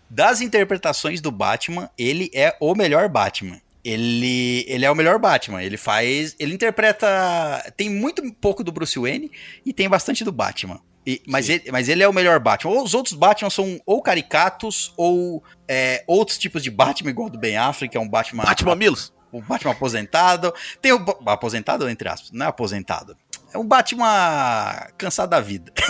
das 0.09 0.41
interpretações 0.41 1.21
do 1.21 1.31
Batman, 1.31 1.89
ele 1.97 2.31
é 2.35 2.57
o 2.59 2.75
melhor 2.75 3.09
Batman. 3.09 3.61
Ele, 3.85 4.65
ele 4.69 4.85
é 4.85 4.91
o 4.91 4.95
melhor 4.95 5.19
Batman. 5.19 5.63
Ele 5.63 5.77
faz. 5.77 6.35
Ele 6.39 6.53
interpreta. 6.53 7.73
Tem 7.77 7.89
muito 7.89 8.23
pouco 8.35 8.63
do 8.63 8.73
Bruce 8.73 8.99
Wayne 8.99 9.31
e 9.65 9.73
tem 9.73 9.89
bastante 9.89 10.25
do 10.25 10.33
Batman. 10.33 10.81
E- 11.07 11.23
mas, 11.27 11.49
ele, 11.49 11.71
mas 11.73 11.89
ele 11.89 12.03
é 12.03 12.09
o 12.09 12.13
melhor 12.13 12.39
Batman. 12.39 12.83
Os 12.83 12.95
outros 12.95 13.15
Batman 13.15 13.51
são 13.51 13.81
ou 13.87 14.03
caricatos 14.03 14.93
ou 14.97 15.43
é, 15.67 16.05
outros 16.07 16.39
tipos 16.39 16.63
de 16.63 16.71
Batman, 16.71 17.11
igual 17.11 17.31
do 17.31 17.39
Ben 17.39 17.57
Affleck, 17.57 17.93
que 17.93 17.97
é 17.97 18.01
um 18.01 18.09
Batman. 18.09 18.45
Batman 18.45 18.75
Milos. 18.77 19.13
o 19.33 19.41
Batman 19.41 19.73
aposentado. 19.73 20.53
Tem 20.81 20.93
o. 20.93 21.05
Aposentado, 21.27 21.89
entre 21.89 22.09
aspas, 22.09 22.31
não 22.33 22.47
é 22.47 22.49
aposentado. 22.49 23.17
É 23.53 23.59
um 23.59 23.67
Batman 23.67 24.87
cansado 24.97 25.31
da 25.31 25.41
vida. 25.41 25.73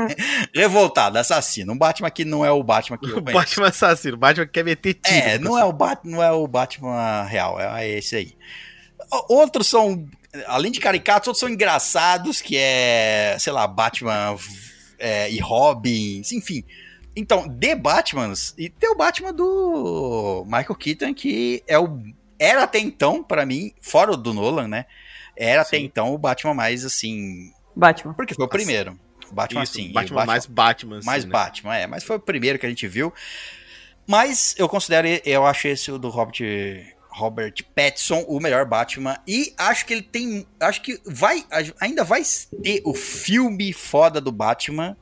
Revoltado, 0.54 1.18
assassino. 1.18 1.72
Um 1.72 1.78
Batman 1.78 2.10
que 2.10 2.24
não 2.24 2.44
é 2.44 2.50
o 2.50 2.62
Batman 2.62 2.98
que 2.98 3.06
eu 3.06 3.22
conheço. 3.22 3.32
Batman 3.32 3.68
assassino. 3.68 4.14
O 4.14 4.18
Batman 4.18 4.46
quer 4.46 4.64
meter 4.64 4.94
tiro. 4.94 5.16
É, 5.16 5.38
não 5.38 5.58
é, 5.58 5.64
o 5.64 5.72
Bat, 5.72 6.00
não 6.04 6.22
é 6.22 6.30
o 6.30 6.46
Batman 6.46 7.24
real, 7.24 7.58
é 7.60 7.88
esse 7.88 8.14
aí. 8.14 8.36
Outros 9.28 9.66
são, 9.66 10.06
além 10.46 10.72
de 10.72 10.80
caricatos, 10.80 11.28
outros 11.28 11.40
são 11.40 11.48
engraçados, 11.48 12.40
que 12.40 12.56
é, 12.56 13.36
sei 13.38 13.52
lá, 13.52 13.66
Batman 13.66 14.36
é, 14.98 15.30
e 15.30 15.38
Robin, 15.38 16.22
enfim. 16.32 16.64
Então, 17.14 17.46
de 17.46 17.74
Batmans, 17.74 18.54
e 18.56 18.70
tem 18.70 18.90
o 18.90 18.94
Batman 18.94 19.32
do 19.32 20.44
Michael 20.46 20.74
Keaton, 20.74 21.14
que 21.14 21.62
é 21.66 21.78
o, 21.78 22.00
era 22.38 22.62
até 22.62 22.78
então, 22.78 23.22
pra 23.22 23.44
mim, 23.44 23.72
fora 23.80 24.12
o 24.12 24.16
do 24.16 24.32
Nolan, 24.32 24.66
né? 24.66 24.86
Era 25.36 25.62
até 25.62 25.78
Sim. 25.78 25.84
então 25.84 26.14
o 26.14 26.18
Batman 26.18 26.54
mais, 26.54 26.84
assim, 26.84 27.52
Batman. 27.76 28.14
porque 28.14 28.34
foi 28.34 28.44
o 28.44 28.48
primeiro. 28.48 28.98
Batman, 29.30 29.62
Isso, 29.62 29.72
assim, 29.72 29.92
Batman, 29.92 30.22
o 30.22 30.26
mais 30.26 30.46
Batman. 30.46 30.98
assim, 30.98 31.06
mais 31.06 31.24
né? 31.24 31.30
Batman, 31.30 31.76
é. 31.76 31.86
Mas 31.86 32.04
foi 32.04 32.16
o 32.16 32.20
primeiro 32.20 32.58
que 32.58 32.66
a 32.66 32.68
gente 32.68 32.86
viu. 32.86 33.12
Mas 34.06 34.54
eu 34.58 34.68
considero, 34.68 35.08
eu 35.24 35.46
acho 35.46 35.68
esse 35.68 35.90
o 35.90 35.98
do 35.98 36.08
Robert, 36.08 36.36
Robert 37.12 37.54
Pattinson 37.74 38.24
o 38.26 38.40
melhor 38.40 38.64
Batman. 38.64 39.18
E 39.26 39.52
acho 39.56 39.86
que 39.86 39.92
ele 39.92 40.02
tem. 40.02 40.46
Acho 40.58 40.80
que 40.82 41.00
vai. 41.04 41.44
Ainda 41.80 42.04
vai 42.04 42.22
ter 42.62 42.82
o 42.84 42.94
filme 42.94 43.72
foda 43.72 44.20
do 44.20 44.32
Batman. 44.32 44.96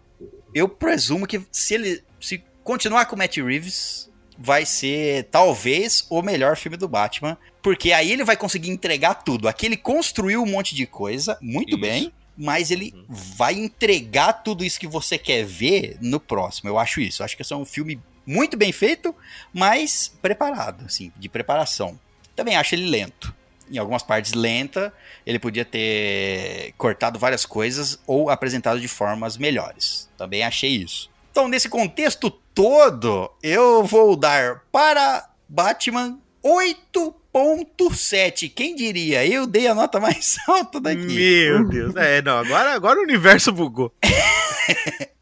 Eu 0.55 0.69
presumo 0.69 1.27
que 1.27 1.41
se 1.53 1.75
ele. 1.75 2.03
Se 2.21 2.43
continuar 2.63 3.07
com 3.07 3.15
o 3.15 3.19
Matt 3.19 3.37
Reeves, 3.39 4.11
vai 4.39 4.67
ser 4.67 5.25
talvez 5.31 6.07
o 6.11 6.21
melhor 6.23 6.57
filme 6.57 6.77
do 6.77 6.89
Batman. 6.89 7.39
Porque 7.63 7.93
aí 7.93 8.11
ele 8.11 8.25
vai 8.25 8.37
conseguir 8.37 8.71
entregar 8.71 9.15
tudo. 9.15 9.49
Aqui 9.49 9.67
ele 9.67 9.77
construiu 9.77 10.43
um 10.43 10.47
monte 10.47 10.75
de 10.75 10.87
coisa, 10.87 11.39
muito 11.41 11.71
Isso. 11.71 11.81
bem. 11.81 12.13
Mas 12.37 12.71
ele 12.71 12.95
vai 13.07 13.53
entregar 13.53 14.33
tudo 14.33 14.65
isso 14.65 14.81
que 14.81 14.87
você 14.87 15.19
quer 15.19 15.45
ver 15.45 15.99
no 16.01 16.19
próximo. 16.19 16.71
Eu 16.71 16.79
acho 16.79 16.99
isso. 16.99 17.21
Eu 17.21 17.25
acho 17.27 17.37
que 17.37 17.43
esse 17.43 17.53
é 17.53 17.57
um 17.57 17.67
filme 17.67 18.01
muito 18.27 18.57
bem 18.57 18.73
feito, 18.73 19.15
mas 19.53 20.13
preparado, 20.21 20.85
assim, 20.87 21.13
de 21.17 21.29
preparação. 21.29 21.99
Também 22.35 22.57
acho 22.57 22.75
ele 22.75 22.89
lento. 22.89 23.35
Em 23.71 23.79
algumas 23.79 24.03
partes 24.03 24.33
lenta, 24.33 24.93
ele 25.25 25.39
podia 25.39 25.65
ter 25.65 26.75
cortado 26.77 27.19
várias 27.19 27.47
coisas 27.47 28.01
ou 28.07 28.29
apresentado 28.29 28.81
de 28.81 28.89
formas 28.89 29.37
melhores. 29.37 30.09
Também 30.17 30.43
achei 30.43 30.71
isso. 30.71 31.09
Então, 31.31 31.47
nesse 31.47 31.69
contexto 31.69 32.31
todo, 32.31 33.31
eu 33.43 33.85
vou 33.85 34.17
dar 34.17 34.63
para 34.73 35.29
Batman 35.49 36.19
8.7. 36.43 38.53
Quem 38.53 38.75
diria? 38.75 39.25
Eu 39.25 39.47
dei 39.47 39.69
a 39.69 39.75
nota 39.75 40.01
mais 40.01 40.37
alta 40.49 40.81
daqui. 40.81 41.07
Meu 41.07 41.69
Deus. 41.69 41.95
É, 41.95 42.21
não, 42.23 42.39
agora, 42.39 42.73
agora 42.73 42.99
o 42.99 43.03
universo 43.03 43.53
bugou. 43.53 43.95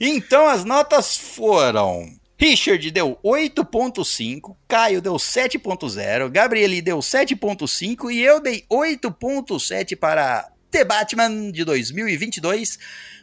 Então 0.00 0.46
as 0.46 0.64
notas 0.64 1.16
foram. 1.16 2.08
Richard 2.40 2.88
deu 2.92 3.18
8.5, 3.24 4.54
Caio 4.68 5.02
deu 5.02 5.14
7.0, 5.14 6.30
Gabriele 6.30 6.80
deu 6.80 6.98
7.5 6.98 8.12
e 8.12 8.20
eu 8.20 8.40
dei 8.40 8.64
8.7 8.70 9.96
para 9.96 10.48
The 10.70 10.84
Batman 10.84 11.50
de 11.50 11.64
2022, 11.64 12.78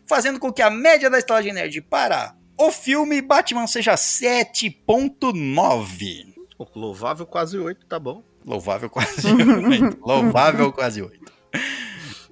fazendo 0.06 0.38
com 0.38 0.52
que 0.52 0.62
a 0.62 0.70
média 0.70 1.10
da 1.10 1.18
Estalagem 1.18 1.54
Nerd 1.54 1.82
para 1.84 2.36
o 2.58 2.70
filme 2.72 3.22
Batman 3.22 3.68
seja 3.68 3.96
7.9. 3.96 6.34
Pô, 6.58 6.68
Louvável 6.76 7.26
quase 7.26 7.58
8, 7.58 7.86
tá 7.86 7.98
bom. 7.98 8.22
Louvável 8.46 8.90
quase 8.90 9.28
8. 9.32 9.98
Louvável 10.02 10.74
quase 10.74 11.02
8. 11.02 11.32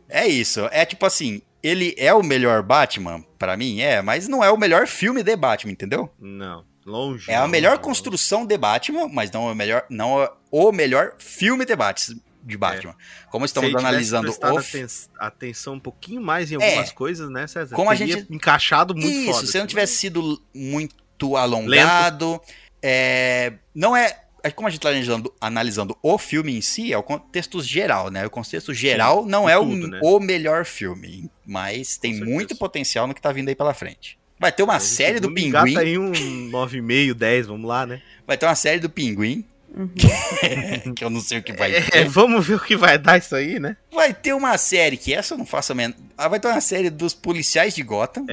É 0.10 0.28
isso. 0.28 0.68
É 0.72 0.86
tipo 0.86 1.06
assim, 1.06 1.42
ele 1.64 1.96
é 1.98 2.14
o 2.14 2.22
melhor 2.22 2.62
Batman, 2.62 3.24
pra 3.40 3.56
mim, 3.56 3.80
é, 3.80 4.02
mas 4.02 4.28
não 4.28 4.44
é 4.44 4.52
o 4.52 4.58
melhor 4.58 4.86
filme 4.86 5.24
de 5.24 5.36
Batman, 5.36 5.72
entendeu? 5.72 6.10
Não, 6.20 6.66
longe. 6.86 7.30
É 7.32 7.36
a 7.36 7.42
longe, 7.42 7.52
melhor 7.52 7.72
longe. 7.72 7.84
construção 7.84 8.46
de 8.46 8.58
Batman, 8.58 9.08
mas 9.08 9.32
não 9.32 9.48
é 9.50 9.52
o 9.52 9.56
melhor, 9.56 9.86
não 9.90 10.22
é 10.22 10.32
o 10.52 10.72
melhor 10.72 11.14
filme 11.20 11.66
de 11.66 11.76
Batman. 11.76 12.20
De 12.46 12.58
Batman. 12.58 12.94
Como 13.32 13.48
Se 13.48 13.52
estamos 13.52 13.70
tivesse 13.70 13.86
analisando 13.88 14.30
o 14.30 14.58
aten- 14.58 14.86
atenção 15.18 15.76
um 15.76 15.80
pouquinho 15.80 16.22
mais 16.22 16.52
em 16.52 16.56
algumas 16.56 16.92
coisas, 16.92 17.30
né, 17.30 17.48
César? 17.48 17.74
Como 17.74 17.90
a 17.90 17.96
Teria 17.96 18.18
gente- 18.18 18.34
encaixado 18.34 18.94
muito 18.94 19.08
Isso, 19.10 19.32
foda. 19.34 19.48
se 19.48 19.54
não 19.54 19.62
assim, 19.62 19.68
tivesse 19.70 19.96
sido 19.96 20.42
muito 20.54 21.38
alongado, 21.38 22.42
é, 22.82 23.54
não 23.74 23.96
é, 23.96 24.24
é 24.44 24.52
como 24.52 24.68
a 24.68 24.72
gente 24.72 24.80
está 24.80 24.90
analisando, 24.90 25.34
analisando 25.40 25.98
o 26.04 26.18
filme 26.18 26.54
em 26.58 26.60
si, 26.62 26.92
é 26.92 26.98
o 26.98 27.04
contexto 27.04 27.62
geral, 27.62 28.10
né? 28.12 28.26
O 28.26 28.30
contexto 28.30 28.74
geral 28.74 29.26
não 29.26 29.46
de 29.46 29.52
é 29.52 29.56
tudo, 29.58 29.72
o, 29.86 29.88
né? 29.88 30.00
o 30.04 30.20
melhor 30.20 30.66
filme, 30.66 31.32
mas 31.46 31.96
tem 31.98 32.20
muito 32.20 32.58
potencial 32.58 33.08
no 33.08 33.14
que 33.14 33.22
tá 33.22 33.32
vindo 33.32 33.48
aí 33.48 33.56
pela 33.56 33.74
frente. 33.74 34.20
Vai 34.44 34.52
ter 34.52 34.62
uma 34.64 34.78
série 34.82 35.22
do 35.22 35.32
Pinguim, 35.32 35.48
engata 35.48 35.80
aí 35.80 35.98
um 35.98 36.12
9,5, 36.52 37.14
10, 37.14 37.48
vamos 37.48 37.66
lá, 37.66 37.86
né? 37.86 38.02
vai 38.28 38.38
ter 38.38 38.46
uma 38.46 38.56
série 38.56 38.80
do 38.82 38.90
Pinguim, 38.90 39.46
que 40.96 41.04
eu 41.04 41.10
não 41.10 41.22
sei 41.22 41.38
o 41.40 41.44
que 41.44 41.54
vai 41.54 41.74
É, 41.74 41.82
ter. 41.82 42.06
vamos 42.10 42.46
ver 42.46 42.56
o 42.56 42.60
que 42.60 42.76
vai 42.76 42.98
dar 42.98 43.18
isso 43.18 43.34
aí, 43.36 43.58
né? 43.58 43.78
Vai 43.92 44.14
ter 44.14 44.34
uma 44.34 44.58
série, 44.58 44.98
que 44.98 45.14
essa 45.14 45.34
eu 45.34 45.38
não 45.38 45.46
faço 45.46 45.72
a 45.72 45.76
menor... 45.76 45.96
Ah, 46.18 46.28
vai 46.28 46.40
ter 46.42 46.48
uma 46.50 46.60
série 46.62 46.90
dos 46.90 47.14
policiais 47.14 47.74
de 47.74 47.82
Gotham. 47.84 48.26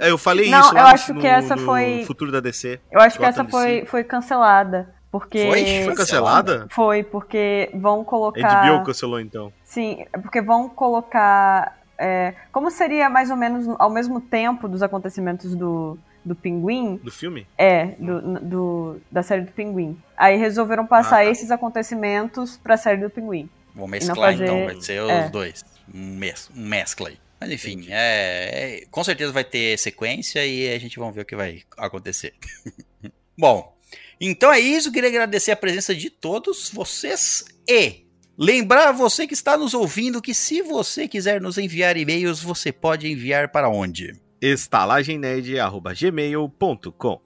É, 0.00 0.08
eu 0.08 0.16
falei 0.16 0.48
Não, 0.48 0.60
isso 0.60 0.70
eu 0.70 0.74
lá 0.74 0.92
acho 0.92 1.12
no, 1.14 1.20
que 1.20 1.26
essa 1.26 1.56
no 1.56 1.64
foi- 1.64 2.04
futuro 2.06 2.30
da 2.30 2.38
DC. 2.40 2.78
Eu 2.92 3.00
acho 3.00 3.18
que 3.18 3.24
essa 3.24 3.44
foi, 3.44 3.74
DC. 3.80 3.86
foi 3.86 4.04
cancelada. 4.04 4.94
Porque. 5.10 5.46
Foi? 5.46 5.84
Foi 5.84 5.94
cancelada? 5.94 6.66
Foi, 6.70 7.02
porque 7.02 7.70
vão 7.74 8.02
A 8.02 8.04
colocar. 8.04 8.66
HBO 8.68 8.84
cancelou 8.84 9.20
então. 9.20 9.52
Sim, 9.64 10.04
é 10.12 10.18
porque 10.18 10.40
vão 10.42 10.68
colocar. 10.68 11.75
É, 11.98 12.34
como 12.52 12.70
seria 12.70 13.08
mais 13.10 13.30
ou 13.30 13.36
menos 13.36 13.66
ao 13.78 13.90
mesmo 13.90 14.20
tempo 14.20 14.68
dos 14.68 14.82
acontecimentos 14.82 15.54
do, 15.54 15.98
do 16.24 16.34
Pinguim? 16.34 16.96
Do 17.02 17.10
filme? 17.10 17.46
É, 17.56 17.86
do, 17.98 18.20
do- 18.40 19.00
da 19.10 19.22
série 19.22 19.42
do 19.42 19.52
Pinguim. 19.52 19.96
Aí 20.16 20.36
resolveram 20.36 20.86
passar 20.86 21.22
Ah, 21.22 21.24
tá. 21.24 21.30
esses 21.30 21.50
acontecimentos 21.50 22.56
pra 22.56 22.76
série 22.76 23.00
do 23.00 23.10
Pinguim. 23.10 23.48
Vou 23.74 23.86
mesclar 23.86 24.32
fazer- 24.32 24.44
então, 24.44 24.64
vai 24.66 24.80
ser 24.80 25.02
os 25.02 25.10
é. 25.10 25.28
dois. 25.28 25.64
Um, 25.94 26.16
mes 26.16 26.50
um 26.56 26.66
mescla 26.66 27.08
aí. 27.10 27.18
Mas 27.38 27.50
enfim, 27.50 27.86
é, 27.90 28.80
é- 28.82 28.86
com 28.90 29.04
certeza 29.04 29.30
vai 29.32 29.44
ter 29.44 29.78
sequência 29.78 30.44
e 30.46 30.72
a 30.72 30.78
gente 30.78 30.98
vai 30.98 31.12
ver 31.12 31.20
o 31.20 31.24
que 31.26 31.36
vai 31.36 31.62
acontecer. 31.76 32.32
Bom, 33.38 33.76
então 34.20 34.50
é 34.50 34.58
isso. 34.58 34.90
Queria 34.90 35.10
agradecer 35.10 35.50
a 35.52 35.56
presença 35.56 35.94
de 35.94 36.08
todos 36.08 36.70
vocês 36.70 37.44
e 37.68 38.05
lembrar 38.38 38.92
você 38.92 39.26
que 39.26 39.34
está 39.34 39.56
nos 39.56 39.74
ouvindo 39.74 40.22
que 40.22 40.32
se 40.34 40.62
você 40.62 41.08
quiser 41.08 41.40
nos 41.40 41.58
enviar 41.58 41.96
e-mails, 41.96 42.40
você 42.42 42.70
pode 42.72 43.10
enviar 43.10 43.48
para 43.48 43.68
onde? 43.68 44.14
estalagemnerd.gmail.com 44.40 47.20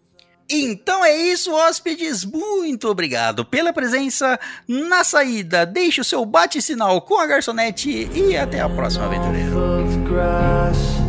Então 0.49 1.05
é 1.05 1.15
isso, 1.17 1.53
hóspedes. 1.53 2.25
Muito 2.25 2.89
obrigado 2.89 3.45
pela 3.45 3.73
presença. 3.73 4.39
Na 4.67 5.05
saída, 5.05 5.65
deixe 5.67 6.01
o 6.01 6.05
seu 6.05 6.25
bate-sinal 6.25 7.03
com 7.03 7.19
a 7.19 7.27
garçonete 7.27 8.09
e 8.15 8.37
até 8.37 8.61
a 8.61 8.69
próxima, 8.69 9.07
aventureiro. 9.07 9.59
of 9.59 9.97
grass 10.09 11.01